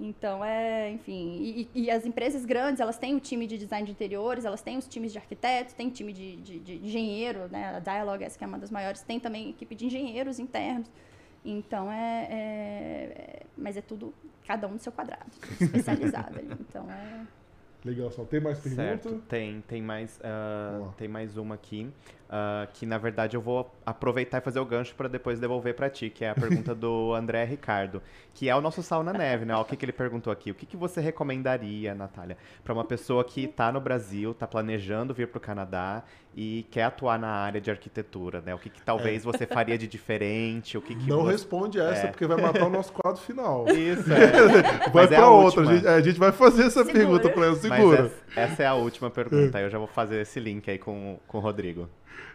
Então, 0.00 0.42
é, 0.42 0.90
enfim, 0.90 1.38
e, 1.42 1.68
e, 1.74 1.90
as 1.90 2.06
empresas 2.06 2.46
grandes, 2.46 2.80
elas 2.80 2.96
têm 2.96 3.14
o 3.14 3.20
time 3.20 3.46
de 3.46 3.58
design 3.58 3.84
de 3.84 3.92
interiores, 3.92 4.46
elas 4.46 4.62
têm 4.62 4.78
os 4.78 4.88
times 4.88 5.12
de 5.12 5.18
arquitetos, 5.18 5.74
tem 5.74 5.90
time 5.90 6.10
de, 6.10 6.36
de, 6.36 6.58
de 6.58 6.74
engenheiro, 6.76 7.48
né? 7.50 7.76
A 7.76 7.80
Dialog, 7.80 8.24
essa 8.24 8.38
que 8.38 8.42
é 8.42 8.46
uma 8.46 8.58
das 8.58 8.70
maiores, 8.70 9.02
tem 9.02 9.20
também 9.20 9.50
equipe 9.50 9.74
de 9.74 9.84
engenheiros 9.84 10.38
internos. 10.38 10.90
Então, 11.44 11.92
é, 11.92 12.28
é, 12.30 12.34
é 12.34 13.42
mas 13.58 13.76
é 13.76 13.82
tudo, 13.82 14.14
cada 14.46 14.66
um 14.66 14.72
no 14.72 14.78
seu 14.78 14.90
quadrado, 14.90 15.30
especializado 15.60 16.38
ali. 16.38 16.48
Então, 16.60 16.90
é... 16.90 17.26
Legal, 17.84 18.10
só 18.10 18.24
tem 18.24 18.40
mais 18.40 18.58
perguntas? 18.58 19.02
Certo, 19.02 19.22
tem, 19.28 19.62
tem 19.62 19.82
mais, 19.82 20.18
uh, 20.18 20.92
tem 20.96 21.08
mais 21.08 21.36
uma 21.36 21.54
aqui. 21.54 21.90
Uh, 22.30 22.64
que 22.74 22.86
na 22.86 22.96
verdade 22.96 23.36
eu 23.36 23.40
vou 23.40 23.74
aproveitar 23.84 24.38
e 24.38 24.40
fazer 24.40 24.60
o 24.60 24.64
gancho 24.64 24.94
para 24.94 25.08
depois 25.08 25.40
devolver 25.40 25.74
para 25.74 25.90
ti, 25.90 26.08
que 26.08 26.24
é 26.24 26.30
a 26.30 26.34
pergunta 26.36 26.72
do 26.76 27.12
André 27.18 27.42
Ricardo, 27.42 28.00
que 28.32 28.48
é 28.48 28.54
o 28.54 28.60
nosso 28.60 28.84
sal 28.84 29.02
na 29.02 29.12
neve, 29.12 29.44
né? 29.44 29.56
O 29.56 29.64
que, 29.64 29.74
que 29.74 29.84
ele 29.84 29.90
perguntou 29.90 30.32
aqui? 30.32 30.48
O 30.48 30.54
que, 30.54 30.64
que 30.64 30.76
você 30.76 31.00
recomendaria, 31.00 31.92
Natália, 31.92 32.36
para 32.62 32.72
uma 32.72 32.84
pessoa 32.84 33.24
que 33.24 33.46
está 33.46 33.72
no 33.72 33.80
Brasil, 33.80 34.30
está 34.30 34.46
planejando 34.46 35.12
vir 35.12 35.26
para 35.26 35.38
o 35.38 35.40
Canadá 35.40 36.04
e 36.32 36.64
quer 36.70 36.84
atuar 36.84 37.18
na 37.18 37.28
área 37.28 37.60
de 37.60 37.68
arquitetura, 37.68 38.40
né? 38.40 38.54
O 38.54 38.58
que, 38.58 38.70
que 38.70 38.80
talvez 38.80 39.22
é. 39.22 39.24
você 39.24 39.44
faria 39.44 39.76
de 39.76 39.88
diferente? 39.88 40.78
O 40.78 40.80
que, 40.80 40.94
que 40.94 41.08
Não 41.08 41.24
você... 41.24 41.32
responde 41.32 41.80
essa, 41.80 42.06
é. 42.06 42.10
porque 42.12 42.26
vai 42.26 42.40
matar 42.40 42.66
o 42.66 42.70
nosso 42.70 42.92
quadro 42.92 43.20
final. 43.20 43.66
Isso, 43.74 44.08
é. 44.12 44.88
Vai 44.92 45.08
para 45.08 45.16
é 45.16 45.24
outra. 45.24 45.62
A 45.62 45.64
gente, 45.64 45.86
a 45.88 46.00
gente, 46.00 46.18
vai 46.18 46.30
fazer 46.30 46.62
essa 46.62 46.84
segura. 46.84 46.92
pergunta 46.92 47.28
para 47.28 47.46
ela, 47.46 47.56
segura. 47.56 48.12
Essa, 48.34 48.40
essa, 48.40 48.62
é 48.62 48.66
a 48.66 48.74
última 48.74 49.10
pergunta, 49.10 49.58
aí 49.58 49.64
eu 49.64 49.70
já 49.70 49.78
vou 49.78 49.88
fazer 49.88 50.20
esse 50.20 50.38
link 50.38 50.70
aí 50.70 50.78
com, 50.78 51.18
com 51.26 51.38
o 51.38 51.40
Rodrigo. 51.40 51.88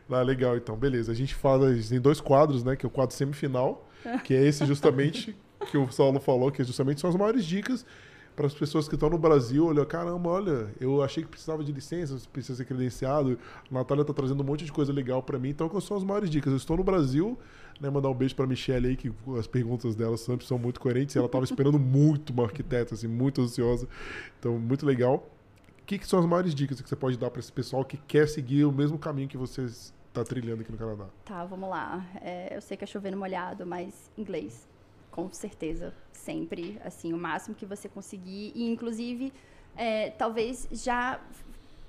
Ah, 0.10 0.22
legal, 0.22 0.56
então, 0.56 0.76
beleza. 0.76 1.12
A 1.12 1.16
gente 1.16 1.34
fala 1.34 1.72
em 1.74 2.00
dois 2.00 2.22
quadros, 2.22 2.64
né? 2.64 2.76
Que 2.76 2.86
é 2.86 2.88
o 2.88 2.92
quadro 2.92 3.16
semifinal, 3.16 3.90
que 4.24 4.34
é 4.34 4.46
esse 4.46 4.66
justamente 4.66 5.36
que 5.72 5.78
o 5.78 5.92
Saulo 5.92 6.20
falou, 6.20 6.52
que 6.52 6.64
justamente 6.64 7.02
são 7.02 7.10
as 7.10 7.16
maiores 7.16 7.44
dicas. 7.44 7.86
para 8.36 8.46
as 8.46 8.54
pessoas 8.54 8.88
que 8.88 8.96
estão 8.96 9.10
no 9.10 9.18
Brasil, 9.18 9.66
olha, 9.68 9.86
caramba, 9.86 10.30
olha, 10.30 10.68
eu 10.80 11.02
achei 11.02 11.24
que 11.24 11.30
precisava 11.30 11.64
de 11.64 11.72
licença, 11.72 12.18
precisa 12.32 12.58
ser 12.58 12.66
credenciado. 12.66 13.40
A 13.72 13.74
Natália 13.74 14.02
está 14.02 14.14
trazendo 14.14 14.44
um 14.44 14.46
monte 14.46 14.66
de 14.66 14.72
coisa 14.72 14.92
legal 14.92 15.24
para 15.24 15.40
mim. 15.40 15.50
Então, 15.50 15.70
quais 15.70 15.86
são 15.86 15.96
as 15.98 16.04
maiores 16.04 16.30
dicas? 16.30 16.52
Eu 16.52 16.58
estou 16.58 16.78
no 16.78 16.84
Brasil, 16.84 17.38
né, 17.80 17.90
mandar 17.90 18.10
um 18.10 18.14
beijo 18.14 18.36
para 18.36 18.46
Michelle 18.46 18.88
aí, 18.88 18.96
que 18.96 19.12
as 19.40 19.48
perguntas 19.48 19.96
dela 19.96 20.18
sempre 20.18 20.46
são 20.46 20.60
muito 20.60 20.80
coerentes. 20.80 21.16
Ela 21.16 21.28
estava 21.28 21.46
esperando 21.46 21.80
muito 21.80 22.32
uma 22.32 22.44
arquiteta, 22.44 22.94
assim, 22.94 23.08
muito 23.08 23.42
ansiosa. 23.42 23.88
Então, 24.38 24.60
muito 24.60 24.86
legal. 24.86 25.28
O 25.82 25.86
que, 25.86 25.98
que 25.98 26.08
são 26.08 26.20
as 26.20 26.26
maiores 26.26 26.54
dicas 26.54 26.82
que 26.82 26.90
você 26.90 26.96
pode 26.96 27.18
dar 27.18 27.30
para 27.30 27.40
esse 27.40 27.52
pessoal 27.52 27.86
que 27.86 27.96
quer 27.96 28.28
seguir 28.28 28.66
o 28.66 28.72
mesmo 28.72 29.00
caminho 29.00 29.28
que 29.28 29.38
você 29.38 29.68
está 30.20 30.24
trilhando 30.24 30.62
aqui 30.62 30.72
no 30.72 30.78
Canadá? 30.78 31.08
Tá, 31.26 31.44
vamos 31.46 31.70
lá. 31.70 32.06
É, 32.22 32.56
eu 32.56 32.62
sei 32.62 32.78
que 32.78 32.84
é 32.84 32.88
chovendo 32.88 33.18
molhado, 33.18 33.66
mas 33.66 34.10
inglês 34.18 34.68
com 35.16 35.32
certeza, 35.32 35.94
sempre, 36.12 36.78
assim, 36.84 37.14
o 37.14 37.18
máximo 37.18 37.56
que 37.56 37.66
você 37.66 37.88
conseguir. 37.88 38.52
E, 38.54 38.70
inclusive, 38.70 39.32
é, 39.78 40.10
talvez 40.10 40.68
já 40.72 41.22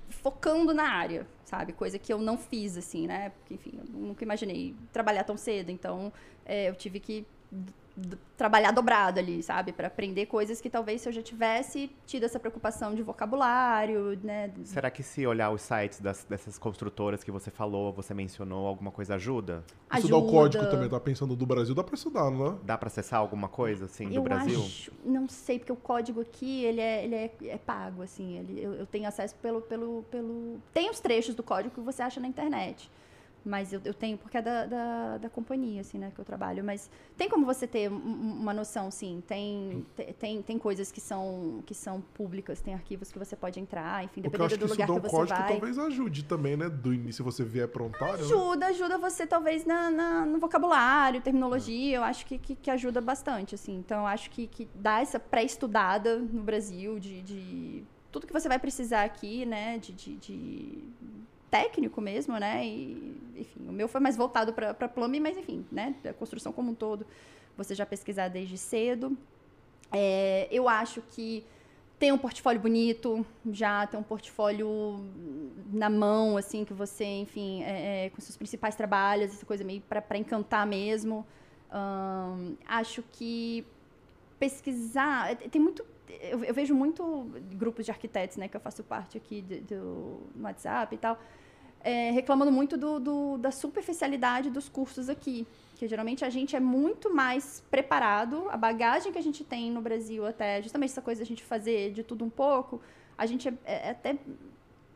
focando 0.09 0.73
na 0.73 0.89
área, 0.89 1.27
sabe? 1.43 1.73
Coisa 1.73 1.99
que 1.99 2.11
eu 2.11 2.19
não 2.19 2.37
fiz, 2.37 2.77
assim, 2.77 3.05
né? 3.05 3.31
Porque, 3.31 3.55
enfim, 3.55 3.73
eu 3.77 3.83
nunca 3.99 4.23
imaginei 4.23 4.73
trabalhar 4.93 5.25
tão 5.25 5.35
cedo. 5.35 5.71
Então, 5.71 6.13
é, 6.45 6.69
eu 6.69 6.75
tive 6.75 7.01
que 7.01 7.25
trabalhar 8.35 8.71
dobrado 8.71 9.19
ali, 9.19 9.41
sabe? 9.41 9.71
Para 9.71 9.87
aprender 9.87 10.27
coisas 10.27 10.61
que 10.61 10.69
talvez 10.69 11.01
se 11.01 11.09
eu 11.09 11.13
já 11.13 11.21
tivesse 11.21 11.89
tido 12.05 12.23
essa 12.23 12.39
preocupação 12.39 12.93
de 12.93 13.01
vocabulário, 13.01 14.19
né? 14.23 14.51
Será 14.63 14.91
que 14.91 15.01
se 15.01 15.25
olhar 15.25 15.49
os 15.49 15.61
sites 15.61 15.99
das, 15.99 16.23
dessas 16.23 16.57
construtoras 16.57 17.23
que 17.23 17.31
você 17.31 17.49
falou, 17.49 17.91
você 17.91 18.13
mencionou, 18.13 18.67
alguma 18.67 18.91
coisa 18.91 19.15
ajuda? 19.15 19.63
ajuda. 19.89 19.97
Estudar 19.97 20.17
o 20.17 20.27
código 20.31 20.65
também, 20.69 20.89
tá 20.89 20.99
pensando 20.99 21.35
do 21.35 21.45
Brasil, 21.45 21.73
dá 21.73 21.83
para 21.83 21.95
estudar, 21.95 22.29
não 22.29 22.47
é? 22.47 22.55
Dá 22.63 22.77
para 22.77 22.87
acessar 22.87 23.19
alguma 23.19 23.47
coisa, 23.47 23.85
assim, 23.85 24.09
do 24.09 24.15
eu 24.15 24.21
Brasil? 24.21 24.59
Acho, 24.59 24.91
não 25.03 25.27
sei, 25.27 25.57
porque 25.57 25.71
o 25.71 25.75
código 25.75 26.21
aqui, 26.21 26.63
ele 26.63 26.81
é, 26.81 27.03
ele 27.03 27.15
é, 27.15 27.31
é 27.47 27.57
pago, 27.57 28.03
assim, 28.03 28.37
ele, 28.37 28.61
eu, 28.61 28.73
eu 28.73 28.85
tenho 28.85 29.07
acesso 29.07 29.35
pelo, 29.35 29.61
pelo, 29.61 30.03
pelo... 30.11 30.59
Tem 30.73 30.89
os 30.89 30.99
trechos 30.99 31.33
do 31.33 31.43
código 31.43 31.73
que 31.73 31.81
você 31.81 32.01
acha 32.01 32.19
na 32.19 32.27
internet. 32.27 32.89
Mas 33.47 33.71
eu, 33.71 33.81
eu 33.85 33.93
tenho, 33.93 34.17
porque 34.17 34.37
é 34.37 34.41
da, 34.41 34.65
da, 34.65 35.17
da, 35.17 35.29
companhia, 35.29 35.81
assim, 35.81 35.97
né, 35.97 36.11
que 36.13 36.19
eu 36.19 36.25
trabalho. 36.25 36.63
Mas 36.63 36.89
tem 37.15 37.29
como 37.29 37.45
você 37.45 37.65
ter 37.65 37.89
uma 37.89 38.53
noção, 38.53 38.91
sim. 38.91 39.23
Tem, 39.25 39.85
tem, 40.19 40.41
tem 40.41 40.59
coisas 40.59 40.91
que 40.91 40.99
são, 40.99 41.63
que 41.65 41.73
são 41.73 42.01
públicas, 42.13 42.61
tem 42.61 42.73
arquivos 42.73 43.11
que 43.11 43.17
você 43.17 43.35
pode 43.35 43.59
entrar, 43.59 44.03
enfim, 44.03 44.21
dependendo 44.21 44.57
do 44.57 44.67
lugar 44.67 44.87
que, 44.87 44.93
você 44.93 45.09
código 45.09 45.39
vai. 45.39 45.51
talvez 45.53 45.79
ajude 45.79 46.25
também, 46.25 46.57
né? 46.57 46.69
Do 46.69 46.93
início, 46.93 47.17
se 47.17 47.23
você 47.23 47.43
vier 47.43 47.67
prontário. 47.67 48.17
Né? 48.17 48.23
Ajuda, 48.23 48.57
né? 48.57 48.65
ajuda 48.67 48.97
você, 48.97 49.25
talvez, 49.25 49.65
na, 49.65 49.89
na, 49.89 50.25
no 50.25 50.39
vocabulário, 50.39 51.21
terminologia. 51.21 51.95
É. 51.95 51.97
Eu 51.97 52.03
acho 52.03 52.25
que, 52.25 52.37
que, 52.37 52.55
que, 52.55 52.69
ajuda 52.69 52.99
bastante, 52.99 53.55
assim. 53.55 53.77
Então, 53.77 54.01
eu 54.01 54.07
acho 54.07 54.29
que, 54.29 54.47
que 54.47 54.67
dá 54.75 54.99
essa 54.99 55.19
pré-estudada 55.19 56.17
no 56.17 56.43
Brasil 56.43 56.99
de, 56.99 57.21
de 57.21 57.83
tudo 58.11 58.27
que 58.27 58.33
você 58.33 58.47
vai 58.47 58.59
precisar 58.59 59.03
aqui, 59.03 59.45
né? 59.45 59.77
de, 59.77 59.93
de, 59.93 60.15
de 60.17 60.83
técnico 61.49 62.01
mesmo, 62.01 62.37
né? 62.37 62.65
E, 62.65 63.15
enfim, 63.35 63.67
o 63.67 63.71
meu 63.71 63.87
foi 63.87 64.01
mais 64.01 64.15
voltado 64.15 64.53
para 64.53 64.87
plumbing, 64.87 65.19
mas 65.19 65.37
enfim, 65.37 65.65
né? 65.71 65.95
A 66.05 66.13
construção 66.13 66.51
como 66.51 66.71
um 66.71 66.75
todo, 66.75 67.05
você 67.55 67.73
já 67.73 67.85
pesquisar 67.85 68.27
desde 68.27 68.57
cedo. 68.57 69.17
É, 69.91 70.47
eu 70.51 70.67
acho 70.67 71.01
que 71.01 71.45
tem 71.97 72.11
um 72.11 72.17
portfólio 72.17 72.61
bonito, 72.61 73.25
já 73.51 73.87
tem 73.87 73.99
um 73.99 74.03
portfólio 74.03 75.03
na 75.71 75.89
mão, 75.89 76.37
assim, 76.37 76.63
que 76.63 76.73
você, 76.73 77.05
enfim, 77.05 77.63
é, 77.63 78.05
é, 78.05 78.09
com 78.11 78.21
seus 78.21 78.37
principais 78.37 78.75
trabalhos, 78.75 79.33
essa 79.33 79.45
coisa 79.45 79.63
meio 79.63 79.81
para 79.81 80.17
encantar 80.17 80.67
mesmo. 80.67 81.25
acho 82.67 83.03
que 83.13 83.65
pesquisar. 84.37 85.35
Tem 85.35 85.61
muito 85.61 85.83
eu, 86.09 86.43
eu, 86.43 86.53
vejo 86.53 86.73
muito 86.73 87.29
grupos 87.51 87.85
de 87.85 87.91
arquitetos, 87.91 88.37
né, 88.37 88.47
que 88.47 88.55
eu 88.55 88.61
faço 88.61 88.83
parte 88.83 89.17
aqui 89.17 89.41
do, 89.41 89.61
do 89.61 90.43
WhatsApp 90.43 90.95
e 90.95 90.97
tal, 90.97 91.19
é, 91.81 92.11
reclamando 92.11 92.51
muito 92.51 92.77
do, 92.77 92.99
do, 92.99 93.37
da 93.37 93.51
superficialidade 93.51 94.49
dos 94.49 94.67
cursos 94.69 95.09
aqui. 95.09 95.47
Que 95.75 95.87
geralmente 95.87 96.25
a 96.25 96.29
gente 96.29 96.55
é 96.55 96.59
muito 96.59 97.13
mais 97.13 97.63
preparado, 97.69 98.47
a 98.49 98.57
bagagem 98.57 99.11
que 99.11 99.17
a 99.17 99.21
gente 99.21 99.43
tem 99.43 99.71
no 99.71 99.81
Brasil, 99.81 100.25
até 100.25 100.61
justamente 100.61 100.91
essa 100.91 101.01
coisa 101.01 101.21
da 101.21 101.25
gente 101.25 101.43
fazer 101.43 101.91
de 101.91 102.03
tudo 102.03 102.25
um 102.25 102.29
pouco, 102.29 102.81
a 103.17 103.25
gente 103.25 103.47
é, 103.47 103.53
é, 103.65 103.89
até 103.91 104.17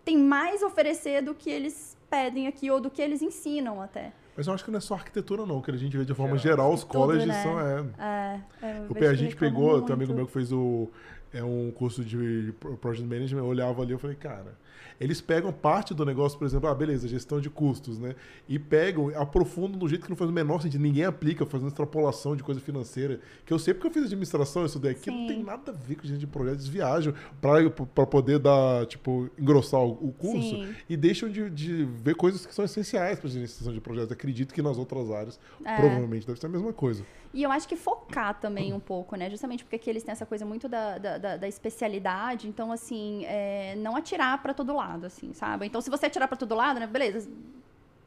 tem 0.04 0.18
mais 0.18 0.64
a 0.64 0.68
oferecer 0.68 1.22
do 1.22 1.36
que 1.36 1.50
eles 1.50 1.96
pedem 2.10 2.48
aqui, 2.48 2.70
ou 2.72 2.82
do 2.82 2.90
que 2.90 3.02
eles 3.02 3.22
ensinam 3.22 3.82
até. 3.82 4.12
Mas 4.42 4.48
eu 4.48 4.56
acho 4.56 4.66
que 4.66 4.72
não 4.72 4.80
é 4.80 4.82
só 4.82 4.96
arquitetura, 4.96 5.46
não. 5.46 5.62
Que 5.62 5.70
a 5.70 5.78
gente 5.78 5.96
vê 5.96 6.04
de 6.04 6.16
forma 6.16 6.36
geral, 6.36 6.58
geral 6.58 6.74
os 6.74 6.84
colleges 6.84 7.28
né? 7.28 7.44
são. 7.44 7.60
É, 7.60 7.86
é, 8.00 8.42
é 8.64 8.86
o 8.90 9.08
a 9.08 9.14
gente 9.14 9.36
pegou, 9.36 9.80
tem 9.84 9.92
um 9.92 9.94
amigo 9.94 10.16
meu 10.16 10.26
que 10.26 10.34
fez 10.34 10.52
o, 10.52 10.90
é 11.34 11.44
um 11.44 11.72
curso 11.72 12.04
de 12.04 12.54
Project 12.80 13.08
Management, 13.08 13.40
eu 13.40 13.46
olhava 13.46 13.82
ali 13.82 13.94
e 13.94 13.98
falei, 13.98 14.16
cara, 14.16 14.58
eles 15.02 15.20
pegam 15.20 15.52
parte 15.52 15.96
do 15.96 16.06
negócio, 16.06 16.38
por 16.38 16.46
exemplo, 16.46 16.70
ah, 16.70 16.76
beleza, 16.76 17.08
gestão 17.08 17.42
de 17.42 17.50
custos, 17.50 17.98
né? 17.98 18.14
E 18.48 18.60
pegam, 18.60 19.12
aprofundam 19.20 19.80
do 19.80 19.88
jeito 19.88 20.04
que 20.04 20.10
não 20.12 20.16
faz 20.16 20.30
o 20.30 20.34
menor 20.34 20.62
sentido. 20.62 20.80
Ninguém 20.80 21.06
aplica, 21.06 21.44
fazendo 21.44 21.70
extrapolação 21.70 22.36
de 22.36 22.44
coisa 22.44 22.62
financeira. 22.62 23.20
Que 23.44 23.52
eu 23.52 23.58
sei 23.58 23.74
porque 23.74 23.88
eu 23.88 23.92
fiz 23.92 24.04
administração, 24.04 24.64
isso 24.64 24.78
daqui 24.78 25.10
não 25.10 25.26
tem 25.26 25.44
nada 25.44 25.72
a 25.72 25.74
ver 25.74 25.96
com 25.96 26.06
gente 26.06 26.20
de 26.20 26.28
projetos. 26.28 26.66
Eles 26.66 26.68
viajam 26.68 27.16
para 27.42 28.06
poder 28.06 28.38
dar, 28.38 28.86
tipo, 28.86 29.28
engrossar 29.40 29.80
o, 29.80 29.94
o 30.10 30.12
curso 30.12 30.50
Sim. 30.50 30.76
e 30.88 30.96
deixam 30.96 31.30
de, 31.30 31.50
de, 31.50 31.84
ver 31.84 32.14
coisas 32.14 32.46
que 32.46 32.54
são 32.54 32.64
essenciais 32.64 33.18
para 33.18 33.28
a 33.28 33.32
administração 33.32 33.74
de 33.74 33.82
projetos. 33.82 34.12
Acredito 34.12 34.54
que 34.54 34.62
nas 34.62 34.78
outras 34.78 35.10
áreas 35.10 35.40
é. 35.66 35.78
provavelmente 35.78 36.28
deve 36.28 36.40
ser 36.40 36.46
a 36.46 36.50
mesma 36.50 36.74
coisa. 36.74 37.04
E 37.34 37.44
eu 37.44 37.52
acho 37.52 37.68
que 37.68 37.78
focar 37.78 38.40
também 38.40 38.74
um 38.74 38.80
pouco, 38.80 39.16
né? 39.16 39.30
Justamente 39.30 39.64
porque 39.64 39.78
aqui 39.78 39.90
eles 39.90 40.04
têm 40.04 40.12
essa 40.12 40.26
coisa 40.26 40.46
muito 40.46 40.68
da, 40.68 40.98
da, 40.98 41.18
da, 41.18 41.38
da 41.38 41.48
especialidade. 41.48 42.48
Então, 42.48 42.72
assim, 42.72 43.24
é, 43.26 43.76
não 43.76 43.96
atirar 43.96 44.42
para 44.42 44.54
todo 44.54 44.74
lado, 44.76 45.06
assim, 45.06 45.34
sabe? 45.34 45.66
Então, 45.66 45.80
se 45.80 45.90
você 45.90 46.08
atirar 46.08 46.28
para 46.28 46.38
todo 46.38 46.54
lado, 46.54 46.80
né? 46.80 46.88
Beleza. 46.88 47.30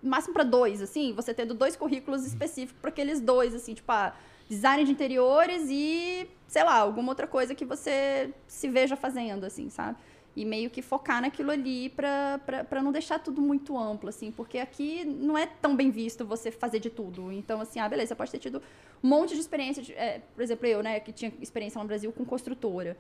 Máximo 0.03 0.35
para 0.35 0.45
dois, 0.45 0.83
assim, 0.83 1.15
você 1.15 1.33
tendo 1.33 1.55
dois 1.55 1.75
currículos 1.77 2.27
específicos 2.27 2.79
para 2.79 2.91
aqueles 2.91 3.23
dois, 3.23 3.55
assim, 3.55 3.73
tipo, 3.73 3.91
ah, 3.91 4.15
design 4.47 4.85
de 4.85 4.93
interiores 4.93 5.69
e, 5.71 6.29
sei 6.47 6.63
lá, 6.63 6.77
alguma 6.77 7.11
outra 7.11 7.27
coisa 7.27 7.55
que 7.55 7.65
você 7.65 8.31
se 8.47 8.69
veja 8.69 8.97
fazendo, 8.97 9.45
assim, 9.45 9.71
sabe? 9.71 9.97
E 10.37 10.45
meio 10.45 10.69
que 10.69 10.83
focar 10.83 11.21
naquilo 11.21 11.51
ali 11.51 11.91
para 11.91 12.83
não 12.83 12.91
deixar 12.91 13.19
tudo 13.19 13.41
muito 13.41 13.79
amplo, 13.79 14.09
assim, 14.09 14.33
porque 14.33 14.59
aqui 14.59 15.05
não 15.05 15.39
é 15.39 15.47
tão 15.47 15.77
bem 15.77 15.91
visto 15.91 16.25
você 16.25 16.51
fazer 16.51 16.81
de 16.81 16.91
tudo. 16.91 17.31
Então, 17.31 17.61
assim, 17.61 17.79
ah, 17.79 17.89
beleza, 17.89 18.17
pode 18.17 18.31
ter 18.31 18.39
tido 18.39 18.61
um 19.03 19.09
monte 19.09 19.35
de 19.35 19.41
experiência, 19.41 19.83
de, 19.83 19.93
é, 19.93 20.23
por 20.35 20.43
exemplo, 20.43 20.67
eu, 20.67 20.83
né, 20.83 20.99
que 20.99 21.13
tinha 21.13 21.33
experiência 21.41 21.81
no 21.81 21.87
Brasil 21.87 22.13
com 22.13 22.25
construtora. 22.25 22.97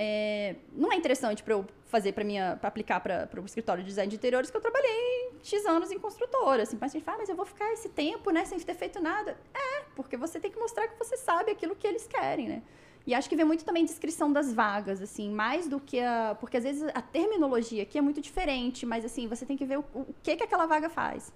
É, 0.00 0.54
não 0.72 0.92
é 0.92 0.96
interessante 0.96 1.42
para 1.42 1.54
eu 1.54 1.66
fazer 1.86 2.12
para 2.12 2.22
minha 2.22 2.56
para 2.60 2.68
aplicar 2.68 3.00
para 3.00 3.28
o 3.40 3.44
escritório 3.44 3.82
de 3.82 3.88
design 3.88 4.08
de 4.08 4.14
interiores 4.14 4.48
que 4.48 4.56
eu 4.56 4.60
trabalhei 4.60 5.32
x 5.42 5.66
anos 5.66 5.90
em 5.90 5.98
construtora 5.98 6.62
assim 6.62 6.78
mas 6.80 6.92
a 6.92 6.98
gente 6.98 7.04
fala 7.04 7.16
ah, 7.16 7.20
mas 7.22 7.28
eu 7.28 7.34
vou 7.34 7.44
ficar 7.44 7.72
esse 7.72 7.88
tempo 7.88 8.30
né 8.30 8.44
sem 8.44 8.60
ter 8.60 8.74
feito 8.74 9.00
nada 9.00 9.36
é 9.52 9.82
porque 9.96 10.16
você 10.16 10.38
tem 10.38 10.52
que 10.52 10.58
mostrar 10.58 10.86
que 10.86 10.96
você 10.96 11.16
sabe 11.16 11.50
aquilo 11.50 11.74
que 11.74 11.84
eles 11.84 12.06
querem 12.06 12.48
né 12.48 12.62
e 13.08 13.14
acho 13.14 13.26
que 13.26 13.34
vem 13.34 13.46
muito 13.46 13.64
também 13.64 13.86
descrição 13.86 14.30
das 14.30 14.52
vagas, 14.52 15.00
assim, 15.00 15.30
mais 15.30 15.66
do 15.66 15.80
que 15.80 15.98
a. 15.98 16.36
Porque 16.38 16.58
às 16.58 16.62
vezes 16.62 16.86
a 16.94 17.00
terminologia 17.00 17.82
aqui 17.82 17.96
é 17.96 18.02
muito 18.02 18.20
diferente, 18.20 18.84
mas 18.84 19.02
assim, 19.02 19.26
você 19.26 19.46
tem 19.46 19.56
que 19.56 19.64
ver 19.64 19.78
o, 19.78 19.84
o 19.94 20.14
que, 20.22 20.36
que 20.36 20.44
aquela 20.44 20.66
vaga 20.66 20.90
faz. 20.90 21.32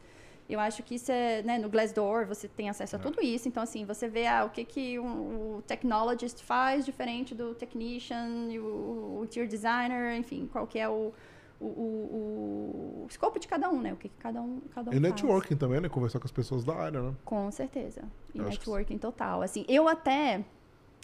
Eu 0.47 0.61
acho 0.61 0.82
que 0.82 0.97
isso 0.97 1.11
é, 1.11 1.43
né, 1.43 1.59
no 1.59 1.70
Glassdoor 1.70 2.27
você 2.27 2.47
tem 2.47 2.69
acesso 2.69 2.97
a 2.97 2.99
é. 2.99 3.03
tudo 3.03 3.23
isso. 3.23 3.49
Então, 3.49 3.62
assim, 3.62 3.86
você 3.86 4.07
vê 4.07 4.27
ah, 4.27 4.44
o 4.44 4.51
que, 4.51 4.66
que 4.66 4.99
um, 4.99 5.57
o 5.57 5.62
technologist 5.62 6.43
faz 6.43 6.85
diferente 6.85 7.35
do 7.35 7.55
technician, 7.55 8.28
o, 8.61 9.20
o 9.20 9.24
interior 9.24 9.49
designer, 9.49 10.15
enfim, 10.15 10.47
qual 10.53 10.66
que 10.66 10.78
é 10.78 10.86
o, 10.86 11.11
o, 11.59 11.65
o, 11.65 13.03
o, 13.05 13.07
escopo 13.09 13.39
de 13.39 13.49
cada 13.49 13.70
um, 13.70 13.81
né? 13.81 13.94
O 13.94 13.97
que, 13.97 14.11
que 14.11 14.19
cada 14.19 14.43
um, 14.43 14.61
cada 14.74 14.90
um 14.90 14.94
E 14.94 15.01
networking 15.01 15.57
também, 15.57 15.81
né? 15.81 15.89
Conversar 15.89 16.19
com 16.19 16.27
as 16.27 16.32
pessoas 16.32 16.65
da 16.65 16.74
área, 16.74 17.01
né? 17.01 17.15
Com 17.24 17.51
certeza. 17.51 18.03
E 18.35 18.40
eu 18.40 18.44
networking 18.44 18.99
total. 18.99 19.40
Assim, 19.40 19.65
eu 19.66 19.89
até 19.89 20.44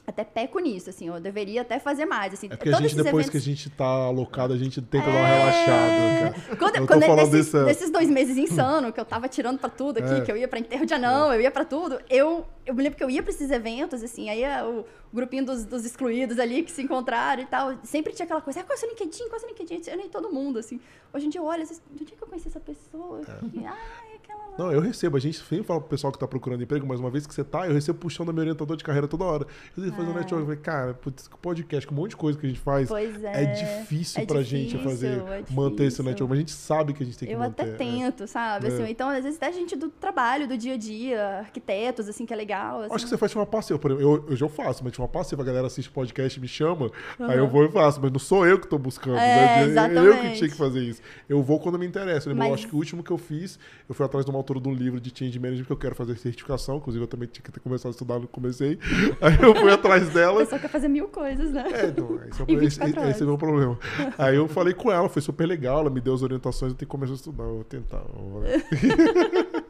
até 0.08 0.24
peco 0.24 0.58
nisso, 0.58 0.88
assim, 0.88 1.08
eu 1.08 1.20
deveria 1.20 1.60
até 1.60 1.78
fazer 1.78 2.06
mais, 2.06 2.32
assim. 2.32 2.46
É 2.46 2.56
porque 2.56 2.70
a 2.70 2.80
gente, 2.80 2.96
depois 2.96 3.26
eventos... 3.26 3.30
que 3.30 3.36
a 3.36 3.40
gente 3.40 3.68
tá 3.68 3.84
alocado, 3.84 4.54
a 4.54 4.56
gente 4.56 4.80
tenta 4.80 5.04
é... 5.04 5.12
dar 5.12 5.18
uma 5.18 5.28
relaxada, 5.28 6.32
cara. 6.32 6.56
Quando, 6.56 6.76
eu 6.76 6.86
quando 6.86 7.30
desses, 7.30 7.30
dessa... 7.30 7.64
desses 7.66 7.90
dois 7.90 8.08
meses 8.08 8.38
insano, 8.38 8.90
que 8.90 8.98
eu 8.98 9.04
tava 9.04 9.28
tirando 9.28 9.58
pra 9.58 9.68
tudo 9.68 9.98
aqui, 9.98 10.14
é. 10.14 10.20
que 10.22 10.32
eu 10.32 10.36
ia 10.38 10.48
pra 10.48 10.58
enterro 10.58 10.86
de 10.86 10.94
anão, 10.94 11.30
é. 11.30 11.36
eu 11.36 11.42
ia 11.42 11.50
pra 11.50 11.62
tudo, 11.62 12.00
eu, 12.08 12.46
eu 12.64 12.74
me 12.74 12.82
lembro 12.82 12.96
que 12.96 13.04
eu 13.04 13.10
ia 13.10 13.22
pra 13.22 13.30
esses 13.30 13.50
eventos, 13.50 14.02
assim, 14.02 14.30
aí 14.30 14.42
o, 14.64 14.86
grupinho 15.12 15.44
dos, 15.44 15.66
dos, 15.66 15.84
excluídos 15.84 16.38
ali 16.38 16.62
que 16.62 16.70
se 16.70 16.80
encontraram 16.80 17.42
e 17.42 17.46
tal, 17.46 17.78
sempre 17.84 18.14
tinha 18.14 18.24
aquela 18.24 18.40
coisa, 18.40 18.60
ah, 18.60 18.64
qual 18.64 18.72
é 18.72 18.76
o 18.76 18.80
seu 18.80 18.88
LinkedIn, 18.88 19.28
qual 19.28 19.34
é 19.34 19.36
o 19.36 19.40
seu 19.40 19.48
LinkedIn? 19.50 19.90
Eu 19.90 19.96
nem 19.98 20.08
todo 20.08 20.32
mundo, 20.32 20.58
assim. 20.58 20.80
Hoje 21.12 21.26
em 21.26 21.28
dia 21.28 21.40
eu 21.40 21.44
olho, 21.44 21.62
assim, 21.62 21.74
de 21.92 22.02
onde 22.02 22.14
é 22.14 22.16
que 22.16 22.22
eu 22.22 22.28
conheci 22.28 22.48
essa 22.48 22.60
pessoa? 22.60 23.20
É. 23.28 23.66
Ah, 23.66 24.04
é 24.06 24.07
aquela 24.22 24.38
lá. 24.38 24.48
Não, 24.58 24.72
eu 24.72 24.80
recebo, 24.80 25.16
a 25.16 25.20
gente 25.20 25.38
sempre 25.38 25.62
fala 25.62 25.78
pro 25.80 25.88
pessoal 25.88 26.12
que 26.12 26.18
tá 26.18 26.26
procurando 26.26 26.60
emprego, 26.62 26.84
mas 26.84 26.98
uma 26.98 27.10
vez 27.10 27.26
que 27.28 27.32
você 27.32 27.44
tá, 27.44 27.68
eu 27.68 27.72
recebo 27.74 27.98
puxão 28.00 28.26
da 28.26 28.32
meu 28.32 28.40
orientador 28.42 28.76
de 28.76 28.82
carreira 28.82 29.06
toda 29.06 29.22
hora. 29.24 29.46
Eu 29.76 29.84
digo, 29.84 29.94
fazer 29.94 30.08
um 30.10 30.14
network. 30.14 30.32
Eu 30.40 30.44
falei, 30.46 30.56
cara, 30.60 30.94
putz, 30.94 31.30
podcast, 31.40 31.86
com 31.86 31.94
um 31.94 31.98
monte 31.98 32.10
de 32.10 32.16
coisa 32.16 32.36
que 32.36 32.44
a 32.44 32.48
gente 32.48 32.60
faz, 32.60 32.88
Pois 32.88 33.22
é. 33.22 33.44
é, 33.44 33.46
difícil 33.52 34.20
é 34.22 34.26
pra 34.26 34.42
gente 34.42 34.70
difícil, 34.70 34.80
fazer, 34.90 35.18
é 35.18 35.44
manter 35.52 35.84
esse 35.84 36.02
network. 36.02 36.28
Mas 36.30 36.38
a 36.38 36.40
gente 36.40 36.50
sabe 36.50 36.92
que 36.92 37.02
a 37.04 37.06
gente 37.06 37.16
tem 37.18 37.28
que 37.28 37.34
Eu 37.34 37.38
manter. 37.38 37.62
até 37.62 37.70
é. 37.72 37.76
tento, 37.76 38.26
sabe? 38.26 38.66
É. 38.66 38.68
Assim, 38.70 38.90
então, 38.90 39.08
às 39.08 39.22
vezes, 39.22 39.36
até 39.36 39.52
gente 39.52 39.76
do 39.76 39.88
trabalho, 39.90 40.48
do 40.48 40.58
dia 40.58 40.74
a 40.74 40.76
dia, 40.76 41.38
arquitetos, 41.38 42.08
assim, 42.08 42.26
que 42.26 42.32
é 42.32 42.36
legal. 42.36 42.80
Acho 42.82 42.94
assim. 42.94 43.04
que 43.04 43.10
você 43.10 43.16
faz 43.16 43.32
uma 43.36 43.46
passeio. 43.46 43.78
Por 43.78 43.92
exemplo, 43.92 44.12
eu, 44.12 44.30
eu 44.30 44.36
já 44.36 44.48
faço, 44.48 44.82
mas 44.82 44.98
uma 44.98 45.06
passeio, 45.06 45.40
a 45.40 45.44
galera 45.44 45.68
assiste 45.68 45.88
podcast 45.90 46.36
e 46.36 46.42
me 46.42 46.48
chama, 46.48 46.90
aí 47.20 47.38
eu 47.38 47.46
vou 47.46 47.64
e 47.64 47.70
faço, 47.70 48.00
mas 48.02 48.10
não 48.10 48.18
sou 48.18 48.44
eu 48.44 48.58
que 48.58 48.66
tô 48.66 48.76
buscando, 48.76 49.18
É, 49.18 49.20
né? 49.20 49.60
Eu 49.60 49.64
que 49.66 49.70
exatamente. 49.70 50.38
tinha 50.38 50.50
que 50.50 50.56
fazer 50.56 50.80
isso. 50.80 51.00
Eu 51.28 51.40
vou 51.44 51.60
quando 51.60 51.78
me 51.78 51.86
interessa. 51.86 52.28
Eu 52.28 52.32
lembro, 52.32 52.46
eu 52.46 52.50
Mas- 52.50 52.58
acho 52.60 52.68
que 52.68 52.74
o 52.74 52.78
último 52.78 53.04
que 53.04 53.10
eu 53.12 53.18
fiz, 53.18 53.56
eu 53.88 53.94
fui 53.94 54.04
atrás 54.08 54.24
de 54.24 54.30
uma 54.30 54.38
autora 54.38 54.60
de 54.60 54.68
um 54.68 54.72
livro 54.74 55.00
de 55.00 55.12
Change 55.16 55.38
Management 55.38 55.64
que 55.64 55.72
eu 55.72 55.76
quero 55.76 55.94
fazer 55.94 56.16
certificação, 56.18 56.78
inclusive 56.78 57.04
eu 57.04 57.08
também 57.08 57.28
tinha 57.28 57.42
que 57.42 57.52
ter 57.52 57.60
começado 57.60 57.88
a 57.88 57.92
estudar, 57.92 58.18
não 58.18 58.26
comecei. 58.26 58.78
Aí 59.20 59.38
eu 59.40 59.54
fui 59.54 59.70
atrás 59.70 60.08
dela. 60.10 60.40
pessoa 60.40 60.58
quer 60.60 60.68
fazer 60.68 60.88
mil 60.88 61.08
coisas, 61.08 61.52
né? 61.52 61.64
É, 61.72 61.92
não, 62.00 62.16
esse, 62.24 62.40
é 62.42 62.44
o, 62.44 62.50
esse, 62.64 62.80
24 62.80 63.10
esse 63.10 63.22
é 63.22 63.24
o 63.24 63.28
meu 63.28 63.38
problema. 63.38 63.78
Aí 64.18 64.36
eu 64.36 64.48
falei 64.48 64.74
com 64.74 64.90
ela, 64.90 65.08
foi 65.08 65.22
super 65.22 65.46
legal, 65.46 65.80
ela 65.80 65.90
me 65.90 66.00
deu 66.00 66.14
as 66.14 66.22
orientações, 66.22 66.72
eu 66.72 66.78
tenho 66.78 66.88
que 66.88 66.92
começar 66.92 67.12
a 67.12 67.16
estudar, 67.16 67.44
eu 67.44 67.54
vou 67.56 67.64
tentar. 67.64 68.02
vou- 68.14 68.42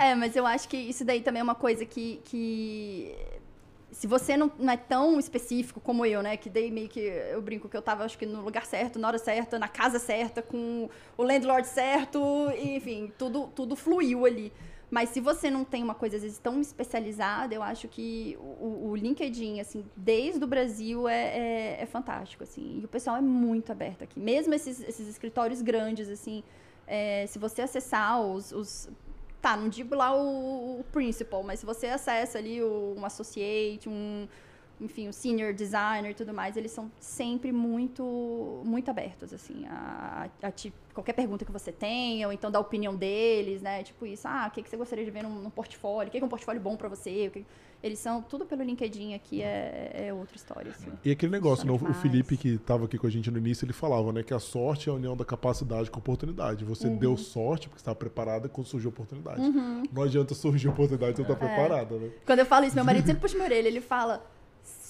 É, 0.00 0.14
mas 0.14 0.34
eu 0.36 0.46
acho 0.46 0.68
que 0.68 0.76
isso 0.76 1.04
daí 1.04 1.20
também 1.20 1.40
é 1.40 1.42
uma 1.42 1.54
coisa 1.54 1.84
que. 1.84 2.20
que 2.24 3.14
se 3.98 4.06
você 4.06 4.36
não, 4.36 4.48
não 4.56 4.72
é 4.72 4.76
tão 4.76 5.18
específico 5.18 5.80
como 5.80 6.06
eu, 6.06 6.22
né? 6.22 6.36
Que 6.36 6.48
daí 6.48 6.70
meio 6.70 6.88
que 6.88 7.00
eu 7.00 7.42
brinco 7.42 7.68
que 7.68 7.76
eu 7.76 7.82
tava, 7.82 8.04
acho 8.04 8.16
que 8.16 8.24
no 8.24 8.40
lugar 8.42 8.64
certo, 8.64 8.96
na 8.96 9.08
hora 9.08 9.18
certa, 9.18 9.58
na 9.58 9.66
casa 9.66 9.98
certa, 9.98 10.40
com 10.40 10.88
o 11.16 11.22
landlord 11.24 11.66
certo, 11.66 12.20
enfim, 12.56 13.12
tudo, 13.18 13.48
tudo 13.56 13.74
fluiu 13.74 14.24
ali. 14.24 14.52
Mas 14.88 15.08
se 15.08 15.20
você 15.20 15.50
não 15.50 15.64
tem 15.64 15.82
uma 15.82 15.96
coisa, 15.96 16.14
às 16.14 16.22
vezes, 16.22 16.38
tão 16.38 16.60
especializada, 16.60 17.52
eu 17.52 17.60
acho 17.60 17.88
que 17.88 18.38
o, 18.40 18.90
o 18.90 18.94
LinkedIn, 18.96 19.58
assim, 19.58 19.84
desde 19.96 20.44
o 20.44 20.46
Brasil 20.46 21.08
é, 21.08 21.36
é, 21.36 21.78
é 21.82 21.86
fantástico, 21.86 22.44
assim. 22.44 22.78
E 22.80 22.84
o 22.84 22.88
pessoal 22.88 23.16
é 23.16 23.20
muito 23.20 23.72
aberto 23.72 24.04
aqui. 24.04 24.20
Mesmo 24.20 24.54
esses, 24.54 24.80
esses 24.80 25.08
escritórios 25.08 25.60
grandes, 25.60 26.08
assim, 26.08 26.44
é, 26.86 27.26
se 27.26 27.36
você 27.36 27.62
acessar 27.62 28.22
os, 28.22 28.52
os- 28.52 28.88
Tá, 29.40 29.56
não 29.56 29.68
digo 29.68 29.94
lá 29.94 30.14
o, 30.14 30.80
o 30.80 30.84
principal, 30.90 31.42
mas 31.44 31.60
se 31.60 31.66
você 31.66 31.86
acessa 31.86 32.38
ali 32.38 32.60
o, 32.62 32.94
um 32.96 33.04
associate, 33.04 33.88
um, 33.88 34.26
enfim, 34.80 35.08
um 35.08 35.12
senior 35.12 35.52
designer 35.52 36.10
e 36.10 36.14
tudo 36.14 36.32
mais, 36.32 36.56
eles 36.56 36.70
são 36.70 36.90
sempre 37.00 37.50
muito, 37.50 38.62
muito 38.64 38.90
abertos, 38.90 39.32
assim, 39.32 39.66
a, 39.68 40.28
a- 40.42 40.52
qualquer 40.94 41.12
pergunta 41.12 41.44
que 41.44 41.52
você 41.52 41.70
tenha, 41.72 42.26
ou 42.26 42.32
então 42.32 42.50
da 42.50 42.58
opinião 42.60 42.94
deles, 42.96 43.62
né? 43.62 43.82
Tipo 43.82 44.04
isso, 44.06 44.26
ah, 44.26 44.46
o 44.48 44.50
que, 44.50 44.62
que 44.62 44.68
você 44.70 44.76
gostaria 44.76 45.04
de 45.04 45.10
ver 45.10 45.22
num, 45.22 45.30
num 45.42 45.50
portfólio? 45.50 46.08
O 46.08 46.10
que, 46.10 46.18
que 46.18 46.22
é 46.24 46.26
um 46.26 46.30
portfólio 46.30 46.60
bom 46.60 46.76
pra 46.76 46.88
você? 46.88 47.28
O 47.28 47.30
que- 47.30 47.44
Eles 47.80 48.00
são 48.00 48.20
tudo 48.20 48.44
pelo 48.44 48.64
LinkedIn 48.64 49.14
aqui, 49.14 49.40
é, 49.40 50.06
é 50.08 50.12
outra 50.12 50.36
história, 50.36 50.72
assim. 50.72 50.90
E 51.04 51.12
aquele 51.12 51.30
negócio, 51.30 51.64
né? 51.64 51.70
O- 51.72 51.90
o 51.90 51.94
Felipe 51.94 52.36
que 52.36 52.48
estava 52.54 52.86
aqui 52.86 52.98
com 52.98 53.06
a 53.06 53.10
gente 53.10 53.30
no 53.30 53.38
início, 53.38 53.64
ele 53.64 53.72
falava, 53.72 54.12
né? 54.12 54.24
Que 54.24 54.34
a 54.34 54.40
sorte 54.40 54.88
é 54.88 54.92
a 54.92 54.96
união 54.96 55.16
da 55.16 55.24
capacidade 55.24 55.88
com 55.88 55.98
a 55.98 56.00
oportunidade. 56.00 56.64
Você 56.64 56.88
Uhum. 56.88 56.96
deu 56.96 57.16
sorte 57.16 57.68
porque 57.68 57.80
estava 57.80 57.94
preparada 57.94 58.48
quando 58.48 58.66
surgiu 58.66 58.88
a 58.90 58.92
oportunidade. 58.92 59.40
Não 59.92 60.02
adianta 60.02 60.34
surgir 60.34 60.66
a 60.66 60.70
oportunidade 60.72 61.16
se 61.16 61.22
você 61.22 61.28
tá 61.28 61.34
É. 61.34 61.48
preparada, 61.48 61.96
né? 61.96 62.10
Quando 62.26 62.40
eu 62.40 62.46
falo 62.46 62.64
isso, 62.64 62.74
meu 62.74 62.84
marido 62.84 63.06
sempre 63.06 63.20
puxa 63.20 63.34
minha 63.36 63.46
orelha. 63.46 63.68
Ele 63.68 63.80
fala: 63.80 64.24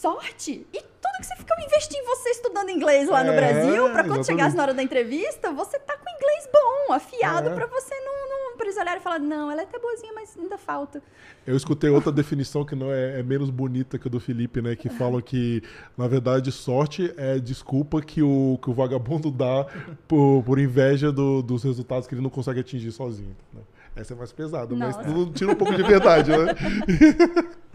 sorte? 0.01 0.67
E 0.73 0.81
tudo 0.81 1.19
que 1.21 1.27
você 1.27 1.37
fica 1.37 1.55
investindo 1.65 2.01
em 2.01 2.05
você 2.07 2.29
estudando 2.31 2.71
inglês 2.71 3.09
lá 3.09 3.25
no 3.25 3.33
É, 3.33 3.37
Brasil, 3.37 3.91
pra 3.91 4.05
quando 4.05 4.25
chegasse 4.25 4.57
na 4.57 4.63
hora 4.63 4.75
da 4.75 4.83
entrevista, 4.83 5.51
você 5.53 5.79
tá 5.79 5.97
com 5.97 6.09
inglês 6.09 6.49
bom, 6.53 6.93
afiado, 6.95 7.49
É. 7.51 7.55
pra 7.55 7.67
você 7.67 7.95
não, 8.01 8.29
não. 8.29 8.57
Pra 8.57 8.67
eles 8.67 8.77
olharem 8.77 9.01
e 9.01 9.03
falar: 9.03 9.19
não, 9.19 9.51
ela 9.51 9.61
é 9.61 9.65
até 9.65 9.79
boazinha, 9.79 10.13
mas 10.15 10.37
ainda 10.37 10.57
falta. 10.59 11.03
Eu 11.47 11.57
escutei 11.57 11.91
outra 11.91 12.11
definição 12.13 12.65
que 12.65 12.75
não 12.75 12.93
é, 12.93 13.21
é 13.21 13.23
menos 13.23 13.51
bonita 13.51 13.99
que 13.99 14.07
a 14.09 14.11
do 14.11 14.19
Felipe, 14.21 14.61
né? 14.61 14.75
Que 14.77 14.89
falam 14.89 15.21
que, 15.21 15.63
na 15.97 16.07
verdade, 16.09 16.51
sorte 16.53 17.13
é 17.17 17.39
desculpa 17.39 18.01
que 18.03 18.21
o, 18.23 18.59
que 18.63 18.69
o 18.71 18.75
vagabundo 18.75 19.31
dá 19.31 19.65
por, 20.09 20.43
por 20.45 20.59
inveja 20.59 21.11
do- 21.13 21.41
dos 21.43 21.63
resultados 21.65 22.07
que 22.09 22.15
ele 22.15 22.23
não 22.23 22.31
consegue 22.31 22.61
atingir 22.61 22.91
sozinho. 22.93 23.37
né? 23.53 23.61
Essa 23.97 24.15
é 24.15 24.17
mais 24.17 24.33
pesada, 24.33 24.75
mas 24.77 24.97
Nossa. 24.97 25.33
tira 25.33 25.51
um 25.53 25.57
pouco 25.57 25.75
de 25.75 25.83
verdade, 25.83 26.31
né? 26.31 26.47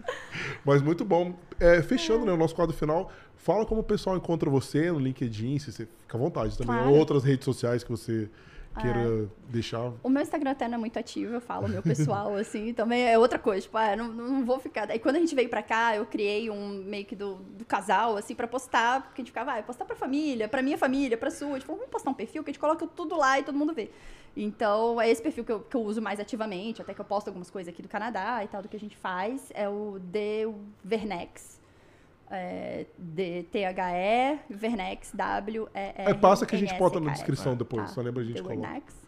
mas 0.64 0.82
muito 0.82 1.04
bom. 1.04 1.34
É, 1.60 1.82
fechando 1.82 2.24
né, 2.24 2.32
o 2.32 2.36
nosso 2.36 2.54
quadro 2.54 2.74
final, 2.74 3.10
fala 3.36 3.64
como 3.64 3.80
o 3.80 3.84
pessoal 3.84 4.16
encontra 4.16 4.50
você 4.50 4.90
no 4.90 4.98
LinkedIn, 4.98 5.58
se 5.58 5.72
você 5.72 5.86
fica 6.00 6.16
à 6.16 6.20
vontade 6.20 6.56
também. 6.56 6.74
Claro. 6.74 6.90
Ou 6.90 6.98
outras 6.98 7.24
redes 7.24 7.44
sociais 7.44 7.84
que 7.84 7.90
você 7.90 8.28
queira 8.80 9.28
deixar. 9.48 9.92
O 10.02 10.08
meu 10.08 10.22
Instagram 10.22 10.50
até 10.50 10.66
não 10.66 10.74
é 10.74 10.78
muito 10.78 10.98
ativo, 10.98 11.34
eu 11.34 11.40
falo 11.40 11.66
o 11.66 11.68
meu 11.68 11.82
pessoal, 11.82 12.34
assim, 12.36 12.72
também 12.72 13.08
é 13.08 13.18
outra 13.18 13.38
coisa, 13.38 13.62
tipo, 13.62 13.76
ah, 13.76 13.94
não, 13.94 14.08
não 14.08 14.44
vou 14.44 14.58
ficar. 14.58 14.90
Aí 14.90 14.98
quando 14.98 15.16
a 15.16 15.20
gente 15.20 15.34
veio 15.34 15.48
pra 15.48 15.62
cá, 15.62 15.96
eu 15.96 16.04
criei 16.04 16.50
um 16.50 16.82
meio 16.84 17.04
que 17.04 17.14
do, 17.14 17.36
do 17.36 17.64
casal, 17.64 18.16
assim, 18.16 18.34
pra 18.34 18.46
postar, 18.46 19.02
porque 19.02 19.20
a 19.20 19.24
gente 19.24 19.30
ficava, 19.30 19.56
ah, 19.56 19.62
postar 19.62 19.84
pra 19.84 19.94
família, 19.94 20.48
pra 20.48 20.62
minha 20.62 20.76
família, 20.76 21.16
pra 21.16 21.30
sua. 21.30 21.58
Tipo, 21.58 21.74
vamos 21.74 21.88
postar 21.88 22.10
um 22.10 22.14
perfil 22.14 22.42
que 22.42 22.50
a 22.50 22.52
gente 22.52 22.60
coloca 22.60 22.86
tudo 22.86 23.16
lá 23.16 23.38
e 23.38 23.42
todo 23.42 23.56
mundo 23.56 23.72
vê. 23.72 23.90
Então, 24.36 25.00
é 25.00 25.08
esse 25.08 25.22
perfil 25.22 25.44
que 25.44 25.52
eu, 25.52 25.60
que 25.60 25.76
eu 25.76 25.82
uso 25.82 26.02
mais 26.02 26.18
ativamente, 26.18 26.82
até 26.82 26.92
que 26.92 27.00
eu 27.00 27.04
posto 27.04 27.28
algumas 27.28 27.50
coisas 27.50 27.72
aqui 27.72 27.80
do 27.82 27.88
Canadá 27.88 28.42
e 28.42 28.48
tal, 28.48 28.62
do 28.62 28.68
que 28.68 28.76
a 28.76 28.80
gente 28.80 28.96
faz, 28.96 29.50
é 29.54 29.68
o 29.68 30.00
The 30.12 30.52
Vernex. 30.82 31.60
É, 32.30 32.86
D-T-H-E, 32.98 34.38
Vernex, 34.50 35.12
W-E-R. 35.14 35.94
É, 36.10 36.14
passa 36.14 36.44
que 36.46 36.56
a 36.56 36.58
gente 36.58 36.74
bota 36.76 36.98
na 36.98 37.12
descrição 37.12 37.54
depois, 37.56 37.88
Tá. 37.88 37.94
só 37.94 38.00
lembra 38.00 38.22
a 38.22 38.26
gente 38.26 38.36
The 38.36 38.42
coloca. 38.42 38.60
Vernex. 38.60 39.04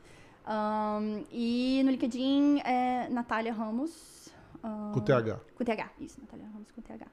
Um, 0.47 1.25
e 1.33 1.83
no 1.85 1.91
LinkedIn 1.91 2.61
é 2.61 3.09
Natália 3.09 3.53
Ramos. 3.53 4.29
um, 4.63 4.93
Com 4.93 5.01
TH. 5.01 5.41
Com 5.57 5.65
TH, 5.65 5.91
isso, 5.99 6.21
Natália 6.21 6.47
Ramos 6.53 6.71
com 6.71 6.81
TH. 6.83 7.07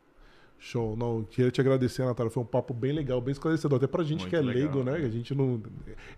Show. 0.64 0.96
Não, 0.96 1.24
queria 1.24 1.52
te 1.52 1.60
agradecer, 1.60 2.06
Natália. 2.06 2.32
Foi 2.32 2.42
um 2.42 2.46
papo 2.46 2.74
bem 2.74 2.94
legal, 2.94 3.20
bem 3.20 3.34
esclarecedor. 3.34 3.76
Até 3.76 3.86
pra 3.86 4.02
gente 4.02 4.22
Muito 4.22 4.30
que 4.30 4.36
é 4.38 4.40
legal, 4.40 4.54
leigo, 4.56 4.82
né? 4.82 4.98
Que 4.98 5.06
a 5.06 5.10
gente 5.10 5.36
não. 5.36 5.62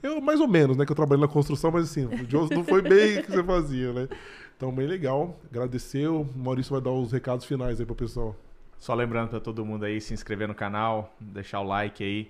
Eu, 0.03 0.21
mais 0.21 0.39
ou 0.39 0.47
menos, 0.47 0.77
né? 0.77 0.85
Que 0.85 0.91
eu 0.91 0.95
trabalho 0.95 1.19
na 1.19 1.27
construção, 1.27 1.71
mas 1.71 1.85
assim, 1.85 2.05
o 2.05 2.27
Jones 2.27 2.51
não 2.51 2.63
foi 2.63 2.83
bem 2.83 3.17
o 3.17 3.23
que 3.23 3.31
você 3.31 3.43
fazia, 3.43 3.91
né? 3.91 4.07
Então, 4.55 4.71
bem 4.71 4.85
legal. 4.85 5.35
Agradeceu. 5.49 6.21
O 6.21 6.37
Maurício 6.37 6.71
vai 6.71 6.79
dar 6.79 6.91
os 6.91 7.11
recados 7.11 7.43
finais 7.43 7.79
aí 7.79 7.87
pro 7.87 7.95
pessoal. 7.95 8.35
Só 8.77 8.93
lembrando 8.93 9.29
pra 9.29 9.39
todo 9.39 9.65
mundo 9.65 9.83
aí 9.83 9.99
se 9.99 10.13
inscrever 10.13 10.47
no 10.47 10.53
canal, 10.53 11.15
deixar 11.19 11.61
o 11.61 11.63
like 11.63 12.03
aí, 12.03 12.29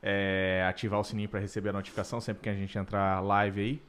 é, 0.00 0.64
ativar 0.68 1.00
o 1.00 1.04
sininho 1.04 1.28
pra 1.28 1.40
receber 1.40 1.70
a 1.70 1.72
notificação 1.72 2.20
sempre 2.20 2.40
que 2.40 2.48
a 2.48 2.54
gente 2.54 2.78
entrar 2.78 3.20
live 3.20 3.60
aí. 3.60 3.82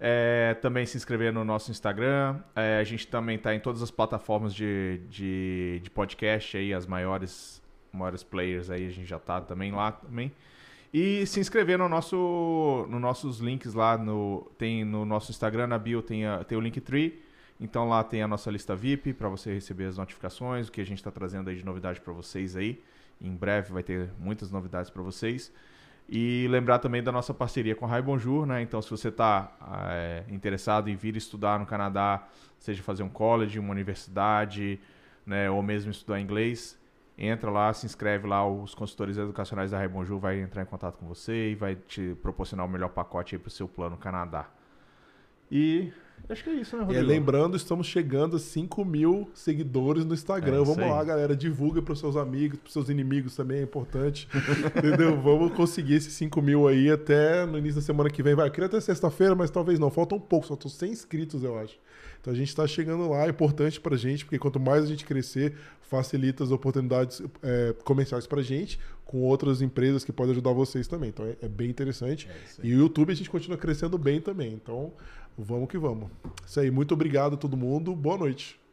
É, 0.00 0.54
também 0.60 0.84
se 0.84 0.96
inscrever 0.96 1.32
no 1.32 1.44
nosso 1.44 1.70
Instagram. 1.70 2.40
É, 2.54 2.78
a 2.78 2.84
gente 2.84 3.06
também 3.06 3.38
tá 3.38 3.54
em 3.54 3.60
todas 3.60 3.80
as 3.82 3.90
plataformas 3.90 4.54
de, 4.54 5.00
de, 5.08 5.80
de 5.82 5.90
podcast 5.90 6.56
aí, 6.56 6.74
as 6.74 6.86
maiores, 6.86 7.62
maiores 7.92 8.22
players 8.22 8.70
aí, 8.70 8.86
a 8.86 8.90
gente 8.90 9.06
já 9.06 9.18
tá 9.18 9.40
também 9.40 9.72
lá 9.72 9.92
também. 9.92 10.32
E 10.92 11.26
se 11.26 11.40
inscrever 11.40 11.76
no 11.78 11.88
nosso, 11.88 12.86
nos 12.88 13.00
nossos 13.00 13.38
links 13.40 13.74
lá 13.74 13.98
no 13.98 14.48
tem 14.58 14.84
no 14.84 15.04
nosso 15.04 15.30
Instagram 15.32 15.66
na 15.66 15.78
bio 15.78 16.00
tem, 16.02 16.24
a- 16.26 16.44
tem 16.44 16.56
o 16.56 16.60
Linktree. 16.60 17.20
Então 17.60 17.88
lá 17.88 18.02
tem 18.04 18.20
a 18.22 18.28
nossa 18.28 18.50
lista 18.50 18.76
VIP 18.76 19.12
para 19.12 19.28
você 19.28 19.52
receber 19.54 19.86
as 19.86 19.96
notificações, 19.96 20.68
o 20.68 20.72
que 20.72 20.80
a 20.80 20.86
gente 20.86 20.98
está 20.98 21.10
trazendo 21.10 21.50
aí 21.50 21.56
de 21.56 21.64
novidade 21.64 22.00
para 22.00 22.12
vocês 22.12 22.56
aí. 22.56 22.80
Em 23.20 23.34
breve 23.34 23.72
vai 23.72 23.82
ter 23.82 24.10
muitas 24.18 24.50
novidades 24.50 24.90
para 24.90 25.02
vocês. 25.02 25.52
E 26.08 26.46
lembrar 26.48 26.78
também 26.78 27.02
da 27.02 27.10
nossa 27.10 27.32
parceria 27.32 27.74
com 27.74 27.86
a 27.86 27.88
Rai 27.88 28.02
Bonjour, 28.02 28.46
né? 28.46 28.60
Então 28.60 28.80
se 28.82 28.90
você 28.90 29.08
está 29.08 29.50
interessado 30.28 30.88
em 30.90 30.96
vir 30.96 31.16
estudar 31.16 31.58
no 31.58 31.66
Canadá, 31.66 32.26
seja 32.58 32.82
fazer 32.82 33.02
um 33.02 33.08
college, 33.08 33.58
uma 33.58 33.70
universidade, 33.70 34.78
né, 35.24 35.50
ou 35.50 35.62
mesmo 35.62 35.90
estudar 35.90 36.20
inglês, 36.20 36.78
entra 37.16 37.50
lá, 37.50 37.72
se 37.72 37.86
inscreve 37.86 38.26
lá, 38.26 38.46
os 38.46 38.74
consultores 38.74 39.16
educacionais 39.16 39.70
da 39.70 39.78
Rai 39.78 39.88
Bonjour 39.88 40.18
vai 40.18 40.40
entrar 40.40 40.62
em 40.62 40.66
contato 40.66 40.98
com 40.98 41.06
você 41.06 41.52
e 41.52 41.54
vai 41.54 41.76
te 41.76 42.14
proporcionar 42.22 42.66
o 42.66 42.68
melhor 42.68 42.90
pacote 42.90 43.38
para 43.38 43.48
o 43.48 43.50
seu 43.50 43.66
plano 43.66 43.96
Canadá. 43.96 44.48
E 45.50 45.92
acho 46.28 46.44
que 46.44 46.50
é 46.50 46.54
isso, 46.54 46.76
né, 46.76 46.82
É, 46.82 46.86
Rodrigo? 46.86 47.06
lembrando, 47.06 47.56
estamos 47.56 47.86
chegando 47.86 48.36
a 48.36 48.38
5 48.38 48.84
mil 48.84 49.28
seguidores 49.34 50.04
no 50.04 50.14
Instagram. 50.14 50.62
É 50.62 50.64
Vamos 50.64 50.78
aí. 50.78 50.90
lá, 50.90 51.04
galera. 51.04 51.36
Divulga 51.36 51.82
para 51.82 51.94
seus 51.94 52.16
amigos, 52.16 52.58
para 52.58 52.70
seus 52.72 52.88
inimigos 52.88 53.36
também, 53.36 53.58
é 53.58 53.62
importante. 53.62 54.28
Entendeu? 54.76 55.20
Vamos 55.20 55.52
conseguir 55.54 55.94
esses 55.94 56.12
5 56.14 56.40
mil 56.40 56.66
aí 56.66 56.90
até 56.90 57.44
no 57.44 57.58
início 57.58 57.76
da 57.80 57.86
semana 57.86 58.08
que 58.10 58.22
vem. 58.22 58.34
Vai, 58.34 58.48
eu 58.48 58.52
queria 58.52 58.66
até 58.66 58.80
sexta-feira, 58.80 59.34
mas 59.34 59.50
talvez 59.50 59.78
não. 59.78 59.90
Faltam 59.90 60.18
um 60.18 60.20
pouco, 60.20 60.46
só 60.46 60.54
estão 60.54 60.70
100 60.70 60.90
inscritos, 60.92 61.42
eu 61.44 61.58
acho. 61.58 61.78
Então 62.20 62.32
a 62.32 62.36
gente 62.36 62.48
está 62.48 62.66
chegando 62.66 63.06
lá, 63.10 63.26
é 63.26 63.28
importante 63.28 63.78
pra 63.78 63.96
gente, 63.98 64.24
porque 64.24 64.38
quanto 64.38 64.58
mais 64.58 64.82
a 64.84 64.86
gente 64.86 65.04
crescer, 65.04 65.54
facilita 65.82 66.42
as 66.42 66.50
oportunidades 66.50 67.20
é, 67.42 67.74
comerciais 67.84 68.26
pra 68.26 68.40
gente, 68.40 68.80
com 69.04 69.20
outras 69.20 69.60
empresas 69.60 70.04
que 70.04 70.10
podem 70.10 70.32
ajudar 70.32 70.52
vocês 70.52 70.88
também. 70.88 71.10
Então 71.10 71.26
é, 71.26 71.36
é 71.42 71.48
bem 71.48 71.68
interessante. 71.68 72.26
É. 72.26 72.66
E 72.66 72.74
o 72.74 72.78
YouTube 72.78 73.12
a 73.12 73.14
gente 73.14 73.28
continua 73.28 73.58
crescendo 73.58 73.98
bem 73.98 74.22
também. 74.22 74.54
Então 74.54 74.92
vamos 75.36 75.68
que 75.68 75.78
vamos. 75.78 76.10
Isso 76.46 76.60
aí, 76.60 76.70
muito 76.70 76.94
obrigado 76.94 77.34
a 77.34 77.36
todo 77.36 77.56
mundo. 77.56 77.94
Boa 77.94 78.16
noite. 78.16 78.63